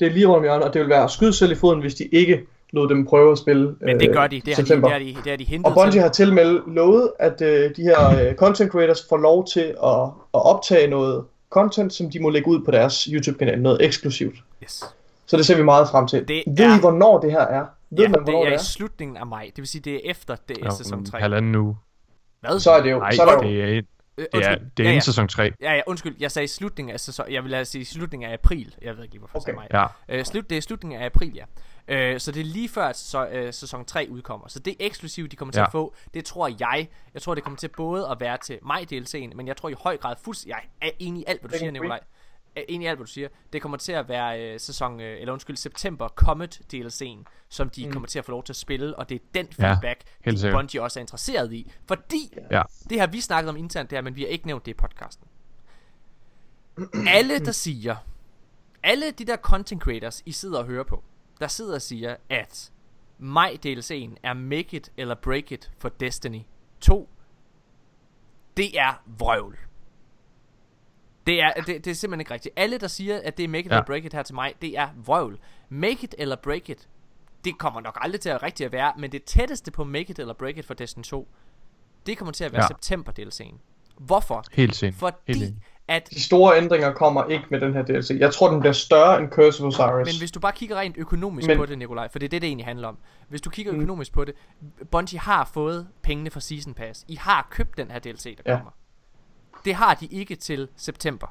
det 0.00 0.06
er 0.06 0.10
lige 0.12 0.26
rundt 0.26 0.44
hjørnet, 0.44 0.64
og 0.68 0.74
det 0.74 0.80
vil 0.80 0.88
være 0.88 1.04
at 1.04 1.10
skyde 1.10 1.32
selv 1.32 1.52
i 1.52 1.54
foden, 1.54 1.80
hvis 1.80 1.94
de 1.94 2.04
ikke 2.12 2.40
lod 2.74 2.88
dem 2.88 3.06
prøve 3.06 3.32
at 3.32 3.38
spille 3.38 3.76
men 3.80 4.00
det 4.00 4.08
øh, 4.08 4.14
gør 4.14 4.26
de, 4.26 4.40
det 4.40 4.54
har 4.54 4.62
de, 4.62 4.68
september. 4.68 4.88
det 4.88 4.92
har 4.92 4.98
de, 4.98 5.14
det 5.24 5.30
har 5.30 5.36
de 5.36 5.44
hentet 5.44 5.66
Og 5.66 5.74
Bungie 5.74 5.92
til. 5.92 6.00
har 6.00 6.08
til 6.08 6.32
med 6.32 6.60
lovet, 6.66 7.12
at 7.18 7.40
øh, 7.42 7.76
de 7.76 7.82
her 7.82 8.28
øh, 8.28 8.34
content 8.34 8.72
creators 8.72 9.06
får 9.08 9.16
lov 9.16 9.46
til 9.46 9.60
at, 9.60 10.00
at 10.34 10.46
optage 10.46 10.86
noget 10.86 11.24
content, 11.50 11.92
som 11.92 12.10
de 12.10 12.20
må 12.20 12.30
lægge 12.30 12.48
ud 12.48 12.64
på 12.64 12.70
deres 12.70 13.04
YouTube-kanal, 13.04 13.60
noget 13.62 13.84
eksklusivt. 13.84 14.34
Yes. 14.62 14.84
Så 15.26 15.36
det 15.36 15.46
ser 15.46 15.56
vi 15.56 15.62
meget 15.62 15.88
frem 15.88 16.06
til. 16.06 16.28
Det 16.28 16.42
Ved 16.46 16.60
er- 16.66 16.76
I, 16.76 16.80
hvornår 16.80 17.20
det 17.20 17.30
her 17.32 17.40
er? 17.40 17.64
Ved 17.90 17.98
Ja, 17.98 18.08
man, 18.08 18.22
hvornår 18.22 18.38
det 18.38 18.46
er 18.46 18.50
det 18.50 18.50
i 18.50 18.54
er? 18.54 18.58
slutningen 18.64 19.16
af 19.16 19.26
maj. 19.26 19.44
Det 19.46 19.56
vil 19.58 19.66
sige, 19.66 19.82
det 19.82 19.94
er 19.94 20.00
efter 20.04 20.36
det 20.48 20.56
er 20.62 20.70
sæson 20.70 20.98
en 20.98 21.06
3. 21.06 21.18
halvanden 21.18 21.54
uge. 21.54 21.76
Hvad? 22.40 22.60
Så 22.60 22.70
er 22.70 22.82
det 22.82 22.90
jo... 22.90 22.98
Nej, 22.98 23.12
så 23.12 23.22
er 23.22 23.32
jo 23.32 23.50
det 23.50 23.76
er, 23.76 23.82
Øh, 24.18 24.24
det 24.32 24.46
er, 24.46 24.56
det 24.76 24.86
er 24.86 24.88
ja, 24.88 24.94
ja. 24.94 25.00
sæson 25.00 25.28
3. 25.28 25.42
Ja, 25.62 25.74
ja, 25.74 25.80
undskyld. 25.86 26.14
Jeg 26.20 26.30
sagde 26.30 26.48
slutningen 26.48 26.94
af 26.94 27.00
sæson... 27.00 27.26
Jeg 27.30 27.42
vil 27.42 27.50
lade 27.50 27.64
sige 27.64 27.84
slutningen 27.84 28.28
af 28.30 28.32
april. 28.34 28.74
Jeg 28.82 28.96
ved 28.96 29.02
ikke 29.02 29.14
lige, 29.14 29.18
hvorfor 29.18 29.38
Okay. 29.38 29.52
jeg 29.52 29.58
sagde 29.70 29.72
maj. 29.72 29.88
Ja. 30.08 30.18
Øh, 30.18 30.24
slut, 30.24 30.50
det 30.50 30.58
er 30.58 30.62
slutningen 30.62 31.00
af 31.00 31.06
april, 31.06 31.32
ja. 31.34 31.42
Øh, 31.88 32.20
så 32.20 32.32
det 32.32 32.40
er 32.40 32.44
lige 32.44 32.68
før, 32.68 32.86
at 32.86 32.96
så, 32.96 33.26
øh, 33.26 33.52
sæson 33.54 33.84
3 33.84 34.06
udkommer. 34.10 34.48
Så 34.48 34.58
det 34.58 34.76
eksklusive, 34.78 35.28
de 35.28 35.36
kommer 35.36 35.52
til 35.52 35.60
Ja. 35.60 35.66
at 35.66 35.72
få, 35.72 35.94
det 36.14 36.24
tror 36.24 36.48
jeg, 36.60 36.88
jeg 37.14 37.22
tror, 37.22 37.34
det 37.34 37.44
kommer 37.44 37.56
til 37.56 37.68
både 37.76 38.08
at 38.08 38.20
være 38.20 38.38
til 38.38 38.58
mig 38.62 38.92
DLC'en, 38.92 39.34
men 39.34 39.46
jeg 39.46 39.56
tror 39.56 39.68
i 39.68 39.74
høj 39.78 39.96
grad 39.96 40.16
fuldstændig, 40.22 40.50
jeg 40.80 40.88
er 40.88 40.92
enig 40.98 41.20
i 41.22 41.24
alt, 41.28 41.40
hvad 41.40 41.50
du 41.50 41.58
siger. 41.58 41.70
Nikolaj. 41.70 42.00
Jeg 42.56 42.60
er 42.60 42.64
enig 42.68 42.84
i 42.84 42.88
alt, 42.88 42.98
hvad 42.98 43.06
du 43.06 43.12
siger. 43.12 43.28
Det 43.52 43.62
kommer 43.62 43.78
til 43.78 43.92
at 43.92 44.08
være 44.08 44.42
øh, 44.54 44.60
sæson, 44.60 45.00
øh, 45.00 45.20
eller 45.20 45.32
undskyld, 45.32 45.56
september 45.56 46.08
Comet 46.08 46.60
DLC'en, 46.74 47.24
som 47.48 47.70
de 47.70 47.86
mm. 47.86 47.92
kommer 47.92 48.06
til 48.08 48.18
at 48.18 48.24
få 48.24 48.30
lov 48.30 48.44
til 48.44 48.52
at 48.52 48.56
spille, 48.56 48.96
og 48.96 49.08
det 49.08 49.14
er 49.14 49.24
den 49.34 49.48
Ja, 49.58 49.72
feedback, 49.72 50.00
helt 50.24 50.42
de. 50.42 50.50
Bungie 50.52 50.82
også 50.82 50.98
er 50.98 51.00
interesseret 51.00 51.52
i. 51.52 51.72
Fordi, 51.88 52.34
Ja. 52.50 52.62
det 52.90 53.00
har 53.00 53.06
vi 53.06 53.20
snakket 53.20 53.48
om 53.48 53.56
internt 53.56 53.90
der, 53.90 54.00
men 54.00 54.16
vi 54.16 54.20
har 54.22 54.28
ikke 54.28 54.46
nævnt 54.46 54.66
det 54.66 54.70
i 54.70 54.74
podcasten. 54.74 55.28
alle, 57.08 57.38
der 57.38 57.52
siger, 57.52 57.96
alle 58.82 59.10
de 59.10 59.24
der 59.24 59.36
content 59.36 59.82
creators, 59.82 60.22
I 60.26 60.32
sidder 60.32 60.58
og 60.58 60.64
hører 60.64 60.84
på, 60.84 61.04
der 61.40 61.46
sidder 61.48 61.74
og 61.74 61.82
siger, 61.82 62.16
at 62.30 62.72
maj 63.18 63.56
DLC'en 63.66 64.14
er 64.22 64.32
make 64.34 64.76
it 64.76 64.92
eller 64.96 65.14
break 65.14 65.52
it 65.52 65.70
for 65.78 65.88
Destiny 65.88 66.40
2, 66.80 67.08
det 68.56 68.78
er 68.78 69.02
vrøvl. 69.06 69.58
Det 71.26 71.42
er, 71.42 71.52
det, 71.52 71.84
det 71.84 71.86
er 71.90 71.94
simpelthen 71.94 72.20
ikke 72.20 72.34
rigtigt. 72.34 72.52
Alle, 72.58 72.78
der 72.78 72.86
siger, 72.86 73.20
at 73.24 73.36
det 73.36 73.44
er 73.44 73.48
make 73.48 73.60
it 73.60 73.66
Ja. 73.66 73.70
eller 73.76 73.84
break 73.86 74.04
it 74.04 74.12
her 74.12 74.22
til 74.22 74.34
mig, 74.34 74.54
det 74.62 74.78
er 74.78 74.88
vrøvl. 74.96 75.38
Make 75.68 76.04
it 76.04 76.14
eller 76.18 76.36
break 76.36 76.68
it, 76.68 76.88
det 77.44 77.58
kommer 77.58 77.80
nok 77.80 77.98
aldrig 78.00 78.20
til 78.20 78.28
at 78.28 78.42
rigtigt 78.42 78.66
at 78.66 78.72
være, 78.72 78.92
men 78.98 79.12
det 79.12 79.24
tætteste 79.24 79.70
på 79.70 79.84
make 79.84 80.10
it 80.10 80.18
eller 80.18 80.34
break 80.34 80.56
it 80.56 80.64
for 80.64 80.74
Destiny 80.74 81.04
2, 81.04 81.28
det 82.06 82.18
kommer 82.18 82.32
til 82.32 82.44
at 82.44 82.52
være 82.52 82.62
Ja. 82.62 82.66
september 82.68 83.12
DLC'en. 83.18 83.54
Hvorfor? 83.98 84.44
Helt 84.52 84.76
sent. 84.76 84.94
Helt 84.94 84.98
Fordi 85.00 85.44
enig. 85.44 85.56
At 85.88 86.08
De 86.10 86.22
store 86.22 86.56
ændringer 86.58 86.92
kommer 86.92 87.24
ikke 87.24 87.44
med 87.50 87.60
den 87.60 87.72
her 87.74 87.82
DLC. 87.82 88.10
Jeg 88.20 88.32
tror, 88.34 88.50
den 88.50 88.60
bliver 88.60 88.72
større 88.72 89.18
end 89.20 89.28
Curse 89.30 89.62
of 89.64 89.66
Osiris. 89.68 90.14
Men 90.14 90.18
hvis 90.20 90.30
du 90.30 90.40
bare 90.40 90.52
kigger 90.52 90.76
rent 90.76 90.96
økonomisk 90.98 91.48
Men- 91.48 91.56
på 91.56 91.66
det, 91.66 91.78
Nikolaj, 91.78 92.08
for 92.08 92.18
det 92.18 92.26
er 92.26 92.30
det, 92.30 92.42
det 92.42 92.48
egentlig 92.48 92.66
handler 92.66 92.88
om. 92.88 92.98
Hvis 93.28 93.40
du 93.40 93.50
kigger 93.50 93.72
Mm. 93.72 93.78
økonomisk 93.78 94.12
på 94.12 94.24
det, 94.24 94.34
Bungie 94.90 95.20
har 95.20 95.44
fået 95.54 95.88
pengene 96.02 96.30
fra 96.30 96.40
Season 96.40 96.74
Pass. 96.74 97.04
I 97.08 97.14
har 97.16 97.46
købt 97.50 97.76
den 97.76 97.90
her 97.90 97.98
DLC, 97.98 98.36
der 98.36 98.42
Ja. 98.52 98.56
kommer. 98.56 98.70
Det 99.64 99.74
har 99.74 99.94
de 99.94 100.06
ikke 100.06 100.36
til 100.36 100.68
september. 100.76 101.26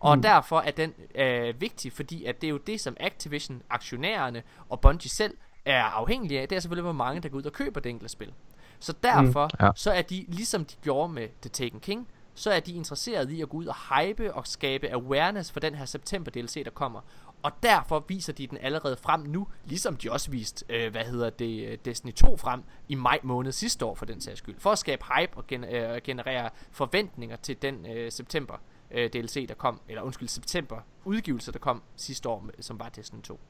Og 0.00 0.16
Mm. 0.16 0.22
derfor 0.22 0.60
er 0.60 0.70
den 0.70 0.92
øh, 1.14 1.60
vigtig, 1.60 1.92
fordi 1.92 2.24
at 2.24 2.40
det 2.40 2.46
er 2.46 2.50
jo 2.50 2.58
det, 2.58 2.80
som 2.80 2.96
Activision, 3.00 3.62
aktionærerne 3.70 4.42
og 4.68 4.80
Bungie 4.80 5.10
selv 5.10 5.34
er 5.64 5.82
afhængige 5.82 6.40
af. 6.40 6.48
Det 6.48 6.56
er 6.56 6.60
selvfølgelig, 6.60 6.82
hvor 6.82 6.92
mange, 6.92 7.20
der 7.20 7.28
går 7.28 7.38
ud 7.38 7.42
og 7.44 7.52
køber 7.52 7.80
det 7.80 7.90
enkelte 7.90 8.12
spil. 8.12 8.32
Så 8.80 8.94
derfor, 9.02 9.44
Mm. 9.44 9.64
Ja. 9.66 9.70
så 9.74 9.90
er 9.92 10.02
de, 10.02 10.24
ligesom 10.28 10.64
de 10.64 10.74
gjorde 10.82 11.12
med 11.12 11.28
The 11.42 11.48
Taken 11.50 11.80
King, 11.80 12.08
så 12.38 12.50
er 12.50 12.60
de 12.60 12.72
interesserede 12.72 13.34
i 13.36 13.42
at 13.42 13.48
gå 13.48 13.56
ud 13.56 13.66
og 13.66 13.74
hype 13.98 14.34
og 14.34 14.46
skabe 14.46 14.88
awareness 14.92 15.52
for 15.52 15.60
den 15.60 15.74
her 15.74 15.84
september 15.84 16.30
DLC, 16.30 16.64
der 16.64 16.70
kommer. 16.70 17.00
Og 17.42 17.52
derfor 17.62 18.04
viser 18.08 18.32
de 18.32 18.46
den 18.46 18.58
allerede 18.60 18.96
frem 18.96 19.20
nu, 19.20 19.48
ligesom 19.64 19.96
de 19.96 20.12
også 20.12 20.30
viste, 20.30 20.64
øh, 20.68 20.90
hvad 20.92 21.04
hedder 21.04 21.30
det, 21.30 21.68
øh, 21.68 21.78
Destiny 21.84 22.12
2 22.14 22.36
frem 22.36 22.62
i 22.88 22.94
maj 22.94 23.18
måned 23.22 23.52
sidste 23.52 23.84
år 23.84 23.94
for 23.94 24.06
den 24.06 24.20
sags 24.20 24.38
skyld. 24.38 24.54
For 24.58 24.70
at 24.70 24.78
skabe 24.78 25.04
hype 25.18 25.36
og 25.36 25.46
gen- 25.46 25.64
øh, 25.64 26.00
generere 26.04 26.50
forventninger 26.70 27.36
til 27.36 27.62
den 27.62 27.86
øh, 27.86 28.12
september 28.12 28.54
øh, 28.90 29.10
DLC, 29.10 29.48
der 29.48 29.54
kom, 29.54 29.80
eller 29.88 30.02
undskyld, 30.02 30.28
september 30.28 30.76
udgivelse, 31.04 31.52
der 31.52 31.58
kom 31.58 31.82
sidste 31.96 32.28
år, 32.28 32.48
som 32.60 32.78
var 32.80 32.88
Destiny 32.88 33.20
2. 33.22 33.40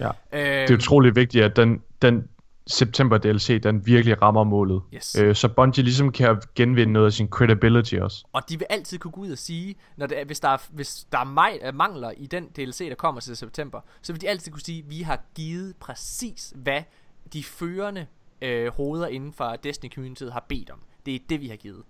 Ja. 0.00 0.08
Øh, 0.32 0.40
Det 0.42 0.70
er 0.70 0.74
utrolig 0.74 1.16
vigtigt, 1.16 1.44
at 1.44 1.56
den, 1.56 1.82
den 2.02 2.28
september 2.68 3.18
DLC, 3.18 3.62
den 3.62 3.86
virkelig 3.86 4.22
rammer 4.22 4.44
målet. 4.44 4.82
Yes. 4.94 5.16
Øh, 5.18 5.34
så 5.34 5.48
Bungie 5.48 5.84
ligesom 5.84 6.12
kan 6.12 6.42
genvinde 6.54 6.92
noget 6.92 7.06
af 7.06 7.12
sin 7.12 7.28
credibility 7.28 7.94
også. 7.94 8.26
Og 8.32 8.42
de 8.48 8.58
vil 8.58 8.66
altid 8.70 8.98
kunne 8.98 9.10
gå 9.10 9.20
ud 9.20 9.30
og 9.30 9.38
sige, 9.38 9.74
når 9.96 10.06
det 10.06 10.20
er, 10.20 10.24
hvis 10.24 10.40
der 10.40 10.48
er, 10.48 10.58
hvis 10.70 11.06
der 11.12 11.18
er 11.18 11.58
øh, 11.64 11.74
mangler 11.74 12.10
i 12.10 12.26
den 12.26 12.48
DLC, 12.56 12.88
der 12.88 12.94
kommer 12.94 13.20
til 13.20 13.36
september, 13.36 13.80
så 14.02 14.12
vil 14.12 14.20
de 14.20 14.28
altid 14.28 14.52
kunne 14.52 14.62
sige, 14.62 14.78
at 14.78 14.90
vi 14.90 15.02
har 15.02 15.20
givet 15.34 15.76
præcis, 15.76 16.52
hvad 16.56 16.82
de 17.32 17.44
førende 17.44 18.06
øh, 18.42 18.72
hoveder 18.72 19.06
inden 19.06 19.32
for 19.32 19.56
Destiny 19.62 19.92
Community 19.94 20.22
har 20.32 20.44
bedt 20.48 20.70
om. 20.70 20.82
Det 21.06 21.14
er 21.14 21.18
det, 21.28 21.40
vi 21.40 21.48
har 21.48 21.56
givet. 21.56 21.82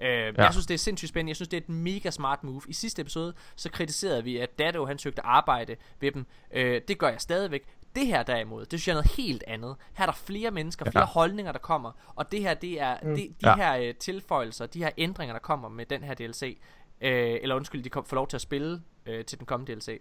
Øh, 0.00 0.08
ja. 0.08 0.32
Jeg 0.42 0.52
synes, 0.52 0.66
det 0.66 0.74
er 0.74 0.78
sindssygt 0.78 1.08
spændende. 1.08 1.30
Jeg 1.30 1.36
synes, 1.36 1.48
det 1.48 1.56
er 1.56 1.60
et 1.60 1.68
mega 1.68 2.10
smart 2.10 2.44
move. 2.44 2.62
I 2.68 2.72
sidste 2.72 3.02
episode, 3.02 3.34
så 3.56 3.70
kritiserede 3.70 4.24
vi, 4.24 4.36
at 4.36 4.58
Dado, 4.58 4.86
han 4.86 4.98
søgte 4.98 5.26
arbejde 5.26 5.76
ved 6.00 6.12
dem. 6.12 6.26
Øh, 6.52 6.80
det 6.88 6.98
gør 6.98 7.08
jeg 7.08 7.20
stadigvæk. 7.20 7.62
Det 7.94 8.06
her 8.06 8.22
derimod, 8.22 8.60
det 8.60 8.68
synes 8.80 8.88
jeg 8.88 8.92
er 8.92 8.96
noget 8.96 9.10
helt 9.16 9.44
andet. 9.46 9.76
Her 9.94 10.02
er 10.02 10.06
der 10.06 10.12
flere 10.16 10.50
mennesker, 10.50 10.90
flere 10.90 11.04
Ja. 11.04 11.06
holdninger, 11.12 11.52
der 11.52 11.58
kommer. 11.58 11.92
Og 12.14 12.32
det 12.32 12.40
her, 12.40 12.54
det 12.54 12.80
er 12.80 12.96
mm. 13.02 13.14
de, 13.14 13.20
de 13.22 13.34
Ja. 13.48 13.54
her 13.56 13.76
øh, 13.76 13.94
tilføjelser, 13.94 14.66
de 14.66 14.78
her 14.84 14.90
ændringer, 14.98 15.32
der 15.34 15.40
kommer 15.40 15.68
med 15.68 15.86
den 15.86 16.02
her 16.04 16.14
DLC. 16.14 16.58
Øh, 17.00 17.38
eller 17.42 17.54
undskyld, 17.54 17.82
de 17.84 17.90
kom, 17.90 18.04
får 18.04 18.14
lov 18.16 18.28
til 18.28 18.36
at 18.36 18.40
spille 18.40 18.82
øh, 19.06 19.24
til 19.24 19.38
den 19.38 19.46
kommende 19.46 19.72
DLC. 19.74 20.00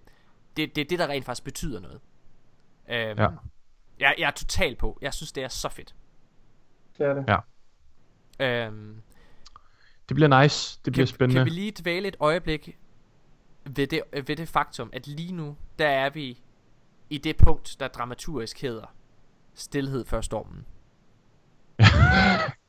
Det, 0.58 0.76
det 0.76 0.82
er 0.82 0.86
det, 0.86 1.00
der 1.00 1.08
rent 1.08 1.26
faktisk 1.26 1.44
betyder 1.44 1.80
noget. 1.80 2.00
Øh, 2.90 2.96
Ja. 3.18 3.28
jeg, 4.00 4.16
jeg 4.18 4.28
er 4.28 4.32
total 4.32 4.76
på. 4.76 4.98
Jeg 5.02 5.14
synes, 5.14 5.32
det 5.32 5.44
er 5.44 5.48
så 5.48 5.70
fedt. 5.70 5.96
Det 6.98 7.06
er 7.08 7.14
det. 7.14 7.26
Ja. 7.28 7.38
Øhm, 8.66 9.02
Det 10.10 10.16
bliver 10.16 10.42
nice. 10.42 10.80
Det 10.86 10.94
bliver 10.94 11.06
kan, 11.06 11.16
spændende. 11.16 11.40
Kan 11.40 11.46
vi 11.46 11.50
lige 11.50 11.72
dvæle 11.82 12.08
et 12.08 12.16
øjeblik 12.20 12.78
ved 13.66 13.88
det, 13.88 14.02
ved 14.28 14.36
det 14.36 14.48
faktum, 14.50 14.90
at 14.94 15.08
lige 15.08 15.32
nu, 15.34 15.58
der 15.80 15.88
er 15.88 16.10
vi 16.10 16.42
i 17.12 17.18
det 17.18 17.36
punkt, 17.38 17.76
der 17.80 17.88
dramaturgisk 17.88 18.62
hedder 18.62 18.94
Stilhed 19.56 20.06
før 20.06 20.22
stormen. 20.22 20.66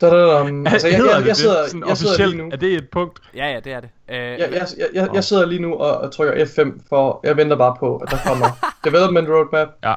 Da, 0.01 0.10
da, 0.10 0.16
da, 0.16 0.40
um, 0.43 0.66
altså, 0.66 0.89
jeg, 0.89 0.97
Hedder 0.97 1.19
jeg, 1.19 1.27
jeg, 1.27 1.36
sidder, 1.36 1.60
det? 1.62 1.70
Sådan 1.70 1.89
jeg 1.89 1.97
sidder 1.97 2.12
officielt, 2.12 2.32
lige 2.35 2.43
nu. 2.44 2.51
Er 2.52 2.56
det 2.56 2.74
et 2.74 2.89
punkt? 2.93 3.20
Ja, 3.35 3.47
ja, 3.52 3.60
det 3.60 3.73
er 3.73 3.81
det. 3.81 3.90
Øh, 4.09 4.16
Jeg, 4.16 4.39
jeg, 4.39 4.66
jeg, 4.78 4.89
jeg, 4.94 5.09
jeg 5.14 5.24
sidder 5.24 5.47
lige 5.47 5.62
nu 5.62 5.74
og, 5.74 5.98
og 5.98 6.12
trykker 6.12 6.44
F5, 6.44 6.82
for 6.89 7.20
jeg 7.24 7.36
venter 7.36 7.56
bare 7.56 7.77
på, 7.81 7.97
at 7.97 8.10
der 8.10 8.16
kommer 8.27 8.47
Development 8.85 9.28
Roadmap 9.28 9.69
Ja. 9.85 9.94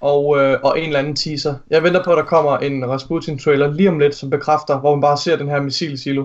og, 0.00 0.38
øh, 0.38 0.58
og 0.62 0.78
en 0.80 0.86
eller 0.86 0.98
anden 0.98 1.16
teaser. 1.16 1.54
Jeg 1.70 1.82
venter 1.82 2.04
på, 2.04 2.12
at 2.12 2.16
der 2.18 2.24
kommer 2.24 2.58
en 2.58 2.90
Rasputin-trailer 2.90 3.70
lige 3.72 3.88
om 3.88 3.98
lidt, 3.98 4.14
som 4.14 4.30
bekræfter, 4.30 4.78
hvor 4.80 4.94
man 4.94 5.00
bare 5.00 5.16
ser 5.16 5.36
den 5.36 5.48
her 5.48 5.60
missilsilo, 5.60 6.24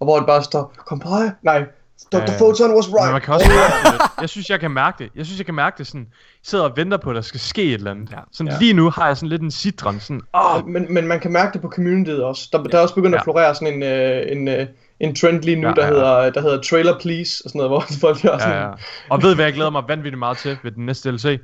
og 0.00 0.06
hvor 0.06 0.16
det 0.16 0.26
bare 0.26 0.42
står, 0.42 0.72
Comply? 0.76 1.28
Nej, 1.42 1.64
Dr. 2.12 2.18
Ja. 2.18 2.36
Photon 2.38 2.74
was 2.76 2.86
Men 2.88 2.94
man 3.04 3.12
right. 3.12 3.22
kan 3.24 3.34
også 3.34 3.48
mærke 3.48 3.96
det. 3.96 4.20
Jeg 4.20 4.28
synes, 4.28 4.50
jeg 4.50 4.60
kan 4.60 4.70
mærke 4.70 5.04
det. 5.04 5.10
Jeg 5.16 5.26
synes, 5.26 5.38
jeg 5.38 5.46
kan 5.46 5.54
mærke 5.54 5.78
det 5.78 5.86
sådan. 5.86 6.00
Jeg 6.10 6.16
sidder 6.42 6.64
og 6.64 6.76
venter 6.76 6.96
på, 6.96 7.10
at 7.10 7.16
der 7.16 7.22
skal 7.22 7.40
ske 7.40 7.62
et 7.64 7.74
eller 7.74 7.90
andet. 7.90 8.10
Ja. 8.12 8.16
Sådan 8.32 8.52
Ja. 8.52 8.58
lige 8.58 8.72
nu 8.72 8.90
har 8.90 9.06
jeg 9.06 9.16
sådan 9.16 9.28
lidt 9.28 9.42
en 9.42 9.50
citron. 9.50 10.00
Sådan, 10.00 10.20
åh, 10.34 10.66
Men, 10.68 10.94
men 10.94 11.06
man 11.06 11.20
kan 11.20 11.32
mærke 11.32 11.52
det 11.52 11.60
på 11.60 11.68
communityet 11.68 12.24
også. 12.24 12.48
Der, 12.52 12.62
der 12.62 12.78
er 12.78 12.82
også 12.82 12.94
begyndt 12.94 13.14
at 13.14 13.18
Ja. 13.20 13.24
florere 13.24 13.54
sådan 13.54 13.74
en, 13.74 13.82
øh, 13.82 14.32
en, 14.32 14.48
øh, 14.48 14.66
en 15.00 15.14
trend 15.14 15.42
lige 15.42 15.56
nu, 15.60 15.68
Ja, 15.68 15.74
der, 15.74 15.82
ja, 15.82 15.88
ja. 15.88 15.94
Hedder, 15.94 16.30
der 16.30 16.40
hedder 16.40 16.60
Trailer 16.62 16.98
Please, 16.98 17.42
og 17.44 17.50
sådan 17.50 17.58
noget, 17.58 17.70
hvor 17.72 17.84
folk 18.00 18.22
gør 18.22 18.38
sådan 18.38 18.54
Ja, 18.54 18.66
ja. 18.66 18.70
Og 19.10 19.22
ved 19.22 19.34
hvad 19.34 19.44
jeg 19.44 19.54
glæder 19.54 19.70
mig 19.70 19.82
vanvittigt 19.88 20.18
meget 20.18 20.36
til 20.38 20.58
ved 20.62 20.70
den 20.72 20.86
næste 20.86 21.10
DLC? 21.10 21.40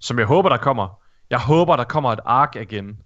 Som 0.00 0.18
jeg 0.18 0.26
håber, 0.26 0.48
der 0.48 0.56
kommer. 0.56 0.88
Jeg 1.30 1.38
håber, 1.38 1.76
der 1.76 1.84
kommer 1.84 2.12
et 2.12 2.20
ark 2.24 2.56
igen. 2.56 2.96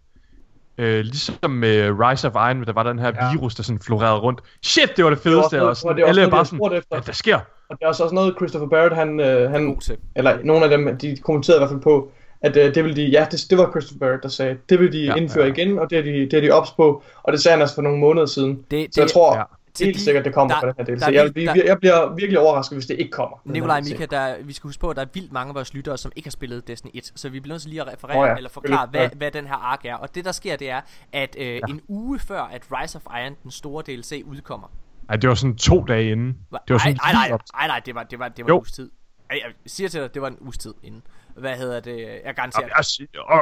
Øh, 0.79 1.01
ligesom 1.05 1.51
med 1.51 1.91
Rise 2.01 2.29
of 2.29 2.35
Iron, 2.35 2.65
der 2.65 2.73
var 2.73 2.83
den 2.83 2.99
her 2.99 3.13
Ja. 3.21 3.33
virus, 3.33 3.55
der 3.55 3.63
sådan 3.63 3.81
florerede 3.81 4.19
rundt. 4.21 4.41
Shit, 4.63 4.97
det 4.97 5.05
var 5.05 5.11
det 5.11 5.25
Det 5.25 5.33
var 5.33 5.39
fedeste. 5.41 5.63
også 5.63 5.69
Og 5.69 5.77
sådan, 5.77 5.97
det 5.97 6.03
var 6.03 6.09
også 6.09 6.21
alle 6.21 6.23
er 6.23 6.25
noget, 6.27 6.31
bare 6.31 6.45
sådan, 6.45 6.59
spurgte 6.59 6.77
efter. 6.77 6.97
hvad 6.97 7.03
der 7.07 7.13
sker? 7.13 7.39
Og 7.69 7.79
det 7.79 7.85
er 7.85 7.89
også 7.89 8.11
noget, 8.13 8.35
Christopher 8.39 8.69
Barrett, 8.69 8.95
han, 8.95 9.21
øh, 9.21 9.51
han 9.51 9.81
eller 10.17 10.39
nogle 10.45 10.65
af 10.65 10.71
dem, 10.79 10.99
de 10.99 11.17
kommenterede 11.25 11.59
i 11.59 11.61
hvert 11.61 11.71
fald 11.71 11.81
på, 11.81 12.11
at 12.43 12.57
øh, 12.57 12.75
det 12.75 12.85
vil 12.85 12.97
de, 12.97 13.05
ja, 13.05 13.27
det, 13.31 13.41
det 13.51 13.59
var 13.59 13.71
Christopher 13.71 13.99
Barrett, 14.07 14.23
der 14.23 14.29
sagde, 14.29 14.57
det 14.69 14.81
vil 14.81 14.93
de 14.93 14.99
Ja, 15.05 15.15
indføre 15.15 15.45
ja. 15.45 15.53
ja. 15.57 15.63
igen, 15.63 15.79
og 15.79 15.91
det 15.91 15.99
er 15.99 16.03
de, 16.03 16.13
det 16.13 16.35
er 16.35 16.41
de 16.41 16.51
ops 16.51 16.71
på, 16.71 17.03
og 17.23 17.33
det 17.33 17.41
sagde 17.41 17.53
han 17.53 17.61
altså 17.61 17.75
for 17.75 17.83
nogle 17.83 17.99
måneder 17.99 18.27
siden. 18.27 18.65
Det, 18.71 18.95
Så 18.95 19.01
jeg 19.01 19.11
tror 19.11 19.37
ja. 19.37 19.43
Til 19.75 19.85
helt 19.87 19.97
de- 19.99 20.05
sikkert, 20.05 20.25
det 20.25 20.35
kommer 20.35 20.55
der- 20.55 20.61
på 20.61 20.67
den 20.67 20.75
her 20.77 20.85
del. 20.85 20.95
der 21.01 21.05
Så 21.07 21.11
jeg, 21.11 21.35
der- 21.57 21.65
jeg 21.65 21.79
bliver 21.79 22.15
virkelig 22.15 22.39
overrasket, 22.39 22.77
hvis 22.77 22.87
det 22.87 22.99
ikke 22.99 23.11
kommer. 23.11 23.37
Nikolaj 23.45 23.79
og. 23.79 23.85
Mika, 23.91 24.07
der, 24.11 24.43
vi 24.43 24.53
skal 24.53 24.69
huske 24.69 24.81
på, 24.81 24.91
at 24.91 24.97
der 24.97 25.03
er 25.03 25.07
vildt 25.15 25.33
mange 25.33 25.49
af 25.49 25.55
vores 25.55 25.75
lyttere, 25.75 25.99
som 25.99 26.13
ikke 26.17 26.27
har 26.27 26.31
spillet 26.31 26.69
Destiny 26.69 26.91
1, 26.95 27.13
så 27.15 27.29
vi 27.29 27.41
bliver 27.41 27.55
nødt 27.55 27.63
til 27.63 27.71
lige 27.71 27.81
at 27.83 27.89
referere 27.93 28.19
Åh 28.19 28.27
ja, 28.29 28.37
eller 28.37 28.51
forklare, 28.51 28.87
hvad, 28.87 29.09
hvad 29.17 29.31
den 29.31 29.47
her 29.47 29.55
ark 29.55 29.85
er. 29.85 29.95
Og 29.95 30.15
det, 30.15 30.25
der 30.25 30.33
sker, 30.33 30.57
det 30.57 30.71
er, 30.71 30.81
at 31.13 31.37
øh, 31.39 31.47
ja. 31.47 31.61
en 31.69 31.81
uge 31.89 32.19
før, 32.19 32.41
at 32.43 32.63
Rise 32.73 32.97
of 33.05 33.19
Iron, 33.23 33.37
den 33.43 33.51
store 33.51 33.83
DLC, 33.87 34.23
udkommer. 34.27 34.69
Ej, 35.09 35.17
det 35.17 35.29
var 35.29 35.35
sådan 35.35 35.57
to 35.57 35.83
dage 35.85 36.11
inden. 36.13 36.27
Det 36.29 36.61
var 36.69 36.79
sådan 36.79 36.99
nej, 37.05 37.13
nej, 37.13 37.31
op- 37.33 37.41
nej, 37.55 37.67
nej, 37.67 37.81
det 37.87 37.95
var, 37.95 38.03
det 38.03 38.19
var, 38.19 38.29
det 38.29 38.45
var 38.45 38.49
Jo. 38.49 38.55
en 38.55 38.59
uges 38.59 38.73
tid. 38.73 38.91
Jeg, 39.31 39.41
jeg 39.45 39.53
siger 39.67 39.89
til 39.89 40.01
dig, 40.01 40.15
det 40.15 40.23
var 40.23 40.29
en 40.29 40.37
uges 40.41 40.59
tid 40.59 40.75
inden. 40.83 41.03
Hvad 41.37 41.57
hedder 41.57 41.81
det? 41.81 41.99
Jeg 42.25 42.35
garanterer 42.35 42.63
Jamen, 42.63 42.73
jeg 42.77 42.85
siger, 42.85 43.33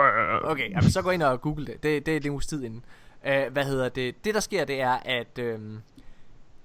øh, 0.45 0.51
Okay, 0.51 0.71
jamen, 0.71 0.91
så 0.91 1.03
gå 1.03 1.11
ind 1.11 1.23
og 1.23 1.41
google 1.41 1.67
det. 1.67 1.75
Det, 1.75 1.83
det, 1.83 2.07
det 2.07 2.17
er 2.17 2.21
en 2.21 2.31
uges 2.31 2.47
tid 2.47 2.65
inden. 2.65 2.85
Uh, 3.27 3.53
hvad 3.53 3.65
hedder 3.65 3.89
det? 3.89 4.25
Det 4.25 4.35
der 4.35 4.41
sker, 4.41 4.65
det 4.65 4.81
er, 4.81 4.97
at, 5.05 5.39
øhm, 5.39 5.79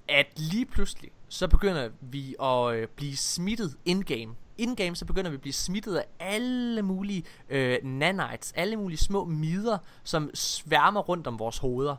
at 0.10 0.26
lige 0.36 0.66
pludselig, 0.66 1.12
så 1.30 1.48
begynder 1.48 1.90
vi 2.02 2.36
at 2.44 2.76
øh, 2.76 2.88
blive 2.96 3.18
smittet 3.18 3.76
in-game. 3.86 4.36
In-game, 4.58 4.96
så 4.96 5.06
begynder 5.06 5.30
vi 5.30 5.36
at 5.36 5.42
blive 5.42 5.54
smittet 5.54 5.96
af 5.96 6.06
alle 6.20 6.82
mulige 6.82 7.24
øh, 7.50 7.78
nanites, 7.84 8.54
alle 8.56 8.76
mulige 8.76 8.98
små 8.98 9.26
mider, 9.26 9.78
som 10.04 10.30
sværmer 10.34 11.02
rundt 11.02 11.28
om 11.28 11.40
vores 11.40 11.58
hoveder. 11.58 11.96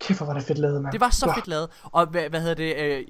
Kæft, 0.00 0.18
hvor 0.18 0.26
var 0.26 0.34
det 0.34 0.42
fedt 0.42 0.58
lavet, 0.58 0.82
mand. 0.82 0.92
Det 0.92 1.00
var 1.00 1.10
så 1.10 1.26
Wow. 1.26 1.34
fedt 1.34 1.48
lavet. 1.48 1.68
Og 1.84 2.06
hvad, 2.06 2.28
hvad 2.30 2.40
hedder 2.40 2.54
det? 2.54 2.76
Øh, 2.76 3.04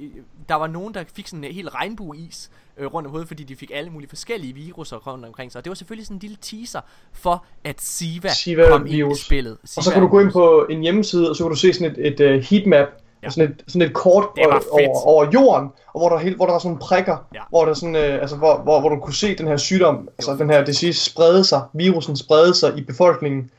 der 0.49 0.55
var 0.55 0.67
nogen, 0.67 0.95
der 0.95 1.05
fik 1.15 1.27
sådan 1.29 1.45
en 1.45 1.53
helt 1.55 1.75
regnbueis 1.75 2.51
øh, 2.77 2.87
rundt 2.87 3.07
om 3.07 3.11
hovedet, 3.11 3.29
fordi 3.29 3.45
de 3.45 3.57
fik 3.57 3.71
alle 3.75 3.91
mulige 3.91 4.09
forskellige 4.09 4.55
viruser 4.55 4.97
rundt 4.97 5.25
omkring 5.25 5.53
sig. 5.53 5.59
Og 5.59 5.65
det 5.65 5.71
var 5.71 5.75
selvfølgelig 5.75 6.07
sådan 6.07 6.17
en 6.17 6.21
lille 6.21 6.37
teaser 6.41 6.81
for, 7.13 7.45
at 7.65 7.81
Siva, 7.81 8.29
Siva 8.29 8.69
kom 8.69 8.81
ind 8.87 8.95
i 8.95 8.97
virus. 8.97 9.19
spillet. 9.25 9.53
Og 9.63 9.69
så 9.69 9.83
Siva 9.83 9.93
kan 9.93 10.03
du 10.03 10.09
gå 10.09 10.19
ind 10.21 10.25
virus. 10.27 10.33
på 10.33 10.67
en 10.71 10.81
hjemmeside, 10.81 11.31
og 11.31 11.37
så 11.37 11.45
kan 11.45 11.51
du 11.51 11.57
se 11.57 11.73
sådan 11.73 11.97
et, 11.99 12.21
et 12.21 12.35
uh, 12.37 12.43
heatmap, 12.45 12.89
Ja. 13.23 13.27
ja. 13.27 13.31
sådan, 13.31 13.51
et, 13.51 13.65
sådan 13.69 13.89
et 13.89 13.93
kort 13.95 14.25
over, 14.39 15.07
over, 15.07 15.31
jorden, 15.35 15.69
og 15.93 16.01
hvor 16.01 16.09
der, 16.09 16.19
helt, 16.19 16.37
hvor 16.37 16.47
der 16.47 16.53
var 16.53 16.59
sådan 16.59 16.69
nogle 16.69 16.81
prikker, 16.81 17.17
Ja. 17.35 17.41
hvor, 17.51 17.65
der 17.65 17.75
sådan, 17.75 17.97
øh, 17.97 18.21
altså, 18.21 18.37
hvor, 18.37 18.57
hvor, 18.57 18.81
hvor 18.81 18.89
du 18.89 18.97
kunne 18.97 19.15
se 19.15 19.35
den 19.35 19.47
her 19.47 19.57
sygdom, 19.57 20.09
altså 20.19 20.37
den 20.39 20.51
her 20.51 20.65
disease 20.65 21.11
sprede 21.11 21.45
sig, 21.45 21.63
virusen 21.73 22.17
sprede 22.17 22.55
sig 22.55 22.79
i 22.79 22.83
befolkningen. 22.85 23.51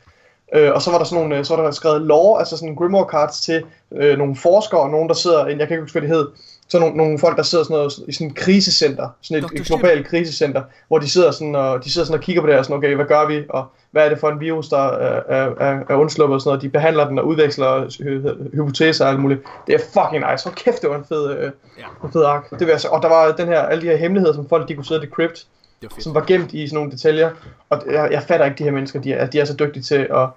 Øh, 0.55 0.71
og 0.73 0.81
så 0.81 0.91
var 0.91 0.97
der 0.97 1.05
sådan 1.05 1.21
nogle, 1.23 1.37
øh, 1.37 1.45
så 1.45 1.55
var 1.55 1.63
der 1.63 1.71
skrevet 1.71 2.01
lore, 2.01 2.39
altså 2.39 2.57
sådan 2.57 2.75
grimoire 2.75 3.09
cards 3.09 3.41
til 3.41 3.63
øh, 3.91 4.17
nogle 4.17 4.35
forskere, 4.35 4.81
og 4.81 4.89
nogen 4.89 5.07
der 5.09 5.15
sidder, 5.15 5.47
jeg 5.47 5.57
kan 5.57 5.71
ikke 5.71 5.81
huske 5.81 5.99
hvad 5.99 6.09
det 6.09 6.17
hed, 6.17 6.27
så 6.71 6.79
nogle, 6.79 6.97
nogle 6.97 7.19
folk 7.19 7.37
der 7.37 7.43
sidder 7.43 7.63
sådan 7.63 7.75
noget, 7.75 7.93
i 8.07 8.11
sådan 8.13 8.27
et 8.27 8.35
krisecenter, 8.35 9.09
sådan 9.21 9.43
et, 9.43 9.49
et 9.59 9.65
globalt 9.65 10.07
krisecenter, 10.07 10.61
hvor 10.87 10.97
de 10.99 11.09
sidder 11.09 11.31
sådan 11.31 11.55
og 11.55 11.83
de 11.83 11.91
sidder 11.91 12.05
sådan 12.05 12.19
og 12.19 12.23
kigger 12.23 12.41
på 12.41 12.47
det 12.47 12.57
og 12.57 12.65
sådan, 12.65 12.77
okay, 12.77 12.95
hvad 12.95 13.05
gør 13.05 13.27
vi, 13.27 13.43
og 13.49 13.65
hvad 13.91 14.05
er 14.05 14.09
det 14.09 14.19
for 14.19 14.29
en 14.29 14.39
virus, 14.39 14.67
der 14.69 14.77
er, 14.87 15.21
er, 15.59 15.79
er, 15.89 15.95
undsluppet 15.95 16.35
og 16.35 16.41
sådan 16.41 16.49
noget. 16.49 16.61
De 16.61 16.69
behandler 16.69 17.07
den 17.07 17.19
og 17.19 17.27
udveksler 17.27 17.85
hy- 17.85 18.51
hypoteser 18.55 19.05
og 19.05 19.11
alt 19.11 19.19
muligt. 19.19 19.41
Det 19.67 19.75
er 19.75 19.79
fucking 19.79 20.31
nice. 20.31 20.45
Hold 20.45 20.55
kæft, 20.55 20.81
det 20.81 20.89
var 20.89 20.95
en 20.97 21.05
fed, 21.09 21.31
øh, 21.37 21.43
Ja. 21.43 21.83
en 22.05 22.11
fed 22.13 22.23
ark. 22.23 22.49
Det 22.49 22.59
vil 22.59 22.67
jeg. 22.67 22.91
Og 22.91 23.01
der 23.01 23.09
var 23.09 23.31
den 23.31 23.47
her, 23.47 23.59
alle 23.59 23.81
de 23.81 23.87
her 23.87 23.97
hemmeligheder, 23.97 24.33
som 24.33 24.49
folk 24.49 24.67
de 24.67 24.75
kunne 24.75 24.85
sidde 24.85 24.99
og 24.99 25.05
decrypt, 25.05 25.33
Det 25.81 25.89
var 25.89 25.89
fedt. 25.95 26.03
som 26.03 26.15
var 26.15 26.21
gemt 26.27 26.53
i 26.53 26.67
sådan 26.67 26.75
nogle 26.75 26.91
detaljer. 26.91 27.29
Og 27.69 27.81
jeg, 27.91 28.07
jeg 28.11 28.23
fatter 28.23 28.45
ikke 28.45 28.57
de 28.57 28.63
her 28.63 28.71
mennesker, 28.71 29.01
de 29.01 29.13
er, 29.13 29.25
de 29.25 29.39
er 29.39 29.45
så 29.45 29.53
dygtige 29.59 29.83
til 29.83 29.95
at, 29.95 30.27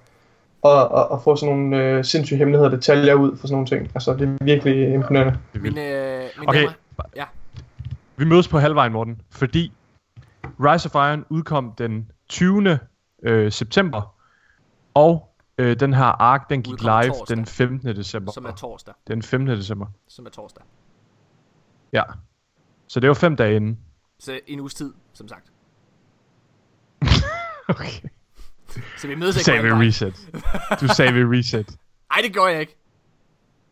at, 0.65 0.70
at, 0.99 1.07
at 1.12 1.23
få 1.24 1.36
sådan 1.36 1.55
nogle 1.55 1.77
øh, 1.82 2.05
sindssyge 2.05 2.39
hemmeligheder 2.39 2.70
og 2.70 2.77
detaljer 2.77 3.15
ud 3.15 3.36
for 3.36 3.47
sådan 3.47 3.55
nogle 3.55 3.66
ting. 3.66 3.91
Altså, 3.95 4.15
det 4.15 4.28
er 4.41 4.45
virkelig 4.45 4.95
imponerende. 4.95 5.39
det 5.53 5.59
er. 5.59 5.62
Mine, 5.62 5.81
øh, 5.89 6.31
mine 6.39 6.49
Okay. 6.49 6.61
damer, 6.61 6.73
ja. 7.16 7.24
Vi 8.16 8.24
mødes 8.24 8.49
på 8.49 8.59
halvvejen, 8.59 8.93
Morten, 8.93 9.20
fordi 9.31 9.73
Rise 10.61 10.86
of 10.89 10.95
Iron 10.95 11.24
udkom 11.31 11.73
den 11.78 12.11
20. 12.28 12.78
Øh, 13.23 13.53
september, 13.53 14.15
og 14.95 15.35
øh, 15.59 15.81
den 15.81 15.95
her 15.95 16.05
ark, 16.05 16.51
den 16.51 16.62
gik 16.62 16.73
Udkommer 16.73 17.03
live 17.03 17.12
torsdag. 17.12 17.36
den 17.36 17.47
15. 17.47 17.97
december. 17.97 18.32
som 18.32 18.45
er 18.45 18.51
torsdag. 18.53 18.95
Den 19.09 19.23
15. 19.23 19.57
december. 19.57 19.86
Som 20.09 20.27
er 20.27 20.31
torsdag. 20.31 20.65
Ja. 21.93 22.03
Så 22.89 23.01
det 23.01 23.09
var 23.09 23.15
fem 23.15 23.36
dage 23.36 23.57
inden. 23.57 23.78
Så 24.19 24.41
en 24.47 24.61
uges 24.61 24.74
tid, 24.74 24.93
som 25.12 25.28
sagt. 25.28 25.53
Okay. 27.69 28.09
Så 28.99 29.09
vi 29.09 29.15
mødes 29.15 29.35
Du 29.35 29.39
ikke 29.39 29.45
sagde 29.45 29.59
på 29.59 29.63
vi 29.63 29.69
halvvejen. 29.69 29.89
reset. 29.89 30.81
Du 30.81 30.89
sagde 30.95 31.13
reset. 31.39 31.77
Ej, 32.15 32.21
det 32.23 32.35
gør 32.35 32.47
jeg 32.47 32.61
ikke. 32.61 32.77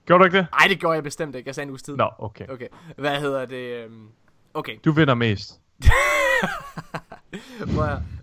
Gjorde 0.06 0.20
du 0.20 0.24
ikke 0.24 0.38
det? 0.38 0.46
Ej, 0.52 0.66
det 0.68 0.80
gør 0.80 0.92
jeg 0.92 1.02
bestemt 1.02 1.34
ikke. 1.36 1.48
Jeg 1.48 1.54
sagde 1.54 1.64
en 1.64 1.70
uges 1.70 1.82
tid. 1.82 1.96
Nå, 1.96 2.10
okay. 2.18 2.46
Okay. 2.48 2.68
Hvad 2.96 3.20
hedder 3.20 3.44
det? 3.46 3.84
øhm, 3.84 4.08
Okay. 4.54 4.76
Du 4.84 4.92
vinder 4.92 5.14
mest. 5.14 5.60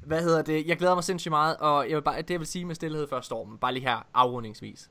Hvad 0.06 0.22
hedder 0.24 0.42
det? 0.42 0.68
Jeg 0.68 0.78
glæder 0.78 0.96
mig 0.96 1.04
sindssygt 1.04 1.30
meget, 1.32 1.58
og 1.58 1.90
jeg 1.90 1.96
vil 1.96 2.02
bare, 2.02 2.22
det 2.22 2.30
jeg 2.30 2.40
vil 2.40 2.48
sige 2.48 2.66
med 2.66 2.76
stillhed 2.76 3.08
før 3.10 3.22
stormen, 3.22 3.58
bare 3.58 3.74
lige 3.74 3.84
her 3.88 4.06
afrundingsvis, 4.14 4.90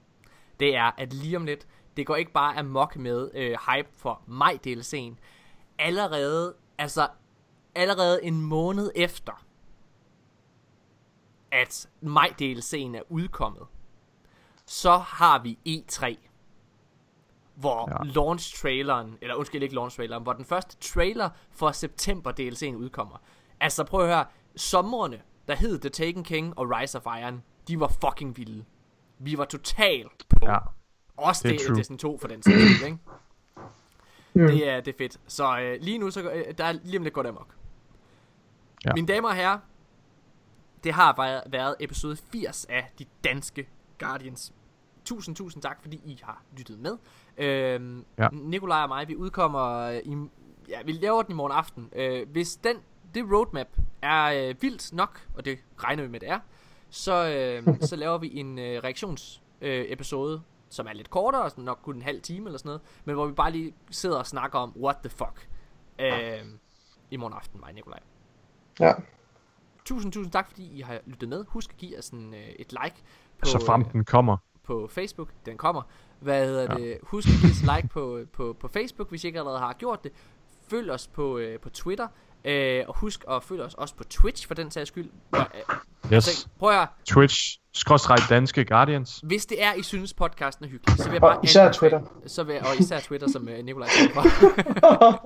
det 0.60 0.76
er, 0.76 0.90
at 0.98 1.12
lige 1.12 1.36
om 1.36 1.44
lidt, 1.44 1.66
det 1.96 2.06
går 2.06 2.16
ikke 2.16 2.32
bare 2.32 2.58
amok 2.58 2.96
med 2.96 3.30
øh, 3.34 3.50
hype 3.50 3.88
for 3.98 4.22
maj 4.26 4.58
DLC'en. 4.66 5.14
Allerede, 5.78 6.54
altså, 6.78 7.08
allerede 7.74 8.24
en 8.24 8.40
måned 8.40 8.90
efter, 8.96 9.44
at 11.52 11.88
maj 12.00 12.34
DLC'en 12.42 12.96
er 12.96 13.02
udkommet, 13.08 13.62
så 14.66 14.96
har 14.96 15.38
vi 15.38 15.58
E3, 15.68 16.16
hvor 17.54 17.90
ja. 17.90 18.10
Launch-traileren, 18.10 19.18
eller 19.20 19.34
undskyld 19.34 19.62
ikke 19.62 19.74
launch-traileren, 19.74 20.22
hvor 20.22 20.32
den 20.32 20.44
første 20.44 20.76
trailer 20.76 21.30
for 21.50 21.72
september 21.72 22.32
DLC'en 22.32 22.76
udkommer. 22.76 23.16
Altså 23.60 23.84
prøv 23.84 24.00
at 24.00 24.06
høre, 24.06 24.24
somrene, 24.56 25.20
der 25.48 25.54
hed 25.54 25.78
The 25.78 25.90
Taken 25.90 26.24
King 26.24 26.58
og 26.58 26.70
Rise 26.70 26.98
of 26.98 27.18
Iron, 27.20 27.42
de 27.68 27.80
var 27.80 27.88
fucking 27.88 28.36
vilde. 28.36 28.64
Vi 29.18 29.38
var 29.38 29.44
totalt 29.44 30.28
på. 30.28 30.46
Ja. 30.46 30.58
Også 31.16 31.48
det 31.48 31.54
er 31.54 31.68
det. 31.68 31.76
Destiny 31.76 31.98
2 31.98 32.18
for 32.18 32.28
den 32.28 32.42
sags 32.42 32.56
skyld, 32.56 32.86
ikke? 32.86 32.98
Mm. 34.34 34.46
Det 34.46 34.68
er, 34.68 34.80
det 34.80 34.94
er 34.94 34.98
fedt. 34.98 35.20
Så 35.26 35.60
øh, 35.60 35.78
lige 35.80 35.98
nu, 35.98 36.10
så, 36.10 36.30
øh, 36.30 36.44
der 36.58 36.64
er 36.64 36.72
lige 36.72 36.98
om 36.98 37.02
lidt 37.02 37.14
går 37.14 37.22
det 37.22 37.28
amok. 37.28 37.54
Ja. 38.84 38.90
Mine 38.94 39.06
damer 39.06 39.28
og 39.28 39.34
herrer, 39.34 39.58
det 40.84 40.92
har 40.92 41.14
været, 41.16 41.42
været 41.46 41.76
episode 41.80 42.16
80 42.16 42.64
af 42.64 42.92
De 42.98 43.04
Danske 43.24 43.68
Guardians. 43.98 44.52
Tusind, 45.04 45.36
tusind 45.36 45.62
tak, 45.62 45.78
fordi 45.82 45.96
I 46.04 46.20
har 46.22 46.42
lyttet 46.56 46.78
med. 46.78 46.96
Øhm, 47.38 48.04
ja. 48.18 48.22
Ja. 48.22 48.28
Nikolaj 48.32 48.82
og 48.82 48.88
mig, 48.88 49.08
vi 49.08 49.16
udkommer 49.16 49.76
øh, 49.76 49.98
i... 50.04 50.16
Ja, 50.68 50.82
vi 50.82 50.92
laver 50.92 51.22
den 51.22 51.32
i 51.32 51.34
morgen 51.34 51.52
aften. 51.52 51.90
Øh, 51.92 52.28
hvis 52.28 52.56
den, 52.56 52.76
det 53.14 53.24
roadmap 53.32 53.66
er 54.02 54.24
øh, 54.24 54.62
vildt 54.62 54.92
nok, 54.92 55.28
og 55.34 55.44
det 55.44 55.58
regner 55.78 56.02
vi 56.02 56.08
med, 56.08 56.20
det 56.20 56.28
er, 56.28 56.40
så, 56.90 57.28
øh, 57.28 57.76
så 57.88 57.96
laver 57.96 58.18
vi 58.18 58.36
en 58.38 58.58
øh, 58.58 58.82
reaktions 58.84 59.42
øh, 59.60 59.84
episode, 59.88 60.42
som 60.68 60.86
er 60.86 60.92
lidt 60.92 61.10
kortere, 61.10 61.50
sådan 61.50 61.64
nok 61.64 61.78
kun 61.82 61.96
en 61.96 62.02
halv 62.02 62.22
time 62.22 62.46
eller 62.46 62.58
sådan 62.58 62.68
noget, 62.68 62.80
men 63.04 63.14
hvor 63.14 63.26
vi 63.26 63.32
bare 63.32 63.50
lige 63.50 63.74
sidder 63.90 64.18
og 64.18 64.26
snakker 64.26 64.58
om, 64.58 64.72
what 64.76 64.96
the 64.96 65.10
fuck, 65.10 65.48
øh, 65.98 66.44
i 67.10 67.16
morgen 67.16 67.34
aften, 67.34 67.60
mig 67.60 67.68
og 67.68 67.74
Nikolaj. 67.74 68.00
Ja. 68.80 68.92
Tusind, 69.88 70.12
tusind 70.12 70.32
tak, 70.32 70.46
fordi 70.48 70.70
I 70.78 70.80
har 70.80 70.98
lyttet 71.06 71.28
med. 71.28 71.44
Husk 71.48 71.70
at 71.70 71.76
give 71.76 71.98
os 71.98 72.08
en, 72.08 72.34
øh, 72.34 72.40
et 72.40 72.72
like 72.84 72.96
på, 73.38 73.44
Så 73.44 73.64
frem 73.66 73.80
øh, 73.80 73.92
den 73.92 74.04
kommer. 74.04 74.36
på 74.64 74.88
Facebook. 74.90 75.28
Den 75.46 75.56
kommer. 75.56 75.82
Hvad 76.20 76.46
hedder 76.46 76.62
Ja. 76.78 76.84
det? 76.84 76.98
Husk 77.02 77.28
at 77.28 77.34
give 77.40 77.50
os 77.50 77.76
like 77.76 77.88
på, 77.88 78.20
på, 78.32 78.56
på 78.60 78.68
Facebook, 78.68 79.08
hvis 79.10 79.24
I 79.24 79.26
ikke 79.26 79.38
allerede 79.38 79.58
har 79.58 79.72
gjort 79.72 80.04
det. 80.04 80.12
Følg 80.68 80.90
os 80.90 81.06
på, 81.08 81.38
øh, 81.38 81.60
på 81.60 81.70
Twitter. 81.70 82.08
Øh, 82.44 82.84
og 82.88 82.96
husk 82.96 83.24
at 83.30 83.42
følge 83.44 83.62
os 83.64 83.74
også 83.74 83.94
på 83.94 84.04
Twitch, 84.04 84.46
for 84.46 84.54
den 84.54 84.70
sags 84.70 84.88
skyld. 84.88 85.10
Øh, 85.36 85.42
Yes. 86.12 86.24
så, 86.24 86.48
prøv 86.58 86.70
at. 86.82 86.88
Twitch, 87.06 87.58
skråstreg 87.74 88.18
danske 88.30 88.64
Guardians. 88.64 89.20
Hvis 89.24 89.46
det 89.46 89.62
er, 89.62 89.74
I 89.74 89.82
synes 89.82 90.14
podcasten 90.14 90.64
er 90.64 90.68
hyggelig, 90.68 90.96
så 90.98 91.04
vil 91.04 91.12
jeg 91.12 91.20
bare 91.20 91.38
Og 91.38 91.44
især 91.44 91.64
anbefale- 91.68 91.72
Twitter. 91.78 92.00
Så 92.26 92.42
vil, 92.44 92.56
og 92.60 92.78
især 92.80 93.00
Twitter, 93.00 93.28
som 93.28 93.42
uh, 93.48 93.64
Nikolaj 93.64 93.88
står 93.88 94.12
for. 94.14 94.20
At, 95.10 95.18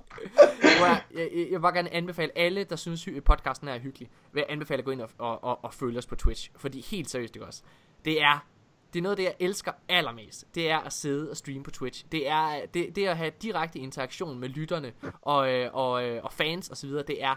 jeg, 0.85 1.03
jeg, 1.15 1.31
jeg 1.35 1.51
vil 1.51 1.61
bare 1.61 1.73
gerne 1.75 1.95
anbefale 1.95 2.39
alle, 2.39 2.65
der 2.65 2.77
synes 2.77 3.05
hy- 3.05 3.21
podcasten 3.21 3.69
er 3.69 3.79
hyggelig, 3.79 4.09
vil 4.33 4.41
jeg 4.41 4.47
anbefale 4.49 4.79
at 4.79 4.85
gå 4.85 4.91
ind 4.91 5.01
og, 5.01 5.11
og, 5.19 5.45
og, 5.45 5.65
og 5.65 5.75
følge 5.75 5.99
os 5.99 6.07
på 6.07 6.17
Twitch. 6.17 6.51
Fordi 6.57 6.87
helt 6.91 7.11
seriøst, 7.11 7.37
ikke 7.37 7.47
også? 7.47 7.63
Det 8.05 8.23
er, 8.23 8.45
det 8.93 8.99
er 8.99 9.03
noget 9.03 9.13
af 9.13 9.17
det, 9.17 9.25
jeg 9.25 9.35
elsker 9.41 9.73
allermest. 9.89 10.55
Det 10.55 10.71
er 10.71 10.79
at 10.79 10.93
sidde 10.93 11.31
og 11.31 11.37
streame 11.37 11.65
på 11.65 11.71
Twitch. 11.71 12.07
Det 12.13 12.29
er 12.29 12.67
det, 12.75 12.97
det 12.97 13.07
er 13.07 13.11
at 13.11 13.17
have 13.17 13.33
direkte 13.43 13.79
interaktion 13.79 14.39
med 14.39 14.49
lytterne 14.49 14.93
og, 15.23 15.53
øh, 15.53 15.71
og, 15.73 16.05
øh, 16.05 16.25
og 16.25 16.33
fans 16.33 16.71
osv. 16.71 16.91
Det 16.91 17.25
er, 17.25 17.35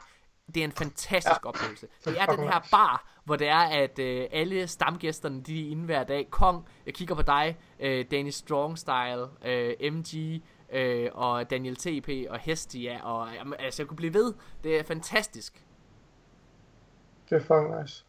det 0.47 0.57
er 0.57 0.63
en 0.63 0.71
fantastisk 0.71 1.43
ja. 1.43 1.49
oplevelse. 1.49 1.87
Det 2.05 2.21
er 2.21 2.25
den 2.25 2.39
her 2.39 2.67
bar, 2.71 3.07
hvor 3.23 3.35
det 3.35 3.47
er, 3.47 3.59
at 3.83 3.99
øh, 3.99 4.27
alle 4.31 4.67
stamgæsterne, 4.67 5.41
de 5.41 5.67
er 5.67 5.71
inde 5.71 5.85
hver 5.85 6.03
dag. 6.03 6.27
Kong, 6.29 6.67
jeg 6.85 6.93
kigger 6.93 7.15
på 7.15 7.21
dig, 7.21 7.57
øh, 7.79 8.05
Danny 8.11 8.29
Strong 8.29 8.77
Style, 8.77 9.27
øh, 9.45 9.93
MG, 9.93 10.41
øh, 10.71 11.09
og 11.13 11.49
Daniel 11.49 11.75
TP, 11.75 12.09
og 12.29 12.39
Hestia, 12.39 13.03
og 13.03 13.33
jamen, 13.33 13.53
altså, 13.59 13.81
jeg 13.83 13.87
kunne 13.87 13.97
blive 13.97 14.13
ved. 14.13 14.33
Det 14.63 14.79
er 14.79 14.83
fantastisk. 14.83 15.65
Det 17.29 17.35
er 17.35 17.39
fucking 17.39 17.81
nice. 17.81 18.05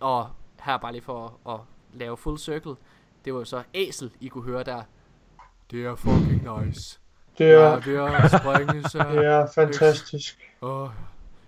Og 0.00 0.30
her 0.62 0.76
bare 0.76 0.92
lige 0.92 1.02
for 1.02 1.40
at, 1.46 1.54
at 1.54 1.60
lave 1.92 2.16
full 2.16 2.38
circle, 2.38 2.74
det 3.24 3.32
var 3.32 3.38
jo 3.38 3.44
så 3.44 3.62
Æsel, 3.74 4.10
I 4.20 4.28
kunne 4.28 4.44
høre 4.44 4.62
der. 4.64 4.82
Det 5.70 5.84
er 5.84 5.94
fucking 5.96 6.48
nice. 6.64 6.98
Det 7.38 7.44
Ja, 7.44 7.50
er, 7.52 7.80
det 7.80 7.96
er 7.96 8.28
springe, 8.38 8.88
så. 8.88 8.98
det 9.12 9.24
er 9.26 9.46
fantastisk. 9.54 10.38
Åh, 10.62 10.88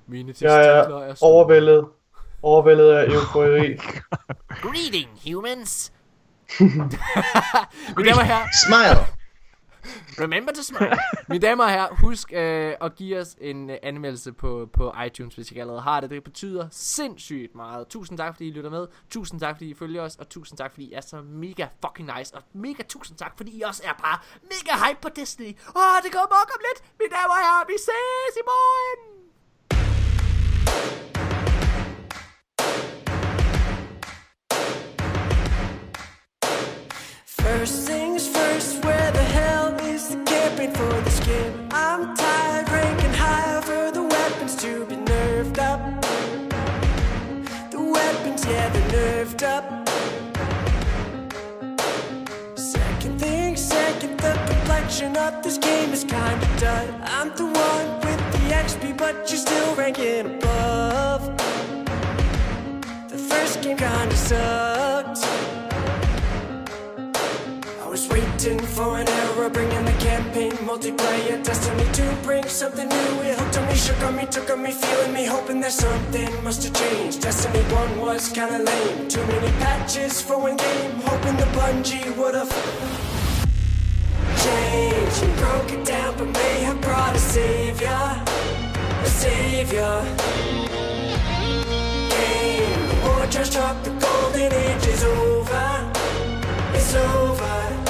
mine 0.06 0.28
Jeg 0.28 0.34
testikler 0.34 0.52
er 0.54 1.04
er 1.04 1.14
store. 1.14 1.30
overvældet. 1.30 1.86
Overvældet 2.42 2.90
af 2.92 3.04
eufori. 3.14 3.76
Greeting, 4.48 5.08
humans! 5.32 5.92
Mine 6.60 8.08
damer 8.08 8.20
og 8.20 8.26
herrer, 8.26 8.46
Smile! 8.66 9.06
Remember 10.18 10.52
to 10.52 10.62
smile. 10.62 10.98
Mine 11.28 11.40
damer 11.46 11.64
og 11.64 11.70
herrer, 11.70 11.94
husk 11.94 12.32
øh, 12.32 12.74
at 12.80 12.94
give 12.94 13.18
os 13.18 13.36
en 13.40 13.70
øh, 13.70 13.76
anmeldelse 13.82 14.32
på, 14.32 14.68
på 14.72 14.94
iTunes, 15.06 15.34
hvis 15.34 15.50
I 15.50 15.52
ikke 15.52 15.60
allerede 15.60 15.82
har 15.82 16.00
det. 16.00 16.10
Det 16.10 16.24
betyder 16.24 16.68
sindssygt 16.70 17.54
meget. 17.54 17.88
Tusind 17.88 18.18
tak, 18.18 18.34
fordi 18.34 18.48
I 18.48 18.50
lytter 18.50 18.70
med. 18.70 18.86
Tusind 19.10 19.40
tak, 19.40 19.56
fordi 19.56 19.70
I 19.70 19.74
følger 19.74 20.02
os. 20.02 20.16
Og 20.16 20.28
tusind 20.28 20.58
tak, 20.58 20.72
fordi 20.72 20.86
I 20.86 20.92
er 20.92 21.00
så 21.00 21.22
mega 21.22 21.66
fucking 21.86 22.10
nice. 22.18 22.34
Og 22.34 22.42
mega 22.52 22.82
tusind 22.88 23.18
tak, 23.18 23.32
fordi 23.36 23.58
I 23.58 23.62
også 23.62 23.82
er 23.84 23.92
bare 23.92 24.18
mega 24.42 24.86
hype 24.86 25.00
på 25.02 25.08
Destiny. 25.08 25.58
Åh, 25.76 26.02
det 26.04 26.12
går 26.12 26.26
mok 26.34 26.50
om 26.54 26.60
lidt. 26.68 26.78
Mine 27.00 27.10
damer 27.10 27.34
og 27.34 27.42
herrer, 27.46 27.66
vi 27.66 27.76
ses 27.78 28.34
i 28.36 28.44
morgen! 28.52 29.14
First 37.44 37.86
things 37.86 38.26
first, 38.26 38.82
where 38.84 39.10
the 39.12 39.23
campaign 40.08 40.70
for 40.72 41.00
the 41.00 41.10
skin? 41.10 41.68
I'm 41.70 42.14
tired, 42.16 42.68
ranking 42.70 43.12
higher 43.14 43.60
for 43.62 43.90
the 43.90 44.02
weapons 44.02 44.54
to 44.56 44.84
be 44.86 44.96
nerfed 44.96 45.58
up. 45.58 45.80
The 47.70 47.80
weapons, 47.80 48.44
yeah, 48.44 48.68
they're 48.68 49.24
nerfed 49.24 49.42
up. 49.42 49.88
Second 52.58 53.18
thing, 53.18 53.56
second, 53.56 54.18
the 54.18 54.32
complexion 54.46 55.16
of 55.16 55.42
this 55.42 55.58
game 55.58 55.92
is 55.92 56.04
kinda 56.04 56.48
done. 56.58 56.88
I'm 57.04 57.34
the 57.36 57.46
one 57.46 57.86
with 58.04 58.20
the 58.32 58.54
XP, 58.54 58.92
but 58.92 59.14
you're 59.30 59.38
still 59.38 59.74
ranking 59.74 60.36
above. 60.36 61.22
The 63.08 63.18
first 63.18 63.62
game 63.62 63.78
kinda 63.78 64.16
sucked. 64.16 65.63
Waiting 68.34 68.58
for 68.58 68.98
an 68.98 69.08
era, 69.08 69.48
bringing 69.48 69.84
the 69.84 69.92
campaign 69.92 70.50
multiplayer. 70.66 71.40
Destiny 71.44 71.84
to 71.92 72.18
bring 72.24 72.42
something 72.48 72.88
new. 72.88 73.22
It 73.22 73.38
hooked 73.38 73.58
on 73.58 73.68
me, 73.68 73.76
shook 73.76 74.02
on 74.02 74.16
me, 74.16 74.26
took 74.26 74.50
on 74.50 74.60
me, 74.60 74.72
feeling 74.72 75.12
me, 75.12 75.24
hoping 75.24 75.60
that 75.60 75.70
something 75.70 76.42
must 76.42 76.64
have 76.64 76.74
changed. 76.74 77.22
Destiny 77.22 77.60
1 77.72 78.00
was 78.00 78.30
kinda 78.30 78.58
lame. 78.58 79.08
Too 79.08 79.24
many 79.26 79.52
patches 79.62 80.20
for 80.20 80.36
one 80.36 80.56
game, 80.56 81.00
hoping 81.06 81.36
the 81.36 81.46
Bungie 81.56 82.10
would've 82.16 82.50
changed. 84.42 85.36
Broke 85.38 85.72
it 85.72 85.84
down, 85.84 86.14
but 86.18 86.26
may 86.26 86.64
have 86.64 86.80
brought 86.80 87.14
a 87.14 87.20
savior. 87.20 88.04
A 89.04 89.10
savior. 89.22 89.94
Game. 92.10 92.82
War 93.04 93.26
just 93.30 93.52
dropped, 93.52 93.84
the 93.84 93.90
golden 93.90 94.52
age 94.52 94.86
is 94.88 95.04
over. 95.04 95.92
It's 96.74 96.94
over. 96.96 97.83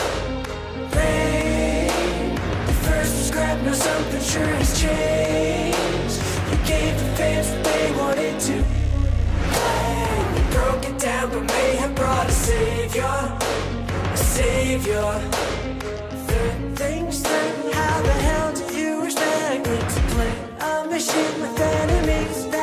Rain. 1.05 2.35
The 2.67 2.75
first 2.87 3.13
was 3.19 3.31
grab, 3.31 3.63
now 3.65 3.75
something 3.75 4.23
sure 4.23 4.47
has 4.61 4.81
changed. 4.81 6.19
You 6.51 6.59
gave 6.67 6.95
the 6.99 7.09
fans 7.19 7.49
what 7.51 7.65
they 7.65 7.93
wanted 8.01 8.41
to. 8.49 8.57
play. 9.55 10.37
You 10.37 10.45
broke 10.57 10.85
it 10.91 10.99
down, 10.99 11.31
but 11.31 11.45
may 11.57 11.77
have 11.77 11.95
brought 11.95 12.29
a 12.29 12.33
savior. 12.33 13.39
A 14.13 14.17
savior. 14.17 15.13
Third 16.29 16.79
things 16.79 17.23
third, 17.23 17.75
how 17.75 18.03
the 18.03 18.17
hell 18.27 18.53
do 18.55 18.65
you 18.77 19.05
expect 19.05 19.67
me 19.69 19.77
to 19.95 20.01
play 20.15 20.35
a 20.61 20.87
mission 20.89 21.41
with 21.43 21.61
enemies 21.61 22.54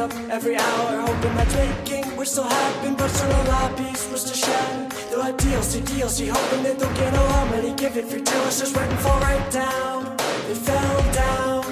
up 0.00 0.12
every 0.30 0.56
hour, 0.56 1.00
hoping 1.06 1.34
that 1.36 2.16
We're 2.16 2.24
still 2.24 2.44
happen, 2.44 2.94
but 2.94 3.08
still 3.08 3.30
a 3.30 3.42
lobbies 3.52 4.08
was 4.10 4.24
to 4.24 4.34
shatter. 4.34 4.88
They'll 5.10 5.22
have 5.22 5.36
DLC, 5.36 5.82
DLC, 5.82 6.28
hoping 6.28 6.62
that 6.64 6.78
they'll 6.78 6.94
get 6.94 7.12
a 7.12 7.22
lot 7.30 7.50
money, 7.50 7.74
give 7.74 7.96
it 7.98 8.06
free 8.06 8.22
till 8.22 8.46
it's 8.46 8.60
just 8.60 8.76
waiting 8.76 8.96
fall 8.98 9.20
right 9.20 9.46
down. 9.52 10.16
They 10.46 10.54
fell 10.68 10.98
down, 11.22 11.62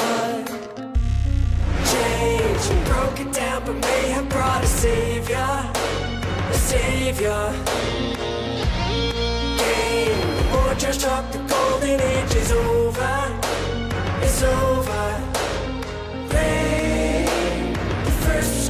but 0.00 0.46
change 1.92 2.64
and 2.72 2.82
broke 2.90 3.20
it 3.24 3.32
down, 3.32 3.64
but 3.64 3.76
may 3.88 4.02
have 4.16 4.28
brought 4.28 4.62
a 4.62 4.66
savior, 4.66 5.50
a 6.54 6.58
savior. 6.72 7.42
Game, 9.62 10.52
war 10.52 10.74
just 10.74 11.00
dropped, 11.00 11.32
the 11.32 11.40
golden 11.54 12.00
age 12.00 12.34
is 12.34 12.52
over, 12.52 13.16
it's 14.20 14.42
over. 14.42 15.06
The 16.28 16.77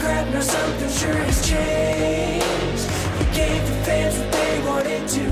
first 0.09 0.32
now 0.32 0.40
something 0.40 0.90
sure 0.90 1.22
has 1.28 1.40
changed. 1.48 2.86
You 3.18 3.26
gave 3.40 3.62
the 3.68 3.76
fans 3.85 4.18
what 4.18 4.32
they 4.32 4.55
wanted 4.68 5.09
to. 5.16 5.24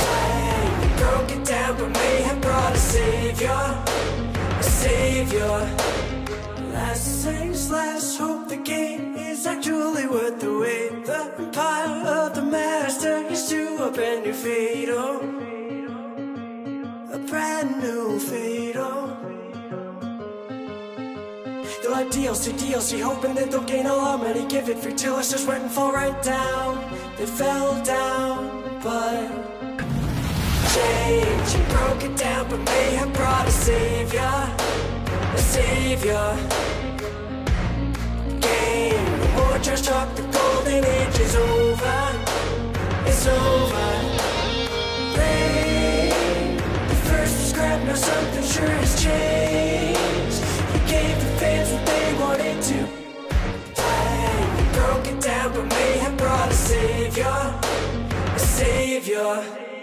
play. 0.00 0.62
You 0.82 0.90
broke 1.02 1.30
it 1.36 1.44
down, 1.44 1.76
but 1.78 1.90
may 1.90 2.22
have 2.28 2.40
brought 2.40 2.74
a 2.74 2.78
savior, 2.78 3.62
a 4.60 4.62
savior. 4.62 5.56
Last 6.72 7.24
things 7.24 7.70
last, 7.70 8.18
hope 8.18 8.48
the 8.48 8.56
game 8.56 9.16
is 9.16 9.46
actually 9.46 10.06
worth 10.06 10.38
the 10.40 10.52
wait. 10.58 11.04
The 11.04 11.20
empire 11.38 11.96
of 12.20 12.34
the 12.34 12.42
master 12.42 13.16
is 13.34 13.48
to 13.50 13.84
a 13.86 13.90
brand 13.90 14.24
new 14.24 14.32
fate, 14.32 14.88
oh. 14.90 15.18
A 17.12 17.18
brand 17.30 17.82
new 17.82 18.18
fate, 18.18 18.76
oh. 18.76 19.25
Oh. 21.88 21.94
They'll 21.94 21.94
have 21.94 22.12
DLC, 22.12 23.00
hoping 23.00 23.34
that 23.34 23.50
they'll 23.50 23.62
gain 23.62 23.86
a 23.86 23.94
lot 23.94 24.14
of 24.16 24.26
money, 24.26 24.46
give 24.48 24.68
it 24.68 24.78
free 24.78 24.94
till 24.94 25.18
it's 25.18 25.30
just 25.30 25.46
went 25.46 25.62
and 25.62 25.70
fall 25.70 25.92
right 25.92 26.20
down. 26.22 26.78
They 27.16 27.26
fell 27.26 27.82
down, 27.84 28.80
but 28.82 29.28
change 30.74 31.54
and 31.54 31.68
broke 31.68 32.02
it 32.02 32.16
down, 32.16 32.48
but 32.48 32.58
may 32.58 32.94
have 32.96 33.12
brought 33.12 33.46
a 33.46 33.50
savior, 33.50 34.20
a 34.20 35.38
savior. 35.38 36.36
Game, 38.40 39.20
the 39.20 39.28
war 39.36 39.58
just 39.60 39.84
dropped, 39.84 40.16
the 40.16 40.22
golden 40.22 40.84
age 40.84 41.18
is 41.20 41.36
over, 41.36 41.98
it's 43.06 43.26
over. 43.26 43.88
Rain, 45.16 46.56
the 46.88 46.96
first 47.08 47.54
grabbed, 47.54 47.86
now 47.86 47.94
something 47.94 48.44
sure 48.44 48.66
has 48.66 49.02
changed. 49.02 50.35
Gave 50.96 51.20
the 51.20 51.30
fans 51.40 51.68
what 51.74 51.84
they 51.86 52.06
wanted 52.22 52.62
to. 52.70 52.78
play. 53.74 54.30
You 54.58 54.66
broke 54.78 55.06
it 55.12 55.20
down, 55.20 55.52
but 55.52 55.66
may 55.66 55.92
have 55.98 56.16
brought 56.16 56.50
a 56.50 56.54
savior, 56.54 57.36
a 58.34 58.38
savior. 58.38 59.75